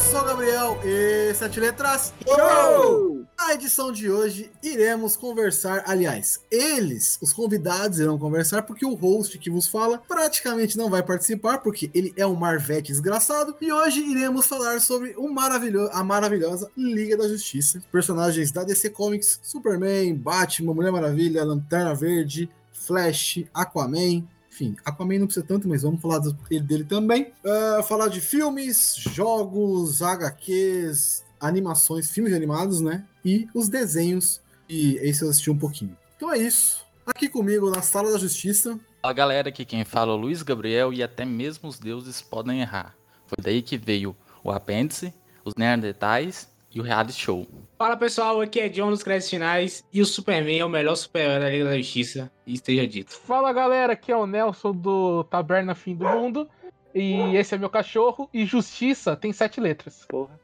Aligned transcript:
Eu 0.00 0.12
sou 0.12 0.22
o 0.22 0.24
Gabriel 0.24 0.80
e 0.82 1.34
sete 1.34 1.60
letras. 1.60 2.14
Show! 2.26 3.26
Na 3.38 3.52
edição 3.52 3.92
de 3.92 4.10
hoje 4.10 4.50
iremos 4.62 5.14
conversar, 5.14 5.84
aliás, 5.86 6.40
eles, 6.50 7.18
os 7.20 7.34
convidados 7.34 7.98
irão 7.98 8.18
conversar 8.18 8.62
porque 8.62 8.86
o 8.86 8.94
host 8.94 9.38
que 9.38 9.50
vos 9.50 9.68
fala 9.68 9.98
praticamente 10.08 10.78
não 10.78 10.88
vai 10.88 11.02
participar 11.02 11.58
porque 11.58 11.90
ele 11.92 12.14
é 12.16 12.26
um 12.26 12.34
marvete 12.34 12.92
desgraçado 12.92 13.54
e 13.60 13.70
hoje 13.70 14.00
iremos 14.00 14.46
falar 14.46 14.80
sobre 14.80 15.14
o 15.18 15.28
maravilhoso, 15.28 15.90
a 15.92 16.02
maravilhosa 16.02 16.70
Liga 16.74 17.18
da 17.18 17.28
Justiça, 17.28 17.82
personagens 17.92 18.50
da 18.50 18.64
DC 18.64 18.88
Comics, 18.88 19.38
Superman, 19.42 20.14
Batman, 20.14 20.72
Mulher 20.72 20.92
Maravilha, 20.92 21.44
Lanterna 21.44 21.94
Verde, 21.94 22.48
Flash, 22.72 23.44
Aquaman, 23.52 24.26
enfim, 24.60 24.76
Aquaman 24.84 25.18
não 25.18 25.26
precisa 25.26 25.46
tanto, 25.46 25.66
mas 25.66 25.82
vamos 25.82 26.00
falar 26.00 26.18
dele, 26.18 26.84
também. 26.84 27.32
Uh, 27.42 27.82
falar 27.84 28.08
de 28.08 28.20
filmes, 28.20 28.94
jogos, 28.96 30.02
HQs, 30.02 31.24
animações, 31.40 32.10
filmes 32.10 32.34
animados, 32.34 32.80
né? 32.80 33.04
E 33.24 33.48
os 33.54 33.68
desenhos. 33.68 34.40
E 34.68 34.96
esse 34.96 35.22
eu 35.22 35.30
assisti 35.30 35.50
um 35.50 35.58
pouquinho. 35.58 35.96
Então 36.16 36.32
é 36.32 36.38
isso. 36.38 36.84
Aqui 37.06 37.28
comigo 37.28 37.70
na 37.70 37.80
Sala 37.80 38.12
da 38.12 38.18
Justiça. 38.18 38.78
Fala 39.00 39.14
galera, 39.14 39.48
aqui 39.48 39.64
quem 39.64 39.84
fala 39.84 40.12
é 40.12 40.14
o 40.14 40.18
Luiz 40.18 40.42
Gabriel 40.42 40.92
e 40.92 41.02
até 41.02 41.24
mesmo 41.24 41.68
os 41.68 41.78
deuses 41.78 42.20
podem 42.20 42.60
errar. 42.60 42.94
Foi 43.26 43.38
daí 43.42 43.62
que 43.62 43.78
veio 43.78 44.14
o 44.44 44.50
apêndice, 44.50 45.14
os 45.44 45.54
Neandertais 45.56 46.48
e 46.72 46.80
o 46.80 46.82
reality 46.82 47.18
show. 47.18 47.46
Fala 47.76 47.96
pessoal, 47.96 48.40
aqui 48.40 48.60
é 48.60 48.68
John 48.68 48.90
dos 48.90 49.02
Créditos 49.02 49.30
Finais 49.30 49.84
e 49.92 50.00
o 50.00 50.06
Superman 50.06 50.60
é 50.60 50.64
o 50.64 50.68
melhor 50.68 50.94
super-herói 50.94 51.40
da 51.40 51.50
Liga 51.50 51.64
da 51.64 51.76
Justiça, 51.76 52.30
e 52.46 52.54
esteja 52.54 52.86
dito. 52.86 53.12
Fala 53.12 53.52
galera, 53.52 53.94
aqui 53.94 54.12
é 54.12 54.16
o 54.16 54.26
Nelson 54.26 54.72
do 54.72 55.24
Taberna 55.24 55.74
Fim 55.74 55.96
do 55.96 56.04
Mundo 56.04 56.48
e 56.94 57.36
esse 57.36 57.54
é 57.54 57.58
meu 57.58 57.70
cachorro 57.70 58.28
e 58.32 58.44
Justiça 58.44 59.16
tem 59.16 59.32
sete 59.32 59.60
letras. 59.60 60.04
Porra. 60.08 60.38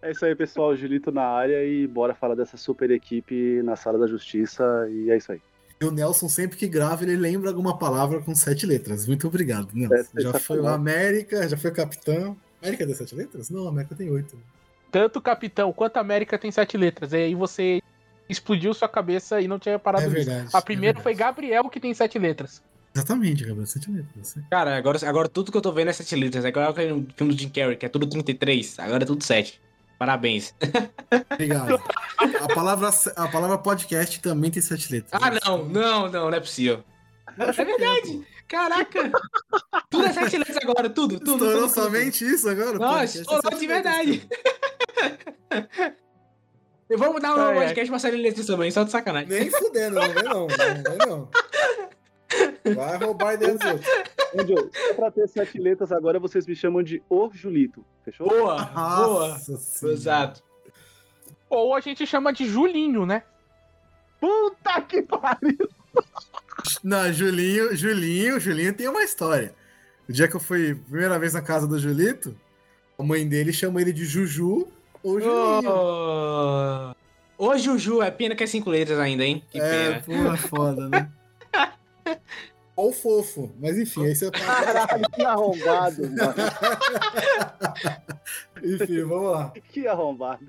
É 0.00 0.12
isso 0.12 0.24
aí 0.24 0.34
pessoal, 0.34 0.76
Julito 0.76 1.10
na 1.10 1.24
área 1.24 1.64
e 1.64 1.86
bora 1.86 2.14
falar 2.14 2.36
dessa 2.36 2.56
super 2.56 2.90
equipe 2.90 3.60
na 3.62 3.74
Sala 3.74 3.98
da 3.98 4.06
Justiça 4.06 4.88
e 4.90 5.10
é 5.10 5.16
isso 5.16 5.32
aí. 5.32 5.42
E 5.80 5.84
o 5.84 5.90
Nelson, 5.90 6.28
sempre 6.28 6.56
que 6.56 6.66
grava, 6.66 7.04
ele 7.04 7.16
lembra 7.16 7.50
alguma 7.50 7.78
palavra 7.78 8.20
com 8.20 8.34
sete 8.34 8.66
letras. 8.66 9.06
Muito 9.06 9.28
obrigado, 9.28 9.68
Nelson. 9.72 10.10
É, 10.16 10.20
já 10.22 10.32
foi 10.34 10.60
o 10.60 10.66
América, 10.66 11.48
já 11.48 11.56
foi 11.56 11.70
o 11.70 11.74
Capitão. 11.74 12.36
América 12.60 12.84
tem 12.84 12.94
sete 12.94 13.14
letras? 13.14 13.48
Não, 13.50 13.68
América 13.68 13.94
tem 13.94 14.10
oito 14.10 14.36
tanto 14.90 15.20
Capitão 15.20 15.72
quanto 15.72 15.96
América 15.98 16.38
tem 16.38 16.50
sete 16.50 16.76
letras. 16.76 17.12
E 17.12 17.16
aí 17.16 17.34
você 17.34 17.82
explodiu 18.28 18.74
sua 18.74 18.88
cabeça 18.88 19.40
e 19.40 19.48
não 19.48 19.58
tinha 19.58 19.78
parado 19.78 20.04
é 20.04 20.08
verdade, 20.08 20.44
nisso. 20.44 20.56
A 20.56 20.62
primeira 20.62 20.98
é 20.98 21.02
foi 21.02 21.14
Gabriel, 21.14 21.68
que 21.68 21.80
tem 21.80 21.94
sete 21.94 22.18
letras. 22.18 22.62
Exatamente, 22.94 23.44
Gabriel, 23.44 23.66
sete 23.66 23.90
letras. 23.90 24.36
Cara, 24.50 24.76
agora, 24.76 24.98
agora 25.08 25.28
tudo 25.28 25.50
que 25.50 25.56
eu 25.56 25.62
tô 25.62 25.72
vendo 25.72 25.88
é 25.88 25.92
sete 25.92 26.14
letras. 26.14 26.44
É 26.44 26.48
igual 26.48 26.70
aquele 26.70 27.06
filme 27.16 27.34
do 27.34 27.40
Jim 27.40 27.48
Carrey, 27.48 27.76
que 27.76 27.86
é 27.86 27.88
tudo 27.88 28.06
33. 28.06 28.78
Agora 28.78 29.04
é 29.04 29.06
tudo 29.06 29.22
sete. 29.22 29.60
Parabéns. 29.98 30.54
Obrigado. 31.32 31.80
A 32.40 32.54
palavra, 32.54 32.90
a 33.16 33.28
palavra 33.28 33.58
podcast 33.58 34.20
também 34.20 34.50
tem 34.50 34.62
sete 34.62 34.92
letras. 34.92 35.20
Ah, 35.20 35.30
não, 35.44 35.64
não, 35.64 36.10
não, 36.10 36.30
não 36.30 36.36
é 36.36 36.40
possível. 36.40 36.84
É 37.38 37.64
verdade. 37.64 38.26
Caraca! 38.48 39.10
Tudo 39.90 40.06
é 40.06 40.12
sete 40.12 40.38
letras 40.38 40.56
agora, 40.56 40.90
tudo, 40.90 41.20
tudo. 41.20 41.44
Estourou 41.44 41.68
tudo, 41.68 41.74
somente 41.74 42.24
tudo. 42.24 42.34
isso 42.34 42.48
agora? 42.48 42.78
Nossa, 42.78 43.18
estourou 43.18 43.58
de 43.58 43.66
verdade. 43.66 44.28
Eu 46.88 46.96
vou 46.96 47.12
mudar 47.12 47.36
o 47.36 47.40
ah, 47.40 47.52
podcast 47.52 47.86
é. 47.86 47.90
pra 47.90 47.98
série 47.98 48.16
de 48.16 48.22
letras 48.22 48.46
também, 48.46 48.70
só 48.70 48.82
de 48.82 48.90
sacanagem. 48.90 49.28
Nem 49.28 49.50
fudendo, 49.50 49.96
não 49.96 50.08
vai 50.08 50.22
não. 50.22 50.46
Não 50.46 50.48
vai 50.48 50.96
não. 51.06 51.28
Vai 52.74 52.96
roubar 52.96 53.34
ideia 53.34 53.54
dos 53.54 53.66
outros. 53.66 53.86
só 53.86 54.94
pra 54.94 55.10
ter 55.10 55.28
sete 55.28 55.58
letras 55.58 55.92
agora, 55.92 56.18
vocês 56.18 56.46
me 56.46 56.56
chamam 56.56 56.82
de 56.82 57.02
O 57.08 57.30
Julito. 57.30 57.84
Fechou? 58.04 58.26
Boa, 58.26 58.64
boa. 58.64 59.36
Exato. 59.82 60.42
Ou 61.50 61.74
a 61.74 61.80
gente 61.80 62.06
chama 62.06 62.32
de 62.32 62.46
Julinho, 62.46 63.04
né? 63.04 63.22
Puta 64.18 64.80
que 64.82 65.02
pariu! 65.02 65.68
Não, 66.82 67.12
Julinho, 67.12 67.74
Julinho, 67.76 68.40
Julinho 68.40 68.74
tem 68.74 68.88
uma 68.88 69.02
história. 69.02 69.54
O 70.08 70.12
dia 70.12 70.28
que 70.28 70.36
eu 70.36 70.40
fui 70.40 70.74
primeira 70.74 71.18
vez 71.18 71.34
na 71.34 71.42
casa 71.42 71.66
do 71.66 71.78
Julito, 71.78 72.34
a 72.98 73.02
mãe 73.02 73.26
dele 73.28 73.52
chama 73.52 73.80
ele 73.80 73.92
de 73.92 74.04
Juju 74.04 74.68
ou 75.02 75.20
Julinho. 75.20 75.70
Oh. 75.70 76.94
Ô 77.38 77.56
Juju, 77.56 78.02
é 78.02 78.10
pena 78.10 78.34
que 78.34 78.42
é 78.42 78.46
cinco 78.46 78.70
letras 78.70 78.98
ainda, 78.98 79.24
hein? 79.24 79.42
Que 79.50 79.60
é, 79.60 80.00
pena. 80.00 80.36
foda, 80.36 80.88
né? 80.88 81.10
ou 82.78 82.92
fofo, 82.92 83.52
mas 83.60 83.76
enfim, 83.76 84.04
aí 84.04 84.14
você 84.14 84.30
Caralho, 84.30 85.08
que 85.10 85.24
arrombado, 85.24 86.02
mano. 86.10 86.34
enfim, 88.62 89.02
vamos 89.02 89.32
lá. 89.32 89.52
Que 89.72 89.88
arrombado. 89.88 90.48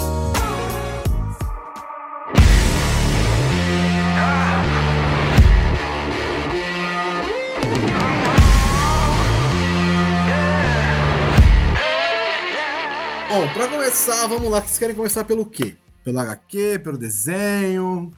Começar, 13.91 14.25
vamos 14.27 14.49
lá. 14.49 14.61
Vocês 14.61 14.79
querem 14.79 14.95
começar 14.95 15.25
pelo 15.25 15.45
quê? 15.45 15.75
Pelo 16.01 16.17
HQ, 16.19 16.79
pelo 16.79 16.97
desenho? 16.97 18.09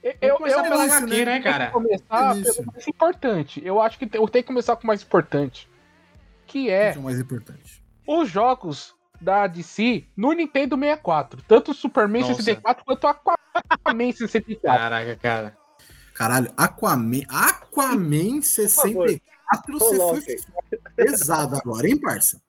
Eu, 0.00 0.14
eu, 0.20 0.46
eu 0.46 0.62
pelo 0.62 0.80
HQ, 0.80 1.24
né, 1.24 1.40
cara? 1.40 1.70
começar 1.72 2.34
pelo 2.34 2.66
mais 2.72 2.86
importante. 2.86 3.60
Eu 3.64 3.80
acho 3.80 3.98
que 3.98 4.04
eu 4.04 4.28
tenho 4.28 4.28
que 4.28 4.42
começar 4.44 4.76
com 4.76 4.84
o 4.84 4.86
mais 4.86 5.02
importante. 5.02 5.68
Que 6.46 6.70
é. 6.70 6.94
O 6.96 7.02
mais 7.02 7.18
importante. 7.18 7.82
Os 8.06 8.30
jogos 8.30 8.94
da 9.20 9.48
DC 9.48 10.06
no 10.16 10.32
Nintendo 10.32 10.76
64. 10.76 11.42
Tanto 11.42 11.72
o 11.72 11.74
Superman 11.74 12.22
Nossa. 12.22 12.36
64 12.36 12.84
quanto 12.84 13.04
o 13.04 13.08
Aquaman 13.08 14.12
64. 14.12 14.60
Caraca, 14.62 15.16
cara. 15.16 15.56
Caralho, 16.14 16.52
Aquaman. 16.56 17.22
Aquaman 17.28 18.40
64 18.40 19.20
você 19.78 20.20
foi 20.20 20.78
pesado 20.94 21.56
agora, 21.56 21.88
hein, 21.88 22.00
parça? 22.00 22.40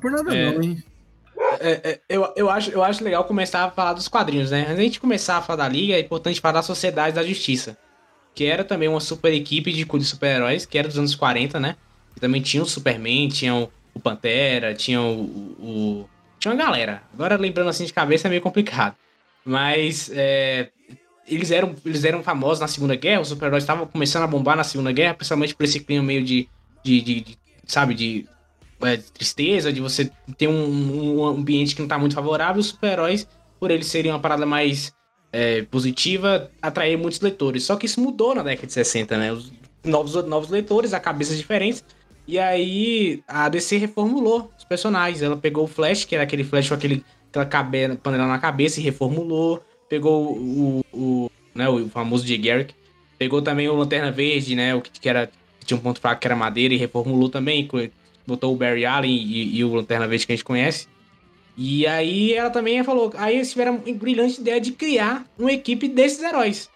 Por 0.00 0.12
nada 0.12 0.34
é. 0.34 0.52
não, 0.52 0.62
hein? 0.62 0.84
É, 1.60 1.90
é, 1.90 2.00
eu, 2.08 2.32
eu, 2.36 2.50
acho, 2.50 2.70
eu 2.70 2.82
acho 2.82 3.02
legal 3.02 3.24
começar 3.24 3.64
a 3.64 3.70
falar 3.70 3.92
dos 3.92 4.08
quadrinhos, 4.08 4.50
né? 4.50 4.62
Antes 4.62 4.74
de 4.74 4.80
a 4.80 4.84
gente 4.84 5.00
começar 5.00 5.38
a 5.38 5.42
falar 5.42 5.64
da 5.64 5.68
Liga, 5.68 5.94
é 5.94 6.00
importante 6.00 6.40
falar 6.40 6.52
da 6.52 6.62
Sociedade 6.62 7.14
da 7.14 7.22
Justiça. 7.22 7.76
Que 8.34 8.44
era 8.44 8.62
também 8.62 8.88
uma 8.88 9.00
super 9.00 9.32
equipe 9.32 9.72
de, 9.72 9.84
de 9.84 10.04
super-heróis, 10.04 10.64
que 10.64 10.78
era 10.78 10.86
dos 10.86 10.98
anos 10.98 11.14
40, 11.14 11.58
né? 11.58 11.76
Também 12.20 12.40
tinha 12.40 12.62
o 12.62 12.66
Superman, 12.66 13.28
tinha 13.28 13.54
o, 13.54 13.70
o 13.94 14.00
Pantera, 14.00 14.74
tinha 14.74 15.00
o, 15.00 15.22
o, 15.22 16.08
Tinha 16.38 16.52
uma 16.52 16.62
galera. 16.62 17.02
Agora, 17.12 17.36
lembrando 17.36 17.70
assim 17.70 17.84
de 17.84 17.92
cabeça, 17.92 18.28
é 18.28 18.30
meio 18.30 18.42
complicado. 18.42 18.94
Mas 19.44 20.10
é, 20.14 20.68
eles, 21.26 21.50
eram, 21.50 21.74
eles 21.84 22.04
eram 22.04 22.22
famosos 22.22 22.60
na 22.60 22.68
Segunda 22.68 22.94
Guerra, 22.94 23.22
os 23.22 23.28
super-heróis 23.28 23.62
estavam 23.62 23.86
começando 23.86 24.24
a 24.24 24.26
bombar 24.26 24.56
na 24.56 24.64
Segunda 24.64 24.92
Guerra, 24.92 25.14
principalmente 25.14 25.54
por 25.54 25.64
esse 25.64 25.80
clima 25.80 26.02
meio 26.02 26.22
de, 26.22 26.48
de, 26.84 27.00
de, 27.00 27.20
de 27.20 27.38
sabe, 27.66 27.94
de 27.94 28.26
é, 28.82 28.96
tristeza, 28.96 29.72
de 29.72 29.80
você 29.80 30.10
ter 30.36 30.48
um, 30.48 31.20
um, 31.20 31.24
ambiente 31.24 31.74
que 31.74 31.80
não 31.80 31.88
tá 31.88 31.98
muito 31.98 32.14
favorável, 32.14 32.60
os 32.60 32.68
super-heróis, 32.68 33.26
por 33.58 33.70
eles 33.70 33.86
serem 33.86 34.10
uma 34.10 34.18
parada 34.18 34.46
mais 34.46 34.92
é, 35.32 35.62
positiva, 35.62 36.50
atrair 36.60 36.96
muitos 36.96 37.20
leitores. 37.20 37.64
Só 37.64 37.76
que 37.76 37.86
isso 37.86 38.00
mudou 38.00 38.34
na 38.34 38.42
década 38.42 38.66
de 38.66 38.72
60, 38.72 39.16
né? 39.16 39.32
Os 39.32 39.52
novos, 39.84 40.14
novos 40.26 40.50
leitores, 40.50 40.92
a 40.92 41.00
cabeças 41.00 41.36
diferentes. 41.36 41.84
E 42.26 42.38
aí 42.38 43.22
a 43.26 43.48
DC 43.48 43.76
reformulou 43.76 44.50
os 44.56 44.64
personagens. 44.64 45.22
Ela 45.22 45.36
pegou 45.36 45.64
o 45.64 45.68
Flash, 45.68 46.04
que 46.04 46.14
era 46.14 46.24
aquele 46.24 46.44
Flash 46.44 46.68
com 46.68 46.74
aquele, 46.74 47.04
aquela 47.34 47.96
panela 47.96 48.26
na 48.26 48.38
cabeça, 48.38 48.80
e 48.80 48.82
reformulou. 48.82 49.62
Pegou 49.88 50.36
o, 50.36 50.84
o, 50.92 51.30
né, 51.54 51.68
o 51.68 51.88
famoso 51.88 52.26
Jay 52.26 52.38
Garrick. 52.38 52.74
Pegou 53.18 53.42
também 53.42 53.68
o 53.68 53.74
Lanterna 53.74 54.10
Verde, 54.10 54.54
né? 54.54 54.74
O 54.74 54.80
que, 54.80 54.90
que 54.90 55.08
era 55.08 55.30
que 55.58 55.66
tinha 55.66 55.78
um 55.78 55.82
ponto 55.82 56.00
fraco 56.00 56.20
que 56.20 56.26
era 56.26 56.36
madeira 56.36 56.72
e 56.72 56.76
reformulou 56.76 57.28
também 57.28 57.66
botou 58.30 58.54
o 58.54 58.56
Barry 58.56 58.86
Allen 58.86 59.10
e, 59.10 59.58
e 59.58 59.64
o 59.64 59.74
Lanterna 59.74 60.08
Verde 60.08 60.26
que 60.26 60.32
a 60.32 60.36
gente 60.36 60.44
conhece. 60.44 60.88
E 61.56 61.86
aí 61.86 62.32
ela 62.32 62.50
também 62.50 62.82
falou, 62.82 63.12
aí 63.16 63.36
eles 63.36 63.50
tiveram 63.50 63.82
a 63.86 63.92
brilhante 63.92 64.40
ideia 64.40 64.60
de 64.60 64.72
criar 64.72 65.26
uma 65.38 65.52
equipe 65.52 65.88
desses 65.88 66.22
heróis. 66.22 66.70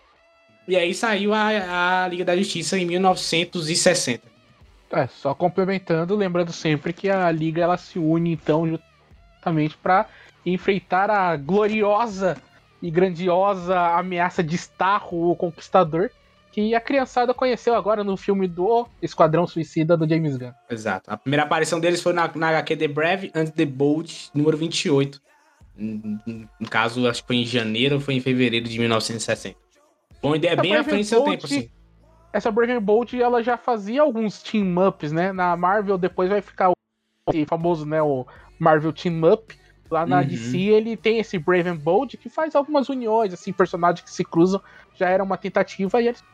E 0.66 0.76
aí 0.76 0.94
saiu 0.94 1.32
a, 1.32 2.04
a 2.04 2.08
Liga 2.08 2.24
da 2.24 2.36
Justiça 2.36 2.78
em 2.78 2.84
1960. 2.84 4.22
É, 4.90 5.06
só 5.06 5.34
complementando, 5.34 6.14
lembrando 6.14 6.52
sempre 6.52 6.92
que 6.92 7.08
a 7.08 7.30
Liga 7.30 7.62
ela 7.62 7.76
se 7.76 7.98
une 7.98 8.32
então 8.32 8.66
justamente 8.66 9.76
para 9.76 10.06
enfrentar 10.44 11.10
a 11.10 11.36
gloriosa 11.36 12.36
e 12.82 12.90
grandiosa 12.90 13.78
ameaça 13.96 14.42
de 14.42 14.54
Starro, 14.56 15.30
o 15.30 15.36
Conquistador, 15.36 16.10
que 16.54 16.72
a 16.72 16.80
criançada 16.80 17.34
conheceu 17.34 17.74
agora 17.74 18.04
no 18.04 18.16
filme 18.16 18.46
do 18.46 18.86
Esquadrão 19.02 19.44
Suicida 19.44 19.96
do 19.96 20.08
James 20.08 20.36
Gunn. 20.36 20.52
Exato. 20.70 21.10
A 21.10 21.16
primeira 21.16 21.42
aparição 21.42 21.80
deles 21.80 22.00
foi 22.00 22.12
na, 22.12 22.30
na 22.32 22.50
HQ 22.50 22.76
The 22.76 22.86
Brave 22.86 23.32
and 23.34 23.46
the 23.46 23.66
Bold, 23.66 24.30
número 24.32 24.56
28. 24.56 25.20
No 25.76 26.68
caso, 26.70 27.08
acho 27.08 27.22
que 27.22 27.26
foi 27.26 27.36
em 27.38 27.44
janeiro 27.44 27.96
ou 27.96 28.00
foi 28.00 28.14
em 28.14 28.20
fevereiro 28.20 28.68
de 28.68 28.78
1960. 28.78 29.58
Uma 30.22 30.36
ideia 30.36 30.54
bem 30.54 30.76
à 30.76 30.84
frente 30.84 31.00
do 31.00 31.08
seu 31.08 31.24
tempo, 31.24 31.44
assim. 31.44 31.68
Essa 32.32 32.52
Brave 32.52 32.74
and 32.74 32.82
Bold, 32.82 33.20
ela 33.20 33.42
já 33.42 33.56
fazia 33.56 34.02
alguns 34.02 34.40
team-ups, 34.40 35.10
né? 35.10 35.32
Na 35.32 35.56
Marvel, 35.56 35.98
depois 35.98 36.30
vai 36.30 36.40
ficar 36.40 36.70
o 36.70 36.74
famoso, 37.48 37.84
né? 37.84 38.00
O 38.00 38.24
Marvel 38.60 38.92
Team 38.92 39.20
Up 39.24 39.56
Lá 39.90 40.06
na 40.06 40.20
uhum. 40.20 40.26
DC 40.26 40.58
ele 40.58 40.96
tem 40.96 41.18
esse 41.18 41.38
Brave 41.38 41.68
and 41.68 41.76
Bold 41.76 42.16
que 42.16 42.28
faz 42.28 42.54
algumas 42.54 42.88
uniões, 42.88 43.32
assim, 43.32 43.52
personagens 43.52 44.02
que 44.02 44.10
se 44.10 44.24
cruzam. 44.24 44.60
Já 44.94 45.08
era 45.08 45.22
uma 45.22 45.36
tentativa 45.36 46.00
e 46.00 46.08
eles 46.08 46.24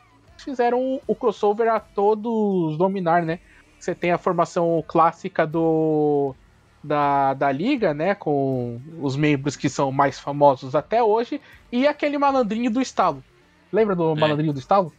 fizeram 0.43 1.01
o, 1.07 1.15
crossover 1.15 1.67
a 1.67 1.79
todos 1.79 2.77
dominar, 2.77 3.23
né? 3.23 3.39
Você 3.79 3.95
tem 3.95 4.11
a 4.11 4.17
formação 4.17 4.83
clássica 4.87 5.45
do 5.45 6.35
da, 6.83 7.33
da 7.35 7.51
liga, 7.51 7.93
né, 7.93 8.15
com 8.15 8.81
os 8.99 9.15
membros 9.15 9.55
que 9.55 9.69
são 9.69 9.91
mais 9.91 10.19
famosos 10.19 10.73
até 10.73 11.03
hoje 11.03 11.39
e 11.71 11.87
aquele 11.87 12.17
malandrinho 12.17 12.71
do 12.71 12.81
estalo. 12.81 13.23
Lembra 13.71 13.95
do 13.95 14.11
é. 14.11 14.19
malandrinho 14.19 14.51
do 14.51 14.59
estalo? 14.59 14.91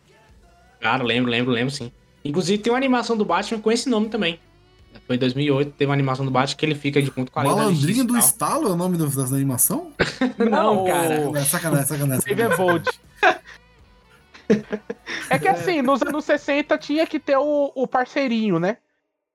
Claro, 0.80 1.04
lembro, 1.04 1.30
lembro, 1.30 1.52
lembro 1.52 1.74
sim. 1.74 1.90
Inclusive 2.24 2.62
tem 2.62 2.72
uma 2.72 2.78
animação 2.78 3.16
do 3.16 3.24
Batman 3.24 3.60
com 3.60 3.70
esse 3.70 3.88
nome 3.88 4.08
também. 4.08 4.38
Foi 5.06 5.16
em 5.16 5.18
2008, 5.18 5.72
teve 5.72 5.88
uma 5.88 5.94
animação 5.94 6.24
do 6.24 6.30
Batman 6.30 6.56
que 6.56 6.66
ele 6.66 6.74
fica 6.74 7.02
de 7.02 7.10
ponto 7.10 7.32
40. 7.32 7.56
Malandrinho 7.56 8.04
do 8.04 8.16
Estalo 8.16 8.68
é 8.68 8.72
o 8.72 8.76
nome 8.76 8.96
da 8.96 9.04
animação? 9.34 9.92
Não, 10.38 10.84
cara. 10.84 11.14
É 11.38 11.44
sacanagem, 11.44 11.86
sacanagem. 11.86 12.24
Teve 12.24 12.56
Bold. 12.56 12.88
É 15.30 15.38
que 15.38 15.48
assim, 15.48 15.82
nos 15.82 16.02
anos 16.02 16.24
60 16.24 16.76
tinha 16.78 17.06
que 17.06 17.18
ter 17.18 17.36
o, 17.36 17.72
o 17.74 17.86
parceirinho, 17.86 18.58
né? 18.58 18.78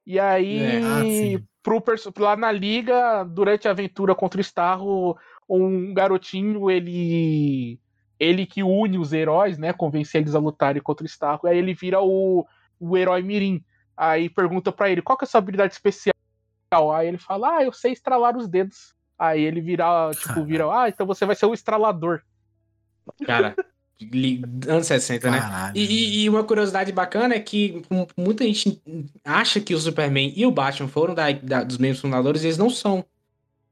E 0.05 0.19
aí, 0.19 0.59
é. 0.59 0.81
ah, 0.81 1.41
pro, 1.61 1.83
lá 2.19 2.35
na 2.35 2.51
liga, 2.51 3.23
durante 3.23 3.67
a 3.67 3.71
aventura 3.71 4.15
contra 4.15 4.39
o 4.39 4.41
Starro, 4.41 5.17
um 5.49 5.93
garotinho, 5.93 6.69
ele. 6.69 7.79
Ele 8.19 8.47
que 8.47 8.63
une 8.63 8.97
os 8.97 9.13
heróis, 9.13 9.57
né? 9.59 9.73
Convence 9.73 10.17
eles 10.17 10.33
a 10.33 10.39
lutarem 10.39 10.81
contra 10.81 11.03
o 11.03 11.07
Starro. 11.07 11.47
Aí 11.47 11.57
ele 11.57 11.73
vira 11.73 12.01
o, 12.01 12.47
o 12.79 12.97
herói 12.97 13.21
Mirim. 13.21 13.63
Aí 13.95 14.29
pergunta 14.29 14.71
para 14.71 14.89
ele, 14.89 15.01
qual 15.03 15.17
que 15.17 15.23
é 15.23 15.27
a 15.27 15.29
sua 15.29 15.39
habilidade 15.39 15.73
especial? 15.73 16.13
Aí 16.93 17.07
ele 17.07 17.17
fala, 17.17 17.57
ah, 17.57 17.63
eu 17.63 17.71
sei 17.71 17.91
estralar 17.91 18.35
os 18.35 18.47
dedos. 18.47 18.95
Aí 19.19 19.41
ele 19.41 19.61
vira, 19.61 20.11
tipo, 20.13 20.43
vira, 20.43 20.65
ah, 20.71 20.89
então 20.89 21.05
você 21.05 21.25
vai 21.25 21.35
ser 21.35 21.45
o 21.45 21.53
estralador. 21.53 22.21
Cara, 23.25 23.55
anos 24.67 24.87
60, 24.87 25.31
né? 25.31 25.71
E, 25.73 26.23
e, 26.23 26.29
uma 26.29 26.43
curiosidade 26.43 26.91
bacana 26.91 27.35
é 27.35 27.39
que 27.39 27.81
muita 28.15 28.43
gente 28.43 28.81
acha 29.23 29.59
que 29.59 29.73
o 29.73 29.79
Superman 29.79 30.33
e 30.35 30.45
o 30.45 30.51
Batman 30.51 30.87
foram 30.87 31.15
da, 31.15 31.31
da, 31.31 31.63
dos 31.63 31.77
membros 31.77 32.01
fundadores, 32.01 32.43
e 32.43 32.47
eles 32.47 32.57
não 32.57 32.69
são. 32.69 33.03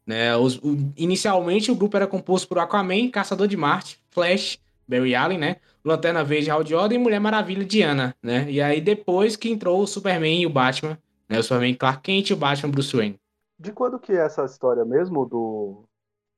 Né? 0.05 0.35
Os, 0.35 0.57
o, 0.57 0.77
inicialmente 0.97 1.71
o 1.71 1.75
grupo 1.75 1.97
era 1.97 2.07
composto 2.07 2.47
por 2.47 2.59
Aquaman, 2.59 3.09
Caçador 3.09 3.47
de 3.47 3.57
Marte, 3.57 3.99
Flash, 4.09 4.59
Barry 4.87 5.15
Allen, 5.15 5.37
né? 5.37 5.57
Lanterna 5.83 6.23
Verde, 6.23 6.49
Hal 6.49 6.65
Jordan 6.65 6.95
e 6.95 6.99
Mulher 6.99 7.19
Maravilha, 7.19 7.63
Diana, 7.63 8.15
né? 8.21 8.49
E 8.49 8.61
aí 8.61 8.81
depois 8.81 9.35
que 9.35 9.49
entrou 9.49 9.81
o 9.81 9.87
Superman 9.87 10.41
e 10.41 10.45
o 10.45 10.49
Batman, 10.49 10.97
né? 11.29 11.39
O 11.39 11.43
Superman 11.43 11.75
Clark 11.75 12.01
Kent 12.01 12.29
e 12.29 12.33
o 12.33 12.37
Batman 12.37 12.71
Bruce 12.71 12.95
Wayne. 12.95 13.19
De 13.57 13.71
quando 13.71 13.99
que 13.99 14.11
é 14.11 14.25
essa 14.25 14.43
história 14.43 14.83
mesmo 14.83 15.25
do, 15.25 15.83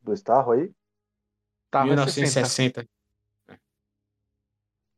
do 0.02 0.14
Starro 0.14 0.52
aí? 0.52 0.70
Tá, 1.72 1.84
1960. 1.84 2.88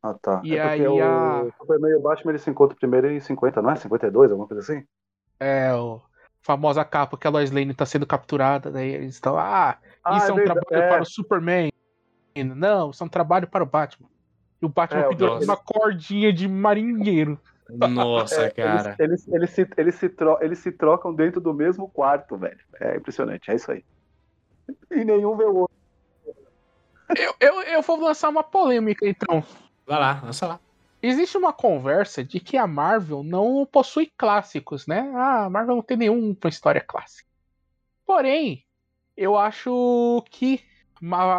Ah, 0.02 0.14
tá. 0.14 0.42
E 0.44 0.56
é 0.56 0.62
aí 0.62 0.88
o 0.88 1.04
a... 1.04 1.46
Superman 1.58 1.92
e 1.92 1.96
o 1.96 2.02
Batman 2.02 2.32
eles 2.32 2.42
se 2.42 2.50
encontram 2.50 2.78
primeiro 2.78 3.12
em 3.12 3.20
50, 3.20 3.62
não 3.62 3.72
é? 3.72 3.76
52, 3.76 4.32
alguma 4.32 4.48
coisa 4.48 4.62
assim? 4.62 4.86
É, 5.40 5.74
o 5.74 6.02
famosa 6.42 6.86
capa 6.86 7.18
que 7.18 7.28
a 7.28 7.30
Lois 7.30 7.52
Lane 7.52 7.74
tá 7.74 7.86
sendo 7.86 8.08
capturada, 8.08 8.72
daí 8.72 8.94
eles 8.94 9.16
estão, 9.16 9.38
ah, 9.38 9.78
ah 10.04 10.18
isso 10.18 10.28
é, 10.28 10.30
é 10.30 10.34
um 10.34 10.44
trabalho 10.44 10.84
é. 10.84 10.90
para 10.90 11.02
o 11.02 11.06
Superman. 11.06 11.72
Não, 12.56 12.92
isso 12.92 13.04
é 13.04 13.06
um 13.06 13.10
trabalho 13.10 13.48
para 13.48 13.64
o 13.64 13.68
Batman. 13.68 14.08
E 14.62 14.66
o 14.66 14.70
Batman 14.70 15.02
é, 15.02 15.44
uma 15.44 15.58
cordinha 15.58 16.32
de 16.32 16.48
marinheiro. 16.48 17.40
Nossa, 17.70 18.44
é, 18.44 18.50
cara. 18.50 18.96
Eles, 19.00 19.28
eles, 19.28 19.28
eles, 19.28 19.50
se, 19.52 19.68
eles, 19.78 19.96
se 19.96 20.10
tro 20.10 20.38
eles 20.42 20.60
se 20.60 20.72
trocam 20.72 21.14
dentro 21.14 21.40
do 21.40 21.54
mesmo 21.54 21.90
quarto, 21.90 22.38
velho. 22.38 22.60
É 22.80 22.98
impressionante, 22.98 23.52
é 23.52 23.56
isso 23.56 23.72
aí. 23.72 23.84
E 24.92 25.04
nenhum 25.04 25.36
vê 25.36 25.44
o 25.44 25.56
outro. 25.56 25.76
Eu, 27.16 27.34
eu, 27.40 27.62
eu 27.62 27.82
vou 27.82 28.00
lançar 28.00 28.30
uma 28.30 28.44
polêmica, 28.44 29.08
então. 29.08 29.44
Vai 29.90 30.00
lá, 30.00 30.22
lança 30.24 30.46
lá. 30.46 30.60
Existe 31.02 31.36
uma 31.36 31.52
conversa 31.52 32.24
de 32.24 32.40
que 32.40 32.56
a 32.58 32.68
Marvel 32.68 33.24
não 33.24 33.66
possui 33.66 34.12
clássicos, 34.16 34.86
né? 34.86 35.12
Ah, 35.16 35.46
a 35.46 35.50
Marvel 35.50 35.78
não 35.78 35.82
tem 35.82 35.98
nenhuma 35.98 36.36
história 36.46 36.80
clássica. 36.80 37.28
Porém, 38.06 38.64
eu 39.18 39.36
acho 39.36 40.24
que, 40.30 40.62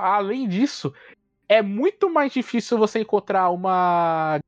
além 0.03 0.49
disso, 0.49 0.93
é 1.49 1.63
muito 1.63 2.11
mais 2.11 2.33
difícil 2.33 2.77
você 2.77 2.99
encontrar 2.99 3.51
uma 3.51 4.41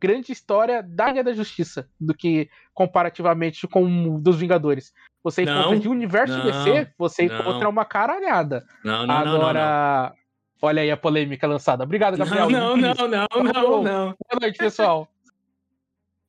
grande 0.00 0.30
história 0.30 0.80
da 0.80 1.08
Liga 1.08 1.24
da 1.24 1.32
Justiça 1.32 1.88
do 2.00 2.14
que 2.14 2.48
comparativamente 2.72 3.66
com 3.66 4.20
dos 4.20 4.38
Vingadores. 4.38 4.92
Você 5.24 5.44
não, 5.44 5.60
encontra 5.60 5.80
de 5.80 5.88
universo 5.88 6.38
não, 6.38 6.44
DC, 6.44 6.92
você 6.96 7.26
não. 7.26 7.40
encontra 7.40 7.68
uma 7.68 7.84
caralhada. 7.84 8.64
Não, 8.84 9.06
não, 9.06 9.14
Agora, 9.14 10.14
olha 10.60 10.82
aí 10.82 10.90
a 10.90 10.96
polêmica 10.96 11.46
lançada. 11.46 11.84
Obrigado, 11.84 12.16
Gabriel. 12.18 12.50
Não, 12.50 12.76
não, 12.76 12.94
não, 12.94 13.08
não, 13.08 13.28
não, 13.42 13.82
não. 13.82 14.04
Boa 14.28 14.40
noite, 14.40 14.58
pessoal. 14.58 15.08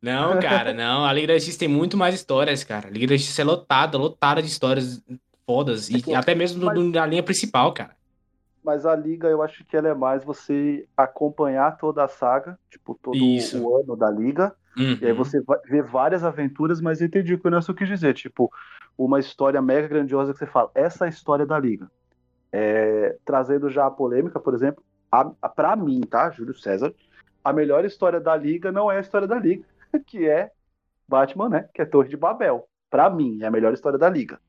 Não, 0.03 0.39
cara, 0.39 0.73
não. 0.73 1.05
A 1.05 1.13
Liga 1.13 1.27
da 1.27 1.33
Justiça 1.35 1.59
tem 1.59 1.67
muito 1.67 1.95
mais 1.95 2.15
histórias, 2.15 2.63
cara. 2.63 2.87
A 2.87 2.89
Liga 2.89 3.05
da 3.05 3.15
Justiça 3.15 3.43
é 3.43 3.45
lotada, 3.45 3.99
lotada 3.99 4.41
de 4.41 4.47
histórias 4.47 4.99
fodas. 5.45 5.91
E 5.91 6.15
até 6.15 6.33
mesmo 6.33 6.65
Mas... 6.65 6.91
da 6.91 7.05
linha 7.05 7.21
principal, 7.21 7.71
cara 7.71 7.91
mas 8.63 8.85
a 8.85 8.95
liga 8.95 9.27
eu 9.27 9.41
acho 9.41 9.65
que 9.65 9.75
ela 9.75 9.89
é 9.89 9.93
mais 9.93 10.23
você 10.23 10.85
acompanhar 10.95 11.77
toda 11.77 12.03
a 12.03 12.07
saga, 12.07 12.57
tipo, 12.69 12.97
todo 13.01 13.17
Isso. 13.17 13.61
o 13.61 13.75
ano 13.75 13.95
da 13.95 14.09
liga. 14.09 14.55
Uhum. 14.77 14.97
E 15.01 15.05
aí 15.05 15.11
uhum. 15.11 15.17
você 15.17 15.43
ver 15.65 15.83
várias 15.83 16.23
aventuras, 16.23 16.79
mas 16.79 17.01
eu 17.01 17.07
entendi 17.07 17.33
o 17.33 17.39
que 17.39 17.47
o 17.47 17.51
Nelson 17.51 17.73
quis 17.73 17.87
dizer. 17.87 18.13
Tipo, 18.13 18.51
uma 18.97 19.19
história 19.19 19.61
mega 19.61 19.87
grandiosa 19.87 20.31
que 20.31 20.39
você 20.39 20.45
fala, 20.45 20.71
essa 20.75 21.05
é 21.05 21.07
a 21.07 21.09
história 21.09 21.45
da 21.45 21.59
liga. 21.59 21.89
É, 22.51 23.17
trazendo 23.23 23.69
já 23.69 23.85
a 23.85 23.91
polêmica, 23.91 24.39
por 24.39 24.53
exemplo, 24.53 24.83
a, 25.11 25.31
a, 25.41 25.49
pra 25.49 25.75
mim, 25.75 26.01
tá, 26.01 26.29
Júlio 26.31 26.53
César, 26.53 26.93
a 27.43 27.53
melhor 27.53 27.85
história 27.85 28.19
da 28.19 28.35
liga 28.35 28.71
não 28.71 28.91
é 28.91 28.97
a 28.97 29.01
história 29.01 29.27
da 29.27 29.39
liga, 29.39 29.65
que 30.05 30.27
é 30.27 30.51
Batman, 31.07 31.49
né? 31.49 31.69
Que 31.73 31.81
é 31.81 31.85
Torre 31.85 32.09
de 32.09 32.17
Babel. 32.17 32.67
Pra 32.89 33.09
mim, 33.09 33.41
é 33.41 33.45
a 33.45 33.51
melhor 33.51 33.73
história 33.73 33.97
da 33.97 34.09
liga. 34.09 34.39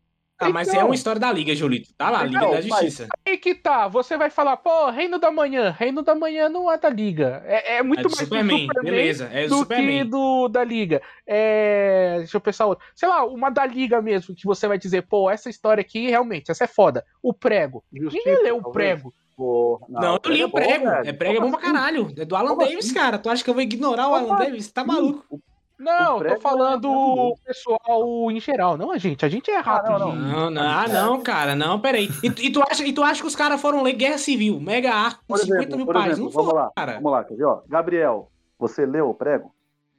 Ah, 0.46 0.50
mas 0.50 0.68
é 0.68 0.72
então, 0.72 0.86
uma 0.86 0.94
história 0.94 1.20
da 1.20 1.32
Liga, 1.32 1.54
Julito. 1.54 1.92
Tá 1.94 2.10
lá, 2.10 2.24
Liga 2.24 2.38
então, 2.38 2.50
da 2.50 2.60
Justiça. 2.60 3.08
Aí 3.26 3.36
que 3.36 3.54
tá, 3.54 3.88
você 3.88 4.16
vai 4.16 4.30
falar, 4.30 4.56
pô, 4.56 4.90
Reino 4.90 5.18
da 5.18 5.30
Manhã. 5.30 5.74
Reino 5.76 6.02
da 6.02 6.14
Manhã 6.14 6.48
não 6.48 6.70
é 6.70 6.78
da 6.78 6.88
Liga. 6.88 7.42
É, 7.46 7.76
é 7.76 7.82
muito 7.82 8.00
é 8.00 8.04
mais 8.04 8.18
Superman, 8.18 8.66
do 8.66 8.74
Superman 8.74 8.92
beleza, 8.92 9.30
é 9.32 9.46
do, 9.46 9.58
Superman. 9.58 9.98
que 9.98 10.04
do 10.04 10.48
da 10.48 10.64
Liga. 10.64 11.02
É, 11.26 12.16
deixa 12.18 12.36
eu 12.36 12.40
pensar 12.40 12.66
outra. 12.66 12.84
Sei 12.94 13.08
lá, 13.08 13.24
uma 13.24 13.50
da 13.50 13.66
Liga 13.66 14.00
mesmo, 14.02 14.34
que 14.34 14.46
você 14.46 14.66
vai 14.66 14.78
dizer, 14.78 15.02
pô, 15.02 15.30
essa 15.30 15.48
história 15.48 15.80
aqui, 15.80 16.08
realmente, 16.08 16.50
essa 16.50 16.64
é 16.64 16.68
foda. 16.68 17.04
O 17.22 17.32
prego. 17.32 17.84
Justiça, 17.92 18.28
Ninguém 18.28 18.44
leu 18.44 18.56
o 18.58 18.72
prego. 18.72 19.12
Porra, 19.36 19.86
não, 19.88 20.00
não, 20.00 20.20
eu 20.22 20.30
li 20.30 20.44
o 20.44 20.50
prego. 20.50 20.88
É, 20.88 21.08
é 21.08 21.12
prego 21.12 21.38
é 21.38 21.40
bom 21.40 21.50
pra 21.50 21.60
assim? 21.60 21.72
caralho. 21.72 22.12
É 22.16 22.24
do 22.24 22.36
Alan 22.36 22.50
Como 22.50 22.60
Davis, 22.60 22.84
assim? 22.84 22.94
cara. 22.94 23.18
Tu 23.18 23.30
acha 23.30 23.42
que 23.42 23.48
eu 23.50 23.54
vou 23.54 23.62
ignorar 23.62 24.08
o 24.08 24.14
Alan 24.14 24.36
Davis? 24.36 24.70
Tá 24.70 24.84
maluco. 24.84 25.40
Não, 25.78 26.22
tô 26.22 26.40
falando 26.40 26.90
o 26.90 27.36
pessoal 27.44 28.30
em 28.30 28.38
geral, 28.38 28.76
não 28.76 28.90
a 28.90 28.98
gente. 28.98 29.24
A 29.24 29.28
gente 29.28 29.50
é 29.50 29.58
rápido. 29.58 29.94
Ah, 29.94 29.98
não, 29.98 30.14
não, 30.14 30.50
não, 30.50 30.62
ah, 30.62 30.88
não, 30.88 31.20
cara, 31.22 31.54
não, 31.54 31.80
peraí. 31.80 32.08
E, 32.22 32.26
e, 32.26 32.52
tu 32.52 32.62
acha, 32.62 32.84
e 32.84 32.92
tu 32.92 33.02
acha 33.02 33.20
que 33.20 33.26
os 33.26 33.36
caras 33.36 33.60
foram 33.60 33.82
ler 33.82 33.94
Guerra 33.94 34.18
Civil, 34.18 34.60
Mega 34.60 34.92
Arco, 34.92 35.24
com 35.26 35.36
50 35.36 35.76
mil 35.76 35.86
páginas? 35.86 36.18
Não 36.18 36.30
vamos 36.30 36.54
lá, 36.54 36.70
cara. 36.76 36.94
Vamos 36.94 37.12
lá, 37.12 37.24
quer 37.24 37.36
ver, 37.36 37.44
ó. 37.44 37.62
Gabriel, 37.68 38.30
você 38.58 38.86
leu 38.86 39.08
o 39.08 39.14
prego? 39.14 39.52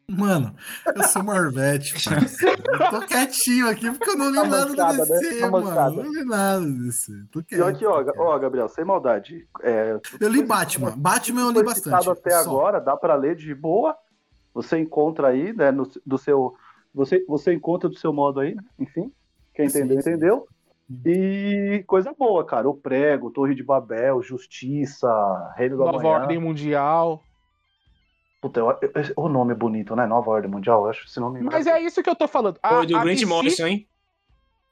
Mano, 0.08 0.54
eu 0.96 1.04
sou 1.04 1.24
Marvete, 1.24 1.96
Eu 2.68 2.90
tô 2.90 3.08
quietinho 3.08 3.70
aqui 3.70 3.90
porque 3.90 4.10
eu 4.10 4.18
não 4.18 4.30
li 4.30 4.36
tá 4.36 4.48
nada 4.48 4.66
do 4.66 4.76
DC, 4.76 5.42
né? 5.42 5.50
mano. 5.50 6.04
Não 6.04 6.12
li 6.12 6.26
nada 6.26 6.60
do 6.60 6.84
DC. 6.84 7.14
Tô 7.32 7.42
quieto, 7.42 7.62
e 7.62 7.64
aqui, 7.64 7.86
ó, 7.86 8.04
ó, 8.18 8.38
Gabriel, 8.38 8.68
sem 8.68 8.84
maldade. 8.84 9.48
É, 9.62 9.98
eu 10.20 10.30
li 10.30 10.44
Batman. 10.44 10.94
Batman 10.98 11.42
eu 11.42 11.52
li 11.52 11.64
bastante. 11.64 12.10
até 12.10 12.32
só. 12.32 12.50
agora, 12.50 12.80
dá 12.82 12.98
pra 12.98 13.16
ler 13.16 13.36
de 13.36 13.56
boa 13.56 13.98
você 14.54 14.80
encontra 14.80 15.30
aí, 15.30 15.54
né, 15.54 15.72
no, 15.72 15.90
do 16.06 16.18
seu, 16.18 16.56
você, 16.94 17.24
você 17.28 17.54
encontra 17.54 17.90
do 17.90 17.98
seu 17.98 18.14
modo 18.14 18.40
aí, 18.40 18.56
né? 18.56 18.64
enfim, 18.80 19.12
quem 19.54 19.66
entendeu, 19.66 19.98
sim, 19.98 20.02
sim. 20.02 20.10
entendeu. 20.10 20.48
E 21.06 21.84
coisa 21.88 22.14
boa, 22.14 22.46
cara, 22.46 22.70
o 22.70 22.76
Prego, 22.76 23.32
Torre 23.32 23.56
de 23.56 23.64
Babel, 23.64 24.22
Justiça, 24.22 25.10
Reino 25.56 25.78
da 25.78 25.86
Nova 25.86 25.98
Manhã. 25.98 26.20
Ordem 26.22 26.40
Mundial. 26.40 27.24
Puta, 28.42 28.60
eu, 28.60 28.70
eu, 28.70 28.80
o 29.16 29.30
nome 29.30 29.54
é 29.54 29.56
bonito, 29.56 29.96
né? 29.96 30.06
Nova 30.06 30.30
Ordem 30.30 30.52
Mundial, 30.52 30.84
eu 30.84 30.90
acho 30.90 31.08
esse 31.08 31.20
nome. 31.20 31.42
Mas 31.42 31.66
é 31.66 31.82
isso 31.82 32.04
que 32.04 32.10
eu 32.10 32.16
tô 32.16 32.28
falando. 32.28 32.60
A, 32.62 32.70
Foi 32.76 32.86
do 32.86 33.00
Grant 33.00 33.16
DC, 33.16 33.26
Morrison, 33.26 33.68
hein? 33.68 33.88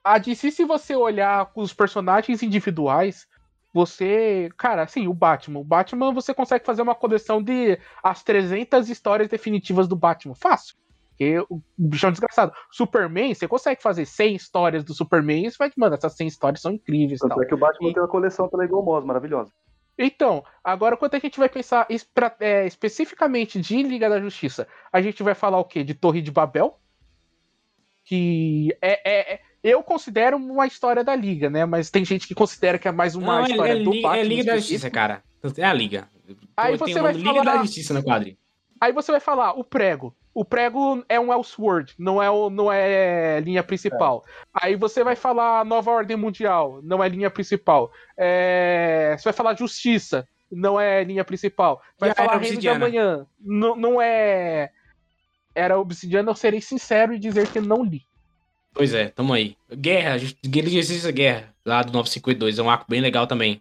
A 0.04 0.18
DC, 0.18 0.50
se 0.50 0.64
você 0.64 0.94
olhar 0.94 1.50
os 1.56 1.72
personagens 1.72 2.42
individuais, 2.42 3.26
você. 3.72 4.50
Cara, 4.56 4.82
assim, 4.82 5.08
o 5.08 5.14
Batman. 5.14 5.60
O 5.60 5.64
Batman 5.64 6.12
você 6.12 6.34
consegue 6.34 6.64
fazer 6.64 6.82
uma 6.82 6.94
coleção 6.94 7.42
de 7.42 7.78
as 8.02 8.22
300 8.22 8.88
histórias 8.88 9.28
definitivas 9.28 9.88
do 9.88 9.96
Batman. 9.96 10.34
Fácil. 10.34 10.76
Porque 11.10 11.38
o 11.48 11.62
bichão 11.76 12.08
é 12.08 12.12
desgraçado. 12.12 12.52
Superman, 12.70 13.34
você 13.34 13.46
consegue 13.46 13.82
fazer 13.82 14.06
100 14.06 14.34
histórias 14.34 14.84
do 14.84 14.94
Superman 14.94 15.46
e 15.46 15.50
você 15.50 15.56
vai, 15.58 15.70
mano, 15.76 15.94
essas 15.94 16.14
100 16.14 16.26
histórias 16.26 16.60
são 16.60 16.72
incríveis. 16.72 17.20
Tanto 17.20 17.34
tal. 17.34 17.42
é 17.42 17.46
que 17.46 17.54
o 17.54 17.58
Batman 17.58 17.90
e... 17.90 17.94
tem 17.94 18.02
uma 18.02 18.08
coleção 18.08 18.48
pela 18.48 18.64
Eagle 18.64 18.82
Moss, 18.82 19.04
maravilhosa. 19.04 19.52
Então, 19.98 20.42
agora 20.64 20.96
quando 20.96 21.14
a 21.14 21.18
gente 21.18 21.38
vai 21.38 21.48
pensar 21.48 21.86
é, 22.40 22.66
especificamente 22.66 23.60
de 23.60 23.82
Liga 23.82 24.08
da 24.08 24.20
Justiça, 24.20 24.66
a 24.90 25.00
gente 25.00 25.22
vai 25.22 25.34
falar 25.34 25.58
o 25.58 25.64
quê? 25.64 25.84
De 25.84 25.94
Torre 25.94 26.22
de 26.22 26.30
Babel? 26.30 26.78
Que 28.04 28.76
é, 28.80 29.00
é, 29.08 29.34
é 29.34 29.40
eu 29.62 29.82
considero 29.82 30.36
uma 30.36 30.66
história 30.66 31.04
da 31.04 31.14
Liga, 31.14 31.48
né? 31.48 31.64
Mas 31.64 31.90
tem 31.90 32.04
gente 32.04 32.26
que 32.26 32.34
considera 32.34 32.78
que 32.78 32.88
é 32.88 32.92
mais 32.92 33.14
uma 33.14 33.38
Não, 33.38 33.44
é, 33.44 33.50
história 33.50 33.72
é, 33.72 33.82
do 33.82 33.90
Batman. 33.90 34.16
É 34.16 34.22
Liga 34.24 34.44
da 34.44 34.56
Justiça, 34.56 34.90
cara. 34.90 35.22
É 35.56 35.64
a 35.64 35.72
Liga. 35.72 36.08
Aí 36.56 36.76
você 36.76 37.00
vai 37.00 37.12
Liga 37.12 37.34
falar... 37.34 37.44
da 37.44 37.62
Justiça 37.62 37.94
no 37.94 38.02
quadrinho. 38.02 38.36
Aí 38.80 38.92
você 38.92 39.12
vai 39.12 39.20
falar, 39.20 39.52
o 39.52 39.62
prego. 39.62 40.14
O 40.34 40.44
prego 40.44 41.04
é 41.08 41.20
um 41.20 41.32
Elseworld, 41.32 41.94
não 41.98 42.20
é, 42.20 42.26
não 42.50 42.72
é 42.72 43.38
linha 43.40 43.62
principal. 43.62 44.24
É. 44.26 44.66
Aí 44.66 44.76
você 44.76 45.04
vai 45.04 45.14
falar 45.14 45.64
Nova 45.64 45.90
Ordem 45.90 46.16
Mundial, 46.16 46.80
não 46.82 47.04
é 47.04 47.08
linha 47.08 47.30
principal. 47.30 47.92
É... 48.16 49.14
Você 49.16 49.24
vai 49.24 49.32
falar 49.32 49.56
Justiça, 49.56 50.26
não 50.50 50.80
é 50.80 51.04
linha 51.04 51.24
principal. 51.24 51.82
Vai 51.98 52.10
e 52.10 52.14
falar 52.14 52.38
Reino 52.38 52.58
de 52.58 52.68
Amanhã, 52.68 53.26
não, 53.38 53.76
não 53.76 54.02
é. 54.02 54.70
Era 55.54 55.78
Obsidiana, 55.78 56.30
eu 56.30 56.34
serei 56.34 56.62
sincero 56.62 57.12
e 57.12 57.18
dizer 57.18 57.46
que 57.48 57.60
não 57.60 57.84
li. 57.84 58.02
Pois 58.74 58.94
é, 58.94 59.08
tamo 59.08 59.32
aí. 59.32 59.56
Guerra, 59.70 60.16
Guerra 60.44 60.68
de 60.68 60.76
Justiça 60.76 61.10
Guerra, 61.10 61.54
lá 61.64 61.82
do 61.82 61.92
952, 61.92 62.58
é 62.58 62.62
um 62.62 62.70
arco 62.70 62.86
bem 62.88 63.00
legal 63.00 63.26
também. 63.26 63.60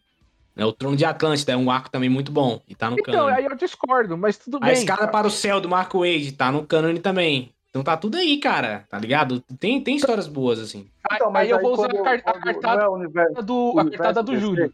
É, 0.55 0.65
o 0.65 0.73
Trono 0.73 0.97
de 0.97 1.05
Atlântida 1.05 1.53
é 1.53 1.57
um 1.57 1.71
arco 1.71 1.89
também 1.89 2.09
muito 2.09 2.31
bom 2.31 2.61
e 2.67 2.75
tá 2.75 2.89
no 2.89 2.99
então, 2.99 3.27
aí 3.27 3.45
eu 3.45 3.55
discordo, 3.55 4.17
mas 4.17 4.37
tudo 4.37 4.59
bem. 4.59 4.69
A 4.69 4.73
Escada 4.73 5.07
para 5.07 5.25
o 5.25 5.31
Céu 5.31 5.61
do 5.61 5.69
Marco 5.69 5.99
Wade 5.99 6.33
tá 6.33 6.51
no 6.51 6.65
cânone 6.65 6.99
também. 6.99 7.53
Então 7.69 7.83
tá 7.83 7.95
tudo 7.95 8.17
aí, 8.17 8.37
cara, 8.37 8.85
tá 8.89 8.99
ligado? 8.99 9.39
Tem, 9.57 9.81
tem 9.81 9.95
histórias 9.95 10.27
boas, 10.27 10.59
assim. 10.59 10.89
Então, 11.13 11.33
aí, 11.35 11.45
aí 11.45 11.49
eu 11.51 11.61
vou 11.61 11.73
usar 11.73 11.87
a, 11.87 12.13
a 12.13 12.39
cartada, 12.39 12.83
é 12.83 12.87
universo, 12.89 13.41
do, 13.41 13.79
a 13.79 13.89
cartada 13.89 14.21
do 14.21 14.37
Júlio. 14.37 14.73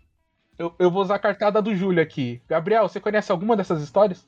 Eu, 0.57 0.73
eu 0.79 0.89
vou 0.89 1.03
usar 1.03 1.15
a 1.15 1.19
cartada 1.19 1.61
do 1.61 1.75
Júlio 1.75 2.01
aqui. 2.01 2.41
Gabriel, 2.49 2.89
você 2.89 2.99
conhece 2.99 3.31
alguma 3.31 3.55
dessas 3.55 3.83
histórias? 3.83 4.25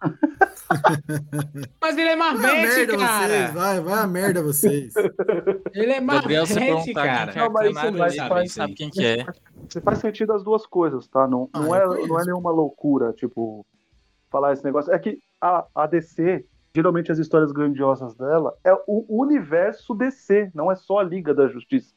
Mas 1.80 1.96
ele 1.96 2.08
é 2.08 2.16
Marvete, 2.16 2.96
cara. 2.96 3.26
Vocês, 3.26 3.54
vai, 3.54 3.80
vai 3.80 3.98
a 3.98 4.06
merda 4.06 4.42
vocês. 4.42 4.94
Ele 5.74 5.92
é 5.92 6.00
Marvete, 6.00 6.92
cara. 6.92 7.32
Não, 7.34 7.50
mas 7.50 7.70
isso 7.70 7.96
faz, 7.96 8.16
faz, 8.16 8.52
sabe 8.52 8.74
quem 8.74 8.90
que 8.90 9.04
é. 9.04 9.26
Você 9.68 9.80
faz 9.80 9.98
sentido 9.98 10.32
as 10.32 10.42
duas 10.44 10.66
coisas, 10.66 11.06
tá? 11.08 11.26
Não, 11.26 11.48
ah, 11.52 11.60
não, 11.60 11.74
é, 11.74 12.06
não 12.06 12.20
é 12.20 12.24
nenhuma 12.24 12.50
loucura, 12.50 13.12
tipo, 13.12 13.66
falar 14.30 14.52
esse 14.52 14.64
negócio. 14.64 14.92
É 14.92 14.98
que 14.98 15.18
a, 15.40 15.66
a 15.74 15.86
DC, 15.86 16.44
geralmente 16.74 17.10
as 17.10 17.18
histórias 17.18 17.52
grandiosas 17.52 18.14
dela, 18.14 18.54
é 18.64 18.72
o 18.86 19.04
universo 19.08 19.94
DC, 19.94 20.50
não 20.54 20.70
é 20.70 20.76
só 20.76 20.98
a 20.98 21.02
Liga 21.02 21.34
da 21.34 21.48
Justiça. 21.48 21.94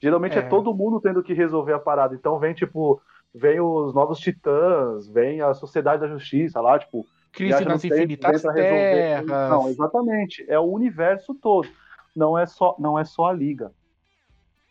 Geralmente 0.00 0.36
é, 0.36 0.40
é 0.40 0.48
todo 0.48 0.74
mundo 0.74 1.00
tendo 1.00 1.22
que 1.22 1.32
resolver 1.32 1.72
a 1.72 1.78
parada. 1.78 2.14
Então 2.14 2.38
vem, 2.38 2.54
tipo, 2.54 3.00
vem 3.34 3.60
os 3.60 3.94
Novos 3.94 4.18
Titãs, 4.18 5.08
vem 5.08 5.40
a 5.40 5.54
Sociedade 5.54 6.02
da 6.02 6.08
Justiça 6.08 6.60
lá, 6.60 6.78
tipo, 6.78 7.06
Crise 7.36 7.64
nas 7.66 7.84
Infinitas 7.84 8.42
Terras. 8.42 9.26
Não, 9.26 9.68
exatamente. 9.68 10.44
É 10.48 10.58
o 10.58 10.64
universo 10.64 11.34
todo. 11.34 11.68
Não 12.14 12.36
é 12.36 12.46
só, 12.46 12.74
não 12.78 12.98
é 12.98 13.04
só 13.04 13.26
a 13.26 13.32
Liga. 13.32 13.70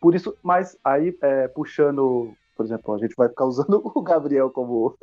Por 0.01 0.15
isso, 0.15 0.35
mas 0.41 0.75
aí, 0.83 1.15
é, 1.21 1.47
puxando, 1.47 2.33
por 2.57 2.65
exemplo, 2.65 2.95
a 2.95 2.97
gente 2.97 3.15
vai 3.15 3.29
ficar 3.29 3.45
usando 3.45 3.79
o 3.93 4.01
Gabriel 4.01 4.49
como. 4.49 4.97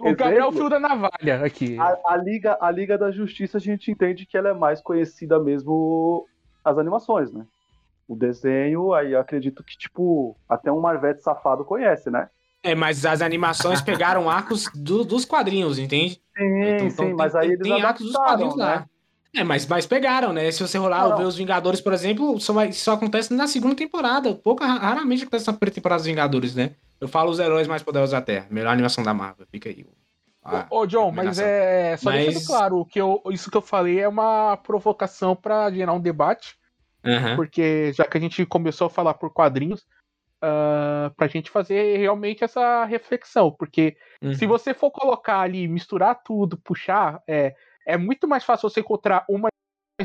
o 0.00 0.16
Gabriel 0.16 0.50
fio 0.50 0.68
da 0.68 0.80
navalha 0.80 1.44
aqui. 1.44 1.78
A, 1.78 1.98
a, 2.04 2.16
Liga, 2.16 2.58
a 2.60 2.68
Liga 2.68 2.98
da 2.98 3.12
Justiça, 3.12 3.58
a 3.58 3.60
gente 3.60 3.88
entende 3.88 4.26
que 4.26 4.36
ela 4.36 4.48
é 4.48 4.52
mais 4.52 4.80
conhecida 4.80 5.38
mesmo 5.38 6.26
as 6.64 6.76
animações, 6.78 7.32
né? 7.32 7.46
O 8.08 8.16
desenho, 8.16 8.92
aí 8.92 9.14
acredito 9.14 9.62
que, 9.62 9.78
tipo, 9.78 10.36
até 10.48 10.70
um 10.72 10.80
Marvete 10.80 11.22
safado 11.22 11.64
conhece, 11.64 12.10
né? 12.10 12.28
É, 12.62 12.74
mas 12.74 13.04
as 13.04 13.20
animações 13.20 13.80
pegaram 13.82 14.30
arcos 14.30 14.68
do, 14.74 15.04
dos 15.04 15.24
quadrinhos, 15.24 15.78
entende? 15.78 16.20
Sim, 16.36 16.62
então, 16.62 16.90
sim, 16.90 16.94
então, 16.94 17.16
mas 17.16 17.32
tem, 17.32 17.40
aí 17.40 17.48
eles 17.48 17.62
tem 17.62 17.82
arcos 17.82 18.06
dos 18.06 18.16
quadrinhos 18.16 18.56
né? 18.56 18.64
lá. 18.64 18.86
É, 19.34 19.42
mas, 19.42 19.66
mas 19.66 19.86
pegaram, 19.86 20.32
né? 20.32 20.50
Se 20.50 20.60
você 20.60 20.76
rolar 20.76 21.08
não, 21.08 21.16
ver 21.16 21.24
os 21.24 21.36
Vingadores, 21.36 21.80
por 21.80 21.92
exemplo, 21.94 22.38
só, 22.38 22.52
vai, 22.52 22.70
só 22.70 22.92
acontece 22.92 23.32
na 23.32 23.46
segunda 23.46 23.74
temporada. 23.74 24.34
Pouca, 24.34 24.66
raramente 24.66 25.22
acontece 25.22 25.46
na 25.46 25.54
primeira 25.54 25.74
temporada 25.74 26.00
dos 26.00 26.06
Vingadores, 26.06 26.54
né? 26.54 26.72
Eu 27.00 27.08
falo 27.08 27.30
os 27.30 27.38
heróis 27.38 27.66
mais 27.66 27.82
poderosos 27.82 28.12
da 28.12 28.20
Terra. 28.20 28.46
Melhor 28.50 28.70
animação 28.70 29.02
da 29.02 29.14
Marvel. 29.14 29.46
Fica 29.50 29.70
aí. 29.70 29.86
Ah, 30.44 30.66
ô, 30.70 30.86
John, 30.86 31.10
mas 31.12 31.38
é. 31.38 31.96
Só 31.96 32.10
mas... 32.10 32.26
deixando 32.26 32.46
claro, 32.46 32.84
que 32.84 33.00
eu, 33.00 33.22
isso 33.30 33.50
que 33.50 33.56
eu 33.56 33.62
falei 33.62 34.00
é 34.00 34.08
uma 34.08 34.56
provocação 34.56 35.34
para 35.34 35.70
gerar 35.70 35.94
um 35.94 36.00
debate. 36.00 36.56
Uhum. 37.04 37.36
Porque 37.36 37.92
já 37.94 38.04
que 38.04 38.18
a 38.18 38.20
gente 38.20 38.44
começou 38.44 38.86
a 38.86 38.90
falar 38.90 39.14
por 39.14 39.30
quadrinhos, 39.30 39.84
uh, 40.42 41.14
pra 41.14 41.28
gente 41.28 41.50
fazer 41.50 41.96
realmente 41.96 42.44
essa 42.44 42.84
reflexão. 42.84 43.50
Porque 43.50 43.96
uhum. 44.20 44.34
se 44.34 44.46
você 44.46 44.74
for 44.74 44.90
colocar 44.90 45.40
ali, 45.40 45.68
misturar 45.68 46.22
tudo, 46.22 46.58
puxar, 46.58 47.22
é, 47.26 47.54
é 47.86 47.96
muito 47.96 48.26
mais 48.26 48.44
fácil 48.44 48.68
você 48.68 48.80
encontrar 48.80 49.24
uma, 49.28 49.48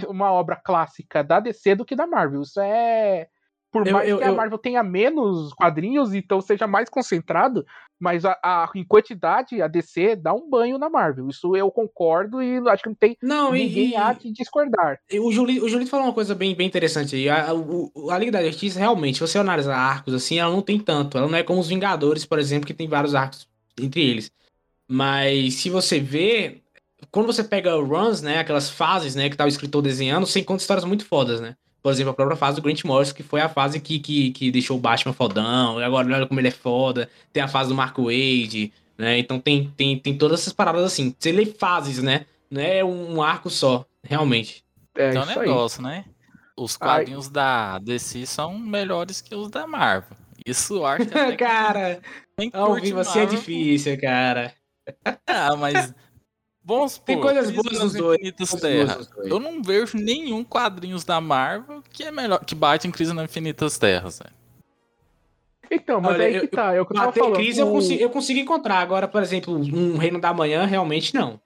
uma 0.07 0.31
obra 0.31 0.55
clássica 0.55 1.23
da 1.23 1.39
DC 1.39 1.75
do 1.75 1.85
que 1.85 1.95
da 1.95 2.07
Marvel. 2.07 2.41
Isso 2.41 2.59
é. 2.59 3.27
Por 3.71 3.89
mais 3.91 4.07
eu, 4.07 4.17
que 4.17 4.23
a 4.23 4.31
Marvel 4.31 4.57
tenha 4.57 4.81
menos 4.81 5.53
quadrinhos, 5.53 6.13
então 6.13 6.39
seja 6.39 6.65
mais 6.65 6.89
concentrado, 6.89 7.65
mas 7.99 8.23
a, 8.23 8.37
a, 8.43 8.69
em 8.75 8.83
quantidade 8.83 9.61
a 9.61 9.67
DC 9.67 10.15
dá 10.15 10.33
um 10.33 10.49
banho 10.49 10.77
na 10.77 10.89
Marvel. 10.89 11.27
Isso 11.27 11.55
eu 11.55 11.69
concordo 11.69 12.41
e 12.41 12.57
acho 12.69 12.83
que 12.83 12.89
não 12.89 12.95
tem 12.95 13.17
não, 13.21 13.51
ninguém 13.51 13.89
e, 13.89 13.95
há 13.95 14.13
de 14.13 14.31
discordar. 14.31 14.99
O 15.19 15.31
Julito, 15.31 15.65
o 15.65 15.69
Julito 15.69 15.89
falou 15.89 16.05
uma 16.05 16.13
coisa 16.13 16.33
bem, 16.33 16.55
bem 16.55 16.67
interessante 16.67 17.15
aí. 17.15 17.27
A, 17.27 17.47
a, 17.47 18.15
a, 18.15 18.17
Liga 18.17 18.31
da 18.31 18.45
Justiça, 18.45 18.79
realmente, 18.79 19.15
se 19.15 19.21
você 19.21 19.37
analisar 19.37 19.75
arcos 19.75 20.13
assim, 20.13 20.39
ela 20.39 20.51
não 20.51 20.61
tem 20.61 20.79
tanto. 20.79 21.17
Ela 21.17 21.27
não 21.27 21.37
é 21.37 21.43
como 21.43 21.59
os 21.59 21.67
Vingadores, 21.67 22.25
por 22.25 22.39
exemplo, 22.39 22.67
que 22.67 22.73
tem 22.73 22.87
vários 22.87 23.15
arcos 23.15 23.49
entre 23.79 24.01
eles. 24.01 24.31
Mas 24.87 25.55
se 25.55 25.69
você 25.69 25.99
vê, 25.99 26.61
quando 27.11 27.25
você 27.25 27.43
pega 27.43 27.75
runs, 27.75 28.21
né, 28.21 28.39
aquelas 28.39 28.69
fases, 28.69 29.15
né, 29.15 29.29
que 29.29 29.35
tá 29.35 29.43
o 29.43 29.49
escritor 29.49 29.81
desenhando, 29.81 30.25
você 30.25 30.39
encontra 30.39 30.61
histórias 30.61 30.85
muito 30.85 31.05
fodas, 31.05 31.41
né? 31.41 31.55
Por 31.87 31.93
exemplo, 31.93 32.11
a 32.11 32.13
própria 32.13 32.35
fase 32.35 32.57
do 32.57 32.61
Grant 32.61 32.83
Morrison, 32.83 33.15
que 33.15 33.23
foi 33.23 33.39
a 33.39 33.47
fase 33.47 33.79
que, 33.79 33.97
que, 33.97 34.31
que 34.31 34.51
deixou 34.51 34.75
o 34.75 34.79
Batman 34.79 35.13
fodão, 35.13 35.79
e 35.79 35.83
agora 35.85 36.05
olha 36.13 36.27
como 36.27 36.37
ele 36.37 36.49
é 36.49 36.51
foda. 36.51 37.09
Tem 37.31 37.41
a 37.41 37.47
fase 37.47 37.69
do 37.69 37.75
Marco 37.75 38.07
Wade, 38.07 38.73
né? 38.97 39.17
Então 39.17 39.39
tem, 39.39 39.71
tem, 39.77 39.97
tem 39.97 40.17
todas 40.17 40.41
essas 40.41 40.51
paradas 40.51 40.83
assim. 40.83 41.15
Você 41.17 41.31
lê 41.31 41.45
fases, 41.45 42.03
né? 42.03 42.25
Não 42.51 42.61
é 42.61 42.83
um 42.83 43.21
arco 43.21 43.49
só, 43.49 43.85
realmente. 44.03 44.65
É 44.97 45.11
então, 45.11 45.23
um 45.23 45.25
negócio, 45.27 45.79
aí. 45.79 45.99
né? 45.99 46.05
Os 46.57 46.75
quadrinhos 46.75 47.27
Ai. 47.27 47.31
da 47.31 47.79
DC 47.79 48.25
são 48.25 48.59
melhores 48.59 49.21
que 49.21 49.33
os 49.33 49.49
da 49.49 49.65
Marvel. 49.65 50.17
Isso 50.45 50.75
eu 50.75 50.85
acho 50.85 51.05
que 51.05 51.15
até 51.17 51.37
Cara, 51.37 52.01
ouvir 52.53 52.91
você 52.91 53.19
é 53.19 53.25
difícil, 53.25 53.97
cara. 53.97 54.53
Ah, 55.25 55.55
mas 55.55 55.95
Vamos 56.67 56.97
Tem 56.97 57.17
coisas 57.17 57.49
boas 57.49 57.79
nos 57.79 57.93
dois. 57.93 58.19
Terra. 58.59 58.99
Eu 59.23 59.39
não 59.39 59.63
vejo 59.63 59.97
nenhum 59.97 60.43
quadrinhos 60.43 61.05
da 61.05 61.21
Marvel 61.21 61.81
que 61.89 62.03
é 62.03 62.11
melhor 62.11 62.43
que 62.43 62.53
bate 62.53 62.85
em 62.85 62.91
Crise 62.91 63.13
nas 63.13 63.23
Infinitas 63.23 63.77
Terras, 63.77 64.19
velho. 64.19 64.35
Então, 65.71 66.01
mas 66.01 66.15
Olha, 66.15 66.25
aí 66.25 66.39
que 66.41 66.47
tá, 66.47 66.73
é 66.73 66.81
o 66.81 66.85
que 66.85 66.91
eu 66.91 66.97
tava 66.97 67.13
falando. 67.13 67.35
Crise 67.35 67.61
eu, 67.61 67.71
consigo, 67.71 68.01
eu 68.01 68.09
consigo 68.09 68.39
encontrar, 68.41 68.79
agora, 68.79 69.07
por 69.07 69.21
exemplo, 69.21 69.55
um 69.55 69.97
Reino 69.97 70.19
da 70.19 70.33
Manhã, 70.33 70.65
realmente 70.65 71.15
não. 71.15 71.39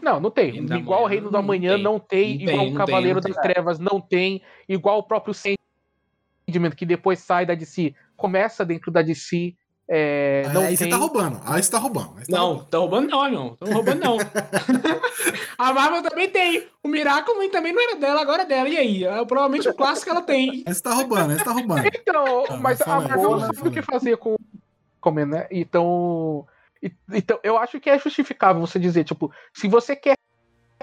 Não, 0.00 0.18
não 0.18 0.30
tem. 0.30 0.52
Reino 0.52 0.74
igual 0.74 1.02
o 1.02 1.06
Reino 1.06 1.30
da 1.30 1.42
Manhã 1.42 1.76
não 1.76 1.98
tem, 1.98 2.38
não 2.38 2.46
tem 2.46 2.54
igual 2.54 2.68
o 2.68 2.74
Cavaleiro 2.74 3.20
tem, 3.20 3.32
das 3.32 3.42
Trevas 3.42 3.78
não 3.78 4.00
tem, 4.00 4.40
igual 4.66 4.98
o 5.00 5.02
próprio 5.02 5.34
Sandman, 5.34 6.70
que 6.74 6.86
depois 6.86 7.18
sai 7.18 7.44
da 7.44 7.54
DC, 7.54 7.94
começa 8.16 8.64
dentro 8.64 8.90
da 8.90 9.02
DC, 9.02 9.54
é, 9.88 10.48
não 10.52 10.62
aí 10.62 10.68
tem... 10.68 10.76
você 10.76 10.88
tá 10.88 10.96
roubando. 10.96 11.40
Aí 11.44 11.62
você 11.62 11.70
tá 11.70 11.78
roubando. 11.78 12.14
Tá 12.14 12.24
não, 12.28 12.46
roubando. 12.46 12.68
tá 12.68 12.78
roubando 12.78 13.08
não, 13.08 13.30
não. 13.30 13.56
Tô 13.56 13.66
roubando 13.66 14.00
não. 14.00 14.16
a 15.56 15.72
Marvel 15.72 16.02
também 16.02 16.28
tem. 16.28 16.66
O 16.82 16.88
Miracle 16.88 17.48
também 17.50 17.72
não 17.72 17.82
era 17.82 17.96
dela, 17.96 18.20
agora 18.20 18.42
é 18.42 18.46
dela. 18.46 18.68
E 18.68 18.76
aí? 18.76 19.04
É, 19.04 19.24
provavelmente 19.24 19.68
o 19.68 19.74
clássico 19.74 20.10
ela 20.10 20.22
tem. 20.22 20.64
Aí 20.66 20.74
você 20.74 20.82
tá 20.82 20.92
roubando, 20.92 21.30
aí 21.30 21.38
você 21.38 21.44
tá 21.44 21.52
roubando. 21.52 21.86
Então, 21.86 22.44
ah, 22.48 22.56
mas 22.56 22.80
a 22.80 22.86
Marvel 22.86 23.30
não 23.30 23.40
sabe 23.40 23.68
o 23.68 23.70
que 23.70 23.82
fazer 23.82 24.16
com 24.16 24.34
como, 25.00 25.24
né? 25.24 25.46
Então, 25.52 26.44
então, 27.12 27.38
eu 27.44 27.56
acho 27.56 27.78
que 27.78 27.88
é 27.88 27.98
justificável 27.98 28.60
você 28.60 28.78
dizer, 28.78 29.04
tipo, 29.04 29.32
se 29.54 29.68
você 29.68 29.94
quer 29.94 30.16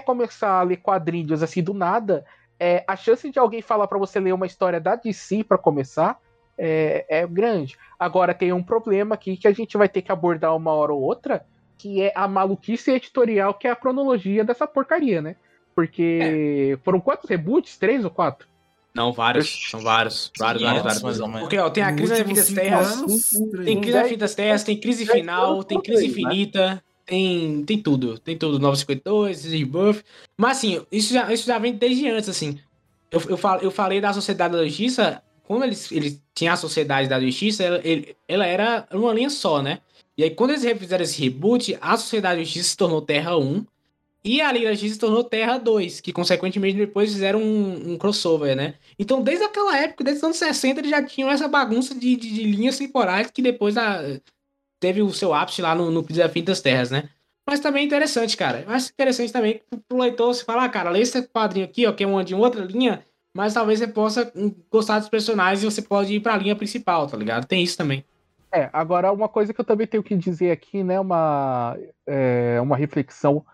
começar 0.06 0.60
a 0.60 0.62
ler 0.62 0.78
quadrinhos 0.78 1.42
assim 1.42 1.62
do 1.62 1.74
nada, 1.74 2.24
é, 2.58 2.84
a 2.88 2.96
chance 2.96 3.30
de 3.30 3.38
alguém 3.38 3.60
falar 3.60 3.86
para 3.86 3.98
você 3.98 4.18
ler 4.18 4.32
uma 4.32 4.46
história 4.46 4.80
da 4.80 4.96
DC 4.96 5.44
para 5.44 5.58
começar 5.58 6.18
é, 6.56 7.04
é 7.08 7.26
grande. 7.26 7.76
Agora 7.98 8.34
tem 8.34 8.52
um 8.52 8.62
problema 8.62 9.14
aqui 9.14 9.36
que 9.36 9.48
a 9.48 9.52
gente 9.52 9.76
vai 9.76 9.88
ter 9.88 10.02
que 10.02 10.12
abordar 10.12 10.56
uma 10.56 10.72
hora 10.72 10.92
ou 10.92 11.00
outra, 11.00 11.44
que 11.78 12.02
é 12.02 12.12
a 12.14 12.26
maluquice 12.28 12.90
editorial, 12.90 13.54
que 13.54 13.66
é 13.66 13.70
a 13.70 13.76
cronologia 13.76 14.44
dessa 14.44 14.66
porcaria, 14.66 15.20
né? 15.20 15.36
Porque 15.74 16.20
é. 16.22 16.84
foram 16.84 17.00
quantos 17.00 17.28
reboots? 17.28 17.76
Três 17.76 18.04
ou 18.04 18.10
quatro? 18.10 18.46
Não, 18.94 19.12
vários. 19.12 19.70
São 19.70 19.80
vários. 19.80 20.30
Vários, 20.38 20.62
vários, 20.62 20.82
vários. 20.82 21.18
vários. 21.18 21.40
Porque, 21.40 21.58
ó, 21.58 21.68
tem 21.68 21.82
a 21.82 21.92
crise 21.92 22.10
das 22.10 22.22
vidas 22.22 22.52
terras. 22.52 23.30
Tem 23.64 23.80
crise 23.80 24.16
das 24.16 24.34
terras, 24.34 24.62
tem 24.62 24.80
crise 24.80 25.04
final, 25.04 25.64
tem 25.64 25.80
crise 25.80 26.06
infinita. 26.06 26.82
Tem, 27.04 27.64
tem 27.64 27.82
tudo. 27.82 28.18
Tem 28.18 28.38
tudo. 28.38 28.58
952, 28.60 29.44
Rebuff. 29.44 30.04
Mas, 30.36 30.58
assim, 30.58 30.86
isso 30.92 31.12
já, 31.12 31.32
isso 31.32 31.44
já 31.44 31.58
vem 31.58 31.74
desde 31.74 32.08
antes, 32.08 32.28
assim. 32.28 32.58
Eu, 33.10 33.20
eu, 33.28 33.36
fal, 33.36 33.58
eu 33.58 33.70
falei 33.70 34.00
da 34.00 34.12
Sociedade 34.12 34.56
da 34.56 34.64
Justiça. 34.64 35.22
Quando 35.46 35.64
eles, 35.64 35.92
eles 35.92 36.20
tinham 36.34 36.54
a 36.54 36.56
Sociedade 36.56 37.08
da 37.08 37.20
Justiça, 37.20 37.62
ela, 37.62 37.80
ele, 37.84 38.16
ela 38.26 38.46
era 38.46 38.86
uma 38.92 39.12
linha 39.12 39.30
só, 39.30 39.62
né? 39.62 39.80
E 40.16 40.24
aí, 40.24 40.30
quando 40.30 40.50
eles 40.50 40.62
refizeram 40.62 41.04
esse 41.04 41.20
reboot, 41.20 41.76
a 41.80 41.96
Sociedade 41.96 42.38
da 42.38 42.44
Justiça 42.44 42.70
se 42.70 42.76
tornou 42.76 43.02
Terra 43.02 43.36
1. 43.36 43.64
E 44.26 44.40
a 44.40 44.50
Liga 44.50 44.66
da 44.66 44.72
Justiça 44.72 44.94
se 44.94 45.00
tornou 45.00 45.22
Terra 45.22 45.58
2, 45.58 46.00
que 46.00 46.12
consequentemente 46.12 46.78
depois 46.78 47.12
fizeram 47.12 47.42
um, 47.42 47.92
um, 47.92 47.98
crossover, 47.98 48.56
né? 48.56 48.74
Então, 48.98 49.22
desde 49.22 49.44
aquela 49.44 49.78
época, 49.78 50.02
desde 50.02 50.18
os 50.18 50.24
anos 50.24 50.36
60, 50.38 50.80
eles 50.80 50.90
já 50.90 51.02
tinham 51.02 51.30
essa 51.30 51.46
bagunça 51.46 51.94
de, 51.94 52.16
de, 52.16 52.32
de 52.32 52.42
linhas 52.44 52.78
temporais 52.78 53.30
que 53.30 53.42
depois 53.42 53.76
a, 53.76 54.00
teve 54.80 55.02
o 55.02 55.12
seu 55.12 55.34
ápice 55.34 55.60
lá 55.60 55.74
no, 55.74 55.90
no 55.90 56.02
Desafio 56.02 56.42
das 56.42 56.62
Terras, 56.62 56.90
né? 56.90 57.10
Mas 57.46 57.60
também 57.60 57.82
é 57.82 57.86
interessante, 57.86 58.36
cara. 58.36 58.64
Acho 58.68 58.90
interessante 58.90 59.32
também 59.32 59.60
pro 59.86 59.98
leitor 59.98 60.34
se 60.34 60.44
falar, 60.44 60.64
ah, 60.64 60.68
cara, 60.68 60.90
lê 60.90 61.00
esse 61.00 61.20
quadrinho 61.28 61.66
aqui, 61.66 61.86
ó, 61.86 61.92
que 61.92 62.02
é 62.02 62.06
uma 62.06 62.24
de 62.24 62.34
outra 62.34 62.64
linha, 62.64 63.04
mas 63.34 63.54
talvez 63.54 63.80
você 63.80 63.88
possa 63.88 64.32
gostar 64.70 65.00
dos 65.00 65.08
personagens 65.08 65.62
e 65.62 65.66
você 65.66 65.82
pode 65.82 66.14
ir 66.14 66.20
pra 66.20 66.36
linha 66.36 66.56
principal, 66.56 67.06
tá 67.06 67.16
ligado? 67.16 67.46
Tem 67.46 67.62
isso 67.62 67.76
também. 67.76 68.04
É, 68.52 68.70
agora 68.72 69.12
uma 69.12 69.28
coisa 69.28 69.52
que 69.52 69.60
eu 69.60 69.64
também 69.64 69.86
tenho 69.86 70.02
que 70.02 70.14
dizer 70.14 70.52
aqui, 70.52 70.84
né, 70.84 71.00
uma, 71.00 71.76
é, 72.06 72.60
uma 72.60 72.76
reflexão 72.76 73.44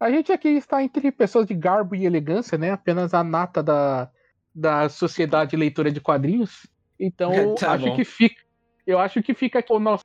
a 0.00 0.10
gente 0.10 0.32
aqui 0.32 0.48
está 0.48 0.82
entre 0.82 1.12
pessoas 1.12 1.46
de 1.46 1.52
garbo 1.52 1.94
e 1.94 2.06
elegância, 2.06 2.56
né? 2.56 2.70
Apenas 2.70 3.12
a 3.12 3.22
nata 3.22 3.62
da, 3.62 4.10
da 4.54 4.88
sociedade 4.88 5.54
leitora 5.54 5.92
de 5.92 6.00
quadrinhos. 6.00 6.66
Então, 6.98 7.30
tá 7.54 7.72
acho 7.72 7.94
que 7.94 8.04
fica, 8.04 8.42
eu 8.86 8.98
acho 8.98 9.22
que 9.22 9.34
fica 9.34 9.62
com 9.62 9.78
nossa 9.78 10.02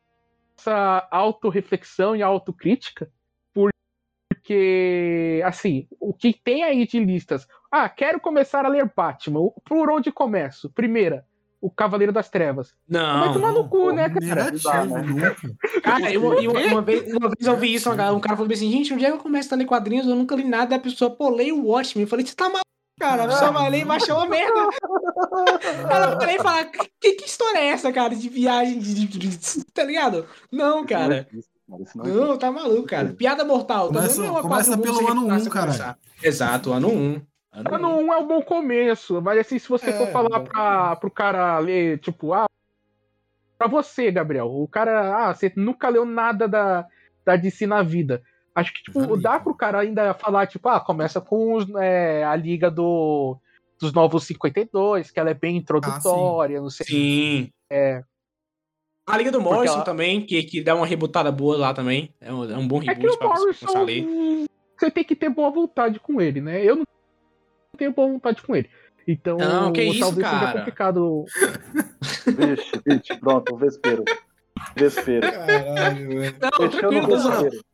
autorreflexão 1.10 2.14
e 2.14 2.22
autocrítica, 2.22 3.10
porque, 4.46 5.42
assim, 5.44 5.88
o 6.00 6.14
que 6.14 6.32
tem 6.32 6.64
aí 6.64 6.86
de 6.86 7.04
listas? 7.04 7.48
Ah, 7.72 7.90
quero 7.90 8.20
começar 8.20 8.64
a 8.64 8.70
ler 8.70 8.92
Batman. 8.96 9.50
Por 9.68 9.90
onde 9.90 10.12
começo? 10.12 10.70
Primeira, 10.70 11.26
o 11.60 11.68
Cavaleiro 11.68 12.14
das 12.14 12.30
Trevas. 12.30 12.76
Não. 12.88 13.22
Vai 13.22 13.34
tomar 13.34 13.52
no 13.52 13.68
cu, 13.68 13.90
né, 13.90 14.08
cara? 14.08 14.52
Cara, 15.82 16.14
eu, 16.14 16.44
eu, 16.44 16.52
uma, 16.52 16.82
vez, 16.84 17.12
uma 17.12 17.30
vez 17.30 17.48
eu 17.48 17.58
vi 17.58 17.74
isso, 17.74 17.92
um 17.92 18.20
cara 18.20 18.38
falou 18.38 18.54
assim, 18.54 18.72
gente, 18.72 18.94
onde 18.94 19.04
é 19.04 19.08
que 19.08 19.16
eu 19.16 19.20
começo 19.20 19.52
a 19.52 19.58
ler 19.58 19.66
quadrinhos? 19.66 20.06
Eu 20.06 20.16
nunca 20.16 20.36
li 20.36 20.44
nada, 20.44 20.76
a 20.76 20.80
pessoa, 20.80 21.10
pô, 21.10 21.32
leio 21.32 21.58
o 21.58 21.70
Watchmen. 21.70 22.04
Eu 22.04 22.08
falei, 22.08 22.24
você 22.24 22.36
tá 22.36 22.44
maluco, 22.44 22.66
cara? 23.00 23.24
A 23.24 23.28
pessoa 23.28 23.52
vai 23.52 23.70
ler 23.72 23.84
e 23.84 23.90
achar 23.90 24.16
uma 24.16 24.28
merda. 24.28 24.70
Ela 25.90 26.20
falei 26.20 26.36
e 26.36 26.40
falar, 26.40 26.66
que, 27.02 27.14
que 27.14 27.26
história 27.26 27.58
é 27.58 27.70
essa, 27.70 27.92
cara, 27.92 28.16
de 28.16 28.30
viagem, 28.30 28.78
de, 28.78 28.94
de, 28.94 29.18
de, 29.18 29.66
tá 29.74 29.84
ligado? 29.84 30.28
Não, 30.52 30.86
cara. 30.86 31.28
Não, 31.68 32.38
tá 32.38 32.52
maluco, 32.52 32.84
cara. 32.84 33.14
Piada 33.14 33.44
mortal. 33.44 33.88
Começa, 33.88 34.24
é 34.24 34.42
começa 34.42 34.78
pelo 34.78 35.10
ano 35.10 35.26
1, 35.26 35.34
um, 35.34 35.50
cara. 35.50 35.98
Exato, 36.22 36.72
ano 36.72 36.90
1. 36.90 36.92
Um. 36.92 37.22
Ano 37.52 37.88
1 37.88 38.04
um 38.04 38.14
é 38.14 38.18
um 38.18 38.28
bom 38.28 38.42
começo, 38.42 39.22
mas 39.22 39.40
assim, 39.40 39.58
se 39.58 39.68
você 39.68 39.90
é, 39.90 39.94
for 39.94 40.08
falar 40.08 40.42
pra, 40.42 40.96
pro 40.98 41.10
cara 41.10 41.58
ler, 41.60 42.00
tipo, 42.00 42.34
ah, 42.34 42.48
pra 43.58 43.68
você, 43.68 44.12
Gabriel, 44.12 44.48
o 44.48 44.68
cara, 44.68 45.30
ah, 45.30 45.34
você 45.34 45.52
nunca 45.56 45.90
leu 45.90 46.06
nada 46.06 46.48
da, 46.48 46.86
da 47.26 47.36
DC 47.36 47.66
na 47.66 47.82
vida. 47.82 48.22
Acho 48.54 48.74
que, 48.74 48.84
tipo, 48.84 49.18
dá 49.18 49.40
pro 49.40 49.56
cara 49.56 49.80
ainda 49.80 50.14
falar, 50.14 50.48
tipo, 50.48 50.70
ah, 50.70 50.80
começa 50.80 51.20
com 51.20 51.54
os, 51.56 51.68
é, 51.76 52.24
a 52.24 52.36
liga 52.36 52.70
do, 52.70 53.38
dos 53.80 53.92
Novos 53.92 54.26
52, 54.26 55.12
que 55.12 55.20
ela 55.20 55.32
é 55.32 55.34
bem 55.34 55.58
introdutória, 55.58 56.60
ah, 56.60 56.62
não 56.62 56.70
sei. 56.70 56.86
Sim. 56.86 57.52
É. 57.70 58.04
A 59.06 59.18
Liga 59.18 59.32
do 59.32 59.40
Morrison 59.40 59.76
ela... 59.76 59.84
também, 59.84 60.26
que, 60.26 60.42
que 60.44 60.64
dá 60.64 60.76
uma 60.76 60.86
rebutada 60.86 61.32
boa 61.32 61.58
lá 61.58 61.74
também. 61.74 62.14
É 62.20 62.34
um, 62.34 62.50
é 62.50 62.58
um 62.58 62.68
bom 62.68 62.80
reboot 62.80 63.14
é 63.14 63.18
que 63.18 63.24
o 63.24 63.28
Morrison, 63.28 64.48
Você 64.78 64.90
tem 64.90 65.04
que 65.04 65.16
ter 65.16 65.30
boa 65.30 65.52
vontade 65.52 66.00
com 66.00 66.20
ele, 66.20 66.42
né? 66.42 66.64
Eu 66.64 66.78
não 66.78 66.86
tenho 67.78 67.94
boa 67.94 68.08
vontade 68.08 68.42
com 68.42 68.56
ele. 68.56 68.70
Então, 69.08 69.38
não, 69.38 69.72
que 69.72 69.84
isso, 69.84 70.00
talvez 70.00 70.28
cara? 70.28 70.40
seja 70.40 70.58
complicado. 70.58 71.26
vixe, 72.26 72.82
vixe, 72.84 73.20
pronto, 73.20 73.56
vespeiro. 73.56 74.04
Vespeiro. 74.76 75.32
Caralho, 75.32 76.10
velho. 76.10 76.36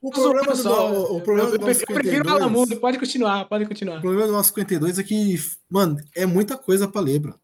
o 0.02 0.12
problema 0.12 0.54
do, 0.54 1.16
o 1.16 1.22
problema 1.22 1.50
eu, 1.50 1.58
do 1.58 1.66
nosso 1.66 1.80
52... 1.80 1.80
Eu 1.80 1.96
prefiro 1.96 2.26
falar 2.26 2.50
mudo, 2.50 2.76
pode 2.78 3.00
continuar, 3.00 3.46
pode 3.46 3.66
continuar. 3.66 4.00
O 4.00 4.02
problema 4.02 4.28
do 4.28 4.34
nosso 4.34 4.50
52 4.50 5.00
é 5.00 5.04
que, 5.04 5.36
mano, 5.70 5.98
é 6.14 6.26
muita 6.26 6.58
coisa 6.58 6.88
pra 6.88 7.00
ler, 7.00 7.20
bro. 7.20 7.40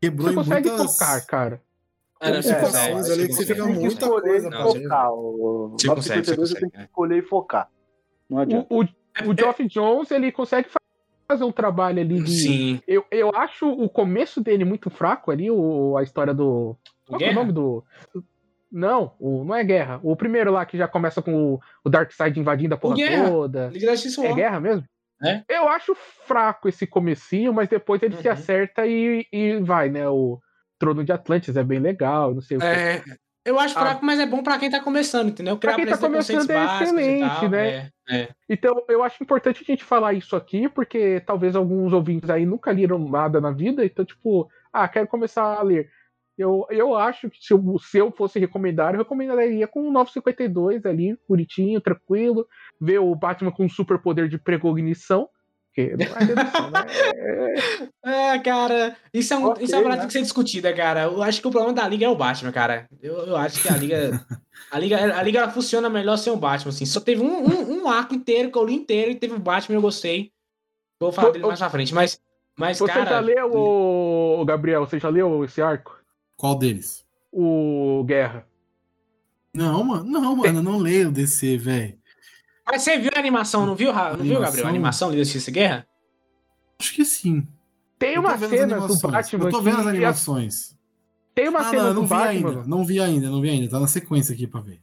Quebrou 0.00 0.28
você 0.28 0.34
consegue 0.34 0.68
muitas... 0.68 0.98
focar, 0.98 1.26
cara. 1.26 1.62
É, 2.20 2.30
é, 2.30 2.42
situações 2.42 3.10
ali 3.10 3.28
que 3.28 3.34
você 3.34 3.46
fica 3.46 3.66
muita 3.66 4.08
coisa 4.08 4.48
pra 4.48 4.64
focar. 4.64 5.12
O 5.12 5.76
52 5.78 6.50
você 6.50 6.60
tem 6.60 6.70
que 6.70 6.80
escolher 6.80 7.18
e 7.18 7.22
focar. 7.22 7.68
Não 8.28 8.38
adianta. 8.38 8.66
O, 8.70 8.82
o, 8.82 8.88
o 9.30 9.36
Geoff 9.38 9.66
Jones, 9.68 10.10
ele 10.10 10.32
consegue 10.32 10.68
fazer 11.28 11.44
um 11.44 11.52
trabalho 11.52 12.00
ali 12.00 12.22
de. 12.22 12.30
Sim. 12.30 12.80
Eu, 12.86 13.04
eu 13.10 13.30
acho 13.34 13.68
o 13.68 13.88
começo 13.88 14.40
dele 14.40 14.64
muito 14.64 14.88
fraco 14.88 15.30
ali, 15.30 15.50
o, 15.50 15.96
a 15.96 16.02
história 16.02 16.32
do. 16.32 16.76
Qual 17.06 17.20
é 17.20 17.30
o 17.30 17.34
nome 17.34 17.52
do. 17.52 17.84
Não, 18.72 19.12
o, 19.18 19.44
não 19.44 19.54
é 19.54 19.62
guerra. 19.62 20.00
O 20.02 20.16
primeiro 20.16 20.50
lá 20.50 20.64
que 20.64 20.78
já 20.78 20.88
começa 20.88 21.20
com 21.22 21.54
o, 21.54 21.60
o 21.84 21.90
Darkseid 21.90 22.38
invadindo 22.38 22.74
a 22.74 22.78
porra 22.78 22.96
guerra. 22.96 23.30
toda. 23.30 23.70
É 24.32 24.34
guerra 24.34 24.60
mesmo? 24.60 24.84
É? 25.22 25.42
Eu 25.48 25.68
acho 25.68 25.94
fraco 26.26 26.68
esse 26.68 26.86
comecinho, 26.86 27.52
mas 27.52 27.68
depois 27.68 28.02
ele 28.02 28.14
uhum. 28.16 28.22
se 28.22 28.28
acerta 28.28 28.86
e, 28.86 29.26
e 29.32 29.56
vai, 29.60 29.88
né? 29.88 30.06
O 30.08 30.38
Trono 30.78 31.04
de 31.04 31.12
Atlantis 31.12 31.56
é 31.56 31.64
bem 31.64 31.78
legal, 31.78 32.34
não 32.34 32.40
sei 32.40 32.58
o 32.58 32.62
é, 32.62 33.00
que. 33.00 33.10
Eu 33.46 33.60
acho 33.60 33.74
fraco, 33.74 34.00
ah. 34.02 34.06
mas 34.06 34.18
é 34.18 34.26
bom 34.26 34.42
para 34.42 34.58
quem 34.58 34.68
tá 34.68 34.80
começando, 34.80 35.28
entendeu? 35.28 35.56
Criar 35.56 35.74
pra 35.74 35.84
quem 35.84 35.92
tá 35.92 35.98
começando 35.98 36.50
é 36.50 36.64
excelente, 36.64 37.48
né? 37.48 37.68
É, 37.68 37.90
é. 38.10 38.28
Então, 38.48 38.82
eu 38.88 39.04
acho 39.04 39.22
importante 39.22 39.62
a 39.62 39.64
gente 39.64 39.84
falar 39.84 40.14
isso 40.14 40.34
aqui, 40.34 40.68
porque 40.68 41.22
talvez 41.24 41.54
alguns 41.54 41.92
ouvintes 41.92 42.28
aí 42.28 42.44
nunca 42.44 42.72
leram 42.72 42.98
nada 42.98 43.40
na 43.40 43.52
vida, 43.52 43.84
então, 43.84 44.04
tipo, 44.04 44.48
ah, 44.72 44.88
quero 44.88 45.06
começar 45.06 45.44
a 45.44 45.62
ler. 45.62 45.88
Eu, 46.36 46.66
eu 46.70 46.96
acho 46.96 47.30
que 47.30 47.38
se 47.40 47.54
eu, 47.54 47.78
se 47.78 47.98
eu 47.98 48.10
fosse 48.10 48.40
recomendar, 48.40 48.92
eu 48.94 48.98
recomendaria 48.98 49.66
com 49.68 49.88
o 49.88 49.92
952 49.92 50.84
ali, 50.84 51.16
bonitinho, 51.28 51.80
tranquilo, 51.80 52.46
ver 52.80 52.98
o 52.98 53.14
Batman 53.14 53.52
com 53.52 53.68
super 53.68 53.98
poder 54.00 54.28
de 54.28 54.38
precognição, 54.38 55.28
porque 55.76 55.94
não 55.96 56.16
é 56.16 56.24
redução, 56.24 56.70
né? 56.70 56.86
É, 58.06 58.38
cara, 58.38 58.96
isso 59.12 59.34
é, 59.34 59.36
um, 59.36 59.46
okay, 59.46 59.64
isso 59.64 59.74
é 59.74 59.78
uma 59.78 59.82
parada 59.82 60.02
né? 60.02 60.06
que 60.06 60.12
tem 60.12 60.22
que 60.22 60.26
ser 60.28 60.32
discutida, 60.34 60.72
cara. 60.72 61.02
Eu 61.02 61.22
acho 61.22 61.40
que 61.40 61.48
o 61.48 61.50
problema 61.50 61.74
da 61.74 61.86
liga 61.88 62.06
é 62.06 62.08
o 62.08 62.16
Batman, 62.16 62.52
cara. 62.52 62.86
Eu, 63.02 63.14
eu 63.26 63.36
acho 63.36 63.60
que 63.60 63.68
a 63.68 63.76
liga. 63.76 64.24
a 64.70 64.78
liga, 64.78 65.18
a 65.18 65.22
liga 65.22 65.40
ela 65.40 65.50
funciona 65.50 65.90
melhor 65.90 66.16
sem 66.16 66.32
o 66.32 66.36
Batman, 66.36 66.70
assim. 66.70 66.86
Só 66.86 67.00
teve 67.00 67.20
um, 67.20 67.44
um, 67.44 67.82
um 67.82 67.88
arco 67.88 68.14
inteiro 68.14 68.50
que 68.50 68.56
eu 68.56 68.64
li 68.64 68.74
inteiro 68.74 69.10
e 69.10 69.16
teve 69.16 69.34
o 69.34 69.40
Batman, 69.40 69.76
eu 69.76 69.82
gostei. 69.82 70.30
Vou 71.00 71.12
falar 71.12 71.30
dele 71.30 71.46
mais 71.46 71.58
pra 71.58 71.70
frente, 71.70 71.92
mas. 71.92 72.20
Mas, 72.58 72.78
você 72.78 72.90
cara, 72.90 73.10
já 73.10 73.20
leu, 73.20 73.50
o... 73.52 74.44
Gabriel? 74.46 74.86
Você 74.86 74.98
já 74.98 75.10
leu 75.10 75.44
esse 75.44 75.60
arco? 75.60 76.00
Qual 76.36 76.56
deles? 76.56 77.04
O 77.30 78.02
Guerra. 78.06 78.46
Não, 79.52 79.84
mano, 79.84 80.04
não, 80.04 80.36
mano, 80.36 80.58
eu 80.58 80.62
não 80.62 80.78
leio 80.78 81.12
DC, 81.12 81.58
velho. 81.58 81.98
Mas 82.66 82.82
você 82.82 82.98
viu 82.98 83.10
a 83.14 83.18
animação, 83.18 83.64
não 83.64 83.76
viu, 83.76 83.92
não 83.92 84.16
viu 84.16 84.40
Gabriel? 84.40 84.66
A 84.66 84.70
animação 84.70 85.10
de 85.10 85.18
Justiça 85.18 85.50
Guerra? 85.50 85.86
Acho 86.78 86.94
que 86.94 87.04
sim. 87.04 87.46
Tem 87.98 88.18
uma 88.18 88.36
cena 88.36 88.80
do 88.86 88.98
Batman. 88.98 89.44
Eu 89.44 89.50
tô 89.50 89.62
vendo 89.62 89.80
as 89.80 89.86
animações. 89.86 90.76
Tem 91.34 91.48
uma 91.48 91.60
ah, 91.60 91.64
cena 91.64 91.84
não, 91.84 91.94
não 91.94 92.02
do 92.02 92.08
Batman. 92.08 92.48
Ainda, 92.48 92.64
não 92.66 92.84
vi 92.84 93.00
ainda, 93.00 93.30
não 93.30 93.40
vi 93.40 93.50
ainda. 93.50 93.70
Tá 93.70 93.78
na 93.78 93.86
sequência 93.86 94.34
aqui 94.34 94.46
pra 94.46 94.60
ver. 94.60 94.80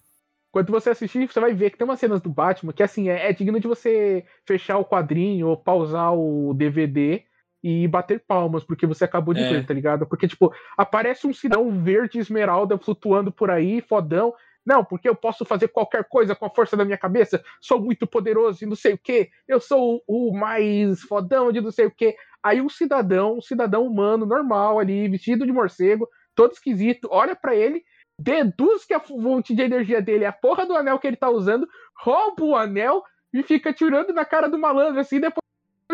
Quando 0.52 0.72
você 0.72 0.91
assistir, 0.91 1.28
você 1.28 1.39
vai 1.39 1.54
ver 1.54 1.72
que 1.72 1.78
tem 1.78 1.86
umas 1.86 2.00
cenas 2.00 2.22
do 2.22 2.30
Batman 2.30 2.72
que 2.74 2.84
assim 2.84 3.10
é, 3.10 3.30
é 3.30 3.34
digno 3.34 3.60
de 3.60 3.67
você 3.67 4.24
fechar 4.46 4.78
o 4.78 4.86
quadrinho 4.86 5.48
ou 5.48 5.58
pausar 5.58 6.13
o 6.13 6.54
DVD 6.54 7.24
e 7.63 7.88
bater 7.88 8.19
palmas, 8.19 8.63
porque 8.63 8.86
você 8.86 9.06
acabou 9.06 9.34
de 9.34 9.41
é. 9.41 9.50
ver, 9.50 9.65
tá 9.65 9.74
ligado? 9.74 10.06
Porque, 10.06 10.28
tipo, 10.28 10.54
aparece 10.78 11.26
um 11.26 11.34
sinal 11.34 11.67
verde 11.72 12.19
esmeralda 12.19 12.78
flutuando 12.78 13.32
por 13.32 13.50
aí, 13.50 13.82
fodão. 13.82 14.34
Não, 14.65 14.84
porque 14.84 15.10
eu 15.10 15.15
posso 15.15 15.43
fazer 15.43 15.67
qualquer 15.67 16.06
coisa 16.06 16.36
com 16.36 16.45
a 16.45 16.49
força 16.49 16.78
da 16.78 16.86
minha 16.86 16.97
cabeça, 16.97 17.43
sou 17.60 17.80
muito 17.82 18.08
poderoso 18.08 18.63
e 18.63 18.67
não 18.67 18.76
sei 18.76 18.93
o 18.93 18.97
que, 18.97 19.30
eu 19.47 19.60
sou 19.60 20.02
o 20.08 20.34
mais 20.34 21.02
fodão 21.02 21.52
de 21.52 21.60
não 21.60 21.71
sei 21.71 21.86
o 21.86 21.91
que. 21.91 22.15
Aí 22.41 22.62
um 22.62 22.69
cidadão, 22.69 23.38
um 23.38 23.41
cidadão 23.41 23.86
humano 23.86 24.26
normal 24.26 24.80
ali, 24.80 25.08
vestido 25.10 25.45
de 25.45 25.52
morcego, 25.52 26.08
todo 26.34 26.54
esquisito, 26.54 27.08
olha 27.12 27.36
para 27.36 27.56
ele, 27.56 27.84
deduz 28.17 28.86
que 28.86 28.93
a 28.93 28.99
fonte 28.99 29.54
de 29.54 29.62
energia 29.62 30.02
dele 30.02 30.23
é 30.23 30.28
a 30.28 30.34
porra 30.34 30.65
do 30.65 30.76
anel 30.76 30.99
que 30.99 31.08
ele 31.08 31.17
tá 31.17 31.30
usando, 31.30 31.67
rouba 31.97 32.43
o 32.43 32.56
anel 32.56 33.04
e 33.34 33.43
fica 33.43 33.73
tirando 33.73 34.13
na 34.13 34.23
cara 34.23 34.47
do 34.47 34.58
malandro 34.58 34.99
assim, 34.99 35.19
depois 35.19 35.43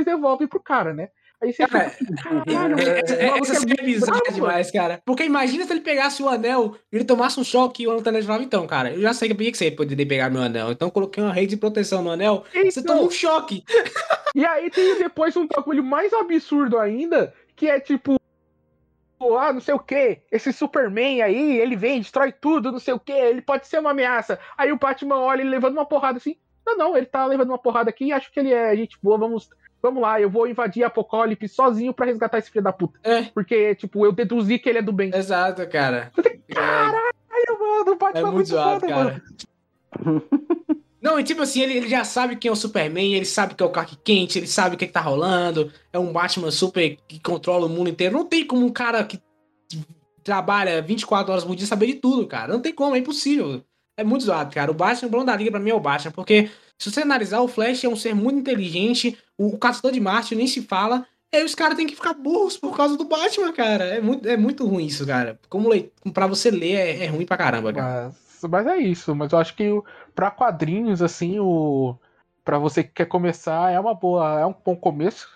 devolve 0.06 0.48
pro 0.48 0.62
cara, 0.62 0.94
né? 0.94 1.10
Aí 1.42 1.54
você 1.54 1.66
cara, 1.66 1.90
fica, 1.90 2.14
caralho, 2.46 2.80
é, 2.80 3.00
essa, 3.00 3.54
essa 3.54 3.64
é 3.64 3.84
bizarra 3.84 4.32
demais, 4.34 4.70
cara. 4.72 5.02
Porque 5.06 5.24
imagina 5.24 5.66
se 5.66 5.72
ele 5.72 5.80
pegasse 5.80 6.22
o 6.22 6.28
anel 6.28 6.76
e 6.92 6.98
ele 6.98 7.06
tomasse 7.06 7.40
um 7.40 7.44
choque 7.46 7.84
e 7.84 7.88
o 7.88 7.92
anel 7.92 8.24
falava, 8.24 8.44
então, 8.44 8.68
cara, 8.68 8.94
eu 8.94 9.02
já 9.02 9.14
sei 9.14 9.34
que 9.34 9.58
você 9.58 9.72
poderia 9.72 10.06
pegar 10.06 10.30
meu 10.30 10.42
anel. 10.42 10.72
Então 10.72 10.90
coloquei 10.90 11.24
uma 11.24 11.32
rede 11.32 11.52
de 11.52 11.58
proteção 11.58 12.02
no 12.02 12.12
anel, 12.12 12.44
então, 12.54 12.72
você 12.72 12.84
toma 12.84 13.02
um 13.02 13.12
choque. 13.12 13.64
E 14.36 14.46
aí 14.46 14.70
tem 14.70 14.96
depois 15.00 15.36
um 15.36 15.48
bagulho 15.48 15.84
mais 15.84 16.14
absurdo 16.14 16.78
ainda, 16.78 17.34
que 17.56 17.68
é 17.68 17.80
tipo, 17.80 18.20
ah, 19.38 19.52
não 19.52 19.60
sei 19.60 19.74
o 19.74 19.80
que, 19.80 20.22
esse 20.32 20.54
Superman 20.54 21.22
aí, 21.22 21.58
ele 21.58 21.76
vem, 21.76 22.00
destrói 22.00 22.32
tudo, 22.32 22.72
não 22.72 22.80
sei 22.80 22.94
o 22.94 23.00
que, 23.00 23.12
ele 23.12 23.42
pode 23.42 23.68
ser 23.68 23.80
uma 23.80 23.92
ameaça. 23.92 24.40
Aí 24.58 24.72
o 24.72 24.78
Batman 24.78 25.18
olha 25.20 25.42
ele 25.42 25.50
levando 25.50 25.74
uma 25.74 25.86
porrada 25.86 26.18
assim. 26.18 26.38
Não, 26.66 26.78
não, 26.78 26.98
ele 26.98 27.08
tá 27.08 27.26
levando 27.26 27.50
uma 27.50 27.58
porrada 27.58 27.90
aqui 27.90 28.06
e 28.06 28.14
acho 28.14 28.32
que 28.32 28.40
ele 28.40 28.54
é 28.54 28.76
gente 28.76 28.98
boa, 29.02 29.18
vamos. 29.18 29.50
Vamos 29.82 30.02
lá, 30.02 30.20
eu 30.20 30.30
vou 30.30 30.48
invadir 30.48 30.84
Apocalipse 30.84 31.48
sozinho 31.48 31.94
pra 31.94 32.06
resgatar 32.06 32.38
esse 32.38 32.52
filho 32.52 32.64
da 32.64 32.74
puta. 32.74 33.00
É. 33.04 33.24
Porque, 33.24 33.76
tipo, 33.76 34.06
eu 34.06 34.12
deduzi 34.12 34.60
que 34.60 34.68
ele 34.68 34.80
é 34.80 34.82
do 34.82 34.92
bem. 34.92 35.12
Exato, 35.14 35.66
cara. 35.68 36.12
Caralho, 36.54 37.60
mano, 37.60 37.92
o 37.92 37.96
Batman 37.96 38.20
é 38.20 38.24
muito, 38.24 38.36
muito 38.36 38.48
zoado, 38.48 38.80
foda, 38.82 38.88
cara. 38.88 39.24
Mano. 40.04 40.24
Não, 41.02 41.18
e 41.18 41.24
tipo 41.24 41.42
assim, 41.42 41.62
ele, 41.62 41.78
ele 41.78 41.88
já 41.88 42.04
sabe 42.04 42.36
quem 42.36 42.50
é 42.50 42.52
o 42.52 42.56
Superman, 42.56 43.16
ele 43.16 43.26
sabe 43.26 43.56
que 43.56 43.64
é 43.64 43.66
o 43.66 43.70
Clark 43.70 43.98
Kent, 44.04 44.36
ele 44.36 44.48
sabe 44.48 44.76
o 44.76 44.78
que, 44.78 44.84
é 44.84 44.88
que 44.88 44.94
tá 44.94 45.00
rolando, 45.00 45.72
é 45.94 45.98
um 45.98 46.12
Batman 46.12 46.52
super 46.52 46.98
que 47.08 47.20
controla 47.22 47.68
o 47.68 47.70
mundo 47.70 47.90
inteiro. 47.90 48.18
Não 48.18 48.26
tem 48.26 48.46
como 48.46 48.66
um 48.66 48.70
cara 48.70 49.02
que 49.06 49.18
trabalha 50.24 50.82
24 50.82 51.32
horas 51.32 51.46
por 51.46 51.56
dia 51.56 51.66
saber 51.66 51.88
de 51.88 51.94
tudo, 51.96 52.28
cara. 52.28 52.52
Não 52.52 52.62
tem 52.62 52.74
como, 52.74 52.96
é 52.96 53.00
impossível. 53.00 53.64
É 53.96 54.04
muito 54.04 54.26
zoado, 54.26 54.54
cara. 54.54 54.72
O 54.72 54.74
Batman, 54.74 55.08
o 55.08 55.12
plano 55.12 55.26
da 55.26 55.36
liga 55.36 55.52
pra 55.52 55.60
mim 55.60 55.70
é 55.70 55.74
o 55.74 55.80
Batman, 55.80 56.12
porque 56.12 56.50
se 56.78 56.92
você 56.92 57.02
analisar, 57.02 57.40
o 57.42 57.48
Flash 57.48 57.84
é 57.84 57.90
um 57.90 57.96
ser 57.96 58.14
muito 58.14 58.40
inteligente, 58.40 59.18
o, 59.40 59.58
Caçador 59.58 59.92
de 59.92 60.00
Marte 60.00 60.36
nem 60.36 60.48
se 60.48 60.62
fala, 60.62 61.06
e 61.32 61.38
aí 61.38 61.44
os 61.44 61.56
caras 61.56 61.78
têm 61.78 61.88
que 61.88 61.96
ficar 61.96 62.14
burros 62.14 62.58
por 62.58 62.76
causa 62.76 62.98
do 62.98 63.06
Batman, 63.06 63.54
cara. 63.54 63.86
É 63.86 64.02
muito, 64.02 64.28
é 64.28 64.36
muito 64.36 64.68
ruim 64.68 64.86
isso, 64.86 65.06
cara. 65.06 65.40
Como 65.48 65.72
le... 65.72 65.92
pra 66.14 66.28
você 66.28 66.52
ler 66.52 66.76
é, 66.76 67.06
é 67.06 67.08
ruim 67.08 67.26
pra 67.26 67.38
caramba, 67.38 67.74
cara. 67.74 68.06
Mas 68.08 68.30
mas 68.48 68.68
é 68.68 68.78
isso. 68.78 69.16
Mas 69.16 69.32
eu 69.32 69.40
acho 69.40 69.56
que 69.56 69.70
para 70.16 70.32
quadrinhos, 70.32 71.02
assim, 71.02 71.40
o 71.40 71.98
para 72.44 72.58
você 72.58 72.84
que 72.84 72.92
quer 72.92 73.06
começar, 73.06 73.72
é 73.72 73.80
uma 73.80 73.94
boa, 73.94 74.40
é 74.40 74.46
um 74.46 74.54
bom 74.54 74.76
começo. 74.76 75.30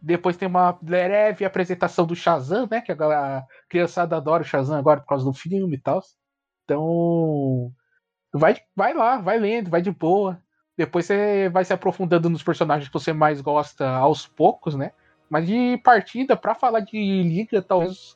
Depois 0.00 0.36
tem 0.36 0.48
uma 0.48 0.72
breve 0.72 1.44
apresentação 1.44 2.06
do 2.06 2.16
Shazam, 2.16 2.66
né? 2.70 2.80
Que 2.80 2.92
a, 2.92 3.44
criançada 3.68 4.16
adora 4.16 4.42
o 4.42 4.46
Shazam 4.46 4.76
agora 4.76 5.00
por 5.00 5.06
causa 5.06 5.24
do 5.24 5.32
filme 5.32 5.76
e 5.76 5.80
tal. 5.80 6.02
Então, 6.64 7.72
vai, 8.32 8.56
vai 8.74 8.92
lá, 8.94 9.18
vai 9.18 9.38
lendo, 9.38 9.70
vai 9.70 9.82
de 9.82 9.90
boa. 9.90 10.42
Depois 10.76 11.06
você 11.06 11.48
vai 11.48 11.64
se 11.64 11.72
aprofundando 11.72 12.28
nos 12.28 12.42
personagens 12.42 12.88
que 12.88 12.94
você 12.94 13.12
mais 13.12 13.40
gosta 13.40 13.88
aos 13.88 14.26
poucos, 14.26 14.74
né? 14.74 14.92
Mas 15.28 15.46
de 15.46 15.78
partida, 15.78 16.36
para 16.36 16.54
falar 16.54 16.80
de 16.80 16.96
liga, 16.96 17.62
talvez 17.62 18.14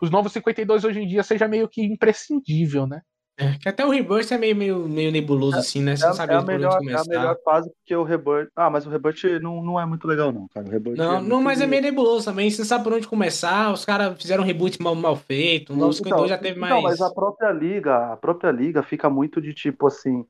os 0.00 0.10
novos 0.10 0.32
52 0.32 0.84
hoje 0.84 1.00
em 1.00 1.06
dia 1.06 1.22
seja 1.22 1.48
meio 1.48 1.68
que 1.68 1.82
imprescindível, 1.82 2.86
né? 2.86 3.02
É, 3.38 3.52
que 3.58 3.68
até 3.68 3.84
o 3.84 3.90
Rebirth 3.90 4.32
é 4.32 4.38
meio, 4.38 4.56
meio, 4.56 4.88
meio 4.88 5.12
nebuloso, 5.12 5.56
é, 5.56 5.60
assim, 5.60 5.82
né? 5.82 5.94
Você 5.94 6.04
é, 6.04 6.08
não 6.08 6.14
sabe 6.14 6.32
é 6.32 6.36
a 6.36 6.42
melhor, 6.42 6.80
É 6.82 6.94
a 6.94 7.04
melhor 7.04 7.36
fase 7.44 7.70
porque 7.70 7.94
o 7.94 8.02
Rebirth. 8.02 8.48
Ah, 8.56 8.70
mas 8.70 8.86
o 8.86 8.90
Rebirth 8.90 9.24
não, 9.42 9.62
não 9.62 9.78
é 9.78 9.84
muito 9.84 10.08
legal, 10.08 10.32
não, 10.32 10.48
cara. 10.48 10.66
O 10.66 10.70
Rebirth 10.70 10.96
não, 10.96 11.18
é 11.18 11.20
não 11.20 11.42
mas 11.42 11.60
é 11.60 11.66
meio 11.66 11.82
nebuloso 11.82 12.24
também. 12.24 12.50
Você 12.50 12.62
não 12.62 12.66
sabe 12.66 12.84
por 12.84 12.94
onde 12.94 13.06
começar. 13.06 13.70
Os 13.70 13.84
caras 13.84 14.18
fizeram 14.18 14.42
um 14.42 14.46
reboot 14.46 14.80
mal, 14.80 14.94
mal 14.94 15.16
feito. 15.16 15.74
O 15.74 15.76
Novos 15.76 16.00
então, 16.00 16.26
já 16.26 16.38
teve 16.38 16.58
mais. 16.58 16.72
Não, 16.72 16.80
mas 16.80 17.02
a 17.02 17.12
própria 17.12 17.52
liga, 17.52 18.12
a 18.12 18.16
própria 18.16 18.50
liga 18.50 18.82
fica 18.82 19.10
muito 19.10 19.38
de 19.38 19.52
tipo 19.52 19.86
assim. 19.86 20.24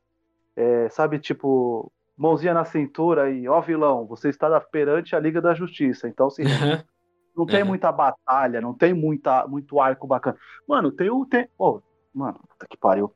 É, 0.56 0.88
sabe, 0.88 1.18
tipo, 1.18 1.92
mãozinha 2.16 2.54
na 2.54 2.64
cintura 2.64 3.30
e, 3.30 3.46
ó, 3.46 3.60
vilão, 3.60 4.06
você 4.06 4.30
está 4.30 4.60
perante 4.60 5.14
a 5.14 5.20
Liga 5.20 5.40
da 5.40 5.54
Justiça. 5.54 6.08
Então, 6.08 6.28
assim, 6.28 6.44
Não 7.36 7.44
tem 7.44 7.60
uhum. 7.60 7.68
muita 7.68 7.92
batalha, 7.92 8.62
não 8.62 8.72
tem 8.72 8.94
muita, 8.94 9.46
muito 9.46 9.78
arco 9.78 10.06
bacana. 10.06 10.38
Mano, 10.66 10.90
tem 10.90 11.10
o. 11.10 11.26
Tem, 11.26 11.46
oh, 11.58 11.80
mano, 12.14 12.40
puta 12.48 12.66
que 12.68 12.78
pariu. 12.78 13.12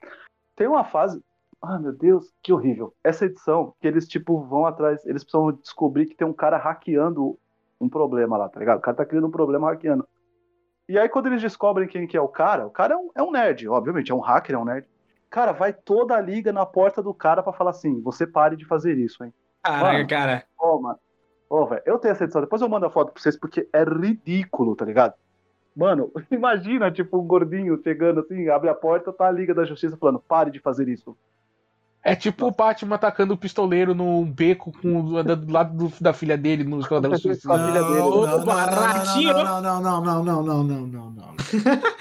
Tem 0.54 0.68
uma 0.68 0.84
fase. 0.84 1.24
Ah, 1.62 1.78
meu 1.78 1.92
Deus, 1.92 2.30
que 2.42 2.52
horrível. 2.52 2.94
Essa 3.02 3.24
edição, 3.24 3.74
que 3.80 3.88
eles, 3.88 4.06
tipo, 4.06 4.42
vão 4.42 4.66
atrás. 4.66 5.04
Eles 5.06 5.24
precisam 5.24 5.52
descobrir 5.52 6.06
que 6.06 6.14
tem 6.14 6.26
um 6.26 6.34
cara 6.34 6.58
hackeando 6.58 7.38
um 7.80 7.88
problema 7.88 8.36
lá, 8.36 8.48
tá 8.48 8.60
ligado? 8.60 8.78
O 8.78 8.82
cara 8.82 8.96
tá 8.96 9.06
criando 9.06 9.26
um 9.26 9.30
problema 9.30 9.70
hackeando. 9.70 10.06
E 10.86 10.98
aí, 10.98 11.08
quando 11.08 11.28
eles 11.28 11.40
descobrem 11.40 11.88
quem 11.88 12.06
que 12.06 12.16
é 12.16 12.20
o 12.20 12.28
cara, 12.28 12.66
o 12.66 12.70
cara 12.70 12.94
é 12.94 12.96
um, 12.96 13.10
é 13.14 13.22
um 13.22 13.30
nerd, 13.30 13.66
obviamente, 13.68 14.12
é 14.12 14.14
um 14.14 14.20
hacker, 14.20 14.54
é 14.54 14.58
um 14.58 14.64
nerd. 14.64 14.86
Cara, 15.30 15.52
vai 15.52 15.72
toda 15.72 16.16
a 16.16 16.20
liga 16.20 16.52
na 16.52 16.66
porta 16.66 17.02
do 17.02 17.14
cara 17.14 17.42
para 17.42 17.52
falar 17.52 17.70
assim: 17.70 18.00
você 18.00 18.26
pare 18.26 18.56
de 18.56 18.64
fazer 18.64 18.98
isso, 18.98 19.24
hein? 19.24 19.32
Caraca, 19.62 20.06
cara. 20.06 20.44
Ó, 20.58 20.80
mano, 20.80 20.98
Ô, 21.50 21.66
velho, 21.66 21.82
eu 21.84 21.98
tenho 21.98 22.12
essa 22.12 22.22
edição, 22.22 22.40
depois 22.40 22.62
eu 22.62 22.68
mando 22.68 22.86
a 22.86 22.90
foto 22.90 23.12
pra 23.12 23.20
vocês, 23.20 23.36
porque 23.36 23.68
é 23.72 23.82
ridículo, 23.82 24.76
tá 24.76 24.84
ligado? 24.84 25.14
Mano, 25.74 26.12
imagina, 26.30 26.92
tipo, 26.92 27.18
um 27.18 27.26
gordinho 27.26 27.76
chegando 27.82 28.20
assim, 28.20 28.48
abre 28.48 28.70
a 28.70 28.74
porta, 28.74 29.12
tá 29.12 29.26
a 29.26 29.32
Liga 29.32 29.52
da 29.52 29.64
Justiça 29.64 29.96
falando, 29.96 30.20
pare 30.20 30.52
de 30.52 30.60
fazer 30.60 30.88
isso. 30.88 31.18
É 32.02 32.16
tipo 32.16 32.46
o 32.46 32.50
Batman 32.50 32.94
atacando 32.94 33.34
o 33.34 33.36
pistoleiro 33.36 33.94
num 33.94 34.24
beco 34.24 34.72
com, 34.72 35.04
do 35.04 35.52
lado 35.52 35.76
do, 35.76 35.92
da 36.00 36.14
filha 36.14 36.36
dele 36.36 36.64
no 36.64 36.80
Esquadrão 36.80 37.16
Suicida. 37.18 37.54
Não, 37.54 37.70
não, 39.60 39.82
não, 39.82 40.00
não, 40.00 40.00
não, 40.02 40.24
não, 40.24 40.42
não, 40.42 40.64
não, 40.64 40.86
não, 40.86 41.10
não. 41.10 41.34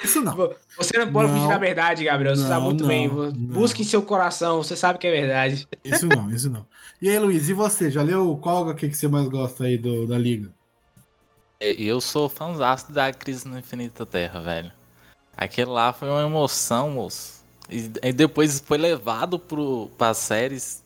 Isso 0.01 0.21
não. 0.21 0.53
Você 0.77 0.97
não 0.97 1.11
pode 1.11 1.33
fugir 1.33 1.49
da 1.49 1.57
verdade, 1.57 2.05
Gabriel. 2.05 2.35
Você 2.35 2.47
sabe 2.47 2.63
muito 2.63 2.87
bem. 2.87 3.09
Busque 3.09 3.81
em 3.81 3.85
seu 3.85 4.01
coração, 4.01 4.63
você 4.63 4.73
sabe 4.73 4.99
que 4.99 5.07
é 5.07 5.11
verdade. 5.11 5.67
Isso 5.83 6.07
não, 6.07 6.29
isso 6.31 6.49
não. 6.49 6.65
E 7.01 7.09
aí, 7.09 7.19
Luiz, 7.19 7.49
e 7.49 7.53
você? 7.53 7.91
Já 7.91 8.01
leu 8.01 8.37
qual 8.41 8.73
que, 8.73 8.87
que 8.87 8.95
você 8.95 9.09
mais 9.09 9.27
gosta 9.27 9.65
aí 9.65 9.77
do, 9.77 10.07
da 10.07 10.17
Liga? 10.17 10.49
Eu 11.59 11.99
sou 11.99 12.29
fãzão 12.29 12.77
da 12.89 13.11
Crise 13.11 13.45
no 13.45 13.59
Infinita 13.59 14.05
Terra, 14.05 14.39
velho. 14.39 14.71
Aquele 15.35 15.69
lá 15.69 15.91
foi 15.91 16.09
uma 16.09 16.21
emoção, 16.21 16.91
moço. 16.91 17.38
E, 17.69 18.11
depois 18.11 18.59
foi 18.59 18.77
levado 18.77 19.37
pro, 19.37 19.89
pra 19.97 20.13
séries. 20.13 20.83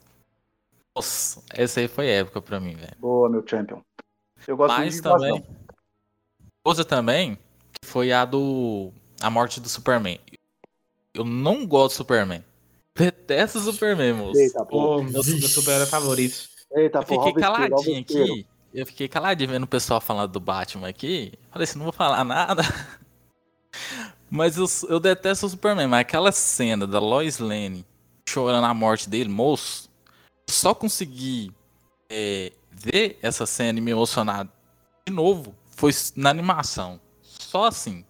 Nossa, 0.96 1.41
essa 1.52 1.80
aí 1.80 1.88
foi 1.88 2.08
época 2.08 2.41
pra 2.41 2.60
mim, 2.60 2.76
velho. 2.76 2.96
Boa, 3.00 3.30
meu 3.30 3.43
champion. 3.48 3.82
Eu 4.48 4.58
gosto 4.58 4.78
Mas 4.78 4.96
de 4.96 5.02
também. 5.02 5.43
Outra 6.63 6.86
também, 6.86 7.36
que 7.36 7.88
foi 7.88 8.12
a 8.12 8.26
do. 8.26 8.91
A 9.22 9.30
morte 9.30 9.60
do 9.60 9.69
Superman. 9.69 10.19
Eu 11.13 11.24
não 11.24 11.65
gosto 11.65 11.96
do 11.96 11.98
Superman. 11.98 12.43
Detesto 12.96 13.60
o 13.60 13.62
Superman, 13.62 14.13
moço. 14.13 14.39
Eita, 14.39 14.65
pô. 14.65 15.02
Meu, 15.02 15.12
meu 15.12 15.24
super 15.24 15.86
favorito. 15.88 16.48
Eita, 16.72 17.00
eu 17.00 17.04
fiquei 17.04 17.34
caladinho 17.34 18.02
aqui. 18.02 18.48
Eu 18.74 18.86
fiquei 18.86 19.08
caladinho 19.08 19.52
vendo 19.52 19.63
o 19.63 19.67
pessoal 19.67 20.02
falando 20.02 20.32
do 20.32 20.39
Batman 20.39 20.88
aqui. 20.88 21.34
Falei 21.52 21.63
assim, 21.63 21.78
não 21.78 21.86
vou 21.86 21.93
falar 21.93 22.24
nada. 22.24 22.63
Mas 24.36 24.58
eu, 24.58 24.65
eu 24.89 25.00
detesto 25.00 25.46
o 25.46 25.50
Superman, 25.50 25.86
mas 25.86 26.00
aquela 26.00 26.32
cena 26.32 26.88
da 26.88 26.98
Lois 26.98 27.38
Lane 27.38 27.86
chorando 28.28 28.65
a 28.65 28.74
morte 28.74 29.08
dele, 29.08 29.30
moço, 29.30 29.88
só 30.50 30.74
consegui 30.74 31.52
é, 32.10 32.52
ver 32.72 33.19
essa 33.22 33.46
cena 33.46 33.78
e 33.78 33.82
me 33.82 33.91
emocionar 33.91 34.50
de 35.06 35.13
novo 35.13 35.56
foi 35.76 35.91
na 36.15 36.32
animação. 36.32 37.00
Só 37.22 37.65
assim. 37.65 38.04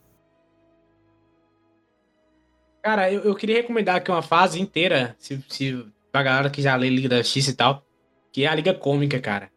Cara, 2.81 3.11
eu, 3.11 3.23
eu 3.23 3.35
queria 3.35 3.57
recomendar 3.57 3.97
aqui 3.97 4.09
uma 4.09 4.21
fase 4.21 4.61
inteira, 4.61 5.17
se, 5.19 5.43
se 5.49 5.85
pra 6.09 6.23
galera 6.23 6.49
que 6.49 6.61
já 6.61 6.73
lê 6.77 6.89
Liga 6.89 7.09
da 7.09 7.21
X 7.21 7.49
e 7.49 7.53
tal, 7.53 7.85
que 8.31 8.45
é 8.45 8.47
a 8.47 8.55
Liga 8.55 8.73
Cômica, 8.73 9.19
cara, 9.19 9.51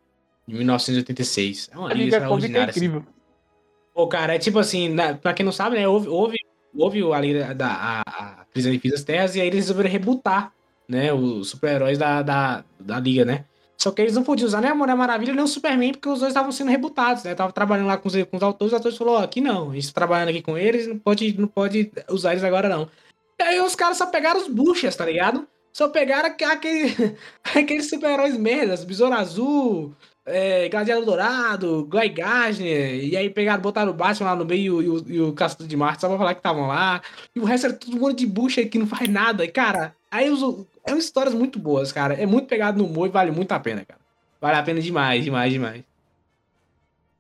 de 0.45 0.53
1986. 0.57 1.71
É 1.73 1.79
uma 1.79 1.91
a 1.91 1.95
Liga, 1.95 2.17
Liga 2.19 2.29
Cômica 2.29 2.59
é 2.59 2.63
assim. 2.63 2.71
incrível. 2.71 2.99
Assim. 3.03 3.17
Pô, 3.95 4.09
cara, 4.09 4.35
é 4.35 4.39
tipo 4.41 4.59
assim, 4.59 4.89
na, 4.89 5.15
pra 5.15 5.33
quem 5.33 5.45
não 5.47 5.53
sabe, 5.53 5.77
né, 5.77 5.87
houve, 5.87 6.09
houve 6.09 6.37
houve 6.79 7.03
ali 7.13 7.55
da, 7.55 7.69
a, 7.69 8.01
a 8.01 8.45
crise 8.53 8.77
de 8.77 8.91
das 8.91 9.05
terras 9.05 9.37
e 9.37 9.41
aí 9.41 9.47
eles 9.47 9.61
resolveram 9.61 9.91
rebutar, 9.91 10.53
né, 10.89 11.13
os 11.13 11.51
super-heróis 11.51 11.99
da, 11.99 12.23
da, 12.23 12.65
da 12.79 13.01
liga, 13.01 13.25
né? 13.25 13.45
Só 13.77 13.91
que 13.91 14.01
eles 14.01 14.15
não 14.15 14.23
podiam 14.23 14.47
usar 14.47 14.61
nem 14.61 14.71
a 14.71 14.75
Mulher 14.75 14.97
Maravilha 14.97 15.35
nem 15.35 15.45
o 15.45 15.49
Superman, 15.49 15.93
porque 15.93 16.09
os 16.09 16.21
dois 16.21 16.31
estavam 16.31 16.51
sendo 16.51 16.71
rebutados, 16.71 17.25
né? 17.25 17.35
Tava 17.35 17.53
trabalhando 17.53 17.89
lá 17.89 17.99
com 17.99 18.09
os, 18.09 18.15
com 18.25 18.37
os 18.37 18.43
autores, 18.43 18.73
os 18.73 18.77
autores 18.77 18.97
falaram, 18.97 19.23
aqui 19.23 19.41
não, 19.41 19.71
a 19.71 19.75
gente 19.75 19.89
tá 19.89 20.01
trabalhando 20.01 20.31
aqui 20.31 20.43
com 20.43 20.57
eles, 20.57 20.87
não 20.87 20.99
pode, 20.99 21.39
não 21.39 21.47
pode 21.47 21.93
usar 22.11 22.33
eles 22.33 22.45
agora 22.45 22.69
não. 22.69 22.89
E 23.39 23.43
aí 23.43 23.61
os 23.61 23.75
caras 23.75 23.99
só 23.99 24.07
pegaram 24.07 24.41
os 24.41 24.49
buchas, 24.49 24.97
tá 24.97 25.05
ligado? 25.05 25.47
Só 25.73 25.89
pegaram 25.89 26.31
aquele, 26.31 27.17
aqueles 27.55 27.91
super-heróis 27.91 28.37
merdas, 28.39 28.83
Besouro 28.83 29.15
Azul, 29.15 29.95
é, 30.27 30.69
Gladiador 30.69 31.05
Dourado, 31.05 31.85
Guy 31.85 32.09
Gardner, 32.09 33.05
e 33.05 33.17
aí 33.17 33.31
pegaram, 33.31 33.63
botaram 33.63 33.93
o 33.93 33.95
Batman 33.95 34.31
lá 34.31 34.37
no 34.37 34.45
meio 34.45 34.83
e 34.83 34.89
o, 34.89 35.05
e 35.09 35.21
o 35.21 35.33
Caçador 35.33 35.69
de 35.69 35.77
Marte 35.77 36.01
só 36.01 36.09
pra 36.09 36.19
falar 36.19 36.35
que 36.35 36.41
estavam 36.41 36.67
lá. 36.67 37.01
E 37.35 37.39
o 37.39 37.45
resto 37.45 37.67
era 37.67 37.77
todo 37.77 37.97
mundo 37.97 38.15
de 38.15 38.27
bucha 38.27 38.65
que 38.65 38.79
não 38.79 38.87
faz 38.87 39.09
nada. 39.09 39.45
E, 39.45 39.49
cara, 39.49 39.95
aí 40.11 40.29
os, 40.29 40.67
é 40.85 40.93
histórias 40.95 41.33
muito 41.33 41.61
boas, 41.61 41.93
cara. 41.93 42.15
É 42.15 42.27
muito 42.27 42.49
pegado 42.49 42.77
no 42.77 42.87
humor 42.87 43.07
e 43.07 43.13
vale 43.13 43.31
muito 43.31 43.53
a 43.53 43.61
pena, 43.61 43.85
cara. 43.85 44.01
Vale 44.41 44.57
a 44.59 44.63
pena 44.63 44.81
demais, 44.81 45.25
demais, 45.25 45.53
demais. 45.53 45.85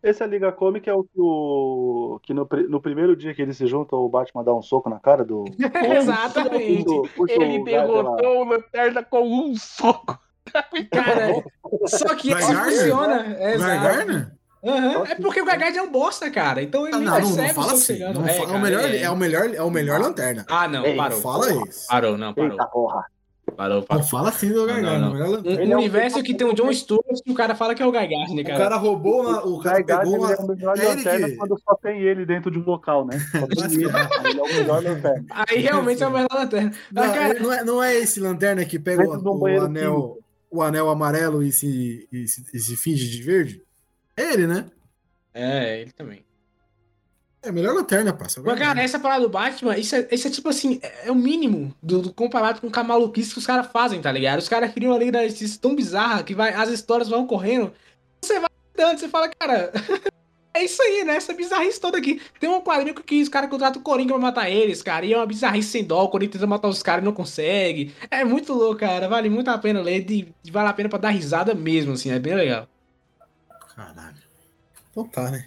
Esse 0.03 0.23
é 0.23 0.27
a 0.27 0.29
Liga 0.29 0.53
Comic 0.53 0.89
é 0.89 0.93
o 0.93 1.03
que, 1.03 1.19
o, 1.19 2.21
que 2.23 2.35
no, 2.35 2.47
no 2.69 2.81
primeiro 2.81 3.17
dia 3.17 3.35
que 3.35 3.43
eles 3.43 3.57
se 3.57 3.67
juntam, 3.67 3.99
o 3.99 4.09
Batman 4.09 4.45
dá 4.45 4.55
um 4.55 4.63
soco 4.63 4.91
na 4.91 5.01
cara 5.01 5.25
do. 5.25 5.45
Exatamente. 5.97 6.85
Puxa, 6.85 7.13
puxa 7.17 7.33
ele 7.35 7.65
derrotou 7.65 8.43
o 8.43 8.45
Lanterna 8.45 9.03
com 9.03 9.23
um 9.23 9.57
soco. 9.57 10.19
Cara, 10.91 11.45
só 11.87 12.15
que 12.15 12.31
isso 12.31 12.55
funciona. 12.55 13.37
É, 13.39 13.57
Garner? 13.57 14.37
Uhum. 14.67 15.07
É 15.07 15.15
porque 15.15 15.41
o 15.41 15.45
Gagard 15.45 15.79
é 15.79 15.83
um 15.83 15.93
bosta, 15.93 16.29
cara. 16.29 16.61
Então 16.61 16.87
ele 16.87 16.97
ah, 16.97 16.99
não, 16.99 17.21
não, 17.21 17.37
não 17.37 17.49
fala 17.51 17.73
assim. 17.73 17.99
Não 18.01 18.27
é, 18.27 18.33
fala, 18.33 18.47
cara, 18.47 18.53
é, 18.53 18.59
o 18.59 18.61
melhor, 18.61 18.85
é... 18.85 19.03
é... 19.03 19.11
o 19.11 19.17
melhor, 19.17 19.55
é 19.55 19.63
o 19.63 19.71
melhor 19.71 20.01
lanterna. 20.01 20.45
Ah, 20.49 20.67
não, 20.67 20.85
Ei, 20.85 20.97
parou. 20.97 21.21
Fala 21.21 21.53
isso. 21.69 21.87
Parou, 21.87 22.19
não, 22.19 22.35
parou. 22.35 22.51
Eita, 22.51 22.67
porra. 22.67 23.05
Parou, 23.57 23.83
parou. 23.83 24.03
Não 24.03 24.09
fala 24.09 24.31
assim 24.31 24.53
do 24.53 24.67
Gagard. 24.67 25.01
Não, 25.01 25.15
não, 25.15 25.41
não. 25.41 25.53
Um 25.53 25.77
universo 25.77 26.21
que 26.21 26.35
tem 26.35 26.45
o 26.45 26.53
John 26.53 26.73
Stewart 26.73 27.21
e 27.25 27.31
o 27.31 27.35
cara 27.35 27.55
fala 27.55 27.77
que 27.77 27.83
é 27.83 27.87
o 27.87 27.93
Gagard, 27.93 28.35
né, 28.35 28.43
cara? 28.43 28.57
O 28.57 28.59
cara 28.59 28.77
roubou, 28.77 29.23
uma, 29.23 29.47
o 29.47 29.61
cara 29.61 29.85
pegou 29.85 30.17
uma... 30.17 30.33
é 30.33 30.37
o 30.37 30.49
melhor 30.49 30.79
é 30.79 30.89
lanterna 30.89 31.29
que... 31.29 31.37
quando 31.37 31.61
só 31.63 31.75
tem 31.77 32.01
ele 32.03 32.27
dentro 32.27 32.51
de 32.51 32.59
um 32.59 32.65
local, 32.65 33.07
né? 33.07 33.19
Ele, 33.35 33.87
né? 33.87 34.09
ele 34.25 34.41
é 34.41 34.43
o 34.43 34.47
melhor 34.47 34.83
lanterna. 34.83 35.25
Aí 35.31 35.59
realmente 35.61 36.03
é 36.03 36.07
o 36.09 36.11
melhor 36.11 36.29
lanterna. 36.35 36.73
Não, 36.91 37.03
cara... 37.15 37.35
não, 37.39 37.53
é, 37.53 37.65
não 37.65 37.83
é 37.83 37.95
esse 37.95 38.19
lanterna 38.19 38.65
que 38.65 38.81
pega 38.81 39.09
o, 39.09 39.39
o 39.39 39.47
anel, 39.47 40.19
o 40.57 40.63
anel 40.63 40.89
amarelo 40.89 41.43
e 41.43 41.53
se, 41.53 42.09
e, 42.13 42.27
se, 42.27 42.45
e 42.53 42.59
se 42.59 42.77
finge 42.77 43.09
de 43.09 43.23
verde? 43.23 43.63
É 44.17 44.33
ele, 44.33 44.47
né? 44.47 44.67
É, 45.33 45.81
ele 45.81 45.93
também. 45.93 46.25
É 47.43 47.51
a 47.51 47.53
melhor 47.53 47.75
lanterna, 47.75 48.13
passa. 48.13 48.43
Mas, 48.43 48.59
cara, 48.59 48.83
essa 48.83 48.99
parada 48.99 49.23
do 49.23 49.29
Batman, 49.29 49.79
isso 49.79 49.95
é, 49.95 50.09
isso 50.11 50.27
é 50.27 50.31
tipo 50.31 50.49
assim, 50.49 50.81
é, 50.83 51.09
é 51.09 51.13
o 51.13 51.15
mínimo 51.15 51.73
do, 51.81 52.03
do, 52.03 52.13
comparado 52.13 52.61
com 52.61 52.67
o 52.67 52.85
maluquice 52.85 53.33
que 53.33 53.39
os 53.39 53.47
caras 53.47 53.69
fazem, 53.69 54.01
tá 54.01 54.11
ligado? 54.11 54.41
Os 54.41 54.49
caras 54.49 54.73
criam 54.73 54.93
uma 54.93 54.99
Liga 54.99 55.13
da 55.13 55.29
Justiça 55.29 55.59
tão 55.61 55.77
bizarra 55.77 56.25
que 56.25 56.35
vai, 56.35 56.53
as 56.53 56.71
histórias 56.71 57.09
vão 57.09 57.27
correndo. 57.27 57.73
Você 58.21 58.41
vai 58.41 58.51
dando, 58.75 58.99
você 58.99 59.09
fala, 59.09 59.29
cara, 59.29 59.73
é 60.57 60.65
isso 60.65 60.83
aí, 60.83 61.05
né? 61.05 61.17
Essa 61.17 61.33
bizarrice 61.33 61.81
toda 61.81 61.99
aqui. 61.99 62.21
Tem 62.41 62.49
um 62.49 62.61
quadrinho 62.61 62.95
que 62.95 63.23
os 63.23 63.29
caras 63.29 63.51
contratam 63.51 63.81
o 63.81 63.85
Coringa 63.85 64.13
pra 64.15 64.23
matar 64.23 64.51
eles, 64.51 64.83
cara. 64.83 65.05
E 65.05 65.13
é 65.13 65.17
uma 65.17 65.27
bizarrice 65.27 65.69
sem 65.69 65.85
dó. 65.85 66.05
O 66.05 66.09
Coringa 66.09 66.33
tenta 66.33 66.47
matar 66.47 66.69
os 66.69 66.83
caras 66.83 67.03
e 67.03 67.05
não 67.05 67.13
consegue. 67.13 67.95
É 68.11 68.25
muito 68.25 68.53
louco, 68.53 68.81
cara. 68.81 69.09
Vale 69.09 69.29
muito 69.29 69.49
a 69.49 69.59
pena 69.59 69.81
ler. 69.81 70.05
E 70.11 70.51
vale 70.51 70.69
a 70.69 70.73
pena 70.73 70.89
pra 70.89 70.99
dar 70.99 71.11
risada 71.11 71.55
mesmo, 71.55 71.93
assim. 71.93 72.11
É 72.11 72.19
bem 72.19 72.35
legal. 72.35 72.69
Caralho. 73.75 74.17
Então 74.91 75.05
tá, 75.05 75.31
né? 75.31 75.47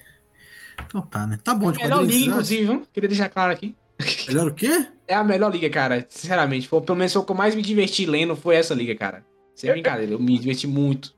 Então 0.86 1.02
tá, 1.02 1.28
né? 1.28 1.40
Tá 1.44 1.54
bom 1.54 1.72
de 1.72 1.80
é 1.82 1.84
Melhor 1.84 2.06
liga, 2.06 2.30
inclusive, 2.30 2.66
viu? 2.66 2.88
Queria 2.94 3.10
deixar 3.10 3.30
claro 3.30 3.52
aqui. 3.52 3.76
Melhor 4.28 4.48
o 4.48 4.54
quê? 4.54 4.88
É 5.08 5.16
a 5.16 5.24
melhor 5.24 5.52
liga, 5.52 5.70
cara. 5.70 6.06
Sinceramente. 6.10 6.68
Foi, 6.68 6.82
pelo 6.82 6.98
menos 6.98 7.16
o 7.16 7.24
que 7.24 7.32
eu 7.32 7.36
mais 7.36 7.56
me 7.56 7.62
diverti 7.62 8.06
lendo 8.06 8.36
foi 8.36 8.56
essa 8.56 8.74
liga, 8.74 8.96
cara. 8.96 9.26
Sem 9.56 9.72
brincadeira, 9.72 10.14
eu 10.14 10.20
me 10.20 10.38
diverti 10.38 10.68
muito. 10.68 11.14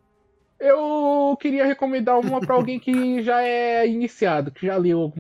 Eu 0.62 1.36
queria 1.42 1.66
recomendar 1.66 2.20
uma 2.20 2.40
pra 2.40 2.54
alguém 2.54 2.80
que 2.80 3.24
já 3.24 3.42
é 3.42 3.88
iniciado, 3.88 4.52
que 4.52 4.68
já 4.68 4.78
leu 4.78 5.12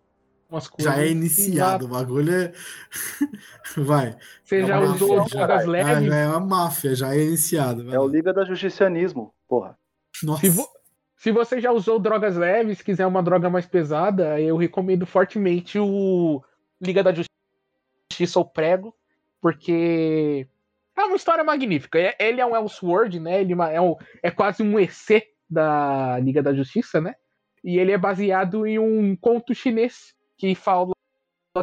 algumas 0.45 0.67
coisas. 0.67 0.93
Já 0.93 1.01
é 1.01 1.09
iniciado, 1.09 1.85
já... 1.85 1.89
o 1.89 1.93
bagulho 1.93 2.31
é. 2.31 2.51
Vai. 3.75 4.15
Você 4.43 4.57
é 4.57 4.67
já 4.67 4.79
usou 4.79 5.25
drogas 5.25 5.65
leves? 5.65 6.05
Já 6.05 6.15
é 6.15 6.27
uma 6.27 6.39
máfia, 6.39 6.93
já 6.93 7.15
é 7.15 7.23
iniciado. 7.23 7.91
É 7.91 7.99
o 7.99 8.07
Liga 8.07 8.31
da 8.31 8.45
Justicianismo, 8.45 9.33
porra. 9.47 9.75
Nossa. 10.21 10.41
Se, 10.41 10.49
vo... 10.49 10.69
Se 11.17 11.31
você 11.31 11.59
já 11.59 11.71
usou 11.71 11.97
drogas 11.97 12.37
leves, 12.37 12.83
quiser 12.83 13.07
uma 13.07 13.23
droga 13.23 13.49
mais 13.49 13.65
pesada, 13.65 14.39
eu 14.39 14.55
recomendo 14.57 15.07
fortemente 15.07 15.79
o 15.79 16.43
Liga 16.79 17.01
da 17.01 17.11
Justiça 17.11 18.37
ou 18.37 18.45
Prego, 18.45 18.95
porque 19.41 20.47
é 20.95 21.01
uma 21.03 21.15
história 21.15 21.43
magnífica. 21.43 21.97
É, 21.97 22.15
ele 22.19 22.39
é 22.39 22.45
um 22.45 22.55
Elseworld, 22.55 23.19
né? 23.19 23.41
Ele 23.41 23.53
é, 23.53 23.81
um, 23.81 23.95
é 24.21 24.29
quase 24.29 24.61
um 24.61 24.79
EC 24.79 25.30
da 25.51 26.17
Liga 26.19 26.41
da 26.41 26.53
Justiça, 26.53 27.01
né? 27.01 27.15
E 27.63 27.77
ele 27.77 27.91
é 27.91 27.97
baseado 27.97 28.65
em 28.65 28.79
um 28.79 29.15
conto 29.15 29.53
chinês 29.53 30.15
que 30.37 30.55
fala 30.55 30.93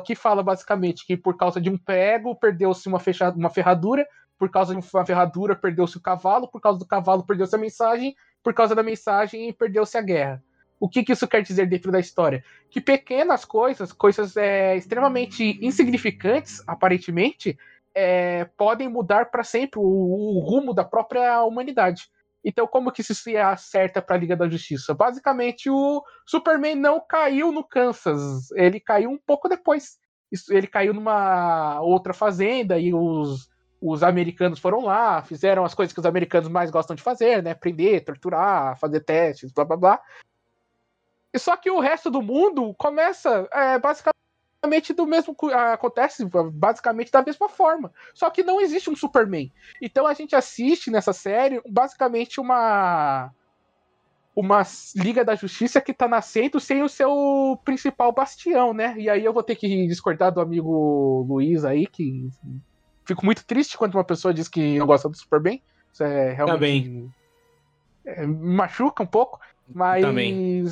que 0.04 0.14
fala 0.14 0.42
basicamente 0.42 1.06
que 1.06 1.16
por 1.16 1.36
causa 1.36 1.58
de 1.58 1.70
um 1.70 1.78
prego 1.78 2.36
perdeu-se 2.36 2.86
uma, 2.86 3.00
uma 3.34 3.48
ferradura, 3.48 4.06
por 4.38 4.50
causa 4.50 4.74
de 4.74 4.86
uma 4.94 5.06
ferradura 5.06 5.56
perdeu-se 5.56 5.96
o 5.96 6.00
cavalo, 6.00 6.46
por 6.46 6.60
causa 6.60 6.78
do 6.78 6.86
cavalo 6.86 7.24
perdeu-se 7.24 7.54
a 7.54 7.58
mensagem, 7.58 8.14
por 8.42 8.52
causa 8.52 8.74
da 8.74 8.82
mensagem 8.82 9.50
perdeu-se 9.54 9.96
a 9.96 10.02
guerra. 10.02 10.44
O 10.78 10.88
que, 10.88 11.02
que, 11.02 11.12
isso 11.12 11.26
quer 11.26 11.42
dizer 11.42 11.66
dentro 11.66 11.90
da 11.90 11.98
história? 11.98 12.44
Que 12.70 12.80
pequenas 12.80 13.44
coisas, 13.44 13.92
coisas 13.92 14.36
é, 14.36 14.76
extremamente 14.76 15.58
insignificantes, 15.60 16.62
aparentemente, 16.66 17.58
é, 17.94 18.44
podem 18.56 18.88
mudar 18.88 19.30
para 19.30 19.42
sempre 19.42 19.80
o, 19.80 19.82
o, 19.82 20.38
rumo 20.38 20.72
da 20.72 20.84
própria 20.84 21.42
humanidade. 21.42 22.08
Então, 22.44 22.66
como 22.66 22.92
que 22.92 23.00
isso 23.00 23.14
se 23.14 23.36
acerta 23.36 24.00
para 24.00 24.16
a 24.16 24.18
Liga 24.18 24.36
da 24.36 24.48
Justiça? 24.48 24.94
Basicamente, 24.94 25.68
o 25.68 26.02
Superman 26.26 26.76
não 26.76 27.00
caiu 27.00 27.50
no 27.52 27.64
Kansas, 27.64 28.50
ele 28.52 28.80
caiu 28.80 29.10
um 29.10 29.18
pouco 29.18 29.48
depois. 29.48 29.98
Ele 30.50 30.66
caiu 30.66 30.92
numa 30.92 31.80
outra 31.80 32.12
fazenda 32.12 32.78
e 32.78 32.92
os 32.92 33.48
os 33.80 34.02
americanos 34.02 34.58
foram 34.58 34.80
lá, 34.84 35.22
fizeram 35.22 35.64
as 35.64 35.74
coisas 35.74 35.92
que 35.92 36.00
os 36.00 36.06
americanos 36.06 36.48
mais 36.48 36.70
gostam 36.70 36.96
de 36.96 37.02
fazer, 37.02 37.42
né? 37.42 37.54
Prender, 37.54 38.04
torturar, 38.04 38.78
fazer 38.78 39.00
testes, 39.00 39.52
blá 39.52 39.64
blá 39.64 39.76
blá. 39.76 40.02
E 41.32 41.38
só 41.38 41.56
que 41.56 41.70
o 41.70 41.80
resto 41.80 42.10
do 42.10 42.20
mundo 42.20 42.74
começa 42.74 43.48
é, 43.52 43.78
basicamente 43.78 44.16
do 44.94 45.06
mesmo. 45.06 45.36
acontece 45.52 46.24
basicamente 46.52 47.12
da 47.12 47.22
mesma 47.22 47.48
forma. 47.48 47.92
Só 48.14 48.28
que 48.30 48.42
não 48.42 48.60
existe 48.60 48.90
um 48.90 48.96
Superman. 48.96 49.52
Então 49.80 50.06
a 50.06 50.14
gente 50.14 50.34
assiste 50.34 50.90
nessa 50.90 51.12
série 51.12 51.60
basicamente 51.68 52.40
uma. 52.40 53.32
Uma 54.34 54.62
Liga 54.94 55.24
da 55.24 55.34
Justiça 55.34 55.80
que 55.80 55.92
tá 55.92 56.06
nascendo 56.06 56.60
sem 56.60 56.80
o 56.80 56.88
seu 56.88 57.58
principal 57.64 58.12
bastião, 58.12 58.72
né? 58.72 58.94
E 58.96 59.10
aí 59.10 59.24
eu 59.24 59.32
vou 59.32 59.42
ter 59.42 59.56
que 59.56 59.88
discordar 59.88 60.32
do 60.32 60.40
amigo 60.40 61.26
Luiz 61.28 61.64
aí, 61.64 61.88
que 61.88 62.30
fico 63.04 63.24
muito 63.24 63.44
triste 63.44 63.76
quando 63.76 63.94
uma 63.94 64.04
pessoa 64.04 64.32
diz 64.32 64.46
que 64.46 64.78
não 64.78 64.86
gosta 64.86 65.08
do 65.08 65.16
Superman. 65.16 65.60
Isso 65.92 66.04
é 66.04 66.34
realmente. 66.34 66.84
Também. 66.84 67.14
É, 68.06 68.24
me 68.24 68.54
machuca 68.54 69.02
um 69.02 69.06
pouco, 69.06 69.40
mas. 69.68 70.02
Também. 70.02 70.64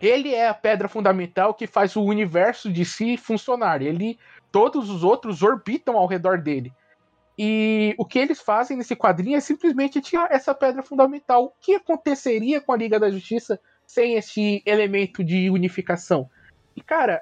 Ele 0.00 0.34
é 0.34 0.48
a 0.48 0.54
pedra 0.54 0.88
fundamental 0.88 1.52
que 1.52 1.66
faz 1.66 1.94
o 1.94 2.02
universo 2.02 2.72
de 2.72 2.84
si 2.84 3.16
funcionar. 3.16 3.82
Ele, 3.82 4.18
todos 4.50 4.88
os 4.88 5.04
outros 5.04 5.42
orbitam 5.42 5.96
ao 5.96 6.06
redor 6.06 6.38
dele. 6.38 6.72
E 7.38 7.94
o 7.98 8.04
que 8.04 8.18
eles 8.18 8.40
fazem 8.40 8.76
nesse 8.76 8.96
quadrinho 8.96 9.36
é 9.36 9.40
simplesmente 9.40 10.00
tirar 10.00 10.30
essa 10.30 10.54
pedra 10.54 10.82
fundamental. 10.82 11.44
O 11.44 11.52
que 11.60 11.74
aconteceria 11.74 12.60
com 12.60 12.72
a 12.72 12.76
Liga 12.76 12.98
da 12.98 13.10
Justiça 13.10 13.60
sem 13.86 14.14
esse 14.14 14.62
elemento 14.66 15.24
de 15.24 15.50
unificação? 15.50 16.28
E, 16.76 16.82
cara, 16.82 17.20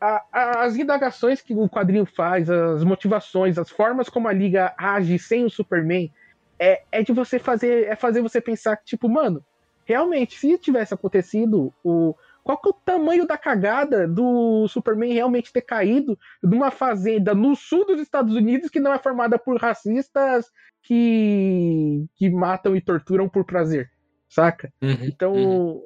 a, 0.00 0.64
as 0.64 0.76
indagações 0.76 1.40
que 1.40 1.54
o 1.54 1.68
quadrinho 1.68 2.04
faz, 2.04 2.50
as 2.50 2.82
motivações, 2.82 3.58
as 3.58 3.70
formas 3.70 4.08
como 4.08 4.26
a 4.26 4.32
liga 4.32 4.74
age 4.76 5.18
sem 5.18 5.44
o 5.44 5.50
Superman, 5.50 6.12
é, 6.58 6.82
é 6.90 7.02
de 7.02 7.12
você 7.12 7.38
fazer, 7.38 7.86
é 7.86 7.94
fazer 7.94 8.20
você 8.20 8.40
pensar 8.40 8.76
que, 8.76 8.84
tipo, 8.84 9.08
mano, 9.08 9.44
realmente, 9.92 10.38
se 10.38 10.58
tivesse 10.58 10.94
acontecido 10.94 11.72
o. 11.84 12.14
Qual 12.42 12.58
que 12.58 12.68
é 12.68 12.70
o 12.70 12.74
tamanho 12.74 13.24
da 13.24 13.38
cagada 13.38 14.08
do 14.08 14.66
Superman 14.66 15.12
realmente 15.12 15.52
ter 15.52 15.60
caído 15.60 16.18
numa 16.42 16.72
fazenda 16.72 17.36
no 17.36 17.54
sul 17.54 17.86
dos 17.86 18.00
Estados 18.00 18.34
Unidos 18.34 18.68
que 18.68 18.80
não 18.80 18.92
é 18.92 18.98
formada 18.98 19.38
por 19.38 19.60
racistas 19.60 20.50
que, 20.82 22.04
que 22.16 22.28
matam 22.28 22.74
e 22.74 22.80
torturam 22.80 23.28
por 23.28 23.44
prazer, 23.44 23.92
saca? 24.28 24.72
Uhum, 24.82 25.04
então, 25.04 25.32
uhum 25.34 25.82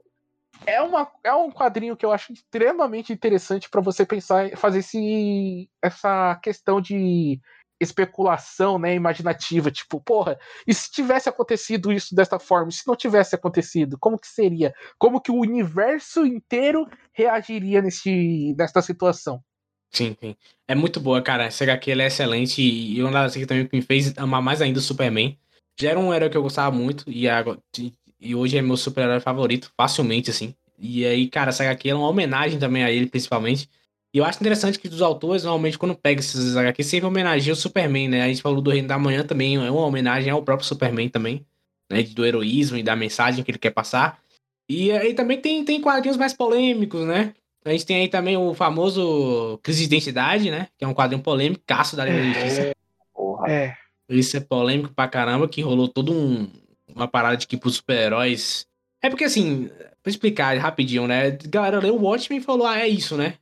é, 0.64 0.81
uma, 0.81 1.11
é 1.23 1.35
um 1.35 1.51
quadrinho 1.51 1.97
que 1.97 2.07
eu 2.07 2.12
acho 2.12 2.33
extremamente 2.33 3.12
interessante 3.12 3.69
para 3.69 3.81
você 3.81 4.07
pensar, 4.07 4.57
fazer 4.57 4.79
esse, 4.79 5.69
essa 5.83 6.37
questão 6.37 6.81
de 6.81 7.40
especulação, 7.80 8.78
né, 8.78 8.94
imaginativa, 8.94 9.70
tipo, 9.70 10.00
porra, 10.00 10.38
e 10.66 10.72
se 10.72 10.90
tivesse 10.90 11.28
acontecido 11.28 11.92
isso 11.92 12.14
desta 12.14 12.38
forma, 12.38 12.70
se 12.70 12.86
não 12.86 12.96
tivesse 12.96 13.34
acontecido, 13.34 13.98
como 13.98 14.18
que 14.18 14.28
seria? 14.28 14.72
Como 14.98 15.20
que 15.20 15.30
o 15.30 15.40
universo 15.40 16.24
inteiro 16.26 16.86
reagiria 17.12 17.82
nesse, 17.82 18.54
nesta 18.56 18.80
situação? 18.80 19.42
Sim, 19.90 20.16
sim. 20.20 20.36
É 20.68 20.74
muito 20.74 21.00
boa, 21.00 21.22
cara. 21.22 21.44
Essa 21.44 21.64
HQ 21.64 21.92
é 21.92 22.06
excelente 22.06 22.60
e 22.60 23.02
uma 23.02 23.12
das 23.12 23.34
que 23.34 23.46
também 23.46 23.68
me 23.72 23.80
fez 23.80 24.16
amar 24.18 24.42
mais 24.42 24.60
ainda 24.60 24.78
o 24.78 24.82
Superman. 24.82 25.38
Já 25.78 25.90
era 25.90 25.98
um 25.98 26.12
herói 26.12 26.30
que 26.30 26.36
eu 26.36 26.42
gostava 26.42 26.74
muito 26.74 27.04
e 27.06 27.28
agora, 27.28 27.58
e 28.20 28.34
hoje 28.34 28.56
é 28.56 28.62
meu 28.62 28.76
super-herói 28.76 29.20
favorito, 29.20 29.70
facilmente, 29.76 30.30
assim. 30.30 30.54
E 30.78 31.04
aí, 31.06 31.28
cara, 31.28 31.50
essa 31.50 31.62
HQ 31.64 31.88
é 31.90 31.94
uma 31.94 32.08
homenagem 32.08 32.58
também 32.58 32.82
a 32.82 32.90
ele, 32.90 33.06
principalmente. 33.06 33.68
E 34.16 34.18
eu 34.18 34.24
acho 34.24 34.38
interessante 34.38 34.79
que 34.79 34.88
dos 34.88 35.02
autores, 35.02 35.44
normalmente, 35.44 35.76
quando 35.76 35.94
pega 35.94 36.20
esses 36.20 36.57
HQ, 36.57 36.83
sempre 36.83 37.07
homenageia 37.07 37.52
o 37.52 37.57
Superman, 37.57 38.09
né? 38.09 38.22
A 38.22 38.29
gente 38.29 38.40
falou 38.40 38.62
do 38.62 38.70
Reino 38.70 38.88
da 38.88 38.98
Manhã 38.98 39.22
também, 39.22 39.57
é 39.57 39.70
uma 39.70 39.85
homenagem 39.85 40.31
ao 40.31 40.42
próprio 40.42 40.66
Superman 40.66 41.11
também, 41.11 41.44
né? 41.92 42.02
Do 42.02 42.24
heroísmo 42.24 42.79
e 42.79 42.83
da 42.83 42.96
mensagem 42.96 43.44
que 43.44 43.50
ele 43.50 43.59
quer 43.59 43.72
passar. 43.72 44.18
E 44.70 44.90
aí 44.90 45.12
também 45.12 45.38
tem, 45.38 45.62
tem 45.66 45.83
quadrinhos 45.83 46.16
mais 46.16 46.33
polêmicos, 46.33 47.05
né? 47.07 47.35
A 47.62 47.72
gente 47.72 47.85
tem 47.85 47.98
aí 47.98 48.09
também 48.09 48.38
o 48.38 48.55
famoso 48.55 49.61
Crise 49.62 49.81
de 49.81 49.85
Identidade, 49.85 50.50
né? 50.50 50.68
Que 50.79 50.87
é 50.87 50.88
um 50.88 50.94
quadrinho 50.94 51.22
polêmico, 51.22 51.62
caço 51.66 51.94
da 51.94 52.07
Liga 52.07 52.16
da 52.16 52.24
Justiça. 52.24 52.74
Porra. 53.12 53.52
É. 53.52 53.76
Isso 54.09 54.35
é 54.35 54.40
polêmico 54.40 54.94
pra 54.94 55.09
caramba, 55.09 55.46
que 55.46 55.61
rolou 55.61 55.88
todo 55.88 56.14
um, 56.14 56.48
uma 56.88 57.07
parada 57.07 57.37
de 57.37 57.46
que 57.46 57.59
pros 57.59 57.76
super-heróis. 57.76 58.66
É 59.07 59.09
porque 59.09 59.25
assim, 59.25 59.71
pra 60.03 60.11
explicar 60.11 60.59
rapidinho, 60.59 61.07
né? 61.07 61.31
Galera 61.49 61.79
leu 61.79 61.95
o 61.95 62.03
Watchmen 62.03 62.40
e 62.40 62.42
falou: 62.42 62.66
ah, 62.66 62.81
é 62.81 62.88
isso, 62.88 63.16
né? 63.16 63.35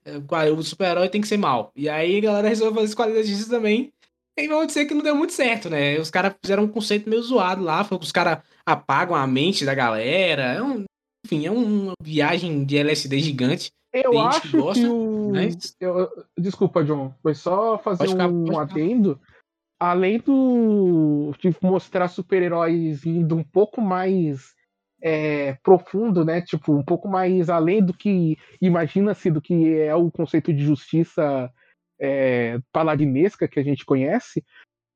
O 0.54 0.62
super-herói 0.62 1.08
tem 1.08 1.22
que 1.22 1.26
ser 1.26 1.38
mal. 1.38 1.72
E 1.74 1.88
aí 1.88 2.18
a 2.18 2.20
galera 2.20 2.48
resolveu 2.48 2.82
fazer 2.82 2.94
quadrinhos 2.94 3.28
de 3.28 3.48
também. 3.48 3.90
E 4.36 4.46
vamos 4.46 4.66
dizer 4.66 4.84
que 4.84 4.92
não 4.92 5.02
deu 5.02 5.14
muito 5.14 5.32
certo, 5.32 5.70
né? 5.70 5.98
Os 5.98 6.10
caras 6.10 6.34
fizeram 6.44 6.64
um 6.64 6.68
conceito 6.68 7.08
meio 7.08 7.22
zoado 7.22 7.62
lá, 7.62 7.82
foi 7.82 7.98
que 7.98 8.04
os 8.04 8.12
caras 8.12 8.40
apagam 8.66 9.16
a 9.16 9.26
mente 9.26 9.64
da 9.64 9.74
galera. 9.74 10.42
É 10.42 10.62
um... 10.62 10.84
enfim, 11.24 11.46
é 11.46 11.50
uma 11.50 11.94
viagem 12.02 12.62
de 12.62 12.76
LSD 12.76 13.20
gigante. 13.20 13.70
Eu 13.90 14.18
acho 14.18 14.42
que, 14.42 14.56
gosta, 14.58 14.82
que 14.82 14.86
o. 14.86 15.30
Mas... 15.32 15.74
Eu, 15.80 16.10
desculpa, 16.38 16.84
John. 16.84 17.14
Foi 17.22 17.34
só 17.34 17.78
fazer 17.78 18.08
ficar, 18.08 18.28
um 18.28 18.58
adendo. 18.58 19.18
Além 19.80 20.18
do 20.18 21.32
de 21.38 21.56
mostrar 21.62 22.08
super-heróis 22.08 23.06
indo 23.06 23.34
um 23.34 23.44
pouco 23.44 23.80
mais 23.80 24.54
é, 25.04 25.52
profundo, 25.62 26.24
né? 26.24 26.40
Tipo, 26.40 26.72
um 26.72 26.82
pouco 26.82 27.06
mais 27.06 27.50
além 27.50 27.84
do 27.84 27.92
que 27.92 28.38
imagina-se 28.58 29.30
do 29.30 29.42
que 29.42 29.74
é 29.78 29.94
o 29.94 30.10
conceito 30.10 30.50
de 30.50 30.64
justiça 30.64 31.52
é, 32.00 32.58
paladinesca 32.72 33.46
que 33.46 33.60
a 33.60 33.62
gente 33.62 33.84
conhece. 33.84 34.42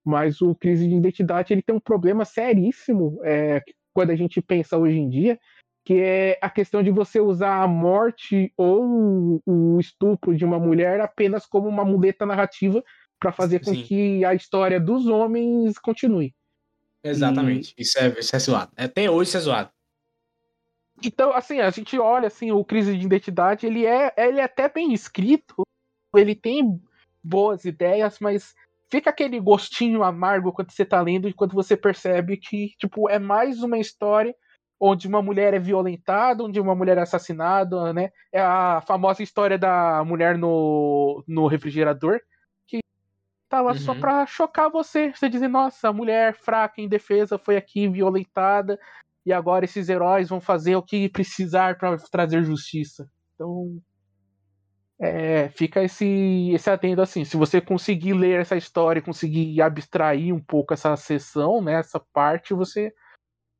Mas 0.02 0.40
o 0.40 0.54
crise 0.54 0.88
de 0.88 0.94
identidade 0.94 1.52
ele 1.52 1.60
tem 1.60 1.76
um 1.76 1.80
problema 1.80 2.24
seríssimo 2.24 3.20
é, 3.22 3.62
quando 3.94 4.08
a 4.08 4.16
gente 4.16 4.40
pensa 4.40 4.78
hoje 4.78 4.96
em 4.96 5.10
dia, 5.10 5.38
que 5.84 6.00
é 6.00 6.38
a 6.40 6.48
questão 6.48 6.82
de 6.82 6.90
você 6.90 7.20
usar 7.20 7.62
a 7.62 7.68
morte 7.68 8.50
ou 8.56 9.42
o 9.44 9.78
estupro 9.78 10.34
de 10.34 10.44
uma 10.44 10.58
mulher 10.58 11.02
apenas 11.02 11.44
como 11.44 11.68
uma 11.68 11.84
muleta 11.84 12.24
narrativa 12.24 12.82
para 13.20 13.30
fazer 13.30 13.58
com 13.58 13.74
Sim. 13.74 13.82
que 13.82 14.24
a 14.24 14.32
história 14.32 14.80
dos 14.80 15.06
homens 15.06 15.78
continue. 15.78 16.34
Exatamente. 17.04 17.74
E... 17.76 17.82
Isso, 17.82 17.98
é, 17.98 18.08
isso 18.18 18.34
é 18.34 18.38
zoado. 18.38 18.72
Até 18.74 19.10
hoje 19.10 19.28
isso 19.28 19.36
é 19.36 19.40
zoado. 19.40 19.70
Então, 21.02 21.32
assim, 21.32 21.60
a 21.60 21.70
gente 21.70 21.98
olha 21.98 22.26
assim, 22.26 22.50
o 22.50 22.64
Crise 22.64 22.96
de 22.96 23.06
Identidade, 23.06 23.66
ele 23.66 23.86
é, 23.86 24.12
ele 24.16 24.40
é 24.40 24.44
até 24.44 24.68
bem 24.68 24.92
escrito, 24.92 25.62
ele 26.16 26.34
tem 26.34 26.80
boas 27.22 27.64
ideias, 27.64 28.18
mas 28.18 28.54
fica 28.90 29.10
aquele 29.10 29.38
gostinho 29.38 30.02
amargo 30.02 30.52
quando 30.52 30.72
você 30.72 30.84
tá 30.84 31.00
lendo 31.00 31.28
e 31.28 31.34
quando 31.34 31.52
você 31.52 31.76
percebe 31.76 32.36
que, 32.36 32.74
tipo, 32.78 33.08
é 33.08 33.18
mais 33.18 33.62
uma 33.62 33.78
história 33.78 34.34
onde 34.80 35.08
uma 35.08 35.20
mulher 35.20 35.54
é 35.54 35.58
violentada, 35.58 36.44
onde 36.44 36.60
uma 36.60 36.74
mulher 36.74 36.98
é 36.98 37.00
assassinada, 37.00 37.92
né? 37.92 38.10
É 38.32 38.40
a 38.40 38.80
famosa 38.86 39.22
história 39.22 39.58
da 39.58 40.04
mulher 40.04 40.38
no, 40.38 41.22
no 41.26 41.48
refrigerador, 41.48 42.20
que 42.66 42.78
tá 43.48 43.60
lá 43.60 43.72
uhum. 43.72 43.78
só 43.78 43.94
pra 43.94 44.24
chocar 44.24 44.70
você. 44.70 45.12
Você 45.12 45.28
dizer, 45.28 45.48
nossa, 45.48 45.88
a 45.88 45.92
mulher 45.92 46.34
fraca, 46.34 46.80
indefesa, 46.80 47.38
foi 47.38 47.56
aqui 47.56 47.88
violentada, 47.88 48.78
e 49.28 49.32
agora 49.32 49.66
esses 49.66 49.90
heróis 49.90 50.30
vão 50.30 50.40
fazer 50.40 50.74
o 50.74 50.82
que 50.82 51.06
precisar 51.06 51.76
para 51.76 51.98
trazer 52.10 52.42
justiça. 52.42 53.06
Então, 53.34 53.78
é, 54.98 55.50
fica 55.50 55.84
esse, 55.84 56.50
esse 56.54 56.70
atendo 56.70 57.02
assim. 57.02 57.26
Se 57.26 57.36
você 57.36 57.60
conseguir 57.60 58.14
ler 58.14 58.40
essa 58.40 58.56
história, 58.56 59.02
conseguir 59.02 59.60
abstrair 59.60 60.34
um 60.34 60.40
pouco 60.40 60.72
essa 60.72 60.96
sessão, 60.96 61.60
né, 61.60 61.74
essa 61.74 62.00
parte, 62.00 62.54
você 62.54 62.90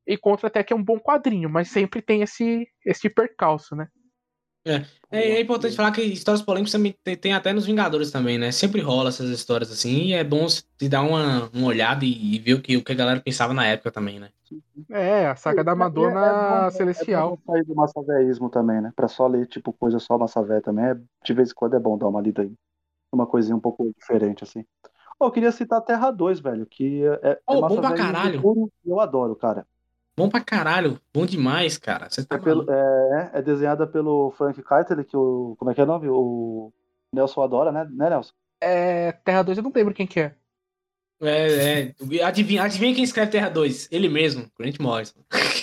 encontra 0.07 0.47
até 0.47 0.63
que 0.63 0.73
é 0.73 0.75
um 0.75 0.83
bom 0.83 0.97
quadrinho, 0.97 1.47
mas 1.47 1.69
sempre 1.69 2.01
tem 2.01 2.23
esse, 2.23 2.67
esse 2.83 3.07
percalço, 3.07 3.75
né? 3.75 3.87
É. 4.69 4.85
É, 5.11 5.31
é, 5.31 5.41
importante 5.41 5.75
falar 5.75 5.91
que 5.91 6.01
histórias 6.03 6.41
polêmicas 6.41 6.71
também 6.71 6.95
tem, 7.03 7.17
tem, 7.17 7.33
até 7.33 7.51
nos 7.51 7.65
Vingadores 7.65 8.11
também, 8.11 8.37
né? 8.37 8.51
Sempre 8.51 8.79
rola 8.79 9.09
essas 9.09 9.29
histórias 9.31 9.71
assim, 9.71 10.03
e 10.03 10.13
é 10.13 10.23
bom 10.23 10.47
se 10.47 10.63
dar 10.87 11.01
uma, 11.01 11.49
uma 11.51 11.67
olhada 11.67 12.05
e, 12.05 12.35
e 12.35 12.37
ver 12.37 12.53
o 12.53 12.61
que, 12.61 12.77
o 12.77 12.83
que 12.83 12.91
a 12.91 12.95
galera 12.95 13.19
pensava 13.19 13.51
na 13.51 13.65
época 13.65 13.91
também, 13.91 14.19
né? 14.19 14.29
É, 14.89 15.27
a 15.27 15.35
saga 15.35 15.63
da 15.63 15.73
Madonna 15.73 16.65
é, 16.65 16.67
é 16.67 16.69
Celestial. 16.69 17.39
É 17.41 17.51
sair 17.51 17.65
do 17.65 17.75
massavéismo 17.75 18.49
também, 18.51 18.81
né? 18.81 18.93
Pra 18.95 19.07
só 19.07 19.25
ler, 19.25 19.47
tipo, 19.47 19.73
coisa 19.73 19.97
só 19.97 20.15
massavé 20.15 20.61
também, 20.61 20.85
é, 20.85 20.97
de 21.23 21.33
vez 21.33 21.49
em 21.49 21.55
quando 21.55 21.75
é 21.75 21.79
bom 21.79 21.97
dar 21.97 22.07
uma 22.07 22.21
lida 22.21 22.43
aí. 22.43 22.53
Uma 23.11 23.25
coisinha 23.25 23.55
um 23.55 23.59
pouco 23.59 23.91
diferente, 23.97 24.43
assim. 24.43 24.63
Oh, 25.19 25.25
eu 25.25 25.31
queria 25.31 25.51
citar 25.51 25.81
Terra 25.81 26.11
2, 26.11 26.39
velho, 26.39 26.67
que 26.67 27.03
é, 27.23 27.39
oh, 27.47 27.55
é 27.55 27.61
bom 27.61 27.81
pra 27.81 27.93
caralho. 27.93 28.41
Puro, 28.41 28.71
eu 28.85 28.99
adoro, 28.99 29.35
cara. 29.35 29.65
Bom 30.19 30.27
pra 30.27 30.41
caralho. 30.41 30.99
Bom 31.13 31.25
demais, 31.25 31.77
cara. 31.77 32.09
Você 32.09 32.25
tá 32.25 32.35
é, 32.35 32.39
pelo, 32.39 32.69
é, 32.69 33.31
é, 33.35 33.41
desenhada 33.41 33.87
pelo 33.87 34.31
Frank 34.31 34.61
Keitel, 34.61 35.05
que 35.05 35.15
o. 35.15 35.55
Como 35.57 35.71
é 35.71 35.73
que 35.73 35.79
é 35.79 35.85
o 35.85 35.87
nome? 35.87 36.09
O 36.09 36.73
Nelson 37.13 37.41
adora, 37.41 37.71
né, 37.71 37.87
né 37.89 38.09
Nelson? 38.09 38.33
É. 38.59 39.13
Terra 39.13 39.43
2 39.43 39.57
eu 39.57 39.63
não 39.63 39.71
lembro 39.73 39.93
quem 39.93 40.05
que 40.05 40.19
é. 40.19 40.35
É, 41.21 41.93
é. 42.11 42.23
Adivinha, 42.25 42.63
adivinha 42.63 42.93
quem 42.93 43.05
escreve 43.05 43.31
Terra 43.31 43.47
2? 43.47 43.87
Ele 43.89 44.09
mesmo, 44.09 44.51
Grant 44.59 44.77
Morrison. 44.79 45.19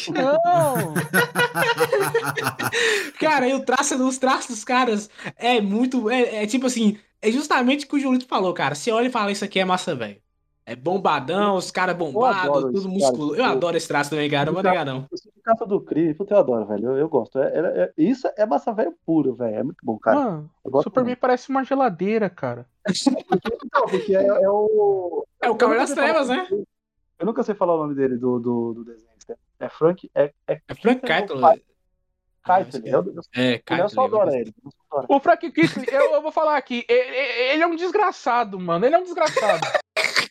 Não! 0.08 0.94
cara, 3.20 3.46
e 3.46 3.52
o 3.52 3.62
traço, 3.62 4.02
os 4.02 4.16
traços 4.16 4.48
dos 4.48 4.64
caras 4.64 5.10
é 5.36 5.60
muito. 5.60 6.08
É, 6.08 6.44
é, 6.44 6.46
tipo 6.46 6.66
assim, 6.66 6.98
é 7.20 7.30
justamente 7.30 7.84
o 7.84 7.88
que 7.88 7.96
o 7.96 8.00
Julito 8.00 8.26
falou, 8.26 8.54
cara. 8.54 8.74
Você 8.74 8.90
olha 8.90 9.08
e 9.08 9.12
fala, 9.12 9.30
isso 9.30 9.44
aqui 9.44 9.60
é 9.60 9.66
massa, 9.66 9.94
velho. 9.94 10.18
É 10.68 10.74
bombadão, 10.74 11.54
os 11.54 11.70
caras 11.70 11.96
bombados, 11.96 12.72
tudo 12.72 12.88
músculo. 12.88 13.36
Eu 13.36 13.44
adoro 13.44 13.76
esse 13.76 13.86
traço 13.86 14.10
também, 14.10 14.28
cara. 14.28 14.46
Não 14.46 14.52
vou 14.52 14.64
negar, 14.64 14.84
não. 14.84 15.06
O 15.12 15.42
capa 15.42 15.64
do 15.64 15.80
Cri, 15.80 16.16
eu 16.18 16.36
adoro, 16.36 16.66
velho. 16.66 16.86
Eu, 16.86 16.96
eu 16.98 17.08
gosto. 17.08 17.38
É, 17.38 17.46
é, 17.46 17.82
é, 17.84 17.92
isso 17.96 18.28
é 18.36 18.44
massa 18.44 18.72
velho 18.72 18.92
puro, 19.06 19.32
velho. 19.36 19.54
É 19.54 19.62
muito 19.62 19.78
bom, 19.80 19.96
cara. 19.96 20.18
Mano, 20.18 20.50
Superman 20.82 21.10
muito. 21.10 21.20
parece 21.20 21.48
uma 21.50 21.62
geladeira, 21.62 22.28
cara. 22.28 22.66
Não, 23.72 23.86
porque 23.86 24.16
é, 24.16 24.26
é 24.26 24.50
o. 24.50 25.24
É 25.40 25.48
o 25.48 25.54
Cavaleiro 25.54 25.86
das 25.86 25.96
Trevas, 25.96 26.28
né? 26.28 26.48
Eu 27.16 27.26
nunca 27.26 27.44
sei 27.44 27.54
falar 27.54 27.76
o 27.76 27.82
nome 27.82 27.94
dele 27.94 28.16
do, 28.16 28.40
do, 28.40 28.74
do 28.74 28.84
desenho. 28.84 29.06
É 29.60 29.68
Frank. 29.68 30.10
É, 30.14 30.32
é, 30.48 30.60
é 30.66 30.74
Frank 30.74 31.00
Keitel. 32.46 33.04
Keitel. 33.04 33.22
É, 33.34 33.58
Keitel. 33.58 33.88
Eu 33.96 34.02
adora 34.02 34.38
ele. 34.38 34.54
O 35.08 35.20
Frank 35.20 35.50
Keitel, 35.50 36.00
eu, 36.00 36.12
eu 36.14 36.22
vou 36.22 36.32
falar 36.32 36.56
aqui. 36.56 36.84
Ele, 36.88 37.16
ele 37.52 37.62
é 37.62 37.66
um 37.66 37.76
desgraçado, 37.76 38.58
mano. 38.58 38.86
Ele 38.86 38.94
é 38.94 38.98
um 38.98 39.04
desgraçado. 39.04 39.60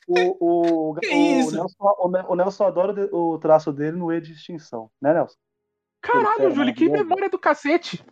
O, 0.07 0.37
o, 0.39 0.91
o, 0.91 1.51
Nelson, 1.51 1.75
o, 1.81 2.33
o, 2.33 2.35
Nelson 2.35 2.63
adora 2.63 3.09
o 3.11 3.39
traço 3.39 3.73
dele 3.73 3.97
no 3.97 4.13
E 4.13 4.21
de 4.21 4.33
extinção, 4.33 4.91
né, 5.01 5.11
Nelson? 5.11 5.35
Caralho, 5.99 6.51
Júlio, 6.51 6.75
que 6.75 6.87
memória 6.87 7.27
do 7.27 7.39
cacete! 7.39 8.05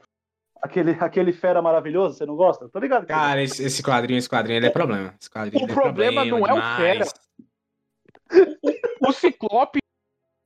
Aquele, 0.59 0.97
aquele 0.99 1.31
fera 1.31 1.61
maravilhoso, 1.61 2.17
você 2.17 2.25
não 2.25 2.35
gosta? 2.35 2.67
Tô 2.67 2.79
ligado. 2.79 3.05
Cara, 3.05 3.43
esse, 3.43 3.63
esse 3.63 3.83
quadrinho, 3.83 4.17
esse 4.17 4.29
quadrinho 4.29 4.57
ele 4.57 4.67
é 4.67 4.71
problema. 4.71 5.13
Esse 5.19 5.29
quadrinho 5.29 5.67
o 5.67 5.69
é 5.69 5.73
problema, 5.73 6.21
problema 6.21 6.25
não 6.25 6.55
demais. 6.55 6.57
é 6.57 6.73
o 6.73 6.77
fera. 6.77 7.05
O, 8.63 9.09
o 9.09 9.13
Ciclope 9.13 9.82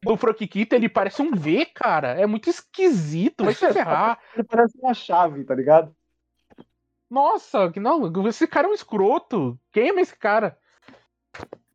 do 0.07 0.17
Frank 0.17 0.47
Kita, 0.47 0.75
ele 0.75 0.89
parece 0.89 1.21
um 1.21 1.31
V, 1.31 1.65
cara. 1.73 2.19
É 2.19 2.25
muito 2.25 2.49
esquisito, 2.49 3.43
vai 3.43 3.53
se 3.53 3.67
ferrar. 3.73 4.19
ele 4.33 4.43
parece 4.43 4.77
uma 4.79 4.93
chave, 4.93 5.43
tá 5.43 5.53
ligado? 5.53 5.95
Nossa, 7.09 7.71
não, 7.77 8.27
esse 8.27 8.47
cara 8.47 8.67
é 8.67 8.71
um 8.71 8.73
escroto. 8.73 9.57
Queima 9.71 10.01
esse 10.01 10.15
cara. 10.15 10.57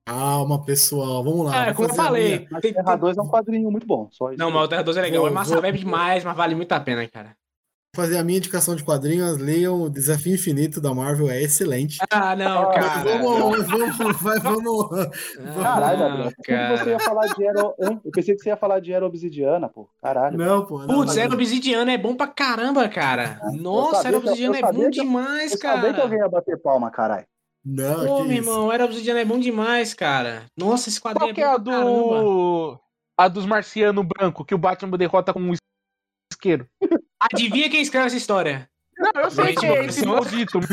Calma, 0.04 0.64
pessoal, 0.64 1.22
vamos 1.22 1.46
lá. 1.46 1.68
É, 1.68 1.74
como 1.74 1.88
eu 1.88 1.94
falei. 1.94 2.46
Mas 2.50 2.60
Terra 2.60 2.96
2 2.96 3.16
é 3.16 3.22
um 3.22 3.28
quadrinho 3.28 3.70
muito 3.70 3.86
bom. 3.86 4.08
Só 4.10 4.32
não, 4.32 4.50
mas 4.50 4.64
o 4.64 4.68
Terra 4.68 4.82
2 4.82 4.96
é 4.96 5.02
legal. 5.02 5.22
Vou, 5.22 5.30
é 5.30 5.32
massa 5.32 5.60
vou... 5.60 5.72
demais, 5.72 6.24
mas 6.24 6.36
vale 6.36 6.54
muito 6.54 6.72
a 6.72 6.80
pena, 6.80 7.06
cara. 7.08 7.36
Vou 7.94 8.06
fazer 8.06 8.16
a 8.16 8.24
minha 8.24 8.38
indicação 8.38 8.74
de 8.74 8.82
quadrinhos. 8.82 9.36
Leiam 9.36 9.82
o 9.82 9.90
Desafio 9.90 10.32
Infinito 10.32 10.80
da 10.80 10.94
Marvel, 10.94 11.28
é 11.28 11.42
excelente. 11.42 11.98
Ah, 12.10 12.34
não, 12.34 12.62
ah, 12.62 12.72
cara. 12.72 13.18
Vamos, 13.18 13.66
vamos, 13.66 14.22
vai, 14.22 14.38
vamos. 14.38 14.88
Caralho, 15.62 15.98
Gabriel. 15.98 16.32
Cara. 16.42 16.76
Você 16.78 16.88
ia 16.88 16.98
falar 16.98 17.26
de 17.26 17.46
Aero... 17.46 17.74
Eu 17.78 18.10
pensei 18.10 18.34
que 18.34 18.40
você 18.40 18.48
ia 18.48 18.56
falar 18.56 18.80
de 18.80 18.94
Era 18.94 19.04
Obsidiana, 19.04 19.68
pô. 19.68 19.90
Caralho. 20.00 20.38
Não, 20.38 20.64
pô. 20.64 20.78
Putz, 20.86 21.18
Era 21.18 21.34
Obsidiana 21.34 21.92
é 21.92 21.98
bom 21.98 22.16
pra 22.16 22.28
caramba, 22.28 22.88
cara. 22.88 23.38
Nossa, 23.52 24.08
Era 24.08 24.16
Obsidiana 24.16 24.58
é 24.58 24.72
bom 24.72 24.88
demais, 24.88 25.54
cara. 25.54 25.76
Eu 25.76 25.80
sabia 25.82 25.94
que 25.94 26.00
alguém 26.00 26.18
ia 26.18 26.28
bater 26.30 26.58
palma, 26.62 26.90
caralho. 26.90 27.26
Não, 27.62 28.06
Pô, 28.06 28.24
meu 28.24 28.38
irmão, 28.38 28.72
Era 28.72 28.86
Obsidiana 28.86 29.20
é 29.20 29.24
bom 29.26 29.38
demais, 29.38 29.92
cara. 29.92 30.44
Nossa, 30.56 30.88
esse 30.88 30.98
quadrinho 30.98 31.34
Qual 31.34 31.46
é, 31.46 31.50
é 31.50 31.54
a 31.54 31.58
do... 31.58 31.70
Caramba. 31.70 32.80
A 33.18 33.28
dos 33.28 33.44
marcianos 33.44 34.06
branco, 34.06 34.46
que 34.46 34.54
o 34.54 34.58
Batman 34.58 34.96
derrota 34.96 35.34
com 35.34 35.40
um 35.40 35.52
isqueiro. 36.32 36.66
Adivinha 37.30 37.70
quem 37.70 37.82
escreve 37.82 38.06
essa 38.06 38.16
história? 38.16 38.68
Não, 38.98 39.22
eu 39.22 39.30
sei 39.30 39.54
que 39.54 39.66
é 39.66 39.86
esse 39.86 40.04
maldito, 40.04 40.58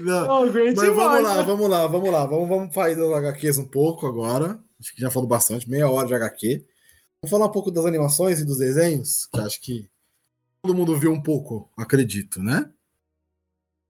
Não, 0.00 0.42
oh, 0.42 0.46
mas 0.46 0.88
vamos 0.88 1.22
lá, 1.22 1.42
vamos 1.42 1.68
lá, 1.68 1.86
vamos 1.86 2.10
lá. 2.10 2.26
Vamos, 2.26 2.48
vamos 2.48 2.74
sair 2.74 2.96
das 2.96 3.10
HQs 3.10 3.58
um 3.58 3.66
pouco 3.66 4.06
agora. 4.06 4.58
Acho 4.78 4.94
que 4.94 5.00
já 5.00 5.10
falou 5.10 5.28
bastante, 5.28 5.68
meia 5.68 5.88
hora 5.88 6.06
de 6.06 6.14
HQ. 6.14 6.64
Vamos 7.22 7.30
falar 7.30 7.46
um 7.46 7.52
pouco 7.52 7.70
das 7.70 7.86
animações 7.86 8.40
e 8.40 8.44
dos 8.44 8.58
desenhos, 8.58 9.26
que 9.26 9.40
acho 9.40 9.60
que 9.60 9.88
todo 10.60 10.74
mundo 10.74 10.96
viu 10.98 11.12
um 11.12 11.22
pouco, 11.22 11.70
acredito, 11.76 12.42
né? 12.42 12.70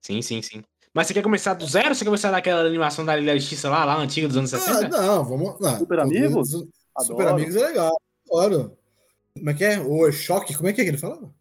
Sim, 0.00 0.22
sim, 0.22 0.40
sim. 0.40 0.62
Mas 0.92 1.08
você 1.08 1.14
quer 1.14 1.22
começar 1.22 1.54
do 1.54 1.66
zero 1.66 1.88
ou 1.88 1.94
você 1.94 2.04
quer 2.04 2.10
começar 2.10 2.30
daquela 2.30 2.60
animação 2.60 3.04
da 3.04 3.16
Liga 3.16 3.32
da 3.32 3.38
Justiça 3.38 3.68
lá, 3.68 3.84
lá, 3.84 3.96
antiga 3.96 4.28
dos 4.28 4.36
anos 4.36 4.50
60? 4.50 4.86
Ah, 4.86 4.88
não, 4.88 5.24
vamos. 5.24 5.58
Não, 5.58 5.78
Super 5.78 6.00
Amigos? 6.00 6.50
Super 7.00 7.28
Amigos 7.28 7.56
é 7.56 7.66
legal, 7.66 8.00
adoro. 8.30 8.76
Como 9.36 9.50
é 9.50 9.54
que 9.54 9.64
é? 9.64 9.80
O 9.80 10.10
Choque, 10.12 10.54
como 10.54 10.68
é 10.68 10.72
que 10.72 10.80
é 10.80 10.84
que 10.84 10.90
ele 10.90 10.98
falava? 10.98 11.32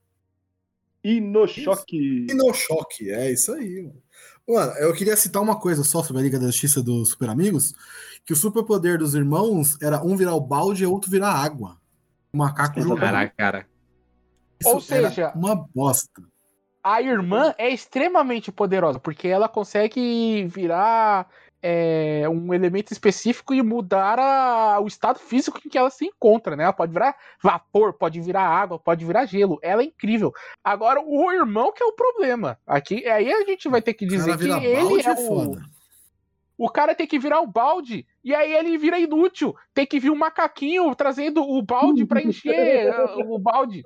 Inochoque. 1.03 2.27
Inochoque, 2.29 3.11
é 3.11 3.31
isso 3.31 3.53
aí, 3.53 3.81
mano. 3.81 4.01
Mano, 4.47 4.71
eu 4.73 4.93
queria 4.93 5.15
citar 5.15 5.41
uma 5.41 5.59
coisa 5.59 5.83
só 5.83 6.03
sobre 6.03 6.21
a 6.21 6.23
Liga 6.23 6.39
da 6.39 6.47
Justiça 6.47 6.81
dos 6.81 7.09
Super 7.09 7.29
Amigos, 7.29 7.73
que 8.25 8.33
o 8.33 8.35
superpoder 8.35 8.97
dos 8.97 9.15
irmãos 9.15 9.77
era 9.81 10.03
um 10.03 10.17
virar 10.17 10.35
o 10.35 10.41
balde 10.41 10.83
e 10.83 10.85
outro 10.85 11.09
virar 11.09 11.31
água. 11.31 11.77
O 12.33 12.37
macaco 12.37 12.81
jogando. 12.81 12.99
Caraca, 12.99 13.33
cara. 13.37 13.67
Isso 14.59 14.69
Ou 14.69 14.81
seja, 14.81 15.31
uma 15.35 15.55
bosta 15.55 16.21
a 16.83 17.01
irmã 17.01 17.55
é 17.57 17.69
extremamente 17.69 18.51
poderosa, 18.51 18.99
porque 18.99 19.27
ela 19.29 19.47
consegue 19.47 20.45
virar 20.47 21.29
é, 21.65 22.27
um 22.27 22.53
elemento 22.53 22.91
específico 22.91 23.53
e 23.53 23.61
mudar 23.61 24.19
a, 24.19 24.81
o 24.81 24.85
estado 24.85 25.17
físico 25.17 25.57
em 25.65 25.69
que 25.69 25.77
ela 25.77 25.89
se 25.89 26.05
encontra, 26.05 26.57
né? 26.57 26.65
Ela 26.65 26.73
pode 26.73 26.91
virar 26.91 27.15
vapor, 27.41 27.93
pode 27.93 28.19
virar 28.19 28.43
água, 28.43 28.77
pode 28.77 29.05
virar 29.05 29.25
gelo. 29.25 29.57
Ela 29.61 29.81
é 29.81 29.85
incrível. 29.85 30.33
Agora, 30.61 31.01
o 31.01 31.31
irmão 31.31 31.71
que 31.71 31.81
é 31.81 31.85
o 31.85 31.93
problema. 31.93 32.59
Aqui, 32.67 33.07
aí 33.07 33.31
a 33.31 33.45
gente 33.45 33.69
vai 33.69 33.81
ter 33.81 33.93
que 33.93 34.05
dizer 34.05 34.37
que 34.37 34.43
ele 34.43 34.67
é, 34.67 34.73
é 34.73 35.13
o. 35.13 35.55
O 36.55 36.69
cara 36.69 36.93
tem 36.93 37.07
que 37.07 37.17
virar 37.17 37.41
o 37.41 37.47
balde 37.47 38.05
e 38.23 38.35
aí 38.35 38.53
ele 38.53 38.77
vira 38.77 38.99
inútil. 38.99 39.55
Tem 39.73 39.87
que 39.87 39.99
vir 39.99 40.11
um 40.11 40.15
macaquinho 40.15 40.93
trazendo 40.95 41.41
o 41.41 41.61
balde 41.61 42.05
para 42.05 42.21
encher 42.21 42.93
o 43.25 43.39
balde. 43.39 43.83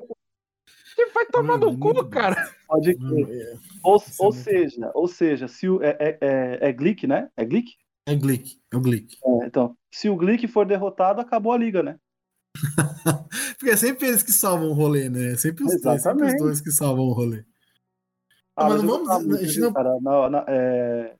Que 0.97 1.05
vai 1.13 1.27
tomar 1.27 1.59
no 1.59 1.77
cu, 1.77 1.93
cara. 2.09 2.51
Pode 2.67 2.95
crer. 2.95 3.29
É. 3.29 3.57
Ou, 3.83 4.03
ou 4.17 4.31
seja, 4.31 4.91
ou 4.95 5.07
seja, 5.07 5.47
se 5.47 5.69
o, 5.69 5.79
é, 5.83 5.95
é, 5.99 6.17
é, 6.19 6.69
é 6.69 6.73
Glick, 6.73 7.05
né? 7.05 7.29
É 7.37 7.45
Glick? 7.45 7.73
É 8.07 8.15
Glick, 8.15 8.59
é 8.73 8.75
o 8.75 8.81
Glick. 8.81 9.15
É, 9.23 9.45
então, 9.45 9.77
se 9.91 10.09
o 10.09 10.15
Glick 10.15 10.47
for 10.47 10.65
derrotado, 10.65 11.21
acabou 11.21 11.53
a 11.53 11.57
liga, 11.57 11.83
né? 11.83 11.99
Porque 13.59 13.69
é 13.69 13.77
sempre 13.77 14.07
eles 14.07 14.23
que 14.23 14.31
salvam 14.31 14.71
o 14.71 14.73
rolê, 14.73 15.07
né? 15.07 15.33
É 15.33 15.37
sempre 15.37 15.65
os, 15.65 15.79
dois, 15.79 16.01
sempre 16.01 16.25
os 16.25 16.35
dois 16.35 16.61
que 16.61 16.71
salvam 16.71 17.05
o 17.05 17.13
rolê. 17.13 17.45
Ah, 18.55 18.63
mas, 18.63 18.81
mas 18.81 18.83
não 18.83 19.05
vamos. 19.05 19.35
A 19.35 19.43
gente 19.43 19.59
não... 19.59 19.73
Cara, 19.73 19.99
na, 20.01 20.29
na, 20.31 20.45
é, 20.47 21.15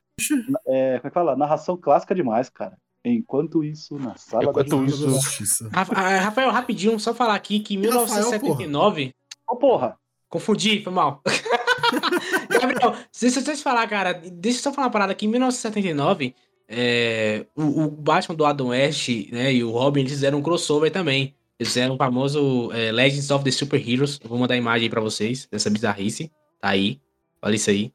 é, 0.66 0.98
como 0.98 1.08
é 1.08 1.10
que 1.10 1.10
fala? 1.12 1.36
Narração 1.36 1.78
clássica 1.78 2.16
demais, 2.16 2.50
cara. 2.50 2.76
Enquanto 3.06 3.64
isso, 3.64 4.00
na 4.00 4.18
sala 4.18 4.46
Enquanto 4.46 4.82
da 4.82 4.88
justiça. 4.88 5.70
Rafael, 5.72 6.50
rapidinho, 6.50 7.00
só 7.00 7.14
falar 7.14 7.36
aqui 7.36 7.60
que 7.60 7.76
em 7.76 7.78
1979 7.78 9.14
Ô, 9.48 9.54
oh, 9.54 9.56
porra! 9.56 9.98
Confundi, 10.30 10.82
foi 10.84 10.92
mal. 10.92 11.22
Gabriel, 12.50 12.96
se 13.12 13.32
vocês 13.32 13.62
falar, 13.62 13.88
cara, 13.88 14.14
deixa 14.14 14.60
eu 14.60 14.64
só 14.64 14.74
falar 14.74 14.88
uma 14.88 14.92
parada 14.92 15.14
aqui. 15.14 15.26
Em 15.26 15.30
1979, 15.30 16.36
é, 16.68 17.46
o, 17.56 17.84
o, 17.84 17.90
Batman 17.90 18.36
do 18.36 18.46
Adam 18.46 18.68
West 18.68 19.08
né, 19.32 19.54
e 19.54 19.64
o 19.64 19.72
Robin 19.72 20.02
eles 20.02 20.12
fizeram 20.12 20.40
um 20.40 20.42
crossover 20.42 20.92
também. 20.92 21.34
Eles 21.58 21.70
fizeram 21.70 21.96
o 21.96 21.98
famoso 21.98 22.72
é, 22.74 22.92
Legends 22.92 23.32
of 23.32 23.44
the 23.44 23.52
Super 23.52 23.80
Heroes. 23.80 24.20
Eu 24.22 24.30
vou 24.30 24.38
mandar 24.38 24.56
a 24.56 24.58
imagem 24.58 24.84
aí 24.84 24.90
pra 24.90 25.02
vocês, 25.02 25.48
dessa 25.50 25.70
bizarrice. 25.70 26.30
Tá 26.60 26.70
aí. 26.70 27.00
Olha 27.42 27.56
isso 27.56 27.70
aí. 27.70 27.92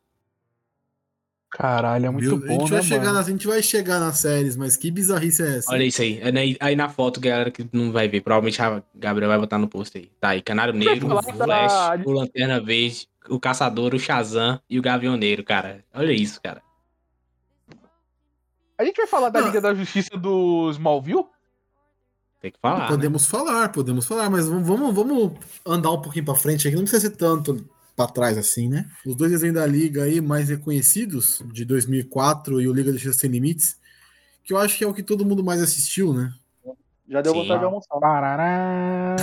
Caralho, 1.52 2.06
é 2.06 2.10
muito 2.10 2.38
bom, 2.38 2.46
a 2.46 2.48
gente, 2.48 2.70
né, 2.70 2.78
vai 2.78 2.82
chegar 2.82 3.12
nas, 3.12 3.26
a 3.26 3.30
gente 3.30 3.46
vai 3.46 3.62
chegar 3.62 4.00
nas 4.00 4.18
séries, 4.18 4.56
mas 4.56 4.74
que 4.74 4.90
bizarrice 4.90 5.42
é 5.42 5.58
essa? 5.58 5.70
Olha 5.70 5.84
isso 5.84 6.00
aí. 6.00 6.18
Aí, 6.22 6.56
aí 6.58 6.74
na 6.74 6.88
foto, 6.88 7.20
galera 7.20 7.50
que 7.50 7.68
não 7.70 7.92
vai 7.92 8.08
ver, 8.08 8.22
provavelmente 8.22 8.60
a 8.62 8.82
Gabriel 8.94 9.28
vai 9.28 9.38
botar 9.38 9.58
no 9.58 9.68
post 9.68 9.98
aí. 9.98 10.10
Tá 10.18 10.30
aí, 10.30 10.40
Canário 10.40 10.72
Negro, 10.72 11.14
o 11.14 11.22
Flash, 11.22 12.06
o 12.06 12.10
Lanterna 12.10 12.58
Verde, 12.58 13.06
o 13.28 13.38
Caçador, 13.38 13.94
o 13.94 13.98
Shazam 13.98 14.58
e 14.68 14.78
o 14.78 14.82
Gavioneiro, 14.82 15.44
cara. 15.44 15.84
Olha 15.92 16.12
isso, 16.12 16.40
cara. 16.40 16.62
A 18.78 18.84
gente 18.84 18.96
vai 18.96 19.06
falar 19.06 19.28
da 19.28 19.42
Liga 19.42 19.60
da 19.60 19.74
Justiça 19.74 20.16
do 20.16 20.70
Smallville? 20.70 21.26
Tem 22.40 22.50
que 22.50 22.58
falar. 22.58 22.88
Podemos 22.88 23.22
né? 23.22 23.28
falar, 23.28 23.68
podemos 23.68 24.06
falar, 24.06 24.30
mas 24.30 24.48
vamos, 24.48 24.94
vamos 24.94 25.32
andar 25.66 25.90
um 25.90 26.00
pouquinho 26.00 26.24
pra 26.24 26.34
frente 26.34 26.66
aqui. 26.66 26.76
Não 26.76 26.84
precisa 26.84 27.08
ser 27.08 27.16
tanto 27.16 27.62
para 27.96 28.10
trás 28.10 28.38
assim, 28.38 28.68
né? 28.68 28.86
Os 29.06 29.14
dois 29.14 29.30
desenhos 29.30 29.56
da 29.56 29.66
Liga 29.66 30.04
aí 30.04 30.20
mais 30.20 30.48
reconhecidos, 30.48 31.42
de 31.52 31.64
2004 31.64 32.60
e 32.60 32.68
o 32.68 32.72
Liga 32.72 32.92
Justiça 32.92 33.20
Sem 33.20 33.30
Limites, 33.30 33.78
que 34.44 34.52
eu 34.52 34.58
acho 34.58 34.76
que 34.76 34.84
é 34.84 34.86
o 34.86 34.94
que 34.94 35.02
todo 35.02 35.24
mundo 35.24 35.44
mais 35.44 35.62
assistiu, 35.62 36.12
né? 36.12 36.32
Já 37.08 37.20
deu 37.20 37.32
Sim. 37.32 37.42
vontade 37.42 37.58
de 37.58 37.64
almoçar. 37.66 38.00
Parará, 38.00 39.16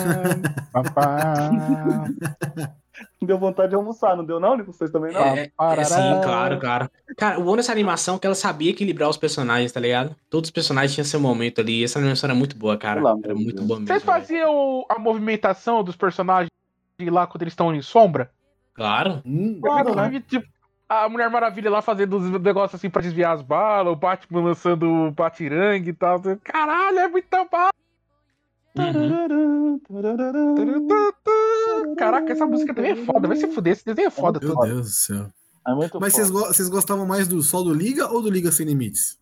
deu 3.21 3.37
vontade 3.37 3.69
de 3.69 3.75
almoçar, 3.75 4.17
não 4.17 4.25
deu 4.25 4.39
não? 4.39 4.57
Vocês 4.63 4.91
também 4.91 5.13
não? 5.13 5.21
É, 5.21 5.51
é, 5.77 5.83
sim, 5.83 6.21
claro, 6.23 6.59
claro. 6.59 6.89
Cara, 7.15 7.39
o 7.39 7.43
bom 7.43 7.55
dessa 7.55 7.71
animação 7.71 8.15
é 8.15 8.19
que 8.19 8.25
ela 8.25 8.35
sabia 8.35 8.71
equilibrar 8.71 9.09
os 9.09 9.17
personagens, 9.17 9.71
tá 9.71 9.79
ligado? 9.79 10.15
Todos 10.29 10.47
os 10.47 10.51
personagens 10.51 10.93
tinham 10.93 11.05
seu 11.05 11.19
momento 11.19 11.61
ali. 11.61 11.83
Essa 11.83 11.99
animação 11.99 12.27
era 12.27 12.37
muito 12.37 12.57
boa, 12.57 12.77
cara. 12.77 12.99
Olá, 12.99 13.15
era 13.23 13.35
muito 13.35 13.61
boa 13.63 13.79
mesmo. 13.79 13.87
Vocês 13.87 14.03
faziam 14.03 14.85
a 14.89 14.97
movimentação 14.97 15.83
dos 15.83 15.95
personagens 15.95 16.49
lá 16.99 17.27
quando 17.27 17.43
eles 17.43 17.53
estão 17.53 17.73
em 17.73 17.81
sombra? 17.81 18.31
Claro. 18.79 19.21
Hum, 19.25 19.59
claro, 19.61 19.93
né? 19.93 20.23
Tipo, 20.25 20.47
a 20.87 21.09
Mulher 21.09 21.29
Maravilha 21.29 21.69
lá 21.69 21.81
fazendo 21.81 22.15
os 22.15 22.41
negócios 22.41 22.79
assim 22.79 22.89
pra 22.89 23.01
desviar 23.01 23.35
as 23.35 23.41
balas, 23.41 23.91
o 23.91 23.95
Batman 23.97 24.41
lançando 24.41 24.89
o 24.89 25.11
batirangue 25.11 25.89
e 25.89 25.93
tal. 25.93 26.21
Caralho, 26.41 26.99
é 26.99 27.07
muita 27.09 27.43
bala! 27.43 27.73
Uhum. 28.77 29.81
Caraca, 31.97 32.31
essa 32.31 32.45
música 32.45 32.73
também 32.73 32.91
é 32.91 32.95
foda. 32.95 33.27
Vai 33.27 33.35
se 33.35 33.47
fuder, 33.47 33.73
esse 33.73 33.83
desenho 33.83 34.07
é 34.07 34.11
foda. 34.11 34.39
Meu 34.41 34.57
Deus 34.57 34.85
do 34.85 34.91
céu. 34.93 35.25
É 35.67 35.99
Mas 35.99 36.13
vocês, 36.13 36.29
go 36.69 36.71
gostavam 36.71 37.05
mais 37.05 37.27
do 37.27 37.43
só 37.43 37.61
do 37.61 37.73
Liga 37.73 38.07
ou 38.07 38.21
do 38.21 38.29
Liga 38.29 38.49
Sem 38.49 38.65
Limites? 38.65 39.18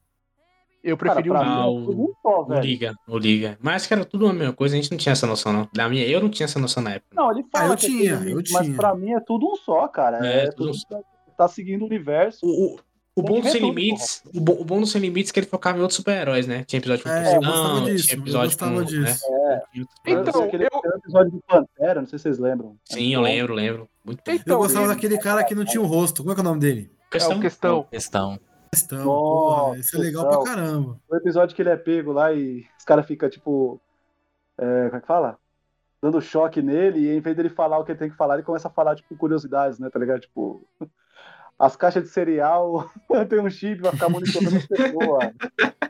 Eu 0.83 0.95
preferi 0.95 1.29
Cara, 1.29 1.67
o, 1.67 1.79
Liga. 1.79 2.13
Só, 2.21 2.43
o 2.43 2.59
Liga. 2.59 2.95
O 3.07 3.17
Liga. 3.17 3.57
Mas 3.61 3.75
acho 3.75 3.87
que 3.87 3.93
era 3.93 4.05
tudo 4.05 4.27
a 4.27 4.33
mesma 4.33 4.53
coisa, 4.53 4.75
a 4.75 4.79
gente 4.79 4.91
não 4.91 4.97
tinha 4.97 5.13
essa 5.13 5.27
noção, 5.27 5.51
não. 5.51 5.67
Da 5.73 5.89
minha, 5.89 6.05
eu 6.05 6.21
não 6.21 6.29
tinha 6.29 6.45
essa 6.45 6.59
noção 6.59 6.81
na 6.81 6.91
época. 6.93 7.15
Não, 7.15 7.31
ele 7.31 7.43
fala. 7.51 7.65
Ah, 7.65 7.67
eu 7.67 7.73
é 7.73 7.75
tinha, 7.75 8.13
eu 8.29 8.43
tinha. 8.43 8.59
Mas 8.59 8.75
pra 8.75 8.95
mim 8.95 9.13
é 9.13 9.19
tudo 9.19 9.51
um 9.51 9.55
só, 9.55 9.87
cara. 9.87 10.25
É, 10.25 10.45
é 10.45 10.51
tudo 10.51 10.69
um 10.69 10.73
só. 10.73 11.01
Tá 11.37 11.47
seguindo 11.47 11.81
o 11.83 11.85
universo. 11.85 12.45
O, 12.45 12.75
o, 12.75 12.79
o 13.17 13.21
bom 13.23 13.41
do 13.41 13.49
Sem 13.49 13.61
Limites, 13.61 14.21
o 14.31 14.39
bom, 14.39 14.53
o 14.59 14.63
bom 14.63 14.79
do 14.79 14.85
Sem 14.85 15.01
Limites 15.01 15.31
é 15.31 15.33
que 15.33 15.39
ele 15.39 15.47
focava 15.47 15.77
em 15.77 15.81
outros 15.81 15.97
super-heróis, 15.97 16.45
né? 16.45 16.63
Tinha 16.65 16.79
episódio 16.79 17.03
com 17.03 17.09
é, 17.09 17.21
Cristão, 17.21 17.83
tinha 17.83 18.13
episódio 18.13 18.57
com. 18.59 18.83
Disso. 18.83 19.31
Né? 19.31 19.61
É. 19.75 20.11
Então, 20.11 20.43
aquele 20.43 20.65
eu... 20.65 20.95
episódio 20.95 21.31
do 21.31 21.41
Pantera, 21.47 22.01
não 22.01 22.07
sei 22.07 22.19
se 22.19 22.23
vocês 22.23 22.37
lembram. 22.37 22.77
Sim, 22.85 23.13
eu 23.13 23.21
lembro, 23.21 23.55
lembro. 23.55 23.89
Muito 24.05 24.21
bem. 24.23 24.35
Então, 24.35 24.53
eu 24.55 24.59
gostava 24.59 24.87
daquele 24.87 25.17
cara 25.17 25.43
que 25.43 25.55
não 25.55 25.65
tinha 25.65 25.81
o 25.81 25.85
um 25.85 25.87
rosto. 25.87 26.21
Como 26.21 26.31
é 26.31 26.35
que 26.35 26.41
é 26.41 26.43
o 26.43 26.45
nome 26.45 26.59
dele? 26.59 26.91
Questão. 27.09 27.37
É 27.37 27.41
questão. 27.41 27.83
questão. 27.89 28.39
Questão, 28.77 29.03
porra, 29.03 29.77
isso 29.77 29.95
é 29.95 29.99
legal 29.99 30.29
pra 30.29 30.43
caramba. 30.43 30.99
O 31.09 31.15
episódio 31.15 31.55
que 31.55 31.61
ele 31.61 31.69
é 31.69 31.75
pego 31.75 32.11
lá 32.11 32.31
e 32.31 32.65
os 32.77 32.85
caras 32.85 33.05
ficam, 33.05 33.29
tipo. 33.29 33.81
É, 34.57 34.85
como 34.85 34.97
é 34.97 35.01
que 35.01 35.07
fala? 35.07 35.37
Dando 36.01 36.21
choque 36.21 36.61
nele, 36.61 36.99
e 36.99 37.17
em 37.17 37.19
vez 37.19 37.35
dele 37.35 37.49
falar 37.49 37.79
o 37.79 37.83
que 37.83 37.91
ele 37.91 37.99
tem 37.99 38.09
que 38.09 38.15
falar, 38.15 38.35
ele 38.35 38.43
começa 38.43 38.67
a 38.67 38.71
falar, 38.71 38.95
tipo, 38.95 39.15
curiosidades, 39.17 39.79
né? 39.79 39.89
Tá 39.89 39.99
ligado? 39.99 40.21
Tipo. 40.21 40.63
As 41.59 41.75
caixas 41.75 42.03
de 42.03 42.09
cereal 42.09 42.87
tem 43.27 43.39
um 43.39 43.49
chip, 43.49 43.81
vai 43.81 43.91
ficar 43.91 44.09
monitorando 44.09 44.57
as 44.57 44.67
pessoas. 44.67 45.33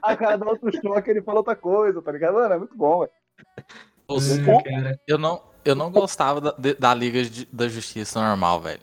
A 0.02 0.16
cara 0.16 0.38
dá 0.38 0.46
outro 0.46 0.72
choque, 0.72 1.10
ele 1.10 1.22
fala 1.22 1.40
outra 1.40 1.58
coisa, 1.58 2.02
tá 2.02 2.10
ligado? 2.10 2.36
Mano, 2.36 2.54
é 2.54 2.58
muito 2.58 2.74
bom, 2.74 3.02
velho. 3.02 3.12
Eu 5.06 5.18
não, 5.18 5.44
eu 5.66 5.76
não 5.76 5.92
gostava 5.92 6.40
da, 6.40 6.56
da 6.80 6.94
Liga 6.94 7.22
de, 7.22 7.46
da 7.52 7.68
Justiça 7.68 8.18
normal, 8.26 8.62
velho. 8.62 8.80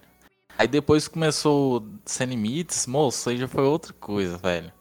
Aí 0.57 0.69
depois 0.69 1.09
começou 1.09 1.85
Sem 2.05 2.29
Limites, 2.29 2.87
moço, 2.87 3.29
aí 3.29 3.37
já 3.37 3.49
foi 3.49 3.65
outra 3.65 3.93
coisa, 3.93 4.39
velho. 4.39 4.73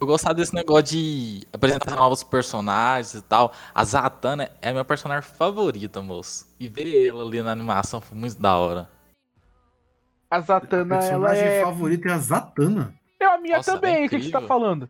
Eu 0.00 0.06
gostava 0.06 0.34
desse 0.34 0.54
negócio 0.54 0.84
de 0.84 1.44
apresentar 1.52 1.96
novos 1.96 2.22
personagens 2.22 3.14
e 3.14 3.22
tal. 3.22 3.52
A 3.74 3.84
Zatanna 3.84 4.48
é 4.62 4.68
a 4.68 4.72
minha 4.72 4.84
personagem 4.84 5.28
favorita, 5.28 6.00
moço. 6.00 6.46
E 6.60 6.68
ver 6.68 7.08
ela 7.08 7.24
ali 7.24 7.42
na 7.42 7.50
animação 7.50 8.00
foi 8.00 8.16
muito 8.16 8.40
da 8.40 8.56
hora. 8.56 8.88
A 10.30 10.40
Zatanna, 10.40 11.00
a 11.00 11.04
ela 11.04 11.34
é... 11.34 11.64
favorita 11.64 12.08
é 12.08 12.12
a 12.12 12.18
Zatanna. 12.18 12.94
É 13.18 13.24
a 13.24 13.38
minha 13.38 13.56
Nossa, 13.56 13.72
também, 13.74 14.04
é 14.04 14.06
o 14.06 14.08
que 14.08 14.22
você 14.22 14.30
tá 14.30 14.40
falando? 14.42 14.88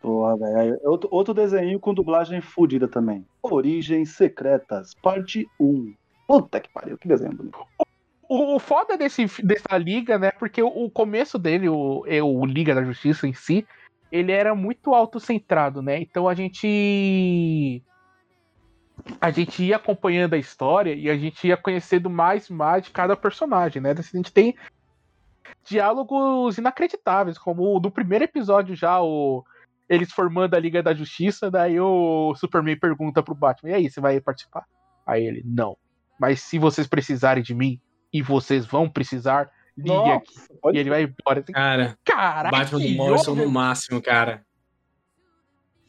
Porra, 0.00 0.38
velho. 0.38 0.78
Outro, 0.84 1.08
outro 1.12 1.34
desenho 1.34 1.78
com 1.78 1.92
dublagem 1.92 2.40
fodida 2.40 2.88
também. 2.88 3.26
Origens 3.42 4.16
Secretas, 4.16 4.94
parte 4.94 5.46
1. 5.60 5.94
Puta 6.30 6.60
que 6.60 6.68
pariu, 6.68 6.96
que 6.96 7.08
desenho 7.08 7.34
bonito. 7.34 7.58
O, 8.28 8.54
o 8.54 8.58
foda 8.60 8.96
desse, 8.96 9.26
dessa 9.42 9.76
liga, 9.76 10.16
né? 10.16 10.30
Porque 10.30 10.62
o, 10.62 10.68
o 10.68 10.88
começo 10.88 11.36
dele, 11.36 11.68
o, 11.68 12.04
é, 12.06 12.22
o 12.22 12.46
Liga 12.46 12.72
da 12.72 12.84
Justiça 12.84 13.26
em 13.26 13.34
si, 13.34 13.66
ele 14.12 14.30
era 14.30 14.54
muito 14.54 14.94
autocentrado, 14.94 15.82
né? 15.82 16.00
Então 16.00 16.28
a 16.28 16.34
gente. 16.34 17.82
A 19.20 19.32
gente 19.32 19.64
ia 19.64 19.74
acompanhando 19.74 20.34
a 20.34 20.38
história 20.38 20.94
e 20.94 21.10
a 21.10 21.16
gente 21.16 21.48
ia 21.48 21.56
conhecendo 21.56 22.08
mais 22.08 22.48
e 22.48 22.52
mais 22.52 22.84
de 22.84 22.90
cada 22.92 23.16
personagem, 23.16 23.82
né? 23.82 23.90
A 23.90 24.16
gente 24.16 24.32
tem 24.32 24.54
diálogos 25.64 26.58
inacreditáveis, 26.58 27.38
como 27.38 27.74
o 27.74 27.80
do 27.80 27.90
primeiro 27.90 28.24
episódio 28.24 28.76
já, 28.76 29.02
o 29.02 29.44
eles 29.88 30.12
formando 30.12 30.54
a 30.54 30.60
Liga 30.60 30.80
da 30.80 30.94
Justiça, 30.94 31.50
daí 31.50 31.80
o 31.80 32.32
Superman 32.36 32.78
pergunta 32.78 33.20
pro 33.20 33.34
Batman, 33.34 33.70
e 33.70 33.74
aí, 33.74 33.90
você 33.90 34.00
vai 34.00 34.20
participar? 34.20 34.64
Aí 35.04 35.26
ele, 35.26 35.42
não. 35.44 35.76
Mas 36.20 36.42
se 36.42 36.58
vocês 36.58 36.86
precisarem 36.86 37.42
de 37.42 37.54
mim, 37.54 37.80
e 38.12 38.20
vocês 38.22 38.66
vão 38.66 38.88
precisar, 38.88 39.50
ligue 39.76 39.90
Nossa, 39.90 40.16
aqui. 40.16 40.76
E 40.76 40.78
ele 40.78 40.90
vai 40.90 41.02
embora. 41.04 41.42
Cara, 41.42 41.98
Caraca, 42.04 42.56
Batman 42.56 42.80
do 42.80 42.90
Morrison 42.90 43.34
no 43.34 43.50
máximo, 43.50 44.02
cara. 44.02 44.44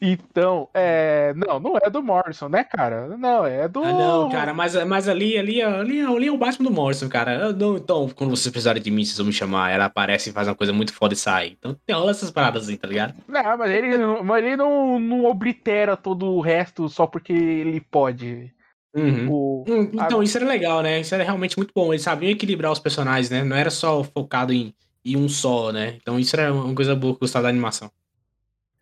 Então, 0.04 0.68
é. 0.74 1.32
Não, 1.36 1.60
não 1.60 1.78
é 1.80 1.88
do 1.88 2.02
Morrison, 2.02 2.48
né, 2.48 2.64
cara? 2.64 3.06
Não, 3.16 3.46
é 3.46 3.68
do. 3.68 3.84
Ah, 3.84 3.92
não, 3.92 4.28
cara, 4.30 4.52
mas, 4.52 4.74
mas 4.84 5.08
ali, 5.08 5.38
ali, 5.38 5.62
ali, 5.62 6.00
ali 6.00 6.26
é 6.26 6.32
o 6.32 6.36
Batman 6.36 6.68
do 6.68 6.74
Morrison, 6.74 7.08
cara. 7.08 7.52
Não, 7.52 7.76
então, 7.76 8.08
quando 8.08 8.30
vocês 8.30 8.50
precisarem 8.50 8.82
de 8.82 8.90
mim, 8.90 9.04
vocês 9.04 9.16
vão 9.16 9.26
me 9.26 9.32
chamar. 9.32 9.70
Ela 9.70 9.84
aparece 9.84 10.30
e 10.30 10.32
faz 10.32 10.48
uma 10.48 10.56
coisa 10.56 10.72
muito 10.72 10.92
foda 10.92 11.14
e 11.14 11.16
sai. 11.16 11.56
Então 11.56 11.76
tem 11.86 11.94
rola 11.94 12.10
essas 12.10 12.32
paradas 12.32 12.64
assim, 12.64 12.76
tá 12.76 12.88
ligado? 12.88 13.14
Não, 13.28 13.56
mas 13.56 13.70
ele, 13.70 13.96
mas 14.24 14.44
ele 14.44 14.56
não, 14.56 14.98
não 14.98 15.24
oblitera 15.24 15.96
todo 15.96 16.26
o 16.32 16.40
resto 16.40 16.88
só 16.88 17.06
porque 17.06 17.32
ele 17.32 17.80
pode. 17.80 18.52
Uhum. 18.94 19.30
O, 19.30 19.64
então, 19.92 20.20
a... 20.20 20.24
isso 20.24 20.36
era 20.36 20.46
legal, 20.46 20.82
né? 20.82 21.00
Isso 21.00 21.14
era 21.14 21.24
realmente 21.24 21.56
muito 21.56 21.72
bom. 21.74 21.92
Eles 21.92 22.02
sabiam 22.02 22.30
equilibrar 22.30 22.70
os 22.70 22.78
personagens, 22.78 23.30
né? 23.30 23.42
Não 23.42 23.56
era 23.56 23.70
só 23.70 24.04
focado 24.04 24.52
em, 24.52 24.74
e 25.04 25.16
um 25.16 25.28
só, 25.28 25.72
né? 25.72 25.96
Então 26.00 26.18
isso 26.18 26.36
era 26.36 26.52
uma 26.52 26.74
coisa 26.74 26.94
boa 26.94 27.14
que 27.14 27.16
eu 27.16 27.20
gostava 27.20 27.44
da 27.44 27.48
animação. 27.48 27.90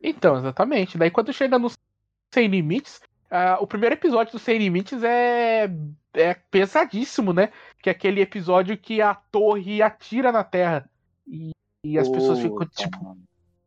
Então, 0.03 0.39
exatamente. 0.39 0.99
Daí 0.99 1.11
quando 1.11 1.33
chega 1.33 1.59
no 1.59 1.71
Sem 2.33 2.49
Limites, 2.49 3.01
uh, 3.31 3.63
o 3.63 3.67
primeiro 3.67 3.95
episódio 3.95 4.33
do 4.33 4.39
Sem 4.39 4.59
Limites 4.59 5.03
é, 5.03 5.71
é 6.15 6.35
pesadíssimo, 6.51 7.33
né? 7.33 7.51
Que 7.83 7.89
é 7.89 7.93
aquele 7.93 8.21
episódio 8.21 8.77
que 8.77 9.01
a 9.01 9.15
torre 9.15 9.81
atira 9.83 10.33
na 10.33 10.43
Terra. 10.43 10.89
E, 11.27 11.51
e 11.85 11.99
as 11.99 12.09
oh, 12.09 12.13
pessoas 12.13 12.41
ficam 12.41 12.67
tipo. 12.67 13.17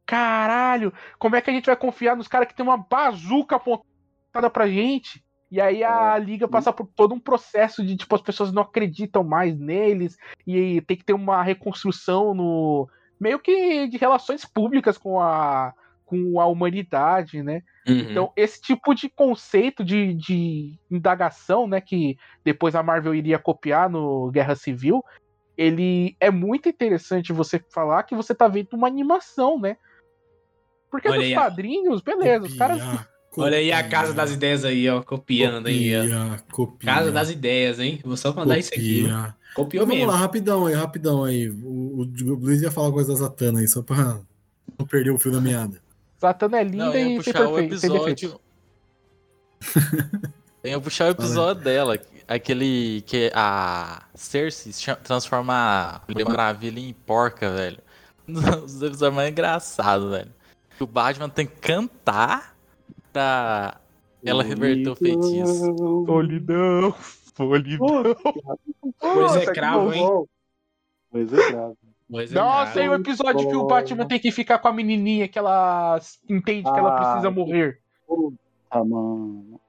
Caralho, 0.06 0.94
como 1.18 1.36
é 1.36 1.42
que 1.42 1.50
a 1.50 1.54
gente 1.54 1.66
vai 1.66 1.78
confiar 1.78 2.16
nos 2.16 2.28
caras 2.28 2.48
que 2.48 2.54
tem 2.54 2.66
uma 2.66 2.78
bazuca 2.78 3.56
apontada 3.56 4.50
pra 4.52 4.68
gente? 4.68 5.24
E 5.54 5.62
aí 5.62 5.84
a 5.84 6.16
é. 6.18 6.20
liga 6.20 6.48
passa 6.48 6.74
por 6.74 6.88
todo 6.96 7.14
um 7.14 7.20
processo 7.20 7.86
de 7.86 7.96
tipo 7.96 8.16
as 8.16 8.24
pessoas 8.24 8.52
não 8.52 8.64
acreditam 8.64 9.24
mais 9.24 9.56
neles 9.56 10.18
e 10.48 10.82
tem 10.82 10.98
que 10.98 11.06
ter 11.06 11.14
uma 11.14 11.44
reconstrução 11.44 12.34
no 12.34 12.90
meio 13.20 13.38
que 13.38 13.88
de 13.88 13.96
relações 13.98 14.46
públicas 14.46 14.98
com 14.98 15.22
a 15.22 15.72
com 16.06 16.42
a 16.42 16.48
humanidade, 16.48 17.44
né? 17.44 17.62
Uhum. 17.88 18.00
Então 18.00 18.34
esse 18.36 18.60
tipo 18.64 18.96
de 18.96 19.08
conceito 19.08 19.84
de, 19.84 20.16
de 20.16 20.74
indagação, 20.90 21.68
né, 21.68 21.80
que 21.80 22.18
depois 22.44 22.74
a 22.74 22.82
Marvel 22.82 23.14
iria 23.14 23.38
copiar 23.38 23.88
no 23.88 24.32
Guerra 24.32 24.56
Civil, 24.56 25.06
ele 25.56 26.18
é 26.20 26.32
muito 26.32 26.68
interessante 26.68 27.32
você 27.32 27.64
falar 27.70 28.02
que 28.02 28.16
você 28.16 28.34
tá 28.34 28.48
vendo 28.48 28.74
uma 28.74 28.88
animação, 28.88 29.60
né? 29.60 29.78
Porque 30.90 31.08
Olha 31.08 31.20
nos 31.20 31.32
quadrinhos, 31.32 32.02
beleza, 32.02 32.48
os 32.48 32.58
caras 32.58 32.82
Copia. 33.34 33.46
Olha 33.46 33.58
aí 33.58 33.72
a 33.72 33.84
Casa 33.90 34.14
das 34.14 34.32
Ideias 34.32 34.64
aí, 34.64 34.88
ó, 34.88 35.02
copiando 35.02 35.64
copia, 35.64 36.02
aí, 36.04 36.14
ó. 36.14 36.38
Copia. 36.52 36.94
Casa 36.94 37.12
das 37.12 37.32
Ideias, 37.32 37.80
hein? 37.80 38.00
Vou 38.06 38.16
só 38.16 38.30
mandar 38.30 38.44
copia. 38.56 38.60
isso 38.60 38.74
aqui. 38.76 39.08
Copiou 39.56 39.86
Vamos 39.86 39.96
mesmo. 39.96 40.06
Vamos 40.06 40.14
lá, 40.14 40.18
rapidão 40.18 40.68
aí, 40.68 40.74
rapidão 40.76 41.24
aí. 41.24 41.50
O, 41.50 42.02
o 42.02 42.36
Luiz 42.36 42.62
ia 42.62 42.70
falar 42.70 42.92
coisa 42.92 43.12
da 43.12 43.18
Zatanna 43.18 43.60
aí, 43.60 43.68
só 43.68 43.82
pra 43.82 44.20
não 44.78 44.86
perder 44.86 45.10
o 45.10 45.18
fio 45.18 45.32
da 45.32 45.42
meada. 45.42 45.82
Zatanna 46.22 46.60
é 46.60 46.64
linda 46.64 46.86
não, 46.86 46.96
e 46.96 47.16
puxar 47.18 47.40
sem, 47.40 47.48
o 47.48 47.60
episódio... 47.60 48.40
Tem 50.62 50.74
que 50.76 50.80
puxar 50.80 51.08
o 51.08 51.10
episódio 51.18 51.64
dela, 51.64 52.00
aquele 52.28 53.02
que 53.08 53.32
a 53.34 54.04
Cersei 54.14 54.72
transforma 55.04 55.54
a 55.56 56.02
Mulher 56.08 56.26
Maravilha 56.28 56.80
em 56.80 56.94
porca, 56.94 57.50
velho. 57.50 57.80
Um 58.26 58.34
dos 58.36 58.82
episódios 58.82 59.16
mais 59.16 59.30
engraçados, 59.32 60.12
velho. 60.12 60.32
O 60.80 60.86
Batman 60.86 61.30
tem 61.30 61.46
que 61.46 61.56
cantar 61.56 62.53
pra 63.14 63.80
ela 64.26 64.44
reverter 64.44 64.90
o 64.90 64.96
feitiço. 64.96 65.76
Solidão, 66.06 66.96
solidão. 67.38 68.16
Pois 69.00 69.36
é 69.36 69.46
cravo, 69.46 69.94
hein? 69.94 70.26
Pois 71.12 71.32
é 71.32 71.48
cravo. 71.52 71.78
Nossa, 72.32 72.74
tem 72.74 72.90
um 72.90 72.96
episódio 72.96 73.48
que 73.48 73.56
o 73.56 73.66
Batman 73.66 74.06
tem 74.06 74.20
que 74.20 74.32
ficar 74.32 74.60
com 74.60 74.68
a 74.68 74.74
menininha 74.74 75.28
que 75.28 75.40
ela 75.40 76.00
entende 76.30 76.64
que 76.64 76.80
ela 76.80 76.96
precisa 76.96 77.32
morrer. 77.32 77.80
Puta, 78.08 78.84
mano. 78.84 79.60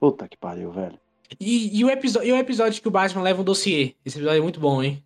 Puta 0.00 0.28
que 0.28 0.36
pariu, 0.36 0.70
velho. 0.70 0.98
E, 1.38 1.78
e, 1.78 1.84
o 1.84 1.90
episódio, 1.90 2.28
e 2.28 2.32
o 2.32 2.36
episódio 2.36 2.80
que 2.80 2.88
o 2.88 2.90
Batman 2.90 3.22
leva 3.22 3.40
um 3.40 3.44
dossiê? 3.44 3.94
Esse 4.04 4.18
episódio 4.18 4.38
é 4.38 4.42
muito 4.42 4.60
bom, 4.60 4.82
hein? 4.82 5.02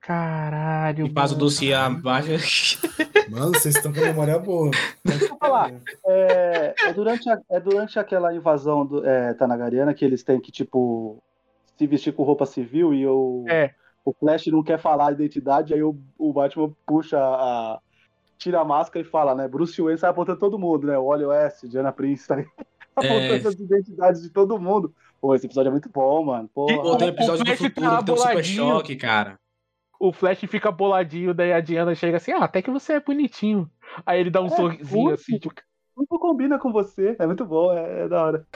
Caralho. 0.00 1.06
E 1.06 1.12
faz 1.12 1.32
o 1.32 1.36
dossiê 1.36 1.74
abaixo. 1.74 2.78
Mano, 3.32 3.52
vocês 3.54 3.74
estão 3.74 3.90
com 3.90 4.00
a 4.00 4.02
memória 4.02 4.38
boa. 4.38 4.70
Deixa 5.02 5.24
eu 5.24 5.36
falar. 5.38 5.72
É, 6.06 6.74
é, 6.84 6.92
durante, 6.92 7.30
a, 7.30 7.40
é 7.50 7.58
durante 7.58 7.98
aquela 7.98 8.34
invasão 8.34 8.84
do, 8.84 9.06
é, 9.06 9.32
Tanagariana 9.32 9.94
que 9.94 10.04
eles 10.04 10.22
têm 10.22 10.38
que, 10.38 10.52
tipo, 10.52 11.16
se 11.78 11.86
vestir 11.86 12.12
com 12.12 12.24
roupa 12.24 12.44
civil 12.44 12.92
e 12.92 13.06
o, 13.06 13.46
é. 13.48 13.72
o 14.04 14.12
Flash 14.12 14.48
não 14.48 14.62
quer 14.62 14.78
falar 14.78 15.08
a 15.08 15.12
identidade, 15.12 15.72
aí 15.72 15.82
o, 15.82 15.98
o 16.18 16.30
Batman 16.30 16.76
puxa 16.86 17.18
a. 17.18 17.80
tira 18.36 18.60
a 18.60 18.64
máscara 18.66 19.02
e 19.04 19.08
fala, 19.08 19.34
né? 19.34 19.48
Bruce 19.48 19.80
Wayne 19.80 19.98
sai 19.98 20.10
apontando 20.10 20.38
todo 20.38 20.58
mundo, 20.58 20.86
né? 20.86 20.98
O 20.98 21.06
Wally 21.06 21.24
West, 21.24 21.64
Diana 21.64 21.90
Prince, 21.90 22.28
tá 22.28 22.36
apontando 22.94 23.48
as 23.48 23.54
identidades 23.54 24.22
de 24.22 24.28
todo 24.28 24.60
mundo. 24.60 24.94
Pô, 25.22 25.34
esse 25.34 25.46
episódio 25.46 25.68
é 25.68 25.72
muito 25.72 25.88
bom, 25.88 26.22
mano. 26.22 26.50
Pô, 26.52 26.66
tem 26.98 27.08
episódio 27.08 27.44
do 27.46 27.56
futuro 27.56 27.96
que 27.96 28.04
tem 28.04 28.14
um 28.14 28.18
super 28.18 28.44
choque, 28.44 28.94
cara 28.94 29.41
o 30.02 30.12
Flash 30.12 30.40
fica 30.48 30.72
boladinho, 30.72 31.32
daí 31.32 31.52
a 31.52 31.60
Diana 31.60 31.94
chega 31.94 32.16
assim, 32.16 32.32
ah, 32.32 32.42
até 32.42 32.60
que 32.60 32.72
você 32.72 32.94
é 32.94 33.00
bonitinho. 33.00 33.70
Aí 34.04 34.18
ele 34.18 34.30
dá 34.30 34.42
um 34.42 34.46
é, 34.46 34.48
sorrisinho 34.48 35.00
muito, 35.00 35.14
assim, 35.14 35.38
tipo... 35.38 35.54
Tudo 35.94 36.18
combina 36.18 36.58
com 36.58 36.72
você, 36.72 37.14
é 37.20 37.26
muito 37.26 37.44
bom, 37.44 37.72
é, 37.72 38.00
é, 38.00 38.08
da 38.08 38.24
hora. 38.24 38.46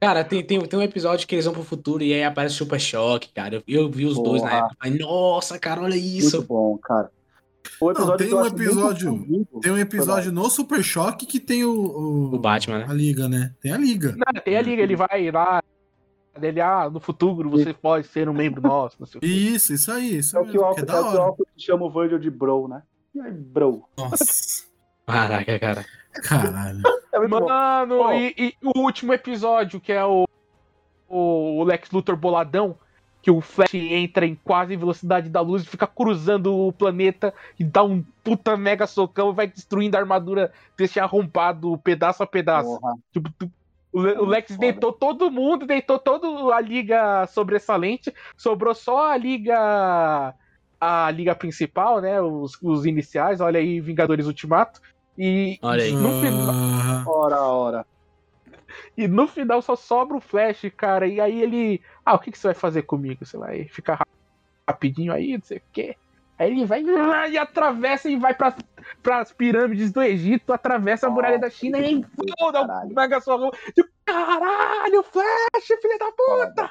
Cara, 0.00 0.22
tem, 0.22 0.44
tem, 0.44 0.60
tem 0.60 0.78
um 0.78 0.82
episódio 0.82 1.26
que 1.26 1.34
eles 1.34 1.44
vão 1.44 1.54
pro 1.54 1.64
futuro 1.64 2.04
e 2.04 2.14
aí 2.14 2.22
aparece 2.22 2.54
o 2.54 2.58
Super 2.58 2.78
Choque, 2.78 3.32
cara. 3.32 3.56
Eu, 3.56 3.62
eu 3.66 3.90
vi 3.90 4.06
os 4.06 4.14
Porra. 4.14 4.28
dois 4.28 4.42
na 4.42 4.58
época. 4.58 4.76
Falei, 4.80 4.98
Nossa, 4.98 5.58
cara, 5.58 5.82
olha 5.82 5.96
isso. 5.96 6.36
Muito 6.36 6.48
bom, 6.48 6.78
cara. 6.78 7.10
Não, 7.80 8.16
tem 8.16 8.32
um 8.32 8.46
episódio, 8.46 9.46
tem 9.60 9.72
um 9.72 9.78
episódio 9.78 10.30
no 10.30 10.48
Super 10.50 10.84
Choque 10.84 11.26
que 11.26 11.40
tem 11.40 11.64
o, 11.64 11.72
o, 11.72 12.34
o 12.34 12.38
Batman, 12.38 12.80
né? 12.80 12.86
A 12.88 12.92
Liga, 12.92 13.28
né? 13.28 13.52
Tem 13.60 13.72
a 13.72 13.76
Liga. 13.76 14.14
Não, 14.16 14.40
tem 14.40 14.56
a 14.56 14.62
Liga, 14.62 14.82
ele 14.82 14.94
vai 14.94 15.30
lá, 15.32 15.62
dele, 16.38 16.60
ah, 16.60 16.88
no 16.90 17.00
futuro 17.00 17.50
você 17.50 17.72
pode 17.74 18.06
ser 18.06 18.28
um 18.28 18.32
membro 18.32 18.62
nosso. 18.62 18.96
isso, 19.22 19.72
isso 19.72 19.92
aí. 19.92 20.18
Isso 20.18 20.36
é 20.36 20.40
o 20.40 20.46
que 20.46 20.58
o 20.58 20.64
Alfred, 20.64 20.90
é, 20.90 20.94
é 20.94 21.00
o 21.00 21.36
chama 21.56 21.86
o 21.86 21.90
Virgil 21.90 22.18
de 22.18 22.30
bro, 22.30 22.68
né? 22.68 22.82
E 23.14 23.20
aí, 23.20 23.32
bro. 23.32 23.84
Nossa. 23.96 24.64
Caraca, 25.06 25.58
cara. 25.58 25.84
Caralho. 26.24 26.82
É 27.12 27.18
Mano, 27.18 28.12
e, 28.12 28.34
e, 28.38 28.54
o 28.62 28.80
último 28.80 29.12
episódio, 29.12 29.80
que 29.80 29.92
é 29.92 30.04
o, 30.04 30.26
o 31.08 31.62
Lex 31.64 31.90
Luthor 31.90 32.16
boladão, 32.16 32.76
que 33.22 33.30
o 33.30 33.40
Flash 33.40 33.74
entra 33.74 34.26
em 34.26 34.34
quase 34.34 34.76
velocidade 34.76 35.28
da 35.28 35.40
luz 35.40 35.62
e 35.62 35.66
fica 35.66 35.86
cruzando 35.86 36.52
o 36.54 36.72
planeta 36.72 37.32
e 37.58 37.62
dá 37.62 37.82
um 37.82 38.04
puta 38.24 38.56
mega 38.56 38.86
socão 38.86 39.30
e 39.30 39.34
vai 39.34 39.46
destruindo 39.46 39.96
a 39.96 40.00
armadura 40.00 40.52
desse 40.76 40.98
arrombado 40.98 41.78
pedaço 41.78 42.22
a 42.22 42.26
pedaço. 42.26 42.80
Porra. 42.80 42.94
Tipo, 43.12 43.30
o, 43.92 44.00
o 44.00 44.24
Lex 44.24 44.56
deitou 44.56 44.92
todo 44.92 45.30
mundo, 45.30 45.66
deitou 45.66 45.98
toda 45.98 46.54
a 46.54 46.60
liga 46.60 47.26
sobressalente, 47.26 48.12
sobrou 48.36 48.74
só 48.74 49.10
a 49.12 49.16
liga 49.16 50.34
a 50.80 51.10
liga 51.12 51.34
principal, 51.34 52.00
né? 52.00 52.20
Os, 52.20 52.60
os 52.60 52.84
iniciais, 52.86 53.40
olha 53.40 53.60
aí, 53.60 53.80
Vingadores 53.80 54.26
Ultimato. 54.26 54.80
E 55.16 55.58
olha 55.62 55.84
aí. 55.84 55.92
no 55.92 56.20
final. 56.20 57.04
Ora, 57.06 57.40
ora. 57.42 57.86
E 58.96 59.06
no 59.06 59.28
final 59.28 59.62
só 59.62 59.76
sobra 59.76 60.16
o 60.16 60.20
Flash, 60.20 60.62
cara. 60.76 61.06
E 61.06 61.20
aí 61.20 61.40
ele. 61.40 61.80
Ah, 62.04 62.14
o 62.14 62.18
que, 62.18 62.32
que 62.32 62.38
você 62.38 62.48
vai 62.48 62.54
fazer 62.54 62.82
comigo? 62.82 63.24
Você 63.24 63.36
vai 63.36 63.64
ficar 63.66 64.04
rapidinho 64.68 65.12
aí, 65.12 65.34
não 65.34 65.44
sei 65.44 65.58
o 65.58 65.62
quê. 65.72 65.96
Aí 66.42 66.50
ele 66.50 66.64
vai 66.64 66.82
e 67.30 67.38
atravessa 67.38 68.10
e 68.10 68.16
vai 68.16 68.34
para 68.34 69.20
as 69.20 69.30
pirâmides 69.30 69.92
do 69.92 70.02
Egito, 70.02 70.52
atravessa 70.52 71.06
a 71.06 71.10
muralha 71.10 71.38
da 71.38 71.48
China 71.48 71.78
e 71.78 72.04
foda 72.36 72.62
o 72.62 72.92
mega 72.92 73.20
só. 73.20 73.38
Caralho, 74.04 75.04
Flash, 75.04 75.80
filha 75.80 75.98
da 75.98 76.10
puta! 76.10 76.70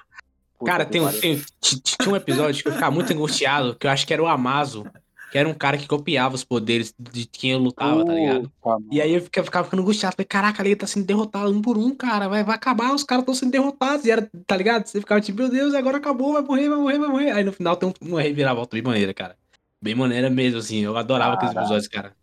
Cara, 0.65 0.85
tem, 0.85 1.01
tem, 1.19 1.41
tinha 1.61 2.09
um 2.09 2.17
episódio 2.17 2.61
que 2.61 2.67
eu 2.67 2.73
ficava 2.73 2.93
muito 2.93 3.13
angustiado, 3.13 3.73
que 3.75 3.87
eu 3.87 3.91
acho 3.91 4.05
que 4.05 4.13
era 4.13 4.21
o 4.21 4.27
Amazo, 4.27 4.85
que 5.31 5.37
era 5.37 5.47
um 5.47 5.53
cara 5.53 5.77
que 5.77 5.87
copiava 5.87 6.35
os 6.35 6.43
poderes 6.43 6.93
de 6.99 7.25
quem 7.25 7.51
eu 7.51 7.59
lutava, 7.59 8.05
tá 8.05 8.13
ligado? 8.13 8.51
E 8.91 9.01
aí 9.01 9.13
eu 9.13 9.21
ficava, 9.21 9.45
ficava 9.45 9.63
ficando 9.63 9.83
angustiado, 9.83 10.17
falei, 10.17 10.27
caraca, 10.27 10.61
ele 10.61 10.75
tá 10.75 10.85
sendo 10.85 11.05
derrotado 11.05 11.49
um 11.49 11.61
por 11.61 11.77
um, 11.77 11.95
cara, 11.95 12.27
vai, 12.27 12.43
vai 12.43 12.55
acabar, 12.55 12.93
os 12.93 13.05
caras 13.05 13.21
estão 13.21 13.33
sendo 13.33 13.51
derrotados, 13.51 14.05
e 14.05 14.11
era, 14.11 14.29
tá 14.45 14.57
ligado? 14.57 14.85
Você 14.85 14.99
ficava 14.99 15.21
tipo, 15.21 15.39
meu 15.39 15.49
Deus, 15.49 15.73
agora 15.73 15.97
acabou, 15.97 16.33
vai 16.33 16.41
morrer, 16.41 16.67
vai 16.67 16.77
morrer, 16.77 16.99
vai 16.99 17.09
morrer. 17.09 17.31
Aí 17.31 17.43
no 17.45 17.53
final 17.53 17.77
tem 17.77 17.93
uma 18.01 18.21
reviravolta 18.21 18.75
de 18.75 18.83
maneira, 18.83 19.13
cara. 19.13 19.40
Bem 19.81 19.95
maneira 19.95 20.29
mesmo, 20.29 20.59
assim. 20.59 20.79
Eu 20.79 20.95
adorava 20.95 21.33
aqueles 21.33 21.55
episódios, 21.55 21.87
cara. 21.87 22.15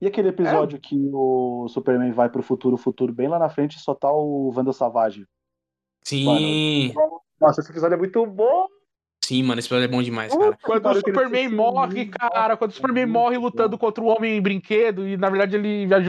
E 0.00 0.06
aquele 0.06 0.28
episódio 0.28 0.76
é. 0.76 0.80
que 0.80 0.96
o 1.12 1.68
Superman 1.68 2.12
vai 2.12 2.28
pro 2.28 2.42
futuro, 2.42 2.76
futuro 2.76 3.12
bem 3.12 3.28
lá 3.28 3.38
na 3.38 3.48
frente 3.48 3.76
e 3.76 3.80
só 3.80 3.94
tá 3.94 4.10
o 4.12 4.50
Vandal 4.50 4.72
Savage. 4.72 5.26
Sim. 6.02 6.92
Mano, 6.92 7.20
nossa, 7.40 7.60
esse 7.60 7.70
episódio 7.70 7.94
é 7.94 7.98
muito 7.98 8.24
bom. 8.26 8.66
Sim, 9.24 9.44
mano, 9.44 9.60
esse 9.60 9.68
episódio 9.68 9.84
é 9.84 9.88
bom 9.88 10.02
demais, 10.02 10.34
cara. 10.34 10.58
Quando 10.60 10.86
o 10.86 10.94
Superman 10.94 11.48
morre, 11.48 12.06
cara, 12.06 12.56
quando 12.56 12.72
o 12.72 12.74
Superman 12.74 13.06
morre 13.06 13.38
lutando 13.38 13.78
contra 13.78 14.02
o 14.02 14.08
Homem 14.08 14.40
Brinquedo, 14.40 15.06
e 15.06 15.16
na 15.16 15.30
verdade 15.30 15.56
ele 15.56 15.86
viajou 15.86 16.08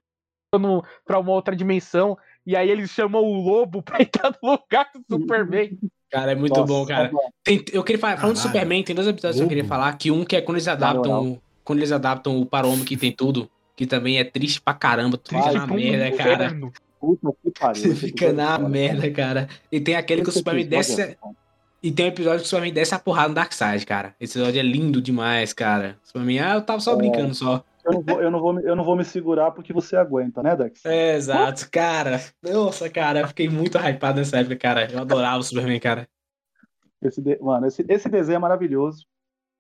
pra 1.06 1.20
uma 1.20 1.32
outra 1.32 1.56
dimensão, 1.56 2.18
e 2.46 2.56
aí 2.56 2.70
eles 2.70 2.90
chamam 2.90 3.24
o 3.24 3.42
Lobo 3.42 3.82
pra 3.82 4.02
entrar 4.02 4.32
no 4.42 4.52
lugar 4.52 4.90
do 4.94 5.04
Superman. 5.22 5.78
Cara, 6.14 6.32
é 6.32 6.36
muito 6.36 6.56
Nossa, 6.56 6.72
bom, 6.72 6.86
cara. 6.86 7.12
Tem, 7.44 7.66
eu 7.74 7.84
queria 7.84 8.00
falar, 8.00 8.18
falando 8.18 8.36
do 8.36 8.40
Superman, 8.40 8.84
tem 8.84 8.96
dois 8.96 9.08
episódios 9.08 9.40
que 9.40 9.44
eu 9.44 9.50
queria 9.50 9.66
falar, 9.66 9.92
que 9.98 10.12
um 10.12 10.24
que 10.24 10.36
é 10.36 10.42
quando 10.42 10.58
eles 10.58 10.68
adaptam, 10.68 11.42
quando 11.64 11.80
eles 11.80 11.92
adaptam 11.92 12.40
o 12.40 12.46
Para 12.46 12.68
que 12.86 12.96
tem 12.96 13.12
tudo, 13.12 13.50
que 13.76 13.88
também 13.88 14.20
é 14.20 14.24
triste 14.24 14.62
pra 14.62 14.76
caramba, 14.76 15.18
tu 15.18 15.30
fica 15.30 15.52
na 15.52 15.66
merda, 15.66 16.16
cara. 16.16 16.56
Puta 17.00 17.34
que 17.44 17.50
pariu. 17.60 17.82
Você 17.82 17.96
fica 17.96 18.32
na 18.32 18.60
merda, 18.60 19.10
cara. 19.10 19.50
E 19.72 19.80
tem 19.80 19.96
aquele 19.96 20.22
que 20.22 20.30
o 20.30 20.32
Superman 20.32 20.68
desce. 20.68 21.02
É 21.02 21.18
e 21.82 21.92
tem 21.92 22.06
um 22.06 22.10
episódio 22.10 22.42
que 22.42 22.46
o 22.46 22.48
Superman 22.48 22.72
desce 22.72 22.94
a 22.94 23.00
porrada 23.00 23.30
no 23.30 23.34
Darkseid, 23.34 23.84
cara. 23.84 24.16
Esse 24.22 24.38
episódio 24.38 24.60
é 24.60 24.64
lindo 24.64 25.02
demais, 25.02 25.52
cara. 25.52 25.98
O 26.04 26.08
Superman, 26.08 26.40
ah, 26.42 26.54
eu 26.54 26.62
tava 26.62 26.80
só 26.80 26.94
é. 26.94 26.96
brincando 26.96 27.34
só. 27.34 27.66
Eu 27.86 27.92
não, 27.92 28.02
vou, 28.02 28.22
eu, 28.22 28.32
não 28.32 28.40
vou, 28.40 28.60
eu 28.62 28.76
não 28.76 28.84
vou 28.84 28.96
me 28.96 29.04
segurar 29.04 29.52
porque 29.52 29.74
você 29.74 29.96
aguenta, 29.96 30.42
né, 30.42 30.56
Dex? 30.56 30.86
É, 30.86 31.16
exato, 31.16 31.70
cara. 31.70 32.22
Nossa, 32.42 32.90
cara, 32.90 33.20
eu 33.22 33.28
fiquei 33.28 33.50
muito 33.50 33.78
hypado 33.78 34.20
nessa 34.20 34.38
época, 34.40 34.56
cara. 34.56 34.90
Eu 34.92 35.00
adorava 35.00 35.40
o 35.40 35.44
Superman, 35.44 35.80
cara. 35.80 36.08
Esse 37.02 37.22
de... 37.22 37.38
Mano, 37.42 37.68
esse, 37.68 37.86
esse 37.90 38.08
desenho 38.08 38.38
é 38.38 38.40
maravilhoso. 38.40 39.06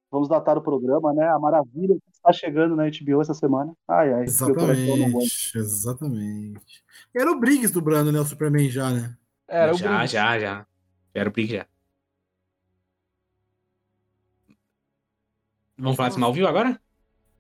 vamos 0.09 0.29
datar 0.29 0.57
o 0.57 0.61
programa, 0.61 1.13
né? 1.13 1.27
A 1.27 1.37
maravilha 1.37 1.95
que 1.95 2.11
está 2.11 2.31
chegando 2.31 2.75
na 2.77 2.83
HBO 2.85 3.21
essa 3.21 3.33
semana. 3.33 3.73
Ai, 3.85 4.13
ai. 4.13 4.23
Exatamente, 4.23 5.57
exatamente. 5.57 6.83
Era 7.13 7.29
o 7.29 7.39
Briggs 7.39 7.73
do 7.73 7.81
Brando, 7.81 8.11
né? 8.11 8.19
O 8.21 8.25
Superman 8.25 8.69
já, 8.69 8.89
né? 8.89 9.13
Era 9.47 9.73
já, 9.73 9.89
Briggs. 9.89 10.13
já, 10.13 10.39
já. 10.39 10.65
Era 11.13 11.29
o 11.29 11.31
Briggs 11.33 11.57
já. 11.57 11.65
Vamos 15.77 15.97
falar 15.97 16.09
de 16.09 16.15
Smallville 16.15 16.47
agora? 16.47 16.79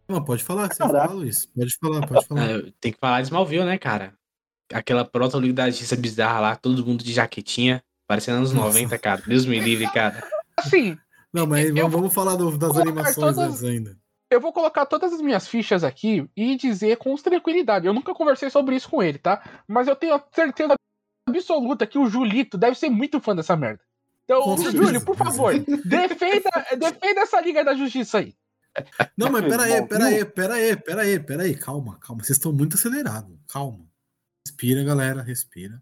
Não, 0.07 0.23
pode 0.23 0.43
falar, 0.43 0.67
você 0.67 0.77
fala, 0.77 1.05
Luiz. 1.13 1.45
Pode 1.45 1.77
falar, 1.79 2.07
pode 2.07 2.27
falar. 2.27 2.49
É, 2.49 2.61
tem 2.79 2.91
que 2.91 2.99
falar 2.99 3.21
de 3.21 3.27
Smallville, 3.27 3.65
né, 3.65 3.77
cara? 3.77 4.13
Aquela 4.71 5.05
proto-liga 5.05 5.53
da 5.53 5.69
justiça 5.69 5.95
bizarra 5.95 6.39
lá, 6.39 6.55
todo 6.55 6.85
mundo 6.85 7.03
de 7.03 7.13
jaquetinha, 7.13 7.83
parecendo 8.07 8.37
anos 8.37 8.53
Nossa. 8.53 8.67
90, 8.79 8.97
cara. 8.97 9.21
Deus 9.25 9.45
me 9.45 9.59
livre, 9.59 9.89
cara. 9.91 10.27
Assim. 10.57 10.97
Não, 11.31 11.47
mas 11.47 11.71
vamos, 11.73 11.91
vamos 11.91 12.13
falar 12.13 12.35
do, 12.35 12.57
das 12.57 12.77
animações 12.77 13.35
todas, 13.35 13.63
ainda. 13.63 13.97
Eu 14.29 14.41
vou 14.41 14.51
colocar 14.51 14.85
todas 14.85 15.13
as 15.13 15.21
minhas 15.21 15.47
fichas 15.47 15.83
aqui 15.83 16.27
e 16.35 16.55
dizer 16.55 16.97
com 16.97 17.15
tranquilidade. 17.15 17.85
Eu 17.87 17.93
nunca 17.93 18.13
conversei 18.13 18.49
sobre 18.49 18.75
isso 18.75 18.89
com 18.89 19.01
ele, 19.01 19.17
tá? 19.17 19.43
Mas 19.67 19.87
eu 19.87 19.95
tenho 19.95 20.21
certeza 20.31 20.75
absoluta 21.27 21.87
que 21.87 21.97
o 21.97 22.07
Julito 22.07 22.57
deve 22.57 22.77
ser 22.77 22.89
muito 22.89 23.19
fã 23.19 23.35
dessa 23.35 23.55
merda. 23.55 23.81
Então, 24.23 24.57
Júlio, 24.57 25.03
por 25.03 25.15
favor, 25.15 25.53
defenda, 25.53 26.49
defenda 26.77 27.21
essa 27.21 27.41
Liga 27.41 27.63
da 27.63 27.73
Justiça 27.73 28.19
aí. 28.19 28.33
Não, 29.17 29.31
mas 29.31 29.43
pera 29.47 29.63
aí, 29.63 29.87
pera 29.87 30.05
aí, 30.05 30.25
pera 30.25 30.53
aí, 30.53 30.75
pera 30.75 31.01
aí, 31.01 31.19
pera 31.19 31.43
aí, 31.43 31.55
calma, 31.55 31.97
calma. 31.99 32.23
Vocês 32.23 32.37
estão 32.37 32.53
muito 32.53 32.75
acelerados. 32.75 33.37
Calma. 33.47 33.85
Respira, 34.45 34.83
galera, 34.83 35.21
respira. 35.21 35.81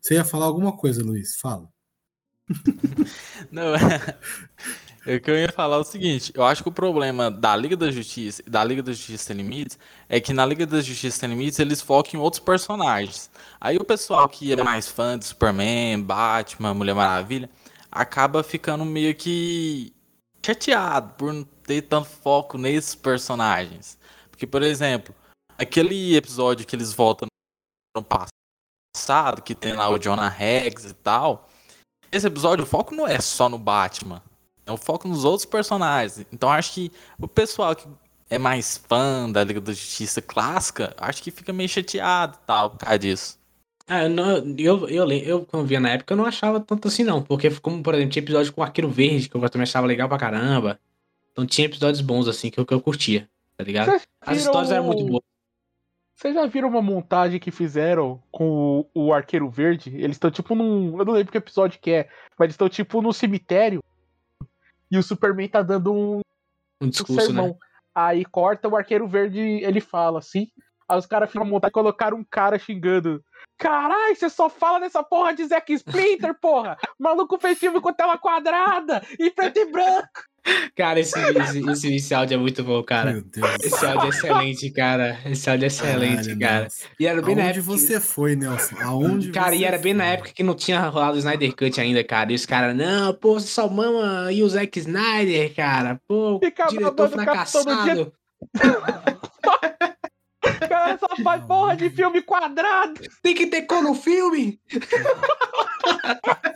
Você 0.00 0.14
ia 0.14 0.24
falar 0.24 0.46
alguma 0.46 0.76
coisa, 0.76 1.02
Luiz? 1.02 1.36
Fala. 1.36 1.68
Não, 3.50 3.74
é 5.06 5.18
que 5.18 5.30
eu 5.30 5.36
ia 5.36 5.52
falar 5.52 5.78
o 5.78 5.84
seguinte, 5.84 6.32
eu 6.34 6.42
acho 6.44 6.62
que 6.62 6.68
o 6.68 6.72
problema 6.72 7.30
da 7.30 7.54
Liga 7.54 7.76
da 7.76 7.90
Justiça 7.90 8.42
da 8.46 8.64
Liga 8.64 8.82
da 8.82 8.92
Justiça 8.92 9.24
Sem 9.24 9.36
Limites 9.36 9.78
é 10.08 10.18
que 10.18 10.32
na 10.32 10.46
Liga 10.46 10.66
da 10.66 10.80
Justiça 10.80 11.18
Sem 11.18 11.28
Limites 11.28 11.58
eles 11.58 11.82
focam 11.82 12.18
em 12.18 12.22
outros 12.22 12.40
personagens. 12.40 13.30
Aí 13.60 13.76
o 13.76 13.84
pessoal 13.84 14.26
que 14.28 14.52
é 14.52 14.62
mais 14.62 14.88
fã 14.88 15.18
de 15.18 15.26
Superman, 15.26 16.02
Batman, 16.02 16.72
Mulher 16.72 16.94
Maravilha, 16.94 17.50
acaba 17.92 18.42
ficando 18.42 18.84
meio 18.84 19.14
que 19.14 19.92
chateado 20.44 21.14
por 21.18 21.46
ter 21.64 21.82
tanto 21.82 22.08
foco 22.08 22.58
nesses 22.58 22.94
personagens. 22.94 23.98
Porque, 24.30 24.46
por 24.46 24.62
exemplo, 24.62 25.14
aquele 25.58 26.16
episódio 26.16 26.66
que 26.66 26.76
eles 26.76 26.92
voltam 26.92 27.26
no 27.96 28.02
passado, 28.02 29.42
que 29.42 29.54
tem 29.54 29.72
lá 29.72 29.88
o 29.88 29.98
Jonah 29.98 30.28
Rex 30.28 30.84
e 30.84 30.94
tal, 30.94 31.48
esse 32.10 32.26
episódio 32.26 32.64
o 32.64 32.68
foco 32.68 32.94
não 32.94 33.06
é 33.06 33.20
só 33.20 33.48
no 33.48 33.58
Batman, 33.58 34.22
é 34.66 34.72
o 34.72 34.76
foco 34.76 35.08
nos 35.08 35.24
outros 35.24 35.44
personagens. 35.44 36.24
Então 36.32 36.50
acho 36.50 36.72
que 36.74 36.92
o 37.18 37.28
pessoal 37.28 37.74
que 37.74 37.86
é 38.30 38.38
mais 38.38 38.76
fã 38.76 39.30
da 39.30 39.44
Liga 39.44 39.60
da 39.60 39.72
Justiça 39.72 40.20
clássica, 40.20 40.94
acho 40.98 41.22
que 41.22 41.30
fica 41.30 41.52
meio 41.52 41.68
chateado 41.68 42.38
tal 42.46 42.70
por 42.70 42.78
causa 42.78 42.98
disso. 42.98 43.38
Ah, 43.86 44.08
não, 44.08 44.38
eu, 44.56 44.88
eu, 44.88 45.12
eu, 45.12 45.44
quando 45.44 45.66
via 45.66 45.78
na 45.78 45.90
época, 45.90 46.14
eu 46.14 46.16
não 46.16 46.24
achava 46.24 46.58
tanto 46.58 46.88
assim, 46.88 47.04
não. 47.04 47.22
Porque, 47.22 47.50
como, 47.60 47.82
por 47.82 47.94
exemplo, 47.94 48.12
tinha 48.12 48.22
episódio 48.22 48.52
com 48.52 48.62
o 48.62 48.64
Arqueiro 48.64 48.88
Verde, 48.88 49.28
que 49.28 49.36
eu 49.36 49.50
também 49.50 49.64
achava 49.64 49.86
legal 49.86 50.08
pra 50.08 50.16
caramba. 50.16 50.80
Então 51.34 51.44
tinha 51.44 51.66
episódios 51.66 52.00
bons, 52.00 52.28
assim, 52.28 52.48
que 52.48 52.60
eu, 52.60 52.64
que 52.64 52.72
eu 52.72 52.80
curtia, 52.80 53.28
tá 53.56 53.64
ligado? 53.64 54.00
As 54.20 54.38
histórias 54.38 54.70
eram 54.70 54.84
muito 54.84 55.04
boas. 55.04 55.22
Vocês 56.14 56.32
já 56.32 56.46
viram 56.46 56.68
uma 56.68 56.80
montagem 56.80 57.40
que 57.40 57.50
fizeram 57.50 58.22
com 58.30 58.86
o, 58.94 59.06
o 59.06 59.12
Arqueiro 59.12 59.50
Verde? 59.50 59.90
Eles 59.96 60.14
estão 60.14 60.30
tipo 60.30 60.54
num. 60.54 60.96
Eu 60.96 61.04
não 61.04 61.12
lembro 61.12 61.32
que 61.32 61.38
episódio 61.38 61.80
que 61.80 61.90
é, 61.90 62.08
mas 62.38 62.46
eles 62.46 62.54
estão 62.54 62.68
tipo 62.68 63.02
no 63.02 63.12
cemitério. 63.12 63.82
E 64.88 64.96
o 64.96 65.02
Superman 65.02 65.48
tá 65.48 65.60
dando 65.60 65.92
um. 65.92 66.20
Um 66.80 66.88
discurso, 66.88 67.32
um 67.32 67.34
né? 67.34 67.54
Aí 67.92 68.24
corta 68.24 68.68
o 68.68 68.76
Arqueiro 68.76 69.08
Verde, 69.08 69.40
ele 69.40 69.80
fala 69.80 70.20
assim. 70.20 70.46
Aí 70.88 70.96
os 70.96 71.06
caras 71.06 71.30
ficam 71.32 71.44
montar 71.44 71.68
e 71.68 71.72
colocaram 71.72 72.16
um 72.16 72.24
cara 72.24 72.60
xingando. 72.60 73.22
Caralho, 73.58 74.16
você 74.16 74.28
só 74.28 74.48
fala 74.48 74.80
dessa 74.80 75.02
porra 75.02 75.34
de 75.34 75.44
Zack 75.46 75.72
Splinter, 75.72 76.34
porra! 76.40 76.76
O 76.98 77.02
maluco 77.02 77.38
fez 77.38 77.58
filme 77.58 77.80
com 77.80 77.92
tela 77.92 78.18
quadrada 78.18 79.02
e 79.18 79.30
preto 79.30 79.58
e 79.58 79.66
branco! 79.66 80.08
Cara, 80.76 81.00
esse, 81.00 81.18
esse, 81.18 81.70
esse, 81.70 81.94
esse, 81.94 82.14
áudio 82.14 82.34
é 82.34 82.38
muito 82.38 82.62
bom, 82.62 82.82
cara. 82.82 83.24
Esse 83.62 83.86
áudio 83.86 84.06
é 84.06 84.08
excelente, 84.10 84.70
cara. 84.70 85.18
Esse 85.24 85.48
áudio 85.48 85.64
é 85.64 85.66
excelente, 85.68 86.36
Caralho, 86.36 86.38
cara. 86.38 86.62
Nossa. 86.64 86.84
E 87.00 87.06
era 87.06 87.22
bem 87.22 87.34
Aonde 87.34 87.42
na 87.42 87.48
época. 87.48 87.62
você 87.62 88.00
foi, 88.00 88.36
Nelson? 88.36 88.76
Aonde 88.82 89.30
Cara, 89.30 89.54
e 89.54 89.64
era 89.64 89.78
bem 89.78 89.94
foi? 89.94 90.04
na 90.04 90.04
época 90.04 90.32
que 90.34 90.42
não 90.42 90.54
tinha 90.54 90.86
rolado 90.88 91.14
o 91.14 91.18
Snyder 91.18 91.56
Cut 91.56 91.80
ainda, 91.80 92.04
cara. 92.04 92.30
E 92.30 92.34
os 92.34 92.44
caras, 92.44 92.76
não, 92.76 93.14
pô, 93.14 93.40
você 93.40 93.46
só 93.46 93.68
mama 93.68 94.30
e 94.32 94.42
o 94.42 94.48
Zack 94.48 94.78
Snyder, 94.78 95.54
cara. 95.54 95.98
Pô, 96.06 96.38
Fica 96.42 96.66
diretor 96.66 97.08
fracassado. 97.08 98.12
cara 100.84 100.98
só 100.98 101.22
faz 101.22 101.44
porra 101.44 101.76
de 101.76 101.90
filme 101.90 102.22
quadrado. 102.22 103.00
Tem 103.22 103.34
que 103.34 103.46
ter 103.46 103.62
cor 103.62 103.82
no 103.82 103.94
filme. 103.94 104.60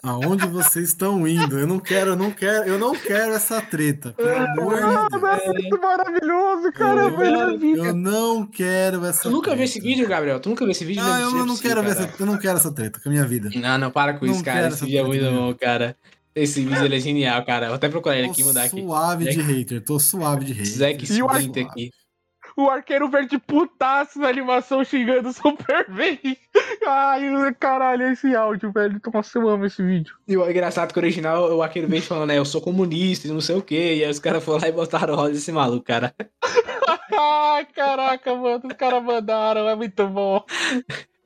Aonde 0.03 0.47
vocês 0.47 0.89
estão 0.89 1.27
indo? 1.27 1.59
Eu 1.59 1.67
não 1.67 1.79
quero, 1.79 2.11
eu 2.11 2.17
não 2.17 2.31
quero, 2.31 2.69
eu 2.69 2.79
não 2.79 2.95
quero 2.95 3.33
essa 3.33 3.61
treta. 3.61 4.13
Pelo 4.13 4.31
amor 4.31 4.77
de 4.77 5.21
Deus. 5.21 5.69
Que 5.69 5.79
maravilhoso, 5.79 6.73
cara. 6.73 7.01
Eu, 7.03 7.85
eu 7.85 7.95
não 7.95 8.47
quero 8.47 9.05
essa 9.05 9.23
Tu 9.23 9.31
nunca 9.31 9.55
viu 9.55 9.65
esse 9.65 9.81
vídeo, 9.81 10.09
Gabriel? 10.09 10.41
Tu 10.41 10.49
nunca 10.49 10.65
viu 10.65 10.73
esse 10.73 10.85
vídeo? 10.85 11.03
Ah, 11.05 11.21
eu 11.21 11.45
não, 11.45 11.57
quero 11.57 11.83
ver 11.83 11.91
essa, 11.91 12.15
eu 12.19 12.27
não 12.27 12.39
quero 12.39 12.59
essa 12.59 12.73
treta 12.73 13.01
com 13.01 13.09
a 13.09 13.13
minha 13.13 13.27
vida. 13.27 13.51
Não, 13.55 13.79
não, 13.79 13.91
para 13.91 14.15
com 14.15 14.25
não 14.25 14.33
isso, 14.33 14.45
cara. 14.45 14.69
Esse 14.69 14.85
vídeo 14.85 15.01
é 15.01 15.05
muito 15.05 15.31
bom, 15.31 15.55
cara. 15.55 15.97
Esse 16.35 16.63
vídeo 16.63 16.85
ele 16.85 16.97
é 16.97 17.01
genial, 17.01 17.45
cara. 17.45 17.67
Vou 17.67 17.75
até 17.75 17.89
procurar 17.89 18.17
ele 18.17 18.29
aqui 18.29 18.43
e 18.43 18.45
mudar 18.45 18.65
aqui. 18.65 18.81
Suave 18.81 19.29
de 19.29 19.41
hater, 19.41 19.83
tô 19.83 19.99
suave 19.99 20.45
de 20.45 20.53
hater. 20.53 20.73
Zack 20.73 21.05
Splinter 21.05 21.67
aqui 21.67 21.91
o 22.59 22.69
arqueiro 22.69 23.09
verde 23.09 23.39
putaço 23.39 24.19
na 24.19 24.29
animação 24.29 24.85
xingando 24.85 25.29
o 25.29 25.33
Superman. 25.33 26.19
Ai, 26.85 27.55
caralho, 27.55 28.11
esse 28.11 28.35
áudio, 28.35 28.73
velho. 28.73 29.01
Nossa, 29.15 29.39
eu 29.39 29.49
amo 29.49 29.67
esse 29.67 29.81
vídeo. 29.81 30.17
E 30.27 30.37
o 30.37 30.51
engraçado 30.51 30.93
que 30.93 30.99
o 30.99 31.03
original, 31.03 31.55
o 31.55 31.63
arqueiro 31.63 31.87
verde 31.87 32.09
falando, 32.09 32.29
né, 32.29 32.37
eu 32.37 32.45
sou 32.45 32.61
comunista 32.61 33.29
e 33.29 33.31
não 33.31 33.41
sei 33.41 33.55
o 33.55 33.63
quê. 33.63 33.95
E 33.95 34.05
aí 34.05 34.11
os 34.11 34.19
caras 34.19 34.43
foram 34.43 34.61
lá 34.61 34.69
e 34.69 34.73
botaram 34.73 35.15
rosa 35.15 35.33
esse 35.35 35.53
maluco, 35.53 35.85
cara. 35.85 36.13
Ai, 37.17 37.65
caraca, 37.67 38.35
mano, 38.35 38.63
os 38.65 38.73
caras 38.73 39.05
mandaram, 39.05 39.69
é 39.69 39.77
muito 39.77 40.09
bom. 40.09 40.45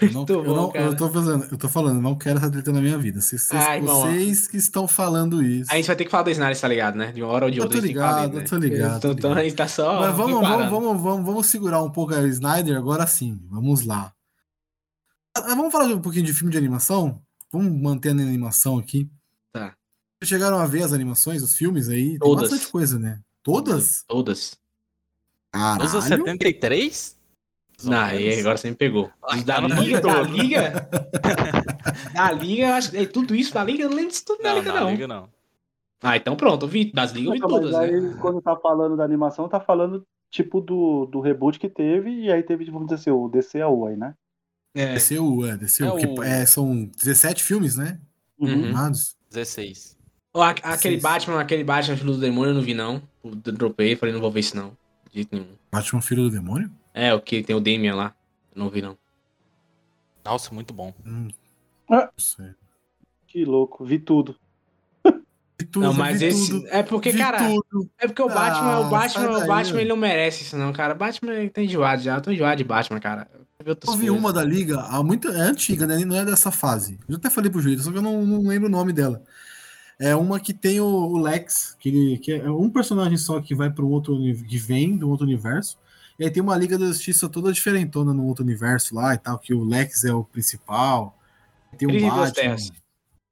Eu, 0.00 0.12
não, 0.12 0.26
eu, 0.28 0.44
bom, 0.44 0.54
não, 0.54 0.72
eu, 0.74 0.96
tô 0.96 1.10
fazendo, 1.10 1.48
eu 1.50 1.56
tô 1.56 1.68
falando, 1.68 2.00
não 2.00 2.14
quero 2.14 2.38
essa 2.38 2.50
treta 2.50 2.70
na 2.70 2.80
minha 2.80 2.98
vida. 2.98 3.20
Vocês, 3.20 3.50
Ai, 3.50 3.80
vocês 3.80 4.46
que 4.46 4.56
estão 4.58 4.86
falando 4.86 5.42
isso. 5.42 5.72
A 5.72 5.76
gente 5.76 5.86
vai 5.86 5.96
ter 5.96 6.04
que 6.04 6.10
falar 6.10 6.24
do 6.24 6.30
Snyder, 6.30 6.60
tá 6.60 6.68
ligado, 6.68 6.96
né? 6.96 7.12
De 7.12 7.22
uma 7.22 7.32
hora 7.32 7.46
ou 7.46 7.50
de 7.50 7.60
outra. 7.60 7.78
Eu 7.78 7.80
tô 7.80 7.86
ligado, 7.86 8.38
eu 8.38 8.44
tô 8.44 8.56
ligado. 8.56 8.96
Então, 8.98 9.12
então, 9.12 9.32
a 9.32 9.42
gente 9.42 9.54
tá 9.54 9.66
só. 9.66 10.00
Mas 10.00 10.14
vamos, 10.14 10.40
vamos, 10.40 10.70
vamos, 10.70 11.02
vamos, 11.02 11.26
vamos 11.26 11.46
segurar 11.46 11.82
um 11.82 11.90
pouco 11.90 12.14
a 12.14 12.22
Snyder 12.28 12.76
agora 12.76 13.06
sim. 13.06 13.40
Vamos 13.50 13.84
lá. 13.86 14.12
Ah, 15.36 15.54
vamos 15.54 15.72
falar 15.72 15.86
um 15.86 16.00
pouquinho 16.00 16.26
de 16.26 16.32
filme 16.32 16.52
de 16.52 16.58
animação? 16.58 17.20
Vamos 17.50 17.72
manter 17.80 18.10
a 18.10 18.12
animação 18.12 18.78
aqui. 18.78 19.10
Tá. 19.50 19.74
Vocês 20.18 20.28
chegaram 20.28 20.58
a 20.58 20.66
ver 20.66 20.82
as 20.82 20.92
animações, 20.92 21.42
os 21.42 21.56
filmes 21.56 21.88
aí? 21.88 22.18
Todas. 22.18 22.42
Tem 22.42 22.50
bastante 22.50 22.70
coisa, 22.70 22.98
né? 22.98 23.20
Todas? 23.42 24.04
Todas. 24.06 24.56
Caralho. 25.50 25.90
Todas 25.90 26.04
73? 26.04 27.16
Não, 27.82 27.98
aí 27.98 28.38
agora 28.38 28.56
você 28.56 28.70
me 28.70 28.76
pegou. 28.76 29.10
da 29.44 29.60
Liga, 29.60 30.00
da 30.02 30.22
Liga? 30.22 30.88
da 32.14 32.32
Liga, 32.32 32.74
acho 32.76 32.96
é, 32.96 33.06
tudo 33.06 33.34
isso 33.34 33.52
da 33.52 33.64
Liga, 33.64 33.82
eu 33.82 33.88
não 33.88 33.96
lembro 33.96 34.10
disso 34.10 34.24
tudo 34.24 34.42
da 34.42 34.54
Liga, 34.54 34.72
não. 34.72 34.90
Liga, 34.90 35.08
não. 35.08 35.28
Ah, 36.02 36.16
então 36.16 36.36
pronto, 36.36 36.66
eu 36.66 36.68
vi. 36.68 36.92
Das 36.92 37.12
Ligas 37.12 37.28
eu 37.28 37.32
vi 37.34 37.40
todas, 37.40 37.72
mas 37.72 37.80
aí, 37.80 38.00
né? 38.00 38.16
quando 38.20 38.40
tá 38.40 38.54
falando 38.56 38.96
da 38.96 39.04
animação, 39.04 39.48
tá 39.48 39.58
falando 39.58 40.06
tipo 40.30 40.60
do, 40.60 41.06
do 41.06 41.20
reboot 41.20 41.58
que 41.58 41.68
teve, 41.68 42.10
e 42.10 42.32
aí 42.32 42.42
teve, 42.42 42.64
vamos 42.66 42.88
dizer 42.88 42.96
assim, 42.96 43.10
o 43.10 43.28
DCU 43.28 43.86
aí, 43.86 43.96
né? 43.96 44.14
É. 44.74 44.94
DCU, 44.94 45.46
é, 45.46 45.56
DCU. 45.56 45.84
É, 45.84 46.06
o... 46.06 46.22
é, 46.22 46.46
são 46.46 46.84
17 46.84 47.42
filmes, 47.42 47.76
né? 47.76 48.00
Uhum. 48.38 48.72
16. 49.30 49.96
Oh, 50.32 50.40
aquele 50.42 50.98
Batman, 50.98 51.40
aquele 51.40 51.62
Batman 51.62 51.96
Filho 51.96 52.12
do 52.12 52.18
Demônio 52.18 52.50
eu 52.50 52.54
não 52.54 52.62
vi, 52.62 52.74
não. 52.74 53.00
Eu 53.22 53.36
dropei, 53.36 53.94
falei, 53.94 54.12
não 54.12 54.20
vou 54.20 54.32
ver 54.32 54.40
isso, 54.40 54.56
não. 54.56 54.70
De 55.08 55.14
jeito 55.14 55.32
nenhum. 55.32 55.46
Batman 55.70 56.02
Filho 56.02 56.24
do 56.24 56.30
Demônio? 56.30 56.68
É, 56.94 57.12
o 57.12 57.20
que 57.20 57.42
tem 57.42 57.56
o 57.56 57.60
Damian 57.60 57.96
lá. 57.96 58.14
Não 58.54 58.70
vi, 58.70 58.80
não. 58.80 58.96
Nossa, 60.24 60.54
muito 60.54 60.72
bom. 60.72 60.94
Hum. 61.04 61.28
Ah, 61.90 62.08
que 63.26 63.44
louco, 63.44 63.84
vi 63.84 63.98
tudo. 63.98 64.36
Vi 65.58 65.66
tudo 65.66 65.86
não, 65.86 65.92
mas 65.92 66.22
esse. 66.22 66.50
Tudo, 66.50 66.68
é 66.68 66.82
porque, 66.82 67.12
cara. 67.12 67.38
Tudo. 67.38 67.90
É 67.98 68.06
porque 68.06 68.22
o 68.22 68.28
Batman, 68.28 68.72
ah, 68.72 68.80
o 68.80 68.90
Batman, 68.90 69.38
o 69.38 69.46
Batman, 69.46 69.80
ele 69.80 69.88
não 69.88 69.96
merece 69.96 70.44
isso, 70.44 70.56
não, 70.56 70.72
cara. 70.72 70.94
O 70.94 70.96
Batman 70.96 71.48
tá 71.48 71.60
enjoado 71.60 72.00
já. 72.00 72.16
Eu 72.16 72.22
tô 72.22 72.30
enjoado 72.30 72.56
de 72.56 72.64
Batman, 72.64 73.00
cara. 73.00 73.28
Eu, 73.64 73.76
eu 73.86 73.92
vi 73.96 74.10
uma 74.10 74.32
da 74.32 74.42
Liga, 74.42 74.80
há 74.80 75.02
muito, 75.02 75.28
é 75.28 75.40
antiga, 75.40 75.86
né? 75.86 76.04
Não 76.04 76.16
é 76.16 76.24
dessa 76.24 76.50
fase. 76.50 76.98
Eu 77.08 77.16
até 77.16 77.30
falei 77.30 77.50
pro 77.50 77.60
Juiz, 77.60 77.82
só 77.82 77.90
que 77.90 77.98
eu 77.98 78.02
não, 78.02 78.24
não 78.24 78.46
lembro 78.46 78.68
o 78.68 78.70
nome 78.70 78.92
dela. 78.92 79.22
É 79.98 80.14
uma 80.14 80.40
que 80.40 80.52
tem 80.52 80.80
o, 80.80 80.86
o 80.86 81.18
Lex, 81.18 81.76
que, 81.78 81.88
ele, 81.88 82.18
que 82.18 82.32
é 82.32 82.50
um 82.50 82.68
personagem 82.68 83.16
só 83.16 83.40
que 83.40 83.54
vai 83.54 83.70
para 83.70 83.84
um 83.84 83.90
outro 83.90 84.16
que 84.48 84.58
vem 84.58 84.96
do 84.96 85.08
outro 85.08 85.24
universo. 85.24 85.78
E 86.18 86.24
aí 86.24 86.30
tem 86.30 86.42
uma 86.42 86.56
Liga 86.56 86.78
da 86.78 86.86
Justiça 86.86 87.28
toda 87.28 87.52
diferentona 87.52 88.14
no 88.14 88.26
outro 88.26 88.44
universo 88.44 88.94
lá 88.94 89.14
e 89.14 89.18
tal, 89.18 89.38
que 89.38 89.52
o 89.52 89.64
Lex 89.64 90.04
é 90.04 90.12
o 90.12 90.24
principal. 90.24 91.18
Tem 91.76 91.88
um 91.88 92.10
Batman. 92.10 92.56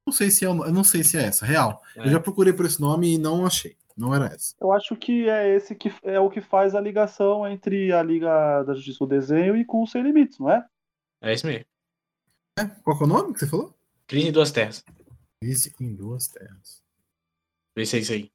Não 0.05 0.13
sei 0.13 0.29
se 0.29 0.43
é, 0.43 0.47
eu 0.49 0.53
não 0.55 0.83
sei 0.83 1.03
se 1.03 1.17
é 1.17 1.23
essa, 1.23 1.45
real. 1.45 1.81
É. 1.95 2.01
Eu 2.01 2.11
já 2.11 2.19
procurei 2.19 2.51
por 2.51 2.65
esse 2.65 2.81
nome 2.81 3.15
e 3.15 3.17
não 3.17 3.45
achei. 3.45 3.77
Não 3.95 4.13
era 4.13 4.25
essa. 4.25 4.55
Eu 4.59 4.73
acho 4.73 4.95
que 4.95 5.29
é 5.29 5.55
esse 5.55 5.75
que 5.75 5.93
é 6.03 6.19
o 6.19 6.29
que 6.29 6.41
faz 6.41 6.75
a 6.75 6.81
ligação 6.81 7.47
entre 7.47 7.91
a 7.93 8.01
Liga 8.01 8.63
da 8.63 8.73
Justiça 8.73 8.99
do 8.99 9.07
Desenho 9.07 9.55
e 9.55 9.63
com 9.63 9.83
o 9.83 9.87
Sem 9.87 10.01
Limites, 10.01 10.39
não 10.39 10.49
é? 10.49 10.65
É 11.21 11.33
isso 11.33 11.45
mesmo. 11.45 11.65
É? 12.59 12.65
Qual 12.83 12.99
é 12.99 13.03
o 13.03 13.07
nome 13.07 13.33
que 13.33 13.39
você 13.39 13.47
falou? 13.47 13.73
Crise 14.07 14.27
em 14.27 14.31
Duas 14.31 14.51
Terras. 14.51 14.83
Crise 15.41 15.73
em 15.79 15.95
Duas 15.95 16.27
Terras. 16.27 16.81
Vê 17.75 17.85
se 17.85 17.97
é 17.97 17.99
isso 17.99 18.13
aí. 18.13 18.32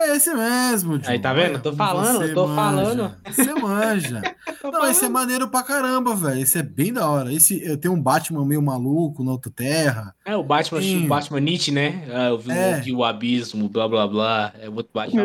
É 0.00 0.16
esse 0.16 0.34
mesmo, 0.34 0.98
John. 0.98 1.10
Aí, 1.10 1.18
tá 1.18 1.32
vendo? 1.32 1.60
Tô 1.60 1.72
falando, 1.72 2.34
tô 2.34 2.46
manja. 2.46 2.56
falando. 2.56 3.16
Você 3.26 3.54
manja. 3.54 4.22
Não, 4.62 4.72
falando. 4.72 4.90
esse 4.90 5.04
é 5.04 5.08
maneiro 5.08 5.48
pra 5.48 5.62
caramba, 5.62 6.14
velho. 6.14 6.40
Esse 6.40 6.58
é 6.58 6.62
bem 6.62 6.92
da 6.92 7.08
hora. 7.08 7.32
Esse, 7.32 7.64
eu 7.64 7.76
tenho 7.76 7.94
um 7.94 8.02
Batman 8.02 8.44
meio 8.44 8.62
maluco 8.62 9.22
na 9.22 9.32
outra 9.32 9.50
terra. 9.50 10.14
É, 10.24 10.36
o 10.36 10.42
Batman, 10.42 10.80
Sim. 10.80 11.04
o 11.04 11.08
Batman 11.08 11.40
Nietzsche, 11.40 11.70
né? 11.70 12.04
Ah, 12.12 12.28
eu 12.28 12.38
vi, 12.38 12.50
é. 12.50 12.82
o 12.94 13.04
abismo, 13.04 13.68
blá 13.68 13.88
blá 13.88 14.06
blá. 14.06 14.52
É 14.60 14.68
outro 14.68 14.90
Batman. 14.92 15.22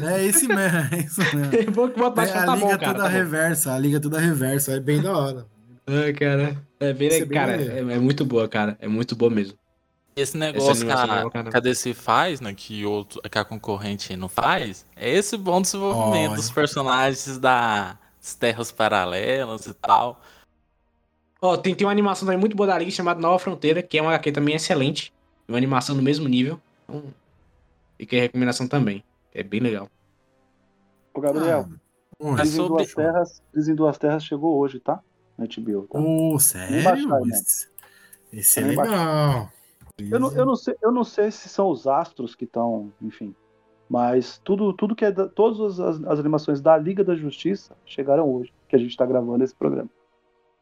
é 0.00 0.24
esse 0.24 0.48
mesmo, 0.48 0.78
é 0.78 0.98
isso 0.98 1.20
mesmo. 1.20 1.54
é 1.56 1.64
bom 1.70 1.88
que 1.88 2.00
o 2.00 2.10
Batman 2.10 2.38
é, 2.38 2.42
a 2.42 2.46
tá 2.46 2.54
liga 2.54 2.66
bom, 2.66 2.78
cara, 2.78 2.92
toda 2.92 3.04
tá 3.04 3.08
reversa, 3.08 3.74
a 3.74 3.78
liga 3.78 4.00
toda 4.00 4.18
reversa. 4.18 4.72
É 4.72 4.80
bem 4.80 5.00
da 5.00 5.16
hora. 5.16 5.46
Ai, 5.86 6.12
cara. 6.12 6.56
É 6.78 6.92
bem, 6.92 7.08
é 7.08 7.26
cara, 7.26 7.60
é, 7.60 7.78
é 7.80 7.98
muito 7.98 8.24
boa, 8.24 8.48
cara. 8.48 8.76
É 8.80 8.88
muito 8.88 9.14
boa 9.16 9.30
mesmo. 9.30 9.59
Esse 10.20 10.36
negócio 10.36 10.84
que 10.84 10.92
a, 10.92 11.50
que 11.50 11.56
a 11.56 11.60
DC 11.60 11.94
faz, 11.94 12.40
né, 12.40 12.52
que, 12.54 12.84
outro, 12.84 13.20
que 13.22 13.38
a 13.38 13.44
concorrente 13.44 14.14
não 14.16 14.28
faz, 14.28 14.86
é 14.94 15.08
esse 15.08 15.36
bom 15.36 15.62
desenvolvimento 15.62 16.32
oh, 16.32 16.36
dos 16.36 16.50
personagens 16.50 17.38
das 17.38 17.96
terras 18.38 18.70
paralelas 18.70 19.66
e 19.66 19.74
tal. 19.74 20.20
Ó, 21.40 21.54
oh, 21.54 21.58
tem, 21.58 21.74
tem 21.74 21.86
uma 21.86 21.92
animação 21.92 22.26
também 22.26 22.38
muito 22.38 22.54
boa 22.54 22.66
da 22.66 22.78
Liga 22.78 22.90
chamada 22.90 23.18
Nova 23.18 23.38
Fronteira, 23.38 23.82
que 23.82 23.96
é 23.96 24.02
uma 24.02 24.10
HQ 24.10 24.32
também 24.32 24.54
excelente. 24.54 25.12
Uma 25.48 25.56
animação 25.56 25.96
do 25.96 26.02
mesmo 26.02 26.28
nível. 26.28 26.60
Então, 26.84 27.02
fica 27.96 28.16
a 28.16 28.20
recomendação 28.20 28.68
também. 28.68 29.02
É 29.34 29.42
bem 29.42 29.60
legal. 29.60 29.88
Ô, 31.14 31.20
Gabriel, 31.20 31.66
ah, 32.22 32.34
Crise, 32.36 32.56
sobre... 32.56 32.74
em 32.74 32.76
Duas 32.76 32.94
Terras, 32.94 33.42
Crise 33.52 33.72
em 33.72 33.74
Duas 33.74 33.98
Terras 33.98 34.24
chegou 34.24 34.58
hoje, 34.58 34.78
tá? 34.78 35.00
Na 35.38 35.46
HBO. 35.46 35.88
Tá? 35.88 35.98
Ô, 35.98 36.34
oh, 36.34 36.38
sério? 36.38 36.84
Baixar, 36.84 37.22
esse, 37.28 37.68
esse 38.32 38.60
é 38.60 38.62
legal. 38.64 38.86
Baixar. 38.86 39.59
Eu 40.10 40.20
não, 40.20 40.32
eu, 40.32 40.46
não 40.46 40.56
sei, 40.56 40.74
eu 40.82 40.92
não 40.92 41.04
sei 41.04 41.30
se 41.30 41.48
são 41.48 41.68
os 41.68 41.86
astros 41.86 42.34
que 42.34 42.44
estão, 42.44 42.92
enfim. 43.02 43.34
Mas 43.88 44.40
tudo, 44.44 44.72
tudo 44.72 44.94
que 44.94 45.04
é. 45.04 45.10
Da, 45.10 45.28
todas 45.28 45.80
as, 45.80 46.02
as, 46.04 46.20
animações 46.20 46.60
da 46.60 46.76
Liga 46.76 47.02
da 47.02 47.16
Justiça 47.16 47.76
chegaram 47.84 48.32
hoje, 48.32 48.52
que 48.68 48.76
a 48.76 48.78
gente 48.78 48.90
está 48.90 49.04
gravando 49.04 49.42
esse 49.42 49.54
programa. 49.54 49.90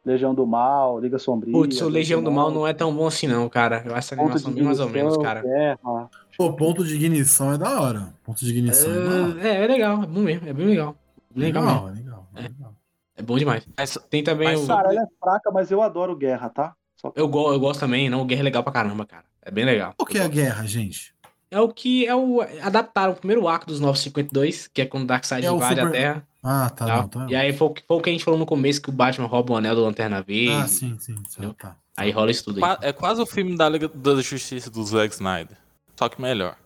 Legião 0.04 0.34
do 0.34 0.46
Mal, 0.46 0.98
Liga 0.98 1.18
Sombria. 1.18 1.52
Putz, 1.52 1.80
o 1.82 1.88
Legião 1.88 2.22
do 2.22 2.32
Mal 2.32 2.50
não 2.50 2.66
é 2.66 2.72
tão 2.72 2.94
bom 2.94 3.06
assim, 3.06 3.26
não, 3.26 3.46
cara. 3.48 3.82
Eu 3.84 3.94
acho 3.94 4.14
essa 4.14 4.14
animação 4.14 4.50
bem 4.50 4.62
mais 4.62 4.80
ou 4.80 4.88
menos, 4.88 5.16
cara. 5.18 5.42
Guerra. 5.42 6.08
Pô, 6.38 6.52
ponto 6.54 6.82
de 6.84 6.94
ignição 6.94 7.52
é 7.52 7.58
da 7.58 7.80
hora. 7.80 8.14
Ponto 8.24 8.38
de 8.42 8.50
ignição 8.50 8.90
é, 8.90 9.46
é, 9.46 9.48
é, 9.48 9.64
é 9.64 9.66
legal, 9.66 10.02
é 10.02 10.06
bom 10.06 10.20
mesmo, 10.20 10.48
é 10.48 10.52
bem 10.52 10.66
legal. 10.66 10.96
Legal, 11.36 11.64
legal, 11.64 11.88
é 11.88 11.92
legal, 11.92 12.26
é. 12.34 12.42
legal. 12.42 12.74
É 13.18 13.22
bom 13.22 13.36
demais. 13.36 13.68
Mas, 13.76 13.98
tem 14.08 14.22
também 14.22 14.48
mas, 14.48 14.64
o. 14.64 14.66
Cara, 14.68 14.92
ela 14.92 15.02
é 15.02 15.06
fraca, 15.20 15.50
mas 15.50 15.70
eu 15.70 15.82
adoro 15.82 16.16
Guerra, 16.16 16.48
tá? 16.48 16.74
Eu, 17.14 17.28
go 17.28 17.52
eu 17.52 17.60
gosto 17.60 17.80
também, 17.80 18.08
não. 18.10 18.22
O 18.22 18.24
Guerra 18.24 18.40
é 18.40 18.44
legal 18.44 18.62
pra 18.62 18.72
caramba, 18.72 19.06
cara. 19.06 19.24
É 19.42 19.50
bem 19.50 19.64
legal. 19.64 19.94
O 19.98 20.04
que 20.04 20.18
é 20.18 20.22
a 20.22 20.28
guerra, 20.28 20.66
gente? 20.66 21.14
É 21.50 21.60
o 21.60 21.68
que 21.68 22.06
é 22.06 22.14
o. 22.14 22.40
Adaptaram 22.62 23.12
o 23.12 23.16
primeiro 23.16 23.48
arco 23.48 23.66
dos 23.66 23.80
952, 23.80 24.68
que 24.68 24.82
é 24.82 24.86
quando 24.86 25.06
Darkseid 25.06 25.46
é 25.46 25.50
invade 25.50 25.80
super... 25.80 25.86
a 25.86 25.90
Terra. 25.90 26.28
Ah, 26.42 26.70
tá, 26.70 26.86
não, 26.86 27.08
tá. 27.08 27.26
E 27.28 27.34
aí 27.34 27.52
foi, 27.52 27.74
foi, 27.86 27.96
o 27.96 28.00
que 28.00 28.10
a 28.10 28.12
gente 28.12 28.24
falou 28.24 28.38
no 28.38 28.46
começo, 28.46 28.80
que 28.80 28.90
o 28.90 28.92
Batman 28.92 29.26
rouba 29.26 29.54
o 29.54 29.56
anel 29.56 29.74
do 29.74 29.82
Lanterna 29.82 30.22
Verde. 30.22 30.52
Ah, 30.52 30.68
sim, 30.68 30.96
sim. 31.00 31.16
sim 31.26 31.52
tá. 31.54 31.76
Aí 31.96 32.10
rola 32.10 32.30
isso 32.30 32.44
tudo 32.44 32.64
aí. 32.64 32.76
É 32.82 32.92
quase 32.92 33.20
o 33.20 33.26
filme 33.26 33.56
da 33.56 33.68
Liga 33.68 33.88
da 33.88 34.20
Justiça 34.20 34.70
do 34.70 34.84
Zack 34.84 35.14
Snyder. 35.14 35.56
Só 35.96 36.08
que 36.08 36.20
melhor. 36.20 36.56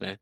É. 0.00 0.18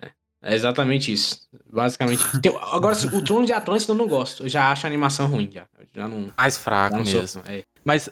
É, 0.00 0.10
é 0.42 0.54
exatamente 0.54 1.12
isso. 1.12 1.46
Basicamente. 1.70 2.22
Tem, 2.40 2.56
agora, 2.56 2.96
o 2.96 3.22
Trono 3.22 3.44
de 3.44 3.52
Atlântida 3.52 3.92
eu 3.92 3.96
não 3.96 4.08
gosto. 4.08 4.44
Eu 4.44 4.48
já 4.48 4.72
acho 4.72 4.86
a 4.86 4.88
animação 4.88 5.26
ruim. 5.26 5.50
Já, 5.52 5.66
já 5.94 6.08
não, 6.08 6.32
Mais 6.36 6.56
fraco 6.56 6.96
mesmo. 6.96 7.42
É. 7.46 7.64
Mas 7.84 8.08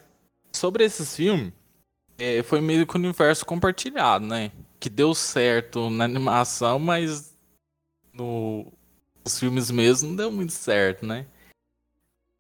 sobre 0.57 0.85
esses 0.85 1.15
filmes, 1.15 1.53
é, 2.19 2.43
foi 2.43 2.61
meio 2.61 2.87
que 2.87 2.97
o 2.97 2.99
universo 2.99 3.45
compartilhado, 3.45 4.27
né? 4.27 4.51
Que 4.81 4.89
deu 4.89 5.15
certo 5.15 5.91
na 5.91 6.05
animação, 6.05 6.79
mas 6.79 7.35
no, 8.13 8.73
nos 9.25 9.39
filmes 9.39 9.71
mesmo 9.71 10.11
não 10.11 10.17
deu 10.17 10.33
muito 10.33 10.53
certo, 10.53 11.07
né? 11.07 11.27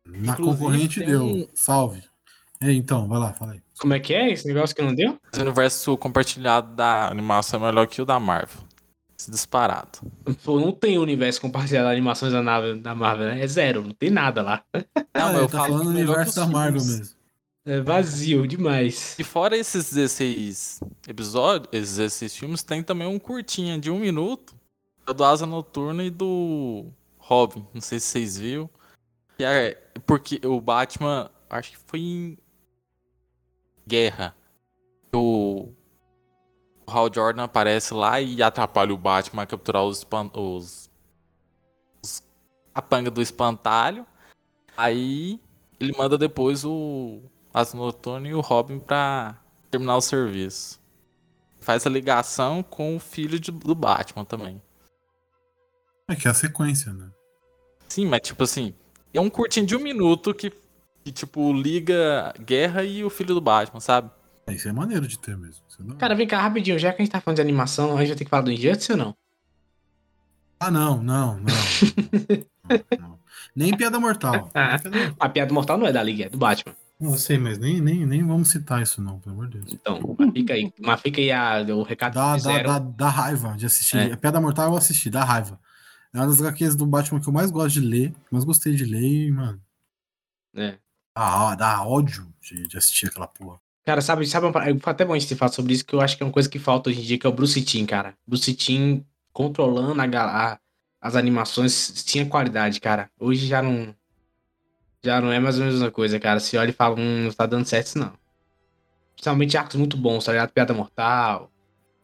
Na 0.06 0.32
Inclusive, 0.32 0.58
concorrente 0.58 1.04
deu. 1.04 1.24
Um... 1.24 1.48
Salve. 1.54 2.02
É, 2.60 2.72
então, 2.72 3.06
vai 3.06 3.18
lá, 3.18 3.32
fala 3.34 3.52
aí. 3.52 3.62
Como 3.78 3.92
é 3.92 4.00
que 4.00 4.14
é 4.14 4.30
esse 4.30 4.46
negócio 4.46 4.74
que 4.74 4.80
não 4.80 4.94
deu? 4.94 5.18
O 5.36 5.40
universo 5.40 5.96
compartilhado 5.98 6.74
da 6.74 7.08
animação 7.08 7.60
é 7.60 7.66
melhor 7.66 7.86
que 7.86 8.00
o 8.00 8.06
da 8.06 8.18
Marvel. 8.18 8.64
Disparado. 9.28 9.98
Pô, 10.44 10.60
não 10.60 10.72
tem 10.72 10.98
universo 10.98 11.40
compartilhado 11.40 11.88
de 11.88 11.92
animações 11.92 12.32
da, 12.32 12.40
da 12.74 12.94
Marvel, 12.94 13.26
né? 13.26 13.42
É 13.42 13.46
zero, 13.46 13.82
não 13.82 13.92
tem 13.92 14.08
nada 14.08 14.40
lá. 14.42 14.62
Não, 14.74 14.82
ah, 15.14 15.32
eu, 15.32 15.40
eu 15.40 15.48
tô 15.48 15.56
falando 15.58 15.84
do 15.84 15.90
universo 15.90 16.36
da 16.36 16.46
Marvel 16.46 16.84
mesmo. 16.84 17.15
É 17.68 17.80
vazio 17.80 18.46
demais. 18.46 19.18
E 19.18 19.24
fora 19.24 19.56
esses 19.56 19.92
16 19.92 20.80
episódios, 21.08 21.68
esses 21.72 21.96
16 21.96 22.36
filmes, 22.36 22.62
tem 22.62 22.80
também 22.80 23.08
um 23.08 23.18
curtinho 23.18 23.80
de 23.80 23.90
um 23.90 23.98
minuto 23.98 24.54
do 25.04 25.24
Asa 25.24 25.44
Noturna 25.44 26.04
e 26.04 26.10
do 26.10 26.86
Robin. 27.18 27.66
Não 27.74 27.80
sei 27.80 27.98
se 27.98 28.06
vocês 28.06 28.38
viram. 28.38 28.70
É 29.40 29.76
porque 30.06 30.40
o 30.46 30.60
Batman, 30.60 31.28
acho 31.50 31.72
que 31.72 31.76
foi 31.76 31.98
em 31.98 32.38
Guerra. 33.84 34.36
O, 35.12 35.72
o 36.86 36.90
Hal 36.90 37.12
Jordan 37.12 37.42
aparece 37.42 37.92
lá 37.92 38.20
e 38.20 38.44
atrapalha 38.44 38.94
o 38.94 38.98
Batman 38.98 39.42
a 39.42 39.46
capturar 39.46 39.82
os, 39.82 40.06
os, 40.34 40.88
os 42.00 42.22
a 42.72 42.80
panga 42.80 43.10
do 43.10 43.20
espantalho. 43.20 44.06
Aí 44.76 45.40
ele 45.80 45.92
manda 45.98 46.16
depois 46.16 46.64
o 46.64 47.22
Asa 47.56 47.74
Noturna 47.74 48.28
e 48.28 48.34
o 48.34 48.40
Robin 48.42 48.78
pra 48.78 49.34
terminar 49.70 49.96
o 49.96 50.02
serviço. 50.02 50.78
Faz 51.58 51.86
a 51.86 51.90
ligação 51.90 52.62
com 52.62 52.94
o 52.94 53.00
filho 53.00 53.40
de, 53.40 53.50
do 53.50 53.74
Batman 53.74 54.26
também. 54.26 54.60
É 56.06 56.14
que 56.14 56.28
é 56.28 56.30
a 56.30 56.34
sequência, 56.34 56.92
né? 56.92 57.08
Sim, 57.88 58.08
mas 58.08 58.20
tipo 58.20 58.44
assim, 58.44 58.74
é 59.14 59.18
um 59.22 59.30
curtinho 59.30 59.64
de 59.64 59.74
um 59.74 59.80
minuto 59.80 60.34
que, 60.34 60.52
que 61.02 61.10
tipo, 61.10 61.50
liga 61.50 62.34
Guerra 62.38 62.84
e 62.84 63.02
o 63.02 63.08
filho 63.08 63.34
do 63.34 63.40
Batman, 63.40 63.80
sabe? 63.80 64.10
É, 64.46 64.52
isso 64.52 64.68
é 64.68 64.72
maneiro 64.72 65.08
de 65.08 65.18
ter 65.18 65.34
mesmo. 65.34 65.64
Não... 65.78 65.96
Cara, 65.96 66.14
vem 66.14 66.26
cá 66.26 66.42
rapidinho, 66.42 66.78
já 66.78 66.92
que 66.92 67.00
a 67.00 67.04
gente 67.06 67.12
tá 67.12 67.22
falando 67.22 67.36
de 67.36 67.42
animação, 67.42 67.96
a 67.96 68.00
gente 68.00 68.08
vai 68.08 68.16
ter 68.18 68.24
que 68.24 68.30
falar 68.30 68.42
do 68.42 68.52
Injustice 68.52 68.92
ou 68.92 68.98
não? 68.98 69.16
Ah, 70.60 70.70
não, 70.70 71.02
não, 71.02 71.38
não. 71.38 71.54
não, 73.00 73.00
não. 73.00 73.18
Nem 73.54 73.72
Piada 73.76 73.98
Mortal. 73.98 74.50
a 75.18 75.28
Piada 75.30 75.54
Mortal 75.54 75.78
não 75.78 75.86
é 75.86 75.92
da 75.92 76.02
Liga, 76.02 76.26
é 76.26 76.28
do 76.28 76.36
Batman. 76.36 76.74
Não 76.98 77.16
sei, 77.16 77.36
mas 77.36 77.58
nem, 77.58 77.80
nem, 77.80 78.06
nem 78.06 78.26
vamos 78.26 78.48
citar 78.50 78.82
isso 78.82 79.02
não, 79.02 79.20
pelo 79.20 79.34
amor 79.34 79.48
de 79.48 79.58
Deus. 79.58 79.74
Então, 79.74 80.00
mas 80.18 80.32
fica 80.32 80.54
aí, 80.54 80.72
mas 80.80 81.00
fica 81.00 81.20
aí 81.20 81.30
a, 81.30 81.60
o 81.74 81.82
recado 81.82 82.14
dá, 82.14 82.36
dá, 82.38 82.62
dá, 82.62 82.78
dá, 82.78 83.08
raiva 83.08 83.54
de 83.56 83.66
assistir. 83.66 83.98
É. 83.98 84.12
A 84.12 84.16
Pedra 84.16 84.40
Mortal 84.40 84.70
eu 84.70 84.76
assisti, 84.78 85.10
dá 85.10 85.22
raiva. 85.22 85.60
É 86.14 86.18
uma 86.18 86.26
das 86.26 86.40
HQs 86.40 86.74
do 86.74 86.86
Batman 86.86 87.20
que 87.20 87.28
eu 87.28 87.32
mais 87.32 87.50
gosto 87.50 87.74
de 87.74 87.86
ler, 87.86 88.14
mais 88.30 88.44
gostei 88.44 88.74
de 88.74 88.84
ler 88.84 89.26
e, 89.26 89.30
mano... 89.30 89.60
É. 90.54 90.78
Dá, 91.14 91.54
dá 91.54 91.82
ódio 91.82 92.32
de, 92.40 92.66
de 92.66 92.78
assistir 92.78 93.06
aquela 93.06 93.26
porra. 93.26 93.60
Cara, 93.84 94.00
sabe, 94.00 94.26
sabe, 94.26 94.46
até 94.84 95.04
bom 95.04 95.12
a 95.12 95.18
gente 95.18 95.34
falar 95.36 95.52
sobre 95.52 95.72
isso, 95.72 95.84
que 95.84 95.94
eu 95.94 96.00
acho 96.00 96.16
que 96.16 96.22
é 96.22 96.26
uma 96.26 96.32
coisa 96.32 96.48
que 96.48 96.58
falta 96.58 96.90
hoje 96.90 97.00
em 97.00 97.04
dia, 97.04 97.18
que 97.18 97.26
é 97.26 97.30
o 97.30 97.32
Bruce 97.32 97.62
Timm, 97.62 97.86
cara. 97.86 98.14
Bruce 98.26 98.52
Timm 98.52 99.02
controlando 99.32 100.00
a, 100.00 100.52
a, 100.52 100.58
as 101.00 101.14
animações 101.14 102.04
tinha 102.04 102.26
qualidade, 102.26 102.80
cara. 102.80 103.08
Hoje 103.18 103.46
já 103.46 103.62
não 103.62 103.94
já 105.04 105.20
não 105.20 105.32
é 105.32 105.38
mais 105.38 105.56
ou 105.56 105.60
menos 105.60 105.76
a 105.76 105.78
mesma 105.78 105.92
coisa, 105.92 106.18
cara. 106.18 106.40
Se 106.40 106.56
olha 106.56 106.70
e 106.70 106.72
fala, 106.72 106.96
hum, 106.98 107.24
não 107.24 107.32
tá 107.32 107.46
dando 107.46 107.64
certo 107.64 107.86
isso 107.86 107.98
não. 107.98 108.12
Principalmente 109.14 109.56
arcos 109.56 109.76
muito 109.76 109.96
bons, 109.96 110.24
tá 110.24 110.32
ligado? 110.32 110.50
Piada 110.50 110.74
Mortal. 110.74 111.50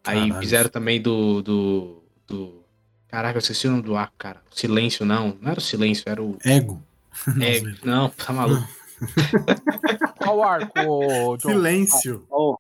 Aí 0.05 0.29
Caralho. 0.29 0.41
fizeram 0.41 0.71
também 0.71 1.01
do, 1.01 1.43
do, 1.43 2.03
do. 2.27 2.65
Caraca, 3.09 3.37
eu 3.37 3.41
esqueci 3.41 3.69
o 3.69 3.71
nome 3.71 3.83
do 3.83 3.97
arco, 3.97 4.15
cara. 4.19 4.43
Silêncio, 4.51 5.05
não. 5.05 5.37
Não 5.41 5.51
era 5.51 5.59
o 5.59 5.63
silêncio, 5.63 6.05
era 6.07 6.23
o. 6.23 6.39
Ego. 6.45 6.83
Ego. 7.41 7.69
não, 7.85 8.09
tá 8.09 8.33
maluco. 8.33 8.67
Qual 10.19 10.43
arco, 10.43 11.37
John? 11.37 11.51
Silêncio. 11.51 12.27
Oh. 12.31 12.57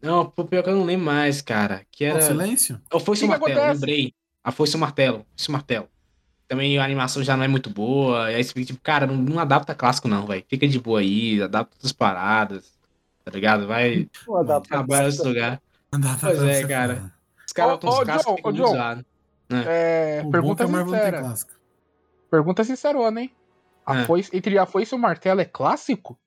Não, 0.00 0.26
pior 0.30 0.62
que 0.62 0.70
eu 0.70 0.76
não 0.76 0.84
lembro 0.84 1.06
mais, 1.06 1.42
cara. 1.42 1.84
Que 1.90 2.04
era. 2.04 2.18
O 2.18 2.22
silêncio? 2.22 2.80
Ou 2.92 3.00
foi 3.00 3.18
o 3.18 3.26
martelo, 3.26 3.72
lembrei. 3.72 4.14
A 4.44 4.52
foi 4.52 4.68
o 4.72 4.78
martelo. 4.78 5.26
Foi 5.36 5.48
o 5.48 5.52
martelo. 5.52 5.88
Também 6.48 6.78
a 6.78 6.84
animação 6.84 7.22
já 7.22 7.36
não 7.36 7.44
é 7.44 7.48
muito 7.48 7.68
boa. 7.68 8.30
E 8.32 8.36
aí 8.36 8.42
você 8.42 8.54
fica 8.54 8.66
tipo, 8.66 8.80
cara, 8.80 9.06
não, 9.06 9.16
não 9.16 9.38
adapta 9.38 9.74
clássico, 9.74 10.08
não, 10.08 10.26
velho. 10.26 10.44
Fica 10.48 10.66
de 10.66 10.80
boa 10.80 11.00
aí, 11.00 11.42
adapta 11.42 11.76
outras 11.76 11.92
paradas. 11.92 12.72
Tá 13.24 13.30
ligado? 13.30 13.66
Vai 13.66 14.08
trabalhar 14.66 15.04
nesse 15.04 15.22
lugar. 15.22 15.60
Pois 16.20 16.42
é, 16.42 16.66
cara. 16.66 17.12
Os 17.46 17.52
caras 17.52 17.78
com 17.78 17.88
os 17.88 17.98
ficam 17.98 18.52
muito 18.52 18.64
usados. 18.64 19.04
Né? 19.48 19.64
É, 19.66 20.24
pergunta 20.30 20.64
é 20.64 20.66
sincera. 20.66 21.34
Pergunta 22.30 22.64
sincerona, 22.64 23.22
hein? 23.22 23.32
A 23.86 24.00
é. 24.00 24.04
foice, 24.04 24.30
entre 24.34 24.58
a 24.58 24.66
foice 24.66 24.94
e 24.94 24.96
o 24.96 24.98
martelo 24.98 25.40
é 25.40 25.46
clássico? 25.46 26.18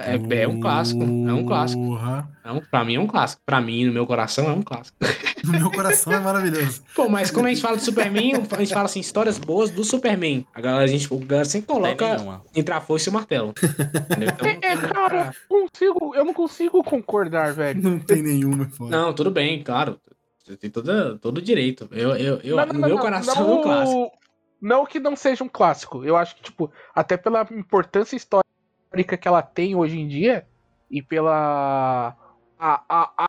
É, 0.00 0.42
é 0.42 0.48
um 0.48 0.60
clássico, 0.60 1.02
é 1.02 1.32
um 1.32 1.44
clássico. 1.44 1.98
É 2.44 2.52
um, 2.52 2.60
pra 2.60 2.84
mim 2.84 2.94
é 2.94 3.00
um 3.00 3.06
clássico. 3.08 3.42
Pra 3.44 3.60
mim, 3.60 3.84
no 3.84 3.92
meu 3.92 4.06
coração, 4.06 4.48
é 4.48 4.52
um 4.52 4.62
clássico. 4.62 4.96
No 5.44 5.52
meu 5.52 5.70
coração 5.72 6.12
é 6.12 6.20
maravilhoso. 6.20 6.82
Pô, 6.94 7.08
mas 7.08 7.30
quando 7.32 7.46
a 7.46 7.48
gente 7.48 7.60
fala 7.60 7.76
de 7.76 7.82
Superman, 7.82 8.34
a 8.34 8.58
gente 8.58 8.72
fala 8.72 8.84
assim, 8.84 9.00
histórias 9.00 9.38
boas 9.38 9.70
do 9.70 9.82
Superman. 9.82 10.46
Agora 10.54 10.84
a 10.84 10.86
gente, 10.86 11.12
o 11.12 11.18
galera 11.18 11.44
sempre 11.44 11.66
coloca 11.66 12.42
entre 12.54 12.72
a 12.72 12.80
foice 12.80 13.08
e 13.08 13.10
o 13.10 13.12
martelo. 13.12 13.52
Então, 13.58 14.46
é, 14.46 14.72
é, 14.72 14.76
cara, 14.76 15.34
consigo, 15.48 16.14
eu 16.14 16.24
não 16.24 16.34
consigo 16.34 16.82
concordar, 16.84 17.52
velho. 17.52 17.82
Não 17.82 17.98
tem 17.98 18.22
nenhuma, 18.22 18.68
foda. 18.68 18.96
Não, 18.96 19.12
tudo 19.12 19.30
bem, 19.30 19.62
claro. 19.62 19.98
Você 20.44 20.56
tem 20.56 20.70
todo, 20.70 21.18
todo 21.18 21.42
direito. 21.42 21.88
Eu, 21.90 22.16
eu, 22.16 22.40
eu, 22.42 22.56
não, 22.56 22.66
no 22.66 22.72
não, 22.74 22.88
meu 22.88 22.98
coração 22.98 23.34
não, 23.34 23.50
é 23.50 23.54
um 23.54 23.62
clássico. 23.62 24.12
Não 24.60 24.86
que 24.86 25.00
não 25.00 25.16
seja 25.16 25.44
um 25.44 25.48
clássico. 25.48 26.04
Eu 26.04 26.16
acho 26.16 26.36
que, 26.36 26.42
tipo, 26.42 26.70
até 26.94 27.16
pela 27.16 27.46
importância 27.50 28.16
histórica 28.16 28.48
que 28.90 29.28
ela 29.28 29.42
tem 29.42 29.74
hoje 29.74 29.98
em 29.98 30.08
dia 30.08 30.46
e 30.90 31.02
pela. 31.02 32.16
A, 32.58 32.82
a, 32.88 33.28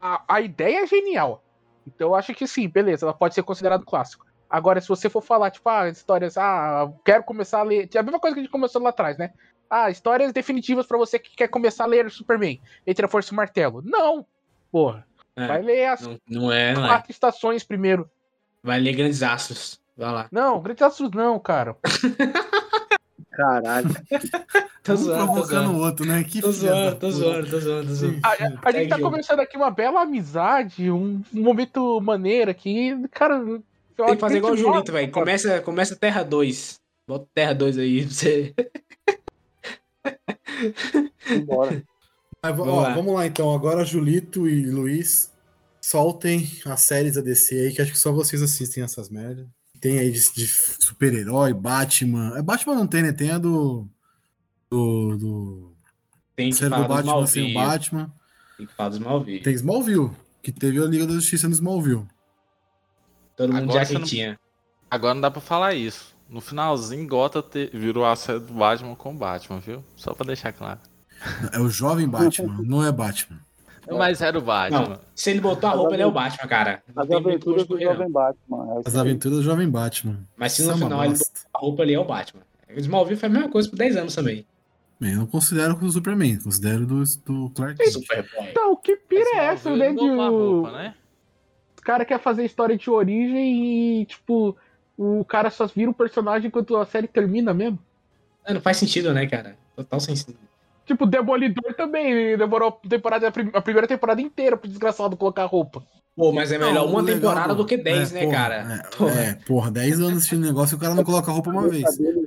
a, 0.00 0.24
a, 0.28 0.40
ideia 0.40 0.82
é 0.82 0.86
genial. 0.86 1.42
Então 1.86 2.08
eu 2.08 2.14
acho 2.14 2.34
que 2.34 2.46
sim, 2.46 2.68
beleza, 2.68 3.04
ela 3.04 3.14
pode 3.14 3.34
ser 3.34 3.42
considerada 3.42 3.84
clássico. 3.84 4.26
Agora, 4.48 4.80
se 4.80 4.88
você 4.88 5.10
for 5.10 5.20
falar, 5.20 5.50
tipo, 5.50 5.68
ah, 5.68 5.88
histórias, 5.88 6.38
ah, 6.38 6.90
quero 7.04 7.24
começar 7.24 7.60
a 7.60 7.62
ler. 7.62 7.88
É 7.92 7.98
a 7.98 8.02
mesma 8.02 8.20
coisa 8.20 8.34
que 8.34 8.40
a 8.40 8.42
gente 8.42 8.52
começou 8.52 8.80
lá 8.80 8.90
atrás, 8.90 9.18
né? 9.18 9.32
Ah, 9.68 9.90
histórias 9.90 10.32
definitivas 10.32 10.86
para 10.86 10.96
você 10.96 11.18
que 11.18 11.34
quer 11.34 11.48
começar 11.48 11.84
a 11.84 11.88
ler 11.88 12.08
Superman. 12.10 12.60
Entre 12.86 13.04
a 13.04 13.08
Força 13.08 13.30
e 13.30 13.34
o 13.34 13.36
Martelo. 13.36 13.82
Não! 13.84 14.24
Porra. 14.70 15.06
É, 15.34 15.46
Vai 15.46 15.62
ler 15.62 15.86
as 15.86 16.00
não, 16.00 16.18
não 16.28 16.52
é, 16.52 16.72
não 16.72 16.84
é. 16.84 16.88
quatro 16.88 17.10
é. 17.10 17.12
estações 17.12 17.64
primeiro. 17.64 18.08
Vai 18.62 18.80
ler 18.80 18.94
Grandes 18.94 19.22
Astros. 19.22 19.80
Vai 19.96 20.12
lá. 20.12 20.28
Não, 20.30 20.60
Grandes 20.60 20.82
Astros 20.82 21.10
não, 21.10 21.38
cara. 21.38 21.76
Caralho. 23.36 23.90
tô 24.82 24.94
um 24.94 24.96
zoando, 24.96 25.24
provocando 25.24 25.70
o 25.72 25.78
outro, 25.78 26.06
né? 26.06 26.24
Que 26.24 26.40
tô 26.40 26.50
zoando, 26.50 26.96
tô 26.96 27.10
zoando, 27.10 27.50
tô 27.50 27.60
zoando, 27.60 27.88
tô 27.88 27.94
zoando. 27.94 28.20
A, 28.22 28.28
a, 28.30 28.68
a 28.68 28.72
gente 28.72 28.88
tá 28.88 28.98
começando 28.98 29.40
aqui 29.40 29.56
uma 29.56 29.70
bela 29.70 30.00
amizade, 30.02 30.90
um, 30.90 31.22
um 31.34 31.42
momento 31.42 32.00
maneiro 32.00 32.50
aqui. 32.50 32.96
Cara, 33.10 33.38
tem 33.96 34.06
que 34.06 34.16
fazer 34.16 34.38
igual 34.38 34.54
o 34.54 34.56
Julito, 34.56 34.90
velho. 34.90 35.12
Começa, 35.12 35.60
começa 35.60 35.94
Terra 35.94 36.22
2. 36.22 36.80
Bota 37.06 37.28
Terra 37.34 37.52
2 37.52 37.78
aí 37.78 38.02
pra 38.02 38.10
você. 38.10 38.54
Bora. 41.44 41.82
Mas, 42.42 42.56
vamos, 42.56 42.72
ó, 42.72 42.82
lá. 42.82 42.94
vamos 42.94 43.14
lá 43.14 43.26
então. 43.26 43.54
Agora 43.54 43.84
Julito 43.84 44.48
e 44.48 44.70
Luiz 44.70 45.30
soltem 45.80 46.48
as 46.64 46.80
séries 46.80 47.14
da 47.14 47.20
DC 47.20 47.54
aí, 47.54 47.72
que 47.72 47.82
acho 47.82 47.92
que 47.92 47.98
só 47.98 48.12
vocês 48.12 48.40
assistem 48.40 48.82
essas 48.82 49.10
merdas. 49.10 49.46
Tem 49.86 50.00
aí 50.00 50.10
de, 50.10 50.32
de 50.32 50.48
super-herói, 50.48 51.54
Batman. 51.54 52.36
É 52.36 52.42
Batman 52.42 52.74
não 52.74 52.88
tem, 52.88 53.04
né? 53.04 53.12
Tem 53.12 53.30
a 53.30 53.38
do. 53.38 53.86
Do. 54.68 55.16
do... 55.16 55.76
Tem 56.34 56.50
que 56.50 56.56
falar 56.56 56.82
do 56.82 56.88
Batman 56.88 57.26
sem 57.28 57.50
o 57.52 57.54
Batman. 57.54 58.12
Tem 58.56 58.66
que 58.66 58.74
falar 58.74 58.88
do 58.88 58.96
Smallville. 58.96 59.42
Tem 59.44 59.54
Smallville, 59.54 60.10
que 60.42 60.50
teve 60.50 60.82
a 60.82 60.86
Liga 60.86 61.06
da 61.06 61.12
Justiça 61.12 61.46
no 61.46 61.54
Smallville. 61.54 62.04
Todo 63.36 63.52
mundo 63.52 63.62
Agora 63.62 63.84
já 63.84 64.00
que 64.00 64.04
tinha. 64.06 64.36
Agora 64.90 65.14
não 65.14 65.20
dá 65.20 65.30
pra 65.30 65.40
falar 65.40 65.74
isso. 65.74 66.16
No 66.28 66.40
finalzinho, 66.40 67.06
Gota 67.06 67.40
te... 67.40 67.70
virou 67.72 68.04
a 68.04 68.16
série 68.16 68.40
do 68.40 68.54
Batman 68.54 68.96
com 68.96 69.16
Batman, 69.16 69.60
viu? 69.60 69.84
Só 69.94 70.14
pra 70.14 70.26
deixar 70.26 70.52
claro. 70.52 70.80
É 71.52 71.60
o 71.60 71.68
jovem 71.68 72.08
Batman, 72.08 72.60
não 72.64 72.84
é 72.84 72.90
Batman. 72.90 73.38
Mas 73.88 74.20
era 74.20 74.38
o 74.38 74.42
Batman. 74.42 74.88
Não, 74.88 75.00
se 75.14 75.30
ele 75.30 75.40
botou 75.40 75.68
a 75.68 75.72
roupa, 75.72 75.94
ele 75.94 76.02
é 76.02 76.06
o 76.06 76.10
Batman, 76.10 76.48
cara. 76.48 76.82
As 76.94 77.10
aventuras 77.10 77.66
do 77.66 77.80
Jovem 77.80 78.10
Batman. 78.10 78.82
As 78.84 78.96
aventuras 78.96 79.38
do 79.38 79.44
Jovem 79.44 79.68
Batman. 79.68 80.18
Mas 80.36 80.52
se 80.52 80.62
no 80.62 80.68
Isso 80.68 80.78
é 80.78 80.84
final 80.84 81.04
ele 81.04 81.12
botou 81.14 81.32
a 81.54 81.58
roupa, 81.58 81.82
ele 81.82 81.94
é 81.94 81.98
o 81.98 82.04
Batman. 82.04 82.42
O 82.74 82.80
Smallville 82.80 83.18
foi 83.18 83.28
a 83.28 83.32
mesma 83.32 83.48
coisa 83.48 83.68
por 83.68 83.76
10 83.76 83.96
anos 83.96 84.14
também. 84.14 84.44
Bem, 84.98 85.12
eu 85.12 85.18
não 85.18 85.26
considero 85.26 85.76
o 85.76 85.90
Superman, 85.90 86.38
considero 86.38 86.86
do, 86.86 87.02
do 87.24 87.50
Clark 87.50 87.76
Kent. 87.76 87.96
Então, 88.50 88.74
que 88.76 88.96
pira 88.96 89.28
é 89.34 89.44
essa, 89.46 89.74
né? 89.76 89.92
De 89.92 90.00
o... 90.00 90.70
né? 90.70 90.94
Os 91.76 91.82
caras 91.82 92.06
querem 92.06 92.22
fazer 92.22 92.44
história 92.44 92.76
de 92.76 92.90
origem 92.90 94.00
e, 94.00 94.06
tipo, 94.06 94.56
o 94.96 95.24
cara 95.24 95.50
só 95.50 95.66
vira 95.66 95.90
um 95.90 95.94
personagem 95.94 96.48
enquanto 96.48 96.76
a 96.76 96.86
série 96.86 97.06
termina 97.06 97.52
mesmo. 97.52 97.78
É, 98.44 98.54
não 98.54 98.60
faz 98.60 98.78
sentido, 98.78 99.12
né, 99.12 99.26
cara? 99.26 99.56
Total 99.76 100.00
sem 100.00 100.16
sentido. 100.16 100.38
Tipo, 100.86 101.04
Demolidor 101.04 101.74
também 101.74 102.38
demorou 102.38 102.68
a, 102.68 102.88
temporada, 102.88 103.28
a 103.52 103.60
primeira 103.60 103.88
temporada 103.88 104.22
inteira 104.22 104.56
pro 104.56 104.68
desgraçado 104.68 105.16
colocar 105.16 105.44
roupa. 105.44 105.82
Pô, 106.16 106.32
mas 106.32 106.50
é 106.50 106.56
melhor 106.56 106.74
não, 106.74 106.86
uma 106.86 107.04
temporada 107.04 107.54
do 107.54 107.66
que 107.66 107.76
10, 107.76 108.12
é, 108.12 108.14
né, 108.14 108.20
porra, 108.24 108.34
cara? 108.34 108.54
É, 108.54 108.96
porra. 108.96 109.20
é, 109.20 109.34
porra, 109.34 109.70
10 109.70 110.00
anos 110.00 110.16
assistindo 110.18 110.46
negócio 110.46 110.74
e 110.74 110.76
o 110.76 110.80
cara 110.80 110.94
não 110.94 111.04
coloca 111.04 111.30
roupa 111.30 111.50
uma 111.50 111.68
vez. 111.68 111.84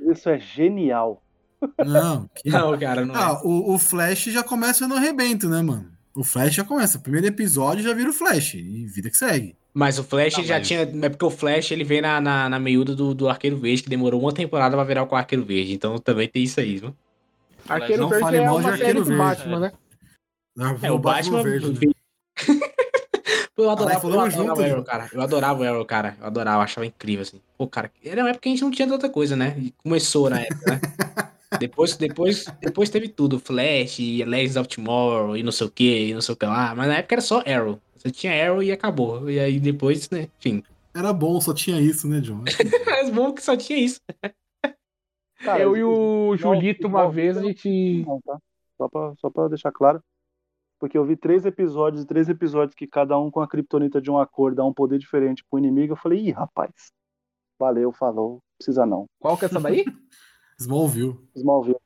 Isso 0.08 0.28
é 0.28 0.38
genial. 0.38 1.20
Não, 1.84 2.30
que... 2.36 2.48
não 2.50 2.78
cara, 2.78 3.04
não 3.04 3.14
ah, 3.16 3.40
é. 3.42 3.46
o, 3.46 3.74
o 3.74 3.78
Flash 3.78 4.26
já 4.26 4.44
começa 4.44 4.86
no 4.86 4.94
arrebento, 4.94 5.48
né, 5.48 5.60
mano? 5.60 5.90
O 6.14 6.22
Flash 6.22 6.54
já 6.54 6.64
começa. 6.64 6.98
Primeiro 6.98 7.26
episódio 7.26 7.82
já 7.82 7.92
vira 7.92 8.10
o 8.10 8.12
Flash. 8.12 8.54
E 8.54 8.86
vida 8.86 9.10
que 9.10 9.16
segue. 9.16 9.56
Mas 9.72 9.98
o 9.98 10.04
Flash 10.04 10.36
não, 10.36 10.44
já 10.44 10.58
mas... 10.58 10.68
tinha. 10.68 10.80
É 10.80 11.08
porque 11.08 11.24
o 11.24 11.30
Flash 11.30 11.70
ele 11.70 11.84
veio 11.84 12.02
na, 12.02 12.20
na, 12.20 12.48
na 12.48 12.58
meiuda 12.58 12.94
do, 12.94 13.14
do 13.14 13.28
Arqueiro 13.28 13.56
Verde, 13.56 13.82
que 13.82 13.90
demorou 13.90 14.20
uma 14.20 14.32
temporada 14.32 14.76
pra 14.76 14.84
virar 14.84 15.04
o 15.04 15.14
Arqueiro 15.14 15.44
Verde. 15.44 15.72
Então 15.72 15.98
também 15.98 16.28
tem 16.28 16.42
isso 16.42 16.60
aí, 16.60 16.78
viu? 16.78 16.94
Arqueiro 17.70 18.02
não 18.02 18.08
Verde 18.08 18.36
é 18.36 18.50
uma 18.50 18.76
série 18.76 19.00
do 19.00 19.16
Batman, 19.16 19.60
né? 19.60 19.72
Não, 20.56 20.78
é, 20.82 20.90
o 20.90 20.98
Batman, 20.98 21.42
Batman 21.42 21.42
Verde. 21.42 21.90
eu 23.56 23.70
adorava, 23.70 24.08
eu 24.08 24.20
adorava 24.20 24.60
o 24.60 24.64
Arrow, 24.64 24.84
cara. 24.84 25.08
Eu 25.12 25.20
adorava 25.20 25.60
o 25.60 25.64
Arrow, 25.64 25.84
cara. 25.84 26.16
Eu 26.20 26.26
adorava, 26.26 26.58
eu 26.58 26.62
achava 26.62 26.86
incrível, 26.86 27.22
assim. 27.22 27.40
Pô, 27.56 27.66
cara, 27.66 27.92
era 28.04 28.22
uma 28.22 28.30
época 28.30 28.42
que 28.42 28.48
a 28.48 28.52
gente 28.52 28.62
não 28.62 28.70
tinha 28.70 28.88
tanta 28.88 29.08
coisa, 29.08 29.36
né? 29.36 29.54
E 29.58 29.72
começou 29.82 30.28
na 30.28 30.40
época, 30.40 30.72
né? 30.72 30.80
depois, 31.60 31.96
depois, 31.96 32.46
depois 32.60 32.90
teve 32.90 33.08
tudo. 33.08 33.38
Flash, 33.38 33.98
Legends 33.98 34.56
of 34.56 34.68
Tomorrow 34.68 35.36
e 35.36 35.42
não 35.42 35.52
sei 35.52 35.66
o 35.66 35.70
que, 35.70 36.08
e 36.08 36.14
não 36.14 36.20
sei 36.20 36.34
o 36.34 36.36
que 36.36 36.46
lá. 36.46 36.74
Mas 36.74 36.88
na 36.88 36.96
época 36.96 37.14
era 37.14 37.22
só 37.22 37.42
Arrow. 37.46 37.80
Você 37.96 38.10
tinha 38.10 38.32
Arrow 38.32 38.62
e 38.62 38.72
acabou. 38.72 39.30
E 39.30 39.38
aí 39.38 39.60
depois, 39.60 40.10
né, 40.10 40.28
enfim. 40.38 40.64
Era 40.94 41.12
bom, 41.12 41.40
só 41.40 41.54
tinha 41.54 41.80
isso, 41.80 42.08
né, 42.08 42.20
John? 42.20 42.42
Era 42.86 43.10
bom 43.12 43.32
que 43.32 43.42
só 43.42 43.56
tinha 43.56 43.78
isso. 43.78 44.00
Cara, 45.44 45.62
eu 45.62 45.76
e 45.76 45.82
o 45.82 46.36
Julito, 46.36 46.86
uma 46.86 47.10
vez, 47.10 47.36
a 47.36 47.42
gente. 47.42 48.04
Não, 48.06 48.20
tá? 48.20 48.38
Só 48.76 48.88
pra, 48.88 49.14
só 49.16 49.30
pra 49.30 49.48
deixar 49.48 49.72
claro. 49.72 50.02
Porque 50.78 50.96
eu 50.96 51.04
vi 51.04 51.16
três 51.16 51.44
episódios, 51.44 52.04
três 52.04 52.28
episódios 52.28 52.74
que 52.74 52.86
cada 52.86 53.18
um 53.18 53.30
com 53.30 53.40
a 53.40 53.48
criptonita 53.48 54.00
de 54.00 54.10
uma 54.10 54.26
cor 54.26 54.54
dá 54.54 54.64
um 54.64 54.72
poder 54.72 54.98
diferente 54.98 55.44
pro 55.48 55.58
inimigo. 55.58 55.92
Eu 55.92 55.96
falei, 55.96 56.20
ih, 56.20 56.30
rapaz. 56.30 56.90
Valeu, 57.58 57.92
falou. 57.92 58.40
Precisa 58.56 58.86
não. 58.86 59.06
Qual 59.18 59.36
que 59.36 59.44
é 59.44 59.48
essa 59.48 59.60
daí? 59.60 59.84
Smallville. 60.58 61.18
Smallville. 61.34 61.80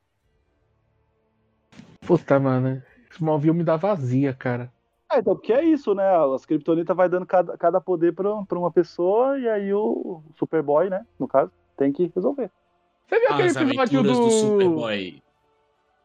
Puta, 2.05 2.39
mano. 2.39 2.81
Smallville 3.11 3.55
me 3.55 3.63
dá 3.63 3.75
vazia, 3.75 4.33
cara. 4.33 4.71
É, 5.11 5.19
então, 5.19 5.35
porque 5.35 5.53
é 5.53 5.63
isso, 5.63 5.93
né? 5.93 6.03
As 6.33 6.45
criptonitas 6.45 6.95
vai 6.95 7.07
dando 7.07 7.25
cada, 7.25 7.57
cada 7.57 7.81
poder 7.81 8.13
pra, 8.13 8.43
pra 8.43 8.59
uma 8.59 8.71
pessoa 8.71 9.37
e 9.37 9.47
aí 9.47 9.73
o 9.73 10.21
Superboy, 10.37 10.89
né? 10.89 11.05
No 11.19 11.27
caso, 11.27 11.51
tem 11.77 11.91
que 11.91 12.11
resolver. 12.15 12.49
Você 13.07 13.19
viu 13.19 13.29
aquele 13.29 13.49
episódio 13.49 14.03
do... 14.03 14.13
do 14.13 14.31
Superboy? 14.31 15.21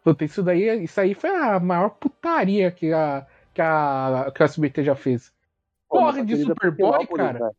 Puta, 0.03 0.25
isso 0.25 0.43
daí, 0.43 0.85
isso 0.85 1.01
aí 1.01 1.15
foi 1.15 1.31
a 1.31 1.61
maior 1.61 1.91
putaria 1.91 2.71
que 2.71 2.93
a, 2.93 3.27
que 3.53 3.61
a, 3.61 4.33
que 4.35 4.43
a 4.43 4.47
SBT 4.47 4.85
já 4.85 4.95
fez. 4.95 5.33
Corre 5.89 6.25
de 6.25 6.37
Superboy, 6.45 7.07
cara. 7.07 7.53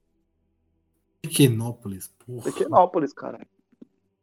Pequenópolis, 1.22 2.12
porra. 2.26 2.44
Pequenópolis, 2.44 3.14
cara. 3.14 3.40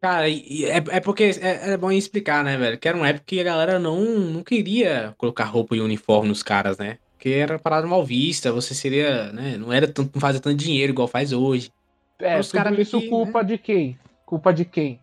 Cara, 0.01 0.31
é, 0.31 0.77
é 0.91 1.01
porque 1.01 1.25
é, 1.41 1.73
é, 1.73 1.77
bom 1.77 1.91
explicar, 1.91 2.45
né, 2.45 2.57
velho? 2.57 2.79
Que 2.79 2.89
era 2.89 2.97
uma 2.97 3.09
época 3.09 3.25
que 3.27 3.41
a 3.41 3.45
galera 3.45 3.79
não, 3.79 4.01
não 4.01 4.43
queria 4.43 5.15
colocar 5.19 5.45
roupa 5.45 5.77
e 5.77 5.81
uniforme 5.81 6.29
nos 6.29 6.43
caras, 6.43 6.79
né? 6.79 6.99
Porque 7.13 7.31
era 7.31 7.59
parada 7.59 7.87
mal 7.87 8.05
vista, 8.05 8.53
você 8.53 8.75
seria, 8.75 9.33
né? 9.33 9.57
Não 9.57 9.73
era 9.73 9.89
tanto, 9.89 10.13
não 10.15 10.21
fazia 10.21 10.41
tanto 10.41 10.57
dinheiro 10.57 10.93
igual 10.93 11.09
faz 11.09 11.33
hoje. 11.33 11.73
É, 12.21 12.39
os 12.39 12.53
caras 12.53 12.79
isso 12.79 13.01
que, 13.01 13.09
culpa 13.09 13.43
né? 13.43 13.49
de 13.49 13.59
quem? 13.59 13.99
Culpa 14.25 14.53
de 14.53 14.65
quem? 14.65 15.01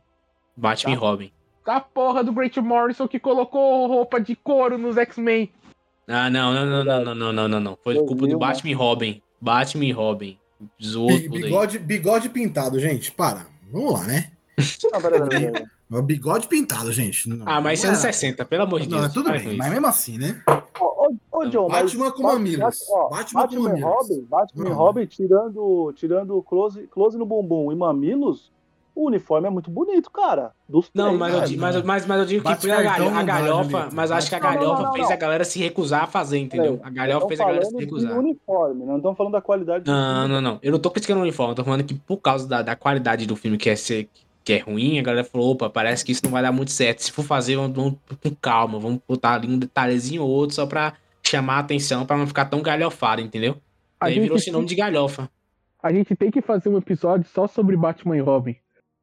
Batman 0.56 0.92
tá. 0.92 0.98
e 0.98 1.00
Robin. 1.00 1.32
A 1.66 1.82
porra 1.82 2.24
do 2.24 2.32
Great 2.32 2.60
Morrison 2.62 3.08
que 3.08 3.20
colocou 3.20 3.88
roupa 3.88 4.20
de 4.20 4.36
couro 4.36 4.78
nos 4.78 4.98
X-Men. 4.98 5.52
Ah, 6.08 6.30
não, 6.30 6.54
não, 6.54 6.66
não, 6.66 6.84
não, 6.84 7.04
não, 7.04 7.16
não, 7.16 7.34
não, 7.34 7.48
não, 7.48 7.60
não. 7.60 7.78
Foi 7.84 7.96
culpa 7.96 8.28
do 8.28 8.38
Batman 8.38 8.70
e 8.70 8.74
Robin. 8.74 9.22
Batman 9.42 9.86
e 9.86 9.92
Robin. 9.92 10.38
Zoou 10.82 11.10
bigode, 11.30 11.80
bigode 11.80 12.30
pintado, 12.30 12.80
gente. 12.80 13.12
Para. 13.12 13.48
Vamos 13.72 13.94
lá, 13.94 14.04
né? 14.06 14.32
O 15.92 16.02
bigode 16.02 16.48
pintado, 16.48 16.92
gente. 16.92 17.30
Não, 17.30 17.46
ah, 17.48 17.62
mas 17.62 17.84
anos 17.86 18.00
60, 18.00 18.44
pelo 18.46 18.64
amor 18.64 18.82
de 18.82 18.88
Deus. 18.88 19.02
Não, 19.02 19.10
tudo 19.12 19.32
bem, 19.32 19.56
mas 19.56 19.72
mesmo 19.72 19.88
assim, 19.88 20.18
né? 20.18 20.42
Ô, 20.80 21.14
ô, 21.32 21.46
John, 21.46 21.68
Batman 21.68 22.12
com 22.12 22.24
mamilos. 22.24 22.80
Batman, 23.12 23.42
Batman 23.42 23.48
com 23.48 23.64
mamilos. 23.64 23.82
Robin, 23.82 24.22
Batman 24.28 24.68
e 24.68 24.72
Robin 24.72 25.06
tirando, 25.06 25.94
tirando 25.96 26.42
close, 26.42 26.88
close 26.88 27.18
no 27.18 27.26
bumbum 27.26 27.72
e 27.72 27.76
mamilos, 27.76 28.52
o 28.96 29.08
uniforme 29.08 29.48
é 29.48 29.50
muito 29.50 29.70
bonito, 29.70 30.10
cara. 30.10 30.54
Dos 30.68 30.90
não, 30.94 31.18
três, 31.18 31.20
mas, 31.20 31.34
eu 31.34 31.42
digo, 31.42 31.62
mas, 31.62 31.84
mas, 31.84 32.06
mas 32.06 32.20
eu 32.20 32.26
digo 32.26 32.44
que 32.44 32.72
a, 32.72 32.82
galhofa, 32.82 33.20
a 33.20 33.24
galhofa 33.24 33.90
mas 33.92 34.10
acho 34.10 34.30
que 34.30 34.36
a 34.36 34.40
galhofa 34.40 34.82
não, 34.82 34.88
não, 34.88 34.94
fez 34.94 35.12
a 35.12 35.16
galera 35.16 35.44
se 35.44 35.60
recusar 35.60 36.04
a 36.04 36.08
fazer, 36.08 36.40
entendeu? 36.40 36.80
A 36.82 36.90
galhofa 36.90 37.28
fez 37.28 37.40
a 37.40 37.46
galera 37.46 37.66
se 37.66 37.76
recusar. 37.76 38.18
uniforme, 38.18 38.86
não 38.86 38.98
estamos 38.98 39.18
falando 39.18 39.34
da 39.34 39.42
qualidade 39.42 39.84
do 39.84 39.92
Não, 39.92 40.22
filme. 40.22 40.34
não, 40.34 40.42
não. 40.42 40.60
Eu 40.64 40.72
não 40.72 40.80
tô 40.80 40.90
criticando 40.90 41.20
o 41.20 41.24
uniforme, 41.24 41.52
eu 41.52 41.56
tô 41.56 41.64
falando 41.64 41.84
que 41.84 41.94
por 41.94 42.18
causa 42.18 42.48
da, 42.48 42.62
da 42.62 42.76
qualidade 42.76 43.28
do 43.28 43.36
filme, 43.36 43.58
que 43.58 43.70
é 43.70 43.76
ser 43.76 44.10
que 44.46 44.54
é 44.54 44.60
ruim, 44.60 45.00
a 45.00 45.02
galera 45.02 45.24
falou, 45.24 45.52
opa, 45.52 45.70
parece 45.70 46.06
que 46.06 46.12
isso 46.12 46.22
não 46.24 46.32
vai 46.32 46.44
dar 46.44 46.52
muito 46.52 46.72
certo. 46.72 47.00
Se 47.00 47.12
for 47.12 47.24
fazer, 47.26 47.56
vamos, 47.56 47.76
vamos 47.76 47.98
com 48.22 48.36
calma, 48.40 48.78
vamos 48.80 49.00
botar 49.08 49.34
ali 49.34 49.48
um 49.48 49.58
detalhezinho 49.58 50.22
ou 50.22 50.30
outro 50.30 50.56
só 50.56 50.68
pra 50.68 50.94
chamar 51.24 51.56
a 51.56 51.60
atenção, 51.60 52.06
pra 52.06 52.16
não 52.16 52.28
ficar 52.28 52.46
tão 52.46 52.62
galhofado, 52.62 53.22
entendeu? 53.22 53.58
A 54.00 54.06
Aí 54.06 54.20
virou 54.20 54.38
sinônimo 54.38 54.70
de 54.70 54.76
galhofa. 54.76 55.28
A 55.82 55.92
gente 55.92 56.16
tem 56.16 56.30
que 56.30 56.42
fazer 56.42 56.70
um 56.70 56.78
episódio 56.78 57.28
só 57.28 57.48
sobre 57.48 57.76
Batman 57.76 58.18
e 58.18 58.20
Robin. 58.20 58.56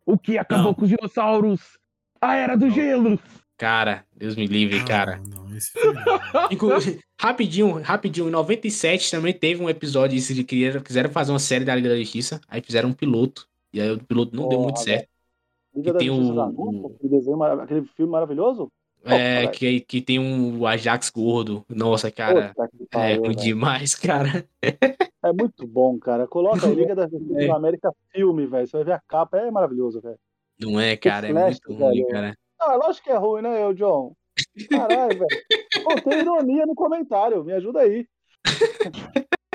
O 0.04 0.18
que 0.18 0.38
acabou 0.38 0.66
não. 0.66 0.74
com 0.74 0.82
os 0.82 0.88
dinossauros? 0.88 1.78
A 2.20 2.34
Era 2.34 2.56
do 2.56 2.66
não. 2.66 2.74
Gelo! 2.74 3.18
Cara, 3.56 4.04
Deus 4.16 4.34
me 4.34 4.46
livre, 4.46 4.84
cara. 4.84 5.20
Não, 5.28 5.44
não, 5.44 5.56
esse 5.56 5.72
rapidinho, 7.20 7.80
rapidinho, 7.80 8.28
em 8.28 8.30
97 8.32 9.10
também 9.10 9.32
teve 9.32 9.62
um 9.62 9.70
episódio 9.70 10.18
de 10.18 10.42
que 10.42 10.80
quiseram 10.80 11.10
fazer 11.10 11.30
uma 11.30 11.38
série 11.38 11.64
da 11.64 11.74
Liga 11.74 11.90
da 11.90 11.96
Justiça, 11.96 12.40
aí 12.48 12.60
fizeram 12.60 12.88
um 12.88 12.92
piloto, 12.92 13.46
e 13.72 13.80
aí 13.80 13.92
o 13.92 14.02
piloto 14.02 14.34
não 14.34 14.46
oh, 14.46 14.48
deu 14.48 14.60
muito 14.60 14.80
certo. 14.80 15.08
Liga 15.74 15.92
da 15.92 15.98
tem 16.00 16.08
Justiça 16.08 16.32
o, 16.32 16.34
da 16.34 16.46
aquele, 16.46 17.08
desenho, 17.08 17.42
aquele 17.42 17.86
filme 17.96 18.10
maravilhoso? 18.10 18.68
É, 19.04 19.46
que, 19.48 19.80
que 19.80 20.00
tem 20.00 20.18
um 20.18 20.64
Ajax 20.66 21.10
gordo. 21.10 21.64
Nossa, 21.68 22.10
cara. 22.10 22.54
é 22.92 23.14
ruim 23.14 23.34
demais, 23.34 23.94
cara. 23.96 24.46
É 24.62 25.32
muito 25.32 25.66
bom, 25.66 25.98
cara. 25.98 26.26
Coloca 26.26 26.66
a 26.66 26.70
Liga 26.70 26.94
da 26.94 27.08
Justiça 27.08 27.42
é. 27.42 27.48
da 27.48 27.56
América 27.56 27.92
filme, 28.12 28.46
velho. 28.46 28.66
Você 28.66 28.76
vai 28.76 28.84
ver 28.84 28.92
a 28.92 29.02
capa, 29.06 29.38
é 29.38 29.50
maravilhoso, 29.50 30.00
velho. 30.00 30.18
Não 30.60 30.80
é, 30.80 30.96
cara, 30.96 31.28
é 31.28 31.32
muito 31.32 31.72
ruim, 31.72 32.06
cara. 32.06 32.36
Ah, 32.60 32.76
lógico 32.76 33.04
que 33.04 33.10
é 33.10 33.16
ruim, 33.16 33.42
né, 33.42 33.62
eu, 33.62 33.74
John? 33.74 34.14
Caralho, 34.70 35.18
velho. 35.18 35.42
tem 36.04 36.20
ironia 36.20 36.66
no 36.66 36.74
comentário, 36.74 37.44
me 37.44 37.52
ajuda 37.52 37.80
aí. 37.80 38.06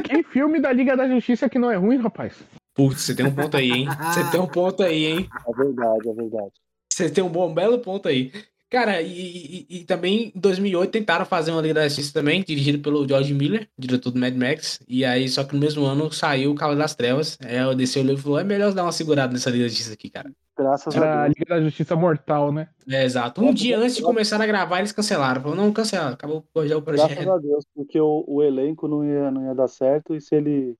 Que 0.04 0.24
filme 0.24 0.60
da 0.60 0.72
Liga 0.72 0.98
da 0.98 1.08
Justiça 1.08 1.50
que 1.50 1.60
não 1.60 1.72
é 1.72 1.76
ruim, 1.76 1.98
rapaz? 1.98 2.34
Putz, 2.74 3.02
você 3.02 3.16
tem 3.16 3.26
um 3.26 3.34
ponto 3.34 3.58
aí, 3.58 3.72
hein? 3.72 3.88
Você 3.88 4.32
tem 4.32 4.40
um 4.40 4.48
ponto 4.48 4.84
aí, 4.84 5.06
hein? 5.06 5.30
É 5.48 5.54
verdade, 5.54 6.10
é 6.10 6.14
verdade. 6.14 6.52
Você 6.92 7.10
tem 7.10 7.24
um 7.24 7.30
bom, 7.30 7.54
belo 7.54 7.80
ponto 7.80 8.08
aí. 8.08 8.32
Cara, 8.70 9.02
e, 9.02 9.66
e, 9.70 9.78
e, 9.78 9.84
também 9.86 10.34
em 10.36 10.40
2008 10.40 10.92
tentaram 10.92 11.26
fazer 11.26 11.52
uma 11.52 11.62
Liga 11.62 11.76
da 11.76 11.88
Justiça 11.88 12.14
também, 12.14 12.44
dirigido 12.44 12.80
pelo 12.80 13.08
George 13.08 13.34
Miller, 13.34 13.70
diretor 13.78 14.12
do 14.12 14.20
Mad 14.20 14.36
Max. 14.36 14.82
E 14.88 15.06
aí, 15.06 15.30
só 15.30 15.46
que 15.46 15.54
no 15.54 15.62
mesmo 15.62 15.86
ano 15.86 16.12
saiu 16.12 16.52
o 16.52 16.56
Cavaleiro 16.56 16.84
das 16.84 16.94
Trevas. 16.94 17.38
Aí 17.42 17.56
eu 17.56 17.74
desci 17.74 17.98
o 17.98 18.04
livro 18.04 18.20
e 18.20 18.24
falou: 18.24 18.40
é 18.40 18.44
melhor 18.44 18.74
dar 18.74 18.84
uma 18.84 18.92
segurada 18.92 19.32
nessa 19.32 19.50
Liga 19.50 19.64
da 19.64 19.70
Justiça 19.70 19.94
aqui, 19.94 20.10
cara. 20.10 20.30
Graças 20.58 20.94
Era 20.94 21.06
a 21.06 21.24
Deus. 21.24 21.26
a 21.26 21.28
Liga 21.28 21.46
da 21.56 21.62
Justiça 21.62 21.96
Mortal, 21.96 22.52
né? 22.52 22.68
É, 22.90 23.06
exato. 23.06 23.42
Um 23.42 23.54
dia 23.54 23.78
antes 23.78 23.96
de 23.96 24.02
começar 24.02 24.42
a 24.42 24.46
gravar, 24.46 24.80
eles 24.80 24.92
cancelaram. 24.92 25.42
Falaram, 25.42 25.64
não, 25.64 25.72
cancelaram, 25.72 26.14
acabou 26.14 26.44
já 26.66 26.78
o 26.78 26.82
projeto. 26.82 27.08
Graças 27.08 27.28
a 27.28 27.38
Deus, 27.38 27.66
porque 27.74 28.02
o, 28.02 28.26
o 28.28 28.44
elenco 28.44 28.86
não 28.88 29.06
ia, 29.06 29.32
não 29.32 29.46
ia 29.46 29.56
dar 29.56 29.68
certo, 29.70 30.14
e 30.14 30.20
se 30.20 30.36
ele 30.36 30.76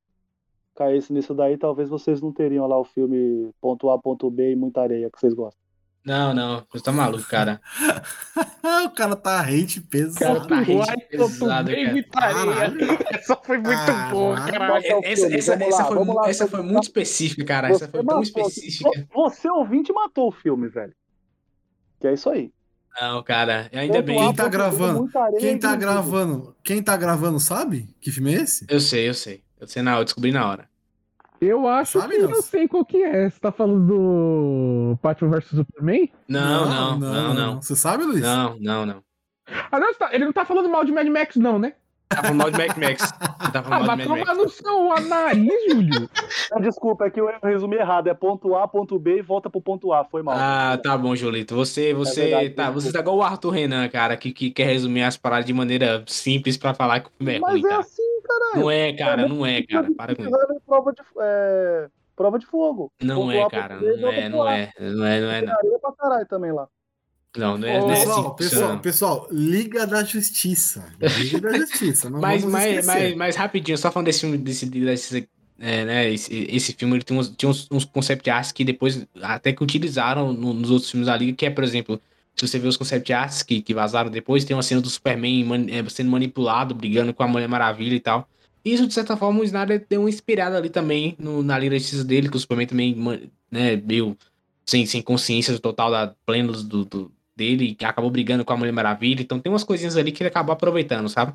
caísse 0.76 1.14
nisso 1.14 1.34
daí, 1.34 1.58
talvez 1.58 1.88
vocês 1.88 2.22
não 2.22 2.34
teriam 2.34 2.68
lá 2.68 2.78
o 2.78 2.84
filme 2.84 3.50
ponto 3.62 3.90
A, 3.90 3.98
ponto 3.98 4.30
B 4.30 4.52
e 4.52 4.56
muita 4.56 4.82
areia 4.82 5.10
que 5.10 5.20
vocês 5.20 5.34
gostam. 5.34 5.67
Não, 6.06 6.34
não, 6.34 6.66
você 6.72 6.84
tá 6.84 6.92
maluco, 6.92 7.28
cara. 7.28 7.60
o 8.86 8.90
cara 8.92 9.16
tá 9.16 9.42
hate 9.42 9.82
pesado. 9.82 10.40
O 10.40 10.48
cara 10.48 10.48
tá 10.48 10.60
hate 10.60 11.08
pesado, 11.10 11.70
cara. 11.70 12.74
Essa 13.12 13.36
foi 13.36 13.58
muito 13.58 13.92
ah, 13.92 14.10
boa, 14.10 14.36
cara. 14.36 14.78
Essa, 15.04 15.36
essa, 15.36 15.54
essa, 15.56 15.86
foi, 15.86 16.06
lá, 16.06 16.30
essa 16.30 16.48
foi 16.48 16.62
muito 16.62 16.84
específica, 16.84 17.44
cara. 17.44 17.70
Essa 17.70 17.90
foi 17.90 18.06
tão 18.06 18.22
específica. 18.22 19.08
Você 19.14 19.50
ouvinte 19.50 19.92
matou 19.92 20.30
o 20.30 20.32
filme, 20.32 20.70
velho. 20.70 20.94
Que 22.00 22.08
é 22.08 22.14
isso 22.14 22.30
aí. 22.30 22.52
Não, 23.00 23.22
cara, 23.22 23.70
ainda 23.74 24.02
bem. 24.02 24.18
Quem 24.18 24.34
tá 24.34 24.48
gravando? 24.48 25.10
Quem 25.40 25.60
tá 25.60 25.76
gravando? 25.76 26.56
Quem 26.64 26.82
tá 26.82 26.98
gravando 26.98 27.40
sabe 27.40 27.94
que 28.00 28.12
filme 28.12 28.34
é 28.34 28.42
esse? 28.42 28.66
Eu 28.70 28.80
sei, 28.80 29.08
eu 29.08 29.14
sei. 29.14 29.44
Eu 29.60 29.68
sei 29.68 29.82
na 29.82 29.98
eu 29.98 30.04
descobri 30.04 30.32
na 30.32 30.48
hora. 30.48 30.70
Eu 31.40 31.68
acho 31.68 32.00
Sabe, 32.00 32.16
que 32.16 32.24
não 32.24 32.42
sei 32.42 32.68
qual 32.68 32.86
que 32.86 33.04
é. 33.04 33.30
Você 33.30 33.40
tá 33.40 33.52
falando 33.52 33.86
do 33.86 34.98
Batman 35.02 35.32
vs 35.32 35.50
Superman? 35.50 36.12
Não, 36.28 36.66
não, 36.66 37.00
não, 37.00 37.14
não, 37.14 37.34
não. 37.34 37.62
Você 37.62 37.76
sabe, 37.76 38.04
Luiz? 38.04 38.22
Não, 38.22 38.58
não, 38.60 38.86
não. 38.86 39.04
Ah, 39.72 39.80
não, 39.80 39.94
tá, 39.94 40.10
ele 40.12 40.26
não 40.26 40.34
tá 40.34 40.46
falando 40.46 40.70
mal 40.70 40.84
de 40.84 40.92
Mad 40.92 41.08
Max, 41.08 41.36
não, 41.36 41.58
né? 41.58 41.74
Tá 42.10 42.24
falando 42.24 42.38
mal 42.38 42.52
de 42.52 42.58
Mad 42.58 42.78
Max. 42.78 43.12
Tá 43.52 43.64
falando 43.64 43.84
ah, 43.84 43.86
mal 43.86 43.98
de 43.98 44.08
Mad 44.08 44.20
Max. 44.20 44.38
no 44.38 44.50
seu 44.50 45.08
nariz, 45.08 45.52
Júlio. 45.70 46.10
Desculpa, 46.62 47.06
é 47.06 47.10
que 47.10 47.20
eu 47.20 47.30
resumi 47.44 47.76
errado. 47.76 48.08
É 48.08 48.14
ponto 48.14 48.56
A, 48.56 48.68
ponto 48.68 48.98
B 48.98 49.18
e 49.18 49.22
volta 49.22 49.50
pro 49.50 49.62
ponto 49.62 49.92
A. 49.92 50.06
Foi 50.06 50.24
mal. 50.24 50.36
Ah, 50.38 50.80
tá 50.82 50.98
bom, 50.98 51.16
Julito. 51.16 51.54
Você, 51.56 51.94
você, 51.94 52.22
é 52.22 52.24
verdade, 52.24 52.50
tá, 52.52 52.72
você 52.72 52.92
tá 52.94 53.00
igual 53.00 53.18
o 53.18 53.24
Arthur 53.24 53.50
Renan, 53.50 53.90
cara, 53.90 54.16
que, 54.16 54.32
que 54.32 54.50
quer 54.52 54.66
resumir 54.66 55.04
as 55.04 55.18
paradas 55.18 55.46
de 55.46 55.54
maneira 55.54 56.04
simples 56.08 56.56
pra 56.56 56.74
falar 56.74 57.02
que 57.02 57.10
o 57.10 57.12
filme 57.18 57.36
é 57.36 57.40
Mas 57.40 57.52
ruim, 57.52 57.66
é 57.66 57.70
tá? 57.70 57.80
assim, 57.80 57.97
caralho. 58.28 58.60
Não 58.60 58.72
é, 58.72 58.94
cara, 58.94 59.28
não 59.28 59.46
é, 59.46 59.64
cara. 59.64 59.94
Para 59.96 60.16
com 60.16 60.22
isso. 60.24 60.32
Prova 60.66 60.94
de, 60.94 61.02
é, 61.20 61.90
prova 62.16 62.40
de 62.40 62.46
fogo. 62.46 62.92
Não 63.02 63.32
é, 63.32 63.50
cara. 63.50 63.80
Não 63.80 63.88
é, 63.88 63.98
não 63.98 64.12
é, 64.12 64.30
não 64.30 64.48
é, 64.48 64.72
não 65.22 65.32
é, 65.32 65.42
não. 65.42 65.54
Areia 65.54 65.80
pra 65.80 65.92
caralho 65.94 66.26
também 66.28 66.52
lá. 66.52 66.68
Não, 67.36 67.58
não 67.58 67.68
é, 67.68 67.80
Ô, 67.80 67.88
pessoal, 67.88 68.36
pessoal, 68.36 68.80
pessoal, 68.80 69.28
Liga 69.32 69.86
da 69.86 70.04
Justiça. 70.04 70.92
Liga 71.00 71.40
da 71.40 71.58
Justiça. 71.58 72.10
mas, 72.12 72.44
mas, 72.44 72.86
mas, 72.86 73.16
mas, 73.16 73.36
rapidinho, 73.36 73.78
só 73.78 73.92
falando 73.92 74.08
desse 74.08 74.22
filme, 74.22 74.38
desse, 74.38 74.66
desse 74.66 75.30
é, 75.60 75.86
né, 75.86 76.12
esse, 76.12 76.34
esse 76.50 76.74
filme 76.74 76.96
ele 76.96 77.04
tem 77.04 77.18
uns, 77.18 77.30
tinha 77.30 77.50
uns, 77.50 77.68
uns 77.72 77.86
concept 77.86 78.30
arts 78.30 78.52
que 78.52 78.64
depois 78.64 79.06
até 79.22 79.52
que 79.52 79.64
utilizaram 79.64 80.32
no, 80.32 80.54
nos 80.54 80.70
outros 80.70 80.90
filmes 80.90 81.08
da 81.08 81.18
Liga, 81.18 81.34
que 81.36 81.46
é, 81.46 81.50
por 81.50 81.64
exemplo, 81.64 82.00
se 82.38 82.48
você 82.48 82.60
vê 82.60 82.68
os 82.68 82.78
concept 82.78 83.12
arts 83.12 83.42
que, 83.42 83.62
que 83.62 83.74
vazaram 83.74 84.12
depois, 84.12 84.46
tem 84.46 84.56
uma 84.56 84.62
cena 84.62 84.80
do 84.80 84.90
Superman 84.90 85.44
man, 85.44 85.66
é, 85.70 85.84
sendo 85.90 86.12
manipulado, 86.12 86.76
brigando 86.76 87.14
com 87.14 87.24
a 87.24 87.28
Mulher 87.28 87.48
Maravilha 87.48 87.96
e 87.96 88.00
tal. 88.00 88.30
Isso, 88.64 88.86
de 88.86 88.94
certa 88.94 89.18
forma, 89.18 89.40
o 89.40 89.44
Snyder 89.44 89.86
deu 89.90 90.02
uma 90.02 90.10
inspirada 90.10 90.58
ali 90.58 90.70
também 90.70 91.16
no, 91.18 91.42
na 91.42 91.58
Liga 91.58 91.72
da 91.72 91.80
Justiça 91.80 92.04
dele, 92.04 92.30
que 92.30 92.38
o 92.38 92.40
Superman 92.40 92.68
também, 92.68 92.96
né, 93.50 93.76
meio 93.78 94.16
sem, 94.66 94.86
sem 94.86 95.02
consciência 95.02 95.58
total 95.58 95.90
da 95.90 96.14
plena 96.26 96.52
do, 96.52 96.86
do, 96.86 97.12
dele, 97.36 97.74
que 97.74 97.86
acabou 97.86 98.12
brigando 98.12 98.46
com 98.46 98.54
a 98.54 98.58
Mulher 98.58 98.74
Maravilha. 98.74 99.22
Então 99.22 99.40
tem 99.40 99.52
umas 99.52 99.64
coisinhas 99.64 99.98
ali 99.98 100.12
que 100.12 100.22
ele 100.22 100.30
acabou 100.30 100.54
aproveitando, 100.54 101.10
sabe? 101.10 101.34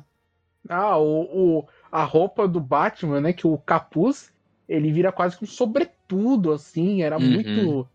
Ah, 0.69 0.97
o, 0.97 1.23
o, 1.23 1.67
a 1.91 2.03
roupa 2.05 2.47
do 2.47 2.61
Batman, 2.61 3.19
né, 3.19 3.33
que 3.33 3.45
o 3.45 3.57
capuz, 3.57 4.31
ele 4.69 4.91
vira 4.91 5.11
quase 5.11 5.37
que 5.37 5.43
um 5.43 5.47
sobretudo, 5.47 6.53
assim, 6.53 7.01
era 7.01 7.17
uhum. 7.17 7.29
muito... 7.29 7.87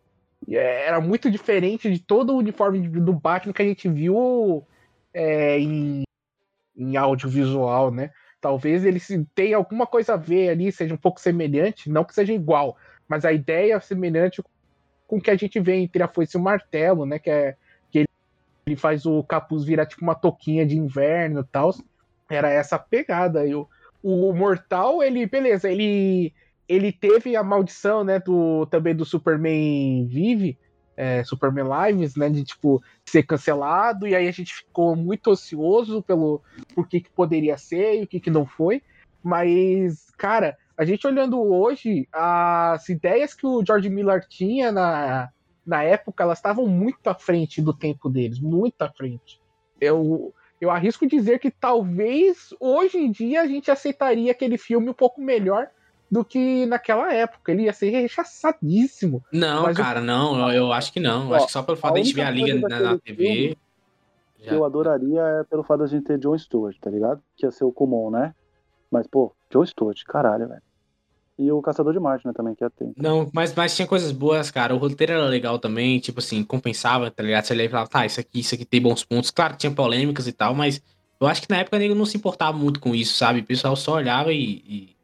Era 0.47 1.01
muito 1.01 1.31
diferente 1.31 1.91
de 1.91 1.99
todo 1.99 2.33
o 2.33 2.39
uniforme 2.39 2.89
do 2.89 3.13
Batman 3.13 3.53
que 3.53 3.63
a 3.63 3.65
gente 3.65 3.89
viu 3.89 4.67
é, 5.13 5.59
em, 5.59 6.05
em 6.77 6.97
audiovisual, 6.97 7.91
né? 7.91 8.11
Talvez 8.41 8.85
ele 8.85 9.01
tenha 9.35 9.57
alguma 9.57 9.87
coisa 9.87 10.15
a 10.15 10.17
ver 10.17 10.51
ali, 10.51 10.71
seja 10.71 10.95
um 10.95 10.99
pouco 10.99 11.21
semelhante, 11.21 11.91
não 11.91 12.05
que 12.05 12.15
seja 12.15 12.33
igual, 12.33 12.77
mas 13.09 13.25
a 13.25 13.33
ideia 13.33 13.75
é 13.75 13.81
semelhante 13.81 14.43
com 15.09 15.17
o 15.17 15.21
que 15.21 15.31
a 15.31 15.37
gente 15.37 15.59
vê 15.59 15.77
entre 15.77 16.03
a 16.03 16.09
foice 16.09 16.37
e 16.37 16.41
o 16.41 16.43
martelo, 16.43 17.05
né? 17.05 17.19
Que 17.19 17.31
é 17.31 17.57
que 17.91 18.07
ele, 18.67 18.77
faz 18.77 19.07
o 19.07 19.25
capuz 19.25 19.65
virar 19.65 19.87
tipo 19.87 20.03
uma 20.03 20.15
touquinha 20.15 20.65
de 20.65 20.79
inverno 20.79 21.41
e 21.41 21.45
tal. 21.45 21.75
Era 22.31 22.51
essa 22.51 22.79
pegada. 22.79 23.43
O, 23.57 23.67
o 24.03 24.33
mortal, 24.33 25.03
ele, 25.03 25.27
beleza, 25.27 25.69
ele 25.71 26.33
ele 26.69 26.93
teve 26.93 27.35
a 27.35 27.43
maldição, 27.43 28.05
né, 28.05 28.19
do 28.19 28.67
também 28.67 28.95
do 28.95 29.05
Superman 29.05 30.07
Vive, 30.07 30.59
é, 30.97 31.25
Superman 31.25 31.65
Lives, 31.65 32.17
né, 32.17 32.29
de 32.29 32.45
tipo 32.45 32.83
ser 33.07 33.23
cancelado, 33.23 34.07
e 34.07 34.15
aí 34.15 34.29
a 34.29 34.33
gente 34.33 34.55
ficou 34.55 34.95
muito 34.95 35.31
ocioso 35.31 36.03
pelo 36.03 36.43
por 36.75 36.87
que, 36.87 37.01
que 37.01 37.11
poderia 37.11 37.57
ser 37.57 38.01
e 38.01 38.05
o 38.05 38.07
que, 38.07 38.21
que 38.21 38.31
não 38.31 38.45
foi. 38.45 38.83
Mas, 39.23 40.11
cara, 40.19 40.57
a 40.77 40.85
gente 40.85 41.07
olhando 41.07 41.41
hoje, 41.41 42.07
as 42.13 42.89
ideias 42.89 43.33
que 43.33 43.47
o 43.47 43.65
George 43.65 43.89
Miller 43.89 44.27
tinha 44.29 44.71
na, 44.71 45.31
na 45.65 45.83
época, 45.83 46.23
elas 46.23 46.39
estavam 46.39 46.67
muito 46.67 47.09
à 47.09 47.15
frente 47.15 47.63
do 47.63 47.73
tempo 47.73 48.11
deles, 48.11 48.39
muito 48.39 48.83
à 48.83 48.91
frente. 48.91 49.41
Eu, 49.81 50.35
eu 50.61 50.71
arrisco 50.71 51.07
dizer 51.07 51.39
que 51.39 51.51
talvez 51.51 52.55
hoje 52.61 52.99
em 52.99 53.11
dia 53.11 53.43
a 53.43 53.47
gente 53.47 53.71
aceitaria 53.71 54.33
aquele 54.33 54.59
filme 54.59 54.91
um 54.91 54.95
pouco 54.95 55.21
melhor 55.21 55.71
do 56.11 56.25
que 56.25 56.67
naquela 56.67 57.13
época. 57.13 57.53
Ele 57.53 57.65
ia 57.65 57.73
ser 57.73 57.91
rechaçadíssimo. 57.91 59.23
Não, 59.33 59.65
Mas 59.65 59.77
cara, 59.77 60.01
não, 60.01 60.49
eu, 60.49 60.65
eu, 60.67 60.73
acho 60.73 60.93
que 60.93 61.01
não. 61.01 61.29
Eu 61.29 61.35
acho 61.35 61.47
que 61.47 61.53
só 61.53 61.63
pelo 61.63 61.77
fato 61.77 61.95
de 61.95 62.01
a 62.01 62.05
gente 62.05 62.15
ver 62.15 62.23
a 62.23 62.31
liga 62.31 62.69
na, 62.69 62.81
na 62.81 62.99
TV. 62.99 63.57
Já... 64.41 64.53
Eu 64.53 64.65
adoraria 64.65 65.21
é 65.21 65.45
pelo 65.45 65.63
fato 65.63 65.81
de 65.81 65.85
a 65.85 65.89
gente 65.89 66.05
ter 66.05 66.19
John 66.19 66.37
Stewart, 66.39 66.77
tá 66.81 66.91
ligado? 66.91 67.21
Que 67.37 67.47
ia 67.47 67.51
ser 67.51 67.65
o 67.65 67.73
comum, 67.73 68.11
né? 68.11 68.35
Mas, 68.91 69.07
pô, 69.07 69.35
John 69.51 69.67
Stewart, 69.67 70.03
caralho, 70.05 70.49
velho. 70.49 70.63
E 71.39 71.53
o 71.53 71.63
Caçador 71.63 71.93
de 71.93 72.01
Marte, 72.01 72.27
né, 72.27 72.33
também, 72.35 72.55
que 72.55 72.65
ia 72.65 72.71
ter. 72.71 72.91
Não, 72.97 73.31
mas, 73.33 73.55
mas 73.55 73.77
tinha 73.77 73.87
coisas 73.87 74.11
boas, 74.11 74.51
cara. 74.51 74.75
O 74.75 74.79
roteiro 74.79 75.13
era 75.13 75.27
legal 75.27 75.57
também, 75.59 76.01
tipo 76.01 76.19
assim, 76.19 76.43
compensava, 76.43 77.11
tá 77.13 77.23
ligado? 77.23 77.45
Você 77.45 77.53
olhava 77.53 77.67
e 77.67 77.71
falava, 77.71 77.89
tá, 77.89 78.07
isso 78.07 78.19
aqui, 78.19 78.41
isso 78.41 78.55
aqui 78.57 78.65
tem 78.65 78.83
bons 78.83 79.05
pontos. 79.05 79.31
Claro, 79.31 79.57
tinha 79.57 79.71
polêmicas 79.71 80.27
e 80.27 80.33
tal, 80.33 80.53
mas 80.53 80.83
eu 81.21 81.29
acho 81.29 81.43
que 81.43 81.51
na 81.51 81.59
época 81.59 81.77
ele 81.77 81.95
não 81.95 82.05
se 82.05 82.17
importava 82.17 82.59
muito 82.59 82.81
com 82.81 82.93
isso, 82.93 83.15
sabe? 83.15 83.41
O 83.41 83.45
pessoal 83.45 83.77
só 83.77 83.95
olhava 83.95 84.33
e, 84.33 84.63
e 84.67 84.97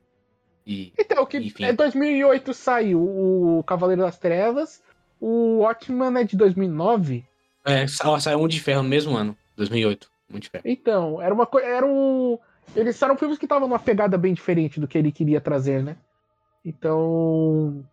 e, 0.67 0.93
então, 0.99 1.25
que 1.27 1.39
enfim. 1.39 1.65
é 1.65 1.73
2008 1.73 2.55
saiu 2.55 3.01
o 3.01 3.63
Cavaleiro 3.67 4.03
das 4.03 4.19
Trevas, 4.19 4.83
o 5.21 5.59
Watchman 5.59 6.21
é 6.21 6.25
de 6.25 6.37
2009. 6.37 7.25
É, 7.65 7.87
saiu 7.87 8.41
um 8.41 8.49
de 8.49 8.61
ferro 8.61 8.83
no 8.83 8.89
mesmo 8.89 9.17
ano, 9.17 9.37
2008, 9.57 10.11
um 10.33 10.39
de 10.39 10.49
ferro. 10.49 10.65
Então, 10.67 11.21
era 11.21 11.35
uma 11.35 11.47
coisa, 11.47 11.67
era 11.67 11.87
um 11.87 12.39
eles 12.75 13.01
eram 13.01 13.17
filmes 13.17 13.39
que 13.39 13.45
estavam 13.45 13.69
numa 13.69 13.79
pegada 13.79 14.17
bem 14.17 14.33
diferente 14.33 14.81
do 14.81 14.89
que 14.89 14.97
ele 14.97 15.13
queria 15.13 15.41
trazer, 15.41 15.83
né? 15.83 15.97
Então, 16.65 17.85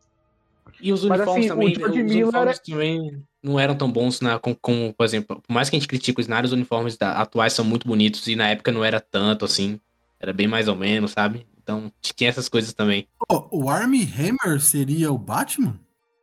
E 0.79 0.93
os 0.93 1.03
uniformes 1.03 1.27
Mas, 1.27 1.37
assim, 1.37 1.47
também, 1.49 1.73
os 1.73 1.95
uniformes 1.95 2.33
era... 2.33 2.57
também 2.57 3.23
não 3.43 3.59
eram 3.59 3.75
tão 3.75 3.91
bons 3.91 4.21
né, 4.21 4.37
como, 4.39 4.55
como, 4.55 4.93
por 4.93 5.03
exemplo, 5.03 5.41
por 5.41 5.53
mais 5.53 5.69
que 5.69 5.75
a 5.75 5.79
gente 5.79 5.87
critique 5.87 6.19
os 6.19 6.25
Snyder, 6.25 6.45
os 6.45 6.53
uniformes 6.53 6.95
da, 6.95 7.13
atuais 7.13 7.53
são 7.53 7.65
muito 7.65 7.87
bonitos 7.87 8.27
e 8.27 8.35
na 8.35 8.47
época 8.47 8.71
não 8.71 8.85
era 8.85 8.99
tanto 8.99 9.43
assim, 9.43 9.79
era 10.19 10.31
bem 10.31 10.47
mais 10.47 10.67
ou 10.67 10.75
menos, 10.75 11.11
sabe? 11.11 11.45
Então 11.61 11.91
tinha 12.01 12.29
essas 12.29 12.49
coisas 12.49 12.73
também. 12.73 13.07
Oh, 13.29 13.47
o 13.51 13.69
Army 13.69 14.03
Hammer 14.03 14.59
seria 14.59 15.11
o 15.11 15.17
Batman? 15.17 15.79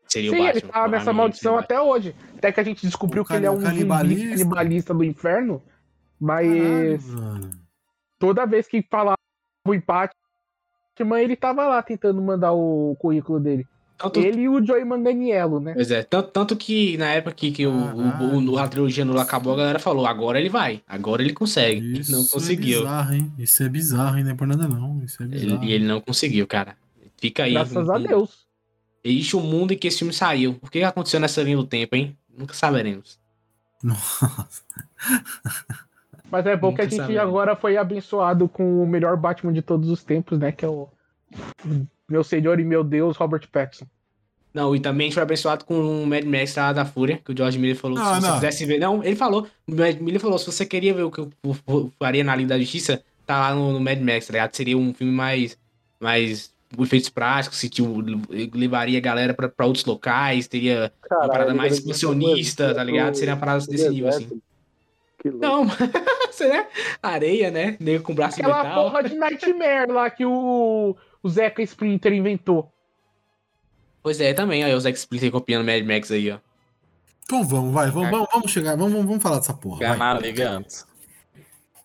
Seria 0.06 0.30
Sim, 0.30 0.36
o 0.36 0.42
Batman. 0.42 0.58
ele 0.58 0.72
tá 0.72 0.88
nessa 0.88 1.12
maldição 1.12 1.58
até 1.58 1.80
hoje. 1.80 2.14
Até 2.36 2.52
que 2.52 2.60
a 2.60 2.64
gente 2.64 2.86
descobriu 2.86 3.24
que 3.24 3.32
ele 3.32 3.46
é 3.46 3.50
um 3.50 3.60
canibalista. 3.60 4.30
canibalista 4.30 4.94
do 4.94 5.04
inferno. 5.04 5.62
Mas 6.20 7.04
Caralho, 7.04 7.50
toda 8.18 8.46
vez 8.46 8.66
que 8.66 8.82
falava 8.82 9.16
o 9.66 9.74
empate, 9.74 10.14
ele 11.20 11.36
tava 11.36 11.66
lá 11.66 11.82
tentando 11.82 12.20
mandar 12.20 12.52
o 12.52 12.96
currículo 12.98 13.38
dele. 13.38 13.66
Tanto... 13.98 14.20
Ele 14.20 14.42
e 14.42 14.48
o 14.48 14.64
Joey 14.64 14.84
Manganiello, 14.84 15.58
né? 15.58 15.74
Pois 15.74 15.90
é, 15.90 16.04
tanto, 16.04 16.30
tanto 16.30 16.56
que 16.56 16.96
na 16.96 17.08
época 17.08 17.34
que, 17.34 17.50
que 17.50 17.66
o, 17.66 17.72
o, 17.72 18.52
o, 18.52 18.58
a 18.58 18.68
trilogia 18.68 19.04
no 19.04 19.18
acabou, 19.18 19.54
a 19.54 19.56
galera 19.56 19.78
falou, 19.80 20.06
agora 20.06 20.38
ele 20.38 20.48
vai, 20.48 20.80
agora 20.86 21.20
ele 21.20 21.32
consegue. 21.32 21.98
Isso 21.98 22.12
não 22.12 22.22
é 22.22 22.28
conseguiu. 22.30 22.78
É 22.78 22.82
bizarro, 22.82 23.14
hein? 23.14 23.32
Isso 23.36 23.62
é 23.62 23.68
bizarro, 23.68 24.18
hein? 24.18 24.24
Não 24.24 24.30
é 24.30 24.34
por 24.34 24.46
nada 24.46 24.68
não. 24.68 25.02
Isso 25.04 25.20
é 25.20 25.26
bizarro. 25.26 25.64
Ele, 25.64 25.66
e 25.66 25.72
ele 25.74 25.84
não 25.84 26.00
conseguiu, 26.00 26.46
cara. 26.46 26.76
Fica 27.16 27.42
aí. 27.42 27.54
Graças 27.54 27.90
a 27.90 27.98
Deus. 27.98 28.46
Existe 29.02 29.34
o 29.34 29.40
um 29.40 29.42
mundo 29.42 29.72
em 29.72 29.76
que 29.76 29.88
esse 29.88 29.98
filme 29.98 30.12
saiu. 30.12 30.56
O 30.62 30.70
que 30.70 30.82
aconteceu 30.84 31.18
nessa 31.18 31.42
linha 31.42 31.56
do 31.56 31.66
tempo, 31.66 31.96
hein? 31.96 32.16
Nunca 32.36 32.54
saberemos. 32.54 33.18
Nossa. 33.82 34.46
Mas 36.30 36.46
é 36.46 36.56
bom 36.56 36.70
Nunca 36.70 36.82
que 36.82 36.82
a 36.82 36.90
gente 36.90 37.00
saberemos. 37.00 37.28
agora 37.28 37.56
foi 37.56 37.76
abençoado 37.76 38.48
com 38.48 38.80
o 38.82 38.86
melhor 38.86 39.16
Batman 39.16 39.52
de 39.52 39.62
todos 39.62 39.90
os 39.90 40.04
tempos, 40.04 40.38
né? 40.38 40.52
Que 40.52 40.64
é 40.64 40.68
o 40.68 40.88
meu 42.08 42.24
senhor 42.24 42.58
e 42.58 42.64
meu 42.64 42.82
Deus, 42.82 43.16
Robert 43.16 43.46
Pattinson. 43.50 43.86
Não, 44.52 44.74
e 44.74 44.80
também 44.80 45.04
a 45.04 45.08
gente 45.08 45.14
foi 45.14 45.22
abençoado 45.22 45.64
com 45.64 45.74
um 45.74 46.06
Mad 46.06 46.24
Max 46.24 46.56
lá 46.56 46.72
da 46.72 46.84
Fúria, 46.84 47.20
que 47.24 47.32
o 47.32 47.36
George 47.36 47.58
Miller 47.58 47.76
falou, 47.76 47.98
ah, 47.98 48.14
se 48.14 48.22
não. 48.22 48.28
você 48.28 48.34
quisesse 48.34 48.66
ver... 48.66 48.78
Não, 48.78 49.04
ele 49.04 49.14
falou, 49.14 49.46
o 49.66 49.74
Mad 49.74 50.00
Miller 50.00 50.20
falou, 50.20 50.38
se 50.38 50.46
você 50.46 50.64
queria 50.64 50.94
ver 50.94 51.02
o 51.02 51.10
que 51.10 51.20
eu 51.20 51.30
faria 51.98 52.24
na 52.24 52.34
Liga 52.34 52.48
da 52.48 52.58
Justiça, 52.58 53.02
tá 53.26 53.38
lá 53.38 53.54
no, 53.54 53.72
no 53.72 53.80
Mad 53.80 54.00
Max, 54.00 54.26
tá 54.26 54.32
ligado? 54.32 54.56
Seria 54.56 54.76
um 54.76 54.92
filme 54.94 55.12
mais, 55.12 55.56
mais 56.00 56.52
efeitos 56.78 57.10
práticos, 57.10 57.58
se 57.58 57.68
tipo, 57.68 58.02
levaria 58.54 58.98
a 58.98 59.02
galera 59.02 59.34
pra, 59.34 59.48
pra 59.48 59.66
outros 59.66 59.84
locais, 59.84 60.48
teria 60.48 60.92
Caralho, 61.02 61.26
uma 61.26 61.32
parada 61.32 61.54
mais 61.54 61.74
expansionista, 61.74 62.74
tá 62.74 62.82
ligado? 62.82 63.14
Seria 63.14 63.34
uma 63.34 63.40
parada 63.40 63.64
desse 63.66 63.88
nível, 63.90 64.08
assim. 64.08 64.40
Não, 65.24 65.66
seria 66.30 66.66
areia, 67.02 67.50
né? 67.50 67.76
Nego 67.80 68.04
com 68.04 68.14
braço 68.14 68.40
Aquela 68.40 68.62
metal. 68.62 68.84
porra 68.84 69.02
de 69.02 69.14
Nightmare 69.14 69.90
lá 69.90 70.10
que 70.10 70.24
o, 70.24 70.96
o 71.22 71.28
Zeca 71.28 71.62
Splinter 71.62 72.12
inventou. 72.12 72.72
Pois 74.02 74.20
é, 74.20 74.32
também, 74.32 74.64
aí 74.64 74.74
o 74.74 74.80
Zack 74.80 74.96
Splinter 74.96 75.30
copiando 75.30 75.66
Mad 75.66 75.84
Max 75.84 76.10
aí, 76.10 76.30
ó. 76.30 76.38
Então 77.24 77.44
vamos, 77.44 77.74
vai, 77.74 77.90
vamos, 77.90 78.10
vamos, 78.10 78.28
vamos 78.32 78.50
chegar, 78.50 78.76
vamos, 78.76 79.04
vamos 79.04 79.22
falar 79.22 79.36
dessa 79.36 79.52
porra. 79.52 79.80
Ganhar 79.80 80.22
liga 80.22 80.50
antes. 80.50 80.86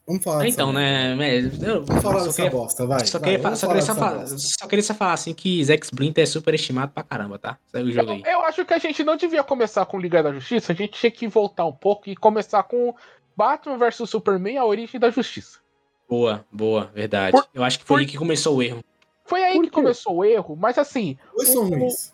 Vamos 0.07 0.23
falar 0.23 0.47
Então, 0.47 0.71
né, 0.71 1.15
eu, 1.61 1.83
vamos 1.83 2.03
falar 2.03 2.23
dessa 2.23 2.43
queria, 2.43 2.51
bosta, 2.51 2.85
vai. 2.85 3.05
Só, 3.05 3.19
vai, 3.19 3.31
queria, 3.37 3.55
só, 3.55 3.67
queria 3.67 3.81
só, 3.81 3.95
falar, 3.95 4.27
só 4.27 4.67
queria 4.67 4.83
só 4.83 4.93
falar 4.93 5.13
assim 5.13 5.33
que 5.33 5.63
Zack 5.63 5.85
Splinter 5.85 6.23
é 6.23 6.25
super 6.25 6.53
estimado 6.53 6.91
pra 6.91 7.03
caramba, 7.03 7.39
tá? 7.39 7.57
Segue 7.67 7.89
o 7.89 7.91
jogo 7.91 8.11
aí. 8.11 8.21
Eu, 8.25 8.31
eu 8.31 8.41
acho 8.43 8.63
que 8.63 8.73
a 8.73 8.77
gente 8.77 9.03
não 9.03 9.15
devia 9.15 9.43
começar 9.43 9.85
com 9.85 9.99
Liga 9.99 10.21
da 10.21 10.31
Justiça, 10.31 10.71
a 10.71 10.75
gente 10.75 10.99
tinha 10.99 11.11
que 11.11 11.27
voltar 11.27 11.65
um 11.65 11.73
pouco 11.73 12.09
e 12.09 12.15
começar 12.15 12.63
com 12.63 12.93
Batman 13.35 13.77
vs 13.77 14.09
Superman, 14.09 14.57
a 14.57 14.65
origem 14.65 14.99
da 14.99 15.09
justiça. 15.09 15.59
Boa, 16.07 16.45
boa, 16.51 16.91
verdade. 16.93 17.31
Por, 17.31 17.47
eu 17.53 17.63
acho 17.63 17.79
que 17.79 17.85
foi 17.85 17.95
por... 17.95 17.99
aí 18.01 18.05
que 18.05 18.17
começou 18.17 18.57
o 18.57 18.63
erro. 18.63 18.83
Foi 19.25 19.43
aí 19.43 19.59
que 19.61 19.69
começou 19.69 20.17
o 20.17 20.25
erro, 20.25 20.55
mas 20.55 20.77
assim. 20.77 21.17
Dois 21.35 21.49
são 21.49 21.67
ruins. 21.67 22.13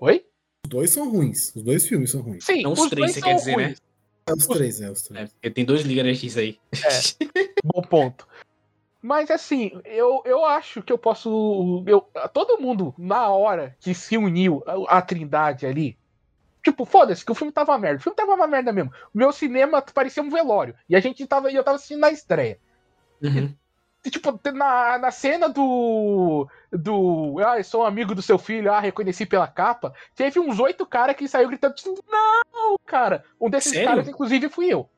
Oi? 0.00 0.24
Os 0.64 0.70
dois 0.70 0.90
são 0.90 1.10
ruins. 1.10 1.54
Os 1.54 1.62
dois 1.62 1.86
filmes 1.86 2.10
são 2.10 2.20
ruins. 2.20 2.44
Sim, 2.44 2.66
os, 2.66 2.78
os 2.78 2.90
três, 2.90 3.12
você 3.12 3.22
quer 3.22 3.34
dizer, 3.34 3.56
né? 3.56 3.64
ruins. 3.64 3.80
né? 3.80 3.88
É 4.26 4.32
os 4.32 4.46
três, 4.46 4.80
é 4.80 4.90
os 4.90 5.02
três. 5.02 5.24
É, 5.24 5.26
porque 5.32 5.50
tem 5.50 5.64
dois 5.64 5.82
Liga 5.82 6.04
X 6.14 6.36
aí. 6.36 6.58
É, 6.72 7.26
bom 7.64 7.82
ponto. 7.82 8.28
Mas 9.00 9.30
assim, 9.30 9.70
eu, 9.84 10.22
eu 10.24 10.44
acho 10.44 10.82
que 10.82 10.92
eu 10.92 10.98
posso. 10.98 11.82
Eu, 11.86 12.00
todo 12.32 12.60
mundo, 12.60 12.94
na 12.98 13.28
hora 13.28 13.76
que 13.80 13.94
se 13.94 14.18
uniu 14.18 14.62
a, 14.66 14.98
a 14.98 15.02
Trindade 15.02 15.66
ali. 15.66 15.96
Tipo, 16.62 16.84
foda-se, 16.84 17.24
que 17.24 17.32
o 17.32 17.34
filme 17.34 17.52
tava 17.52 17.72
uma 17.72 17.78
merda. 17.78 18.00
O 18.00 18.02
filme 18.02 18.16
tava 18.16 18.34
uma 18.34 18.46
merda 18.46 18.72
mesmo. 18.72 18.92
O 19.14 19.18
meu 19.18 19.32
cinema 19.32 19.80
parecia 19.80 20.22
um 20.22 20.28
velório. 20.28 20.74
E 20.88 20.94
a 20.96 21.00
gente 21.00 21.26
tava. 21.26 21.50
Eu 21.50 21.64
tava 21.64 21.76
assistindo 21.76 22.00
na 22.00 22.10
estreia. 22.10 22.58
Uhum. 23.22 23.54
Tipo, 24.10 24.40
na, 24.52 24.98
na 24.98 25.10
cena 25.10 25.48
do. 25.48 26.48
Do. 26.72 27.36
Ah, 27.44 27.58
eu 27.58 27.64
sou 27.64 27.82
um 27.82 27.86
amigo 27.86 28.14
do 28.14 28.22
seu 28.22 28.38
filho, 28.38 28.72
ah, 28.72 28.80
reconheci 28.80 29.26
pela 29.26 29.46
capa. 29.46 29.92
Teve 30.14 30.38
uns 30.38 30.60
oito 30.60 30.86
caras 30.86 31.16
que 31.16 31.26
saiu 31.26 31.48
gritando: 31.48 31.74
Não, 32.08 32.76
cara! 32.86 33.24
Um 33.40 33.50
desses 33.50 33.72
Sério? 33.72 33.88
caras, 33.88 34.08
inclusive, 34.08 34.48
fui 34.48 34.72
eu. 34.72 34.88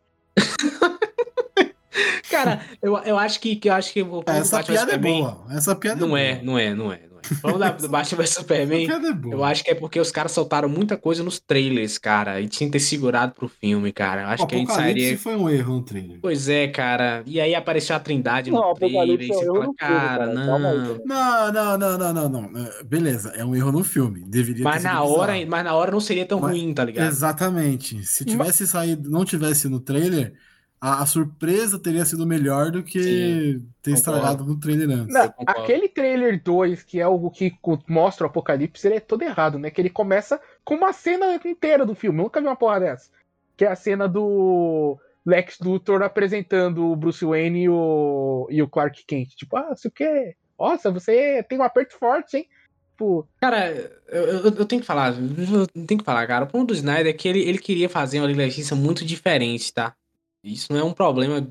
cara, 2.31 2.61
eu, 2.83 2.97
eu 2.99 3.19
acho 3.19 3.41
que, 3.41 3.57
que 3.57 3.69
eu 3.69 3.73
acho 3.73 3.93
que 3.93 4.03
o 4.03 4.23
Essa 4.27 4.63
piada 4.63 4.93
é 4.93 4.99
boa. 4.99 5.45
Essa 5.51 5.75
piada 5.75 6.07
não 6.07 6.17
é, 6.17 6.33
é, 6.33 6.43
não 6.43 6.59
é, 6.59 6.75
não 6.75 6.93
é. 6.93 7.01
Vamos 7.43 7.61
lá 7.61 7.71
do 7.71 7.89
Batman 7.89 8.23
vs 8.23 8.31
Superman. 8.31 8.89
É 8.91 9.35
eu 9.35 9.45
acho 9.45 9.65
que 9.65 9.71
é 9.71 9.75
porque 9.75 10.01
os 10.01 10.11
caras 10.11 10.33
soltaram 10.33 10.69
muita 10.69 10.97
coisa 10.97 11.23
nos 11.23 11.39
trailers, 11.39 11.99
cara. 11.99 12.41
E 12.41 12.49
tinha 12.49 12.69
que 12.69 12.73
ter 12.73 12.81
segurado 12.81 13.35
pro 13.35 13.49
filme, 13.49 13.93
cara. 13.93 14.23
Eu 14.23 14.29
acho 14.29 14.45
o 14.45 14.47
que 14.47 14.55
a 14.55 14.59
gente 14.59 14.73
sairia. 14.73 15.19
foi 15.19 15.37
um 15.37 15.49
erro 15.49 15.75
no 15.75 15.83
trailer. 15.83 16.19
Pois 16.21 16.49
é, 16.49 16.69
cara. 16.69 17.23
E 17.27 17.41
aí 17.41 17.55
apareceu 17.55 17.95
a 17.97 18.01
Trindade 18.01 18.51
não, 18.51 18.71
no 18.71 18.75
trailer. 18.75 19.21
E 19.21 19.29
você 19.29 19.47
fala, 19.47 19.75
cara, 19.77 20.27
filme, 20.27 20.47
não. 20.47 20.61
Não, 20.61 21.53
não, 21.53 21.79
não, 21.79 21.99
não, 21.99 22.13
não, 22.13 22.29
não. 22.29 22.61
É, 22.61 22.85
beleza, 22.85 23.33
é 23.37 23.45
um 23.45 23.55
erro 23.55 23.73
no 23.73 23.85
filme. 23.85 24.23
Deveria 24.27 24.65
mas 24.65 24.85
na 24.85 25.03
hora, 25.03 25.35
Mas 25.47 25.65
na 25.65 25.75
hora 25.75 25.91
não 25.91 26.01
seria 26.01 26.27
tão 26.27 26.41
mas, 26.41 26.53
ruim, 26.53 26.73
tá 26.73 26.85
ligado? 26.85 27.09
Exatamente. 27.09 28.05
Se 28.05 28.25
tivesse 28.25 28.67
saído, 28.67 29.11
não 29.11 29.25
tivesse 29.25 29.69
no 29.69 29.81
trailer 29.81 30.33
a, 30.81 31.03
a, 31.03 31.07
surpresa 31.07 31.79
teria 31.79 32.05
sido 32.07 32.27
melhor 32.27 32.71
do 32.71 32.83
que 32.83 33.03
Sim, 33.03 33.69
ter 33.83 33.91
estragado 33.93 34.45
no 34.45 34.59
trailer 34.59 34.91
antes. 34.91 35.15
Não, 35.15 35.35
aquele 35.47 35.89
trailer 35.89 36.43
2, 36.43 36.83
que 36.83 36.99
é 36.99 37.07
o 37.07 37.31
que 37.31 37.55
mostra 37.87 38.27
o 38.27 38.31
apocalipse, 38.31 38.87
ele 38.87 38.97
é 38.97 39.01
todo 39.01 39.23
errado, 39.23 39.59
né? 39.59 39.71
Que 39.71 39.81
ele 39.81 39.91
começa 39.91 40.41
com 40.65 40.75
uma 40.75 40.93
cena 40.93 41.39
inteira 41.45 41.85
do 41.85 41.95
filme. 41.95 42.19
Eu 42.19 42.25
nunca 42.25 42.41
vi 42.41 42.47
uma 42.47 42.57
porra 42.57 42.81
dessa. 42.81 43.11
Que 43.57 43.67
é 43.67 43.69
a 43.69 43.77
cena 43.77 44.09
do 44.09 44.99
Lex 45.25 45.59
Luthor 45.61 46.03
apresentando 46.03 46.87
o 46.87 46.97
Bruce 46.97 47.25
Wayne 47.25 47.65
e 47.65 47.69
o, 47.69 48.49
e 48.51 48.63
o 48.63 48.69
Clark 48.69 49.05
Kent. 49.05 49.35
Tipo, 49.37 49.59
ah, 49.59 49.77
você 49.77 49.89
o 49.89 49.91
quê? 49.91 50.35
Nossa, 50.59 50.91
você 50.91 51.43
tem 51.43 51.59
um 51.59 51.63
aperto 51.63 51.99
forte, 51.99 52.39
hein? 52.39 52.49
Tipo... 52.93 53.29
Cara, 53.39 53.71
eu, 54.09 54.25
eu, 54.25 54.45
eu, 54.45 54.65
tenho 54.67 54.81
que 54.81 54.87
falar, 54.87 55.15
eu 55.15 55.67
tenho 55.87 55.99
que 55.99 56.05
falar, 56.05 56.27
cara. 56.27 56.45
O 56.45 56.49
ponto 56.49 56.69
do 56.69 56.75
Snyder 56.75 57.09
é 57.09 57.13
que 57.13 57.29
ele, 57.29 57.41
ele 57.41 57.59
queria 57.59 57.89
fazer 57.89 58.19
uma 58.19 58.27
Liga 58.27 58.45
muito 58.77 59.05
diferente, 59.05 59.73
tá? 59.73 59.95
Isso 60.43 60.73
não 60.73 60.81
é 60.81 60.85
um 60.85 60.93
problema, 60.93 61.47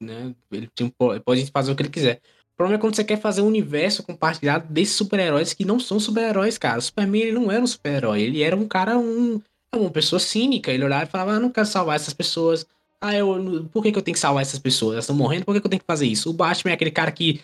né? 0.00 0.34
Ele 0.52 0.70
pode 1.24 1.46
fazer 1.50 1.72
o 1.72 1.76
que 1.76 1.82
ele 1.82 1.90
quiser. 1.90 2.20
O 2.52 2.56
problema 2.56 2.78
é 2.78 2.80
quando 2.80 2.94
você 2.94 3.02
quer 3.02 3.20
fazer 3.20 3.40
um 3.40 3.48
universo 3.48 4.02
compartilhado 4.02 4.72
desses 4.72 4.94
super-heróis 4.94 5.52
que 5.52 5.64
não 5.64 5.80
são 5.80 5.98
super-heróis, 5.98 6.56
cara. 6.56 6.78
O 6.78 6.82
Superman 6.82 7.22
ele 7.22 7.32
não 7.32 7.50
era 7.50 7.62
um 7.62 7.66
super-herói, 7.66 8.22
ele 8.22 8.42
era 8.42 8.54
um 8.54 8.68
cara, 8.68 8.96
um, 8.96 9.40
uma 9.74 9.90
pessoa 9.90 10.20
cínica. 10.20 10.70
Ele 10.70 10.84
olhava 10.84 11.04
e 11.04 11.08
falava: 11.08 11.32
ah, 11.32 11.40
não 11.40 11.50
quero 11.50 11.66
salvar 11.66 11.96
essas 11.96 12.14
pessoas. 12.14 12.64
Ah, 13.00 13.14
eu, 13.14 13.68
por 13.72 13.82
que, 13.82 13.92
que 13.92 13.98
eu 13.98 14.02
tenho 14.02 14.14
que 14.14 14.20
salvar 14.20 14.42
essas 14.42 14.58
pessoas? 14.58 14.94
Elas 14.94 15.04
estão 15.04 15.16
morrendo, 15.16 15.44
por 15.44 15.52
que, 15.52 15.60
que 15.60 15.66
eu 15.66 15.70
tenho 15.70 15.80
que 15.80 15.86
fazer 15.86 16.06
isso? 16.06 16.30
O 16.30 16.32
Batman 16.32 16.70
é 16.70 16.74
aquele 16.74 16.90
cara 16.90 17.10
que 17.12 17.42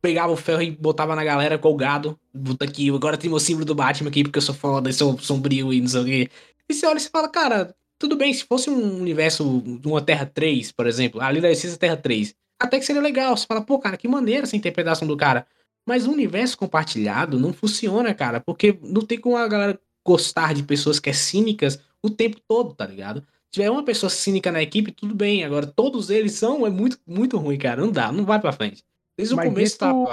pegava 0.00 0.32
o 0.32 0.36
ferro 0.36 0.62
e 0.62 0.70
botava 0.70 1.14
na 1.14 1.22
galera 1.22 1.58
colgado. 1.58 2.18
Puta 2.32 2.64
aqui, 2.64 2.90
agora 2.90 3.16
tem 3.16 3.30
o 3.32 3.38
símbolo 3.38 3.64
do 3.64 3.74
Batman 3.74 4.08
aqui 4.08 4.24
porque 4.24 4.38
eu 4.38 4.42
sou 4.42 4.54
foda, 4.54 4.88
eu 4.88 4.94
sou 4.94 5.18
sombrio 5.18 5.72
e 5.72 5.80
não 5.80 5.88
sei 5.88 6.00
o 6.00 6.04
quê. 6.04 6.30
E 6.68 6.74
você 6.74 6.86
olha 6.86 6.96
e 6.96 7.00
você 7.00 7.10
fala, 7.10 7.28
cara, 7.28 7.74
tudo 8.02 8.16
bem, 8.16 8.34
se 8.34 8.44
fosse 8.44 8.68
um 8.68 8.98
universo 8.98 9.62
de 9.62 9.86
uma 9.86 10.02
Terra 10.02 10.26
3, 10.26 10.72
por 10.72 10.88
exemplo, 10.88 11.20
ali 11.20 11.40
da 11.40 11.48
Essência 11.48 11.78
Terra 11.78 11.96
3, 11.96 12.34
até 12.60 12.80
que 12.80 12.84
seria 12.84 13.00
legal. 13.00 13.36
Você 13.36 13.46
fala, 13.46 13.62
pô, 13.62 13.78
cara, 13.78 13.96
que 13.96 14.08
maneira 14.08 14.42
essa 14.42 14.56
interpretação 14.56 15.06
do 15.06 15.16
cara. 15.16 15.46
Mas 15.86 16.04
o 16.04 16.10
universo 16.10 16.58
compartilhado 16.58 17.38
não 17.38 17.52
funciona, 17.52 18.12
cara, 18.12 18.40
porque 18.40 18.76
não 18.82 19.02
tem 19.02 19.20
como 19.20 19.36
a 19.36 19.46
galera 19.46 19.78
gostar 20.04 20.52
de 20.52 20.64
pessoas 20.64 20.98
que 20.98 21.10
é 21.10 21.12
cínicas 21.12 21.78
o 22.02 22.10
tempo 22.10 22.38
todo, 22.48 22.74
tá 22.74 22.84
ligado? 22.84 23.20
Se 23.20 23.52
tiver 23.52 23.70
uma 23.70 23.84
pessoa 23.84 24.10
cínica 24.10 24.50
na 24.50 24.60
equipe, 24.60 24.90
tudo 24.90 25.14
bem. 25.14 25.44
Agora, 25.44 25.64
todos 25.64 26.10
eles 26.10 26.32
são, 26.32 26.66
é 26.66 26.70
muito, 26.70 26.98
muito 27.06 27.38
ruim, 27.38 27.56
cara. 27.56 27.80
Não 27.80 27.92
dá, 27.92 28.10
não 28.10 28.24
vai 28.24 28.40
pra 28.40 28.50
frente. 28.50 28.82
Desde 29.16 29.36
Mas 29.36 29.46
o 29.46 29.48
começo 29.48 29.78
tá 29.78 29.90
ao, 29.90 30.10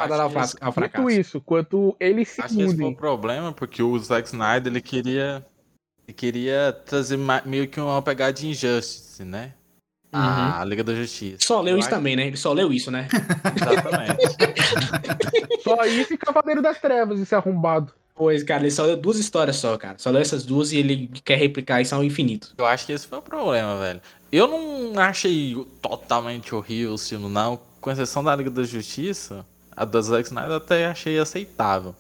ao 0.61 0.71
fracasso. 0.71 1.09
isso, 1.09 1.41
quanto 1.41 1.95
ele 1.99 2.23
se 2.23 2.39
Acho 2.39 2.55
que 2.55 2.61
esse 2.61 2.77
foi 2.77 2.85
o 2.85 2.95
problema, 2.95 3.51
porque 3.51 3.81
o 3.81 3.97
Zack 3.97 4.27
Snyder, 4.27 4.71
ele 4.71 4.81
queria 4.81 5.43
ele 6.09 6.13
queria 6.13 6.73
trazer 6.85 7.19
meio 7.45 7.67
que 7.67 7.79
uma 7.79 8.01
pegada 8.01 8.33
de 8.33 8.47
Injustice, 8.47 9.23
né? 9.23 9.53
Uhum. 10.11 10.19
A 10.19 10.65
Liga 10.65 10.83
da 10.83 10.95
Justiça. 10.95 11.37
Só 11.41 11.61
leu 11.61 11.75
Eu 11.75 11.77
isso 11.77 11.87
acho... 11.87 11.95
também, 11.95 12.15
né? 12.15 12.25
Ele 12.25 12.37
só 12.37 12.51
leu 12.51 12.73
isso, 12.73 12.89
né? 12.89 13.07
Exatamente. 13.55 14.35
só 15.63 15.85
isso 15.85 16.13
e 16.15 16.17
Cavaleiro 16.17 16.63
das 16.63 16.79
Trevas, 16.79 17.19
esse 17.19 17.35
arrombado. 17.35 17.93
Pois, 18.15 18.41
cara, 18.41 18.63
ele 18.63 18.71
só 18.71 18.85
leu 18.85 18.97
duas 18.97 19.19
histórias 19.19 19.57
só, 19.57 19.77
cara. 19.77 19.99
Só 19.99 20.09
leu 20.09 20.19
essas 20.19 20.43
duas 20.43 20.71
e 20.71 20.77
ele 20.77 21.11
quer 21.23 21.37
replicar 21.37 21.79
isso 21.79 21.93
ao 21.93 22.03
infinito. 22.03 22.55
Eu 22.57 22.65
acho 22.65 22.87
que 22.87 22.91
esse 22.91 23.05
foi 23.05 23.19
o 23.19 23.21
problema, 23.21 23.77
velho. 23.77 24.01
Eu 24.31 24.47
não 24.47 24.99
achei 24.99 25.55
totalmente 25.79 26.55
horrível 26.55 26.95
o 26.95 26.97
filme, 26.97 27.29
não. 27.29 27.59
Com 27.79 27.91
exceção 27.91 28.23
da 28.23 28.35
Liga 28.35 28.49
da 28.49 28.63
Justiça, 28.63 29.45
a 29.77 29.85
das 29.85 30.07
Zack 30.07 30.27
Snyder 30.27 30.53
até 30.53 30.87
achei 30.87 31.19
aceitável. 31.19 31.95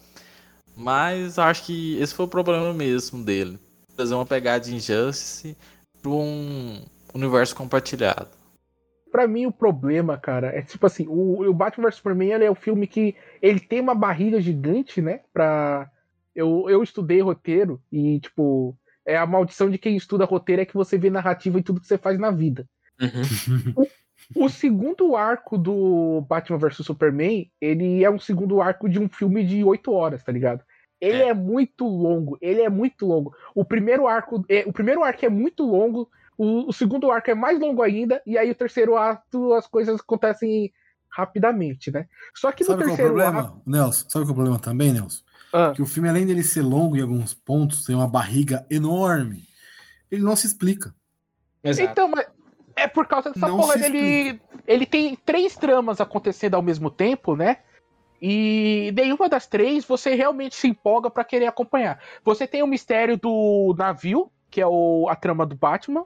Mas 0.75 1.37
acho 1.37 1.63
que 1.65 1.95
esse 1.99 2.15
foi 2.15 2.25
o 2.25 2.29
problema 2.29 2.73
mesmo 2.73 3.23
dele. 3.23 3.59
Fazer 3.99 4.15
uma 4.15 4.25
pegada 4.25 4.63
de 4.63 4.73
Injustice 4.73 5.57
para 6.01 6.11
um 6.11 6.81
universo 7.13 7.53
compartilhado. 7.53 8.29
Para 9.11 9.27
mim, 9.27 9.45
o 9.45 9.51
problema, 9.51 10.17
cara, 10.17 10.47
é 10.57 10.61
tipo 10.61 10.85
assim: 10.85 11.05
o, 11.05 11.41
o 11.41 11.53
Batman 11.53 11.89
vs 11.89 11.95
Superman 11.95 12.31
ele 12.31 12.45
é 12.45 12.49
o 12.49 12.55
filme 12.55 12.87
que 12.87 13.13
ele 13.41 13.59
tem 13.59 13.81
uma 13.81 13.93
barriga 13.93 14.39
gigante, 14.39 15.01
né? 15.01 15.19
Pra. 15.33 15.91
Eu, 16.33 16.69
eu 16.69 16.81
estudei 16.81 17.19
roteiro 17.19 17.81
e, 17.91 18.21
tipo, 18.21 18.73
é 19.05 19.17
a 19.17 19.25
maldição 19.25 19.69
de 19.69 19.77
quem 19.77 19.97
estuda 19.97 20.23
roteiro 20.23 20.61
é 20.61 20.65
que 20.65 20.75
você 20.75 20.97
vê 20.97 21.09
narrativa 21.09 21.59
em 21.59 21.61
tudo 21.61 21.81
que 21.81 21.87
você 21.87 21.97
faz 21.97 22.17
na 22.17 22.31
vida. 22.31 22.65
Uhum. 23.01 23.73
O, 24.35 24.45
o, 24.45 24.49
segundo 24.49 25.15
arco 25.15 25.57
do 25.57 26.21
Batman 26.29 26.57
vs 26.57 26.85
Superman, 26.85 27.51
ele 27.59 28.03
é 28.03 28.09
um 28.09 28.19
segundo 28.19 28.61
arco 28.61 28.87
de 28.87 28.99
um 28.99 29.09
filme 29.09 29.43
de 29.43 29.63
oito 29.63 29.91
horas, 29.91 30.23
tá 30.23 30.31
ligado? 30.31 30.63
Ele 30.99 31.23
é. 31.23 31.29
é. 31.29 31.33
muito 31.33 31.85
longo, 31.85 32.37
ele 32.41 32.61
é 32.61 32.69
muito 32.69 33.05
longo. 33.05 33.33
O 33.55 33.63
primeiro 33.63 34.07
arco, 34.07 34.43
é, 34.49 34.63
o 34.65 34.73
primeiro 34.73 35.03
arco 35.03 35.25
é 35.25 35.29
muito 35.29 35.63
longo, 35.63 36.09
o, 36.37 36.69
o, 36.69 36.73
segundo 36.73 37.11
arco 37.11 37.31
é 37.31 37.35
mais 37.35 37.59
longo 37.59 37.81
ainda, 37.81 38.21
e 38.25 38.37
aí 38.37 38.51
o 38.51 38.55
terceiro 38.55 38.97
ato 38.97 39.53
as 39.53 39.67
coisas 39.67 39.99
acontecem 39.99 40.71
rapidamente, 41.09 41.91
né? 41.91 42.07
Só 42.33 42.51
que 42.51 42.63
sabe 42.63 42.83
no 42.83 42.87
terceiro 42.87 43.13
qual 43.13 43.25
é 43.25 43.29
o 43.29 43.31
problema, 43.31 43.47
arco... 43.47 43.61
Nelson? 43.65 44.09
Sabe 44.09 44.25
qual 44.25 44.29
é 44.29 44.31
o 44.31 44.35
problema 44.35 44.59
também, 44.59 44.93
Nelson? 44.93 45.23
Ah. 45.51 45.73
Que 45.75 45.81
o 45.81 45.85
filme, 45.85 46.09
além 46.09 46.25
dele 46.25 46.43
ser 46.43 46.61
longo 46.61 46.95
em 46.95 47.01
alguns 47.01 47.33
pontos, 47.33 47.83
tem 47.83 47.95
uma 47.95 48.07
barriga 48.07 48.65
enorme. 48.69 49.43
Ele 50.11 50.21
não 50.21 50.35
se 50.35 50.47
explica. 50.47 50.93
Exato. 51.63 51.89
Então, 51.89 52.07
mas 52.07 52.25
é 52.75 52.87
por 52.87 53.07
causa 53.07 53.31
dessa 53.31 53.47
não 53.47 53.57
porra 53.57 53.77
dele. 53.77 54.39
Ele 54.65 54.85
tem 54.85 55.15
três 55.15 55.55
tramas 55.55 55.99
acontecendo 55.99 56.55
ao 56.55 56.61
mesmo 56.61 56.89
tempo, 56.89 57.35
né? 57.35 57.57
E 58.21 58.91
nenhuma 58.95 59.29
das 59.29 59.47
três 59.47 59.85
você 59.85 60.15
realmente 60.15 60.55
se 60.55 60.67
empolga 60.67 61.09
para 61.09 61.23
querer 61.23 61.47
acompanhar. 61.47 61.99
Você 62.23 62.47
tem 62.47 62.61
o 62.61 62.67
mistério 62.67 63.17
do 63.17 63.73
navio, 63.77 64.31
que 64.49 64.59
é 64.59 64.67
o, 64.67 65.07
a 65.09 65.15
trama 65.15 65.45
do 65.45 65.55
Batman. 65.55 66.05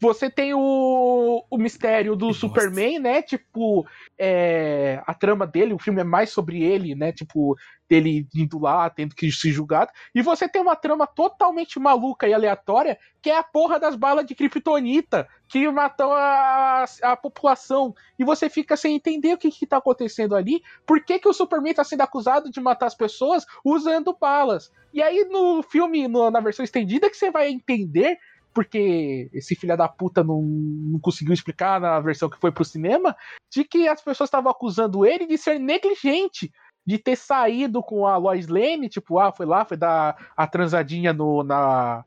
Você 0.00 0.30
tem 0.30 0.54
o, 0.54 1.44
o 1.50 1.58
mistério 1.58 2.16
do 2.16 2.32
Superman, 2.32 2.98
né? 2.98 3.20
Tipo, 3.20 3.86
é, 4.18 5.02
a 5.06 5.12
trama 5.12 5.46
dele, 5.46 5.74
o 5.74 5.78
filme 5.78 6.00
é 6.00 6.04
mais 6.04 6.30
sobre 6.30 6.62
ele, 6.62 6.94
né? 6.94 7.12
Tipo, 7.12 7.54
dele 7.86 8.26
indo 8.34 8.58
lá, 8.58 8.88
tendo 8.88 9.14
que 9.14 9.30
ser 9.30 9.50
julgado. 9.50 9.90
E 10.14 10.22
você 10.22 10.48
tem 10.48 10.62
uma 10.62 10.76
trama 10.76 11.06
totalmente 11.06 11.78
maluca 11.78 12.26
e 12.26 12.32
aleatória, 12.32 12.96
que 13.20 13.28
é 13.28 13.36
a 13.36 13.42
porra 13.42 13.78
das 13.78 13.94
balas 13.94 14.24
de 14.24 14.34
Kryptonita, 14.34 15.28
que 15.46 15.68
matam 15.70 16.10
a, 16.12 16.84
a 17.02 17.16
população. 17.16 17.92
E 18.18 18.24
você 18.24 18.48
fica 18.48 18.76
sem 18.76 18.94
entender 18.94 19.34
o 19.34 19.38
que, 19.38 19.50
que 19.50 19.66
tá 19.66 19.76
acontecendo 19.76 20.34
ali. 20.34 20.62
Por 20.86 21.04
que, 21.04 21.18
que 21.18 21.28
o 21.28 21.34
Superman 21.34 21.74
tá 21.74 21.84
sendo 21.84 22.02
acusado 22.02 22.50
de 22.50 22.60
matar 22.60 22.86
as 22.86 22.94
pessoas 22.94 23.44
usando 23.62 24.16
balas? 24.18 24.72
E 24.94 25.02
aí 25.02 25.24
no 25.24 25.62
filme, 25.62 26.08
no, 26.08 26.30
na 26.30 26.40
versão 26.40 26.64
estendida, 26.64 27.10
que 27.10 27.16
você 27.16 27.30
vai 27.30 27.50
entender 27.50 28.18
porque 28.52 29.30
esse 29.32 29.54
filho 29.54 29.76
da 29.76 29.88
puta 29.88 30.24
não, 30.24 30.42
não 30.42 30.98
conseguiu 30.98 31.32
explicar 31.32 31.80
na 31.80 32.00
versão 32.00 32.28
que 32.28 32.38
foi 32.38 32.50
pro 32.50 32.64
cinema, 32.64 33.16
de 33.50 33.64
que 33.64 33.88
as 33.88 34.00
pessoas 34.00 34.28
estavam 34.28 34.50
acusando 34.50 35.06
ele 35.06 35.26
de 35.26 35.38
ser 35.38 35.58
negligente, 35.58 36.52
de 36.84 36.98
ter 36.98 37.16
saído 37.16 37.82
com 37.82 38.06
a 38.06 38.16
Lois 38.16 38.48
Lane, 38.48 38.88
tipo, 38.88 39.18
ah, 39.18 39.32
foi 39.32 39.46
lá, 39.46 39.64
foi 39.64 39.76
dar 39.76 40.32
a 40.36 40.46
transadinha 40.46 41.12
no, 41.12 41.42
na, 41.44 42.04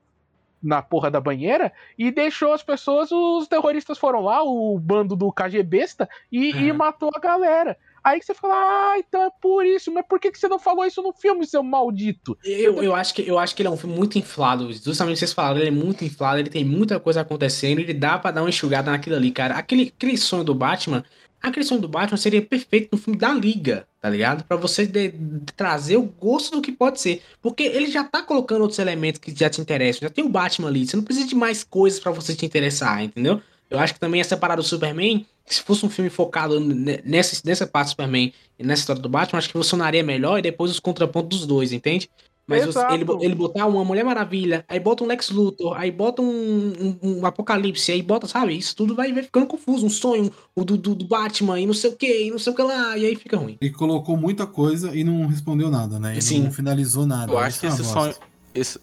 na 0.61 0.81
porra 0.81 1.09
da 1.09 1.21
banheira, 1.21 1.71
e 1.97 2.11
deixou 2.11 2.53
as 2.53 2.63
pessoas, 2.63 3.11
os 3.11 3.47
terroristas 3.47 3.97
foram 3.97 4.21
lá, 4.21 4.43
o 4.43 4.77
bando 4.79 5.15
do 5.15 5.31
KGBista, 5.31 6.09
e, 6.31 6.51
uhum. 6.51 6.59
e 6.59 6.73
matou 6.73 7.11
a 7.15 7.19
galera. 7.19 7.77
Aí 8.03 8.21
você 8.21 8.33
fala, 8.33 8.53
ah, 8.55 8.95
então 8.99 9.23
é 9.23 9.29
por 9.41 9.65
isso, 9.65 9.89
mas 9.91 10.05
por 10.05 10.19
que, 10.19 10.29
que 10.29 10.37
você 10.37 10.49
não 10.49 10.59
falou 10.59 10.85
isso 10.85 11.01
no 11.01 11.13
filme, 11.13 11.47
seu 11.47 11.63
maldito? 11.63 12.37
Eu, 12.43 12.83
eu, 12.83 12.93
acho, 12.93 13.13
que, 13.13 13.21
eu 13.25 13.39
acho 13.39 13.55
que 13.55 13.61
ele 13.61 13.69
é 13.69 13.71
um 13.71 13.77
filme 13.77 13.95
muito 13.95 14.17
inflado. 14.19 14.71
Justamente 14.73 15.19
vocês 15.19 15.31
falaram, 15.31 15.59
ele 15.59 15.69
é 15.69 15.71
muito 15.71 16.03
inflado, 16.03 16.39
ele 16.39 16.49
tem 16.49 16.65
muita 16.65 16.99
coisa 16.99 17.21
acontecendo, 17.21 17.79
ele 17.79 17.93
dá 17.93 18.19
para 18.19 18.31
dar 18.31 18.41
uma 18.41 18.49
enxugada 18.49 18.91
naquilo 18.91 19.15
ali, 19.15 19.31
cara. 19.31 19.55
Aquele, 19.55 19.93
aquele 19.95 20.17
sonho 20.17 20.43
do 20.43 20.53
Batman, 20.53 21.01
aquele 21.41 21.65
sonho 21.65 21.79
do 21.79 21.87
Batman 21.87 22.17
seria 22.17 22.41
perfeito 22.41 22.89
no 22.91 22.97
filme 22.97 23.17
da 23.17 23.31
Liga, 23.31 23.87
tá 24.01 24.09
ligado? 24.09 24.43
Para 24.43 24.57
você 24.57 24.85
de, 24.85 25.07
de 25.09 25.53
trazer 25.53 25.95
o 25.95 26.03
gosto 26.03 26.57
do 26.57 26.61
que 26.61 26.73
pode 26.73 26.99
ser. 26.99 27.21
Porque 27.41 27.63
ele 27.63 27.87
já 27.89 28.03
tá 28.03 28.21
colocando 28.21 28.63
outros 28.63 28.79
elementos 28.79 29.21
que 29.21 29.33
já 29.33 29.49
te 29.49 29.61
interessam. 29.61 30.01
Já 30.01 30.09
tem 30.09 30.25
o 30.25 30.29
Batman 30.29 30.67
ali, 30.67 30.85
você 30.85 30.97
não 30.97 31.03
precisa 31.03 31.25
de 31.25 31.35
mais 31.35 31.63
coisas 31.63 32.01
para 32.01 32.11
você 32.11 32.35
te 32.35 32.45
interessar, 32.45 33.01
entendeu? 33.01 33.41
Eu 33.73 33.79
acho 33.79 33.93
que 33.93 33.99
também 33.99 34.21
essa 34.21 34.37
parada 34.37 34.61
do 34.61 34.67
Superman 34.67 35.25
se 35.45 35.61
fosse 35.61 35.85
um 35.85 35.89
filme 35.89 36.09
focado 36.09 36.59
nessa, 37.03 37.41
nessa 37.45 37.67
parte 37.67 37.87
do 37.87 37.89
Superman 37.91 38.33
e 38.57 38.63
nessa 38.63 38.81
história 38.81 39.01
do 39.01 39.09
Batman, 39.09 39.39
acho 39.39 39.47
que 39.47 39.53
funcionaria 39.53 40.03
melhor 40.03 40.39
e 40.39 40.41
depois 40.41 40.71
os 40.71 40.79
contrapontos 40.79 41.39
dos 41.39 41.47
dois, 41.47 41.71
entende? 41.73 42.09
Mas 42.45 42.65
você, 42.65 42.85
ele, 42.93 43.05
ele 43.21 43.35
botar 43.35 43.65
uma 43.65 43.85
Mulher 43.85 44.03
Maravilha, 44.03 44.65
aí 44.67 44.77
bota 44.77 45.01
um 45.01 45.07
Lex 45.07 45.29
Luthor, 45.29 45.77
aí 45.77 45.89
bota 45.89 46.21
um, 46.21 46.73
um, 47.01 47.19
um 47.19 47.25
Apocalipse, 47.25 47.89
aí 47.89 48.01
bota, 48.01 48.27
sabe? 48.27 48.57
Isso 48.57 48.75
tudo 48.75 48.93
vai, 48.93 49.13
vai 49.13 49.23
ficando 49.23 49.47
confuso. 49.47 49.85
Um 49.85 49.89
sonho 49.89 50.29
o 50.53 50.65
do, 50.65 50.77
do, 50.77 50.93
do, 50.93 51.05
Batman 51.05 51.57
e 51.57 51.65
não 51.65 51.73
sei 51.73 51.91
o 51.91 51.95
que, 51.95 52.25
e 52.25 52.31
não 52.31 52.37
sei 52.37 52.51
o 52.51 52.55
que 52.55 52.61
lá, 52.61 52.97
e 52.97 53.05
aí 53.05 53.15
fica 53.15 53.37
ruim. 53.37 53.57
Ele 53.61 53.71
colocou 53.71 54.17
muita 54.17 54.45
coisa 54.45 54.93
e 54.93 55.05
não 55.05 55.25
respondeu 55.25 55.71
nada, 55.71 55.97
né? 55.97 56.11
Ele 56.11 56.21
Sim. 56.21 56.43
não 56.43 56.51
finalizou 56.51 57.05
nada. 57.05 57.31
Eu 57.31 57.37
acho 57.37 57.61
que 57.61 57.65
esse 57.65 57.83
sonho. 57.85 58.13
Esse, 58.53 58.77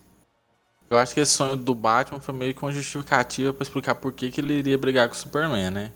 eu 0.90 0.98
acho 0.98 1.14
que 1.14 1.20
esse 1.20 1.32
sonho 1.32 1.56
do 1.56 1.74
Batman 1.74 2.20
foi 2.20 2.34
meio 2.34 2.52
que 2.52 2.62
uma 2.62 2.72
justificativa 2.72 3.54
pra 3.54 3.62
explicar 3.62 3.94
por 3.94 4.12
que, 4.12 4.30
que 4.30 4.40
ele 4.40 4.54
iria 4.54 4.76
brigar 4.76 5.08
com 5.08 5.14
o 5.14 5.18
Superman, 5.18 5.70
né? 5.70 5.92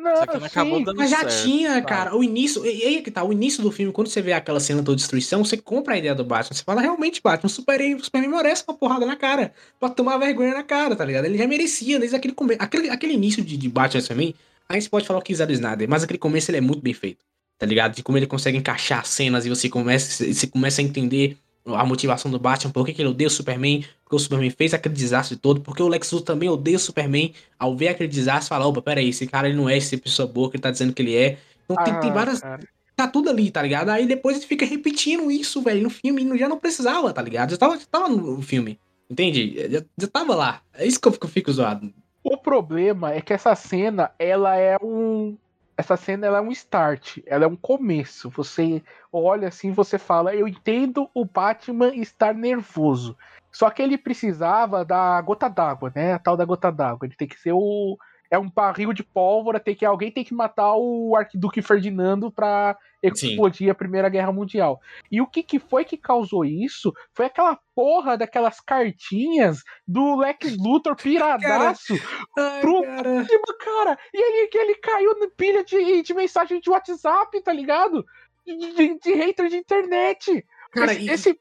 Não, 0.00 0.16
Só 0.16 0.26
que 0.26 0.38
não 0.38 0.46
acabou 0.46 0.82
dando 0.82 0.96
Mas 0.96 1.10
já 1.10 1.18
certo, 1.18 1.42
tinha, 1.42 1.82
cara. 1.82 2.16
O 2.16 2.24
início. 2.24 2.64
E 2.64 2.84
aí 2.84 3.02
que 3.02 3.10
tá, 3.10 3.22
o 3.22 3.32
início 3.32 3.62
do 3.62 3.70
filme, 3.70 3.92
quando 3.92 4.08
você 4.08 4.22
vê 4.22 4.32
aquela 4.32 4.58
cena 4.58 4.80
da 4.80 4.94
destruição, 4.94 5.44
você 5.44 5.58
compra 5.58 5.94
a 5.94 5.98
ideia 5.98 6.14
do 6.14 6.24
Batman. 6.24 6.56
Você 6.56 6.64
fala, 6.64 6.80
realmente, 6.80 7.20
Batman, 7.22 7.48
o 7.48 7.50
Superman, 7.50 7.96
o 7.96 8.04
Superman 8.04 8.30
merece 8.30 8.64
uma 8.66 8.74
porrada 8.74 9.04
na 9.04 9.14
cara. 9.14 9.52
Pra 9.78 9.90
tomar 9.90 10.16
vergonha 10.16 10.54
na 10.54 10.62
cara, 10.62 10.96
tá 10.96 11.04
ligado? 11.04 11.26
Ele 11.26 11.36
já 11.36 11.46
merecia, 11.46 11.98
desde 11.98 12.16
aquele 12.16 12.32
começo. 12.32 12.62
Aquele, 12.62 12.88
aquele 12.88 13.12
início 13.12 13.44
de, 13.44 13.58
de 13.58 13.68
Batman 13.68 14.02
também. 14.02 14.34
Aí 14.66 14.80
você 14.80 14.88
pode 14.88 15.06
falar 15.06 15.18
o 15.18 15.22
que 15.22 15.32
quiser 15.32 15.46
do 15.46 15.52
Snyder, 15.52 15.88
mas 15.88 16.02
aquele 16.02 16.18
começo 16.18 16.50
ele 16.50 16.58
é 16.58 16.62
muito 16.62 16.80
bem 16.80 16.94
feito. 16.94 17.24
Tá 17.58 17.66
ligado? 17.66 17.94
De 17.94 18.02
como 18.02 18.16
ele 18.16 18.26
consegue 18.26 18.56
encaixar 18.56 19.04
cenas 19.04 19.44
e 19.44 19.50
você 19.50 19.68
começa, 19.68 20.24
você 20.24 20.46
começa 20.46 20.80
a 20.80 20.84
entender 20.84 21.36
a 21.74 21.84
motivação 21.84 22.30
do 22.30 22.38
Batman, 22.38 22.72
por 22.72 22.84
que, 22.84 22.92
que 22.92 23.02
ele 23.02 23.08
odeia 23.08 23.28
o 23.28 23.30
Superman, 23.30 23.84
porque 24.02 24.16
o 24.16 24.18
Superman 24.18 24.50
fez 24.50 24.74
aquele 24.74 24.94
desastre 24.94 25.36
todo, 25.36 25.60
porque 25.60 25.82
o 25.82 25.88
Lex 25.88 26.10
Luthor 26.12 26.26
também 26.26 26.48
odeia 26.48 26.76
o 26.76 26.80
Superman, 26.80 27.32
ao 27.58 27.76
ver 27.76 27.88
aquele 27.88 28.08
desastre, 28.08 28.48
fala, 28.48 28.66
opa, 28.66 28.82
peraí, 28.82 29.08
esse 29.08 29.26
cara 29.26 29.48
ele 29.48 29.56
não 29.56 29.68
é 29.68 29.76
esse 29.76 29.96
pessoa 29.96 30.26
boa 30.26 30.50
que 30.50 30.56
ele 30.56 30.62
tá 30.62 30.70
dizendo 30.70 30.92
que 30.92 31.02
ele 31.02 31.16
é. 31.16 31.38
Então 31.64 31.76
ah, 31.78 31.84
tem, 31.84 32.00
tem, 32.00 32.10
ah, 32.10 32.14
várias... 32.14 32.40
Cara. 32.40 32.60
Tá 32.96 33.08
tudo 33.08 33.30
ali, 33.30 33.50
tá 33.50 33.62
ligado? 33.62 33.88
Aí 33.88 34.06
depois 34.06 34.36
ele 34.36 34.46
fica 34.46 34.66
repetindo 34.66 35.30
isso, 35.30 35.62
velho, 35.62 35.82
no 35.82 35.88
filme, 35.88 36.22
e 36.22 36.38
já 36.38 36.48
não 36.48 36.58
precisava, 36.58 37.10
tá 37.14 37.22
ligado? 37.22 37.50
Já 37.50 37.56
tava, 37.56 37.78
já 37.78 37.86
tava 37.90 38.08
no 38.10 38.42
filme, 38.42 38.78
entende? 39.08 39.68
Já, 39.70 39.82
já 39.96 40.06
tava 40.06 40.34
lá. 40.34 40.60
É 40.74 40.86
isso 40.86 41.00
que 41.00 41.08
eu 41.08 41.12
fico, 41.12 41.26
fico 41.26 41.50
zoado. 41.50 41.90
O 42.22 42.36
problema 42.36 43.12
é 43.12 43.22
que 43.22 43.32
essa 43.32 43.54
cena, 43.54 44.10
ela 44.18 44.54
é 44.56 44.76
um 44.82 45.34
essa 45.80 45.96
cena 45.96 46.26
é 46.26 46.40
um 46.40 46.52
start, 46.52 47.18
ela 47.26 47.44
é 47.44 47.48
um 47.48 47.56
começo. 47.56 48.28
Você 48.30 48.82
olha 49.10 49.48
assim, 49.48 49.72
você 49.72 49.98
fala, 49.98 50.34
eu 50.34 50.46
entendo 50.46 51.10
o 51.14 51.24
Batman 51.24 51.94
estar 51.94 52.34
nervoso. 52.34 53.16
Só 53.50 53.70
que 53.70 53.80
ele 53.82 53.96
precisava 53.96 54.84
da 54.84 55.20
gota 55.22 55.48
d'água, 55.48 55.90
né? 55.94 56.12
A 56.12 56.18
tal 56.18 56.36
da 56.36 56.44
gota 56.44 56.70
d'água. 56.70 57.06
Ele 57.06 57.16
tem 57.16 57.26
que 57.26 57.40
ser 57.40 57.52
o 57.52 57.98
é 58.30 58.38
um 58.38 58.48
barril 58.48 58.92
de 58.92 59.02
pólvora, 59.02 59.58
tem 59.58 59.74
que 59.74 59.84
alguém 59.84 60.10
tem 60.12 60.24
que 60.24 60.32
matar 60.32 60.74
o 60.76 61.16
Arquiduque 61.16 61.60
Ferdinando 61.60 62.30
para 62.30 62.78
explodir 63.02 63.66
Sim. 63.66 63.70
a 63.70 63.74
Primeira 63.74 64.08
Guerra 64.08 64.30
Mundial. 64.30 64.80
E 65.10 65.20
o 65.20 65.26
que, 65.26 65.42
que 65.42 65.58
foi 65.58 65.84
que 65.84 65.96
causou 65.96 66.44
isso? 66.44 66.94
Foi 67.12 67.26
aquela 67.26 67.58
porra 67.74 68.16
daquelas 68.16 68.60
cartinhas 68.60 69.64
do 69.86 70.16
Lex 70.16 70.56
Luthor 70.56 70.94
piradaço 71.02 71.94
cara. 72.36 72.60
pro 72.60 72.82
cara. 72.82 73.26
cara. 73.58 73.98
E 74.14 74.22
aí 74.22 74.48
que 74.48 74.58
ele 74.58 74.74
caiu 74.76 75.18
na 75.18 75.28
pilha 75.36 75.64
de, 75.64 76.02
de 76.02 76.14
mensagem 76.14 76.60
de 76.60 76.70
WhatsApp, 76.70 77.42
tá 77.42 77.52
ligado? 77.52 78.06
De, 78.46 78.56
de, 78.56 78.98
de 78.98 79.12
hater 79.12 79.48
de 79.48 79.56
internet. 79.56 80.46
Cara, 80.70 80.92
esse, 80.92 81.02
e... 81.02 81.10
esse, 81.10 81.40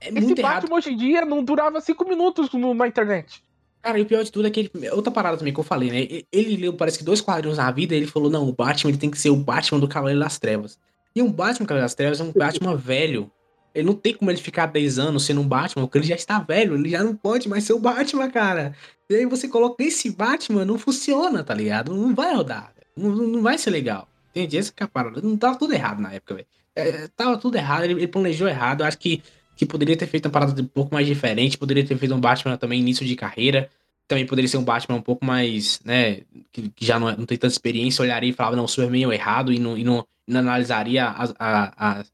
é 0.00 0.08
esse 0.08 0.34
Batman 0.40 0.76
hoje 0.76 0.92
em 0.92 0.96
dia 0.96 1.24
não 1.24 1.42
durava 1.42 1.80
cinco 1.80 2.08
minutos 2.08 2.48
na 2.52 2.86
internet. 2.86 3.42
Cara, 3.84 3.98
e 3.98 4.02
o 4.02 4.06
pior 4.06 4.24
de 4.24 4.32
tudo 4.32 4.48
é 4.48 4.50
que 4.50 4.60
ele, 4.60 4.90
outra 4.92 5.12
parada 5.12 5.36
também 5.36 5.52
que 5.52 5.60
eu 5.60 5.64
falei, 5.64 5.90
né? 5.90 6.24
Ele 6.32 6.56
leu, 6.56 6.72
parece 6.72 6.96
que 6.96 7.04
dois 7.04 7.20
quadrinhos 7.20 7.58
na 7.58 7.70
vida, 7.70 7.94
e 7.94 7.98
ele 7.98 8.06
falou: 8.06 8.30
não, 8.30 8.48
o 8.48 8.52
Batman 8.52 8.90
ele 8.90 8.96
tem 8.96 9.10
que 9.10 9.18
ser 9.18 9.28
o 9.28 9.36
Batman 9.36 9.78
do 9.78 9.86
Cavaleiro 9.86 10.20
das 10.20 10.38
Trevas. 10.38 10.78
E 11.14 11.20
um 11.20 11.30
Batman 11.30 11.66
do 11.66 11.68
Cavaleiro 11.68 11.84
das 11.84 11.94
Trevas 11.94 12.18
é 12.18 12.24
um 12.24 12.32
Batman 12.32 12.76
velho. 12.76 13.30
Ele 13.74 13.86
não 13.86 13.92
tem 13.92 14.14
como 14.14 14.30
ele 14.30 14.40
ficar 14.40 14.66
10 14.66 14.98
anos 14.98 15.26
sendo 15.26 15.42
um 15.42 15.46
Batman, 15.46 15.82
porque 15.82 15.98
ele 15.98 16.06
já 16.06 16.14
está 16.14 16.38
velho, 16.38 16.76
ele 16.76 16.88
já 16.88 17.04
não 17.04 17.14
pode 17.14 17.46
mais 17.46 17.64
ser 17.64 17.74
o 17.74 17.78
Batman, 17.78 18.30
cara. 18.30 18.74
E 19.10 19.16
aí 19.16 19.26
você 19.26 19.48
coloca 19.48 19.84
esse 19.84 20.10
Batman, 20.10 20.64
não 20.64 20.78
funciona, 20.78 21.44
tá 21.44 21.52
ligado? 21.52 21.92
Não 21.92 22.14
vai 22.14 22.34
rodar, 22.34 22.72
não, 22.96 23.10
não 23.10 23.42
vai 23.42 23.58
ser 23.58 23.68
legal. 23.68 24.08
Entende? 24.30 24.56
Essa 24.56 24.72
que 24.72 24.82
é 24.82 24.86
a 24.86 24.88
parada. 24.88 25.20
Não 25.20 25.36
tava 25.36 25.58
tudo 25.58 25.74
errado 25.74 26.00
na 26.00 26.10
época, 26.10 26.36
velho. 26.36 26.46
É, 26.74 27.06
tava 27.08 27.36
tudo 27.36 27.56
errado, 27.56 27.84
ele, 27.84 27.92
ele 27.92 28.08
planejou 28.08 28.48
errado. 28.48 28.80
Eu 28.80 28.86
acho 28.86 28.98
que 28.98 29.22
que 29.56 29.64
poderia 29.66 29.96
ter 29.96 30.06
feito 30.06 30.26
uma 30.26 30.32
parada 30.32 30.60
um 30.60 30.66
pouco 30.66 30.94
mais 30.94 31.06
diferente, 31.06 31.58
poderia 31.58 31.84
ter 31.84 31.96
feito 31.96 32.14
um 32.14 32.20
Batman 32.20 32.56
também 32.56 32.80
início 32.80 33.06
de 33.06 33.14
carreira, 33.14 33.70
também 34.06 34.26
poderia 34.26 34.48
ser 34.48 34.58
um 34.58 34.64
Batman 34.64 34.96
um 34.96 35.02
pouco 35.02 35.24
mais, 35.24 35.80
né, 35.84 36.22
que, 36.52 36.68
que 36.70 36.84
já 36.84 36.98
não, 36.98 37.08
é, 37.08 37.16
não, 37.16 37.24
tem 37.24 37.38
tanta 37.38 37.52
experiência, 37.52 38.02
olharia 38.02 38.30
e 38.30 38.32
falava, 38.32 38.56
não, 38.56 38.64
o 38.64 38.68
Superman 38.68 39.04
é 39.04 39.06
o 39.06 39.12
errado 39.12 39.52
e 39.52 39.58
não, 39.58 39.78
e 39.78 39.84
não, 39.84 40.06
não 40.26 40.40
analisaria 40.40 41.08
as, 41.08 41.34
a, 41.38 42.04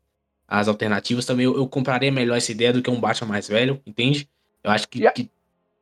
as 0.47 0.69
alternativas, 0.69 1.25
também 1.25 1.47
eu, 1.47 1.57
eu, 1.57 1.67
compraria 1.67 2.13
melhor 2.13 2.37
essa 2.37 2.53
ideia 2.53 2.73
do 2.73 2.83
que 2.83 2.91
um 2.91 3.01
Batman 3.01 3.29
mais 3.29 3.49
velho, 3.49 3.81
entende? 3.87 4.29
Eu 4.63 4.71
acho 4.71 4.89
que, 4.89 5.07
a... 5.07 5.13
que 5.13 5.31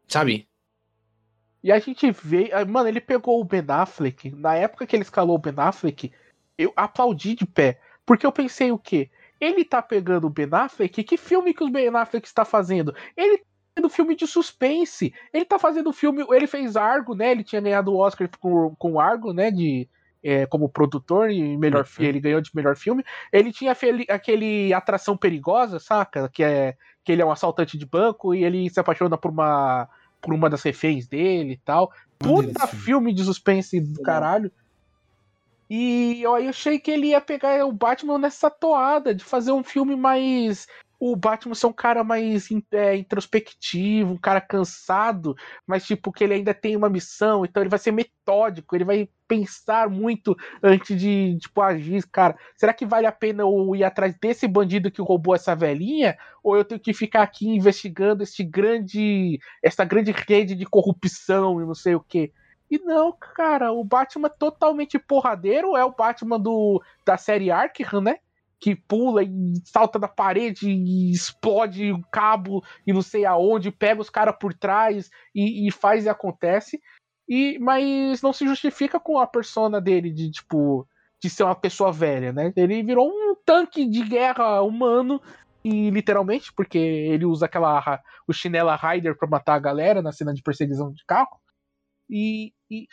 sabe? 0.06 0.46
E 1.62 1.72
a 1.72 1.78
gente 1.78 2.10
vê, 2.10 2.50
ah, 2.52 2.64
mano, 2.64 2.88
ele 2.88 3.00
pegou 3.00 3.40
o 3.40 3.44
Ben 3.44 3.64
Affleck, 3.66 4.30
na 4.30 4.54
época 4.54 4.86
que 4.86 4.94
ele 4.94 5.02
escalou 5.02 5.36
o 5.36 5.38
Ben 5.38 5.54
Affleck, 5.56 6.12
eu 6.56 6.72
aplaudi 6.76 7.34
de 7.34 7.44
pé, 7.44 7.80
porque 8.06 8.24
eu 8.24 8.32
pensei 8.32 8.70
o 8.70 8.78
quê? 8.78 9.10
Ele 9.40 9.64
tá 9.64 9.80
pegando 9.80 10.26
o 10.26 10.30
Ben 10.30 10.48
Affleck, 10.50 11.02
que 11.04 11.16
filme 11.16 11.54
que 11.54 11.64
o 11.64 11.70
Ben 11.70 11.88
Affleck 11.88 12.26
está 12.26 12.44
fazendo? 12.44 12.94
Ele 13.16 13.38
tá 13.38 13.44
fazendo 13.76 13.90
filme 13.90 14.16
de 14.16 14.26
suspense. 14.26 15.12
Ele 15.32 15.44
tá 15.44 15.58
fazendo 15.58 15.92
filme, 15.92 16.24
ele 16.30 16.46
fez 16.46 16.76
Argo, 16.76 17.14
né? 17.14 17.30
Ele 17.30 17.44
tinha 17.44 17.60
ganhado 17.60 17.92
o 17.92 17.98
Oscar 17.98 18.28
com, 18.40 18.74
com 18.76 19.00
Argo, 19.00 19.32
né, 19.32 19.50
de 19.50 19.88
é, 20.22 20.46
como 20.46 20.68
produtor 20.68 21.30
e 21.30 21.56
melhor 21.56 21.86
uhum. 21.98 22.04
ele 22.04 22.20
ganhou 22.20 22.40
de 22.40 22.50
melhor 22.54 22.76
filme. 22.76 23.04
Ele 23.32 23.52
tinha 23.52 23.74
aquele 24.08 24.72
atração 24.72 25.16
perigosa, 25.16 25.78
saca? 25.78 26.28
Que 26.28 26.42
é 26.42 26.76
que 27.04 27.12
ele 27.12 27.22
é 27.22 27.24
um 27.24 27.32
assaltante 27.32 27.78
de 27.78 27.86
banco 27.86 28.34
e 28.34 28.44
ele 28.44 28.68
se 28.68 28.78
apaixona 28.78 29.16
por 29.16 29.30
uma 29.30 29.88
por 30.20 30.34
uma 30.34 30.50
das 30.50 30.62
reféns 30.62 31.06
dele 31.06 31.52
e 31.52 31.56
tal. 31.56 31.90
Puta 32.18 32.66
filme 32.66 33.14
de 33.14 33.24
suspense 33.24 33.80
do 33.80 34.02
caralho. 34.02 34.52
E 35.70 36.22
eu 36.22 36.34
aí 36.34 36.48
achei 36.48 36.78
que 36.78 36.90
ele 36.90 37.08
ia 37.08 37.20
pegar 37.20 37.64
o 37.66 37.72
Batman 37.72 38.18
nessa 38.18 38.50
toada 38.50 39.14
de 39.14 39.22
fazer 39.22 39.52
um 39.52 39.62
filme 39.62 39.96
mais 39.96 40.66
o 41.00 41.14
Batman 41.14 41.54
ser 41.54 41.66
um 41.66 41.72
cara 41.72 42.02
mais 42.02 42.48
é, 42.72 42.96
introspectivo, 42.96 44.12
um 44.12 44.18
cara 44.18 44.40
cansado, 44.40 45.36
mas 45.66 45.86
tipo 45.86 46.10
que 46.10 46.24
ele 46.24 46.34
ainda 46.34 46.52
tem 46.52 46.76
uma 46.76 46.88
missão, 46.88 47.44
então 47.44 47.62
ele 47.62 47.70
vai 47.70 47.78
ser 47.78 47.92
metódico, 47.92 48.74
ele 48.74 48.84
vai 48.84 49.08
pensar 49.28 49.88
muito 49.88 50.36
antes 50.62 50.98
de 50.98 51.38
tipo 51.38 51.60
agir, 51.60 52.04
cara. 52.10 52.36
Será 52.56 52.72
que 52.72 52.84
vale 52.84 53.06
a 53.06 53.12
pena 53.12 53.42
eu 53.42 53.76
ir 53.76 53.84
atrás 53.84 54.14
desse 54.20 54.48
bandido 54.48 54.90
que 54.90 55.00
roubou 55.00 55.34
essa 55.34 55.54
velhinha 55.54 56.16
ou 56.42 56.56
eu 56.56 56.64
tenho 56.64 56.80
que 56.80 56.92
ficar 56.92 57.22
aqui 57.22 57.48
investigando 57.48 58.22
esse 58.24 58.42
grande 58.42 59.38
essa 59.62 59.84
grande 59.84 60.10
rede 60.10 60.54
de 60.56 60.64
corrupção 60.66 61.62
e 61.62 61.66
não 61.66 61.74
sei 61.74 61.94
o 61.94 62.00
que? 62.00 62.32
E 62.70 62.78
não, 62.78 63.12
cara, 63.12 63.72
o 63.72 63.82
Batman 63.82 64.28
totalmente 64.28 64.98
porradeiro 64.98 65.76
é 65.76 65.84
o 65.84 65.94
Batman 65.94 66.38
do 66.38 66.82
da 67.04 67.16
série 67.16 67.50
Arkham, 67.50 68.00
né? 68.00 68.18
que 68.60 68.74
pula 68.74 69.22
e 69.22 69.54
salta 69.64 69.98
da 69.98 70.08
parede 70.08 70.68
e 70.68 71.12
explode 71.12 71.92
o 71.92 72.02
cabo 72.10 72.62
e 72.86 72.92
não 72.92 73.02
sei 73.02 73.24
aonde, 73.24 73.70
pega 73.70 74.00
os 74.00 74.10
caras 74.10 74.34
por 74.38 74.52
trás 74.52 75.10
e, 75.34 75.68
e, 75.68 75.70
faz 75.70 76.04
e 76.04 76.08
acontece. 76.08 76.80
E, 77.28 77.58
mas 77.60 78.22
não 78.22 78.32
se 78.32 78.46
justifica 78.46 78.98
com 78.98 79.18
a 79.18 79.26
persona 79.26 79.80
dele 79.80 80.10
de 80.10 80.30
tipo 80.30 80.86
de 81.20 81.28
ser 81.28 81.42
uma 81.42 81.54
pessoa 81.54 81.92
velha, 81.92 82.32
né? 82.32 82.52
Ele 82.56 82.82
virou 82.82 83.08
um 83.08 83.34
tanque 83.44 83.84
de 83.88 84.02
guerra 84.04 84.62
humano 84.62 85.20
e 85.64 85.90
literalmente 85.90 86.52
porque 86.52 86.78
ele 86.78 87.24
usa 87.24 87.46
aquela 87.46 88.00
o 88.26 88.32
chinela 88.32 88.76
Rider 88.76 89.16
para 89.16 89.28
matar 89.28 89.54
a 89.54 89.60
galera 89.60 90.00
na 90.00 90.12
cena 90.12 90.32
de 90.32 90.42
perseguição 90.42 90.92
de 90.92 91.04
carro. 91.04 91.40
E, 92.08 92.52
e 92.70 92.86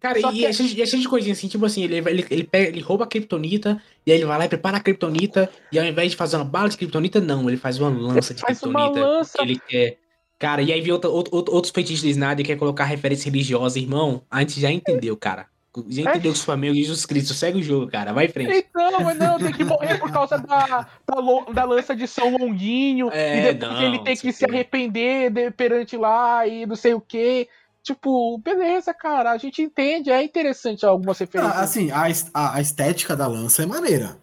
Cara, 0.00 0.20
Só 0.20 0.30
e, 0.30 0.36
que... 0.36 0.46
é 0.46 0.52
cheio, 0.52 0.68
e 0.76 0.82
é 0.82 0.86
cheio 0.86 1.02
de 1.02 1.08
coisinha 1.08 1.32
assim, 1.32 1.48
tipo 1.48 1.64
assim, 1.66 1.82
ele, 1.82 1.96
ele, 1.96 2.26
ele, 2.30 2.44
pega, 2.44 2.68
ele 2.68 2.80
rouba 2.80 3.04
a 3.04 3.06
Kryptonita, 3.06 3.82
e 4.06 4.12
aí 4.12 4.18
ele 4.18 4.26
vai 4.26 4.38
lá 4.38 4.44
e 4.44 4.48
prepara 4.48 4.76
a 4.76 4.80
Kryptonita, 4.80 5.50
e 5.72 5.78
ao 5.78 5.84
invés 5.84 6.12
de 6.12 6.16
fazer 6.16 6.36
uma 6.36 6.44
bala 6.44 6.68
de 6.68 6.76
Kryptonita, 6.76 7.20
não, 7.20 7.48
ele 7.48 7.56
faz 7.56 7.80
uma 7.80 7.88
lança 7.88 8.32
de 8.32 8.42
Kryptonita. 8.42 9.00
Lança... 9.00 9.42
Ele 9.42 9.58
quer. 9.58 9.98
Cara, 10.38 10.62
e 10.62 10.72
aí 10.72 10.80
vem 10.80 10.92
outra, 10.92 11.10
outro, 11.10 11.34
outros 11.52 11.72
feitiços 11.72 12.02
do 12.02 12.08
Snyder 12.08 12.46
que 12.46 12.52
quer 12.52 12.58
colocar 12.58 12.84
referência 12.84 13.28
religiosa, 13.28 13.78
irmão. 13.78 14.22
A 14.30 14.38
gente 14.40 14.60
já 14.60 14.70
entendeu, 14.70 15.16
cara. 15.16 15.46
Já 15.88 16.02
é. 16.02 16.04
entendeu 16.10 16.32
que 16.32 16.38
o 16.38 16.42
Flamengo 16.42 16.76
e 16.76 16.78
Jesus 16.78 17.04
Cristo. 17.04 17.34
Segue 17.34 17.58
o 17.58 17.62
jogo, 17.62 17.90
cara. 17.90 18.12
Vai 18.12 18.26
em 18.26 18.28
frente. 18.28 18.56
Então, 18.70 19.00
mas 19.00 19.18
não, 19.18 19.36
tem 19.36 19.52
que 19.52 19.64
morrer 19.64 19.98
por 19.98 20.12
causa 20.12 20.38
da, 20.38 20.86
da, 21.04 21.52
da 21.52 21.64
lança 21.64 21.94
de 21.96 22.06
São 22.06 22.36
Longuinho. 22.36 23.10
É, 23.12 23.38
e 23.38 23.52
depois 23.52 23.72
não, 23.72 23.82
ele 23.82 23.98
tem 23.98 24.16
que 24.16 24.32
se 24.32 24.44
arrepender 24.44 25.30
de, 25.30 25.50
perante 25.50 25.96
lá 25.96 26.46
e 26.46 26.64
não 26.66 26.76
sei 26.76 26.94
o 26.94 27.00
quê. 27.00 27.48
Tipo, 27.88 28.36
beleza, 28.36 28.92
cara, 28.92 29.32
a 29.32 29.38
gente 29.38 29.62
entende, 29.62 30.10
é 30.10 30.22
interessante 30.22 30.84
algumas 30.84 31.18
referências. 31.18 31.56
Ah, 31.56 31.62
assim, 31.62 31.90
a, 31.90 32.02
a, 32.34 32.56
a, 32.56 32.60
estética 32.60 33.16
da 33.16 33.26
lança 33.26 33.62
é 33.62 33.66
maneira. 33.66 34.18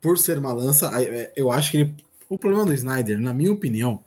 Por 0.00 0.18
ser 0.18 0.36
uma 0.36 0.52
lança, 0.52 0.90
é, 1.00 1.32
eu 1.36 1.52
acho 1.52 1.70
que 1.70 1.76
ele, 1.76 1.94
o 2.28 2.36
problema 2.36 2.66
do 2.66 2.74
Snyder, 2.74 3.20
na 3.20 3.32
minha 3.32 3.52
opinião, 3.52 4.02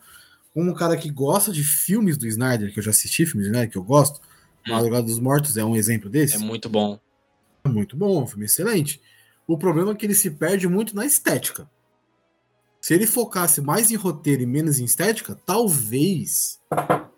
como 0.53 0.71
um 0.71 0.73
cara 0.73 0.97
que 0.97 1.09
gosta 1.09 1.53
de 1.53 1.63
filmes 1.63 2.17
do 2.17 2.27
Snyder, 2.27 2.73
que 2.73 2.79
eu 2.79 2.83
já 2.83 2.91
assisti 2.91 3.25
filmes 3.25 3.47
do 3.47 3.53
Snyder, 3.53 3.71
que 3.71 3.77
eu 3.77 3.83
gosto, 3.83 4.19
hum. 4.67 4.73
Madrugada 4.73 5.03
dos 5.03 5.19
Mortos 5.19 5.55
é 5.55 5.63
um 5.63 5.77
exemplo 5.77 6.09
desse. 6.09 6.35
É 6.35 6.39
muito 6.39 6.67
bom. 6.67 6.99
É 7.63 7.69
muito 7.69 7.95
bom, 7.95 8.19
é 8.19 8.23
um 8.23 8.27
filme 8.27 8.43
excelente. 8.43 9.01
O 9.47 9.57
problema 9.57 9.93
é 9.93 9.95
que 9.95 10.05
ele 10.05 10.15
se 10.15 10.31
perde 10.31 10.67
muito 10.67 10.93
na 10.93 11.05
estética. 11.05 11.65
Se 12.81 12.95
ele 12.95 13.05
focasse 13.05 13.61
mais 13.61 13.91
em 13.91 13.95
roteiro 13.95 14.41
e 14.41 14.45
menos 14.47 14.79
em 14.79 14.85
estética, 14.85 15.39
talvez 15.45 16.59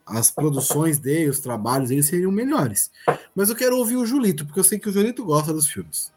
as 0.06 0.30
produções 0.30 1.00
dele, 1.00 1.30
os 1.30 1.40
trabalhos 1.40 1.88
dele 1.88 2.04
seriam 2.04 2.32
melhores. 2.32 2.92
Mas 3.34 3.50
eu 3.50 3.56
quero 3.56 3.78
ouvir 3.78 3.96
o 3.96 4.06
Julito, 4.06 4.46
porque 4.46 4.60
eu 4.60 4.64
sei 4.64 4.78
que 4.78 4.90
o 4.90 4.92
Julito 4.92 5.24
gosta 5.24 5.54
dos 5.54 5.68
filmes. 5.68 6.14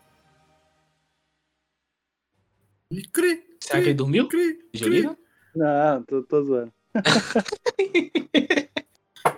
E 2.90 3.02
cri, 3.02 3.46
Será 3.60 3.80
que 3.80 3.88
ele 3.88 3.94
dormiu? 3.94 4.28
Cri, 4.28 4.58
Julito? 4.74 5.16
Não, 5.54 6.02
tô, 6.02 6.22
tô 6.24 6.42
zoando. 6.42 6.72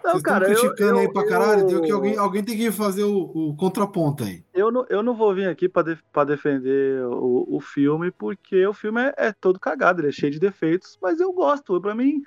Não, 0.04 0.12
Vocês 0.12 0.22
cara, 0.22 0.46
criticando 0.46 0.94
eu, 0.94 0.98
aí 0.98 1.12
pra 1.12 1.26
caralho, 1.26 1.70
eu, 1.70 1.80
que 1.82 1.90
alguém, 1.90 2.16
alguém 2.16 2.44
tem 2.44 2.56
que 2.56 2.70
fazer 2.70 3.04
o, 3.04 3.18
o 3.18 3.56
contraponto 3.56 4.24
aí. 4.24 4.42
Eu 4.54 4.70
não, 4.70 4.86
eu 4.88 5.02
não 5.02 5.14
vou 5.14 5.34
vir 5.34 5.48
aqui 5.48 5.68
pra, 5.68 5.82
de, 5.82 5.98
pra 6.12 6.24
defender 6.24 7.02
o, 7.04 7.46
o 7.48 7.60
filme, 7.60 8.10
porque 8.10 8.66
o 8.66 8.72
filme 8.72 9.00
é, 9.02 9.14
é, 9.16 9.32
todo 9.32 9.60
cagado, 9.60 10.00
ele 10.00 10.08
é 10.08 10.12
cheio 10.12 10.32
de 10.32 10.38
defeitos, 10.38 10.98
mas 11.02 11.20
eu 11.20 11.32
gosto. 11.32 11.80
Pra 11.80 11.94
mim, 11.94 12.22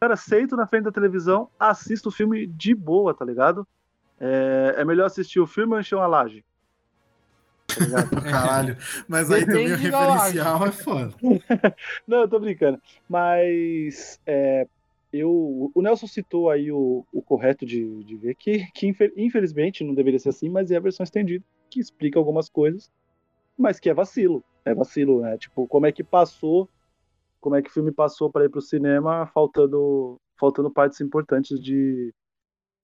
Cara, 0.00 0.16
sento 0.16 0.56
na 0.56 0.66
frente 0.66 0.84
da 0.84 0.92
televisão, 0.92 1.50
assisto 1.58 2.08
o 2.08 2.12
filme 2.12 2.46
de 2.46 2.74
boa, 2.74 3.12
tá 3.12 3.24
ligado? 3.24 3.66
É, 4.20 4.76
é 4.78 4.84
melhor 4.84 5.06
assistir 5.06 5.40
o 5.40 5.46
filme 5.46 5.74
ou 5.74 5.80
encher 5.80 5.96
uma 5.96 6.06
laje? 6.06 6.44
Tá 7.66 7.74
Caralho, 8.22 8.76
mas 9.08 9.30
aí 9.30 9.44
também 9.44 9.72
o 9.72 9.76
referencial 9.76 10.66
é 10.66 10.72
foda. 10.72 11.14
Não, 12.06 12.20
eu 12.20 12.28
tô 12.28 12.38
brincando. 12.38 12.80
Mas 13.08 14.20
é, 14.24 14.68
eu, 15.12 15.70
o 15.74 15.82
Nelson 15.82 16.06
citou 16.06 16.50
aí 16.50 16.70
o, 16.72 17.04
o 17.12 17.22
correto 17.22 17.64
de, 17.66 18.04
de 18.04 18.16
ver 18.16 18.34
que, 18.34 18.66
que 18.72 18.86
infelizmente 19.16 19.84
não 19.84 19.94
deveria 19.94 20.18
ser 20.18 20.30
assim, 20.30 20.48
mas 20.48 20.70
é 20.70 20.76
a 20.76 20.80
versão 20.80 21.04
estendida 21.04 21.44
que 21.70 21.80
explica 21.80 22.18
algumas 22.18 22.48
coisas, 22.48 22.90
mas 23.56 23.80
que 23.80 23.90
é 23.90 23.94
vacilo. 23.94 24.44
É 24.64 24.74
vacilo, 24.74 25.22
né? 25.22 25.38
Tipo, 25.38 25.66
como 25.66 25.86
é 25.86 25.92
que 25.92 26.04
passou 26.04 26.68
como 27.40 27.56
é 27.56 27.62
que 27.62 27.70
o 27.70 27.72
filme 27.72 27.92
passou 27.92 28.30
para 28.30 28.44
ir 28.44 28.48
para 28.48 28.58
o 28.58 28.62
cinema 28.62 29.26
faltando, 29.28 30.20
faltando 30.38 30.70
partes 30.70 31.00
importantes 31.00 31.60
de, 31.60 32.12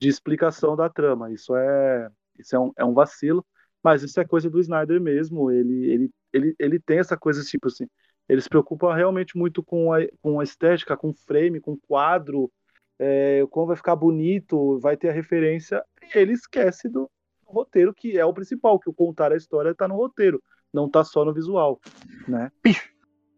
de 0.00 0.08
explicação 0.08 0.76
da 0.76 0.88
trama. 0.88 1.32
Isso 1.32 1.54
é, 1.56 2.10
isso 2.38 2.54
é 2.56 2.58
um, 2.60 2.72
é 2.76 2.84
um 2.84 2.94
vacilo, 2.94 3.44
mas 3.82 4.02
isso 4.02 4.20
é 4.20 4.24
coisa 4.26 4.50
do 4.50 4.60
Snyder 4.60 5.00
mesmo. 5.00 5.50
Ele, 5.50 5.90
ele, 5.90 6.10
ele, 6.32 6.56
ele 6.58 6.80
tem 6.80 6.98
essa 6.98 7.16
coisa 7.16 7.42
tipo 7.44 7.68
assim. 7.68 7.86
Ele 8.28 8.40
se 8.40 8.48
preocupa 8.48 8.94
realmente 8.94 9.36
muito 9.36 9.62
com 9.62 9.92
a, 9.92 9.98
com 10.22 10.40
a 10.40 10.44
estética, 10.44 10.96
com 10.96 11.12
frame, 11.12 11.60
com 11.60 11.76
quadro, 11.76 12.50
é, 12.98 13.44
como 13.50 13.66
vai 13.66 13.76
ficar 13.76 13.96
bonito, 13.96 14.78
vai 14.80 14.96
ter 14.96 15.10
a 15.10 15.12
referência. 15.12 15.82
Ele 16.14 16.32
esquece 16.32 16.88
do 16.88 17.10
roteiro, 17.44 17.92
que 17.94 18.18
é 18.18 18.24
o 18.24 18.32
principal, 18.32 18.78
que 18.78 18.88
o 18.88 18.94
contar 18.94 19.32
a 19.32 19.36
história 19.36 19.70
está 19.70 19.86
no 19.86 19.96
roteiro, 19.96 20.42
não 20.72 20.86
está 20.86 21.04
só 21.04 21.24
no 21.24 21.32
visual, 21.32 21.80
né? 22.26 22.50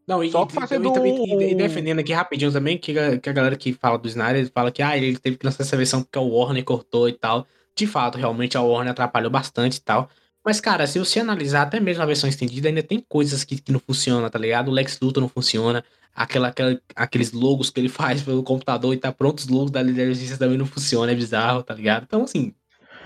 Não, 0.07 0.23
e, 0.23 0.31
Só 0.31 0.49
fazendo... 0.49 0.93
e, 1.05 1.51
e, 1.51 1.55
defendendo 1.57 1.99
aqui 1.99 2.13
rapidinho 2.13 2.53
também, 2.53 2.79
que 2.79 2.97
a, 2.97 3.19
que 3.19 3.29
a 3.29 3.33
galera 3.33 3.57
que 3.57 3.73
fala 3.73 3.99
do 3.99 4.07
Snyder 4.07 4.49
fala 4.53 4.71
que 4.71 4.81
ah, 4.81 4.97
ele 4.97 5.19
teve 5.19 5.37
que 5.37 5.45
lançar 5.45 5.65
essa 5.65 5.77
versão 5.77 6.03
porque 6.03 6.19
o 6.19 6.29
Warner 6.29 6.65
cortou 6.65 7.09
e 7.09 7.13
tal. 7.13 7.45
De 7.75 7.87
fato, 7.87 8.17
realmente 8.17 8.57
a 8.57 8.63
Warner 8.63 8.93
atrapalhou 8.93 9.31
bastante 9.31 9.79
e 9.79 9.83
tal. 9.83 10.09
Mas, 10.47 10.61
cara, 10.61 10.87
se 10.87 10.97
você 10.97 11.19
analisar 11.19 11.63
até 11.63 11.81
mesmo 11.81 12.05
a 12.05 12.07
versão 12.07 12.31
estendida, 12.31 12.69
ainda 12.69 12.81
tem 12.81 13.05
coisas 13.09 13.43
que, 13.43 13.61
que 13.61 13.73
não 13.73 13.81
funcionam, 13.81 14.31
tá 14.31 14.39
ligado? 14.39 14.69
O 14.69 14.71
Lex 14.71 15.01
Luthor 15.01 15.21
não 15.21 15.29
funciona. 15.29 15.85
Aquela, 16.15 16.49
aquela, 16.49 16.81
aqueles 16.95 17.33
logos 17.33 17.69
que 17.69 17.81
ele 17.81 17.89
faz 17.91 18.23
pelo 18.23 18.45
computador 18.45 18.95
e 18.95 18.97
tá 18.97 19.11
pronto, 19.11 19.41
os 19.41 19.49
logos 19.49 19.73
da 19.73 19.83
Justiça 19.85 20.39
também 20.39 20.57
não 20.57 20.65
funcionam, 20.65 21.13
é 21.13 21.17
bizarro, 21.17 21.65
tá 21.65 21.75
ligado? 21.75 22.05
Então, 22.05 22.23
assim. 22.23 22.55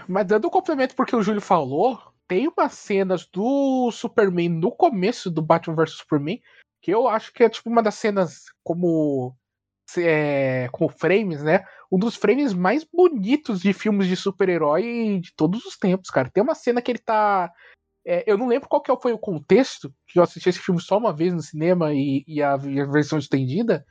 Mas 0.06 0.26
dando 0.26 0.48
um 0.48 0.50
complemento 0.50 0.94
porque 0.94 1.16
o 1.16 1.22
Júlio 1.22 1.40
falou, 1.40 1.98
tem 2.28 2.46
umas 2.46 2.74
cenas 2.74 3.26
do 3.32 3.90
Superman 3.90 4.50
no 4.50 4.70
começo 4.70 5.30
do 5.30 5.40
Batman 5.40 5.76
vs 5.76 5.92
Superman 5.92 6.40
que 6.82 6.90
eu 6.90 7.08
acho 7.08 7.32
que 7.32 7.44
é 7.44 7.48
tipo 7.48 7.68
uma 7.68 7.82
das 7.82 7.94
cenas 7.94 8.44
como 8.62 9.34
é, 9.98 10.68
como 10.72 10.88
frames, 10.88 11.42
né? 11.42 11.64
Um 11.90 11.98
dos 11.98 12.14
frames 12.14 12.52
mais 12.52 12.84
bonitos 12.84 13.60
de 13.60 13.72
filmes 13.72 14.06
de 14.06 14.16
super-herói 14.16 15.20
de 15.20 15.34
todos 15.34 15.64
os 15.64 15.76
tempos, 15.76 16.10
cara. 16.10 16.30
Tem 16.30 16.42
uma 16.42 16.54
cena 16.54 16.80
que 16.80 16.90
ele 16.90 16.98
tá. 17.00 17.50
É, 18.06 18.24
eu 18.26 18.38
não 18.38 18.46
lembro 18.46 18.68
qual 18.68 18.80
que 18.80 18.94
foi 19.02 19.12
o 19.12 19.18
contexto, 19.18 19.92
que 20.06 20.18
eu 20.18 20.22
assisti 20.22 20.48
esse 20.48 20.58
filme 20.58 20.80
só 20.80 20.96
uma 20.98 21.12
vez 21.12 21.34
no 21.34 21.42
cinema 21.42 21.92
e, 21.92 22.24
e, 22.26 22.42
a, 22.42 22.58
e 22.64 22.80
a, 22.80 22.86
versão 22.86 23.18
estendida, 23.18 23.84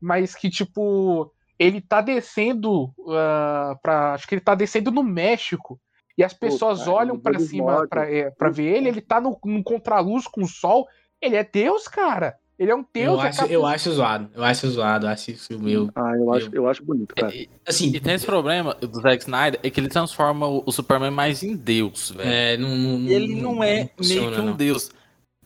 mas 0.00 0.34
que, 0.34 0.50
tipo, 0.50 1.32
ele 1.58 1.80
tá 1.80 2.00
descendo 2.00 2.84
uh, 2.98 3.78
pra. 3.82 4.14
Acho 4.14 4.26
que 4.26 4.34
ele 4.34 4.42
tá 4.42 4.54
descendo 4.54 4.90
no 4.90 5.02
México. 5.02 5.80
E 6.18 6.24
as 6.24 6.32
pessoas 6.32 6.80
Pô, 6.80 6.84
cara, 6.86 6.96
olham 6.96 7.20
para 7.20 7.38
cima 7.38 7.86
para 7.86 8.10
é, 8.10 8.32
ver 8.50 8.76
ele, 8.76 8.88
ele 8.88 9.02
tá 9.02 9.20
no, 9.20 9.38
no 9.44 9.62
contraluz 9.62 10.26
com 10.26 10.42
o 10.42 10.48
sol 10.48 10.86
Ele 11.20 11.36
é 11.36 11.44
Deus, 11.44 11.86
cara. 11.86 12.38
Ele 12.58 12.70
é 12.70 12.74
um 12.74 12.84
Deus. 12.92 13.14
Eu 13.14 13.20
acho, 13.20 13.44
eu 13.44 13.66
acho 13.66 13.92
zoado. 13.92 14.30
Eu 14.34 14.42
acho 14.42 14.70
zoado. 14.70 15.06
Eu 15.06 15.10
acho 15.10 15.30
isso 15.30 15.58
meu. 15.60 15.90
Ah, 15.94 16.12
eu 16.16 16.32
acho, 16.32 16.50
eu 16.54 16.68
acho 16.68 16.82
bonito, 16.82 17.14
cara. 17.14 17.34
E, 17.34 17.48
assim, 17.66 17.94
e 17.94 18.00
tem 18.00 18.14
esse 18.14 18.24
problema 18.24 18.74
do 18.74 19.00
Zack 19.00 19.22
Snyder, 19.22 19.60
é 19.62 19.68
que 19.68 19.78
ele 19.78 19.88
transforma 19.88 20.46
o, 20.46 20.72
Superman 20.72 21.10
mais 21.10 21.42
em 21.42 21.54
Deus, 21.54 22.10
velho. 22.10 22.28
É, 22.28 22.56
não, 22.56 22.74
não, 22.74 23.10
ele 23.10 23.34
não, 23.34 23.54
não 23.56 23.64
é 23.64 23.90
não 23.98 24.08
meio 24.08 24.32
que 24.32 24.40
um 24.40 24.46
não. 24.46 24.56
Deus. 24.56 24.90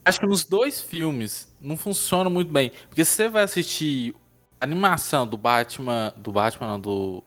Acho 0.04 0.20
que 0.20 0.26
nos 0.26 0.44
dois 0.44 0.80
filmes 0.80 1.52
não 1.60 1.76
funciona 1.76 2.30
muito 2.30 2.52
bem. 2.52 2.70
Porque 2.88 3.04
se 3.04 3.12
você 3.12 3.28
vai 3.28 3.42
assistir 3.42 4.14
a 4.60 4.64
animação 4.64 5.26
do 5.26 5.36
Batman. 5.36 6.12
Do 6.16 6.30
Batman, 6.30 6.68
não, 6.68 6.80
do. 6.80 7.24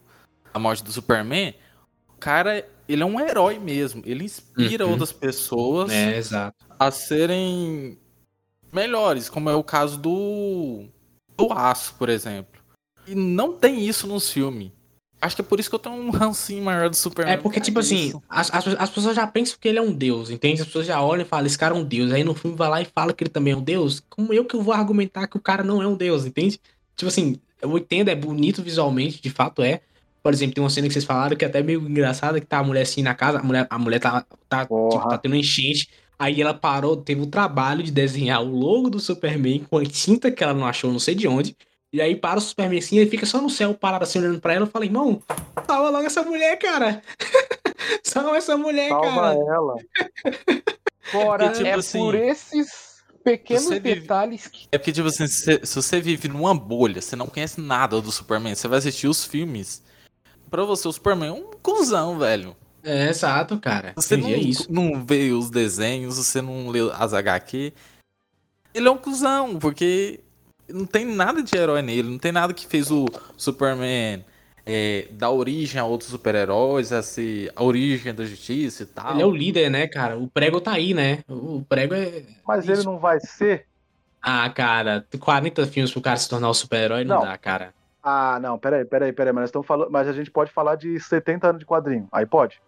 A 0.53 0.59
morte 0.59 0.83
do 0.83 0.91
Superman, 0.91 1.55
o 2.07 2.13
cara, 2.19 2.65
ele 2.87 3.01
é 3.01 3.05
um 3.05 3.19
herói 3.19 3.57
mesmo. 3.57 4.03
Ele 4.05 4.23
inspira 4.23 4.85
uhum. 4.85 4.91
outras 4.91 5.11
pessoas 5.11 5.91
é, 5.91 6.21
a 6.79 6.91
serem 6.91 7.97
melhores, 8.73 9.29
como 9.29 9.49
é 9.49 9.55
o 9.55 9.63
caso 9.63 9.97
do. 9.97 10.85
do 11.37 11.51
Aço, 11.53 11.95
por 11.97 12.09
exemplo. 12.09 12.61
E 13.07 13.15
não 13.15 13.53
tem 13.53 13.85
isso 13.85 14.07
nos 14.07 14.29
filmes. 14.29 14.71
Acho 15.23 15.37
que 15.37 15.41
é 15.41 15.45
por 15.45 15.57
isso 15.57 15.69
que 15.69 15.75
eu 15.75 15.79
tenho 15.79 15.95
um 15.95 16.09
rancinho 16.09 16.61
maior 16.61 16.89
do 16.89 16.97
Superman. 16.97 17.35
É 17.35 17.37
porque, 17.37 17.61
tipo 17.61 17.79
assim, 17.79 18.11
as, 18.27 18.53
as, 18.53 18.67
as, 18.67 18.89
pessoas 18.89 19.15
já 19.15 19.25
pensam 19.25 19.57
que 19.59 19.69
ele 19.69 19.77
é 19.77 19.81
um 19.81 19.93
deus, 19.93 20.29
entende? 20.29 20.61
As 20.61 20.67
pessoas 20.67 20.85
já 20.85 21.01
olham 21.01 21.21
e 21.21 21.27
falam, 21.27 21.45
esse 21.45 21.57
cara 21.57 21.73
é 21.73 21.77
um 21.77 21.83
deus. 21.83 22.11
Aí 22.11 22.25
no 22.25 22.35
filme 22.35 22.57
vai 22.57 22.69
lá 22.69 22.81
e 22.81 22.85
fala 22.85 23.13
que 23.13 23.23
ele 23.23 23.29
também 23.29 23.53
é 23.53 23.55
um 23.55 23.61
deus. 23.61 24.03
Como 24.09 24.33
eu 24.33 24.43
que 24.43 24.53
eu 24.53 24.61
vou 24.61 24.73
argumentar 24.73 25.27
que 25.27 25.37
o 25.37 25.39
cara 25.39 25.63
não 25.63 25.81
é 25.81 25.87
um 25.87 25.95
deus, 25.95 26.25
entende? 26.25 26.59
Tipo 26.97 27.07
assim, 27.07 27.39
eu 27.61 27.77
entendo, 27.77 28.09
é 28.09 28.15
bonito 28.15 28.61
visualmente, 28.61 29.21
de 29.21 29.29
fato 29.29 29.61
é. 29.61 29.79
Por 30.21 30.33
exemplo, 30.33 30.55
tem 30.55 30.63
uma 30.63 30.69
cena 30.69 30.87
que 30.87 30.93
vocês 30.93 31.05
falaram 31.05 31.37
que 31.37 31.45
é 31.45 31.47
até 31.47 31.63
meio 31.63 31.81
engraçada, 31.81 32.39
que 32.41 32.45
tá 32.45 32.59
a 32.59 32.63
mulher 32.63 32.81
assim 32.81 33.01
na 33.01 33.13
casa, 33.13 33.39
a 33.39 33.43
mulher, 33.43 33.65
a 33.69 33.79
mulher 33.79 33.99
tá, 33.99 34.25
tá, 34.49 34.61
tipo, 34.63 34.89
tá 35.09 35.17
tendo 35.17 35.35
enchente. 35.35 35.89
Aí 36.17 36.41
ela 36.41 36.53
parou, 36.53 36.95
teve 36.95 37.21
o 37.21 37.27
trabalho 37.27 37.83
de 37.83 37.91
desenhar 37.91 38.41
o 38.41 38.49
logo 38.49 38.89
do 38.89 38.99
Superman 38.99 39.65
com 39.69 39.77
a 39.77 39.85
tinta 39.85 40.31
que 40.31 40.43
ela 40.43 40.53
não 40.53 40.65
achou, 40.65 40.91
não 40.91 40.99
sei 40.99 41.15
de 41.15 41.27
onde. 41.27 41.55
E 41.91 42.01
aí 42.01 42.15
para 42.15 42.39
o 42.39 42.41
Superman 42.41 42.79
assim, 42.79 42.97
ele 42.97 43.09
fica 43.09 43.25
só 43.25 43.41
no 43.41 43.49
céu 43.49 43.73
parado 43.73 44.03
assim, 44.03 44.19
olhando 44.19 44.39
pra 44.39 44.53
ela. 44.53 44.65
Eu 44.65 44.69
falei, 44.69 44.89
irmão, 44.89 45.21
salva 45.67 45.89
logo 45.89 46.05
essa 46.05 46.23
mulher, 46.23 46.57
cara. 46.57 47.01
salva 48.03 48.37
essa 48.37 48.57
mulher, 48.57 48.89
salva 48.89 49.07
cara. 49.07 49.33
Salva 49.33 49.53
ela. 49.53 49.75
Bora, 51.11 51.51
tipo 51.51 51.67
é 51.67 51.73
assim, 51.73 51.99
por 51.99 52.15
esses 52.15 52.93
pequenos 53.23 53.79
detalhes 53.79 54.47
que... 54.47 54.67
É 54.71 54.77
porque, 54.77 54.91
tipo 54.91 55.07
assim, 55.07 55.27
se, 55.27 55.59
se, 55.63 55.75
você 55.75 55.99
vive 55.99 56.27
numa 56.27 56.55
bolha, 56.55 57.01
você 57.01 57.15
não 57.15 57.27
conhece 57.27 57.59
nada 57.59 58.01
do 58.01 58.11
Superman, 58.11 58.55
você 58.55 58.67
vai 58.67 58.79
assistir 58.79 59.07
os 59.07 59.25
filmes. 59.25 59.83
Pra 60.49 60.63
você, 60.63 60.87
o 60.87 60.91
Superman 60.91 61.29
é 61.29 61.33
um 61.33 61.51
cuzão, 61.61 62.17
velho. 62.17 62.55
É, 62.83 63.09
exato, 63.09 63.57
cara. 63.59 63.93
Você 63.95 64.17
não, 64.17 64.29
isso. 64.29 64.71
não 64.71 65.03
vê 65.03 65.31
os 65.31 65.49
desenhos, 65.49 66.17
você 66.17 66.41
não 66.41 66.69
lê 66.69 66.79
as 66.93 67.13
HQ. 67.13 67.73
Ele 68.73 68.87
é 68.87 68.91
um 68.91 68.97
cuzão, 68.97 69.57
porque 69.57 70.19
não 70.67 70.85
tem 70.85 71.05
nada 71.05 71.41
de 71.41 71.55
herói 71.55 71.81
nele, 71.81 72.09
não 72.09 72.17
tem 72.17 72.31
nada 72.31 72.53
que 72.53 72.67
fez 72.67 72.91
o 72.91 73.05
Superman 73.37 74.25
é, 74.65 75.07
dar 75.11 75.29
origem 75.29 75.79
a 75.79 75.85
outros 75.85 76.09
super-heróis, 76.09 76.91
a, 76.91 77.01
a 77.55 77.63
origem 77.63 78.13
da 78.13 78.25
justiça 78.25 78.83
e 78.83 78.85
tal. 78.85 79.13
Ele 79.13 79.21
é 79.21 79.25
o 79.25 79.31
líder, 79.31 79.69
né, 79.69 79.87
cara? 79.87 80.17
O 80.17 80.27
prego 80.27 80.61
tá 80.61 80.73
aí, 80.73 80.93
né? 80.93 81.19
O 81.27 81.63
prego 81.67 81.93
é. 81.93 82.23
Mas 82.47 82.67
ele 82.67 82.83
não 82.83 82.97
vai 82.97 83.19
ser? 83.19 83.65
Ah, 84.21 84.49
cara, 84.49 85.05
40 85.19 85.65
filmes 85.67 85.91
pro 85.91 86.01
cara 86.01 86.17
se 86.17 86.29
tornar 86.29 86.49
o 86.49 86.53
super-herói 86.53 87.03
não. 87.03 87.17
não 87.17 87.25
dá, 87.25 87.37
cara. 87.37 87.73
Ah, 88.01 88.39
não, 88.41 88.57
peraí, 88.57 88.83
peraí, 88.85 89.13
peraí, 89.13 89.33
mas 89.33 89.43
nós 89.43 89.49
estamos 89.49 89.67
falando. 89.67 89.89
Mas 89.89 90.07
a 90.07 90.13
gente 90.13 90.31
pode 90.31 90.51
falar 90.51 90.75
de 90.75 90.99
70 90.99 91.47
anos 91.47 91.59
de 91.59 91.65
quadrinho. 91.65 92.07
Aí 92.11 92.25
pode? 92.25 92.61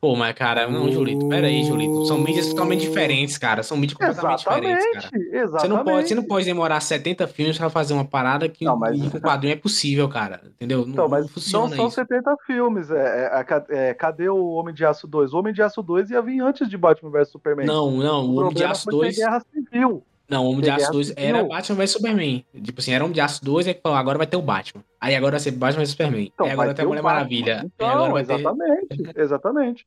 Pô, 0.00 0.14
mas, 0.14 0.32
cara, 0.34 0.68
não, 0.68 0.90
Julito, 0.92 1.28
pera 1.28 1.48
aí, 1.48 1.64
Julito. 1.64 2.06
São 2.06 2.18
mídias 2.18 2.48
totalmente 2.48 2.82
diferentes, 2.82 3.36
cara. 3.36 3.64
São 3.64 3.76
mídias 3.76 3.98
completamente 3.98 4.40
exatamente, 4.40 4.78
diferentes, 4.78 5.10
cara. 5.10 5.24
Exatamente. 5.24 5.60
Você 5.60 5.68
não, 5.68 5.84
pode, 5.84 6.08
você 6.08 6.14
não 6.14 6.22
pode 6.22 6.44
demorar 6.44 6.80
70 6.80 7.26
filmes 7.26 7.58
pra 7.58 7.68
fazer 7.68 7.94
uma 7.94 8.04
parada 8.04 8.48
que 8.48 8.64
não, 8.64 8.76
mas... 8.76 8.96
com 9.08 9.20
quadrinho 9.20 9.54
é 9.54 9.56
possível, 9.56 10.08
cara. 10.08 10.40
Entendeu? 10.46 10.86
Não, 10.86 10.92
então, 10.92 11.08
mas 11.08 11.22
não 11.22 11.28
funciona 11.28 11.68
não 11.68 11.76
são 11.76 11.86
isso. 11.88 11.96
70 11.96 12.36
filmes. 12.46 12.90
É, 12.92 13.44
é, 13.48 13.88
é, 13.88 13.94
cadê 13.94 14.28
o 14.28 14.50
Homem 14.52 14.72
de 14.72 14.84
Aço 14.84 15.08
2? 15.08 15.32
O 15.32 15.38
Homem 15.38 15.52
de 15.52 15.62
Aço 15.62 15.82
2 15.82 16.10
ia 16.10 16.22
vir 16.22 16.40
antes 16.40 16.68
de 16.68 16.76
Batman 16.76 17.10
vs 17.10 17.30
Superman. 17.30 17.66
Não, 17.66 17.90
não, 17.90 18.24
o, 18.24 18.36
o 18.36 18.40
Homem 18.40 18.54
de 18.54 18.64
Aço 18.64 18.88
2. 18.88 19.16
Guerra 19.16 19.42
Civil. 19.52 20.04
Não, 20.28 20.44
o 20.44 20.50
Homem 20.50 20.60
de 20.60 20.70
Aço 20.70 20.92
2 20.92 21.14
era 21.16 21.42
Batman 21.42 21.76
vs 21.76 21.90
Superman. 21.92 22.44
Tipo 22.62 22.80
assim, 22.80 22.92
era 22.92 23.02
Homem 23.02 23.14
de 23.14 23.20
Aço 23.20 23.42
2 23.44 23.66
e 23.66 23.74
falou, 23.74 23.96
agora 23.96 24.18
vai 24.18 24.26
ter 24.26 24.36
o 24.36 24.42
Batman. 24.42 24.84
Aí 25.00 25.14
agora 25.14 25.32
vai 25.32 25.40
ser 25.40 25.52
Batman 25.52 25.80
vs 25.80 25.90
Superman. 25.90 26.30
Então, 26.34 26.46
aí 26.46 26.52
agora 26.52 26.68
vai 26.68 26.74
ter 26.74 26.82
a 26.82 26.86
Mulher 26.86 27.02
Maravilha. 27.02 27.62
Então, 27.64 28.18
exatamente, 28.18 29.02
ter... 29.02 29.20
exatamente. 29.20 29.86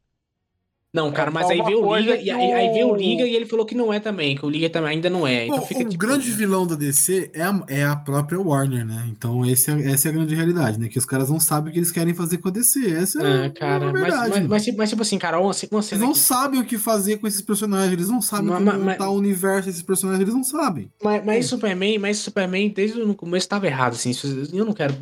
Não, 0.94 1.10
cara, 1.10 1.30
é 1.30 1.34
mas 1.34 1.50
aí 1.50 1.62
veio 1.62 1.86
o 1.86 1.96
Liga, 1.96 2.18
e 2.18 2.30
aí, 2.30 2.52
aí 2.52 2.74
veio 2.74 2.90
o 2.90 2.96
Liga 2.96 3.24
e 3.24 3.34
ele 3.34 3.46
falou 3.46 3.66
que 3.66 3.74
não 3.74 3.94
é 3.94 4.00
também, 4.00 4.36
que 4.36 4.46
o 4.46 4.50
Liga 4.50 4.70
também 4.70 4.92
ainda 4.92 5.10
não 5.10 5.26
é. 5.26 5.46
Então 5.46 5.60
Pô, 5.60 5.66
fica, 5.66 5.82
o 5.82 5.90
tipo... 5.90 5.98
grande 5.98 6.30
vilão 6.32 6.68
da 6.68 6.76
DC 6.76 7.32
é 7.34 7.44
a, 7.44 7.64
é 7.70 7.86
a 7.86 7.96
própria 7.96 8.38
Warner, 8.38 8.86
né? 8.86 9.08
Então 9.10 9.46
esse 9.46 9.72
é, 9.72 9.92
essa 9.92 10.10
é 10.10 10.12
a 10.12 10.14
grande 10.14 10.36
realidade, 10.36 10.78
né? 10.78 10.90
Que 10.90 11.00
os 11.00 11.06
caras 11.06 11.30
não 11.30 11.40
sabem 11.40 11.70
o 11.70 11.74
que 11.74 11.80
eles 11.80 11.92
querem 11.92 12.14
fazer 12.14 12.40
com 12.40 12.50
a 12.50 12.52
DC. 12.52 12.92
Essa 12.94 13.26
é, 13.26 13.46
é 13.46 13.50
cara, 13.50 13.88
a 13.88 13.92
verdade. 13.94 14.30
Mas, 14.32 14.48
mas, 14.48 14.68
mas, 14.68 14.76
mas, 14.76 14.90
tipo 14.90 15.02
assim, 15.02 15.18
cara, 15.18 15.40
uma, 15.40 15.46
uma 15.48 15.54
cena 15.54 15.72
Eles 15.72 16.00
não 16.02 16.12
que... 16.12 16.20
sabem 16.20 16.60
o 16.60 16.66
que 16.66 16.78
fazer 16.78 17.18
com 17.20 17.28
esses 17.28 17.42
personagens, 17.42 17.94
eles 17.94 18.10
não 18.10 18.22
sabem 18.22 18.48
mas, 18.48 18.58
como 18.62 18.86
montar 18.86 19.10
o 19.10 19.16
universo 19.16 19.68
desses 19.68 19.82
personagens, 19.82 20.22
eles 20.22 20.34
não 20.34 20.44
sabem. 20.44 20.92
Mas, 21.02 21.26
mas 21.26 21.46
Superman, 21.46 22.00
mas 22.00 22.18
Superman, 22.18 22.70
desde 22.70 23.02
o 23.02 23.16
começo 23.16 23.46
estava 23.46 23.66
errado, 23.66 23.94
assim. 23.94 24.12
Eu 24.52 24.66
não 24.66 24.74
quero 24.74 24.94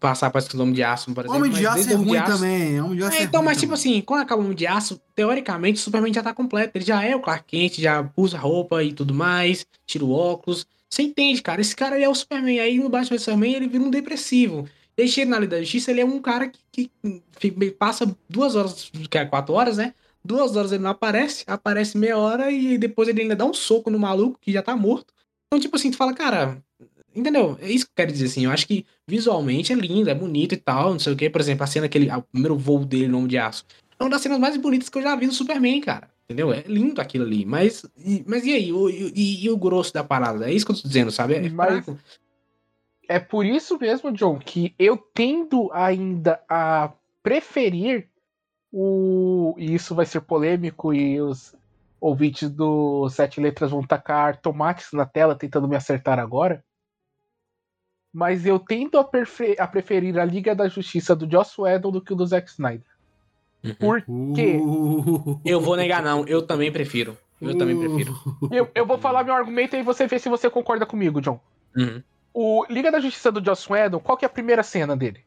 passar 0.00 0.30
para 0.30 0.38
esse 0.38 0.56
Homem 0.56 0.72
de 0.72 0.82
Aço, 0.82 1.12
por 1.12 1.24
exemplo. 1.24 1.38
Homem 1.38 1.52
de 1.52 1.66
Aço 1.66 1.90
é 1.90 1.94
ruim 1.94 2.22
também. 2.22 2.80
Homem 2.80 2.96
de 2.96 3.04
Aço 3.04 3.16
é, 3.16 3.22
então, 3.24 3.42
mas 3.42 3.58
tipo 3.58 3.74
assim, 3.74 4.00
quando 4.00 4.22
acaba 4.22 4.40
o 4.40 4.44
Homem 4.44 4.56
de 4.56 4.66
Aço, 4.66 4.98
teoricamente, 5.14 5.33
Superman 5.76 6.12
já 6.12 6.22
tá 6.22 6.32
completo. 6.32 6.76
Ele 6.76 6.84
já 6.84 7.04
é 7.04 7.16
o 7.16 7.20
Clark 7.20 7.44
Kent, 7.46 7.80
já 7.80 8.08
usa 8.16 8.38
roupa 8.38 8.82
e 8.82 8.92
tudo 8.92 9.14
mais, 9.14 9.66
tira 9.86 10.04
o 10.04 10.12
óculos. 10.12 10.66
Você 10.90 11.02
entende, 11.02 11.42
cara? 11.42 11.60
Esse 11.60 11.74
cara 11.74 11.96
ele 11.96 12.04
é 12.04 12.08
o 12.08 12.14
Superman. 12.14 12.60
Aí 12.60 12.78
no 12.78 12.88
Batman 12.88 13.18
Superman 13.18 13.54
ele 13.54 13.68
vira 13.68 13.82
um 13.82 13.90
depressivo. 13.90 14.68
Deixei 14.96 15.24
na 15.24 15.38
Liga 15.38 15.56
da 15.56 15.62
Justiça, 15.62 15.90
ele 15.90 16.00
é 16.00 16.04
um 16.04 16.20
cara 16.20 16.52
que, 16.70 16.90
que, 17.40 17.70
passa 17.72 18.16
duas 18.28 18.54
horas, 18.54 18.90
que 19.10 19.18
é 19.18 19.24
quatro 19.24 19.54
horas, 19.54 19.76
né? 19.76 19.92
Duas 20.24 20.54
horas 20.56 20.70
ele 20.70 20.82
não 20.82 20.90
aparece, 20.90 21.44
aparece 21.46 21.98
meia 21.98 22.16
hora 22.16 22.50
e 22.50 22.78
depois 22.78 23.08
ele 23.08 23.22
ainda 23.22 23.34
dá 23.34 23.44
um 23.44 23.52
soco 23.52 23.90
no 23.90 23.98
maluco 23.98 24.38
que 24.40 24.52
já 24.52 24.62
tá 24.62 24.76
morto. 24.76 25.12
Então, 25.46 25.60
tipo 25.60 25.76
assim, 25.76 25.90
tu 25.90 25.96
fala, 25.96 26.14
cara, 26.14 26.62
entendeu? 27.14 27.56
É 27.60 27.70
isso 27.70 27.86
que 27.86 27.90
eu 27.90 27.96
quero 27.96 28.12
dizer, 28.12 28.26
assim. 28.26 28.44
Eu 28.44 28.50
acho 28.50 28.66
que 28.66 28.84
visualmente 29.06 29.72
é 29.72 29.76
lindo, 29.76 30.10
é 30.10 30.14
bonito 30.14 30.54
e 30.54 30.56
tal, 30.56 30.92
não 30.92 30.98
sei 30.98 31.12
o 31.12 31.16
que. 31.16 31.30
Por 31.30 31.40
exemplo, 31.40 31.64
a 31.64 31.66
cena 31.66 31.88
que 31.88 31.96
ele, 31.96 32.10
o 32.10 32.22
primeiro 32.22 32.56
voo 32.56 32.84
dele 32.84 33.08
no 33.08 33.18
Homem 33.18 33.28
de 33.28 33.38
Aço. 33.38 33.64
É 33.98 34.02
uma 34.02 34.10
das 34.10 34.20
cenas 34.20 34.38
mais 34.38 34.56
bonitas 34.56 34.88
que 34.88 34.98
eu 34.98 35.02
já 35.02 35.14
vi 35.16 35.26
no 35.26 35.32
Superman, 35.32 35.80
cara. 35.80 36.10
Entendeu? 36.24 36.52
É 36.52 36.62
lindo 36.62 37.00
aquilo 37.00 37.24
ali. 37.24 37.44
Mas, 37.44 37.84
e, 37.98 38.24
mas 38.26 38.44
e 38.44 38.52
aí? 38.52 38.72
O, 38.72 38.88
e, 38.88 39.44
e, 39.44 39.50
o 39.50 39.56
grosso 39.56 39.92
da 39.92 40.02
parada? 40.02 40.48
É 40.48 40.52
isso 40.52 40.64
que 40.64 40.72
eu 40.72 40.76
tô 40.76 40.88
dizendo, 40.88 41.10
sabe? 41.10 41.34
É 41.34 41.48
mas, 41.50 41.84
é 43.08 43.18
por 43.18 43.44
isso 43.44 43.78
mesmo, 43.78 44.10
John, 44.12 44.38
que 44.38 44.74
eu 44.78 44.96
tendo 44.96 45.70
ainda 45.72 46.40
a 46.48 46.92
preferir 47.22 48.08
o. 48.72 49.54
E 49.58 49.74
isso 49.74 49.94
vai 49.94 50.06
ser 50.06 50.22
polêmico 50.22 50.94
e 50.94 51.20
os 51.20 51.54
ouvintes 52.00 52.50
do 52.50 53.08
Sete 53.08 53.40
Letras 53.40 53.70
vão 53.70 53.82
tacar 53.82 54.40
tomates 54.40 54.92
na 54.92 55.06
tela 55.06 55.34
tentando 55.34 55.68
me 55.68 55.76
acertar 55.76 56.18
agora. 56.18 56.64
Mas 58.12 58.46
eu 58.46 58.58
tendo 58.58 58.98
a, 58.98 59.08
a 59.58 59.66
preferir 59.66 60.18
a 60.18 60.24
Liga 60.24 60.54
da 60.54 60.68
Justiça 60.68 61.14
do 61.16 61.30
Joss 61.30 61.60
Whedon 61.60 61.90
do 61.90 62.00
que 62.00 62.12
o 62.12 62.16
do 62.16 62.26
Zack 62.26 62.48
Snyder. 62.48 62.93
Uhum. 63.64 63.74
Por 63.74 64.02
quê? 64.34 64.58
Uh. 64.60 65.40
Eu 65.44 65.60
vou 65.60 65.76
negar, 65.76 66.02
não. 66.02 66.26
Eu 66.26 66.42
também 66.42 66.70
prefiro. 66.70 67.16
Eu 67.40 67.56
também 67.56 67.78
prefiro. 67.78 68.14
Eu, 68.50 68.70
eu 68.74 68.86
vou 68.86 68.98
falar 68.98 69.24
meu 69.24 69.34
argumento 69.34 69.76
e 69.76 69.82
você 69.82 70.06
vê 70.06 70.18
se 70.18 70.28
você 70.28 70.48
concorda 70.48 70.86
comigo, 70.86 71.20
John. 71.20 71.40
Uhum. 71.76 72.02
O 72.32 72.64
Liga 72.68 72.90
da 72.90 73.00
Justiça 73.00 73.30
do 73.30 73.44
Joss 73.44 73.70
Whedon, 73.70 74.00
qual 74.00 74.16
que 74.16 74.24
é 74.24 74.28
a 74.28 74.30
primeira 74.30 74.62
cena 74.62 74.96
dele? 74.96 75.20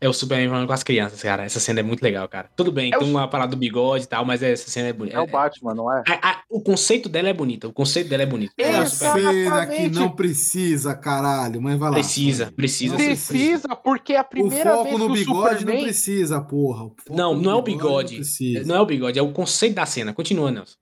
É 0.00 0.08
o 0.08 0.12
Superman 0.12 0.48
falando 0.48 0.66
com 0.68 0.72
as 0.72 0.84
crianças, 0.84 1.20
cara. 1.20 1.44
Essa 1.44 1.58
cena 1.58 1.80
é 1.80 1.82
muito 1.82 2.02
legal, 2.02 2.28
cara. 2.28 2.48
Tudo 2.54 2.70
bem, 2.70 2.92
é 2.94 2.98
tem 2.98 3.08
o... 3.08 3.10
uma 3.10 3.26
parada 3.26 3.50
do 3.50 3.56
bigode 3.56 4.04
e 4.04 4.06
tal, 4.06 4.24
mas 4.24 4.42
essa 4.44 4.70
cena 4.70 4.88
é 4.88 4.92
bonita. 4.92 5.16
É 5.16 5.20
o 5.20 5.26
Batman, 5.26 5.74
não 5.74 5.92
é? 5.92 6.04
A, 6.06 6.30
a, 6.30 6.42
o 6.48 6.60
conceito 6.60 7.08
dela 7.08 7.28
é 7.28 7.32
bonito. 7.32 7.66
O 7.68 7.72
conceito 7.72 8.08
dela 8.08 8.22
é 8.22 8.26
bonito. 8.26 8.52
É 8.56 8.76
a 8.76 8.86
cena 8.86 9.66
que 9.66 9.88
não 9.88 10.10
precisa, 10.10 10.94
caralho. 10.94 11.60
Mas 11.60 11.76
vai 11.76 11.90
lá. 11.90 11.94
Precisa, 11.96 12.52
precisa. 12.54 12.94
Precisa, 12.94 13.68
porque 13.74 14.12
é 14.12 14.18
a 14.18 14.24
primeira 14.24 14.74
o 14.74 14.84
foco 14.84 14.98
no 14.98 15.12
bigode 15.12 15.58
Superman... 15.58 15.76
não 15.76 15.82
precisa, 15.82 16.40
porra. 16.40 16.90
Não, 17.10 17.34
não 17.34 17.50
é 17.50 17.54
o 17.56 17.62
bigode. 17.62 18.20
Não, 18.20 18.66
não 18.66 18.74
é 18.76 18.80
o 18.80 18.86
bigode, 18.86 19.18
é 19.18 19.22
o 19.22 19.32
conceito 19.32 19.74
da 19.74 19.86
cena. 19.86 20.12
Continua, 20.12 20.52
Nelson. 20.52 20.76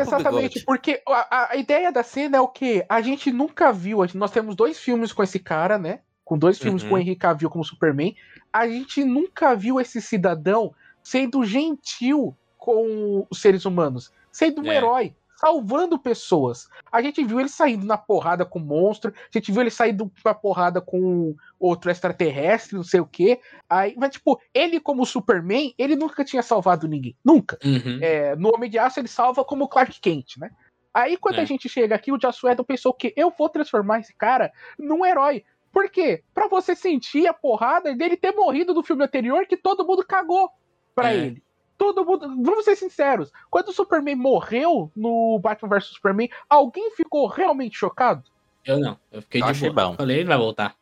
Exatamente, 0.00 0.64
porque 0.64 1.00
a, 1.08 1.52
a, 1.52 1.56
ideia 1.56 1.92
da 1.92 2.02
cena 2.02 2.38
é 2.38 2.40
o 2.40 2.48
que? 2.48 2.84
A 2.88 3.00
gente 3.00 3.30
nunca 3.30 3.72
viu. 3.72 3.98
Nós 4.14 4.32
temos 4.32 4.56
dois 4.56 4.76
filmes 4.76 5.12
com 5.12 5.22
esse 5.22 5.38
cara, 5.38 5.78
né? 5.78 6.00
Com 6.24 6.36
dois 6.36 6.58
filmes 6.58 6.82
uhum. 6.82 6.88
com 6.88 6.94
o 6.96 6.98
Henry 6.98 7.14
Cavill 7.14 7.48
como 7.48 7.64
Superman 7.64 8.12
a 8.56 8.66
gente 8.66 9.04
nunca 9.04 9.54
viu 9.54 9.78
esse 9.78 10.00
cidadão 10.00 10.74
sendo 11.02 11.44
gentil 11.44 12.34
com 12.56 13.26
os 13.30 13.40
seres 13.40 13.66
humanos, 13.66 14.10
sendo 14.32 14.62
um 14.62 14.72
é. 14.72 14.76
herói, 14.76 15.14
salvando 15.36 15.98
pessoas. 15.98 16.66
A 16.90 17.02
gente 17.02 17.22
viu 17.22 17.38
ele 17.38 17.50
saindo 17.50 17.84
na 17.84 17.98
porrada 17.98 18.46
com 18.46 18.58
o 18.58 18.62
monstro, 18.62 19.12
a 19.14 19.38
gente 19.38 19.52
viu 19.52 19.60
ele 19.60 19.70
saindo 19.70 20.10
na 20.24 20.32
porrada 20.32 20.80
com 20.80 21.36
outro 21.60 21.90
extraterrestre, 21.90 22.76
não 22.76 22.82
sei 22.82 23.00
o 23.00 23.06
quê. 23.06 23.40
Aí, 23.68 23.94
mas, 23.96 24.12
tipo, 24.12 24.40
ele 24.54 24.80
como 24.80 25.04
Superman, 25.04 25.74
ele 25.76 25.94
nunca 25.94 26.24
tinha 26.24 26.42
salvado 26.42 26.88
ninguém. 26.88 27.14
Nunca. 27.22 27.58
Uhum. 27.62 27.98
É, 28.00 28.34
no 28.36 28.54
Homem 28.54 28.70
de 28.70 28.78
Aço 28.78 28.98
ele 28.98 29.08
salva 29.08 29.44
como 29.44 29.68
Clark 29.68 30.00
Kent, 30.00 30.38
né? 30.38 30.50
Aí 30.94 31.18
quando 31.18 31.40
é. 31.40 31.42
a 31.42 31.44
gente 31.44 31.68
chega 31.68 31.94
aqui, 31.94 32.10
o 32.10 32.18
Joss 32.18 32.44
Whedon 32.44 32.64
pensou 32.64 32.94
que 32.94 33.12
eu 33.14 33.30
vou 33.30 33.50
transformar 33.50 34.00
esse 34.00 34.14
cara 34.16 34.50
num 34.78 35.04
herói. 35.04 35.44
Por 35.76 35.90
quê? 35.90 36.22
Pra 36.32 36.48
você 36.48 36.74
sentir 36.74 37.26
a 37.26 37.34
porrada 37.34 37.94
dele 37.94 38.16
ter 38.16 38.32
morrido 38.32 38.72
do 38.72 38.82
filme 38.82 39.04
anterior 39.04 39.46
que 39.46 39.58
todo 39.58 39.86
mundo 39.86 40.02
cagou 40.02 40.48
pra 40.94 41.12
é. 41.12 41.18
ele. 41.18 41.42
Todo 41.76 42.02
mundo. 42.02 42.34
Vamos 42.42 42.64
ser 42.64 42.76
sinceros. 42.76 43.30
Quando 43.50 43.68
o 43.68 43.72
Superman 43.74 44.16
morreu 44.16 44.90
no 44.96 45.38
Batman 45.38 45.68
vs 45.68 45.88
Superman, 45.88 46.30
alguém 46.48 46.92
ficou 46.92 47.26
realmente 47.26 47.76
chocado? 47.76 48.24
Eu 48.64 48.80
não. 48.80 48.98
Eu 49.12 49.20
fiquei 49.20 49.42
eu 49.42 49.52
de 49.52 49.70
boa. 49.70 49.88
Bom. 49.90 49.96
Falei, 49.96 50.20
ele 50.20 50.28
vai 50.28 50.38
voltar. 50.38 50.74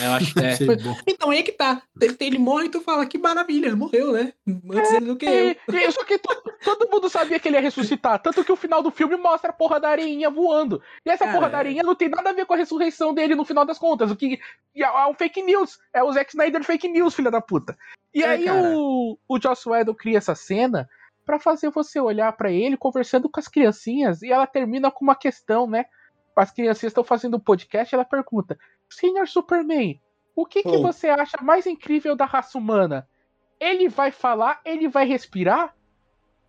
Eu 0.00 0.12
acho 0.12 0.34
que 0.34 0.40
é. 0.40 0.56
então 1.06 1.30
aí 1.30 1.38
é 1.38 1.42
que 1.42 1.52
tá. 1.52 1.82
Ele, 2.00 2.16
ele 2.20 2.38
morre 2.38 2.66
e 2.66 2.68
tu 2.68 2.80
fala, 2.80 3.06
que 3.06 3.18
maravilha, 3.18 3.66
ele 3.66 3.76
morreu, 3.76 4.12
né? 4.12 4.32
Antes 4.70 4.92
é, 4.92 5.00
do 5.00 5.16
que 5.16 5.26
eu. 5.26 5.76
É, 5.76 5.90
só 5.90 6.04
que 6.04 6.18
todo, 6.18 6.42
todo 6.64 6.90
mundo 6.90 7.08
sabia 7.08 7.38
que 7.38 7.48
ele 7.48 7.56
ia 7.56 7.62
ressuscitar. 7.62 8.20
Tanto 8.20 8.44
que 8.44 8.52
o 8.52 8.56
final 8.56 8.82
do 8.82 8.90
filme 8.90 9.16
mostra 9.16 9.50
a 9.50 9.54
porra 9.54 9.78
da 9.80 9.88
areinha 9.88 10.30
voando. 10.30 10.82
E 11.04 11.10
essa 11.10 11.24
Cara, 11.24 11.36
porra 11.36 11.50
da 11.50 11.58
areinha 11.58 11.82
não 11.82 11.94
tem 11.94 12.08
nada 12.08 12.30
a 12.30 12.32
ver 12.32 12.46
com 12.46 12.54
a 12.54 12.56
ressurreição 12.56 13.12
dele 13.12 13.34
no 13.34 13.44
final 13.44 13.64
das 13.64 13.78
contas. 13.78 14.10
O 14.10 14.16
que 14.16 14.40
é 14.76 15.06
um 15.06 15.14
fake 15.14 15.42
news. 15.42 15.78
É 15.92 16.02
o 16.02 16.12
Zack 16.12 16.30
Snyder 16.30 16.64
fake 16.64 16.88
news, 16.88 17.14
filha 17.14 17.30
da 17.30 17.40
puta. 17.40 17.76
E 18.14 18.22
é, 18.22 18.28
aí 18.28 18.50
o, 18.50 19.18
o 19.28 19.40
Joss 19.40 19.68
Whedon 19.68 19.94
cria 19.94 20.18
essa 20.18 20.34
cena 20.34 20.88
para 21.24 21.38
fazer 21.38 21.70
você 21.70 22.00
olhar 22.00 22.32
para 22.32 22.50
ele 22.50 22.76
conversando 22.76 23.28
com 23.28 23.40
as 23.40 23.48
criancinhas. 23.48 24.22
E 24.22 24.30
ela 24.30 24.46
termina 24.46 24.90
com 24.90 25.04
uma 25.04 25.14
questão, 25.14 25.66
né? 25.66 25.86
As 26.34 26.50
criancinhas 26.50 26.90
estão 26.90 27.04
fazendo 27.04 27.36
um 27.36 27.40
podcast. 27.40 27.94
Ela 27.94 28.04
pergunta: 28.04 28.58
Senhor 28.92 29.26
Superman, 29.28 30.00
o 30.34 30.46
que, 30.46 30.62
que 30.62 30.78
você 30.78 31.08
acha 31.08 31.38
mais 31.42 31.66
incrível 31.66 32.16
da 32.16 32.24
raça 32.24 32.56
humana? 32.56 33.06
Ele 33.60 33.88
vai 33.88 34.10
falar, 34.10 34.60
ele 34.64 34.88
vai 34.88 35.06
respirar 35.06 35.74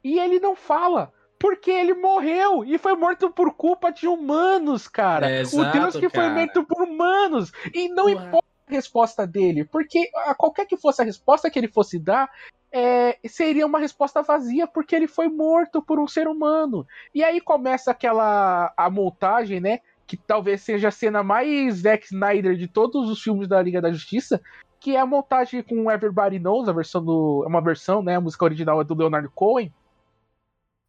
e 0.04 0.20
ele 0.20 0.40
não 0.40 0.56
fala. 0.56 1.12
Porque 1.38 1.70
ele 1.70 1.94
morreu 1.94 2.64
e 2.64 2.78
foi 2.78 2.96
morto 2.96 3.30
por 3.30 3.54
culpa 3.54 3.92
de 3.92 4.08
humanos, 4.08 4.88
cara. 4.88 5.30
É, 5.30 5.42
exato, 5.42 5.78
o 5.78 5.82
Deus 5.82 5.96
que 5.98 6.10
cara. 6.10 6.30
foi 6.30 6.40
morto 6.40 6.64
por 6.64 6.84
humanos. 6.84 7.52
E 7.74 7.90
não 7.90 8.06
Ué. 8.06 8.14
importa 8.14 8.48
a 8.66 8.72
resposta 8.72 9.28
dele, 9.28 9.66
porque 9.66 10.10
qualquer 10.38 10.66
que 10.66 10.78
fosse 10.78 11.02
a 11.02 11.06
resposta 11.06 11.50
que 11.50 11.60
ele 11.60 11.68
fosse 11.68 12.00
dar, 12.00 12.32
é, 12.72 13.20
seria 13.28 13.66
uma 13.66 13.78
resposta 13.78 14.22
vazia, 14.22 14.66
porque 14.66 14.96
ele 14.96 15.08
foi 15.08 15.28
morto 15.28 15.82
por 15.82 16.00
um 16.00 16.08
ser 16.08 16.30
humano. 16.30 16.88
E 17.14 17.22
aí 17.22 17.42
começa 17.42 17.92
aquela 17.92 18.74
a 18.78 18.90
montagem, 18.90 19.60
né? 19.60 19.82
Que 20.06 20.18
talvez 20.18 20.62
seja 20.62 20.90
a 20.90 20.92
cena 20.92 21.24
mais 21.24 21.76
Zack 21.76 22.06
Snyder 22.06 22.56
de 22.56 22.68
todos 22.68 23.10
os 23.10 23.22
filmes 23.22 23.48
da 23.48 23.62
Liga 23.62 23.82
da 23.82 23.92
Justiça, 23.92 24.42
que 24.80 24.96
é 24.96 25.00
a 25.00 25.06
montagem 25.06 25.64
com 25.64 25.90
Everybody 25.90 26.40
Knows, 26.40 26.68
a 26.68 26.74
versão 26.74 27.04
do. 27.04 27.44
É 27.46 27.48
uma 27.48 27.62
versão, 27.62 28.04
né? 28.04 28.16
A 28.16 28.22
música 28.22 28.44
original 28.44 28.82
é 28.82 28.84
do 28.84 28.96
Leonard 28.96 29.30
Cohen. 29.34 29.74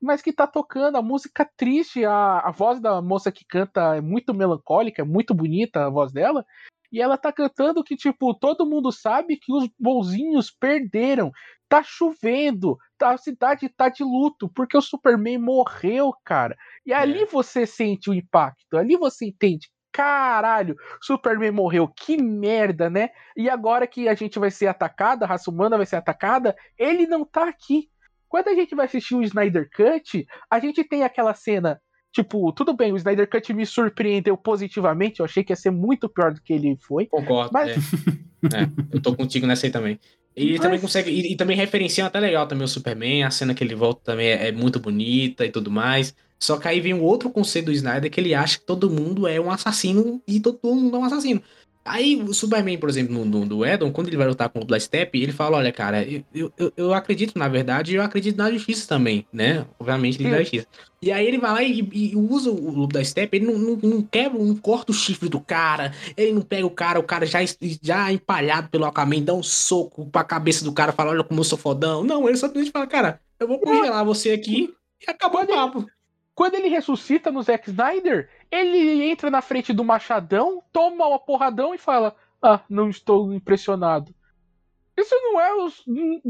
Mas 0.01 0.21
que 0.21 0.33
tá 0.33 0.47
tocando 0.47 0.97
a 0.97 1.03
música 1.03 1.49
triste, 1.57 2.05
a, 2.05 2.41
a 2.41 2.51
voz 2.51 2.81
da 2.81 3.01
moça 3.01 3.31
que 3.33 3.45
canta 3.45 3.97
é 3.97 4.01
muito 4.01 4.35
melancólica, 4.35 5.03
é 5.03 5.05
muito 5.05 5.33
bonita 5.33 5.87
a 5.87 5.91
voz 5.91 6.13
dela. 6.13 6.45
E 6.93 7.01
ela 7.01 7.17
tá 7.17 7.33
cantando 7.33 7.83
que, 7.83 7.97
tipo, 7.97 8.35
todo 8.35 8.67
mundo 8.67 8.93
sabe 8.93 9.37
que 9.37 9.53
os 9.53 9.69
bonzinhos 9.79 10.51
perderam. 10.51 11.33
Tá 11.69 11.83
chovendo, 11.83 12.77
a 13.11 13.19
cidade 13.19 13.69
tá 13.69 13.89
de 13.89 14.03
luto, 14.03 14.49
porque 14.49 14.77
o 14.77 14.83
Superman 14.83 15.39
morreu, 15.39 16.13
cara. 16.25 16.57
E 16.85 16.93
é. 16.93 16.97
ali 16.97 17.25
você 17.25 17.67
sente 17.67 18.11
o 18.11 18.15
impacto, 18.15 18.77
ali 18.77 18.97
você 18.97 19.27
entende. 19.27 19.71
Caralho, 19.93 20.75
Superman 21.01 21.53
morreu, 21.53 21.87
que 21.87 22.21
merda, 22.21 22.91
né? 22.91 23.11
E 23.37 23.49
agora 23.49 23.87
que 23.87 24.09
a 24.09 24.15
gente 24.15 24.39
vai 24.39 24.51
ser 24.51 24.67
atacada, 24.67 25.25
a 25.25 25.29
raça 25.29 25.51
humana 25.51 25.77
vai 25.77 25.87
ser 25.87 25.97
atacada, 25.97 26.57
ele 26.77 27.07
não 27.07 27.25
tá 27.25 27.49
aqui. 27.49 27.89
Quando 28.29 28.49
a 28.49 28.55
gente 28.55 28.75
vai 28.75 28.87
assistir 28.87 29.15
o 29.15 29.23
Snyder 29.23 29.71
Cut, 29.71 30.27
a 30.51 30.59
gente 30.59 30.83
tem 30.83 31.05
aquela 31.05 31.33
cena 31.35 31.81
Tipo, 32.15 32.53
tudo 32.53 32.73
bem, 32.73 32.93
o 32.93 32.97
Snyder 32.97 33.29
Cut 33.29 33.53
me 33.53 33.67
surpreendeu 33.67 34.37
positivamente. 34.37 35.19
Eu 35.19 35.25
achei 35.25 35.43
que 35.43 35.51
ia 35.53 35.57
ser 35.57 35.73
muito 35.73 36.09
pior 36.09 36.33
do 36.33 36.41
que 36.41 36.53
ele 36.53 36.77
foi. 36.81 37.07
Concordo. 37.07 37.51
Mas... 37.53 37.77
É. 37.77 38.63
é, 38.63 38.71
eu 38.93 39.03
tô 39.03 39.17
contigo 39.17 39.49
nessa 39.49 39.67
aí 39.67 39.73
também. 39.73 39.99
E 40.37 40.53
mas... 40.53 40.61
também 40.61 40.81
consegue. 40.81 41.11
E, 41.11 41.33
e, 41.33 41.37
também 41.37 41.57
referencia 41.57 42.07
até 42.07 42.19
legal 42.19 42.47
também 42.47 42.65
o 42.65 42.69
Superman. 42.69 43.25
A 43.25 43.31
cena 43.31 43.55
que 43.55 43.63
ele 43.63 43.75
volta 43.75 44.01
também 44.05 44.29
é, 44.29 44.49
é, 44.49 44.53
muito 44.53 44.81
bonita 44.81 45.45
e 45.45 45.51
tudo 45.51 45.71
mais. 45.71 46.15
Só 46.39 46.59
que 46.59 46.69
aí 46.69 46.81
vem 46.81 46.93
um 46.93 47.03
outro 47.03 47.31
conceito 47.31 47.67
do 47.67 47.73
Snyder 47.73 48.11
que 48.11 48.21
ele 48.21 48.35
acha 48.35 48.59
que 48.59 48.67
todo 48.67 48.91
mundo 48.91 49.27
é 49.27 49.41
um 49.41 49.51
assassino 49.51 50.21
e 50.27 50.41
todo 50.41 50.59
mundo 50.63 50.97
é 50.97 50.99
um 50.99 51.05
assassino. 51.05 51.43
Aí 51.85 52.17
o 52.17 52.33
Superman, 52.33 52.79
por 52.79 52.89
exemplo, 52.89 53.15
no, 53.15 53.25
no, 53.25 53.47
do 53.47 53.67
Edon, 53.67 53.93
quando 53.93 54.09
ele 54.09 54.17
vai 54.17 54.27
lutar 54.27 54.49
com 54.49 54.61
o 54.61 54.81
Step, 54.81 55.21
ele 55.21 55.33
fala: 55.33 55.59
Olha, 55.59 55.71
cara, 55.71 56.03
eu, 56.35 56.51
eu, 56.57 56.73
eu 56.77 56.95
acredito 56.95 57.39
na 57.39 57.47
verdade 57.47 57.95
eu 57.95 58.03
acredito 58.03 58.39
na 58.39 58.51
justiça 58.51 58.89
também, 58.89 59.27
né? 59.31 59.67
Obviamente, 59.79 60.21
ele 60.21 60.31
na 60.31 60.41
justiça. 60.41 60.67
E 61.03 61.13
aí 61.13 61.27
ele 61.27 61.37
vai 61.37 61.53
lá 61.53 61.63
e, 61.63 61.87
e 61.93 62.17
usa 62.17 62.51
o 62.51 62.89
Step, 63.05 63.37
ele 63.37 63.45
não, 63.45 63.59
não, 63.59 63.77
não, 63.77 64.03
quebra, 64.03 64.39
não 64.43 64.57
corta 64.57 64.93
o 64.93 64.95
chifre 64.95 65.29
do 65.29 65.39
cara, 65.39 65.93
ele 66.17 66.33
não 66.33 66.41
pega 66.41 66.67
o 66.67 66.71
cara, 66.71 66.99
o 66.99 67.03
cara 67.03 67.27
já, 67.27 67.41
já 67.83 68.11
empalhado 68.11 68.71
pelo 68.71 68.87
acamento, 68.87 69.27
dá 69.27 69.35
um 69.35 69.43
soco 69.43 70.07
pra 70.07 70.25
cabeça 70.25 70.65
do 70.65 70.73
cara, 70.73 70.93
fala: 70.93 71.11
Olha 71.11 71.23
como 71.23 71.41
eu 71.41 71.45
sou 71.45 71.59
fodão. 71.59 72.03
Não, 72.03 72.27
ele 72.27 72.39
só 72.39 72.51
fala: 72.73 72.87
Cara, 72.87 73.21
eu 73.39 73.47
vou 73.47 73.59
congelar 73.59 74.05
você 74.07 74.31
aqui 74.31 74.73
e 75.07 75.11
acabou 75.11 75.43
o 75.43 75.47
papo. 75.47 75.87
Quando 76.35 76.57
ele 76.57 76.69
ressuscita 76.69 77.31
no 77.31 77.43
Zack 77.43 77.71
Snyder, 77.71 78.29
ele 78.55 79.05
entra 79.11 79.31
na 79.31 79.43
frente 79.43 79.73
do 79.73 79.85
machadão, 79.85 80.63
toma 80.73 81.07
uma 81.09 81.19
porradão 81.19 81.75
e 81.75 81.79
fala: 81.79 82.15
Ah, 82.43 82.61
não 82.69 82.89
estou 82.89 83.33
impressionado. 83.33 84.15
Isso 84.97 85.15
não 85.17 85.41
é 85.41 85.53
os, 85.55 85.85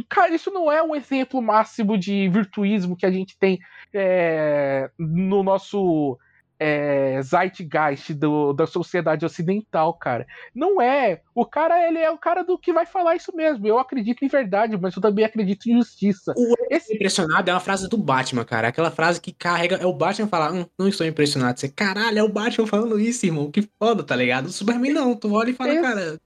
cara, 0.09 0.35
isso 0.35 0.51
não 0.51 0.73
é 0.73 0.83
um 0.83 0.97
exemplo 0.97 1.43
máximo 1.43 1.99
de 1.99 2.29
virtuísmo 2.31 2.97
que 2.97 3.05
a 3.05 3.11
gente 3.11 3.37
tem 3.39 3.61
é, 3.93 4.91
no 4.99 5.43
nosso 5.43 6.19
é, 6.66 7.20
zeitgeist 7.23 8.15
do, 8.15 8.55
da 8.55 8.66
sociedade 8.66 9.27
ocidental, 9.27 9.93
cara. 9.93 10.27
Não 10.55 10.81
é. 10.81 11.20
O 11.35 11.45
cara, 11.45 11.86
ele 11.86 11.99
é 11.99 12.11
o 12.11 12.16
cara 12.16 12.43
do 12.43 12.57
que 12.57 12.73
vai 12.73 12.86
falar 12.86 13.16
isso 13.16 13.36
mesmo. 13.36 13.66
Eu 13.66 13.78
acredito 13.78 14.24
em 14.24 14.28
verdade, 14.28 14.78
mas 14.81 14.97
eu 14.97 15.03
também 15.03 15.27
acredito 15.27 15.66
em 15.66 15.77
justiça. 15.77 16.32
O 16.35 16.55
Esse... 16.70 16.95
impressionado 16.95 17.51
é 17.51 17.53
uma 17.53 17.61
frase 17.61 17.86
do 17.86 17.99
Batman, 17.99 18.47
cara. 18.47 18.69
Aquela 18.69 18.91
frase 18.91 19.20
que 19.20 19.31
carrega. 19.31 19.77
É 19.77 19.85
o 19.85 19.93
Batman 19.93 20.27
falar, 20.27 20.55
hum, 20.55 20.65
não 20.78 20.89
estou 20.89 21.07
impressionado. 21.07 21.61
Você, 21.61 21.69
caralho, 21.69 22.19
é 22.19 22.23
o 22.23 22.32
Batman 22.32 22.66
falando 22.66 22.99
isso, 22.99 23.27
irmão. 23.27 23.51
Que 23.51 23.69
foda, 23.78 24.03
tá 24.03 24.16
ligado? 24.16 24.47
O 24.47 24.53
Superman 24.53 24.95
não. 24.95 25.15
Tu 25.15 25.31
olha 25.31 25.51
e 25.51 25.55
fala, 25.55 25.70
Esse... 25.70 25.82
cara. 25.82 26.20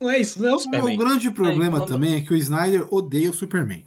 Não 0.00 0.10
é 0.10 0.18
isso, 0.20 0.40
não 0.40 0.50
é 0.50 0.54
o 0.54 0.58
Superman. 0.58 0.94
O 0.94 0.98
grande 0.98 1.30
problema 1.32 1.82
é, 1.82 1.86
também 1.86 2.14
é 2.14 2.20
que 2.20 2.32
o 2.32 2.36
Snyder 2.36 2.86
odeia 2.94 3.30
o 3.30 3.34
Superman. 3.34 3.84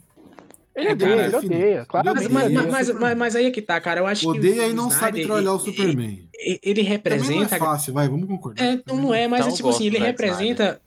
Ele 0.78 0.92
odeia, 0.92 1.26
ele 1.26 1.36
odeia, 1.36 1.84
claramente. 1.86 2.28
Mas, 2.28 2.52
mas, 2.52 2.90
mas, 2.90 3.16
mas, 3.16 3.36
aí 3.36 3.46
é 3.46 3.50
que 3.50 3.60
tá, 3.60 3.80
cara. 3.80 4.00
Eu 4.00 4.06
acho 4.06 4.28
odeia 4.28 4.42
que. 4.42 4.58
Odeia 4.60 4.70
e 4.70 4.74
não 4.74 4.88
Snyder, 4.88 5.00
sabe 5.00 5.22
trollar 5.24 5.54
o 5.54 5.58
Superman. 5.58 6.28
Ele, 6.32 6.60
ele 6.62 6.82
representa. 6.82 7.24
Também 7.26 7.40
não 7.40 7.56
é 7.56 7.58
fácil, 7.58 7.92
vai, 7.92 8.08
vamos 8.08 8.28
concordar. 8.28 8.64
É, 8.64 8.80
não, 8.86 8.96
não 8.96 9.14
é, 9.14 9.26
mas 9.26 9.40
então, 9.40 9.56
tipo 9.56 9.68
assim, 9.70 9.86
ele 9.86 9.98
representa. 9.98 10.80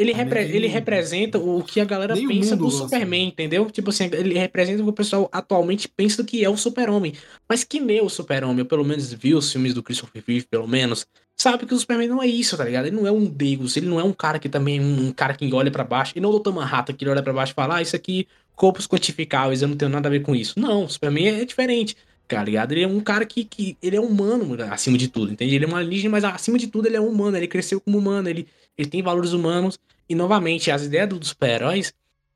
Ele, 0.00 0.12
repre 0.12 0.40
ele 0.40 0.66
representa 0.66 1.38
o 1.38 1.62
que 1.62 1.78
a 1.78 1.84
galera 1.84 2.14
Nem 2.14 2.26
pensa 2.26 2.56
do 2.56 2.70
Superman, 2.70 3.28
entendeu? 3.28 3.70
Tipo 3.70 3.90
assim, 3.90 4.04
ele 4.12 4.38
representa 4.38 4.80
o 4.80 4.84
que 4.84 4.90
o 4.90 4.94
pessoal 4.94 5.28
atualmente 5.30 5.86
pensa 5.88 6.22
do 6.22 6.26
que 6.26 6.42
é 6.42 6.48
o 6.48 6.56
Super-Homem. 6.56 7.12
Mas 7.46 7.64
que 7.64 7.78
nem 7.78 8.00
o 8.00 8.08
Super-Homem, 8.08 8.60
eu 8.60 8.66
pelo 8.66 8.84
menos 8.84 9.12
vi 9.12 9.34
os 9.34 9.52
filmes 9.52 9.74
do 9.74 9.82
Christopher 9.82 10.24
Reeve, 10.26 10.46
pelo 10.46 10.66
menos, 10.66 11.06
sabe 11.36 11.66
que 11.66 11.74
o 11.74 11.78
Superman 11.78 12.08
não 12.08 12.22
é 12.22 12.26
isso, 12.26 12.56
tá 12.56 12.64
ligado? 12.64 12.86
Ele 12.86 12.96
não 12.96 13.06
é 13.06 13.12
um 13.12 13.26
Deus, 13.26 13.76
ele 13.76 13.86
não 13.86 14.00
é 14.00 14.04
um 14.04 14.12
cara 14.12 14.38
que 14.38 14.48
também 14.48 14.78
é 14.78 14.80
um 14.80 15.12
cara 15.12 15.34
que 15.34 15.52
olha 15.52 15.70
para 15.70 15.84
baixo, 15.84 16.14
e 16.16 16.20
não 16.20 16.30
o 16.30 16.38
Dr. 16.38 16.52
Manhattan 16.52 16.94
que 16.94 17.04
ele 17.04 17.10
olha 17.10 17.22
para 17.22 17.34
baixo 17.34 17.52
e 17.52 17.54
fala, 17.54 17.76
ah, 17.76 17.82
isso 17.82 17.94
aqui 17.94 18.26
corpos 18.56 18.86
quantificáveis, 18.86 19.62
eu 19.62 19.68
não 19.68 19.76
tenho 19.76 19.90
nada 19.90 20.08
a 20.08 20.10
ver 20.10 20.20
com 20.20 20.34
isso. 20.34 20.58
Não, 20.58 20.86
para 20.98 21.10
mim 21.10 21.26
é 21.26 21.44
diferente, 21.44 21.96
tá 22.28 22.44
ligado? 22.44 22.72
Ele 22.72 22.82
é 22.82 22.86
um 22.86 23.00
cara 23.00 23.24
que, 23.24 23.44
que 23.44 23.76
ele 23.82 23.96
é 23.96 24.00
humano 24.00 24.54
acima 24.70 24.98
de 24.98 25.08
tudo, 25.08 25.32
entende? 25.32 25.54
Ele 25.54 25.64
é 25.64 25.68
um 25.68 25.74
alienígena, 25.76 26.10
mas 26.10 26.24
acima 26.24 26.58
de 26.58 26.66
tudo 26.66 26.86
ele 26.86 26.96
é 26.96 27.00
humano, 27.00 27.36
ele 27.36 27.48
cresceu 27.48 27.80
como 27.80 27.98
humano, 27.98 28.28
ele, 28.28 28.46
ele 28.80 28.90
tem 28.90 29.02
valores 29.02 29.32
humanos. 29.32 29.78
E 30.08 30.14
novamente, 30.14 30.70
as 30.70 30.84
ideias 30.84 31.08
dos 31.08 31.28
super-heróis 31.28 31.92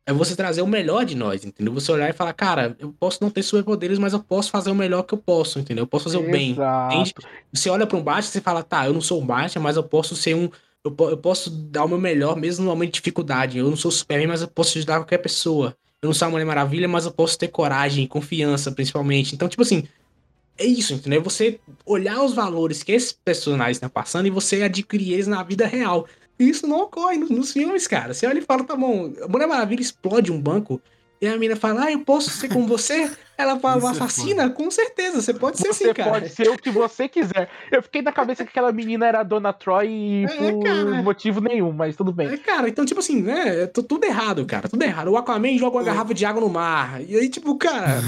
é 0.06 0.12
você 0.12 0.36
trazer 0.36 0.60
o 0.60 0.66
melhor 0.66 1.04
de 1.04 1.14
nós, 1.14 1.44
entendeu? 1.44 1.72
Você 1.72 1.90
olhar 1.90 2.10
e 2.10 2.12
falar, 2.12 2.34
cara, 2.34 2.76
eu 2.78 2.94
posso 2.98 3.18
não 3.22 3.30
ter 3.30 3.42
superpoderes, 3.42 3.98
mas 3.98 4.12
eu 4.12 4.20
posso 4.20 4.50
fazer 4.50 4.70
o 4.70 4.74
melhor 4.74 5.02
que 5.02 5.14
eu 5.14 5.18
posso, 5.18 5.58
entendeu? 5.58 5.82
Eu 5.82 5.86
posso 5.86 6.04
fazer 6.04 6.18
Exato. 6.18 6.28
o 6.28 6.32
bem, 6.32 6.50
entende? 6.50 7.14
Você 7.52 7.70
olha 7.70 7.86
para 7.86 7.96
um 7.96 8.02
Batman 8.02 8.28
e 8.28 8.32
você 8.32 8.40
fala, 8.40 8.62
tá, 8.62 8.86
eu 8.86 8.92
não 8.92 9.00
sou 9.00 9.20
um 9.20 9.26
Batman, 9.26 9.62
mas 9.62 9.76
eu 9.76 9.82
posso 9.82 10.14
ser 10.14 10.34
um. 10.34 10.50
Eu, 10.84 10.94
eu 11.08 11.16
posso 11.16 11.48
dar 11.48 11.84
o 11.84 11.88
meu 11.88 11.98
melhor 11.98 12.36
mesmo 12.36 12.64
no 12.64 12.70
momento 12.70 12.90
de 12.90 12.94
dificuldade. 12.96 13.56
Eu 13.56 13.70
não 13.70 13.76
sou 13.76 13.90
Superman, 13.90 14.26
mas 14.26 14.42
eu 14.42 14.48
posso 14.48 14.76
ajudar 14.76 14.96
qualquer 14.96 15.18
pessoa. 15.18 15.74
Eu 16.02 16.08
não 16.08 16.14
sou 16.14 16.26
uma 16.26 16.32
Mulher 16.32 16.44
Maravilha, 16.44 16.86
mas 16.86 17.06
eu 17.06 17.10
posso 17.10 17.38
ter 17.38 17.48
coragem, 17.48 18.06
confiança, 18.06 18.70
principalmente. 18.70 19.34
Então, 19.34 19.48
tipo 19.48 19.62
assim, 19.62 19.84
é 20.58 20.66
isso, 20.66 20.92
entendeu? 20.92 21.22
Você 21.22 21.58
olhar 21.86 22.22
os 22.22 22.34
valores 22.34 22.82
que 22.82 22.92
esses 22.92 23.12
personagens 23.12 23.78
estão 23.78 23.88
passando 23.88 24.26
e 24.26 24.30
você 24.30 24.62
adquirir 24.62 25.14
eles 25.14 25.26
na 25.26 25.42
vida 25.42 25.66
real. 25.66 26.06
E 26.38 26.48
isso 26.48 26.66
não 26.66 26.80
ocorre 26.80 27.16
nos, 27.16 27.30
nos, 27.30 27.52
filmes, 27.52 27.86
cara. 27.86 28.12
Você 28.12 28.26
olha 28.26 28.38
e 28.38 28.42
fala, 28.42 28.64
tá 28.64 28.74
bom, 28.74 29.12
a 29.22 29.28
Mulher 29.28 29.46
Maravilha 29.46 29.80
explode 29.80 30.32
um 30.32 30.40
banco 30.40 30.80
E 31.20 31.28
a 31.28 31.32
menina 31.32 31.54
fala, 31.54 31.84
ah, 31.84 31.92
eu 31.92 32.00
posso 32.00 32.30
ser 32.30 32.48
com 32.48 32.66
você? 32.66 33.10
Ela 33.36 33.58
fala, 33.58 33.80
uma 33.80 33.88
é 33.88 33.92
assassina? 33.92 34.50
Com 34.50 34.70
certeza, 34.70 35.20
você 35.20 35.34
pode 35.34 35.58
ser 35.58 35.68
você 35.68 35.86
sim, 35.86 35.94
cara. 35.94 36.10
pode 36.10 36.28
ser 36.28 36.48
o 36.48 36.58
que 36.58 36.70
você 36.70 37.08
quiser. 37.08 37.48
Eu 37.70 37.82
fiquei 37.82 38.02
na 38.02 38.12
cabeça 38.12 38.44
que 38.44 38.50
aquela 38.50 38.72
menina 38.72 39.06
era 39.06 39.20
a 39.20 39.22
Dona 39.24 39.52
Troy 39.52 40.24
é, 40.24 40.28
por 40.36 40.62
cara. 40.62 41.02
motivo 41.02 41.40
nenhum, 41.40 41.72
mas 41.72 41.96
tudo 41.96 42.12
bem. 42.12 42.28
É, 42.28 42.36
cara, 42.36 42.68
então, 42.68 42.84
tipo 42.84 43.00
assim, 43.00 43.22
né? 43.22 43.66
Tudo 43.66 44.04
errado, 44.04 44.44
cara, 44.46 44.68
tudo 44.68 44.82
errado. 44.82 45.08
O 45.08 45.16
Aquaman 45.16 45.58
joga 45.58 45.76
uma 45.76 45.82
é. 45.82 45.86
garrafa 45.86 46.14
de 46.14 46.24
água 46.24 46.40
no 46.40 46.48
mar. 46.48 47.00
E 47.00 47.16
aí, 47.16 47.28
tipo, 47.28 47.56
cara. 47.56 48.00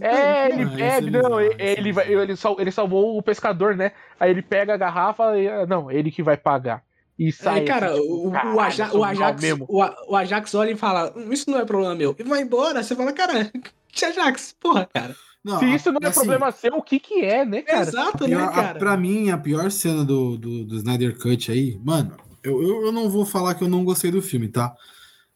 É, 0.00 0.50
ele 0.52 0.66
pega, 0.76 1.10
não, 1.10 1.40
ele, 1.40 1.54
ele, 1.58 1.94
ele, 2.06 2.34
ele 2.58 2.70
salvou 2.70 3.18
o 3.18 3.22
pescador, 3.22 3.76
né? 3.76 3.92
Aí 4.18 4.30
ele 4.30 4.42
pega 4.42 4.74
a 4.74 4.76
garrafa 4.76 5.36
e. 5.38 5.48
Ah, 5.48 5.66
não, 5.66 5.90
ele 5.90 6.10
que 6.10 6.22
vai 6.22 6.36
pagar. 6.36 6.82
E 7.18 7.30
sai. 7.30 7.60
É, 7.60 7.64
cara, 7.64 7.92
assim, 7.92 8.00
tipo, 8.00 8.14
o, 8.14 8.30
o, 8.30 8.60
Ajax, 8.60 8.94
o, 8.94 9.04
Ajax, 9.04 9.42
o, 9.68 10.12
o, 10.12 10.16
Ajax 10.16 10.54
olha 10.54 10.70
e 10.70 10.76
fala: 10.76 11.12
hum, 11.16 11.32
Isso 11.32 11.50
não 11.50 11.58
é 11.58 11.64
problema 11.64 11.94
meu. 11.94 12.16
E 12.18 12.22
vai 12.22 12.42
embora. 12.42 12.82
Você 12.82 12.96
fala, 12.96 13.12
cara, 13.12 13.50
que 13.92 14.04
Ajax? 14.04 14.54
Porra, 14.58 14.88
cara. 14.92 15.14
Não, 15.44 15.58
Se 15.58 15.66
isso 15.66 15.90
não 15.90 15.98
é 16.00 16.06
assim, 16.06 16.20
problema 16.20 16.52
seu, 16.52 16.74
o 16.76 16.82
que 16.82 17.00
que 17.00 17.24
é, 17.24 17.44
né, 17.44 17.62
cara? 17.62 17.82
Exato, 17.82 18.24
pior, 18.24 18.46
né, 18.46 18.52
cara? 18.54 18.70
A, 18.70 18.74
pra 18.74 18.96
mim, 18.96 19.30
a 19.30 19.36
pior 19.36 19.70
cena 19.72 20.04
do, 20.04 20.38
do, 20.38 20.64
do 20.64 20.76
Snyder 20.76 21.18
Cut 21.18 21.50
aí, 21.50 21.76
mano, 21.82 22.16
eu, 22.44 22.62
eu, 22.62 22.86
eu, 22.86 22.92
não 22.92 23.10
vou 23.10 23.26
falar 23.26 23.56
que 23.56 23.64
eu 23.64 23.68
não 23.68 23.84
gostei 23.84 24.12
do 24.12 24.22
filme, 24.22 24.46
tá? 24.46 24.72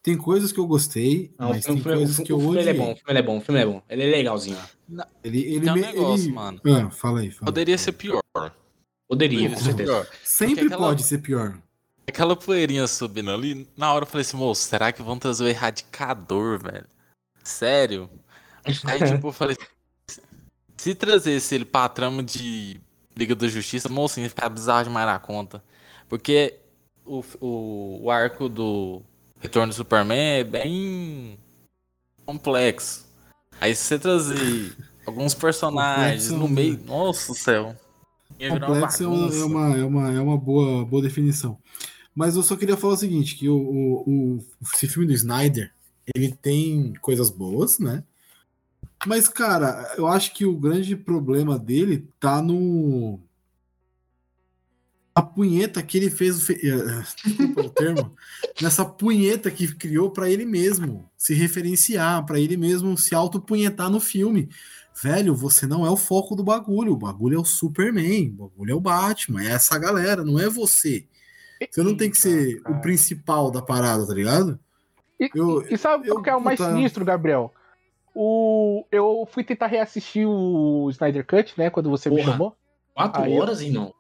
Tem 0.05 0.17
coisas 0.17 0.53
que 0.53 0.61
eu 0.61 0.67
gostei, 0.69 1.35
não, 1.37 1.49
mas 1.49 1.65
tem 1.65 1.83
coisas 1.83 2.21
que 2.21 2.31
eu 2.31 2.39
odiei. 2.39 2.63
Ele 2.63 2.71
é 2.71 2.75
bom, 2.75 2.93
o 2.93 2.97
filme 2.97 3.19
é 3.19 3.23
bom, 3.23 3.39
o 3.39 3.41
filme 3.41 3.61
é 3.61 3.67
bom. 3.67 3.83
Ele 3.89 4.03
é 4.05 4.07
legalzinho. 4.07 4.59
Não, 4.89 5.05
ele, 5.25 5.41
ele, 5.41 5.61
tem 5.61 5.73
um 5.73 5.75
negócio, 5.75 6.27
ele... 6.27 6.33
mano. 6.33 6.61
Ah, 6.65 6.91
fala 6.91 7.21
aí, 7.21 7.31
fala. 7.33 7.47
Poderia 7.47 7.77
ser 7.77 7.91
pior. 7.91 8.23
Poderia, 9.09 9.51
com 9.51 9.57
certeza. 9.57 10.09
Sempre 10.23 10.67
aquela... 10.67 10.87
pode 10.87 11.03
ser 11.03 11.19
pior. 11.19 11.59
Aquela 12.09 12.37
poeirinha 12.37 12.87
subindo 12.87 13.31
ali, 13.31 13.69
na 13.77 13.93
hora 13.93 14.05
eu 14.05 14.09
falei 14.09 14.23
assim, 14.23 14.37
moço, 14.37 14.63
será 14.63 14.93
que 14.93 15.03
vão 15.03 15.19
trazer 15.19 15.45
o 15.45 15.49
erradicador, 15.49 16.59
velho? 16.63 16.87
Sério? 17.43 18.09
Aí, 18.85 18.99
tipo, 19.11 19.29
eu 19.29 19.33
falei, 19.33 19.57
se 20.77 20.95
trazesse 20.95 21.55
ele 21.55 21.65
pra 21.65 21.89
trama 21.89 22.23
de 22.23 22.81
Liga 23.17 23.35
da 23.35 23.49
Justiça, 23.49 23.89
moço, 23.89 24.21
ia 24.21 24.29
ficar 24.29 24.49
bizarro 24.49 24.85
demais 24.85 25.07
na 25.07 25.19
conta. 25.19 25.63
Porque 26.09 26.61
o, 27.05 27.25
o, 27.41 28.01
o 28.05 28.11
arco 28.11 28.49
do 28.49 29.03
Retorno 29.41 29.73
do 29.73 29.75
Superman 29.75 30.41
é 30.41 30.45
bem 30.45 31.39
complexo. 32.25 33.07
Aí 33.61 33.75
se 33.75 33.85
você 33.85 33.99
trazer 33.99 34.77
alguns 35.07 35.35
personagens 35.35 36.31
no 36.31 36.49
meio. 36.49 36.79
Nossa 36.85 37.33
do 37.33 37.39
céu. 37.39 37.77
Complexo 38.39 39.05
é 39.05 39.07
uma, 39.07 39.35
é, 39.35 39.45
uma, 39.45 39.77
é, 39.77 39.85
uma, 39.85 40.13
é 40.13 40.21
uma 40.21 40.37
boa, 40.37 40.85
boa 40.85 41.03
definição. 41.03 41.59
Mas 42.17 42.35
eu 42.35 42.43
só 42.43 42.57
queria 42.57 42.79
falar 42.79 42.95
o 42.95 42.97
seguinte: 42.97 43.37
que 43.37 43.47
o, 43.47 43.57
o, 43.57 44.11
o, 44.11 44.45
esse 44.75 44.89
filme 44.89 45.07
do 45.07 45.13
Snyder 45.13 45.71
ele 46.15 46.33
tem 46.33 46.95
coisas 46.95 47.29
boas, 47.29 47.79
né? 47.79 48.03
Mas, 49.07 49.29
cara, 49.29 49.95
eu 49.99 50.07
acho 50.07 50.33
que 50.33 50.47
o 50.47 50.57
grande 50.57 50.97
problema 50.97 51.59
dele 51.59 52.09
tá 52.19 52.41
no. 52.41 53.21
A 55.15 55.21
punheta 55.21 55.83
que 55.83 55.99
ele 55.99 56.11
fez. 56.11 56.49
Eh, 56.49 56.57
desculpa 57.25 57.61
o 57.61 57.71
termo. 57.71 58.17
nessa 58.63 58.85
punheta 58.85 59.51
que 59.51 59.75
criou 59.75 60.11
para 60.11 60.31
ele 60.31 60.47
mesmo 60.47 61.11
se 61.19 61.35
referenciar, 61.35 62.25
para 62.25 62.41
ele 62.41 62.57
mesmo 62.57 62.97
se 62.97 63.15
autopunhetar 63.15 63.91
no 63.91 64.01
filme. 64.01 64.49
Velho, 65.03 65.35
você 65.35 65.67
não 65.67 65.85
é 65.85 65.91
o 65.91 65.97
foco 65.97 66.35
do 66.35 66.43
bagulho. 66.43 66.93
O 66.93 66.97
bagulho 66.97 67.37
é 67.37 67.41
o 67.41 67.45
Superman, 67.45 68.31
o 68.31 68.49
bagulho 68.49 68.73
é 68.73 68.75
o 68.75 68.81
Batman, 68.81 69.43
é 69.43 69.53
essa 69.53 69.79
galera, 69.79 70.25
não 70.25 70.39
é 70.39 70.49
você. 70.49 71.07
Você 71.71 71.83
não 71.83 71.97
tem 71.97 72.11
que 72.11 72.19
ser 72.19 72.61
o 72.69 72.81
principal 72.81 73.51
da 73.51 73.63
parada, 73.63 74.07
tá 74.07 74.15
ligado? 74.15 74.59
E, 75.19 75.31
eu, 75.35 75.67
e 75.69 75.79
sabe 75.79 76.11
o 76.11 76.23
que 76.23 76.29
é 76.29 76.37
o 76.37 76.41
mais 76.41 76.61
sinistro, 76.61 77.05
Gabriel? 77.05 77.53
O, 78.15 78.85
eu 78.91 79.29
fui 79.31 79.45
tentar 79.45 79.67
reassistir 79.67 80.27
o 80.27 80.89
Snyder 80.91 81.27
Cut, 81.27 81.55
né? 81.57 81.71
Quando 81.71 81.91
você 81.91 82.09
Porra, 82.09 82.23
me 82.23 82.31
chamou. 82.31 82.57
Quatro 82.95 83.23
aí 83.23 83.39
horas 83.39 83.61
eu... 83.61 83.69
e 83.69 83.71
não. 83.71 83.95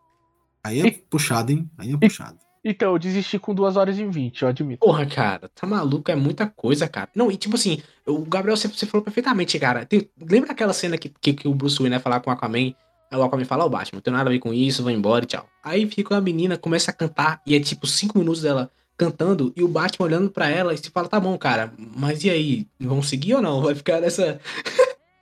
Aí 0.64 0.80
é 0.80 0.86
e... 0.86 0.90
puxado, 0.90 1.52
hein? 1.52 1.70
Aí 1.76 1.92
é 1.92 1.96
puxado. 1.96 2.38
Então, 2.64 2.92
eu 2.92 2.98
desisti 2.98 3.38
com 3.38 3.54
duas 3.54 3.76
horas 3.76 3.96
e 3.96 4.04
vinte, 4.04 4.42
eu 4.42 4.48
admito. 4.48 4.84
Porra, 4.84 5.06
cara, 5.06 5.48
tá 5.54 5.66
maluco, 5.66 6.10
é 6.10 6.16
muita 6.16 6.48
coisa, 6.48 6.88
cara. 6.88 7.08
Não, 7.14 7.30
e 7.30 7.36
tipo 7.36 7.54
assim, 7.54 7.80
o 8.04 8.24
Gabriel, 8.24 8.56
você, 8.56 8.66
você 8.66 8.84
falou 8.86 9.04
perfeitamente, 9.04 9.56
cara. 9.58 9.86
Tem, 9.86 10.10
lembra 10.18 10.50
aquela 10.50 10.72
cena 10.72 10.98
que, 10.98 11.08
que, 11.08 11.32
que 11.32 11.46
o 11.46 11.54
Bruce 11.54 11.76
Wayne 11.76 11.90
vai 11.90 12.00
falar 12.00 12.20
com 12.20 12.28
o 12.28 12.32
Aquaman? 12.32 12.74
Aí 13.10 13.18
o 13.18 13.22
Aquaman 13.22 13.44
fala, 13.44 13.64
ó, 13.64 13.66
oh, 13.66 13.70
Batman, 13.70 13.96
não 13.96 14.02
tem 14.02 14.12
nada 14.12 14.28
a 14.28 14.32
ver 14.32 14.38
com 14.38 14.52
isso, 14.52 14.82
vou 14.82 14.90
embora 14.90 15.24
e 15.24 15.26
tchau. 15.26 15.48
Aí 15.62 15.88
fica 15.88 16.16
a 16.16 16.20
menina, 16.20 16.58
começa 16.58 16.90
a 16.90 16.94
cantar, 16.94 17.40
e 17.46 17.54
é 17.54 17.60
tipo 17.60 17.86
cinco 17.86 18.18
minutos 18.18 18.42
dela 18.42 18.70
cantando, 18.96 19.52
e 19.54 19.62
o 19.62 19.68
Batman 19.68 20.06
olhando 20.06 20.30
para 20.30 20.48
ela 20.48 20.72
e 20.72 20.78
se 20.78 20.90
fala, 20.90 21.08
tá 21.08 21.20
bom, 21.20 21.36
cara, 21.36 21.72
mas 21.96 22.24
e 22.24 22.30
aí, 22.30 22.66
vão 22.80 23.02
seguir 23.02 23.34
ou 23.34 23.42
não? 23.42 23.62
Vai 23.62 23.74
ficar 23.74 24.00
nessa... 24.00 24.40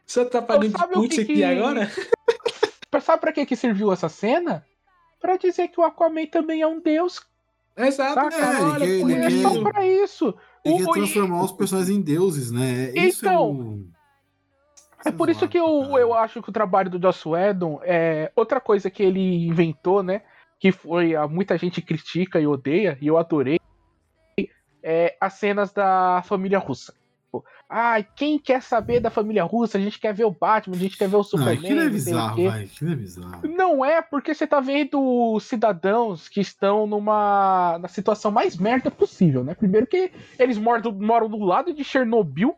Você 0.07 0.25
tá 0.27 0.41
pagando 0.41 0.77
de 0.77 0.87
putz 0.93 1.19
aqui 1.19 1.35
que... 1.35 1.45
agora? 1.45 1.91
Sabe 3.03 3.21
pra 3.21 3.33
que 3.33 3.45
que 3.45 3.57
serviu 3.57 3.93
essa 3.93 4.09
cena? 4.09 4.65
Pra 5.21 5.37
dizer 5.37 5.69
que 5.69 5.81
o 5.81 5.83
Aquaman 5.83 6.27
também 6.27 6.61
é 6.61 6.67
um 6.67 6.81
deus. 6.81 7.21
Exato, 7.77 8.15
tá, 8.15 8.31
é, 8.33 8.63
olha, 8.63 8.79
quer, 8.79 8.87
ele, 8.87 9.43
só 9.43 9.63
pra 9.63 9.85
isso. 9.85 10.35
Ele 10.65 10.75
o, 10.75 10.79
quer 10.79 10.93
transformar 10.93 11.45
os 11.45 11.53
personagens 11.53 11.97
em 11.97 12.01
deuses, 12.01 12.53
né? 12.53 12.93
Isso 12.95 13.27
é 13.27 13.31
então... 13.31 13.85
É 15.05 15.09
é 15.09 15.13
por 15.13 15.29
isso 15.29 15.47
que 15.49 15.59
eu, 15.59 15.99
eu 15.99 16.15
acho 16.15 16.43
que 16.43 16.49
o 16.49 16.53
trabalho 16.53 16.91
do 16.91 17.01
Joss 17.01 17.29
Whedon 17.29 17.81
é 17.83 18.33
outra 18.35 18.61
coisa 18.61 18.91
que 18.91 19.03
ele 19.03 19.47
inventou, 19.47 20.03
né? 20.03 20.23
Que 20.59 20.73
foi 20.73 21.15
a 21.15 21.29
muita 21.29 21.59
gente 21.59 21.83
critica 21.83 22.41
e 22.41 22.47
odeia 22.47 22.97
e 23.01 23.07
eu 23.07 23.19
adorei. 23.19 23.61
É 24.83 25.17
as 25.21 25.35
cenas 25.35 25.73
da 25.73 26.23
família 26.27 26.59
russa. 26.59 26.95
Ah, 27.69 28.03
quem 28.03 28.39
quer 28.39 28.63
saber 28.63 29.01
da 29.01 29.11
família 29.11 29.43
russa? 29.43 29.79
A 29.79 29.81
gente 29.81 29.99
quer 29.99 30.15
ver 30.15 30.25
o 30.25 30.31
Batman, 30.31 30.77
a 30.77 30.79
gente 30.79 30.97
quer 30.97 31.09
ver 31.09 31.17
o 31.17 31.25
Superman. 31.25 31.75
Não, 31.75 31.83
é 31.83 31.89
bizarro, 31.89 32.45
vai, 32.45 32.69
é 32.83 32.95
bizarro. 32.95 33.49
Não 33.49 33.85
é 33.85 34.03
porque 34.03 34.35
você 34.35 34.47
tá 34.47 34.61
vendo 34.61 35.41
cidadãos 35.41 36.29
que 36.29 36.41
estão 36.41 36.87
numa 36.87 37.79
na 37.81 37.89
situação 37.89 38.31
mais 38.31 38.57
merda 38.57 38.91
possível, 38.91 39.43
né? 39.43 39.55
Primeiro 39.55 39.87
que 39.87 40.13
eles 40.39 40.59
moram, 40.59 40.93
moram 40.93 41.29
do 41.29 41.39
lado 41.39 41.73
de 41.73 41.83
Chernobyl, 41.83 42.55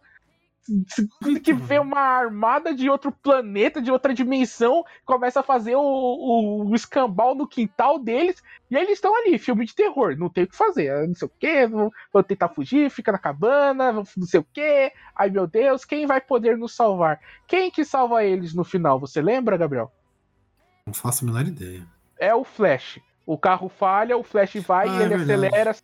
que 1.42 1.52
ver 1.52 1.80
uma 1.80 2.00
armada 2.00 2.74
de 2.74 2.88
outro 2.90 3.12
planeta, 3.12 3.80
de 3.80 3.90
outra 3.90 4.12
dimensão, 4.12 4.84
começa 5.04 5.40
a 5.40 5.42
fazer 5.42 5.76
o, 5.76 5.80
o, 5.80 6.68
o 6.68 6.74
escambau 6.74 7.34
no 7.34 7.46
quintal 7.46 7.98
deles, 7.98 8.42
e 8.70 8.76
aí 8.76 8.82
eles 8.82 8.98
estão 8.98 9.14
ali, 9.14 9.38
filme 9.38 9.64
de 9.64 9.74
terror, 9.74 10.16
não 10.16 10.28
tem 10.28 10.44
o 10.44 10.46
que 10.48 10.56
fazer, 10.56 11.06
não 11.06 11.14
sei 11.14 11.26
o 11.26 11.32
que, 11.38 11.66
vão, 11.66 11.90
vão 12.12 12.22
tentar 12.22 12.48
fugir, 12.48 12.90
fica 12.90 13.12
na 13.12 13.18
cabana, 13.18 13.92
não 13.92 14.26
sei 14.26 14.40
o 14.40 14.46
que, 14.52 14.92
ai 15.14 15.30
meu 15.30 15.46
Deus, 15.46 15.84
quem 15.84 16.06
vai 16.06 16.20
poder 16.20 16.56
nos 16.56 16.74
salvar? 16.74 17.20
Quem 17.46 17.70
que 17.70 17.84
salva 17.84 18.24
eles 18.24 18.54
no 18.54 18.64
final, 18.64 18.98
você 18.98 19.22
lembra, 19.22 19.56
Gabriel? 19.56 19.92
Não 20.86 20.94
faço 20.94 21.24
a 21.24 21.26
menor 21.26 21.46
ideia. 21.46 21.86
É 22.18 22.34
o 22.34 22.44
Flash. 22.44 23.00
O 23.24 23.36
carro 23.36 23.68
falha, 23.68 24.16
o 24.16 24.22
Flash 24.22 24.54
vai 24.56 24.88
ah, 24.88 24.92
e 24.92 25.02
ele 25.02 25.14
é 25.14 25.16
acelera, 25.16 25.76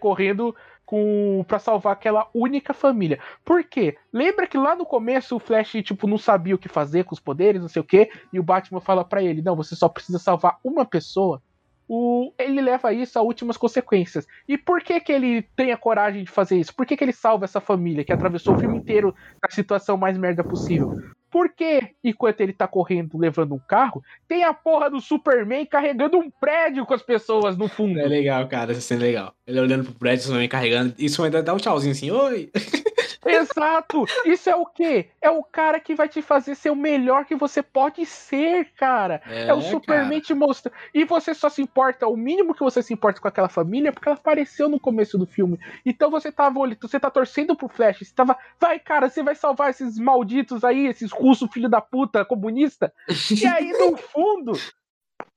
correndo 0.00 0.56
com 0.92 1.42
para 1.48 1.58
salvar 1.58 1.94
aquela 1.94 2.28
única 2.34 2.74
família. 2.74 3.18
Por 3.42 3.64
quê? 3.64 3.96
Lembra 4.12 4.46
que 4.46 4.58
lá 4.58 4.76
no 4.76 4.84
começo 4.84 5.34
o 5.34 5.38
Flash 5.38 5.72
tipo 5.82 6.06
não 6.06 6.18
sabia 6.18 6.54
o 6.54 6.58
que 6.58 6.68
fazer 6.68 7.04
com 7.04 7.14
os 7.14 7.20
poderes, 7.20 7.62
não 7.62 7.68
sei 7.68 7.80
o 7.80 7.84
quê, 7.84 8.10
e 8.30 8.38
o 8.38 8.42
Batman 8.42 8.78
fala 8.78 9.02
para 9.02 9.22
ele: 9.22 9.40
"Não, 9.40 9.56
você 9.56 9.74
só 9.74 9.88
precisa 9.88 10.18
salvar 10.18 10.58
uma 10.62 10.84
pessoa". 10.84 11.42
O, 11.88 12.30
ele 12.38 12.60
leva 12.60 12.92
isso 12.92 13.18
a 13.18 13.22
últimas 13.22 13.56
consequências. 13.56 14.26
E 14.46 14.58
por 14.58 14.82
que 14.82 15.00
que 15.00 15.12
ele 15.12 15.42
tem 15.56 15.72
a 15.72 15.78
coragem 15.78 16.24
de 16.24 16.30
fazer 16.30 16.58
isso? 16.58 16.74
Por 16.74 16.84
que 16.84 16.94
que 16.94 17.02
ele 17.02 17.12
salva 17.12 17.46
essa 17.46 17.60
família 17.60 18.04
que 18.04 18.12
atravessou 18.12 18.52
o 18.52 18.58
filme 18.58 18.76
inteiro 18.76 19.14
na 19.42 19.50
situação 19.50 19.96
mais 19.96 20.18
merda 20.18 20.44
possível? 20.44 20.94
Porque, 21.32 21.94
enquanto 22.04 22.42
ele 22.42 22.52
tá 22.52 22.68
correndo 22.68 23.16
levando 23.16 23.54
um 23.54 23.58
carro, 23.58 24.04
tem 24.28 24.44
a 24.44 24.52
porra 24.52 24.90
do 24.90 25.00
Superman 25.00 25.64
carregando 25.64 26.18
um 26.18 26.30
prédio 26.30 26.84
com 26.84 26.92
as 26.92 27.02
pessoas 27.02 27.56
no 27.56 27.68
fundo. 27.68 27.98
É 27.98 28.06
legal, 28.06 28.46
cara, 28.46 28.74
cena 28.74 29.02
é 29.02 29.06
legal. 29.06 29.34
Ele 29.46 29.58
olhando 29.58 29.84
pro 29.84 29.94
prédio, 29.94 30.20
o 30.20 30.22
Superman 30.24 30.48
carregando, 30.48 30.94
isso 30.98 31.24
ainda 31.24 31.42
dá 31.42 31.54
um 31.54 31.56
tchauzinho 31.56 31.92
assim, 31.92 32.10
oi! 32.10 32.50
Exato! 33.24 34.04
Isso 34.24 34.50
é 34.50 34.56
o 34.56 34.66
quê? 34.66 35.10
É 35.20 35.30
o 35.30 35.44
cara 35.44 35.78
que 35.78 35.94
vai 35.94 36.08
te 36.08 36.20
fazer 36.20 36.54
ser 36.54 36.70
o 36.70 36.76
melhor 36.76 37.24
que 37.24 37.36
você 37.36 37.62
pode 37.62 38.04
ser, 38.04 38.72
cara. 38.74 39.22
É, 39.26 39.48
é 39.48 39.54
o 39.54 39.60
Superman 39.60 40.20
te 40.20 40.34
mostra. 40.34 40.72
E 40.92 41.04
você 41.04 41.32
só 41.32 41.48
se 41.48 41.62
importa, 41.62 42.08
o 42.08 42.16
mínimo 42.16 42.54
que 42.54 42.64
você 42.64 42.82
se 42.82 42.92
importa 42.92 43.20
com 43.20 43.28
aquela 43.28 43.48
família, 43.48 43.92
porque 43.92 44.08
ela 44.08 44.18
apareceu 44.18 44.68
no 44.68 44.80
começo 44.80 45.16
do 45.16 45.26
filme. 45.26 45.58
Então 45.86 46.10
você 46.10 46.32
tava, 46.32 46.60
você 46.80 46.98
tá 46.98 47.10
torcendo 47.10 47.54
pro 47.54 47.68
Flash, 47.68 47.98
você 47.98 48.14
tava, 48.14 48.36
vai, 48.60 48.78
cara, 48.78 49.08
você 49.08 49.22
vai 49.22 49.34
salvar 49.34 49.70
esses 49.70 49.98
malditos 49.98 50.64
aí, 50.64 50.86
esses 50.86 51.12
russos 51.12 51.52
filho 51.52 51.68
da 51.68 51.80
puta 51.80 52.24
comunista. 52.24 52.92
E 53.30 53.46
aí, 53.46 53.72
no 53.72 53.96
fundo, 53.96 54.52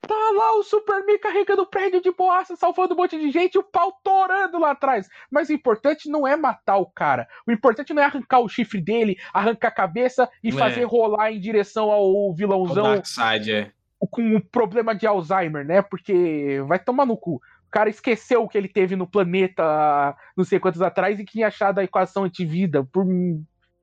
Tá 0.00 0.14
lá 0.36 0.56
o 0.56 0.62
Superman 0.62 1.18
carregando 1.18 1.62
o 1.62 1.66
prédio 1.66 2.00
de 2.00 2.12
boaça, 2.12 2.54
salvando 2.54 2.94
um 2.94 2.96
monte 2.96 3.18
de 3.18 3.30
gente 3.30 3.54
e 3.54 3.58
o 3.58 3.62
pau 3.62 3.92
torando 4.04 4.58
lá 4.58 4.70
atrás. 4.70 5.08
Mas 5.30 5.48
o 5.48 5.52
importante 5.52 6.08
não 6.08 6.26
é 6.26 6.36
matar 6.36 6.76
o 6.76 6.86
cara. 6.86 7.26
O 7.46 7.50
importante 7.50 7.92
não 7.92 8.02
é 8.02 8.06
arrancar 8.06 8.40
o 8.40 8.48
chifre 8.48 8.80
dele, 8.80 9.16
arrancar 9.32 9.68
a 9.68 9.72
cabeça 9.72 10.28
e 10.42 10.50
não 10.50 10.58
fazer 10.58 10.82
é. 10.82 10.84
rolar 10.84 11.32
em 11.32 11.40
direção 11.40 11.90
ao 11.90 12.32
vilãozão. 12.34 12.84
O 12.84 12.88
Darkseid, 12.94 13.52
é. 13.52 13.72
com 14.10 14.22
um 14.22 14.40
problema 14.40 14.94
de 14.94 15.06
Alzheimer, 15.06 15.64
né? 15.64 15.82
Porque 15.82 16.60
vai 16.68 16.78
tomar 16.78 17.04
no 17.04 17.16
cu. 17.16 17.36
O 17.66 17.70
cara 17.70 17.90
esqueceu 17.90 18.44
o 18.44 18.48
que 18.48 18.56
ele 18.56 18.68
teve 18.68 18.94
no 18.94 19.08
planeta 19.08 20.16
não 20.36 20.44
sei 20.44 20.60
quantos 20.60 20.80
atrás 20.80 21.18
e 21.18 21.24
que 21.24 21.32
tinha 21.32 21.48
achado 21.48 21.80
a 21.80 21.84
equação 21.84 22.24
antivida 22.24 22.84
por, 22.84 23.04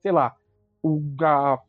sei 0.01 0.11
lá, 0.11 0.33
o, 0.81 1.01
a 1.21 1.59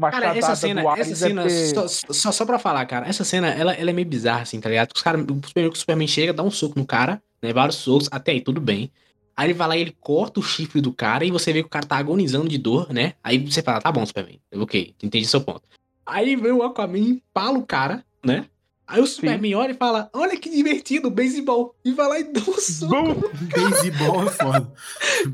Cara, 0.00 0.36
essa 0.36 0.56
cena, 0.56 0.82
essa 0.96 1.14
cena 1.14 1.42
ter... 1.44 1.74
só, 1.74 2.12
só, 2.12 2.32
só 2.32 2.46
pra 2.46 2.58
falar, 2.58 2.84
cara, 2.86 3.06
essa 3.06 3.24
cena, 3.24 3.48
ela, 3.48 3.74
ela 3.74 3.90
é 3.90 3.92
meio 3.92 4.08
bizarra, 4.08 4.42
assim, 4.42 4.60
tá 4.60 4.68
ligado? 4.68 4.90
Os 4.94 5.02
cara, 5.02 5.18
o 5.18 5.76
Superman 5.76 6.08
chega, 6.08 6.32
dá 6.32 6.42
um 6.42 6.50
soco 6.50 6.78
no 6.78 6.86
cara, 6.86 7.22
né? 7.42 7.52
Vários 7.52 7.76
socos, 7.76 8.08
até 8.10 8.32
aí 8.32 8.40
tudo 8.40 8.60
bem. 8.60 8.90
Aí 9.36 9.46
ele 9.46 9.54
vai 9.54 9.68
lá 9.68 9.76
e 9.76 9.80
ele 9.80 9.96
corta 10.00 10.40
o 10.40 10.42
chifre 10.42 10.80
do 10.80 10.92
cara 10.92 11.24
e 11.24 11.30
você 11.30 11.52
vê 11.52 11.60
que 11.62 11.66
o 11.66 11.70
cara 11.70 11.86
tá 11.86 11.96
agonizando 11.96 12.48
de 12.48 12.58
dor, 12.58 12.92
né? 12.92 13.14
Aí 13.22 13.38
você 13.38 13.62
fala, 13.62 13.80
tá 13.80 13.92
bom, 13.92 14.04
Superman, 14.04 14.38
ok, 14.54 14.94
entendi 15.02 15.26
seu 15.26 15.40
ponto. 15.40 15.62
Aí 16.04 16.36
vem 16.36 16.52
o 16.52 16.62
Aquaman 16.62 16.98
e 16.98 17.10
empala 17.10 17.58
o 17.58 17.66
cara, 17.66 18.04
né? 18.24 18.46
Aí 18.86 19.00
o 19.00 19.06
Superman 19.06 19.54
olha 19.54 19.72
e 19.72 19.76
fala: 19.76 20.10
Olha 20.12 20.36
que 20.36 20.50
divertido, 20.50 21.10
beisebol. 21.10 21.74
E 21.84 21.92
vai 21.92 22.08
lá 22.08 22.18
e 22.20 22.24
dá 22.24 22.40
um 22.40 22.60
soco. 22.60 23.30
Beisebol 23.54 24.24
é 24.24 24.30
foda. 24.30 24.72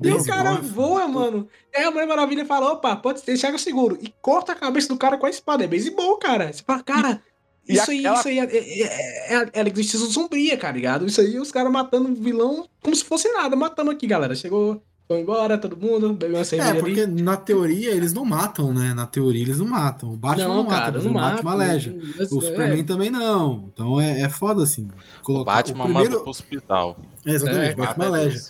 e 0.03 0.11
o 0.13 0.25
cara 0.25 0.51
é 0.51 0.61
voa, 0.61 1.09
mano. 1.09 1.49
Aí 1.75 1.85
a 1.85 1.91
Mulher 1.91 2.07
Maravilha 2.07 2.45
fala: 2.45 2.73
opa, 2.73 2.95
pode 2.97 3.23
deixar 3.25 3.49
que 3.49 3.55
eu 3.55 3.59
seguro. 3.59 3.99
E 4.01 4.13
corta 4.21 4.53
a 4.53 4.55
cabeça 4.55 4.89
do 4.89 4.97
cara 4.97 5.19
com 5.19 5.27
a 5.27 5.31
espada. 5.31 5.65
É 5.65 5.67
beisebol, 5.67 6.17
cara. 6.19 6.53
Você 6.53 6.63
fala, 6.63 6.83
cara. 6.83 7.23
E 7.69 7.75
isso 7.75 7.91
aí, 7.91 8.07
isso 8.07 8.29
aí 8.29 8.39
é, 8.39 8.45
é, 8.45 9.35
é, 9.35 9.51
é, 9.53 9.69
é 9.69 9.83
sombria, 9.83 10.57
cara, 10.57 10.75
ligado? 10.75 11.05
Isso 11.05 11.21
aí, 11.21 11.39
os 11.39 11.53
caras 11.53 11.71
matando 11.71 12.09
o 12.09 12.15
vilão 12.15 12.67
como 12.83 12.97
se 12.97 13.05
fosse 13.05 13.31
nada. 13.33 13.55
Matamos 13.55 13.95
aqui, 13.95 14.07
galera. 14.07 14.35
Chegou 14.35 14.83
foi 15.09 15.21
embora, 15.21 15.57
todo 15.57 15.75
mundo, 15.75 16.13
bebeu 16.13 16.37
uma 16.37 16.45
cerveja 16.45 16.77
É, 16.77 16.81
porque 16.81 17.01
ali. 17.01 17.23
na 17.23 17.35
teoria 17.35 17.93
eles 17.93 18.13
não 18.13 18.27
matam, 18.27 18.75
né? 18.75 18.93
Na 18.93 19.07
teoria 19.07 19.41
eles 19.41 19.59
não 19.59 19.67
matam. 19.67 20.13
O 20.13 20.17
Batman 20.19 20.49
não, 20.49 20.57
não 20.57 20.65
mata, 20.65 20.93
cara, 20.93 21.03
não 21.03 21.13
mata, 21.15 21.43
maleja. 21.43 21.97
O 22.31 22.43
Superman 22.43 22.81
é. 22.81 22.85
também 22.85 23.09
não. 23.09 23.71
Então 23.73 23.99
é, 23.99 24.21
é 24.21 24.29
foda, 24.29 24.63
assim. 24.63 24.87
Colocar... 25.23 25.51
O 25.51 25.55
Batman 25.57 25.85
o 25.85 25.87
primeiro... 25.87 26.11
mata 26.11 26.21
pro 26.21 26.31
hospital. 26.31 26.99
É, 27.25 27.31
exatamente, 27.31 27.71
é, 27.71 27.73
o 27.73 27.77
Batman 27.79 28.05
maleja. 28.05 28.41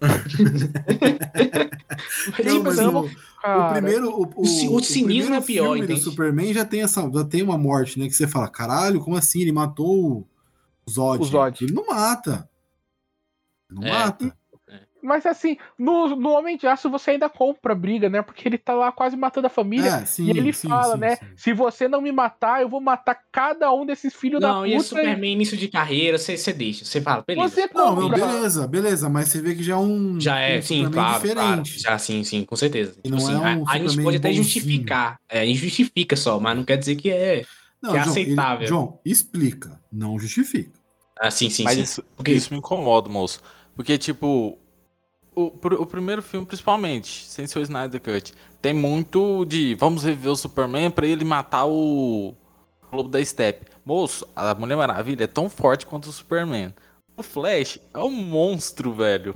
não, 2.44 2.62
mas 2.62 2.78
o, 2.78 2.98
o, 2.98 3.08
primeiro. 3.72 4.10
O, 4.10 4.24
o, 4.36 4.76
o 4.76 4.84
cinismo 4.84 5.36
é 5.36 5.40
pior. 5.40 5.78
O 5.78 5.96
Superman 5.96 6.52
já 6.52 6.66
tem, 6.66 6.82
essa, 6.82 7.10
já 7.10 7.24
tem 7.24 7.42
uma 7.42 7.56
morte, 7.56 7.98
né? 7.98 8.06
Que 8.06 8.12
você 8.12 8.28
fala, 8.28 8.46
caralho, 8.46 9.00
como 9.00 9.16
assim? 9.16 9.40
Ele 9.40 9.52
matou 9.52 10.28
o 10.86 10.90
Zod. 10.90 11.22
O 11.22 11.24
Zod. 11.24 11.64
Ele 11.64 11.72
não 11.72 11.86
mata. 11.86 12.46
Não 13.70 13.82
é. 13.82 13.90
mata. 13.90 14.36
Mas 15.02 15.24
assim, 15.26 15.56
no, 15.78 16.16
no 16.16 16.30
Homem 16.30 16.56
de 16.56 16.66
Aço 16.66 16.90
você 16.90 17.12
ainda 17.12 17.28
compra 17.28 17.72
a 17.72 17.76
briga, 17.76 18.08
né? 18.08 18.22
Porque 18.22 18.48
ele 18.48 18.58
tá 18.58 18.74
lá 18.74 18.90
quase 18.90 19.16
matando 19.16 19.46
a 19.46 19.50
família. 19.50 19.88
É, 19.88 20.04
sim, 20.04 20.26
e 20.26 20.30
ele 20.30 20.52
sim, 20.52 20.68
fala, 20.68 20.94
sim, 20.94 21.00
né? 21.00 21.18
Se 21.36 21.52
você 21.52 21.88
não 21.88 22.00
me 22.00 22.10
matar, 22.12 22.62
eu 22.62 22.68
vou 22.68 22.80
matar 22.80 23.18
cada 23.30 23.72
um 23.72 23.86
desses 23.86 24.14
filhos 24.14 24.40
da 24.40 24.48
puta. 24.48 24.58
Não, 24.60 24.66
e 24.66 24.74
é 24.74 24.80
Superman 24.80 25.32
início 25.32 25.56
de 25.56 25.68
carreira, 25.68 26.18
você, 26.18 26.36
você 26.36 26.52
deixa. 26.52 26.84
Você 26.84 27.00
fala, 27.00 27.24
beleza. 27.26 27.48
Você 27.54 27.70
não, 27.74 27.94
não, 27.94 28.08
beleza, 28.08 28.66
beleza. 28.66 29.08
Mas 29.08 29.28
você 29.28 29.40
vê 29.40 29.54
que 29.54 29.62
já 29.62 29.74
é 29.74 29.76
um. 29.76 30.20
Já 30.20 30.38
é, 30.38 30.58
um 30.58 30.62
sim, 30.62 30.90
claro, 30.90 31.14
diferente. 31.14 31.36
Claro. 31.36 31.64
Já, 31.64 31.98
sim, 31.98 32.24
sim, 32.24 32.44
com 32.44 32.56
certeza. 32.56 32.92
Tipo 32.92 33.10
não 33.10 33.18
assim, 33.18 33.34
é 33.34 33.38
um 33.38 33.68
a, 33.68 33.72
a 33.72 33.78
gente 33.78 34.02
pode 34.02 34.16
até 34.16 34.32
justificar. 34.32 35.18
É, 35.28 35.40
a 35.40 35.46
gente 35.46 35.58
justifica 35.58 36.16
só, 36.16 36.38
mas 36.40 36.56
não 36.56 36.64
quer 36.64 36.76
dizer 36.76 36.96
que 36.96 37.10
é, 37.10 37.44
não, 37.80 37.92
que 37.92 37.98
é 37.98 38.02
John, 38.02 38.10
aceitável. 38.10 38.60
Ele, 38.60 38.66
João, 38.66 39.00
explica, 39.04 39.80
não 39.92 40.18
justifica. 40.18 40.78
Ah, 41.20 41.30
sim, 41.30 41.50
sim, 41.50 41.64
mas 41.64 41.74
sim. 41.74 41.82
Isso, 41.82 42.04
Porque... 42.16 42.32
isso 42.32 42.52
me 42.52 42.58
incomoda, 42.58 43.08
moço. 43.08 43.40
Porque, 43.74 43.98
tipo, 43.98 44.58
o, 45.38 45.82
o 45.82 45.86
primeiro 45.86 46.20
filme, 46.20 46.44
principalmente, 46.44 47.24
sem 47.26 47.46
ser 47.46 47.60
o 47.60 47.62
Snyder 47.62 48.00
Cut, 48.00 48.34
tem 48.60 48.74
muito 48.74 49.44
de 49.44 49.74
vamos 49.76 50.02
reviver 50.02 50.32
o 50.32 50.36
Superman 50.36 50.90
para 50.90 51.06
ele 51.06 51.24
matar 51.24 51.66
o 51.66 52.34
Lobo 52.92 53.08
da 53.08 53.24
Steppe. 53.24 53.66
Moço, 53.84 54.28
a 54.34 54.54
Mulher 54.54 54.76
Maravilha 54.76 55.24
é 55.24 55.28
tão 55.28 55.48
forte 55.48 55.86
quanto 55.86 56.06
o 56.06 56.12
Superman. 56.12 56.74
O 57.16 57.22
Flash 57.22 57.78
é 57.94 57.98
um 57.98 58.10
monstro, 58.10 58.92
velho. 58.92 59.34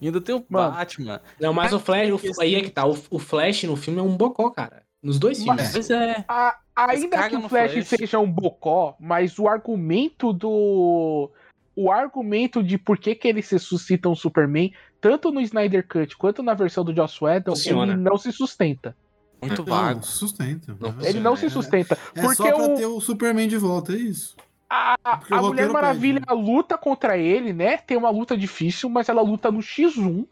E 0.00 0.06
ainda 0.06 0.20
tem 0.20 0.34
o 0.34 0.44
Mano, 0.48 0.74
Batman. 0.74 1.20
Não, 1.40 1.52
mas 1.52 1.72
o 1.72 1.78
Flash, 1.78 2.10
o, 2.10 2.40
aí 2.40 2.54
é 2.54 2.62
que 2.62 2.70
tá. 2.70 2.86
O, 2.86 2.96
o, 3.10 3.18
Flash 3.18 3.64
no 3.64 3.76
filme 3.76 4.00
é 4.00 4.02
um 4.02 4.16
bocó, 4.16 4.50
cara. 4.50 4.82
Nos 5.02 5.18
dois 5.18 5.42
filmes. 5.42 5.72
Mas, 5.74 5.90
é. 5.90 6.24
A, 6.28 6.58
ainda 6.74 7.28
que 7.28 7.36
o 7.36 7.48
Flash, 7.48 7.72
Flash 7.72 7.88
seja 7.88 8.18
um 8.18 8.30
bocó, 8.30 8.96
mas 8.98 9.38
o 9.38 9.48
argumento 9.48 10.32
do 10.32 11.30
o 11.76 11.92
argumento 11.92 12.62
de 12.62 12.78
por 12.78 12.96
que, 12.96 13.14
que 13.14 13.28
eles 13.28 13.50
ressuscitam 13.50 14.12
o 14.12 14.16
Superman, 14.16 14.72
tanto 15.06 15.30
no 15.30 15.40
Snyder 15.40 15.86
Cut 15.86 16.16
quanto 16.16 16.42
na 16.42 16.52
versão 16.52 16.82
do 16.82 16.92
Joss 16.92 17.22
Whedon, 17.22 17.54
ele 17.64 17.94
não 17.94 18.18
se 18.18 18.32
sustenta. 18.32 18.96
Muito 19.40 19.62
vago. 19.62 20.00
Não, 20.00 20.02
sustenta. 20.02 20.76
Não, 20.80 20.94
ele 21.00 21.20
não 21.20 21.36
se 21.36 21.48
sustenta. 21.48 21.96
É, 22.12 22.22
porque 22.22 22.34
só 22.34 22.52
pra 22.52 22.72
o... 22.72 22.74
ter 22.74 22.86
o 22.86 23.00
Superman 23.00 23.46
de 23.46 23.56
volta, 23.56 23.92
é 23.92 23.96
isso. 23.96 24.34
A, 24.68 24.96
a 25.04 25.42
Mulher 25.42 25.68
Maravilha 25.68 26.20
pede, 26.20 26.34
né? 26.34 26.42
luta 26.42 26.76
contra 26.76 27.16
ele, 27.16 27.52
né? 27.52 27.76
Tem 27.76 27.96
uma 27.96 28.10
luta 28.10 28.36
difícil, 28.36 28.88
mas 28.88 29.08
ela 29.08 29.22
luta 29.22 29.48
no 29.48 29.60
X1. 29.60 30.26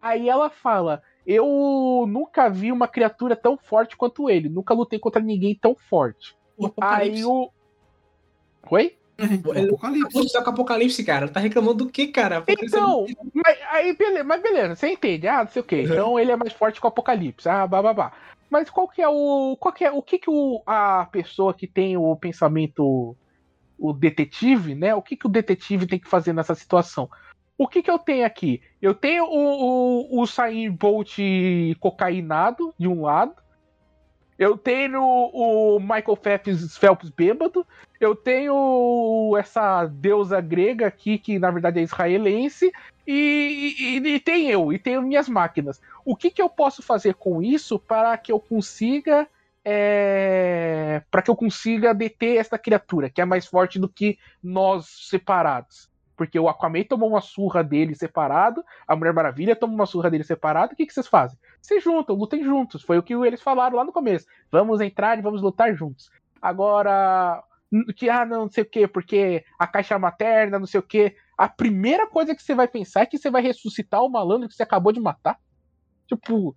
Aí 0.00 0.28
ela 0.28 0.48
fala: 0.48 1.02
Eu 1.26 2.04
nunca 2.06 2.48
vi 2.48 2.70
uma 2.70 2.86
criatura 2.86 3.34
tão 3.34 3.58
forte 3.58 3.96
quanto 3.96 4.30
ele. 4.30 4.48
Nunca 4.48 4.74
lutei 4.74 5.00
contra 5.00 5.20
ninguém 5.20 5.58
tão 5.60 5.74
forte. 5.74 6.36
O 6.56 6.70
Aí 6.80 7.24
o. 7.24 7.50
Oi? 8.70 8.96
Ele 9.20 9.68
Apocalipse. 9.68 10.42
com 10.42 10.50
Apocalipse, 10.50 11.04
cara. 11.04 11.28
Tá 11.28 11.40
reclamando 11.40 11.84
do 11.84 11.90
que, 11.90 12.08
cara? 12.08 12.42
Então, 12.48 13.06
mas, 13.34 13.58
aí, 13.70 13.94
beleza, 13.94 14.24
mas 14.24 14.42
beleza, 14.42 14.76
você 14.76 14.88
entende. 14.88 15.28
Ah, 15.28 15.44
não 15.44 15.50
sei 15.50 15.60
o 15.60 15.64
que. 15.64 15.82
Então 15.82 16.18
ele 16.18 16.32
é 16.32 16.36
mais 16.36 16.52
forte 16.52 16.80
que 16.80 16.86
o 16.86 16.88
Apocalipse. 16.88 17.48
Ah, 17.48 17.66
babá. 17.66 18.12
Mas 18.48 18.68
qual 18.68 18.88
que 18.88 19.00
é 19.00 19.08
o. 19.08 19.56
Qual 19.58 19.72
que 19.72 19.84
é, 19.84 19.90
o 19.90 20.02
que, 20.02 20.18
que 20.18 20.30
o, 20.30 20.62
a 20.66 21.06
pessoa 21.10 21.54
que 21.54 21.66
tem 21.66 21.96
o 21.96 22.16
pensamento. 22.16 23.16
O 23.78 23.94
detetive, 23.94 24.74
né? 24.74 24.94
O 24.94 25.00
que, 25.00 25.16
que 25.16 25.26
o 25.26 25.30
detetive 25.30 25.86
tem 25.86 25.98
que 25.98 26.08
fazer 26.08 26.34
nessa 26.34 26.54
situação? 26.54 27.08
O 27.56 27.66
que, 27.66 27.82
que 27.82 27.90
eu 27.90 27.98
tenho 27.98 28.26
aqui? 28.26 28.62
Eu 28.80 28.94
tenho 28.94 29.24
o, 29.24 30.18
o, 30.18 30.22
o 30.22 30.26
Sain 30.26 30.70
Bolt 30.70 31.18
cocainado 31.78 32.74
de 32.78 32.88
um 32.88 33.02
lado. 33.02 33.34
Eu 34.38 34.56
tenho 34.56 35.02
o 35.02 35.78
Michael 35.78 36.16
Phelps, 36.16 36.78
Phelps 36.78 37.10
bêbado. 37.10 37.66
Eu 38.00 38.16
tenho 38.16 39.36
essa 39.38 39.84
deusa 39.84 40.40
grega 40.40 40.86
aqui, 40.86 41.18
que 41.18 41.38
na 41.38 41.50
verdade 41.50 41.80
é 41.80 41.82
israelense. 41.82 42.72
E, 43.06 43.74
e, 43.78 44.14
e 44.14 44.20
tem 44.20 44.48
eu, 44.48 44.72
e 44.72 44.78
tenho 44.78 45.02
minhas 45.02 45.28
máquinas. 45.28 45.80
O 46.02 46.16
que, 46.16 46.30
que 46.30 46.40
eu 46.40 46.48
posso 46.48 46.82
fazer 46.82 47.14
com 47.14 47.42
isso 47.42 47.78
para 47.78 48.16
que 48.16 48.32
eu 48.32 48.40
consiga. 48.40 49.28
É, 49.62 51.02
para 51.10 51.20
que 51.20 51.30
eu 51.30 51.36
consiga 51.36 51.92
deter 51.92 52.38
essa 52.38 52.56
criatura, 52.56 53.10
que 53.10 53.20
é 53.20 53.26
mais 53.26 53.46
forte 53.46 53.78
do 53.78 53.90
que 53.90 54.18
nós 54.42 54.86
separados? 55.10 55.90
Porque 56.16 56.40
o 56.40 56.48
Aquaman 56.48 56.84
tomou 56.84 57.10
uma 57.10 57.20
surra 57.20 57.62
dele 57.62 57.94
separado, 57.94 58.64
a 58.88 58.96
Mulher 58.96 59.12
Maravilha 59.12 59.54
tomou 59.54 59.74
uma 59.74 59.84
surra 59.84 60.10
dele 60.10 60.24
separado. 60.24 60.72
O 60.72 60.76
que, 60.76 60.86
que 60.86 60.94
vocês 60.94 61.06
fazem? 61.06 61.38
Se 61.60 61.78
juntam, 61.78 62.16
lutem 62.16 62.42
juntos. 62.42 62.82
Foi 62.82 62.96
o 62.96 63.02
que 63.02 63.12
eles 63.12 63.42
falaram 63.42 63.76
lá 63.76 63.84
no 63.84 63.92
começo. 63.92 64.26
Vamos 64.50 64.80
entrar 64.80 65.18
e 65.18 65.22
vamos 65.22 65.42
lutar 65.42 65.74
juntos. 65.74 66.10
Agora, 66.40 67.42
que 67.96 68.10
ah, 68.10 68.24
não, 68.24 68.42
não 68.42 68.50
sei 68.50 68.64
o 68.64 68.68
quê, 68.68 68.88
porque 68.88 69.44
a 69.58 69.66
caixa 69.66 69.98
materna, 69.98 70.58
não 70.58 70.66
sei 70.66 70.80
o 70.80 70.82
quê. 70.82 71.16
A 71.38 71.48
primeira 71.48 72.06
coisa 72.06 72.34
que 72.34 72.42
você 72.42 72.54
vai 72.54 72.68
pensar 72.68 73.02
é 73.02 73.06
que 73.06 73.18
você 73.18 73.30
vai 73.30 73.42
ressuscitar 73.42 74.02
o 74.02 74.08
malandro 74.08 74.48
que 74.48 74.54
você 74.54 74.62
acabou 74.62 74.92
de 74.92 75.00
matar. 75.00 75.38
Tipo, 76.06 76.54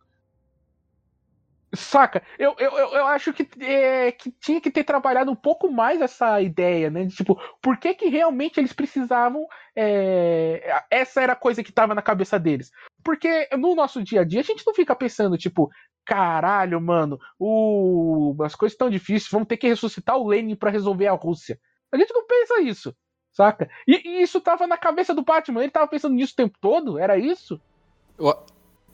Saca? 1.76 2.22
Eu, 2.38 2.56
eu, 2.60 2.72
eu 2.72 3.08
acho 3.08 3.34
que, 3.34 3.48
é, 3.64 4.12
que 4.12 4.32
tinha 4.32 4.62
que 4.62 4.70
ter 4.70 4.84
trabalhado 4.84 5.32
um 5.32 5.36
pouco 5.36 5.72
mais 5.72 6.02
essa 6.02 6.40
ideia, 6.40 6.90
né? 6.90 7.06
De, 7.06 7.16
tipo, 7.16 7.40
por 7.62 7.78
que, 7.78 7.96
que 7.96 8.10
realmente 8.10 8.60
eles 8.60 8.74
precisavam. 8.74 9.46
É, 9.76 10.84
essa 10.92 11.22
era 11.22 11.34
a 11.34 11.38
coisa 11.38 11.64
que 11.64 11.72
tava 11.72 11.96
na 11.96 12.02
cabeça 12.02 12.40
deles. 12.40 12.72
Porque 13.04 13.50
no 13.58 13.74
nosso 13.74 14.04
dia 14.04 14.22
a 14.22 14.24
dia 14.24 14.42
a 14.42 14.44
gente 14.44 14.64
não 14.66 14.74
fica 14.74 14.96
pensando, 14.96 15.38
tipo, 15.38 15.70
caralho, 16.06 16.80
mano, 16.82 17.20
o, 17.40 18.36
as 18.44 18.56
coisas 18.56 18.74
estão 18.74 18.90
difíceis, 18.90 19.32
vamos 19.32 19.48
ter 19.48 19.58
que 19.58 19.68
ressuscitar 19.68 20.18
o 20.18 20.28
Lenin 20.28 20.56
para 20.56 20.72
resolver 20.72 21.08
a 21.08 21.14
Rússia. 21.14 21.60
A 21.92 21.98
gente 21.98 22.14
não 22.14 22.26
pensa 22.26 22.62
isso, 22.62 22.96
saca? 23.32 23.70
E, 23.88 24.02
e, 24.08 24.22
isso 24.22 24.42
tava 24.42 24.68
na 24.68 24.78
cabeça 24.78 25.14
do 25.14 25.24
Batman, 25.24 25.62
ele 25.62 25.72
tava 25.72 25.88
pensando 25.88 26.16
nisso 26.16 26.34
o 26.34 26.38
tempo 26.38 26.58
todo? 26.60 26.98
Era 26.98 27.18
isso? 27.18 27.60
Eu, 28.18 28.36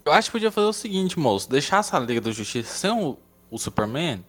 eu 0.06 0.12
acho 0.12 0.30
que 0.30 0.34
podia 0.34 0.52
fazer 0.52 0.68
o 0.68 0.74
seguinte, 0.74 1.20
moço. 1.20 1.50
Deixar 1.50 1.78
essa 1.80 2.00
Liga 2.00 2.22
da 2.22 2.32
Justiça 2.32 2.74
sem 2.74 2.92
o, 2.92 3.18
o 3.50 3.58
Superman 3.58 4.24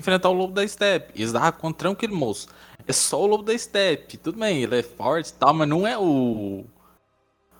enfrentar 0.00 0.30
o 0.30 0.32
Lobo 0.32 0.52
da 0.52 0.66
Steppe. 0.66 1.12
Eles 1.14 1.32
davam 1.32 1.52
contra 1.52 1.88
tranquilo, 1.88 2.16
moço. 2.16 2.48
É 2.86 2.92
só 2.92 3.22
o 3.22 3.26
Lobo 3.26 3.44
da 3.44 3.56
Steppe. 3.56 4.16
Tudo 4.16 4.38
bem, 4.38 4.62
ele 4.62 4.78
é 4.78 4.82
forte 4.82 5.28
e 5.28 5.34
tal, 5.34 5.54
mas 5.54 5.68
não 5.68 5.86
é 5.86 5.96
o. 5.96 6.64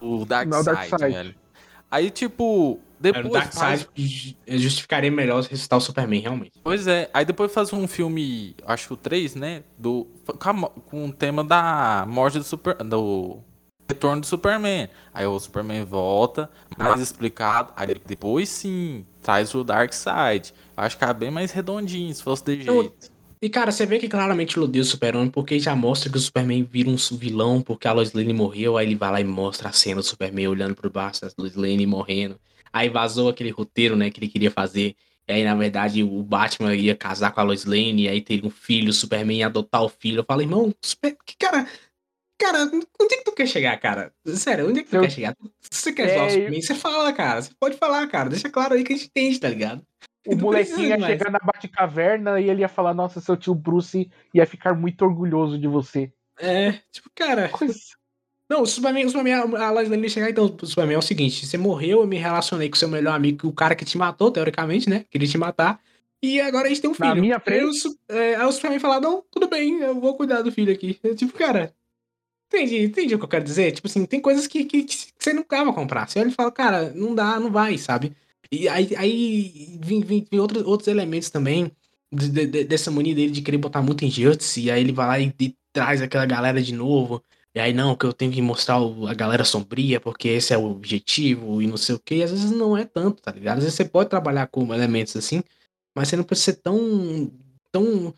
O 0.00 0.24
Darkseid, 0.24 0.64
Dark 0.64 1.00
velho. 1.00 1.34
Aí, 1.90 2.10
tipo. 2.10 2.80
Depois. 3.00 3.26
O 3.26 3.30
Darkseid 3.30 3.84
faz... 3.84 4.60
justificaria 4.60 5.10
melhor 5.10 5.42
ressuscitar 5.42 5.78
o 5.78 5.80
Superman, 5.80 6.20
realmente. 6.20 6.52
Pois 6.62 6.86
é. 6.86 7.08
Aí 7.14 7.24
depois 7.24 7.52
faz 7.52 7.72
um 7.72 7.88
filme, 7.88 8.54
acho 8.66 8.88
que 8.88 8.92
o 8.92 8.96
3, 8.96 9.34
né? 9.36 9.62
Do, 9.78 10.06
com 10.86 11.06
o 11.06 11.12
tema 11.12 11.42
da 11.42 12.04
morte 12.06 12.38
do 12.38 12.44
Super. 12.44 12.74
Do 12.76 13.38
retorno 13.88 14.20
do 14.20 14.26
Superman. 14.26 14.88
Aí 15.12 15.26
o 15.26 15.40
Superman 15.40 15.84
volta, 15.84 16.50
mais 16.76 17.00
explicado. 17.00 17.72
Aí 17.74 17.88
depois 18.06 18.48
sim, 18.48 19.04
traz 19.22 19.54
o 19.54 19.64
Dark 19.64 19.92
Side. 19.92 20.52
Acho 20.76 20.98
que 20.98 21.04
é 21.04 21.14
bem 21.14 21.30
mais 21.30 21.50
redondinho, 21.52 22.14
se 22.14 22.22
fosse 22.22 22.44
de 22.44 22.62
jeito. 22.62 23.10
E, 23.42 23.48
cara, 23.48 23.72
você 23.72 23.86
vê 23.86 23.98
que 23.98 24.06
claramente 24.06 24.58
ele 24.58 24.66
odeia 24.66 24.82
o 24.82 24.84
Super-Homem, 24.84 25.30
porque 25.30 25.58
já 25.58 25.74
mostra 25.74 26.10
que 26.10 26.18
o 26.18 26.20
Superman 26.20 26.62
vira 26.62 26.90
um 26.90 26.96
vilão 27.16 27.62
porque 27.62 27.88
a 27.88 27.92
Lois 27.92 28.12
Lane 28.12 28.34
morreu, 28.34 28.76
aí 28.76 28.86
ele 28.86 28.96
vai 28.96 29.10
lá 29.10 29.20
e 29.20 29.24
mostra 29.24 29.70
a 29.70 29.72
cena 29.72 30.02
do 30.02 30.06
Superman 30.06 30.48
olhando 30.48 30.74
pro 30.74 30.90
baixo 30.90 31.22
da 31.22 31.30
Lois 31.38 31.56
Lane 31.56 31.86
morrendo. 31.86 32.38
Aí 32.72 32.88
vazou 32.88 33.28
aquele 33.28 33.50
roteiro, 33.50 33.96
né, 33.96 34.10
que 34.10 34.20
ele 34.20 34.28
queria 34.28 34.50
fazer. 34.50 34.94
E 35.28 35.32
aí, 35.32 35.44
na 35.44 35.54
verdade, 35.54 36.02
o 36.02 36.22
Batman 36.22 36.74
ia 36.74 36.96
casar 36.96 37.30
com 37.32 37.40
a 37.40 37.44
Lois 37.44 37.64
Lane, 37.64 38.02
e 38.02 38.08
aí 38.08 38.20
teria 38.20 38.46
um 38.46 38.50
filho, 38.50 38.90
o 38.90 38.92
Superman 38.92 39.38
ia 39.38 39.46
adotar 39.46 39.82
o 39.82 39.88
filho. 39.88 40.20
Eu 40.20 40.24
falei, 40.24 40.46
irmão, 40.46 40.74
que 41.24 41.36
cara... 41.38 41.66
Cara, 42.38 42.62
onde 42.62 43.14
é 43.14 43.18
que 43.18 43.24
tu 43.24 43.32
quer 43.32 43.46
chegar, 43.46 43.78
cara? 43.78 44.14
Sério, 44.24 44.66
onde 44.66 44.80
é 44.80 44.82
que 44.82 44.88
tu 44.88 44.96
eu... 44.96 45.02
quer 45.02 45.10
chegar? 45.10 45.36
Se 45.60 45.82
você 45.82 45.92
quer 45.92 46.08
é, 46.08 46.14
zoar 46.14 46.26
o 46.26 46.30
Superman, 46.30 46.58
eu... 46.58 46.62
você 46.62 46.74
fala, 46.74 47.12
cara. 47.12 47.42
Você 47.42 47.50
pode 47.60 47.76
falar, 47.76 48.08
cara. 48.08 48.30
Deixa 48.30 48.48
claro 48.48 48.72
aí 48.72 48.82
que 48.82 48.94
a 48.94 48.96
gente 48.96 49.08
entende, 49.08 49.38
tá 49.38 49.48
ligado? 49.50 49.86
O 50.26 50.36
molequinho 50.36 50.88
ia 50.88 51.00
chegar 51.00 51.30
na 51.30 51.38
Batcaverna 51.38 52.40
e 52.40 52.48
ele 52.48 52.62
ia 52.62 52.68
falar: 52.68 52.94
Nossa, 52.94 53.20
seu 53.20 53.36
tio 53.36 53.54
Bruce 53.54 54.10
ia 54.34 54.46
ficar 54.46 54.74
muito 54.74 55.02
orgulhoso 55.02 55.58
de 55.58 55.66
você. 55.66 56.12
É, 56.38 56.72
tipo, 56.90 57.10
cara. 57.14 57.48
Coisa... 57.48 57.74
Não, 58.50 58.62
o 58.62 58.66
Superman, 58.66 59.06
o 59.06 59.08
Superman, 59.08 59.56
a 59.56 59.70
Lois 59.70 60.12
chegar, 60.12 60.28
então, 60.28 60.44
o 60.60 60.66
Superman 60.66 60.96
é 60.96 60.98
o 60.98 61.02
seguinte: 61.02 61.46
você 61.46 61.56
morreu, 61.56 62.00
eu 62.00 62.06
me 62.06 62.16
relacionei 62.16 62.68
com 62.68 62.76
seu 62.76 62.88
melhor 62.88 63.14
amigo, 63.14 63.46
o 63.46 63.52
cara 63.52 63.76
que 63.76 63.84
te 63.84 63.96
matou, 63.96 64.30
teoricamente, 64.30 64.90
né? 64.90 65.04
Queria 65.08 65.28
te 65.28 65.38
matar. 65.38 65.80
E 66.22 66.40
agora 66.40 66.66
a 66.66 66.68
gente 66.68 66.80
tem 66.82 66.90
um 66.90 66.94
filho. 66.94 67.08
Na 67.08 67.14
minha 67.14 67.38
frente. 67.38 67.86
Aí, 68.08 68.18
é, 68.18 68.34
aí 68.34 68.44
o 68.46 68.52
Superman 68.52 68.80
fala: 68.80 69.00
Não, 69.00 69.24
tudo 69.30 69.48
bem, 69.48 69.78
eu 69.78 70.00
vou 70.00 70.16
cuidar 70.16 70.42
do 70.42 70.50
filho 70.50 70.72
aqui. 70.72 70.98
É, 71.02 71.14
tipo, 71.14 71.32
cara. 71.32 71.72
Entendi, 72.52 72.78
entendi 72.78 73.14
o 73.14 73.18
que 73.18 73.24
eu 73.24 73.28
quero 73.28 73.44
dizer? 73.44 73.70
Tipo 73.70 73.86
assim, 73.86 74.04
tem 74.04 74.20
coisas 74.20 74.48
que, 74.48 74.64
que, 74.64 74.82
que 74.82 74.96
você 75.16 75.32
não 75.32 75.44
vai 75.48 75.72
comprar. 75.72 76.08
Você 76.08 76.18
olha 76.18 76.30
e 76.30 76.32
fala, 76.32 76.50
cara, 76.50 76.92
não 76.96 77.14
dá, 77.14 77.38
não 77.38 77.48
vai, 77.48 77.78
sabe? 77.78 78.12
E 78.50 78.68
aí, 78.68 78.90
aí 78.96 79.78
vem, 79.80 80.00
vem, 80.00 80.26
vem 80.28 80.40
outros, 80.40 80.64
outros 80.64 80.88
elementos 80.88 81.30
também 81.30 81.70
de, 82.12 82.28
de, 82.28 82.64
dessa 82.64 82.90
mania 82.90 83.14
dele 83.14 83.30
de 83.30 83.42
querer 83.42 83.58
botar 83.58 83.82
muito 83.82 84.04
em 84.04 84.10
Justice, 84.10 84.60
e 84.60 84.68
aí 84.68 84.80
ele 84.80 84.92
vai 84.92 85.06
lá 85.06 85.20
e, 85.20 85.32
e, 85.40 85.56
traz 85.72 86.02
aquela 86.02 86.26
galera 86.26 86.60
de 86.60 86.74
novo. 86.74 87.22
E 87.54 87.58
aí, 87.58 87.72
não, 87.72 87.96
que 87.96 88.06
eu 88.06 88.12
tenho 88.12 88.30
que 88.30 88.40
mostrar 88.40 88.76
a 88.76 89.14
galera 89.14 89.44
sombria, 89.44 90.00
porque 90.00 90.28
esse 90.28 90.54
é 90.54 90.58
o 90.58 90.70
objetivo 90.70 91.60
e 91.60 91.66
não 91.66 91.76
sei 91.76 91.96
o 91.96 91.98
que. 91.98 92.22
Às 92.22 92.30
vezes 92.30 92.50
não 92.52 92.76
é 92.76 92.84
tanto, 92.84 93.20
tá 93.20 93.32
ligado? 93.32 93.58
Às 93.58 93.64
vezes 93.64 93.76
você 93.76 93.84
pode 93.84 94.08
trabalhar 94.08 94.46
com 94.46 94.72
elementos 94.72 95.16
assim, 95.16 95.42
mas 95.94 96.08
você 96.08 96.16
não 96.16 96.24
precisa 96.24 96.52
ser 96.52 96.60
tão. 96.62 97.30
tão 97.72 98.14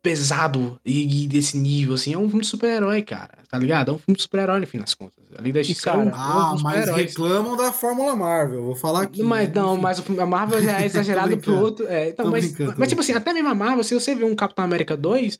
pesado 0.00 0.80
e, 0.84 1.24
e, 1.24 1.26
desse 1.26 1.58
nível, 1.58 1.94
assim, 1.94 2.14
é 2.14 2.18
um 2.18 2.28
filme 2.28 2.42
de 2.42 2.46
super-herói, 2.46 3.02
cara, 3.02 3.38
tá 3.50 3.58
ligado? 3.58 3.90
É 3.90 3.94
um 3.94 3.98
filme 3.98 4.16
de 4.16 4.22
super-herói, 4.22 4.60
no 4.60 4.66
fim 4.66 4.78
das 4.78 4.94
contas. 4.94 5.24
Ali 5.36 5.52
da 5.52 5.60
Justiça 5.60 5.90
cara, 5.90 6.02
é 6.02 6.06
um, 6.06 6.14
ah, 6.14 6.56
mas 6.62 6.88
reclamam 6.88 7.56
da 7.56 7.72
Fórmula 7.72 8.14
Marvel, 8.14 8.62
vou 8.62 8.76
falar 8.76 9.02
aqui. 9.02 9.22
Mas 9.22 9.52
não, 9.52 9.72
enfim. 9.72 9.82
mas 9.82 10.02
a 10.18 10.26
Marvel 10.26 10.62
já 10.62 10.80
é 10.80 10.86
exagerado 10.86 11.36
pro 11.38 11.58
outro. 11.58 11.86
É, 11.88 12.10
então, 12.10 12.30
mas, 12.30 12.54
mas, 12.76 12.88
tipo 12.88 13.00
assim, 13.00 13.12
até 13.12 13.32
mesmo 13.32 13.48
a 13.48 13.54
Marvel, 13.54 13.82
se 13.82 13.92
você 13.92 14.14
vê 14.14 14.24
um 14.24 14.36
Capitão 14.36 14.64
América 14.64 14.96
2, 14.96 15.38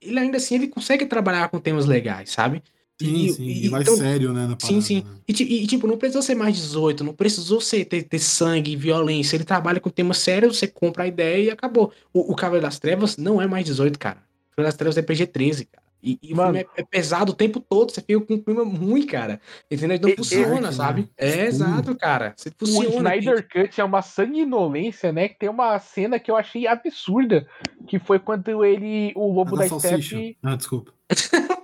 ele 0.00 0.18
ainda 0.18 0.36
assim 0.36 0.54
ele 0.54 0.68
consegue 0.68 1.04
trabalhar 1.04 1.48
com 1.48 1.58
temas 1.58 1.84
legais, 1.84 2.30
sabe? 2.30 2.62
Sim, 3.00 3.14
e, 3.14 3.32
sim, 3.32 3.44
e, 3.44 3.68
vai 3.68 3.82
então, 3.82 3.96
sério, 3.96 4.32
né? 4.32 4.46
Na 4.46 4.56
sim, 4.58 4.80
sim. 4.80 5.02
Né? 5.02 5.10
E, 5.28 5.62
e, 5.62 5.66
tipo, 5.66 5.86
não 5.86 5.98
precisou 5.98 6.22
ser 6.22 6.34
mais 6.34 6.56
18, 6.56 7.04
não 7.04 7.12
precisou 7.12 7.60
ser, 7.60 7.84
ter, 7.84 8.02
ter 8.04 8.18
sangue, 8.18 8.74
violência. 8.74 9.36
Ele 9.36 9.44
trabalha 9.44 9.80
com 9.80 9.90
temas 9.90 10.18
sérios, 10.18 10.56
você 10.58 10.66
compra 10.66 11.04
a 11.04 11.06
ideia 11.06 11.44
e 11.44 11.50
acabou. 11.50 11.92
O, 12.12 12.32
o 12.32 12.34
Cavaleiro 12.34 12.66
das 12.66 12.78
Trevas 12.78 13.18
não 13.18 13.40
é 13.40 13.46
mais 13.46 13.66
18, 13.66 13.98
cara. 13.98 14.16
O 14.16 14.56
Cavaleiro 14.56 14.72
das 14.72 14.76
Trevas 14.76 14.96
é 14.96 15.02
PG-13, 15.02 15.68
cara. 15.70 15.86
E, 16.02 16.18
e 16.22 16.32
o 16.32 16.36
filme 16.36 16.60
é, 16.60 16.66
é, 16.76 16.84
pesado 16.84 17.32
o 17.32 17.34
tempo 17.34 17.58
todo, 17.58 17.90
você 17.90 18.00
fica 18.00 18.20
com 18.20 18.34
um 18.34 18.40
clima 18.40 18.62
ruim, 18.64 19.04
cara. 19.04 19.40
Entendeu? 19.70 19.98
Não 20.00 20.16
funciona, 20.16 20.72
sabe? 20.72 21.10
É, 21.18 21.46
exato, 21.46 21.94
cara. 21.96 22.32
Você 22.36 22.50
funciona. 22.56 22.88
O 22.88 22.92
Snyder 22.96 23.48
Cut 23.48 23.80
é 23.80 23.84
uma 23.84 24.00
sanguinolência, 24.00 25.12
né? 25.12 25.28
Que 25.28 25.38
tem 25.38 25.48
uma 25.48 25.78
cena 25.80 26.18
que 26.18 26.30
eu 26.30 26.36
achei 26.36 26.66
absurda, 26.66 27.46
que 27.88 27.98
foi 27.98 28.18
quando 28.18 28.64
ele, 28.64 29.12
o 29.16 29.32
Lobo 29.32 29.56
da, 29.56 29.66
da 29.66 29.78
Steppe... 29.80 30.38
Ah, 30.42 30.56
desculpa. 30.56 30.92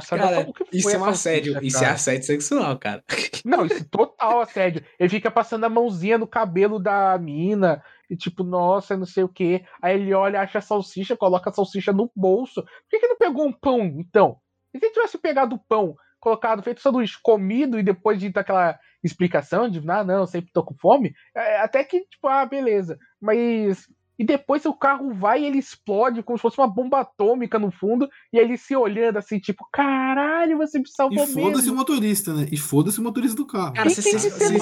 Cara, 0.00 0.52
isso 0.72 0.90
é 0.90 0.98
um 0.98 1.04
assédio. 1.04 1.64
Isso 1.64 1.82
é 1.84 1.88
assédio 1.88 2.24
sexual, 2.24 2.78
cara. 2.78 3.02
Não, 3.44 3.66
isso 3.66 3.82
é 3.82 3.86
total 3.90 4.40
assédio. 4.40 4.84
Ele 4.98 5.08
fica 5.08 5.30
passando 5.30 5.64
a 5.64 5.68
mãozinha 5.68 6.18
no 6.18 6.26
cabelo 6.26 6.78
da 6.78 7.16
mina. 7.18 7.82
E 8.08 8.16
tipo, 8.16 8.44
nossa, 8.44 8.96
não 8.96 9.06
sei 9.06 9.24
o 9.24 9.28
que. 9.28 9.64
Aí 9.82 9.94
ele 9.94 10.12
olha, 10.12 10.40
acha 10.40 10.58
a 10.58 10.62
salsicha, 10.62 11.16
coloca 11.16 11.50
a 11.50 11.52
salsicha 11.52 11.92
no 11.92 12.10
bolso. 12.14 12.62
Por 12.62 12.70
que, 12.90 13.00
que 13.00 13.08
não 13.08 13.16
pegou 13.16 13.46
um 13.46 13.52
pão, 13.52 13.80
então? 13.98 14.36
E 14.72 14.78
se 14.78 14.84
ele 14.84 14.94
tivesse 14.94 15.18
pegado 15.18 15.56
o 15.56 15.58
pão, 15.58 15.96
colocado, 16.20 16.62
feito 16.62 16.80
sanduíche, 16.80 17.18
comido 17.22 17.78
e 17.78 17.82
depois 17.82 18.18
de 18.18 18.30
dar 18.30 18.40
aquela 18.40 18.78
explicação 19.02 19.68
de, 19.68 19.78
ah, 19.90 20.02
não, 20.02 20.26
sempre 20.26 20.50
tô 20.52 20.64
com 20.64 20.74
fome, 20.74 21.14
é, 21.36 21.60
até 21.60 21.84
que, 21.84 22.00
tipo, 22.06 22.26
ah, 22.26 22.46
beleza. 22.46 22.98
Mas 23.20 23.86
e 24.18 24.24
depois 24.24 24.64
o 24.64 24.72
carro 24.72 25.12
vai 25.12 25.42
e 25.42 25.46
ele 25.46 25.58
explode 25.58 26.22
como 26.22 26.38
se 26.38 26.42
fosse 26.42 26.58
uma 26.58 26.68
bomba 26.68 27.00
atômica 27.00 27.58
no 27.58 27.70
fundo, 27.70 28.08
e 28.32 28.38
ele 28.38 28.56
se 28.56 28.74
olhando 28.76 29.18
assim, 29.18 29.38
tipo, 29.38 29.66
caralho, 29.72 30.56
você 30.56 30.78
me 30.78 30.88
salvou 30.88 31.24
E 31.24 31.26
foda-se 31.26 31.70
o 31.70 31.74
motorista, 31.74 32.32
né? 32.32 32.48
E 32.50 32.56
foda-se 32.56 33.00
o 33.00 33.02
motorista 33.02 33.36
do 33.36 33.46
carro. 33.46 33.74
Cara, 33.74 33.90
você, 33.90 34.02
você, 34.02 34.58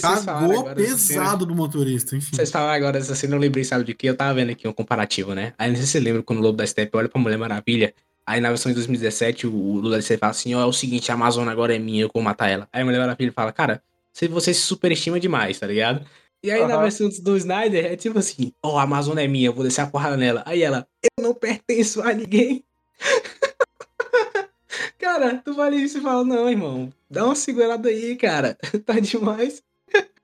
Cagou 0.00 0.74
pesado 0.74 1.46
no 1.46 1.54
motorista, 1.54 2.16
enfim. 2.16 2.34
Vocês 2.34 2.50
falaram 2.50 2.74
agora 2.74 3.00
cena, 3.00 3.36
eu 3.36 3.40
lembrei, 3.40 3.64
sabe 3.64 3.84
de 3.84 3.94
que? 3.94 4.08
Eu 4.08 4.16
tava 4.16 4.34
vendo 4.34 4.50
aqui 4.50 4.66
um 4.66 4.72
comparativo, 4.72 5.34
né? 5.34 5.54
Aí 5.56 5.68
não 5.68 5.76
sei 5.76 5.86
se 5.86 5.92
você 5.92 6.00
lembra 6.00 6.22
quando 6.22 6.40
o 6.40 6.42
Lobo 6.42 6.58
da 6.58 6.66
Steppe 6.66 6.96
olha 6.96 7.08
pra 7.08 7.20
Mulher 7.20 7.38
Maravilha, 7.38 7.94
aí 8.26 8.40
na 8.40 8.48
versão 8.48 8.70
de 8.70 8.74
2017 8.74 9.46
o 9.46 10.02
Steppe 10.02 10.20
fala 10.20 10.30
assim, 10.30 10.54
ó, 10.54 10.58
oh, 10.58 10.62
é 10.62 10.66
o 10.66 10.72
seguinte, 10.72 11.10
a 11.10 11.14
Amazônia 11.14 11.52
agora 11.52 11.74
é 11.74 11.78
minha, 11.78 12.02
eu 12.02 12.10
vou 12.12 12.22
matar 12.22 12.48
ela. 12.48 12.68
Aí 12.72 12.82
a 12.82 12.84
Mulher 12.84 12.98
Maravilha 12.98 13.32
fala, 13.32 13.52
cara, 13.52 13.82
você 14.12 14.52
se 14.52 14.62
superestima 14.62 15.20
demais, 15.20 15.58
tá 15.60 15.66
ligado? 15.66 16.04
E 16.42 16.50
aí, 16.50 16.60
uhum. 16.60 16.68
na 16.68 16.76
versão 16.76 17.08
do 17.08 17.36
Snyder, 17.36 17.84
é 17.84 17.96
tipo 17.96 18.18
assim: 18.18 18.52
Ó, 18.62 18.74
oh, 18.74 18.78
a 18.78 18.82
Amazônia 18.82 19.24
é 19.24 19.28
minha, 19.28 19.48
eu 19.48 19.52
vou 19.52 19.64
descer 19.64 19.82
a 19.82 19.86
porrada 19.86 20.16
nela. 20.16 20.42
Aí 20.46 20.62
ela, 20.62 20.86
eu 21.02 21.22
não 21.22 21.34
pertenço 21.34 22.00
a 22.00 22.12
ninguém. 22.12 22.64
cara, 24.98 25.42
tu 25.44 25.54
vale 25.54 25.76
isso 25.76 25.98
e 25.98 26.00
fala: 26.00 26.24
Não, 26.24 26.48
irmão, 26.48 26.92
dá 27.10 27.24
uma 27.24 27.34
segurada 27.34 27.88
aí, 27.88 28.16
cara. 28.16 28.56
tá 28.86 29.00
demais. 29.00 29.62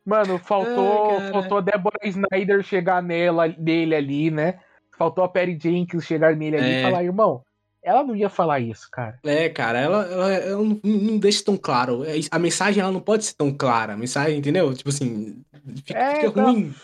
Mano, 0.07 0.39
faltou, 0.39 1.19
faltou 1.33 1.59
a 1.59 1.63
Deborah 1.63 1.99
Snyder 2.05 2.63
chegar 2.63 3.03
nela, 3.03 3.49
nele 3.49 3.95
ali, 3.95 4.31
né? 4.31 4.61
Faltou 4.97 5.25
a 5.25 5.29
Perry 5.29 5.59
Jenkins 5.61 6.05
chegar 6.05 6.37
nele 6.37 6.59
ali 6.59 6.75
é. 6.75 6.81
e 6.81 6.83
falar: 6.83 7.03
Irmão, 7.03 7.43
ela 7.85 8.03
não 8.03 8.17
ia 8.17 8.29
falar 8.29 8.61
isso, 8.61 8.89
cara. 8.91 9.19
É, 9.23 9.49
cara, 9.49 9.79
ela, 9.79 10.05
ela, 10.07 10.33
ela 10.33 10.63
não, 10.63 10.81
não, 10.83 11.19
deixa 11.19 11.45
tão 11.45 11.57
claro. 11.57 12.05
É 12.05 12.15
a 12.31 12.39
mensagem 12.39 12.83
ela 12.83 12.91
não 12.91 13.01
pode 13.01 13.25
ser 13.25 13.35
tão 13.35 13.53
clara. 13.53 13.93
A 13.93 13.97
mensagem, 13.97 14.39
entendeu? 14.39 14.75
Tipo 14.75 14.89
assim, 14.89 15.45
Fica, 15.85 15.99
é, 15.99 16.15
fica 16.21 16.43
ruim. 16.43 16.75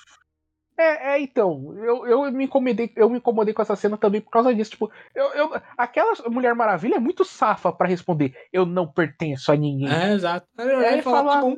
É, 0.78 1.12
é, 1.12 1.20
então, 1.20 1.74
eu, 1.76 2.06
eu, 2.06 2.32
me 2.32 2.44
incomodei, 2.44 2.90
eu 2.96 3.10
me 3.10 3.18
incomodei 3.18 3.52
com 3.52 3.60
essa 3.60 3.76
cena 3.76 3.98
também 3.98 4.20
por 4.20 4.30
causa 4.30 4.54
disso. 4.54 4.70
Tipo, 4.70 4.90
eu, 5.14 5.26
eu, 5.34 5.62
aquela 5.76 6.14
Mulher 6.30 6.54
Maravilha 6.54 6.96
é 6.96 7.00
muito 7.00 7.22
safa 7.22 7.70
para 7.70 7.88
responder, 7.88 8.34
eu 8.50 8.64
não 8.64 8.86
pertenço 8.86 9.52
a 9.52 9.56
ninguém. 9.56 9.92
É, 9.92 10.12
exato. 10.14 10.48
Ela 10.56 11.02
fala, 11.02 11.42
tá 11.42 11.56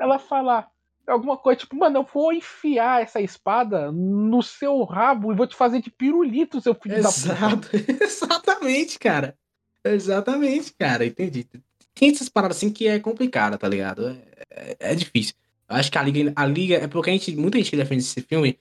ela 0.00 0.18
fala 0.18 0.68
alguma 1.06 1.36
coisa, 1.36 1.60
tipo, 1.60 1.76
mano, 1.76 1.98
eu 1.98 2.08
vou 2.12 2.32
enfiar 2.32 3.02
essa 3.02 3.20
espada 3.20 3.90
no 3.92 4.42
seu 4.42 4.82
rabo 4.84 5.32
e 5.32 5.36
vou 5.36 5.46
te 5.46 5.56
fazer 5.56 5.80
de 5.80 5.90
pirulito, 5.90 6.60
seu 6.60 6.74
filho 6.74 6.96
Exato. 6.96 7.28
da 7.28 7.50
puta. 7.50 7.70
Exatamente, 8.04 8.98
cara. 8.98 9.36
Exatamente, 9.84 10.72
cara, 10.78 11.06
entendi. 11.06 11.46
Tem 11.94 12.10
essas 12.10 12.28
paradas 12.28 12.56
assim 12.56 12.70
que 12.70 12.86
é 12.86 12.98
complicada, 12.98 13.56
tá 13.56 13.68
ligado? 13.68 14.08
É, 14.08 14.16
é, 14.50 14.76
é 14.80 14.94
difícil. 14.94 15.34
Acho 15.68 15.90
que 15.90 15.98
a 15.98 16.02
Liga, 16.02 16.32
a 16.36 16.46
Liga 16.46 16.76
é 16.76 16.86
porque 16.86 17.10
a 17.10 17.12
gente, 17.12 17.34
muita 17.36 17.58
gente 17.58 17.70
que 17.70 17.76
defende 17.76 18.02
esse 18.02 18.20
filme 18.20 18.58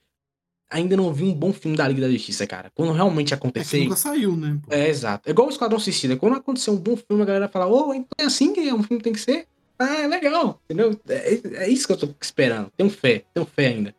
ainda 0.69 0.97
não 0.97 1.13
viu 1.13 1.27
um 1.27 1.33
bom 1.33 1.53
filme 1.53 1.77
da 1.77 1.87
Liga 1.87 2.01
da 2.01 2.11
Justiça, 2.11 2.47
cara. 2.47 2.71
Quando 2.73 2.91
realmente 2.91 3.33
acontecer. 3.33 3.81
É 3.81 3.83
nunca 3.83 3.95
saiu, 3.95 4.35
né? 4.35 4.59
Pô. 4.63 4.73
É, 4.73 4.89
exato. 4.89 5.27
É 5.27 5.31
igual 5.31 5.47
o 5.47 5.51
Esquadrão 5.51 5.79
Suicida. 5.79 6.17
Quando 6.17 6.37
acontecer 6.37 6.71
um 6.71 6.77
bom 6.77 6.95
filme, 6.95 7.21
a 7.21 7.25
galera 7.25 7.47
fala, 7.47 7.67
ô, 7.67 7.89
oh, 7.89 7.93
então 7.93 8.15
é 8.17 8.23
assim 8.23 8.53
que 8.53 8.67
é 8.67 8.73
um 8.73 8.83
filme 8.83 9.01
tem 9.01 9.13
que 9.13 9.19
ser. 9.19 9.47
Ah, 9.77 10.01
é 10.01 10.07
legal. 10.07 10.61
Entendeu? 10.65 10.99
É, 11.07 11.63
é 11.65 11.69
isso 11.69 11.85
que 11.85 11.93
eu 11.93 11.97
tô 11.97 12.09
esperando. 12.21 12.71
Tenho 12.77 12.89
fé, 12.89 13.25
tenho 13.33 13.45
fé 13.45 13.67
ainda. 13.67 13.95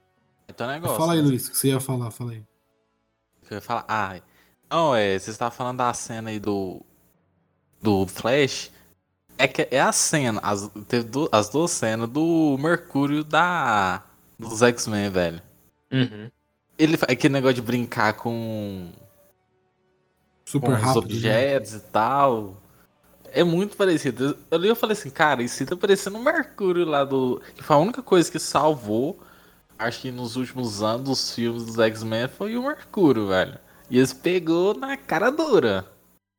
Então, 0.49 0.67
negócio. 0.67 0.97
Fala 0.97 1.13
aí, 1.13 1.23
né? 1.23 1.29
Luiz, 1.29 1.47
o 1.47 1.51
que 1.51 1.59
você 1.59 1.69
ia 1.69 1.81
falar, 1.81 2.11
fala 2.11 2.33
aí. 2.33 2.43
Eu 3.51 3.57
ia 3.57 3.61
falar, 3.61 3.85
ah, 3.87 4.19
não, 4.71 4.95
é, 4.95 5.19
você 5.19 5.31
estava 5.31 5.51
falando 5.51 5.79
da 5.79 5.93
cena 5.95 6.31
aí 6.31 6.41
do. 6.41 6.81
Do 7.81 8.07
Flash. 8.07 8.73
É 9.39 9.47
que 9.47 9.69
é 9.71 9.81
a 9.81 9.93
cena, 9.93 10.41
as, 10.43 10.69
teve 10.89 11.05
du, 11.05 11.29
as 11.31 11.51
duas 11.51 11.71
cenas 11.71 12.09
do 12.09 12.57
Mercúrio 12.59 13.23
da. 13.23 14.03
dos 14.39 14.63
X-Men, 14.63 15.11
velho. 15.11 15.43
Uhum. 15.93 16.31
Ele 16.79 16.99
aquele 17.03 17.35
negócio 17.35 17.57
de 17.57 17.63
brincar 17.63 18.15
com. 18.15 18.91
Super 20.45 20.67
com 20.67 20.73
rápido. 20.73 20.89
Os 20.89 20.95
né? 20.95 21.01
objetos 21.01 21.73
né? 21.73 21.79
e 21.79 21.91
tal. 21.93 22.63
É 23.37 23.45
muito 23.45 23.77
parecido. 23.77 24.35
Eu 24.51 24.59
li 24.59 24.71
e 24.71 24.75
falei 24.75 24.97
assim, 24.97 25.11
cara, 25.11 25.43
isso 25.43 25.67
tá 25.67 25.77
parecendo 25.77 26.17
o 26.17 26.25
Mercúrio 26.25 26.87
lá 26.87 27.05
do. 27.05 27.39
Que 27.55 27.63
foi 27.63 27.77
a 27.77 27.79
única 27.79 28.03
coisa 28.03 28.33
que 28.33 28.39
salvou, 28.39 29.21
acho 29.79 30.01
que 30.01 30.11
nos 30.11 30.37
últimos 30.37 30.83
anos, 30.83 31.11
os 31.11 31.35
filmes 31.35 31.67
dos 31.67 31.79
X-Men 31.79 32.29
foi 32.29 32.57
o 32.57 32.63
Mercúrio, 32.63 33.27
velho. 33.27 33.59
E 33.91 33.99
eles 33.99 34.15
pegou 34.15 34.73
na 34.73 34.97
cara 34.97 35.29
dura. 35.29 35.87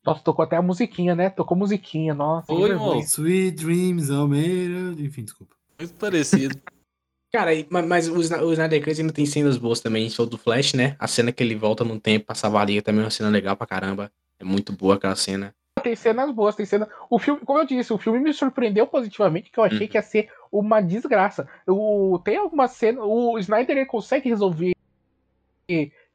Nossa, 0.03 0.24
tocou 0.24 0.41
até 0.41 0.56
a 0.56 0.61
musiquinha, 0.61 1.14
né? 1.14 1.30
Tocou 1.30 1.56
musiquinha, 1.56 2.15
nossa. 2.15 2.52
Oi, 2.52 2.72
irmão. 2.72 2.99
Sweet 2.99 3.64
Dreams, 3.64 4.10
Almeida. 4.10 4.99
Enfim, 4.99 5.24
desculpa. 5.24 5.56
Muito 5.78 5.94
parecido. 5.94 6.60
Cara, 7.32 7.52
mas 7.69 8.07
o, 8.10 8.19
Snyder 8.19 8.84
Cut 8.84 8.99
ainda 8.99 9.14
tem 9.14 9.28
cenas 9.28 9.56
boas 9.56 9.82
também. 9.82 10.10
Show 10.10 10.26
do 10.26 10.40
Flash, 10.40 10.74
né? 10.74 10.95
A 10.98 11.07
cena 11.07 11.32
que 11.32 11.44
ele 11.44 11.56
volta 11.56 11.84
no 11.84 11.99
tempo 11.99 12.26
pra 12.26 12.34
salvar 12.34 12.64
a 12.64 12.65
liga 12.65 12.82
também 12.82 13.02
é 13.02 13.03
uma 13.03 13.11
cena 13.11 13.30
legal 13.30 13.56
pra 13.56 13.68
caramba. 13.68 14.11
É 14.40 14.44
muito 14.44 14.74
boa 14.74 14.95
aquela 14.95 15.15
cena. 15.15 15.53
Tem 15.81 15.95
cenas 15.95 16.31
boas, 16.31 16.55
tem 16.55 16.65
cena. 16.65 16.87
O 17.09 17.19
filme, 17.19 17.41
como 17.45 17.59
eu 17.59 17.65
disse, 17.65 17.93
o 17.93 17.97
filme 17.97 18.19
me 18.19 18.33
surpreendeu 18.33 18.87
positivamente, 18.87 19.51
que 19.51 19.59
eu 19.59 19.63
achei 19.63 19.87
hum. 19.87 19.89
que 19.89 19.97
ia 19.97 20.01
ser 20.01 20.29
uma 20.51 20.81
desgraça. 20.81 21.47
O, 21.67 22.19
tem 22.23 22.37
algumas 22.37 22.71
cenas. 22.71 23.03
O 23.05 23.37
Snyder 23.39 23.85
consegue 23.87 24.29
resolver 24.29 24.73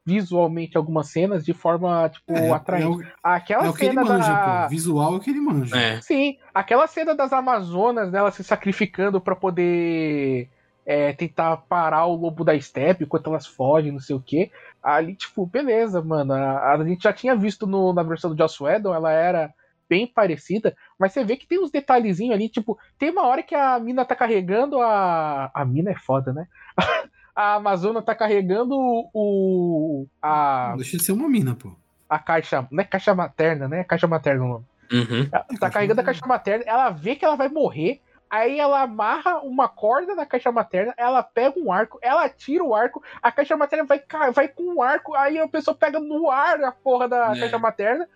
visualmente 0.04 0.76
algumas 0.76 1.08
cenas 1.08 1.44
de 1.44 1.52
forma, 1.52 2.08
tipo, 2.08 2.32
é, 2.32 2.50
atraente. 2.50 3.04
É 3.04 3.06
o, 3.06 3.12
aquela 3.22 3.66
é 3.66 3.70
o 3.70 3.76
cena 3.76 4.04
manja, 4.04 4.32
da... 4.32 4.62
Pô. 4.62 4.68
Visual 4.68 5.14
é 5.14 5.16
o 5.16 5.20
que 5.20 5.30
ele 5.30 5.40
manja. 5.40 5.76
É. 5.76 6.00
Sim, 6.00 6.38
aquela 6.52 6.86
cena 6.86 7.14
das 7.14 7.32
Amazonas, 7.32 8.10
dela 8.10 8.30
se 8.30 8.42
sacrificando 8.42 9.20
para 9.20 9.36
poder 9.36 10.48
é, 10.84 11.12
tentar 11.12 11.56
parar 11.68 12.06
o 12.06 12.16
lobo 12.16 12.44
da 12.44 12.58
steppe 12.58 13.04
enquanto 13.04 13.30
elas 13.30 13.46
fogem, 13.46 13.92
não 13.92 14.00
sei 14.00 14.16
o 14.16 14.20
que. 14.20 14.50
Ali, 14.82 15.14
tipo, 15.14 15.46
beleza, 15.46 16.02
mano. 16.02 16.32
A, 16.32 16.72
a, 16.72 16.84
gente 16.84 17.04
já 17.04 17.12
tinha 17.12 17.36
visto 17.36 17.66
no, 17.66 17.92
na 17.92 18.02
versão 18.02 18.34
do 18.34 18.36
Joss 18.36 18.62
Whedon, 18.62 18.94
ela 18.94 19.12
era 19.12 19.54
bem 19.88 20.06
parecida, 20.06 20.74
mas 20.98 21.12
você 21.12 21.22
vê 21.22 21.36
que 21.36 21.46
tem 21.46 21.62
uns 21.62 21.70
detalhezinhos 21.70 22.34
ali, 22.34 22.48
tipo, 22.48 22.78
tem 22.98 23.10
uma 23.10 23.26
hora 23.26 23.42
que 23.42 23.54
a 23.54 23.78
mina 23.78 24.04
tá 24.04 24.16
carregando 24.16 24.80
a. 24.80 25.50
A 25.52 25.64
mina 25.64 25.90
é 25.90 25.94
foda, 25.94 26.32
né? 26.32 26.46
a 27.36 27.54
Amazona 27.54 28.02
tá 28.02 28.14
carregando 28.14 28.74
o. 28.74 30.06
A... 30.20 30.74
Deixa 30.76 30.96
de 30.96 31.04
ser 31.04 31.12
uma 31.12 31.28
mina, 31.28 31.54
pô. 31.54 31.72
A 32.08 32.18
caixa. 32.18 32.66
Não 32.70 32.80
é 32.80 32.84
caixa 32.84 33.14
materna, 33.14 33.68
né? 33.68 33.84
Caixa 33.84 34.06
materna 34.06 34.44
o 34.44 34.48
nome. 34.48 34.64
Uhum. 34.92 35.28
Tá 35.58 35.70
carregando 35.70 36.00
a 36.00 36.04
caixa 36.04 36.26
materna, 36.26 36.64
ela 36.66 36.90
vê 36.90 37.16
que 37.16 37.24
ela 37.24 37.36
vai 37.36 37.48
morrer. 37.48 38.00
Aí 38.32 38.58
ela 38.58 38.80
amarra 38.80 39.40
uma 39.40 39.68
corda 39.68 40.14
na 40.14 40.24
caixa 40.24 40.50
materna, 40.50 40.94
ela 40.96 41.22
pega 41.22 41.60
um 41.60 41.70
arco, 41.70 41.98
ela 42.00 42.26
tira 42.30 42.64
o 42.64 42.74
arco, 42.74 43.02
a 43.20 43.30
caixa 43.30 43.54
materna 43.58 43.84
vai, 43.84 44.02
vai 44.32 44.48
com 44.48 44.76
o 44.76 44.82
arco, 44.82 45.14
aí 45.14 45.38
a 45.38 45.46
pessoa 45.46 45.76
pega 45.76 46.00
no 46.00 46.30
ar 46.30 46.64
a 46.64 46.72
porra 46.72 47.06
da 47.06 47.36
é. 47.36 47.40
caixa 47.40 47.58
materna. 47.58 48.08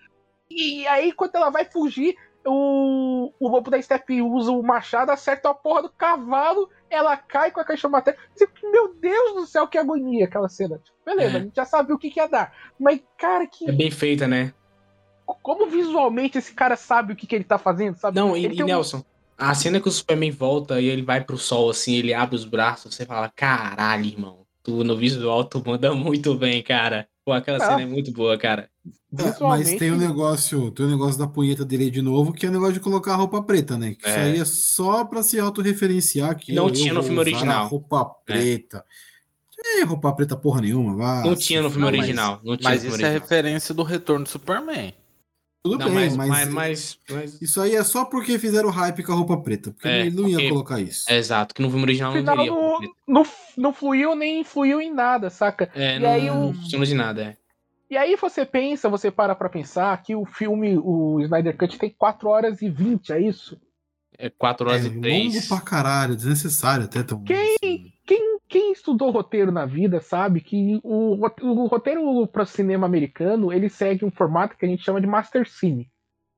E 0.50 0.86
aí, 0.86 1.12
quando 1.12 1.36
ela 1.36 1.50
vai 1.50 1.66
fugir, 1.66 2.16
o, 2.46 3.30
o 3.38 3.46
lobo 3.46 3.70
da 3.70 3.82
Steppe 3.82 4.22
usa 4.22 4.50
o 4.52 4.62
machado, 4.62 5.12
acerta 5.12 5.50
a 5.50 5.54
porra 5.54 5.82
do 5.82 5.90
cavalo, 5.90 6.70
ela 6.88 7.14
cai 7.18 7.50
com 7.50 7.60
a 7.60 7.64
caixa 7.64 7.86
materna. 7.86 8.18
Meu 8.72 8.94
Deus 8.94 9.34
do 9.34 9.46
céu, 9.46 9.68
que 9.68 9.76
agonia 9.76 10.24
aquela 10.24 10.48
cena. 10.48 10.80
Beleza, 11.04 11.36
é. 11.36 11.36
a 11.36 11.42
gente 11.42 11.56
já 11.56 11.66
sabia 11.66 11.94
o 11.94 11.98
que, 11.98 12.08
que 12.08 12.20
ia 12.20 12.26
dar. 12.26 12.54
Mas, 12.80 13.02
cara, 13.18 13.46
que. 13.46 13.68
É 13.68 13.72
bem 13.72 13.90
feita, 13.90 14.26
né? 14.26 14.54
Como 15.26 15.66
visualmente 15.66 16.38
esse 16.38 16.54
cara 16.54 16.74
sabe 16.74 17.12
o 17.12 17.16
que, 17.16 17.26
que 17.26 17.34
ele 17.34 17.44
tá 17.44 17.58
fazendo, 17.58 17.96
sabe? 17.96 18.16
Não, 18.16 18.34
e, 18.34 18.46
e 18.46 18.62
Nelson, 18.62 18.98
um... 18.98 19.15
A 19.36 19.54
cena 19.54 19.80
que 19.80 19.88
o 19.88 19.92
Superman 19.92 20.30
volta 20.30 20.80
e 20.80 20.86
ele 20.86 21.02
vai 21.02 21.22
pro 21.22 21.36
sol, 21.36 21.70
assim, 21.70 21.94
ele 21.94 22.14
abre 22.14 22.36
os 22.36 22.44
braços, 22.44 22.94
você 22.94 23.04
fala, 23.04 23.30
caralho, 23.34 24.06
irmão, 24.06 24.46
tu 24.62 24.82
no 24.82 24.96
visual 24.96 25.44
tu 25.44 25.62
manda 25.64 25.94
muito 25.94 26.34
bem, 26.34 26.62
cara. 26.62 27.06
Pô, 27.24 27.32
aquela 27.32 27.58
ah. 27.58 27.66
cena 27.68 27.82
é 27.82 27.86
muito 27.86 28.12
boa, 28.12 28.38
cara. 28.38 28.70
É, 29.18 29.44
mas 29.44 29.74
tem 29.74 29.90
o 29.90 29.94
um 29.94 29.98
negócio, 29.98 30.70
tem 30.70 30.86
o 30.86 30.88
um 30.88 30.92
negócio 30.92 31.18
da 31.18 31.26
punheta 31.26 31.64
dele 31.64 31.90
de 31.90 32.00
novo, 32.00 32.32
que 32.32 32.46
é 32.46 32.48
o 32.48 32.52
negócio 32.52 32.74
de 32.74 32.80
colocar 32.80 33.14
a 33.14 33.16
roupa 33.16 33.42
preta, 33.42 33.76
né? 33.76 33.94
Que 33.94 34.06
é. 34.06 34.10
Isso 34.10 34.18
aí 34.18 34.40
é 34.40 34.44
só 34.44 35.04
pra 35.04 35.22
se 35.22 35.38
autorreferenciar 35.38 36.36
que 36.36 36.52
não 36.52 36.70
tinha 36.70 36.92
no 36.92 37.02
filme 37.02 37.18
original. 37.18 37.68
roupa 37.68 38.14
é. 38.28 38.32
preta. 38.32 38.84
É. 39.78 39.84
roupa 39.84 40.12
preta 40.12 40.36
porra 40.36 40.60
nenhuma, 40.60 40.94
vá. 40.96 41.22
Não 41.24 41.34
tinha 41.34 41.62
no 41.62 41.70
filme 41.70 41.90
não, 41.90 41.98
original. 41.98 42.40
Mas, 42.44 42.58
mas 42.60 42.84
isso 42.84 42.86
é 42.86 42.90
original. 42.90 43.10
é 43.10 43.14
referência 43.14 43.74
do 43.74 43.82
retorno 43.82 44.24
do 44.24 44.30
Superman. 44.30 44.94
Tudo 45.70 45.78
não, 45.78 45.86
bem, 45.86 45.94
mas, 45.94 46.16
mas, 46.16 46.48
mas, 46.48 46.98
mas, 47.10 47.42
Isso 47.42 47.60
aí 47.60 47.74
é 47.74 47.82
só 47.82 48.04
porque 48.04 48.38
fizeram 48.38 48.70
hype 48.70 49.02
com 49.02 49.12
a 49.12 49.16
roupa 49.16 49.36
preta. 49.36 49.72
Porque 49.72 49.88
é, 49.88 50.06
ele 50.06 50.14
não 50.14 50.28
ia 50.28 50.48
colocar 50.48 50.80
isso. 50.80 51.10
É, 51.10 51.16
exato, 51.16 51.54
que 51.54 51.60
no 51.60 51.68
filme 51.68 51.84
original 51.84 52.14
não 52.14 52.24
teria. 52.24 52.50
Não, 52.50 52.80
não, 53.06 53.26
não 53.56 53.72
fluiu 53.72 54.14
nem 54.14 54.44
fluiu 54.44 54.80
em 54.80 54.92
nada, 54.92 55.28
saca? 55.28 55.68
É, 55.74 55.96
e 55.96 55.98
não, 55.98 56.08
aí 56.08 56.26
não 56.26 56.54
funciona 56.54 56.86
de 56.86 56.94
nada, 56.94 57.22
é. 57.22 57.36
E 57.90 57.96
aí 57.96 58.16
você 58.16 58.44
pensa, 58.44 58.88
você 58.88 59.10
para 59.10 59.34
pra 59.34 59.48
pensar 59.48 60.00
que 60.02 60.14
o 60.14 60.24
filme, 60.24 60.76
o 60.76 61.20
Snyder 61.20 61.56
Cut 61.56 61.78
tem 61.78 61.90
4 61.90 62.28
horas 62.28 62.62
e 62.62 62.68
20, 62.68 63.12
é 63.12 63.20
isso? 63.20 63.60
É 64.18 64.30
4 64.30 64.68
horas 64.68 64.84
é, 64.84 64.88
e 64.88 65.00
3. 65.00 65.34
longo 65.34 65.48
pra 65.48 65.60
caralho, 65.60 66.16
desnecessário 66.16 66.84
até 66.84 67.02
tão. 67.02 67.22
Quem, 67.22 67.56
assim. 67.62 67.92
Estudou 68.86 69.10
roteiro 69.10 69.50
na 69.50 69.66
vida 69.66 70.00
sabe 70.00 70.40
que 70.40 70.80
o, 70.84 71.16
o 71.42 71.66
roteiro 71.66 72.26
para 72.28 72.46
cinema 72.46 72.86
americano 72.86 73.52
ele 73.52 73.68
segue 73.68 74.04
um 74.04 74.10
formato 74.10 74.56
que 74.56 74.64
a 74.64 74.68
gente 74.68 74.84
chama 74.84 75.00
de 75.00 75.06
Master 75.06 75.48
Cine 75.48 75.90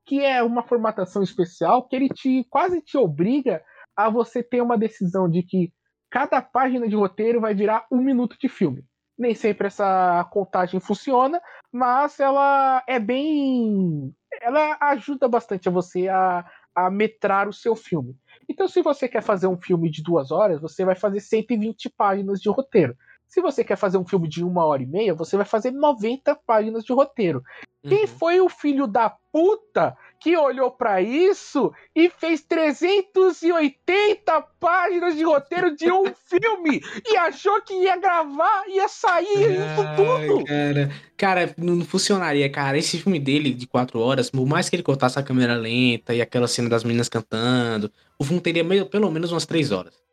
que 0.06 0.24
é 0.24 0.42
uma 0.42 0.62
formatação 0.62 1.22
especial 1.22 1.86
que 1.86 1.94
ele 1.94 2.08
te 2.08 2.46
quase 2.48 2.80
te 2.80 2.96
obriga 2.96 3.62
a 3.94 4.08
você 4.08 4.42
ter 4.42 4.62
uma 4.62 4.78
decisão 4.78 5.28
de 5.28 5.42
que 5.42 5.70
cada 6.10 6.40
página 6.40 6.88
de 6.88 6.96
roteiro 6.96 7.42
vai 7.42 7.54
virar 7.54 7.84
um 7.92 7.98
minuto 7.98 8.36
de 8.40 8.48
filme. 8.48 8.82
Nem 9.18 9.34
sempre 9.34 9.66
essa 9.66 10.24
contagem 10.30 10.80
funciona, 10.80 11.40
mas 11.70 12.18
ela 12.20 12.82
é 12.86 12.98
bem. 12.98 14.14
Ela 14.40 14.78
ajuda 14.80 15.28
bastante 15.28 15.68
a 15.68 15.72
você 15.72 16.08
a, 16.08 16.48
a 16.74 16.88
metrar 16.88 17.48
o 17.48 17.52
seu 17.52 17.76
filme. 17.76 18.16
Então, 18.48 18.66
se 18.66 18.82
você 18.82 19.08
quer 19.08 19.22
fazer 19.22 19.46
um 19.46 19.56
filme 19.56 19.90
de 19.90 20.02
duas 20.02 20.30
horas, 20.30 20.60
você 20.60 20.84
vai 20.84 20.94
fazer 20.94 21.20
120 21.20 21.90
páginas 21.90 22.40
de 22.40 22.48
roteiro. 22.48 22.96
Se 23.28 23.42
você 23.42 23.62
quer 23.62 23.76
fazer 23.76 23.98
um 23.98 24.06
filme 24.06 24.26
de 24.26 24.42
uma 24.42 24.64
hora 24.64 24.82
e 24.82 24.86
meia, 24.86 25.14
você 25.14 25.36
vai 25.36 25.44
fazer 25.44 25.70
90 25.70 26.34
páginas 26.46 26.82
de 26.82 26.94
roteiro. 26.94 27.44
Uhum. 27.84 27.90
Quem 27.90 28.06
foi 28.06 28.40
o 28.40 28.48
filho 28.48 28.86
da 28.86 29.14
puta 29.30 29.94
que 30.18 30.34
olhou 30.34 30.70
para 30.70 31.02
isso 31.02 31.70
e 31.94 32.08
fez 32.08 32.40
380 32.40 34.40
páginas 34.58 35.14
de 35.14 35.24
roteiro 35.24 35.76
de 35.76 35.92
um 35.92 36.06
filme 36.26 36.82
e 37.06 37.18
achou 37.18 37.60
que 37.60 37.74
ia 37.74 37.98
gravar, 37.98 38.64
ia 38.66 38.88
sair 38.88 39.52
isso 39.52 39.82
tudo? 39.94 40.44
Cara, 40.46 40.90
cara, 41.16 41.54
não 41.58 41.84
funcionaria, 41.84 42.50
cara. 42.50 42.78
Esse 42.78 42.98
filme 42.98 43.20
dele 43.20 43.52
de 43.52 43.66
quatro 43.66 44.00
horas, 44.00 44.30
por 44.30 44.46
mais 44.46 44.70
que 44.70 44.76
ele 44.76 44.82
cortasse 44.82 45.18
a 45.18 45.22
câmera 45.22 45.54
lenta 45.54 46.14
e 46.14 46.22
aquela 46.22 46.48
cena 46.48 46.70
das 46.70 46.82
meninas 46.82 47.10
cantando, 47.10 47.92
o 48.18 48.24
filme 48.24 48.40
teria 48.40 48.64
meio, 48.64 48.86
pelo 48.86 49.10
menos 49.10 49.30
umas 49.30 49.44
três 49.44 49.70
horas. 49.70 50.07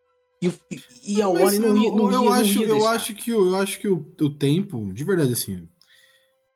E, 0.72 1.16
e 1.18 1.22
a 1.22 1.28
Warner 1.28 1.60
não 1.62 1.78
ia, 1.78 1.92
não 1.92 2.12
eu, 2.12 2.24
ia, 2.24 2.30
acho, 2.32 2.56
não 2.56 2.62
ia 2.62 2.68
eu 2.68 2.88
acho 2.88 3.16
que 3.16 3.32
eu 3.32 3.56
acho 3.56 3.80
que 3.80 3.88
o, 3.88 4.06
o 4.22 4.30
tempo, 4.30 4.92
de 4.94 5.04
verdade 5.04 5.34
assim, 5.34 5.68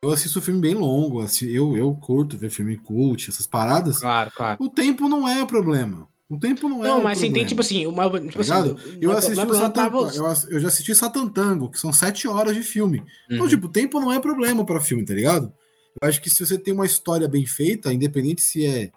eu 0.01 0.11
assisto 0.11 0.41
filme 0.41 0.61
bem 0.61 0.75
longo, 0.75 1.21
assim, 1.21 1.47
eu, 1.47 1.75
eu 1.75 1.93
curto 1.95 2.37
ver 2.37 2.49
filme 2.49 2.77
cult, 2.77 3.29
essas 3.29 3.45
paradas. 3.45 3.99
Claro, 3.99 4.31
claro. 4.33 4.63
O 4.63 4.69
tempo 4.69 5.09
não 5.09 5.27
é 5.27 5.45
problema. 5.45 6.07
O 6.29 6.37
tempo 6.37 6.69
não 6.69 6.85
é. 6.85 6.87
Não, 6.87 7.01
mas 7.01 7.17
você 7.17 7.29
tem, 7.29 7.45
tipo 7.45 7.61
assim, 7.61 7.87
uma. 7.87 8.07
Tipo 8.07 8.45
tá 8.45 8.59
assim, 8.59 8.75
eu 9.01 9.11
assisti 9.11 9.45
o 9.45 9.53
Satan, 9.53 9.89
eu, 10.13 10.51
eu, 10.51 10.59
já 10.59 10.67
assisti 10.67 10.95
Satantango, 10.95 11.71
que 11.71 11.79
são 11.79 11.91
sete 11.91 12.27
horas 12.27 12.55
de 12.55 12.61
filme. 12.61 12.99
Então, 12.99 13.09
uhum. 13.29 13.35
Então, 13.35 13.47
tipo, 13.47 13.65
o 13.65 13.71
tempo 13.71 13.99
não 13.99 14.13
é 14.13 14.19
problema 14.19 14.63
para 14.63 14.79
filme, 14.79 15.03
tá 15.03 15.13
ligado? 15.13 15.51
Eu 15.99 16.07
acho 16.07 16.21
que 16.21 16.29
se 16.29 16.45
você 16.45 16.57
tem 16.57 16.73
uma 16.73 16.85
história 16.85 17.27
bem 17.27 17.45
feita, 17.47 17.91
independente 17.91 18.41
se 18.41 18.65
é 18.65 18.91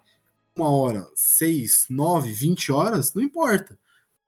uma 0.55 0.69
hora, 0.69 1.07
seis, 1.15 1.87
nove, 1.89 2.31
vinte 2.31 2.71
horas, 2.71 3.13
não 3.15 3.23
importa 3.23 3.77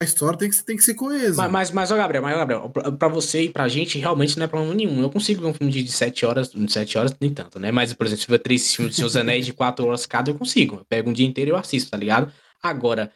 a 0.02 0.04
história 0.04 0.38
tem 0.38 0.50
que, 0.50 0.64
tem 0.64 0.76
que 0.76 0.84
ser 0.84 0.94
coesa. 0.94 1.42
Mas, 1.44 1.52
mas, 1.52 1.72
mas 1.72 1.92
ó, 1.92 1.96
Gabriel, 1.96 2.22
mas, 2.22 2.36
ó, 2.36 2.38
Gabriel, 2.38 2.70
pra, 2.70 3.08
você 3.08 3.44
e 3.44 3.50
pra 3.50 3.68
gente, 3.70 3.98
realmente 3.98 4.38
não 4.38 4.44
é 4.44 4.48
problema 4.48 4.74
nenhum. 4.74 5.02
Eu 5.02 5.10
consigo 5.10 5.42
ver 5.42 5.48
um 5.48 5.54
filme 5.54 5.72
de 5.72 5.90
7 5.90 6.26
horas, 6.26 6.50
de 6.50 6.72
7 6.72 6.98
horas, 6.98 7.16
nem 7.20 7.34
tanto, 7.34 7.60
né? 7.60 7.72
Mas, 7.72 7.94
por 7.94 8.06
exemplo, 8.06 8.20
se 8.20 8.26
tiver 8.26 8.40
três 8.40 8.76
filmes 8.76 8.94
de 8.94 9.00
Seus 9.00 9.16
Anéis 9.16 9.46
de 9.46 9.54
4 9.54 9.86
horas 9.86 10.06
cada, 10.06 10.30
eu 10.30 10.36
consigo. 10.36 10.78
Eu 10.78 10.86
pego 10.86 11.10
um 11.10 11.14
dia 11.14 11.26
inteiro 11.26 11.52
e 11.52 11.54
eu 11.54 11.58
assisto, 11.58 11.92
tá 11.92 11.98
ligado? 11.98 12.32
Agora, 12.62 13.10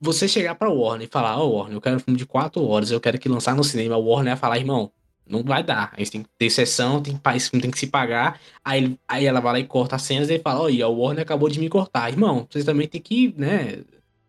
você 0.00 0.28
chegar 0.28 0.54
pra 0.54 0.70
Warner 0.70 1.08
e 1.08 1.10
falar, 1.10 1.38
ó, 1.38 1.44
oh, 1.44 1.56
Warner, 1.56 1.76
eu 1.76 1.80
quero 1.80 1.96
um 1.96 2.00
filme 2.00 2.18
de 2.18 2.26
4 2.26 2.62
horas, 2.64 2.92
eu 2.92 3.00
quero 3.00 3.18
que 3.18 3.28
lançar 3.28 3.56
no 3.56 3.64
cinema, 3.64 3.96
o 3.96 4.04
Warner 4.04 4.34
vai 4.34 4.40
falar, 4.40 4.58
irmão, 4.58 4.92
não 5.26 5.42
vai 5.42 5.64
dar. 5.64 5.92
A 5.92 5.98
gente 5.98 6.12
tem 6.12 6.22
que 6.22 6.28
ter 6.38 6.50
sessão, 6.50 7.02
tem, 7.02 7.18
esse 7.34 7.50
filme 7.50 7.62
tem 7.62 7.70
que 7.70 7.78
se 7.78 7.88
pagar. 7.88 8.40
Aí, 8.64 8.96
aí 9.08 9.26
ela 9.26 9.40
vai 9.40 9.54
lá 9.54 9.58
e 9.58 9.64
corta 9.64 9.96
as 9.96 10.02
cenas 10.02 10.30
e 10.30 10.38
fala, 10.38 10.62
olha, 10.62 10.86
o 10.86 11.00
Warner 11.00 11.22
acabou 11.22 11.48
de 11.48 11.58
me 11.58 11.68
cortar. 11.68 12.10
Irmão, 12.10 12.46
vocês 12.48 12.64
também 12.64 12.86
tem 12.86 13.00
que, 13.00 13.34
né, 13.36 13.82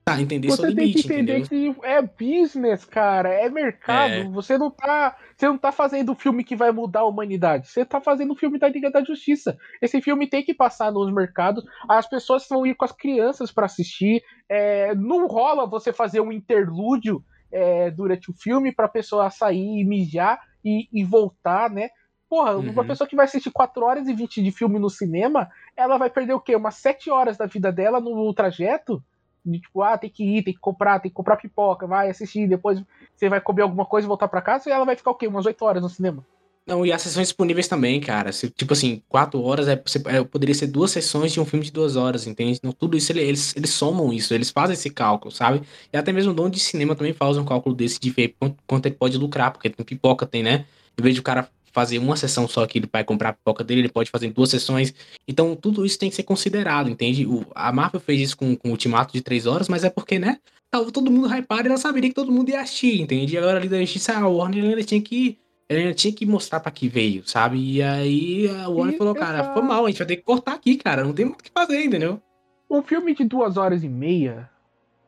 Tá, 0.05 0.19
entender 0.19 0.49
você 0.49 0.67
limite, 0.67 0.75
tem 0.75 0.91
que 0.91 1.13
entender 1.13 1.39
entendeu? 1.39 1.73
que 1.75 1.85
é 1.87 2.01
business, 2.01 2.83
cara, 2.83 3.29
é 3.29 3.49
mercado. 3.49 4.13
É. 4.13 4.23
Você 4.25 4.57
não 4.57 4.69
tá, 4.69 5.15
você 5.35 5.47
não 5.47 5.57
tá 5.57 5.71
fazendo 5.71 6.11
um 6.11 6.15
filme 6.15 6.43
que 6.43 6.57
vai 6.57 6.73
mudar 6.73 7.01
a 7.01 7.05
humanidade. 7.05 7.69
Você 7.69 7.85
tá 7.85 8.01
fazendo 8.01 8.33
um 8.33 8.35
filme 8.35 8.59
da 8.59 8.67
Liga 8.67 8.91
da 8.91 9.01
Justiça. 9.01 9.57
Esse 9.81 10.01
filme 10.01 10.27
tem 10.27 10.43
que 10.43 10.53
passar 10.53 10.91
nos 10.91 11.11
mercados. 11.13 11.63
As 11.87 12.05
pessoas 12.05 12.45
vão 12.49 12.65
ir 12.65 12.75
com 12.75 12.83
as 12.83 12.91
crianças 12.91 13.49
para 13.49 13.65
assistir. 13.65 14.21
É, 14.49 14.93
não 14.93 15.25
rola 15.25 15.65
você 15.65 15.93
fazer 15.93 16.19
um 16.19 16.33
interlúdio 16.33 17.23
é, 17.49 17.89
durante 17.89 18.29
o 18.29 18.33
filme 18.33 18.73
para 18.73 18.89
pessoa 18.89 19.29
sair 19.29 19.79
e 19.79 19.85
mijar 19.85 20.37
e, 20.65 20.89
e 20.91 21.05
voltar, 21.05 21.69
né? 21.69 21.89
Porra, 22.29 22.57
uhum. 22.57 22.71
uma 22.71 22.83
pessoa 22.83 23.07
que 23.07 23.15
vai 23.15 23.25
assistir 23.25 23.51
4 23.51 23.85
horas 23.85 24.07
e 24.09 24.13
20 24.13 24.43
de 24.43 24.51
filme 24.51 24.79
no 24.79 24.89
cinema, 24.89 25.49
ela 25.77 25.97
vai 25.97 26.09
perder 26.09 26.33
o 26.33 26.41
quê? 26.41 26.55
Umas 26.55 26.75
7 26.75 27.09
horas 27.09 27.37
da 27.37 27.45
vida 27.45 27.71
dela 27.71 28.01
no 28.01 28.33
trajeto? 28.33 29.01
De 29.45 29.59
tipo, 29.59 29.81
ah, 29.81 29.97
tem 29.97 30.09
que 30.09 30.23
ir, 30.23 30.43
tem 30.43 30.53
que 30.53 30.59
comprar, 30.59 30.99
tem 30.99 31.09
que 31.09 31.15
comprar 31.15 31.37
pipoca, 31.37 31.85
vai 31.85 32.09
assistir, 32.09 32.47
depois 32.47 32.81
você 33.15 33.29
vai 33.29 33.41
comer 33.41 33.63
alguma 33.63 33.85
coisa 33.85 34.05
e 34.05 34.07
voltar 34.07 34.27
para 34.27 34.41
casa, 34.41 34.69
e 34.69 34.71
ela 34.71 34.85
vai 34.85 34.95
ficar 34.95 35.11
o 35.11 35.15
quê? 35.15 35.27
Umas 35.27 35.45
8 35.45 35.63
horas 35.63 35.83
no 35.83 35.89
cinema. 35.89 36.25
Não, 36.65 36.85
e 36.85 36.93
as 36.93 37.01
sessões 37.01 37.27
disponíveis 37.27 37.67
também, 37.67 37.99
cara. 37.99 38.31
Se, 38.31 38.49
tipo 38.49 38.71
assim, 38.71 39.03
quatro 39.09 39.41
horas 39.41 39.67
é, 39.67 39.73
é, 40.07 40.23
poderia 40.23 40.55
ser 40.55 40.67
duas 40.67 40.91
sessões 40.91 41.33
de 41.33 41.39
um 41.41 41.45
filme 41.45 41.65
de 41.65 41.71
duas 41.71 41.97
horas, 41.97 42.25
entende? 42.25 42.57
Então, 42.57 42.71
tudo 42.71 42.95
isso 42.95 43.11
eles, 43.11 43.53
eles 43.55 43.71
somam 43.71 44.13
isso, 44.13 44.33
eles 44.33 44.49
fazem 44.49 44.73
esse 44.73 44.89
cálculo, 44.89 45.29
sabe? 45.29 45.61
E 45.91 45.97
até 45.97 46.13
mesmo 46.13 46.31
o 46.31 46.33
dono 46.33 46.49
de 46.49 46.61
cinema 46.61 46.95
também 46.95 47.11
faz 47.11 47.37
um 47.37 47.43
cálculo 47.43 47.75
desse 47.75 47.99
de 47.99 48.09
ver 48.09 48.35
quanto, 48.39 48.57
quanto 48.65 48.85
ele 48.85 48.95
pode 48.95 49.17
lucrar, 49.17 49.51
porque 49.51 49.69
tem 49.69 49.85
pipoca, 49.85 50.25
tem, 50.25 50.41
né? 50.41 50.65
Em 50.97 51.03
vez 51.03 51.13
de 51.15 51.19
o 51.19 51.23
cara 51.23 51.49
fazer 51.73 51.97
uma 51.97 52.15
sessão 52.15 52.47
só 52.47 52.65
que 52.65 52.77
ele 52.77 52.89
vai 52.91 53.03
comprar 53.03 53.29
a 53.29 53.33
pipoca 53.33 53.63
dele, 53.63 53.81
ele 53.81 53.89
pode 53.89 54.11
fazer 54.11 54.31
duas 54.31 54.49
sessões. 54.49 54.93
Então, 55.27 55.55
tudo 55.55 55.85
isso 55.85 55.97
tem 55.97 56.09
que 56.09 56.15
ser 56.15 56.23
considerado, 56.23 56.89
entende? 56.89 57.25
O, 57.25 57.45
a 57.53 57.71
Marvel 57.73 57.99
fez 57.99 58.21
isso 58.21 58.37
com, 58.37 58.55
com 58.55 58.69
o 58.69 58.71
Ultimato 58.71 59.11
de 59.11 59.21
três 59.21 59.47
horas, 59.47 59.67
mas 59.67 59.83
é 59.83 59.89
porque, 59.89 60.19
né? 60.19 60.37
Tava 60.69 60.91
todo 60.91 61.11
mundo 61.11 61.27
hypado 61.27 61.67
e 61.67 61.69
ela 61.69 61.77
saberia 61.77 62.09
que 62.09 62.15
todo 62.15 62.31
mundo 62.31 62.49
ia 62.49 62.61
assistir, 62.61 63.01
entende? 63.01 63.33
E 63.33 63.37
agora 63.37 63.57
ali 63.57 63.67
da 63.67 63.79
justiça, 63.79 64.13
a 64.13 64.27
Warner 64.27 64.63
ainda 64.63 64.83
tinha 64.83 65.01
que. 65.01 65.37
Ele 65.69 65.93
tinha 65.93 66.13
que 66.13 66.25
mostrar 66.25 66.59
para 66.59 66.71
que 66.71 66.87
veio, 66.87 67.27
sabe? 67.27 67.57
E 67.57 67.81
aí 67.81 68.47
a 68.49 68.67
Warner 68.67 68.95
e 68.95 68.97
falou, 68.97 69.15
cara, 69.15 69.53
foi 69.53 69.61
mal, 69.63 69.85
a 69.85 69.89
gente 69.89 69.97
vai 69.97 70.07
ter 70.07 70.17
que 70.17 70.23
cortar 70.23 70.53
aqui, 70.53 70.75
cara. 70.75 71.03
Não 71.03 71.13
tem 71.13 71.25
muito 71.25 71.39
o 71.39 71.43
que 71.43 71.51
fazer, 71.51 71.83
entendeu? 71.83 72.21
Um 72.69 72.81
filme 72.83 73.15
de 73.15 73.23
duas 73.23 73.57
horas 73.57 73.83
e 73.83 73.89
meia 73.89 74.49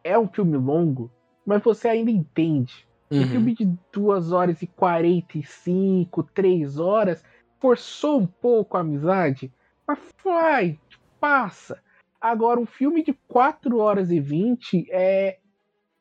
é 0.04 0.18
um 0.18 0.28
filme 0.28 0.58
longo, 0.58 1.12
mas 1.46 1.62
você 1.62 1.90
ainda 1.90 2.10
entende 2.10 2.85
Uhum. 3.10 3.22
Um 3.22 3.27
filme 3.27 3.53
de 3.53 3.65
2 3.94 4.32
horas 4.32 4.61
e 4.61 4.68
45, 4.68 6.23
3 6.23 6.80
horas, 6.80 7.23
forçou 7.60 8.19
um 8.19 8.27
pouco 8.27 8.77
a 8.77 8.82
amizade, 8.82 9.52
mas 9.88 9.99
vai, 10.23 10.80
passa. 11.19 11.82
Agora, 12.19 12.60
um 12.60 12.65
filme 12.65 13.03
de 13.03 13.14
4 13.27 13.77
horas 13.77 14.11
e 14.11 14.19
20 14.19 14.88
é. 14.90 15.38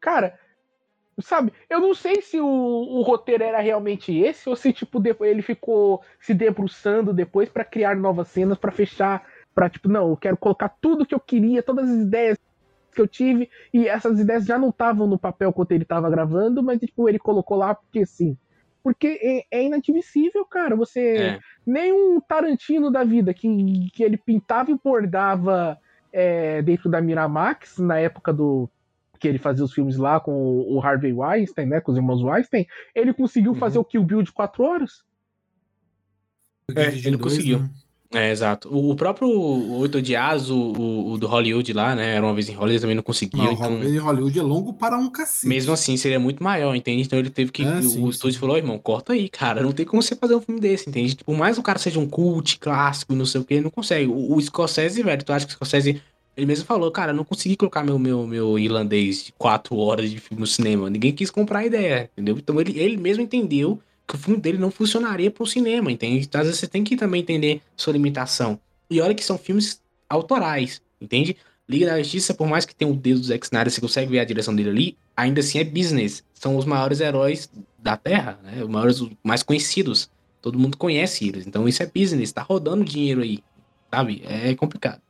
Cara, 0.00 0.38
sabe? 1.20 1.52
Eu 1.68 1.80
não 1.80 1.94
sei 1.94 2.20
se 2.22 2.40
o, 2.40 2.46
o 2.46 3.02
roteiro 3.02 3.44
era 3.44 3.60
realmente 3.60 4.16
esse 4.16 4.48
ou 4.48 4.56
se, 4.56 4.72
tipo, 4.72 4.98
depois 4.98 5.30
ele 5.30 5.42
ficou 5.42 6.02
se 6.20 6.34
debruçando 6.34 7.12
depois 7.12 7.48
para 7.48 7.64
criar 7.64 7.96
novas 7.96 8.28
cenas, 8.28 8.58
para 8.58 8.72
fechar. 8.72 9.24
Pra, 9.54 9.68
tipo, 9.68 9.88
não, 9.88 10.10
eu 10.10 10.16
quero 10.16 10.36
colocar 10.36 10.68
tudo 10.80 11.06
que 11.06 11.14
eu 11.14 11.20
queria, 11.20 11.62
todas 11.62 11.88
as 11.88 12.00
ideias 12.00 12.38
que 12.94 13.00
eu 13.00 13.08
tive, 13.08 13.50
e 13.72 13.88
essas 13.88 14.18
ideias 14.20 14.44
já 14.46 14.58
não 14.58 14.70
estavam 14.70 15.06
no 15.06 15.18
papel 15.18 15.52
quando 15.52 15.72
ele 15.72 15.82
estava 15.82 16.08
gravando, 16.08 16.62
mas 16.62 16.80
tipo, 16.80 17.08
ele 17.08 17.18
colocou 17.18 17.56
lá 17.56 17.74
porque 17.74 18.06
sim. 18.06 18.36
Porque 18.84 19.18
é, 19.50 19.58
é 19.58 19.64
inadmissível, 19.64 20.44
cara. 20.44 20.76
Você. 20.76 21.00
É. 21.00 21.40
Nem 21.66 21.90
um 21.90 22.20
Tarantino 22.20 22.90
da 22.90 23.02
vida, 23.02 23.32
que, 23.32 23.88
que 23.94 24.04
ele 24.04 24.18
pintava 24.18 24.70
e 24.70 24.78
bordava 24.82 25.78
é, 26.12 26.60
dentro 26.60 26.90
da 26.90 27.00
Miramax, 27.00 27.78
na 27.78 27.98
época 27.98 28.30
do. 28.30 28.68
Que 29.18 29.26
ele 29.26 29.38
fazia 29.38 29.64
os 29.64 29.72
filmes 29.72 29.96
lá 29.96 30.20
com 30.20 30.60
o, 30.60 30.82
Harvey 30.82 31.14
Weinstein, 31.14 31.66
né? 31.66 31.80
Com 31.80 31.92
os 31.92 31.96
irmãos 31.96 32.22
Weinstein, 32.22 32.66
ele 32.94 33.14
conseguiu 33.14 33.52
uhum. 33.52 33.58
fazer 33.58 33.78
o 33.78 33.84
Kill 33.84 34.04
Bill 34.04 34.22
de 34.22 34.30
quatro 34.30 34.62
horas. 34.62 35.02
É, 36.76 36.88
ele 36.88 37.16
conseguiu. 37.16 37.60
Né? 37.60 37.70
É, 38.12 38.30
exato. 38.30 38.68
O, 38.72 38.94
próprio 38.94 39.28
Oito 39.28 40.00
Dias, 40.00 40.48
o, 40.48 40.56
o, 40.56 41.12
o, 41.12 41.18
do 41.18 41.26
Hollywood 41.26 41.72
lá, 41.72 41.94
né? 41.94 42.14
Era 42.14 42.24
uma 42.24 42.34
vez 42.34 42.48
em 42.48 42.52
Hollywood, 42.52 42.80
também 42.80 42.94
não 42.96 43.02
conseguiu. 43.02 43.42
Não, 43.42 43.52
então... 43.52 43.82
em 43.82 43.98
Hollywood 43.98 44.38
é 44.38 44.42
longo 44.42 44.72
para 44.72 44.96
um 44.96 45.10
cacete. 45.10 45.48
Mesmo 45.48 45.72
assim, 45.72 45.96
seria 45.96 46.20
muito 46.20 46.42
maior, 46.42 46.74
entende? 46.74 47.02
Então 47.02 47.18
ele 47.18 47.30
teve 47.30 47.50
que. 47.50 47.64
É, 47.64 47.82
sim, 47.82 48.02
o 48.02 48.08
estúdio 48.08 48.38
falou, 48.38 48.56
irmão, 48.56 48.78
corta 48.78 49.12
aí, 49.12 49.28
cara. 49.28 49.62
Não 49.62 49.72
tem 49.72 49.84
como 49.84 50.02
você 50.02 50.14
fazer 50.14 50.34
um 50.34 50.40
filme 50.40 50.60
desse, 50.60 50.88
entende? 50.88 51.16
Por 51.16 51.36
mais 51.36 51.58
o 51.58 51.62
cara 51.62 51.78
seja 51.78 51.98
um 51.98 52.08
cult 52.08 52.58
clássico, 52.58 53.14
não 53.14 53.26
sei 53.26 53.40
o 53.40 53.44
que, 53.44 53.60
não 53.60 53.70
consegue. 53.70 54.06
O, 54.06 54.36
o 54.36 54.40
Scorsese, 54.40 55.02
velho, 55.02 55.24
tu 55.24 55.32
acha 55.32 55.46
que 55.46 55.52
o 55.52 55.56
Scorsese. 55.56 56.00
Ele 56.36 56.46
mesmo 56.46 56.64
falou, 56.64 56.90
cara, 56.90 57.12
não 57.12 57.24
consegui 57.24 57.56
colocar 57.56 57.84
meu, 57.84 57.96
meu, 57.96 58.26
meu 58.26 58.58
irlandês 58.58 59.26
de 59.26 59.32
quatro 59.38 59.76
horas 59.76 60.10
de 60.10 60.18
filme 60.18 60.40
no 60.40 60.46
cinema. 60.48 60.90
Ninguém 60.90 61.12
quis 61.12 61.30
comprar 61.30 61.60
a 61.60 61.66
ideia, 61.66 62.10
entendeu? 62.12 62.36
Então 62.36 62.60
ele, 62.60 62.76
ele 62.76 62.96
mesmo 62.96 63.22
entendeu 63.22 63.80
que 64.06 64.14
o 64.14 64.18
filme 64.18 64.40
dele 64.40 64.58
não 64.58 64.70
funcionaria 64.70 65.30
para 65.30 65.42
o 65.42 65.46
cinema, 65.46 65.90
entende? 65.90 66.24
Então, 66.26 66.40
às 66.40 66.46
vezes 66.46 66.60
você 66.60 66.66
tem 66.66 66.84
que 66.84 66.96
também 66.96 67.22
entender 67.22 67.62
sua 67.76 67.92
limitação. 67.92 68.58
E 68.90 69.00
olha 69.00 69.14
que 69.14 69.24
são 69.24 69.38
filmes 69.38 69.80
autorais, 70.08 70.82
entende? 71.00 71.36
Liga 71.68 71.86
da 71.86 71.98
Justiça, 71.98 72.34
por 72.34 72.46
mais 72.46 72.66
que 72.66 72.74
tenha 72.74 72.90
o 72.90 72.94
dedo 72.94 73.20
do 73.20 73.26
Zack 73.26 73.46
Snyder, 73.46 73.72
você 73.72 73.80
consegue 73.80 74.10
ver 74.10 74.18
a 74.18 74.24
direção 74.24 74.54
dele 74.54 74.68
ali, 74.68 74.98
ainda 75.16 75.40
assim 75.40 75.58
é 75.58 75.64
business. 75.64 76.22
São 76.34 76.56
os 76.56 76.66
maiores 76.66 77.00
heróis 77.00 77.50
da 77.78 77.96
Terra, 77.96 78.38
né? 78.42 78.62
Os 78.62 78.68
maiores, 78.68 79.00
os 79.00 79.10
mais 79.22 79.42
conhecidos. 79.42 80.10
Todo 80.42 80.58
mundo 80.58 80.76
conhece 80.76 81.26
eles. 81.26 81.46
Então 81.46 81.66
isso 81.66 81.82
é 81.82 81.86
business, 81.86 82.32
tá 82.32 82.42
rodando 82.42 82.84
dinheiro 82.84 83.22
aí, 83.22 83.42
sabe? 83.90 84.22
É 84.26 84.54
complicado. 84.54 85.00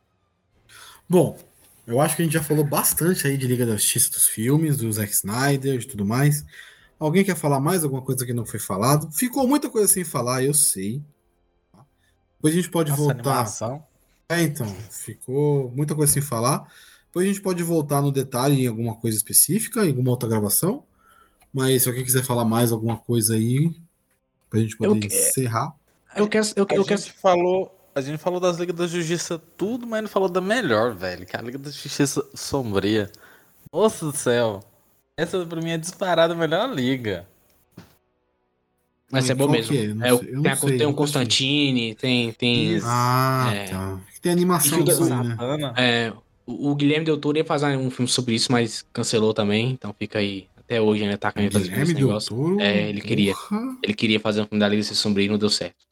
Bom, 1.09 1.37
eu 1.85 1.99
acho 1.99 2.15
que 2.15 2.21
a 2.21 2.25
gente 2.25 2.33
já 2.33 2.41
falou 2.41 2.63
bastante 2.63 3.27
aí 3.27 3.37
de 3.37 3.45
Liga 3.45 3.65
da 3.65 3.73
Justiça 3.73 4.09
dos 4.09 4.27
filmes, 4.27 4.77
do 4.77 4.91
Zack 4.91 5.11
Snyder, 5.11 5.77
de 5.77 5.87
tudo 5.87 6.05
mais. 6.05 6.45
Alguém 6.99 7.23
quer 7.23 7.35
falar 7.35 7.59
mais 7.59 7.83
alguma 7.83 8.01
coisa 8.01 8.25
que 8.25 8.33
não 8.33 8.45
foi 8.45 8.59
falado? 8.59 9.11
Ficou 9.11 9.47
muita 9.47 9.69
coisa 9.69 9.87
sem 9.87 10.03
falar, 10.03 10.43
eu 10.43 10.53
sei. 10.53 11.01
Depois 12.37 12.53
a 12.53 12.57
gente 12.57 12.69
pode 12.69 12.91
Nossa, 12.91 13.03
voltar. 13.03 13.31
Animação. 13.31 13.83
É, 14.29 14.41
então, 14.41 14.67
ficou 14.89 15.71
muita 15.71 15.93
coisa 15.93 16.11
sem 16.11 16.21
falar. 16.21 16.71
Depois 17.07 17.25
a 17.25 17.27
gente 17.27 17.41
pode 17.41 17.61
voltar 17.63 18.01
no 18.01 18.11
detalhe 18.11 18.63
em 18.63 18.67
alguma 18.67 18.95
coisa 18.95 19.15
específica, 19.15 19.85
em 19.85 19.89
alguma 19.89 20.11
outra 20.11 20.27
gravação. 20.27 20.83
Mas 21.53 21.83
se 21.83 21.89
alguém 21.89 22.03
quiser 22.03 22.23
falar 22.23 22.43
mais 22.43 22.71
alguma 22.71 22.97
coisa 22.97 23.35
aí, 23.35 23.73
pra 24.49 24.59
gente 24.59 24.75
poder 24.77 25.03
eu, 25.03 25.07
encerrar. 25.07 25.73
Eu 26.15 26.27
quero. 26.27 26.45
Eu, 26.55 26.67
eu 26.69 26.81
a, 26.81 26.85
quero... 26.85 27.01
Gente 27.01 27.13
falou, 27.13 27.89
a 27.93 28.01
gente 28.01 28.17
falou 28.17 28.39
das 28.39 28.57
Ligas 28.57 28.75
da 28.75 28.87
Justiça 28.87 29.39
tudo, 29.57 29.85
mas 29.85 30.01
não 30.01 30.09
falou 30.09 30.27
da 30.27 30.41
melhor, 30.41 30.93
velho. 30.93 31.25
Que 31.25 31.35
é 31.35 31.39
a 31.39 31.41
Liga 31.41 31.57
da 31.57 31.69
Justiça 31.69 32.25
Sombria. 32.33 33.11
Nossa 33.71 34.05
do 34.05 34.15
céu. 34.15 34.61
Essa 35.17 35.45
pra 35.45 35.61
mim 35.61 35.71
é 35.71 35.77
disparada 35.77 36.33
a 36.33 36.37
melhor 36.37 36.73
liga. 36.73 37.25
Mas 39.11 39.29
é 39.29 39.35
bom 39.35 39.47
mesmo. 39.47 39.75
É? 40.03 40.09
É, 40.09 40.17
tem, 40.17 40.51
a, 40.51 40.55
sei, 40.55 40.77
tem 40.77 40.87
o 40.87 40.93
Constantine, 40.93 41.95
tem. 41.95 42.33
tem 42.33 42.79
ah, 42.83 43.51
é, 43.53 43.65
tá. 43.65 44.01
Tem 44.21 44.31
animação 44.31 44.79
aí, 44.79 45.57
né? 45.57 45.73
É, 45.77 46.13
o, 46.45 46.71
o 46.71 46.75
Guilherme 46.75 47.05
Del 47.05 47.17
Toro 47.17 47.37
ia 47.37 47.45
fazer 47.45 47.77
um 47.77 47.89
filme 47.89 48.09
sobre 48.09 48.35
isso, 48.35 48.51
mas 48.51 48.85
cancelou 48.91 49.33
também, 49.33 49.71
então 49.71 49.95
fica 49.97 50.19
aí. 50.19 50.47
Até 50.57 50.81
hoje 50.81 51.03
ainda 51.03 51.17
tá 51.17 51.31
caneta 51.31 51.59
Guilherme 51.59 51.93
Del. 51.93 52.19
Toro? 52.19 52.59
É, 52.59 52.89
ele 52.89 52.99
queria. 52.99 53.33
Ele 53.81 53.93
queria 53.93 54.19
fazer 54.19 54.41
um 54.41 54.47
filme 54.47 54.59
da 54.59 54.67
Liga 54.67 54.83
Ser 54.83 54.95
Sombrio 54.95 55.27
e 55.27 55.29
não 55.29 55.37
deu 55.37 55.49
certo. 55.49 55.85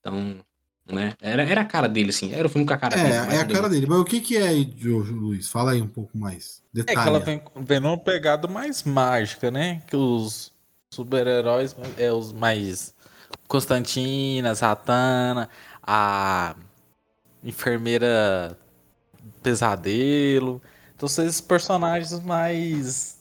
Então, 0.00 0.36
né? 0.86 1.14
Era, 1.20 1.42
era 1.42 1.60
a 1.62 1.64
cara 1.64 1.88
dele, 1.88 2.10
assim. 2.10 2.32
Era 2.32 2.46
o 2.46 2.50
filme 2.50 2.66
com 2.66 2.74
a 2.74 2.76
cara 2.76 2.94
é, 2.98 3.02
dele. 3.02 3.14
É, 3.14 3.40
a 3.40 3.46
cara 3.46 3.68
dele. 3.68 3.86
Mas 3.86 3.98
o 3.98 4.04
que, 4.04 4.20
que 4.20 4.36
é, 4.36 4.50
Luiz? 4.82 5.48
Fala 5.48 5.72
aí 5.72 5.80
um 5.80 5.88
pouco 5.88 6.16
mais. 6.16 6.62
Detalhe. 6.72 6.98
É 6.98 7.02
que 7.02 7.08
ela 7.08 7.20
vem, 7.20 7.42
vem 7.56 7.80
numa 7.80 7.98
pegada 7.98 8.46
mais 8.48 8.82
mágica, 8.82 9.50
né? 9.50 9.80
Que 9.86 9.96
os 9.96 10.52
super-heróis 10.90 11.74
é 11.96 12.12
os 12.12 12.32
mais 12.32 12.94
Constantina, 13.48 14.54
Satana, 14.54 15.48
a 15.82 16.54
enfermeira 17.42 18.56
Pesadelo. 19.42 20.62
Então 20.94 21.08
são 21.08 21.26
esses 21.26 21.40
personagens 21.40 22.18
mais 22.20 23.13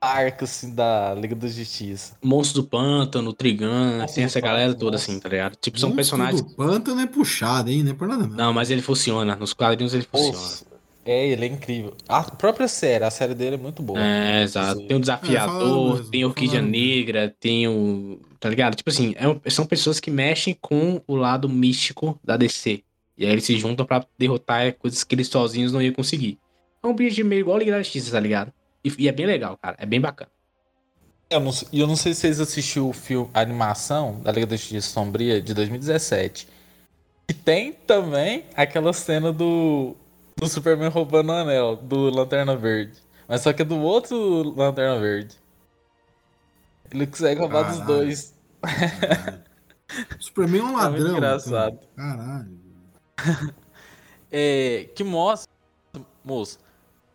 arco 0.00 0.44
assim 0.44 0.74
da 0.74 1.14
Liga 1.14 1.34
da 1.34 1.48
Justiça. 1.48 2.16
Monstro 2.22 2.62
do 2.62 2.68
Pântano, 2.68 3.32
Trigun, 3.32 4.04
tem 4.14 4.24
essa 4.24 4.40
galera 4.40 4.74
toda 4.74 4.96
assim, 4.96 5.18
tá 5.18 5.28
ligado? 5.28 5.56
Tipo, 5.56 5.78
são 5.78 5.88
Monstro 5.90 5.96
personagens. 5.96 6.42
do 6.42 6.54
Pântano 6.54 7.00
é 7.00 7.06
puxado, 7.06 7.70
hein? 7.70 7.82
Não 7.82 7.92
é 7.92 7.94
por 7.94 8.08
nada 8.08 8.26
não. 8.26 8.36
Não, 8.36 8.52
mas 8.52 8.70
ele 8.70 8.82
funciona. 8.82 9.36
Nos 9.36 9.52
quadrinhos 9.52 9.94
ele 9.94 10.06
funciona. 10.10 10.68
É, 11.04 11.28
ele 11.28 11.46
é 11.46 11.48
incrível. 11.48 11.96
A 12.06 12.22
própria 12.22 12.68
série, 12.68 13.02
a 13.02 13.10
série 13.10 13.34
dele 13.34 13.54
é 13.54 13.58
muito 13.58 13.82
boa. 13.82 13.98
É, 13.98 14.42
exato. 14.42 14.86
Tem 14.86 14.94
o 14.94 15.00
Desafiador, 15.00 16.00
é, 16.00 16.10
tem 16.10 16.24
o 16.24 16.28
Orquídea 16.28 16.60
Negra, 16.60 17.34
tem 17.40 17.66
o. 17.66 18.20
Tá 18.38 18.50
ligado? 18.50 18.74
Tipo 18.74 18.90
assim, 18.90 19.14
é, 19.16 19.50
são 19.50 19.64
pessoas 19.64 19.98
que 19.98 20.10
mexem 20.10 20.56
com 20.60 21.00
o 21.06 21.16
lado 21.16 21.48
místico 21.48 22.20
da 22.22 22.36
DC. 22.36 22.82
E 23.16 23.24
aí 23.24 23.32
eles 23.32 23.44
se 23.44 23.58
juntam 23.58 23.86
pra 23.86 24.04
derrotar 24.18 24.74
coisas 24.74 25.02
que 25.02 25.14
eles 25.14 25.28
sozinhos 25.28 25.72
não 25.72 25.80
iam 25.80 25.94
conseguir. 25.94 26.38
É 26.82 26.86
um 26.86 26.90
objetivo 26.90 27.28
meio 27.28 27.40
igual 27.40 27.56
a 27.56 27.58
Liga 27.58 27.72
da 27.72 27.82
Justiça, 27.82 28.12
tá 28.12 28.20
ligado? 28.20 28.52
E, 28.88 29.04
e, 29.04 29.08
é 29.08 29.12
bem 29.12 29.26
legal, 29.26 29.56
cara. 29.56 29.76
É 29.78 29.86
bem 29.86 30.00
bacana. 30.00 30.30
Eu 31.30 31.40
não, 31.40 31.52
eu 31.72 31.86
não 31.86 31.96
sei 31.96 32.14
se 32.14 32.20
vocês 32.20 32.40
assistiram 32.40 32.88
o 32.88 32.92
filme, 32.92 33.30
a 33.34 33.40
animação 33.40 34.20
da 34.20 34.32
Liga 34.32 34.46
da 34.46 34.56
Justiça 34.56 34.88
Sombria 34.88 35.42
de 35.42 35.52
2017. 35.52 36.48
E 37.28 37.34
tem 37.34 37.72
também 37.72 38.44
aquela 38.56 38.92
cena 38.92 39.32
do 39.32 39.94
do 40.38 40.48
Superman 40.48 40.88
roubando 40.88 41.30
o 41.30 41.32
anel 41.32 41.76
do 41.76 42.08
Lanterna 42.10 42.56
Verde. 42.56 42.96
Mas 43.26 43.42
só 43.42 43.52
que 43.52 43.62
é 43.62 43.64
do 43.64 43.78
outro 43.78 44.54
Lanterna 44.56 44.98
Verde. 45.00 45.36
Ele 46.90 47.06
consegue 47.06 47.40
roubar 47.40 47.64
Caralho. 47.64 47.78
dos 47.78 47.86
dois. 47.86 48.34
Superman 50.20 50.60
é 50.60 50.64
um 50.64 50.76
ladrão. 50.76 50.96
É 50.96 51.00
muito 51.00 51.16
engraçado. 51.16 51.78
Então. 51.92 52.16
Caralho. 52.16 52.58
é, 54.30 54.88
que 54.94 55.04
mostra, 55.04 55.50
moço, 56.24 56.58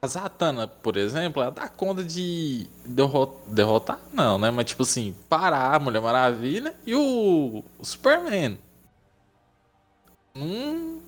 a 0.04 0.08
Zatanna, 0.08 0.68
por 0.68 0.98
exemplo, 0.98 1.42
ela 1.42 1.50
dá 1.50 1.70
conta 1.70 2.04
de 2.04 2.68
derrotar, 2.86 3.54
derrotar, 3.54 4.00
não, 4.12 4.38
né? 4.38 4.52
Mas 4.52 4.66
tipo 4.66 4.84
assim, 4.84 5.16
parar 5.30 5.74
a 5.74 5.80
Mulher 5.80 6.02
Maravilha 6.02 6.76
e 6.86 6.94
o, 6.94 7.64
o 7.80 7.86
Superman. 7.86 8.60
Um, 10.36 11.00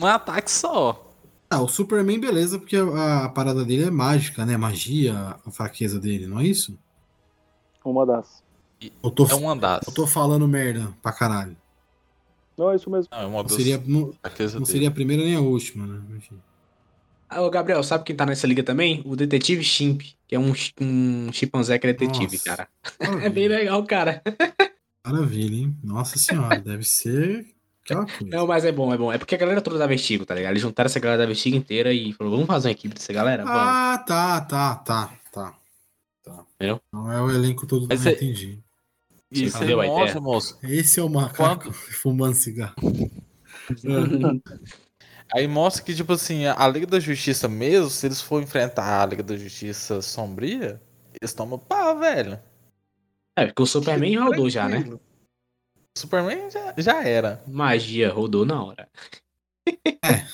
um 0.00 0.06
ataque 0.06 0.50
só. 0.50 1.12
Ah, 1.50 1.60
o 1.60 1.68
Superman, 1.68 2.18
beleza, 2.18 2.58
porque 2.58 2.78
a, 2.78 3.26
a, 3.26 3.28
parada 3.28 3.66
dele 3.66 3.84
é 3.84 3.90
mágica, 3.90 4.46
né? 4.46 4.56
Magia, 4.56 5.36
a 5.44 5.50
fraqueza 5.50 6.00
dele, 6.00 6.26
não 6.26 6.40
é 6.40 6.44
isso? 6.44 6.78
Uma 7.84 8.06
das. 8.06 8.42
Eu 9.02 9.10
tô, 9.10 9.26
é 9.26 9.34
um 9.34 9.50
andar. 9.50 9.82
Eu 9.86 9.92
tô 9.92 10.06
falando 10.06 10.48
merda 10.48 10.90
pra 11.02 11.12
caralho. 11.12 11.54
Não, 12.56 12.70
é 12.70 12.76
isso 12.76 12.88
mesmo. 12.88 13.08
Não, 13.12 13.18
é 13.18 13.26
uma 13.26 13.42
não, 13.42 13.48
seria, 13.50 13.76
não, 13.86 14.14
não 14.54 14.64
seria 14.64 14.88
a 14.88 14.92
primeira 14.92 15.22
nem 15.22 15.36
a 15.36 15.40
última, 15.40 15.86
né? 15.86 16.00
Enfim. 16.16 16.40
Ah, 17.28 17.42
ô, 17.42 17.50
Gabriel, 17.50 17.82
sabe 17.82 18.04
quem 18.04 18.16
tá 18.16 18.24
nessa 18.24 18.46
liga 18.46 18.62
também? 18.62 19.02
O 19.04 19.14
Detetive 19.14 19.62
Shimp, 19.62 20.02
que 20.26 20.34
é 20.34 20.38
um, 20.38 20.52
um 20.80 21.32
chimpanzé 21.32 21.78
que 21.78 21.86
é 21.86 21.92
detetive, 21.92 22.32
Nossa, 22.32 22.44
cara. 22.44 22.68
é 23.24 23.28
bem 23.28 23.48
legal, 23.48 23.84
cara. 23.84 24.22
Maravilha, 25.04 25.56
hein? 25.56 25.76
Nossa 25.82 26.18
senhora, 26.18 26.58
deve 26.58 26.84
ser 26.84 27.46
aquela 27.84 28.06
coisa. 28.06 28.36
Não, 28.36 28.46
mas 28.46 28.64
é 28.64 28.72
bom, 28.72 28.92
é 28.92 28.96
bom. 28.96 29.12
É 29.12 29.18
porque 29.18 29.34
a 29.34 29.38
galera 29.38 29.60
toda 29.60 29.78
da 29.78 29.86
Vertigo, 29.86 30.24
tá 30.24 30.34
ligado? 30.34 30.52
Eles 30.52 30.62
juntaram 30.62 30.86
essa 30.86 31.00
galera 31.00 31.22
da 31.22 31.26
Vertigo 31.26 31.56
inteira 31.56 31.92
e 31.92 32.12
falaram, 32.12 32.36
vamos 32.36 32.46
fazer 32.46 32.68
uma 32.68 32.72
equipe 32.72 32.94
dessa 32.94 33.12
galera? 33.12 33.44
Vamos. 33.44 33.60
Ah, 33.60 34.04
tá, 34.06 34.40
tá, 34.40 34.74
tá, 34.76 35.14
tá. 35.32 35.58
tá. 36.24 36.46
Entendeu? 36.54 36.80
Não 36.92 37.12
é 37.12 37.20
o 37.20 37.30
elenco 37.30 37.66
todo, 37.66 37.86
mas 37.88 38.04
não 38.04 38.10
é... 38.10 38.14
entendi. 38.14 38.58
Isso 39.30 39.62
é 39.62 39.86
moço, 39.86 40.20
moço. 40.22 40.58
Esse 40.62 41.00
é 41.00 41.02
o 41.02 41.08
macaco 41.08 41.64
Quanto? 41.64 41.72
fumando 42.00 42.34
cigarro. 42.34 42.74
Aí 45.34 45.46
mostra 45.46 45.84
que, 45.84 45.94
tipo 45.94 46.12
assim, 46.12 46.46
a 46.46 46.68
Liga 46.68 46.86
da 46.86 47.00
Justiça 47.00 47.48
mesmo, 47.48 47.90
se 47.90 48.06
eles 48.06 48.20
for 48.20 48.42
enfrentar 48.42 49.02
a 49.02 49.06
Liga 49.06 49.22
da 49.22 49.36
Justiça 49.36 50.00
sombria, 50.00 50.80
eles 51.20 51.34
tomam 51.34 51.58
pá, 51.58 51.92
velho. 51.92 52.40
É, 53.36 53.46
porque 53.46 53.62
o 53.62 53.66
Superman 53.66 54.16
rodou 54.18 54.48
já, 54.48 54.68
né? 54.68 54.84
O 54.88 54.98
Superman 55.96 56.50
já, 56.50 56.74
já 56.76 57.04
era. 57.04 57.42
Magia 57.46 58.10
rodou 58.10 58.46
na 58.46 58.62
hora. 58.62 58.88
É. 59.86 60.26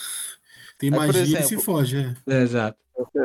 Tem 0.78 0.90
magia 0.90 1.40
e 1.40 1.42
se 1.42 1.60
foge, 1.60 1.98
é. 1.98 2.32
é. 2.32 2.42
Exato. 2.42 2.78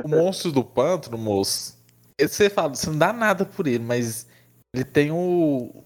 O 0.04 0.08
monstro 0.08 0.52
do 0.52 0.64
pântano, 0.64 1.18
moço. 1.18 1.78
Você 2.20 2.50
fala, 2.50 2.70
você 2.70 2.90
não 2.90 2.98
dá 2.98 3.14
nada 3.14 3.46
por 3.46 3.68
ele, 3.68 3.84
mas 3.84 4.28
ele 4.74 4.84
tem 4.84 5.12
o. 5.12 5.84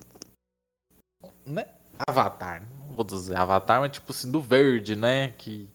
Né? 1.46 1.66
Avatar. 2.08 2.64
Não 2.88 2.96
vou 2.96 3.06
dizer 3.06 3.36
Avatar, 3.36 3.82
mas 3.82 3.92
tipo 3.92 4.12
assim, 4.12 4.32
do 4.32 4.42
verde, 4.42 4.96
né? 4.96 5.30
Que 5.38 5.70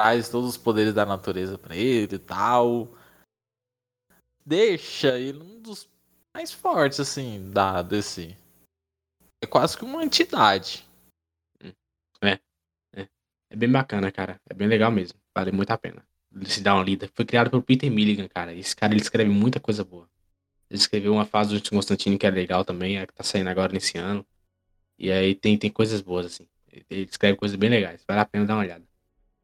traz 0.00 0.30
todos 0.30 0.48
os 0.48 0.56
poderes 0.56 0.94
da 0.94 1.04
natureza 1.04 1.58
para 1.58 1.76
ele 1.76 2.14
e 2.14 2.18
tal. 2.18 2.88
Deixa 4.44 5.18
ele 5.18 5.38
um 5.38 5.60
dos 5.60 5.88
mais 6.34 6.50
fortes, 6.50 6.98
assim, 6.98 7.50
da 7.50 7.82
DC. 7.82 8.34
É 9.42 9.46
quase 9.46 9.76
que 9.76 9.84
uma 9.84 10.02
entidade. 10.02 10.88
É. 12.22 12.40
É, 12.94 13.08
é 13.50 13.56
bem 13.56 13.70
bacana, 13.70 14.10
cara. 14.10 14.40
É 14.48 14.54
bem 14.54 14.66
legal 14.66 14.90
mesmo. 14.90 15.20
Vale 15.36 15.52
muito 15.52 15.70
a 15.70 15.76
pena. 15.76 16.02
Se 16.46 16.62
dá 16.62 16.74
uma 16.74 16.84
lida. 16.84 17.10
Foi 17.14 17.26
criado 17.26 17.50
por 17.50 17.62
Peter 17.62 17.90
Milligan, 17.90 18.28
cara. 18.28 18.54
Esse 18.54 18.74
cara 18.74 18.94
ele 18.94 19.02
escreve 19.02 19.28
muita 19.28 19.60
coisa 19.60 19.84
boa. 19.84 20.08
Ele 20.70 20.78
escreveu 20.78 21.12
uma 21.12 21.26
fase 21.26 21.54
do 21.54 21.70
Constantino 21.70 22.18
que 22.18 22.26
é 22.26 22.30
legal 22.30 22.64
também, 22.64 22.96
é 22.96 23.06
que 23.06 23.12
tá 23.12 23.22
saindo 23.22 23.50
agora 23.50 23.72
nesse 23.72 23.98
ano. 23.98 24.24
E 24.98 25.10
aí 25.10 25.34
tem, 25.34 25.58
tem 25.58 25.70
coisas 25.70 26.00
boas, 26.00 26.24
assim. 26.24 26.48
Ele 26.88 27.02
escreve 27.02 27.36
coisas 27.36 27.56
bem 27.56 27.68
legais. 27.68 28.02
Vale 28.08 28.20
a 28.20 28.24
pena 28.24 28.46
dar 28.46 28.54
uma 28.54 28.62
olhada. 28.62 28.89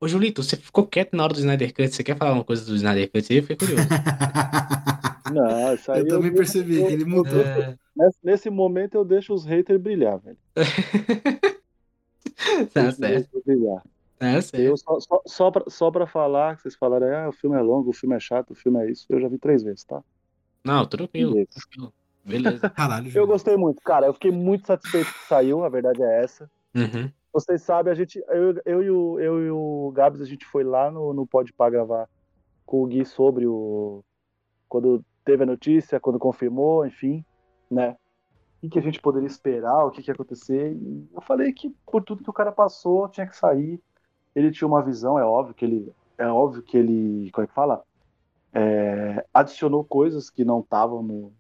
Ô, 0.07 0.09
Julito, 0.09 0.41
você 0.41 0.57
ficou 0.57 0.87
quieto 0.87 1.17
na 1.17 1.25
hora 1.25 1.33
do 1.33 1.41
Snyder 1.41 1.75
Cut. 1.75 1.89
Você 1.89 2.05
quer 2.05 2.17
falar 2.17 2.33
uma 2.33 2.45
coisa 2.45 2.65
do 2.65 2.77
Snyder 2.77 3.11
Cut 3.11 3.27
aí? 3.29 3.39
Eu 3.39 3.43
fiquei 3.43 3.57
curioso. 3.57 3.83
Não, 5.35 5.67
isso 5.75 5.91
aí 5.91 5.99
eu, 5.99 6.07
eu 6.07 6.15
também 6.15 6.33
percebi 6.33 6.77
que 6.77 6.93
ele 6.93 7.05
mudou. 7.05 7.41
É... 7.41 7.77
Nesse 8.23 8.49
momento 8.49 8.95
eu 8.95 9.05
deixo 9.05 9.35
os 9.35 9.45
haters 9.45 9.81
brilhar, 9.81 10.21
velho. 10.21 10.39
tá 12.73 12.93
certo. 12.93 13.43
Brilhar. 13.45 13.83
Tá 14.17 14.41
certo. 14.41 14.63
Eu 14.63 14.77
só, 14.77 15.01
só, 15.01 15.21
só, 15.27 15.51
pra, 15.51 15.65
só 15.67 15.91
pra 15.91 16.07
falar, 16.07 16.55
que 16.55 16.63
vocês 16.63 16.77
falaram, 16.77 17.09
ah, 17.09 17.29
o 17.29 17.33
filme 17.33 17.57
é 17.57 17.61
longo, 17.61 17.91
o 17.91 17.93
filme 17.93 18.15
é 18.15 18.21
chato, 18.21 18.53
o 18.53 18.55
filme 18.55 18.79
é 18.85 18.93
isso, 18.93 19.07
eu 19.09 19.21
já 19.21 19.27
vi 19.27 19.39
três 19.39 19.65
vezes, 19.65 19.83
tá? 19.83 20.05
Não, 20.63 20.87
tranquilo. 20.87 21.33
Beleza. 21.33 21.51
Beleza. 22.25 22.71
Caralho, 22.71 23.11
eu 23.13 23.27
gostei 23.27 23.57
muito, 23.57 23.83
cara. 23.83 24.07
Eu 24.07 24.15
fiquei 24.15 24.31
muito 24.31 24.69
satisfeito 24.69 25.13
que 25.13 25.27
saiu, 25.27 25.65
a 25.65 25.69
verdade 25.69 26.01
é 26.01 26.23
essa. 26.23 26.49
Uhum. 26.77 27.11
Vocês 27.37 27.61
sabem, 27.63 27.93
a 27.93 27.95
gente, 27.95 28.23
eu, 28.29 28.61
eu, 28.65 28.83
e 28.83 28.91
o, 28.91 29.21
eu 29.21 29.47
e 29.47 29.51
o 29.51 29.93
Gabs, 29.95 30.23
a 30.23 30.25
gente 30.25 30.47
foi 30.47 30.65
lá 30.65 30.91
no, 30.91 31.13
no 31.13 31.27
Pode 31.27 31.53
Pá 31.53 31.69
gravar 31.69 32.09
com 32.65 32.83
o 32.83 32.87
Gui 32.87 33.05
sobre 33.05 33.47
o. 33.47 34.03
Quando 34.69 35.05
teve 35.25 35.43
a 35.43 35.47
notícia, 35.47 36.01
quando 36.01 36.19
confirmou, 36.19 36.87
enfim, 36.87 37.25
né? 37.71 37.97
O 38.63 38.71
que 38.71 38.79
a 38.79 38.83
gente 38.83 39.01
poderia 39.01 39.27
esperar, 39.27 39.85
o 39.85 39.91
que, 39.91 40.03
que 40.03 40.11
ia 40.11 40.15
acontecer. 40.15 40.73
E 40.73 41.09
eu 41.15 41.21
falei 41.21 41.53
que 41.53 41.75
por 41.85 42.03
tudo 42.03 42.25
que 42.25 42.31
o 42.31 42.33
cara 42.33 42.51
passou, 42.51 43.09
tinha 43.09 43.27
que 43.27 43.37
sair. 43.37 43.81
Ele 44.35 44.51
tinha 44.51 44.67
uma 44.67 44.83
visão, 44.83 45.19
é 45.19 45.25
óbvio 45.25 45.55
que 45.55 45.65
ele. 45.65 45.93
É 46.17 46.27
óbvio 46.27 46.63
que 46.63 46.77
ele. 46.77 47.31
Como 47.33 47.45
é 47.45 47.47
que 47.49 47.55
fala? 47.55 47.85
é, 48.57 49.23
adicionou 49.35 49.85
coisas 49.85 50.31
que 50.31 50.43
não 50.43 50.61
estavam 50.61 51.03
no, 51.03 51.33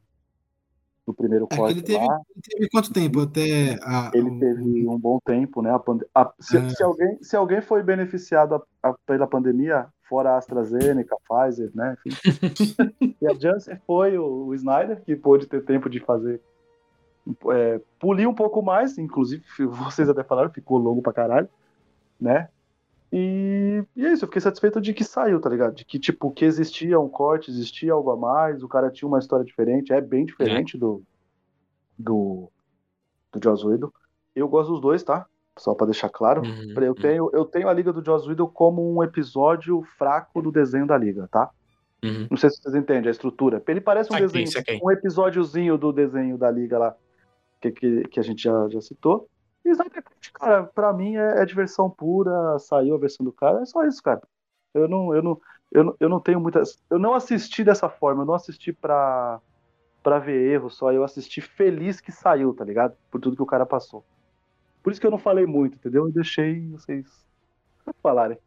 no 1.07 1.15
primeiro 1.15 1.47
é 1.51 1.57
corte. 1.57 1.73
Ele 1.73 1.83
teve, 1.83 2.05
ele 2.05 2.43
teve, 2.43 2.69
quanto 2.71 2.93
tempo 2.93 3.21
até 3.21 3.79
a, 3.83 4.11
Ele 4.13 4.39
teve 4.39 4.89
um 4.89 4.99
bom 4.99 5.19
tempo, 5.25 5.63
né? 5.63 5.71
A 5.71 6.23
a, 6.23 6.33
se, 6.41 6.57
é. 6.57 6.69
se, 6.69 6.83
alguém, 6.83 7.19
se 7.23 7.37
alguém 7.37 7.61
foi 7.61 7.83
beneficiado 7.83 8.61
pela 9.07 9.27
pandemia, 9.27 9.87
fora 10.09 10.33
a 10.33 10.39
AstraZeneca, 10.39 11.17
Pfizer, 11.29 11.71
né? 11.75 11.97
E 13.21 13.27
a 13.27 13.35
Janssen 13.35 13.79
foi 13.87 14.19
o, 14.19 14.47
o, 14.47 14.55
Snyder, 14.55 15.01
que 15.03 15.17
pôde 15.17 15.47
ter 15.47 15.65
tempo 15.65 15.89
de 15.89 16.01
fazer. 16.01 16.41
É, 17.51 17.81
polir 17.99 18.29
um 18.29 18.35
pouco 18.35 18.63
mais, 18.63 18.99
inclusive, 18.99 19.43
vocês 19.89 20.09
até 20.09 20.23
falaram, 20.23 20.51
ficou 20.51 20.79
longo 20.79 21.03
pra 21.03 21.13
caralho, 21.13 21.49
né? 22.21 22.49
E, 23.13 23.85
e, 23.95 24.05
é 24.05 24.13
isso, 24.13 24.25
eu 24.25 24.29
fiquei 24.29 24.41
satisfeito 24.41 24.81
de 24.81 24.93
que 24.93 25.05
saiu, 25.05 25.41
tá 25.41 25.49
ligado? 25.49 25.75
De 25.75 25.85
que, 25.85 25.99
tipo, 25.99 26.31
que 26.31 26.45
existia 26.45 26.99
um 26.99 27.09
corte, 27.09 27.51
existia 27.51 27.93
algo 27.93 28.11
a 28.11 28.17
mais, 28.17 28.63
o 28.63 28.69
cara 28.69 28.91
tinha 28.91 29.09
uma 29.09 29.19
história 29.19 29.45
diferente, 29.45 29.93
é 29.93 30.01
bem 30.01 30.27
diferente 30.27 30.77
é. 30.77 30.81
do 30.81 31.03
do, 31.99 32.51
do 33.33 33.41
Joss 33.43 33.67
Whedon. 33.67 33.91
Eu 34.35 34.49
gosto 34.49 34.73
dos 34.73 34.81
dois, 34.81 35.03
tá? 35.03 35.27
Só 35.59 35.75
para 35.75 35.87
deixar 35.87 36.11
claro. 36.11 36.43
Uhum, 36.43 36.75
eu, 36.77 36.89
uhum. 36.89 36.95
tenho, 36.95 37.31
eu 37.33 37.45
tenho 37.45 37.69
a 37.69 37.73
Liga 37.73 37.93
do 37.93 38.05
Joss 38.05 38.29
Whedon 38.29 38.49
como 38.49 38.95
um 38.95 39.03
episódio 39.03 39.83
fraco 39.97 40.43
do 40.43 40.53
desenho 40.53 40.87
da 40.87 40.99
Liga, 40.99 41.27
tá? 41.29 41.51
Uhum. 42.05 42.27
Não 42.31 42.37
sei 42.37 42.51
se 42.51 42.61
vocês 42.61 42.75
entendem 42.75 43.09
a 43.09 43.11
estrutura. 43.11 43.63
Ele 43.67 43.81
parece 43.81 44.13
um 44.13 44.17
desenho, 44.17 44.49
um 44.83 44.91
episódiozinho 44.91 45.79
do 45.79 45.93
desenho 45.93 46.37
da 46.37 46.51
Liga 46.51 46.79
lá, 46.79 46.95
que, 47.61 47.71
que, 47.71 48.09
que 48.09 48.21
a 48.21 48.23
gente 48.23 48.43
já, 48.43 48.69
já 48.69 48.81
citou. 48.83 49.29
E 49.67 49.71
Sniper 49.73 50.05
cara, 50.33 50.63
pra 50.63 50.93
mim 50.93 51.17
é, 51.17 51.43
é, 51.43 51.45
diversão 51.45 51.91
pura, 51.91 52.57
saiu 52.61 52.95
a 52.95 52.99
versão 52.99 53.25
do 53.25 53.33
cara, 53.33 53.63
é 53.63 53.65
só 53.65 53.85
isso, 53.85 54.01
cara. 54.01 54.23
Eu 54.73 54.87
não, 54.87 55.13
eu 55.13 55.23
não, 55.23 55.41
eu 55.73 55.85
não, 55.85 55.97
eu 55.99 56.09
não 56.09 56.21
tenho 56.21 56.41
muitas. 56.41 56.79
Eu 56.89 57.01
não 57.01 57.15
assisti 57.15 57.65
dessa 57.65 57.89
forma, 57.89 58.23
eu 58.23 58.27
não 58.27 58.35
assisti 58.35 58.73
pra, 58.73 59.41
pra 60.05 60.21
ver 60.21 60.53
erro 60.53 60.71
só, 60.71 60.93
eu 60.93 61.03
assisti 61.03 61.41
feliz 61.41 62.01
que 62.01 62.13
saiu, 62.13 62.55
tá 62.55 62.65
ligado? 62.65 62.95
Por 63.11 63.21
tudo 63.21 63.35
que 63.35 63.43
o 63.43 63.47
cara 63.47 63.67
passou. 63.67 64.05
Por 64.85 64.93
isso 64.93 65.01
que 65.01 65.07
eu 65.07 65.11
não 65.11 65.19
falei 65.19 65.47
muito, 65.47 65.75
entendeu? 65.75 66.07
Eu 66.07 66.13
deixei 66.13 66.69
vocês 66.69 67.05
falarem. 68.01 68.39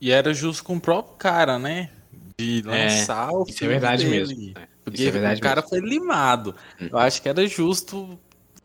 E 0.00 0.10
era 0.10 0.32
justo 0.32 0.64
com 0.64 0.76
o 0.76 0.80
próprio 0.80 1.16
cara, 1.16 1.58
né? 1.58 1.90
De 2.38 2.62
é, 2.66 2.84
lançar 2.84 3.28
é, 3.28 3.32
o 3.32 3.44
filme. 3.44 3.50
Isso 3.50 3.64
é 3.64 3.68
verdade 3.68 4.04
dele. 4.04 4.16
mesmo. 4.16 4.54
Porque 4.84 5.04
é 5.04 5.10
verdade 5.10 5.40
o 5.40 5.42
cara 5.42 5.60
mesmo. 5.60 5.68
foi 5.68 5.80
limado. 5.80 6.54
Hum. 6.80 6.88
Eu 6.92 6.98
acho 6.98 7.20
que 7.20 7.28
era 7.28 7.46
justo 7.46 8.18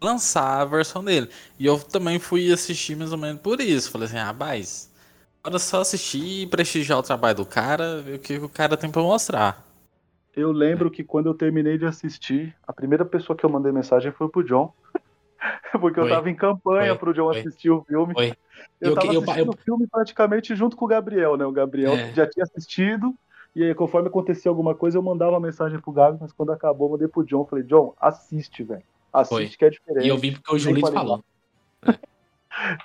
lançar 0.03 0.61
a 0.61 0.65
versão 0.65 1.03
dele. 1.03 1.29
E 1.59 1.65
eu 1.65 1.79
também 1.79 2.19
fui 2.19 2.51
assistir 2.51 2.95
mais 2.95 3.11
ou 3.11 3.17
menos 3.17 3.41
por 3.41 3.59
isso. 3.59 3.91
Falei 3.91 4.07
assim, 4.07 4.17
rapaz, 4.17 4.91
bora 5.43 5.59
só 5.59 5.81
assistir 5.81 6.43
e 6.43 6.47
prestigiar 6.47 6.99
o 6.99 7.03
trabalho 7.03 7.37
do 7.37 7.45
cara, 7.45 8.01
ver 8.01 8.15
o 8.15 8.19
que 8.19 8.37
o 8.37 8.49
cara 8.49 8.77
tem 8.77 8.91
pra 8.91 9.01
mostrar. 9.01 9.63
Eu 10.35 10.51
lembro 10.51 10.89
que 10.89 11.03
quando 11.03 11.27
eu 11.27 11.33
terminei 11.33 11.77
de 11.77 11.85
assistir, 11.85 12.55
a 12.67 12.73
primeira 12.73 13.05
pessoa 13.05 13.37
que 13.37 13.45
eu 13.45 13.49
mandei 13.49 13.71
mensagem 13.71 14.11
foi 14.11 14.27
pro 14.29 14.43
John. 14.43 14.73
Porque 15.79 15.99
eu 15.99 16.09
tava 16.09 16.29
em 16.29 16.35
campanha 16.35 16.89
foi, 16.89 16.97
pro 16.97 17.13
John 17.13 17.31
foi, 17.31 17.39
assistir 17.39 17.69
o 17.69 17.83
filme. 17.83 18.13
Foi. 18.13 18.33
Eu, 18.81 18.89
eu 18.89 18.95
tava 18.95 19.11
assistindo 19.11 19.37
eu, 19.37 19.49
o 19.49 19.57
filme 19.57 19.87
praticamente 19.87 20.55
junto 20.55 20.75
com 20.75 20.85
o 20.85 20.87
Gabriel, 20.87 21.37
né? 21.37 21.45
O 21.45 21.51
Gabriel 21.51 21.93
é. 21.93 22.13
já 22.13 22.27
tinha 22.27 22.43
assistido. 22.43 23.13
E 23.55 23.63
aí, 23.63 23.75
conforme 23.75 24.07
acontecia 24.07 24.49
alguma 24.49 24.73
coisa, 24.73 24.97
eu 24.97 25.01
mandava 25.03 25.31
uma 25.31 25.39
mensagem 25.39 25.79
pro 25.79 25.91
Gabi, 25.91 26.17
mas 26.19 26.31
quando 26.31 26.51
acabou, 26.51 26.87
eu 26.87 26.91
mandei 26.93 27.07
pro 27.07 27.23
John. 27.23 27.45
Falei, 27.45 27.63
John, 27.63 27.93
assiste, 27.99 28.63
velho. 28.63 28.83
Assiste 29.13 29.29
Foi. 29.29 29.47
que 29.49 29.65
é 29.65 29.69
diferente. 29.69 30.05
E 30.05 30.09
eu 30.09 30.17
vi 30.17 30.31
porque 30.31 30.55
o 30.55 30.57
Julito 30.57 30.91
falou. 30.91 31.23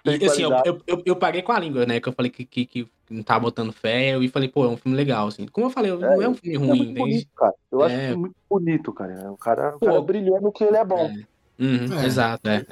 É. 0.04 0.16
E 0.16 0.24
assim, 0.24 0.42
eu, 0.42 0.50
eu, 0.64 0.82
eu, 0.86 1.02
eu, 1.04 1.16
paguei 1.16 1.42
com 1.42 1.52
a 1.52 1.58
língua, 1.58 1.84
né? 1.84 2.00
Que 2.00 2.08
eu 2.08 2.12
falei 2.12 2.30
que, 2.30 2.44
que, 2.44 2.64
que 2.64 2.88
não 3.10 3.22
tava 3.22 3.40
botando 3.40 3.72
fé, 3.72 4.16
e 4.18 4.28
falei, 4.28 4.48
pô, 4.48 4.64
é 4.64 4.68
um 4.68 4.76
filme 4.76 4.96
legal, 4.96 5.28
assim. 5.28 5.46
Como 5.46 5.66
eu 5.66 5.70
falei, 5.70 5.92
é, 5.92 5.96
não 5.96 6.22
é 6.22 6.28
um 6.28 6.34
filme 6.34 6.56
ruim, 6.56 6.70
é 6.70 6.84
muito 6.84 6.98
bonito, 6.98 7.28
cara. 7.36 7.54
Eu 7.70 7.84
é... 7.84 8.08
acho 8.08 8.18
muito 8.18 8.36
bonito, 8.48 8.92
cara. 8.92 9.30
O 9.30 9.36
cara, 9.36 9.76
o 9.76 9.80
cara 9.80 10.00
brilhou 10.00 10.40
no 10.40 10.50
que 10.50 10.64
ele 10.64 10.76
é 10.76 10.84
bom. 10.84 11.10
É. 11.10 11.62
Uhum, 11.62 12.00
é. 12.00 12.06
Exato, 12.06 12.48
é. 12.48 12.64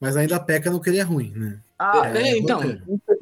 Mas 0.00 0.16
ainda 0.16 0.38
peca 0.40 0.70
no 0.70 0.80
que 0.80 0.90
ele 0.90 0.98
é 0.98 1.02
ruim, 1.02 1.32
né? 1.34 1.58
Ah, 1.78 2.10
é, 2.14 2.36
então. 2.38 2.60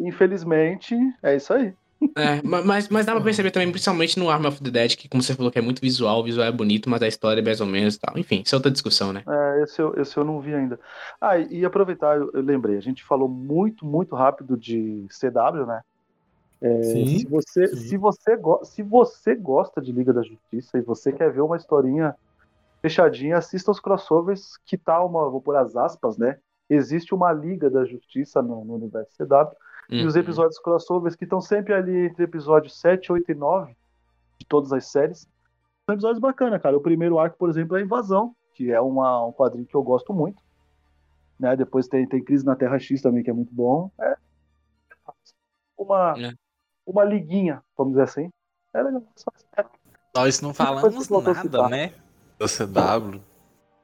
Infelizmente, 0.01 0.97
é 1.23 1.37
isso 1.37 1.53
aí. 1.53 1.73
É, 2.17 2.43
mas, 2.43 2.89
mas 2.89 3.07
dá 3.07 3.13
pra 3.13 3.21
perceber 3.23 3.51
também, 3.51 3.71
principalmente 3.71 4.19
no 4.19 4.29
Arm 4.31 4.47
of 4.47 4.63
the 4.63 4.71
Dead, 4.71 4.97
que 4.97 5.09
como 5.09 5.23
você 5.23 5.35
falou 5.35 5.51
que 5.51 5.59
é 5.59 5.63
muito 5.63 5.81
visual, 5.81 6.21
o 6.21 6.25
visual 6.25 6.47
é 6.47 6.53
bonito, 6.53 6.91
mas 6.91 7.03
a 7.03 7.09
história 7.09 7.41
é 7.41 7.45
mais 7.45 7.61
ou 7.61 7.67
menos 7.67 7.95
e 7.95 8.01
tal. 8.01 8.19
Enfim, 8.19 8.43
isso 8.45 8.55
é 8.55 8.57
outra 8.57 8.71
discussão, 8.71 9.13
né? 9.13 9.23
É, 9.27 9.63
esse 9.63 9.81
eu, 9.81 9.95
esse 10.01 10.17
eu 10.17 10.25
não 10.25 10.41
vi 10.41 10.55
ainda. 10.55 10.79
Ah, 11.21 11.39
e 11.39 11.65
aproveitar, 11.65 12.17
eu, 12.17 12.31
eu 12.33 12.43
lembrei, 12.43 12.77
a 12.77 12.83
gente 12.83 13.05
falou 13.05 13.29
muito, 13.29 13.87
muito 13.87 14.15
rápido 14.15 14.57
de 14.57 15.07
CW, 15.11 15.67
né? 15.67 15.81
É, 16.61 16.83
sim, 16.83 17.19
se, 17.19 17.27
você, 17.27 17.67
sim. 17.67 17.77
Se, 17.77 17.97
você 17.97 18.39
se 18.63 18.83
você 18.83 19.35
gosta 19.35 19.81
de 19.81 19.91
Liga 19.91 20.13
da 20.13 20.23
Justiça 20.23 20.79
e 20.79 20.83
você 20.83 21.13
quer 21.13 21.33
ver 21.33 21.41
uma 21.41 21.57
historinha 21.57 22.15
fechadinha, 22.81 23.37
assista 23.37 23.71
os 23.71 23.81
crossovers, 23.81 24.57
que 24.65 24.77
tá 24.79 25.03
uma, 25.05 25.29
vou 25.29 25.41
por 25.41 25.57
as 25.57 25.75
aspas, 25.77 26.17
né? 26.17 26.39
Existe 26.71 27.15
uma 27.15 27.33
Liga 27.33 27.69
da 27.69 27.85
Justiça 27.85 28.41
no, 28.41 28.65
no 28.65 28.75
universo 28.75 29.11
CW, 29.17 29.57
uhum. 29.91 29.99
e 29.99 30.07
os 30.07 30.15
uhum. 30.15 30.21
episódios 30.21 30.59
crossovers 30.59 31.15
que 31.15 31.25
estão 31.25 31.41
sempre 31.41 31.73
ali 31.75 32.07
entre 32.07 32.25
episódios 32.25 32.79
7, 32.81 33.13
8 33.13 33.33
e 33.33 33.35
9, 33.35 33.77
de 34.39 34.47
todas 34.47 34.73
as 34.73 34.87
séries, 34.87 35.29
são 35.85 35.95
episódios 35.95 36.21
bacanas, 36.21 36.63
cara. 36.63 36.77
O 36.77 36.81
primeiro 36.81 37.19
arco, 37.19 37.37
por 37.37 37.51
exemplo, 37.51 37.77
é 37.77 37.81
a 37.81 37.85
Invasão, 37.85 38.35
que 38.55 38.71
é 38.71 38.81
uma, 38.81 39.27
um 39.27 39.33
quadrinho 39.33 39.67
que 39.67 39.75
eu 39.75 39.83
gosto 39.83 40.13
muito. 40.15 40.43
Né? 41.39 41.57
Depois 41.57 41.89
tem, 41.89 42.07
tem 42.07 42.23
Crise 42.23 42.47
na 42.47 42.55
Terra 42.55 42.79
X 42.79 43.03
também, 43.03 43.23
que 43.23 43.31
é 43.31 43.33
muito 43.33 43.53
bom. 43.53 43.91
É 44.01 44.17
uma, 45.77 46.15
é. 46.19 46.33
uma 46.87 47.05
liguinha, 47.05 47.63
vamos 47.77 47.95
dizer 47.95 48.05
assim. 48.05 48.31
É 48.73 48.83
legal. 48.83 49.03
Nós 50.15 50.41
não 50.41 50.55
falamos 50.55 51.09
nada, 51.09 51.69
né? 51.69 51.93
Do 52.39 52.47
CW. 52.47 53.21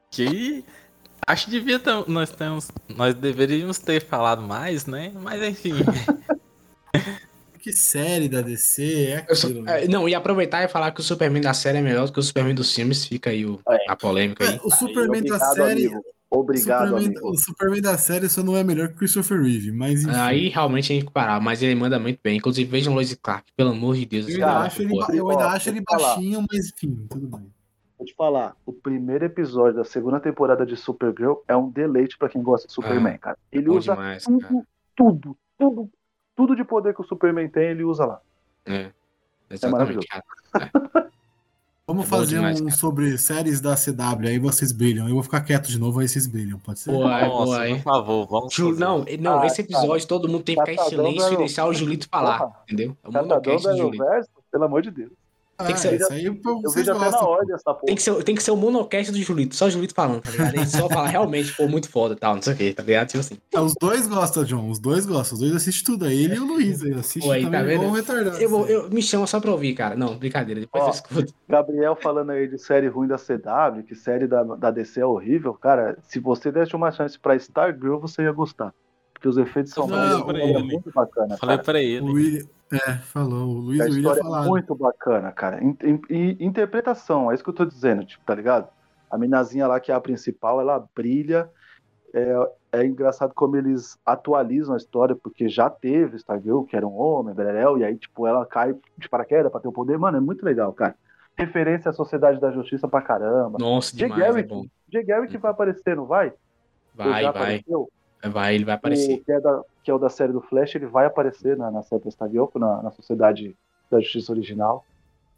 Que 0.09 0.63
acho 1.29 1.45
que 1.45 1.51
devia 1.51 1.79
ter, 1.79 2.03
nós 2.07 2.31
temos, 2.31 2.69
nós 2.89 3.13
deveríamos 3.13 3.77
ter 3.77 4.01
falado 4.01 4.41
mais, 4.41 4.85
né? 4.85 5.13
Mas 5.21 5.41
enfim. 5.43 5.73
que 7.59 7.71
série 7.71 8.27
da 8.27 8.41
DC 8.41 9.05
é 9.05 9.17
aquilo, 9.17 9.35
sou, 9.35 9.49
né? 9.61 9.85
Não, 9.87 10.09
e 10.09 10.15
aproveitar 10.15 10.63
e 10.63 10.67
falar 10.67 10.91
que 10.91 11.01
o 11.01 11.03
Superman 11.03 11.41
da 11.41 11.53
série 11.53 11.77
é 11.77 11.81
melhor 11.81 12.07
do 12.07 12.13
que 12.13 12.19
o 12.19 12.23
Superman 12.23 12.55
dos 12.55 12.73
filmes, 12.73 13.05
fica 13.05 13.29
aí 13.29 13.45
o, 13.45 13.59
é. 13.69 13.77
a 13.87 13.95
polêmica 13.95 14.43
aí. 14.43 14.55
É, 14.55 14.59
o 14.63 14.71
Superman 14.71 15.21
aí, 15.21 15.29
da 15.29 15.39
série. 15.39 15.85
Amigo. 15.85 16.01
Obrigado, 16.31 16.83
o 16.83 16.87
Superman, 16.87 17.05
amigo. 17.05 17.29
O 17.29 17.37
Superman 17.37 17.81
da 17.81 17.97
série 17.97 18.29
só 18.29 18.43
não 18.43 18.55
é 18.55 18.63
melhor 18.63 18.87
que 18.87 18.95
o 18.95 18.97
Christopher 18.97 19.41
Reeve, 19.41 19.71
mas 19.71 20.03
enfim. 20.03 20.15
Aí 20.15 20.49
realmente 20.49 20.91
a 20.91 20.95
gente 20.95 21.11
parar, 21.11 21.39
mas 21.39 21.61
ele 21.61 21.75
manda 21.75 21.99
muito 21.99 22.19
bem. 22.23 22.37
Inclusive, 22.37 22.69
vejam 22.69 22.93
Lois 22.93 23.13
Clark, 23.15 23.51
pelo 23.55 23.71
amor 23.71 23.95
de 23.95 24.05
Deus. 24.05 24.27
Eu 24.27 24.35
ainda 24.35 24.59
acho 24.59 24.81
ele, 24.81 24.93
eu 25.13 25.29
ainda 25.29 25.47
acho 25.47 25.69
ele 25.69 25.81
baixinho, 25.81 26.45
mas 26.51 26.69
enfim, 26.69 27.07
tudo 27.09 27.27
bem. 27.37 27.51
Vou 27.99 28.05
te 28.05 28.15
falar, 28.15 28.55
o 28.65 28.71
primeiro 28.71 29.25
episódio 29.25 29.75
da 29.75 29.83
segunda 29.83 30.21
temporada 30.21 30.65
de 30.65 30.77
Supergirl 30.77 31.33
é 31.45 31.55
um 31.57 31.69
deleite 31.69 32.17
para 32.17 32.29
quem 32.29 32.41
gosta 32.41 32.65
de 32.65 32.73
Superman, 32.73 33.15
ah, 33.15 33.17
cara. 33.17 33.37
Ele 33.51 33.69
usa 33.69 33.91
demais, 33.91 34.23
tudo, 34.23 34.39
cara. 34.39 34.67
tudo, 34.95 35.37
tudo, 35.57 35.89
tudo 36.33 36.55
de 36.55 36.63
poder 36.63 36.95
que 36.95 37.01
o 37.01 37.03
Superman 37.03 37.49
tem, 37.49 37.71
ele 37.71 37.83
usa 37.83 38.05
lá. 38.05 38.21
É, 38.65 38.89
é 39.49 39.67
maravilhoso. 39.67 40.07
É. 40.59 41.09
Vamos 41.85 42.07
fazer 42.07 42.35
demais, 42.35 42.61
um 42.61 42.65
cara. 42.65 42.77
sobre 42.77 43.17
séries 43.17 43.59
da 43.59 43.75
CW, 43.75 44.27
aí 44.27 44.39
vocês 44.39 44.71
brilham. 44.71 45.07
Eu 45.07 45.15
vou 45.15 45.23
ficar 45.23 45.41
quieto 45.41 45.67
de 45.67 45.79
novo, 45.79 45.99
aí 45.99 46.07
vocês 46.07 46.25
brilham, 46.25 46.57
pode 46.59 46.79
ser? 46.79 46.91
Boa, 46.91 47.21
Nossa, 47.21 47.45
boa, 47.45 47.67
por 47.67 47.81
favor, 47.81 48.27
vamos 48.27 48.53
Ju, 48.53 48.75
Não, 48.75 49.05
não 49.19 49.41
ah, 49.41 49.45
esse 49.45 49.61
episódio 49.61 49.89
cara. 49.89 50.07
todo 50.07 50.27
mundo 50.27 50.43
tem 50.43 50.55
que 50.55 50.65
ficar 50.65 50.85
em 50.85 50.89
silêncio 50.89 51.33
e 51.33 51.37
deixar 51.37 51.65
o 51.65 51.73
Julito 51.73 52.07
falar, 52.09 52.63
entendeu? 52.63 52.95
É 53.03 53.09
o 53.09 53.11
monocast 53.11 53.67
do 53.67 53.77
Julito. 53.77 54.03
Pelo 54.51 54.63
amor 54.63 54.81
de 54.81 54.91
Deus. 54.91 55.11
Tem 55.65 55.73
que 55.73 55.79
ser, 55.81 55.99
isso 55.99 56.13
aí, 56.13 56.25
eu 56.25 56.71
vejo 56.71 56.91
até 56.93 57.11
na 57.11 57.19
ordem 57.19 57.53
essa 57.53 57.73
porra. 57.73 57.85
Tem 57.85 57.95
que, 57.95 58.01
ser, 58.01 58.23
tem 58.23 58.35
que 58.35 58.41
ser 58.41 58.51
o 58.51 58.55
monocast 58.55 59.11
do 59.11 59.21
Julito, 59.21 59.55
só 59.55 59.65
o 59.65 59.69
Julito 59.69 59.93
falando, 59.93 60.21
tá 60.21 60.31
ligado? 60.31 60.55
Ele 60.55 60.65
só 60.65 60.87
fala 60.87 61.07
realmente, 61.09 61.53
pô, 61.53 61.67
muito 61.67 61.89
foda 61.89 62.13
e 62.13 62.17
tal, 62.17 62.35
não 62.35 62.41
sei 62.41 62.53
o 62.53 62.55
que, 62.55 62.73
tá 62.73 62.81
ligado? 62.81 63.07
Tipo 63.07 63.19
assim. 63.19 63.37
É, 63.53 63.59
os 63.59 63.73
dois 63.79 64.07
gostam, 64.07 64.45
John, 64.45 64.69
os 64.69 64.79
dois 64.79 65.05
gostam, 65.05 65.35
os 65.35 65.39
dois 65.41 65.55
assistem 65.55 65.83
tudo, 65.83 66.07
é 66.07 66.13
ele 66.13 66.35
e 66.35 66.39
o 66.39 66.45
Luiz, 66.45 66.81
ele 66.81 66.97
assiste 66.97 67.25
pô, 67.25 67.31
aí, 67.31 67.49
tá 67.49 67.61
vendo? 67.61 67.91
retardado. 67.91 68.37
Eu, 68.37 68.49
vou, 68.49 68.67
eu, 68.67 68.89
me 68.89 69.01
chamo 69.01 69.27
só 69.27 69.41
pra 69.41 69.51
ouvir, 69.51 69.73
cara. 69.73 69.97
Não, 69.97 70.17
brincadeira, 70.17 70.61
depois 70.61 70.81
Ó, 70.81 70.87
eu 70.87 70.91
escuto. 70.91 71.33
Gabriel 71.47 71.95
falando 71.95 72.29
aí 72.29 72.47
de 72.47 72.57
série 72.57 72.87
ruim 72.87 73.09
da 73.09 73.17
CW, 73.17 73.83
que 73.85 73.95
série 73.95 74.27
da, 74.27 74.43
da 74.43 74.71
DC 74.71 75.01
é 75.01 75.05
horrível, 75.05 75.53
cara, 75.53 75.97
se 76.03 76.19
você 76.19 76.53
desse 76.53 76.73
uma 76.73 76.89
chance 76.91 77.19
pra 77.19 77.35
Stargirl, 77.35 77.99
você 77.99 78.23
ia 78.23 78.31
gostar. 78.31 78.73
Porque 79.13 79.27
os 79.27 79.37
efeitos 79.37 79.73
são 79.73 79.85
não, 79.85 80.25
muito, 80.25 80.63
muito 80.63 80.91
bacanas. 80.93 81.37
Falei 81.37 81.57
cara. 81.57 81.65
pra 81.65 81.81
ele. 81.81 82.47
É, 82.71 82.93
falou. 82.97 83.47
O 83.49 83.59
Luiz 83.59 83.81
a 83.81 83.87
história 83.87 84.21
é 84.21 84.47
muito 84.47 84.75
bacana, 84.75 85.31
cara. 85.31 85.59
E 86.09 86.37
interpretação, 86.39 87.31
é 87.31 87.35
isso 87.35 87.43
que 87.43 87.49
eu 87.49 87.55
tô 87.55 87.65
dizendo, 87.65 88.05
tipo, 88.05 88.23
tá 88.23 88.35
ligado? 88.35 88.67
A 89.09 89.17
minazinha 89.17 89.67
lá, 89.67 89.79
que 89.79 89.91
é 89.91 89.95
a 89.95 90.01
principal, 90.01 90.61
ela 90.61 90.87
brilha. 90.95 91.49
É, 92.13 92.51
é 92.71 92.85
engraçado 92.85 93.33
como 93.33 93.55
eles 93.55 93.97
atualizam 94.05 94.73
a 94.73 94.77
história, 94.77 95.15
porque 95.15 95.49
já 95.49 95.69
teve 95.69 96.17
Stargirl, 96.17 96.63
que 96.63 96.75
era 96.75 96.87
um 96.87 96.95
homem, 96.95 97.33
Berel, 97.33 97.77
e 97.77 97.83
aí, 97.83 97.97
tipo, 97.97 98.27
ela 98.27 98.45
cai 98.45 98.75
de 98.97 99.09
paraquedas 99.09 99.51
pra 99.51 99.59
ter 99.59 99.67
o 99.67 99.71
poder. 99.71 99.97
Mano, 99.97 100.17
é 100.17 100.21
muito 100.21 100.43
legal, 100.43 100.71
cara. 100.73 100.95
Referência 101.35 101.89
à 101.89 101.93
Sociedade 101.93 102.39
da 102.39 102.51
Justiça 102.51 102.87
pra 102.87 103.01
caramba. 103.01 103.57
Nossa, 103.59 103.95
Jay 103.97 104.09
demais, 104.09 104.23
Garrick, 104.23 104.51
é 104.51 104.55
bom. 104.55 104.65
Jay 104.91 105.03
Garrick 105.03 105.37
vai 105.37 105.51
aparecer, 105.51 105.95
não 105.95 106.05
vai? 106.05 106.33
Vai, 106.93 107.09
vai. 107.09 107.25
Apareceu? 107.25 107.89
Vai, 108.23 108.55
ele 108.55 108.65
vai 108.65 108.75
aparecer. 108.75 109.23
Que, 109.23 109.31
é 109.31 109.39
da, 109.39 109.61
que 109.83 109.89
é 109.89 109.93
o 109.93 109.97
da 109.97 110.09
série 110.09 110.33
do 110.33 110.41
Flash, 110.41 110.75
ele 110.75 110.87
vai 110.87 111.05
aparecer 111.05 111.55
na, 111.55 111.71
na 111.71 111.81
série 111.83 112.01
do 112.01 112.59
na, 112.59 112.83
na 112.83 112.91
Sociedade 112.91 113.55
da 113.89 113.99
Justiça 113.99 114.31
Original. 114.31 114.85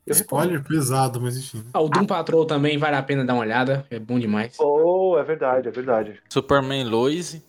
Eu 0.06 0.14
Spoiler 0.14 0.64
pesado, 0.64 1.22
mas 1.22 1.38
enfim. 1.38 1.64
Ah, 1.72 1.82
o 1.82 1.88
Doom 1.88 2.08
Patrol 2.08 2.46
também 2.46 2.78
vale 2.78 2.96
a 2.96 3.04
pena 3.04 3.24
dar 3.24 3.34
uma 3.34 3.44
olhada, 3.44 3.86
é 3.92 4.00
bom 4.00 4.20
demais. 4.20 4.58
Oh, 4.60 5.16
é 5.18 5.24
verdade, 5.24 5.68
é 5.68 5.72
verdade. 5.72 6.20
Superman 6.28 6.86
Lois. 6.86 7.40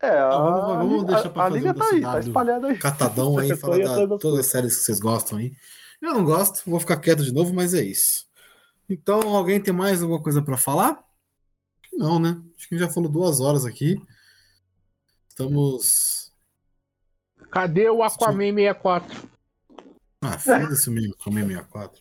É, 0.00 0.16
a, 0.18 0.30
vamos, 0.30 0.76
vamos 0.76 1.04
deixar 1.04 1.28
pra 1.28 1.42
a, 1.42 1.46
a 1.46 1.48
liga 1.50 1.74
tá 1.74 1.84
aí, 1.84 2.00
tá 2.00 2.18
espalhada 2.20 2.68
aí. 2.68 2.78
Catadão 2.78 3.36
aí, 3.36 3.54
falar 3.58 3.78
da, 3.78 4.18
todas 4.18 4.40
as 4.40 4.46
séries 4.46 4.76
que 4.76 4.82
vocês 4.84 5.00
gostam 5.00 5.38
aí. 5.38 5.52
Eu 6.00 6.14
não 6.14 6.24
gosto, 6.24 6.62
vou 6.68 6.80
ficar 6.80 6.96
quieto 6.96 7.22
de 7.22 7.34
novo, 7.34 7.52
mas 7.52 7.74
é 7.74 7.82
isso. 7.82 8.26
Então, 8.88 9.20
alguém 9.36 9.60
tem 9.60 9.74
mais 9.74 10.00
alguma 10.00 10.22
coisa 10.22 10.40
para 10.40 10.56
falar? 10.56 11.04
Não, 11.98 12.20
né? 12.20 12.40
Acho 12.56 12.68
que 12.68 12.78
já 12.78 12.88
falou 12.88 13.10
duas 13.10 13.40
horas 13.40 13.66
aqui. 13.66 14.00
Estamos. 15.28 16.32
Cadê 17.50 17.90
o 17.90 18.04
Aquaman 18.04 18.54
64? 18.54 19.28
Ah, 20.22 20.38
foda-se 20.38 20.88
o 20.88 21.12
Aquaman 21.14 21.48
64. 21.48 22.00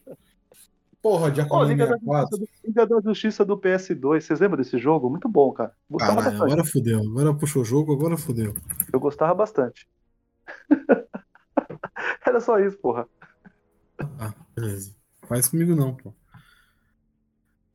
Porra, 1.02 1.32
de 1.32 1.42
Aquaman 1.42 1.66
oh, 1.66 1.68
Liga 1.68 1.88
64. 1.88 2.38
Da 2.38 2.46
Liga 2.64 2.86
da 2.86 3.02
Justiça 3.02 3.44
do 3.44 3.58
PS2. 3.58 4.22
Vocês 4.22 4.40
lembram 4.40 4.58
desse 4.58 4.78
jogo? 4.78 5.10
Muito 5.10 5.28
bom, 5.28 5.52
cara. 5.52 5.74
Caralho, 5.98 6.44
agora 6.44 6.64
fodeu. 6.64 7.00
Agora 7.00 7.34
puxou 7.34 7.64
o 7.64 7.66
jogo, 7.66 7.92
agora 7.92 8.18
fodeu. 8.18 8.54
Eu 8.94 9.00
gostava 9.00 9.34
bastante. 9.34 9.90
Era 12.24 12.40
só 12.40 12.60
isso, 12.60 12.78
porra. 12.78 13.08
Ah, 14.20 14.32
beleza. 14.56 14.96
Faz 15.28 15.48
comigo 15.48 15.76
não, 15.76 15.96
pô. 15.96 16.14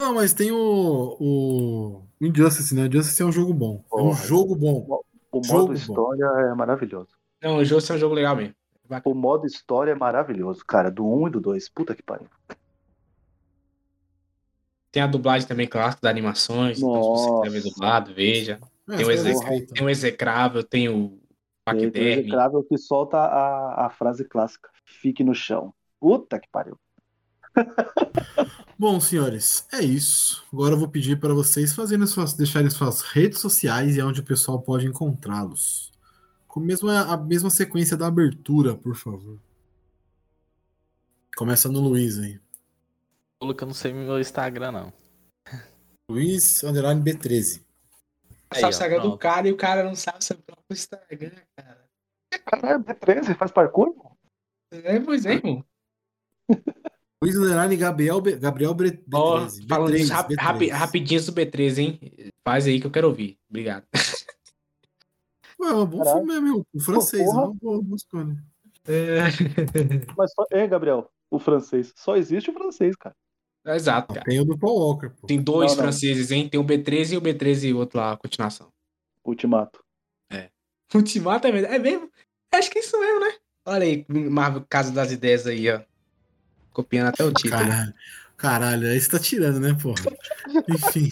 Não, 0.00 0.14
mas 0.14 0.32
tem 0.32 0.50
o, 0.50 1.16
o 1.20 2.02
Injustice, 2.22 2.72
né? 2.72 2.86
Injustice 2.86 3.20
é 3.20 3.26
um 3.26 3.32
jogo 3.32 3.52
bom. 3.52 3.84
É 3.92 4.00
um 4.00 4.14
jogo 4.14 4.54
bom. 4.54 5.02
O 5.32 5.40
modo 5.44 5.74
história 5.74 6.26
bom. 6.26 6.38
é 6.38 6.54
maravilhoso. 6.54 7.08
Não, 7.42 7.56
o 7.56 7.62
Injustice 7.62 7.90
é 7.90 7.94
um 7.96 7.98
jogo 7.98 8.14
legal 8.14 8.36
mesmo. 8.36 8.54
O 9.04 9.14
modo 9.14 9.46
história 9.46 9.90
é 9.90 9.94
maravilhoso, 9.94 10.64
cara. 10.64 10.90
Do 10.90 11.04
1 11.04 11.28
e 11.28 11.30
do 11.30 11.40
2. 11.40 11.68
Puta 11.70 11.96
que 11.96 12.02
pariu. 12.02 12.28
Tem 14.92 15.02
a 15.02 15.06
dublagem 15.06 15.48
também 15.48 15.66
clássica 15.66 16.02
das 16.02 16.10
animações. 16.10 16.78
Então, 16.78 17.16
se 17.16 17.28
você 17.28 17.42
quer 17.42 17.50
ver 17.50 17.62
dublado, 17.62 18.14
veja. 18.14 18.60
É, 18.88 18.96
tem, 18.96 19.06
o 19.06 19.10
exec... 19.10 19.66
tem 19.66 19.86
o 19.86 19.90
Execrável, 19.90 20.62
tem 20.62 20.88
o 20.88 21.18
Paquiderme. 21.64 21.92
Tem 21.92 22.02
o 22.02 22.20
Execrável 22.20 22.62
que 22.62 22.78
solta 22.78 23.16
a, 23.16 23.86
a 23.86 23.90
frase 23.90 24.24
clássica. 24.24 24.70
Fique 24.84 25.24
no 25.24 25.34
chão. 25.34 25.74
Puta 25.98 26.38
que 26.38 26.48
pariu. 26.48 26.78
Bom, 28.78 28.98
senhores, 29.00 29.66
é 29.72 29.80
isso. 29.80 30.44
Agora 30.52 30.74
eu 30.74 30.78
vou 30.78 30.88
pedir 30.88 31.18
para 31.18 31.34
vocês 31.34 31.74
fazerem 31.74 32.06
suas, 32.06 32.32
deixarem 32.32 32.70
suas 32.70 33.02
redes 33.02 33.38
sociais 33.38 33.96
e 33.96 34.02
onde 34.02 34.20
o 34.20 34.24
pessoal 34.24 34.60
pode 34.60 34.86
encontrá-los. 34.86 35.92
Com 36.48 36.60
a 36.60 36.62
mesma, 36.64 37.00
a 37.12 37.16
mesma 37.16 37.50
sequência 37.50 37.96
da 37.96 38.06
abertura, 38.06 38.74
por 38.74 38.96
favor. 38.96 39.38
Começa 41.36 41.68
no 41.68 41.80
Luiz 41.80 42.18
aí. 42.18 42.40
que 43.40 43.62
eu 43.62 43.66
não 43.66 43.74
sei 43.74 43.92
meu 43.92 44.18
Instagram, 44.18 44.72
não. 44.72 44.92
Luiz 46.10 46.62
Underline 46.64 47.02
B13. 47.02 47.62
Sabe 48.52 48.66
o 48.66 48.68
Instagram 48.68 49.02
do 49.02 49.18
cara 49.18 49.48
e 49.48 49.52
o 49.52 49.56
cara 49.56 49.84
não 49.84 49.94
sabe 49.94 50.24
seu 50.24 50.36
próprio 50.36 50.72
Instagram, 50.72 51.32
cara. 51.56 51.82
Caralho, 52.44 52.84
B13, 52.84 53.36
faz 53.36 53.50
parkour? 53.50 53.94
É, 54.70 54.98
pois 55.00 55.24
é, 55.24 55.34
irmão. 55.34 55.64
Luiz 57.22 57.36
Underline 57.36 57.76
Gabriel, 57.76 58.20
B, 58.20 58.36
Gabriel 58.36 58.74
B13. 58.74 58.98
Oh, 59.14 59.68
falando 59.68 59.94
B3, 59.94 60.08
rap, 60.08 60.28
B3. 60.66 60.70
rapidinho 60.72 61.24
do 61.24 61.32
B13, 61.32 61.78
hein? 61.78 62.00
Faz 62.44 62.66
aí 62.66 62.80
que 62.80 62.86
eu 62.88 62.90
quero 62.90 63.06
ouvir. 63.06 63.38
Obrigado. 63.48 63.84
Ué, 65.60 65.70
é 65.70 65.74
um 65.74 65.86
bom 65.86 65.98
Caralho. 65.98 66.26
filme 66.26 66.40
mesmo. 66.40 66.66
O 66.74 66.80
francês, 66.80 67.24
Pô, 67.24 67.30
é 67.30 67.34
uma 67.34 67.54
boa 67.54 67.94
escolha. 67.94 68.36
É... 68.88 69.20
Mas, 70.18 70.32
só, 70.34 70.44
é, 70.50 70.66
Gabriel, 70.66 71.08
o 71.30 71.38
francês. 71.38 71.92
Só 71.94 72.16
existe 72.16 72.50
o 72.50 72.52
francês, 72.52 72.96
cara. 72.96 73.14
Exato, 73.64 74.14
cara. 74.14 74.26
Tem 74.26 74.40
o 74.40 74.44
do 74.44 74.58
Paul 74.58 74.80
Walker. 74.80 75.10
Pô. 75.10 75.28
Tem 75.28 75.40
dois 75.40 75.76
não, 75.76 75.78
franceses, 75.78 76.30
não. 76.30 76.36
hein? 76.36 76.48
Tem 76.48 76.58
o 76.58 76.64
B13 76.64 77.12
e 77.12 77.16
o 77.16 77.22
B13 77.22 77.68
e 77.68 77.72
o 77.72 77.78
outro 77.78 78.00
lá, 78.00 78.10
a 78.10 78.16
continuação. 78.16 78.68
Ultimato. 79.24 79.80
É. 80.28 80.50
Ultimato 80.92 81.46
é 81.46 81.52
mesmo? 81.52 81.68
É 81.68 81.78
mesmo? 81.78 82.10
Acho 82.52 82.68
que 82.68 82.78
é 82.78 82.82
isso 82.82 82.98
mesmo, 82.98 83.20
né? 83.20 83.32
Olha 83.64 83.84
aí, 83.84 84.04
Marvel 84.08 84.66
Casa 84.68 84.90
das 84.90 85.12
Ideias 85.12 85.46
aí, 85.46 85.70
ó. 85.70 85.80
Copiando 86.72 87.08
até 87.08 87.24
o 87.24 87.32
título. 87.32 87.62
Caralho, 87.62 87.94
caralho 88.36 88.88
aí 88.88 89.00
você 89.00 89.10
tá 89.10 89.18
tirando, 89.18 89.60
né, 89.60 89.76
porra? 89.80 90.04
Enfim. 90.68 91.10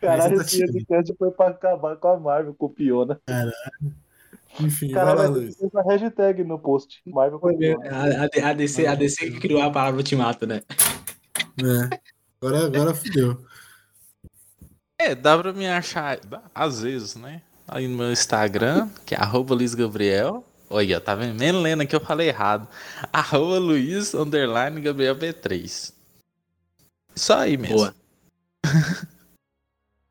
Caralho, 0.00 0.36
tá 0.36 0.42
esse 0.42 0.66
podcast 0.66 1.14
foi 1.18 1.30
pra 1.30 1.48
acabar 1.48 1.96
com 1.96 2.08
a 2.08 2.18
Marvel, 2.18 2.54
copiou, 2.54 3.06
né? 3.06 3.16
Caralho. 3.26 3.52
Enfim, 4.60 4.90
Caralho, 4.90 5.16
vai 5.16 5.26
lá, 5.26 5.32
Luiz. 5.32 5.56
a 5.62 5.82
hashtag 5.82 6.44
no 6.44 6.58
post. 6.58 7.02
Marvel 7.06 7.40
foi 7.40 7.56
A, 7.88 8.46
a, 8.46 8.50
a, 8.50 8.52
DC, 8.52 8.86
a 8.86 8.94
DC 8.94 9.30
que 9.32 9.40
criou 9.40 9.62
a 9.62 9.70
palavra 9.70 9.96
ultimato, 9.96 10.46
né? 10.46 10.62
É. 11.60 11.98
Agora, 12.40 12.66
agora 12.66 12.94
fudeu. 12.94 13.44
É, 14.98 15.14
dá 15.14 15.36
pra 15.36 15.52
me 15.52 15.66
achar, 15.66 16.18
às 16.54 16.82
vezes, 16.82 17.16
né? 17.16 17.42
Aí 17.66 17.88
no 17.88 17.96
meu 17.96 18.12
Instagram, 18.12 18.88
que 19.04 19.14
é 19.14 19.18
arroba 19.18 19.54
Luiz 19.54 19.74
Gabriel. 19.74 20.44
Olha, 20.68 21.00
tá 21.00 21.14
vendo? 21.14 21.60
Lendo 21.60 21.86
que 21.86 21.94
eu 21.94 22.00
falei 22.00 22.28
errado. 22.28 22.68
Arroba 23.12 23.58
Luiz, 23.58 24.14
underline, 24.14 24.80
Gabriel 24.80 25.16
B3. 25.16 25.92
Só 27.14 27.38
aí 27.38 27.56
mesmo. 27.56 27.76
Boa. 27.76 27.94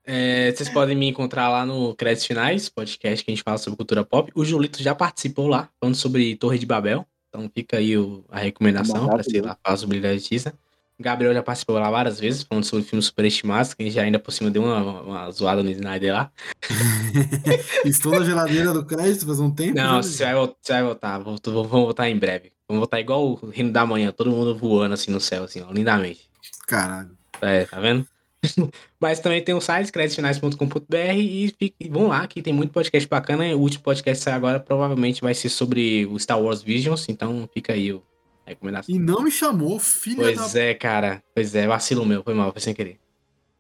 é, 0.06 0.52
vocês 0.52 0.70
podem 0.70 0.96
me 0.96 1.08
encontrar 1.08 1.50
lá 1.50 1.66
no 1.66 1.96
Créditos 1.96 2.26
Finais, 2.26 2.70
podcast 2.70 3.26
que 3.26 3.32
a 3.32 3.34
gente 3.36 3.44
fala 3.44 3.58
sobre 3.58 3.78
cultura 3.78 4.06
pop. 4.06 4.32
O 4.36 4.46
Julito 4.46 4.82
já 4.82 4.96
participou 4.96 5.48
lá, 5.48 5.70
falando 5.80 5.96
sobre 5.96 6.36
Torre 6.36 6.58
de 6.58 6.66
Babel. 6.66 7.06
Então 7.30 7.50
fica 7.54 7.78
aí 7.78 7.98
o, 7.98 8.24
a 8.30 8.40
recomendação 8.40 9.08
para 9.08 9.24
você 9.24 9.42
lá 9.42 9.58
falar 9.64 9.78
sobre 9.78 10.02
Justiça. 10.14 10.54
Gabriel 11.00 11.34
já 11.34 11.42
participou 11.42 11.78
lá 11.78 11.90
várias 11.90 12.20
vezes, 12.20 12.44
falando 12.44 12.64
sobre 12.64 12.86
filmes 12.86 13.06
superestimados, 13.06 13.74
que 13.74 13.90
já 13.90 14.04
ainda 14.04 14.20
por 14.20 14.32
cima 14.32 14.52
deu 14.52 14.64
uma, 14.64 15.02
uma 15.02 15.32
zoada 15.32 15.64
no 15.64 15.70
Snyder 15.72 16.14
lá. 16.14 16.32
Estou 17.84 18.18
na 18.18 18.26
geladeira 18.26 18.74
do 18.74 18.86
crédito 18.86 19.26
faz 19.26 19.40
um 19.40 19.52
tempo? 19.52 19.76
Não, 19.76 19.98
né? 19.98 20.04
você 20.04 20.24
vai, 20.24 20.34
você 20.36 20.74
vai 20.74 20.84
voltar, 20.84 21.20
vamos 21.20 21.42
voltar 21.70 22.10
em 22.10 22.18
breve. 22.18 22.52
Vamos 22.68 22.80
voltar 22.80 23.00
igual 23.00 23.26
o 23.26 23.50
Reino 23.50 23.72
da 23.72 23.86
Manhã, 23.86 24.12
todo 24.12 24.32
mundo 24.32 24.58
voando 24.58 24.94
assim 24.94 25.12
no 25.12 25.20
céu, 25.20 25.44
assim, 25.44 25.62
ó, 25.62 25.72
lindamente. 25.72 26.30
Caralho. 26.68 27.12
É, 27.42 27.66
tá 27.66 27.80
vendo? 27.80 28.08
Mas 29.00 29.20
também 29.20 29.44
tem 29.44 29.56
o 29.56 29.62
site 29.62 29.92
creditfinais.com.br 29.92 30.96
e, 31.16 31.54
e 31.60 31.90
vão 31.90 32.08
lá 32.08 32.26
que 32.28 32.42
tem 32.42 32.54
muito 32.54 32.72
podcast 32.72 33.08
bacana. 33.10 33.44
O 33.56 33.60
último 33.60 33.84
podcast 33.84 34.24
sai 34.24 34.34
agora 34.34 34.60
provavelmente 34.60 35.22
vai 35.22 35.34
ser 35.34 35.50
sobre 35.50 36.06
o 36.06 36.20
Star 36.20 36.42
Wars 36.42 36.62
Visions, 36.62 37.08
então 37.10 37.50
fica 37.54 37.74
aí 37.74 37.92
o 37.92 38.04
recomendação. 38.46 38.94
E 38.94 39.00
não 39.00 39.24
me 39.24 39.32
chamou, 39.32 39.80
filha 39.80 40.24
Pois 40.24 40.54
da... 40.54 40.60
é, 40.60 40.74
cara. 40.74 41.24
Pois 41.34 41.56
é, 41.56 41.68
vacilo 41.68 42.06
meu, 42.06 42.24
foi 42.24 42.34
mal, 42.34 42.52
foi 42.52 42.62
sem 42.62 42.74
querer. 42.74 43.00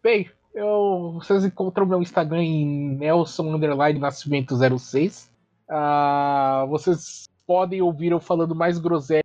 Bem, 0.01 0.29
eu, 0.53 1.13
vocês 1.15 1.45
encontram 1.45 1.85
meu 1.85 2.01
Instagram 2.01 2.43
em 2.43 2.95
Nelson 2.97 3.53
Underline 3.55 3.99
Nascimento 3.99 4.55
06. 4.77 5.31
Uh, 5.69 6.67
vocês 6.67 7.29
podem 7.47 7.81
ouvir 7.81 8.11
eu 8.11 8.19
falando 8.19 8.53
mais 8.53 8.77
groselhas 8.77 9.23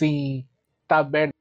em 0.00 0.46
Taberna 0.86 1.32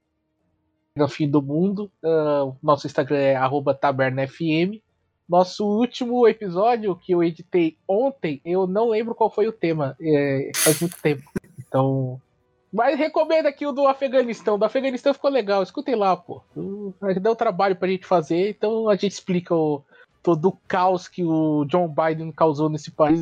no 0.96 1.08
fim 1.08 1.30
do 1.30 1.42
mundo. 1.42 1.92
Uh, 2.04 2.56
nosso 2.62 2.88
Instagram 2.88 3.18
é 3.18 3.38
tabernafm. 3.80 4.82
Nosso 5.28 5.66
último 5.66 6.28
episódio 6.28 6.96
que 6.96 7.14
eu 7.14 7.24
editei 7.24 7.78
ontem, 7.88 8.42
eu 8.44 8.68
não 8.68 8.90
lembro 8.90 9.16
qual 9.16 9.32
foi 9.32 9.48
o 9.48 9.54
tema. 9.54 9.96
É, 10.00 10.52
faz 10.56 10.80
muito 10.82 11.02
tempo. 11.02 11.24
Então. 11.58 12.22
Mas 12.74 12.98
recomendo 12.98 13.46
aqui 13.46 13.68
o 13.68 13.72
do 13.72 13.88
Afeganistão. 13.88 14.58
Do 14.58 14.66
Afeganistão 14.66 15.14
ficou 15.14 15.30
legal. 15.30 15.62
Escutem 15.62 15.94
lá, 15.94 16.18
pô. 16.18 16.42
Deu 17.22 17.36
trabalho 17.36 17.76
pra 17.76 17.88
gente 17.88 18.08
fazer, 18.08 18.50
então 18.50 18.90
a 18.90 18.96
gente 18.96 19.12
explica 19.12 19.54
o, 19.54 19.84
todo 20.24 20.50
o 20.50 20.58
caos 20.68 21.08
que 21.08 21.24
o 21.24 21.66
John 21.66 21.88
Biden 21.88 22.32
causou 22.32 22.70
nesse 22.70 22.90
país 22.90 23.22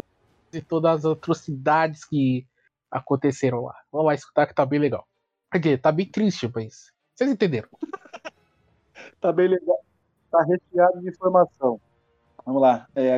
e 0.54 0.62
todas 0.62 1.00
as 1.00 1.12
atrocidades 1.12 2.06
que 2.06 2.48
aconteceram 2.90 3.66
lá. 3.66 3.76
Vamos 3.92 4.08
lá 4.08 4.14
escutar 4.14 4.48
que 4.48 4.56
tá 4.56 4.66
bem 4.66 4.80
legal. 4.80 5.06
Aqui, 5.52 5.78
tá 5.78 5.92
bem 5.92 6.06
triste, 6.06 6.50
mas 6.56 6.94
vocês 7.14 7.30
entenderam? 7.30 7.68
tá 9.20 9.34
bem 9.34 9.50
legal. 9.50 9.84
Tá 10.32 10.44
recheado 10.44 11.02
de 11.02 11.10
informação. 11.10 11.78
Vamos 12.46 12.62
lá. 12.62 12.88
É, 12.96 13.14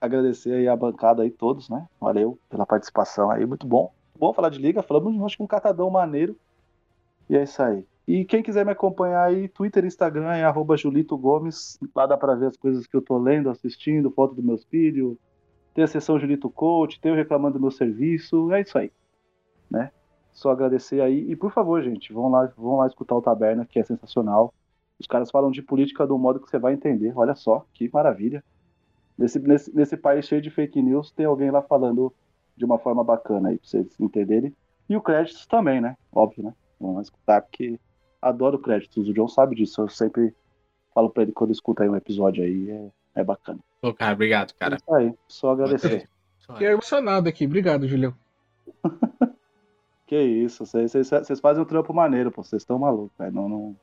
agradecer 0.00 0.54
aí 0.54 0.68
a 0.68 0.76
bancada 0.76 1.24
aí 1.24 1.30
todos, 1.30 1.68
né? 1.68 1.88
Valeu 2.00 2.38
pela 2.48 2.64
participação 2.64 3.32
aí, 3.32 3.44
muito 3.44 3.66
bom. 3.66 3.92
Bom 4.18 4.32
falar 4.32 4.50
de 4.50 4.58
liga, 4.58 4.82
falamos 4.82 5.20
acho 5.24 5.36
que 5.36 5.42
um 5.42 5.46
catadão 5.46 5.90
maneiro. 5.90 6.36
E 7.28 7.36
é 7.36 7.42
isso 7.42 7.62
aí. 7.62 7.84
E 8.06 8.24
quem 8.24 8.42
quiser 8.42 8.64
me 8.64 8.72
acompanhar 8.72 9.24
aí, 9.24 9.48
Twitter, 9.48 9.84
Instagram 9.84 10.32
é 10.32 10.44
arroba 10.44 10.76
Julito 10.76 11.16
Gomes. 11.16 11.78
Lá 11.94 12.06
dá 12.06 12.16
pra 12.16 12.34
ver 12.34 12.46
as 12.46 12.56
coisas 12.56 12.86
que 12.86 12.96
eu 12.96 13.02
tô 13.02 13.16
lendo, 13.16 13.48
assistindo, 13.48 14.10
foto 14.10 14.34
dos 14.34 14.44
meus 14.44 14.64
filhos. 14.64 15.16
Tem 15.72 15.84
a 15.84 15.86
sessão 15.86 16.18
Julito 16.18 16.50
Coach, 16.50 17.00
tem 17.00 17.12
o 17.12 17.14
reclamando 17.14 17.58
do 17.58 17.60
meu 17.62 17.70
serviço. 17.70 18.52
É 18.52 18.60
isso 18.60 18.76
aí. 18.76 18.92
Né? 19.70 19.90
Só 20.32 20.50
agradecer 20.50 21.00
aí. 21.00 21.30
E 21.30 21.36
por 21.36 21.52
favor, 21.52 21.82
gente, 21.82 22.12
vão 22.12 22.28
lá, 22.28 22.52
vão 22.56 22.76
lá 22.76 22.86
escutar 22.86 23.14
o 23.14 23.22
Taberna, 23.22 23.64
que 23.64 23.78
é 23.78 23.84
sensacional. 23.84 24.52
Os 24.98 25.06
caras 25.06 25.30
falam 25.30 25.50
de 25.50 25.62
política 25.62 26.04
um 26.12 26.18
modo 26.18 26.40
que 26.40 26.50
você 26.50 26.58
vai 26.58 26.74
entender. 26.74 27.12
Olha 27.16 27.34
só, 27.34 27.64
que 27.72 27.88
maravilha. 27.92 28.42
Nesse, 29.16 29.38
nesse, 29.38 29.74
nesse 29.74 29.96
país 29.96 30.26
cheio 30.26 30.42
de 30.42 30.50
fake 30.50 30.82
news, 30.82 31.12
tem 31.12 31.26
alguém 31.26 31.50
lá 31.50 31.62
falando 31.62 32.12
de 32.56 32.64
uma 32.64 32.78
forma 32.78 33.02
bacana 33.02 33.50
aí, 33.50 33.58
pra 33.58 33.66
vocês 33.66 33.98
entenderem. 34.00 34.54
E 34.88 34.96
o 34.96 35.00
créditos 35.00 35.46
também, 35.46 35.80
né? 35.80 35.96
Óbvio, 36.12 36.44
né? 36.44 36.54
Vamos 36.80 37.02
escutar, 37.02 37.42
porque 37.42 37.78
adoro 38.20 38.58
créditos. 38.58 39.08
O 39.08 39.14
John 39.14 39.28
sabe 39.28 39.56
disso. 39.56 39.80
Eu 39.80 39.88
sempre 39.88 40.34
falo 40.94 41.10
pra 41.10 41.22
ele 41.22 41.32
quando 41.32 41.52
escuta 41.52 41.82
aí 41.82 41.88
um 41.88 41.96
episódio 41.96 42.44
aí. 42.44 42.70
É, 42.70 43.20
é 43.20 43.24
bacana. 43.24 43.60
Pô, 43.80 43.92
cara, 43.94 44.14
obrigado, 44.14 44.52
cara. 44.54 44.74
É 44.74 44.78
isso 44.78 44.94
aí, 44.94 45.14
só 45.28 45.50
agradecer. 45.52 46.08
Fiquei 46.38 46.68
emocionado 46.68 47.28
aqui. 47.28 47.46
Obrigado, 47.46 47.86
Julião. 47.88 48.14
Que 50.12 50.20
isso, 50.20 50.66
vocês 50.66 51.40
fazem 51.40 51.62
um 51.62 51.64
trampo 51.64 51.94
maneiro, 51.94 52.30
pô. 52.30 52.44
Vocês 52.44 52.60
estão 52.60 52.78
malucos, 52.78 53.16
velho. 53.18 53.32
Não, 53.32 53.48
não, 53.48 53.76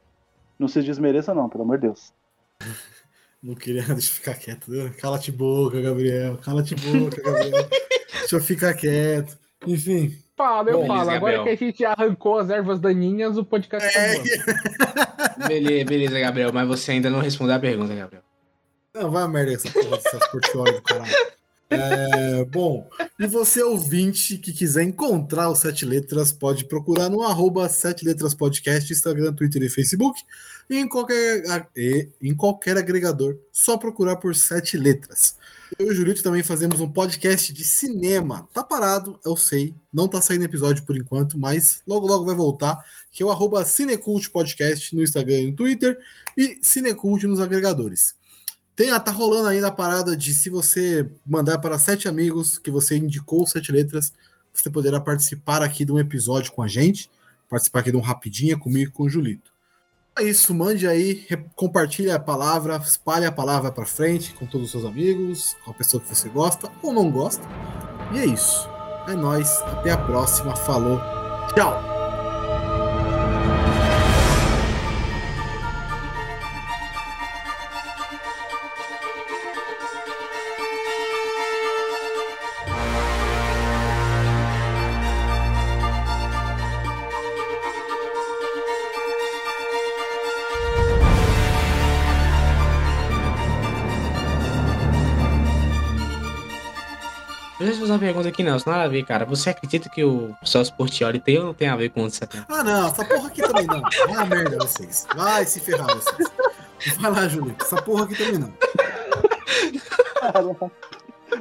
não 0.59 0.67
se 0.67 0.79
desmereça, 0.83 1.33
não, 1.33 1.49
pelo 1.49 1.63
amor 1.63 1.79
de 1.79 1.87
Deus. 1.87 2.13
Não 3.41 3.55
queria 3.55 3.81
deixa 3.83 4.11
eu 4.11 4.15
ficar 4.15 4.35
quieto. 4.35 4.69
Cala-te 4.99 5.31
boca, 5.31 5.81
Gabriel. 5.81 6.37
Cala-te 6.39 6.75
boca, 6.75 7.21
Gabriel. 7.21 7.69
deixa 8.30 8.35
eu 8.35 8.41
ficar 8.41 8.73
quieto. 8.73 9.38
Enfim. 9.65 10.15
Fala, 10.38 10.69
eu 10.69 10.81
Bom, 10.81 10.88
falo. 10.88 11.10
Agora 11.10 11.43
que 11.43 11.49
a 11.49 11.56
gente 11.56 11.84
arrancou 11.84 12.39
as 12.39 12.49
ervas 12.49 12.80
daninhas, 12.80 13.38
o 13.38 13.43
podcast 13.43 13.91
tá 13.91 13.99
é... 13.99 14.15
tá 14.18 15.35
beleza, 15.47 15.85
beleza, 15.85 16.19
Gabriel. 16.19 16.51
Mas 16.53 16.68
você 16.68 16.91
ainda 16.91 17.10
não 17.10 17.19
respondeu 17.19 17.56
a 17.56 17.60
pergunta, 17.60 17.93
Gabriel. 17.93 18.23
Não, 18.93 19.11
vai 19.11 19.23
a 19.23 19.27
merda 19.27 19.53
essa 19.53 19.69
porra 19.72 19.97
dessas 19.97 20.27
portiórias 20.27 20.76
do 20.76 20.81
caralho. 20.81 21.11
É, 21.71 22.43
bom, 22.45 22.89
e 23.19 23.27
você 23.27 23.61
ouvinte 23.61 24.39
que 24.39 24.51
quiser 24.51 24.81
encontrar 24.81 25.49
o 25.49 25.55
Sete 25.55 25.85
Letras, 25.85 26.31
pode 26.31 26.65
procurar 26.65 27.09
no 27.09 27.21
arroba 27.21 27.69
Sete 27.69 28.03
Letras 28.03 28.33
Podcast, 28.33 28.91
Instagram, 28.91 29.33
Twitter 29.33 29.61
e 29.61 29.69
Facebook, 29.69 30.19
e 30.67 30.77
em 30.77 30.89
qualquer, 30.89 31.43
em 32.19 32.35
qualquer 32.35 32.75
agregador, 32.75 33.37
só 33.51 33.77
procurar 33.77 34.15
por 34.15 34.35
Sete 34.35 34.77
Letras. 34.77 35.35
Eu 35.77 35.85
e 35.85 35.89
o 35.91 35.93
Julito 35.93 36.23
também 36.23 36.41
fazemos 36.41 36.81
um 36.81 36.89
podcast 36.89 37.53
de 37.53 37.63
cinema. 37.63 38.49
Tá 38.51 38.63
parado, 38.63 39.19
eu 39.23 39.37
sei, 39.37 39.75
não 39.93 40.07
tá 40.07 40.19
saindo 40.19 40.45
episódio 40.45 40.83
por 40.83 40.97
enquanto, 40.97 41.37
mas 41.37 41.81
logo 41.85 42.07
logo 42.07 42.25
vai 42.25 42.33
voltar, 42.33 42.83
que 43.11 43.21
é 43.21 43.25
o 43.25 43.29
arroba 43.29 43.63
Cinecult 43.63 44.31
Podcast 44.31 44.95
no 44.95 45.03
Instagram 45.03 45.37
e 45.37 45.51
no 45.51 45.55
Twitter, 45.55 45.99
e 46.35 46.57
Cinecult 46.63 47.27
nos 47.27 47.39
agregadores. 47.39 48.15
Tem, 48.80 48.97
tá 48.97 49.11
rolando 49.11 49.49
ainda 49.49 49.68
a 49.68 49.72
parada 49.72 50.15
de 50.15 50.34
se 50.34 50.49
você 50.49 51.06
mandar 51.26 51.57
para 51.57 51.77
sete 51.77 52.07
amigos 52.07 52.57
que 52.57 52.72
você 52.72 52.95
indicou 52.95 53.45
sete 53.45 53.73
letras, 53.73 54.14
você 54.53 54.69
poderá 54.69 55.01
participar 55.01 55.61
aqui 55.61 55.84
de 55.84 55.91
um 55.91 55.99
episódio 55.99 56.53
com 56.53 56.61
a 56.61 56.68
gente, 56.69 57.11
participar 57.49 57.81
aqui 57.81 57.91
de 57.91 57.97
um 57.97 57.99
rapidinho 57.99 58.57
comigo 58.57 58.93
com 58.93 59.03
o 59.03 59.10
Julito. 59.10 59.51
É 60.18 60.23
isso, 60.23 60.53
mande 60.53 60.88
aí, 60.88 61.27
compartilhe 61.57 62.10
a 62.10 62.19
palavra, 62.19 62.77
espalhe 62.77 63.26
a 63.26 63.34
palavra 63.34 63.69
para 63.69 63.85
frente 63.85 64.34
com 64.34 64.45
todos 64.45 64.68
os 64.68 64.72
seus 64.72 64.85
amigos, 64.85 65.57
com 65.65 65.72
a 65.72 65.73
pessoa 65.73 66.01
que 66.01 66.07
você 66.07 66.30
gosta 66.30 66.72
ou 66.81 66.93
não 66.93 67.11
gosta. 67.11 67.45
E 68.14 68.19
é 68.19 68.26
isso. 68.27 68.65
É 69.10 69.14
nós, 69.14 69.61
até 69.64 69.91
a 69.91 69.97
próxima, 69.97 70.56
falou. 70.56 71.01
Tchau. 71.53 71.98
Uma 97.99 98.05
pergunta 98.05 98.30
aqui, 98.30 98.43
não. 98.43 98.55
Isso 98.55 98.69
nada 98.69 98.84
a 98.84 98.88
ver, 98.88 99.03
cara. 99.03 99.26
Você 99.26 99.49
acredita 99.49 99.89
que 99.89 100.03
o 100.03 100.34
Celso 100.43 100.73
Portioli 100.73 101.19
tem 101.19 101.38
ou 101.38 101.45
não 101.45 101.53
tem 101.53 101.67
a 101.67 101.76
ver 101.76 101.89
com 101.89 102.05
o 102.05 102.09
Ah, 102.47 102.63
não. 102.63 102.88
Essa 102.88 103.05
porra 103.05 103.27
aqui 103.27 103.41
também 103.41 103.65
não. 103.65 103.81
Vai 103.81 104.15
a 104.15 104.26
merda 104.26 104.57
vocês. 104.57 105.05
Vai 105.15 105.45
se 105.45 105.59
ferrar 105.59 105.93
vocês. 105.95 106.27
Vai 106.99 107.11
lá, 107.11 107.27
Julito. 107.27 107.63
Essa 107.63 107.81
porra 107.81 108.05
aqui 108.05 108.15
também 108.15 108.39
não. 108.39 108.53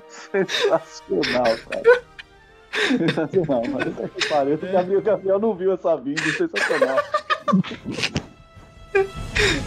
Sensacional, 0.09 1.57
cara. 1.71 2.03
Sensacional, 2.73 3.63
mano. 3.69 3.91
O 3.91 4.73
Gabriel, 4.73 5.03
Gabriel 5.03 5.39
não 5.39 5.55
viu 5.55 5.73
essa 5.73 5.97
vinda. 5.97 6.23
Sensacional. 6.23 6.99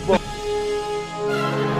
Bom. 0.05 0.18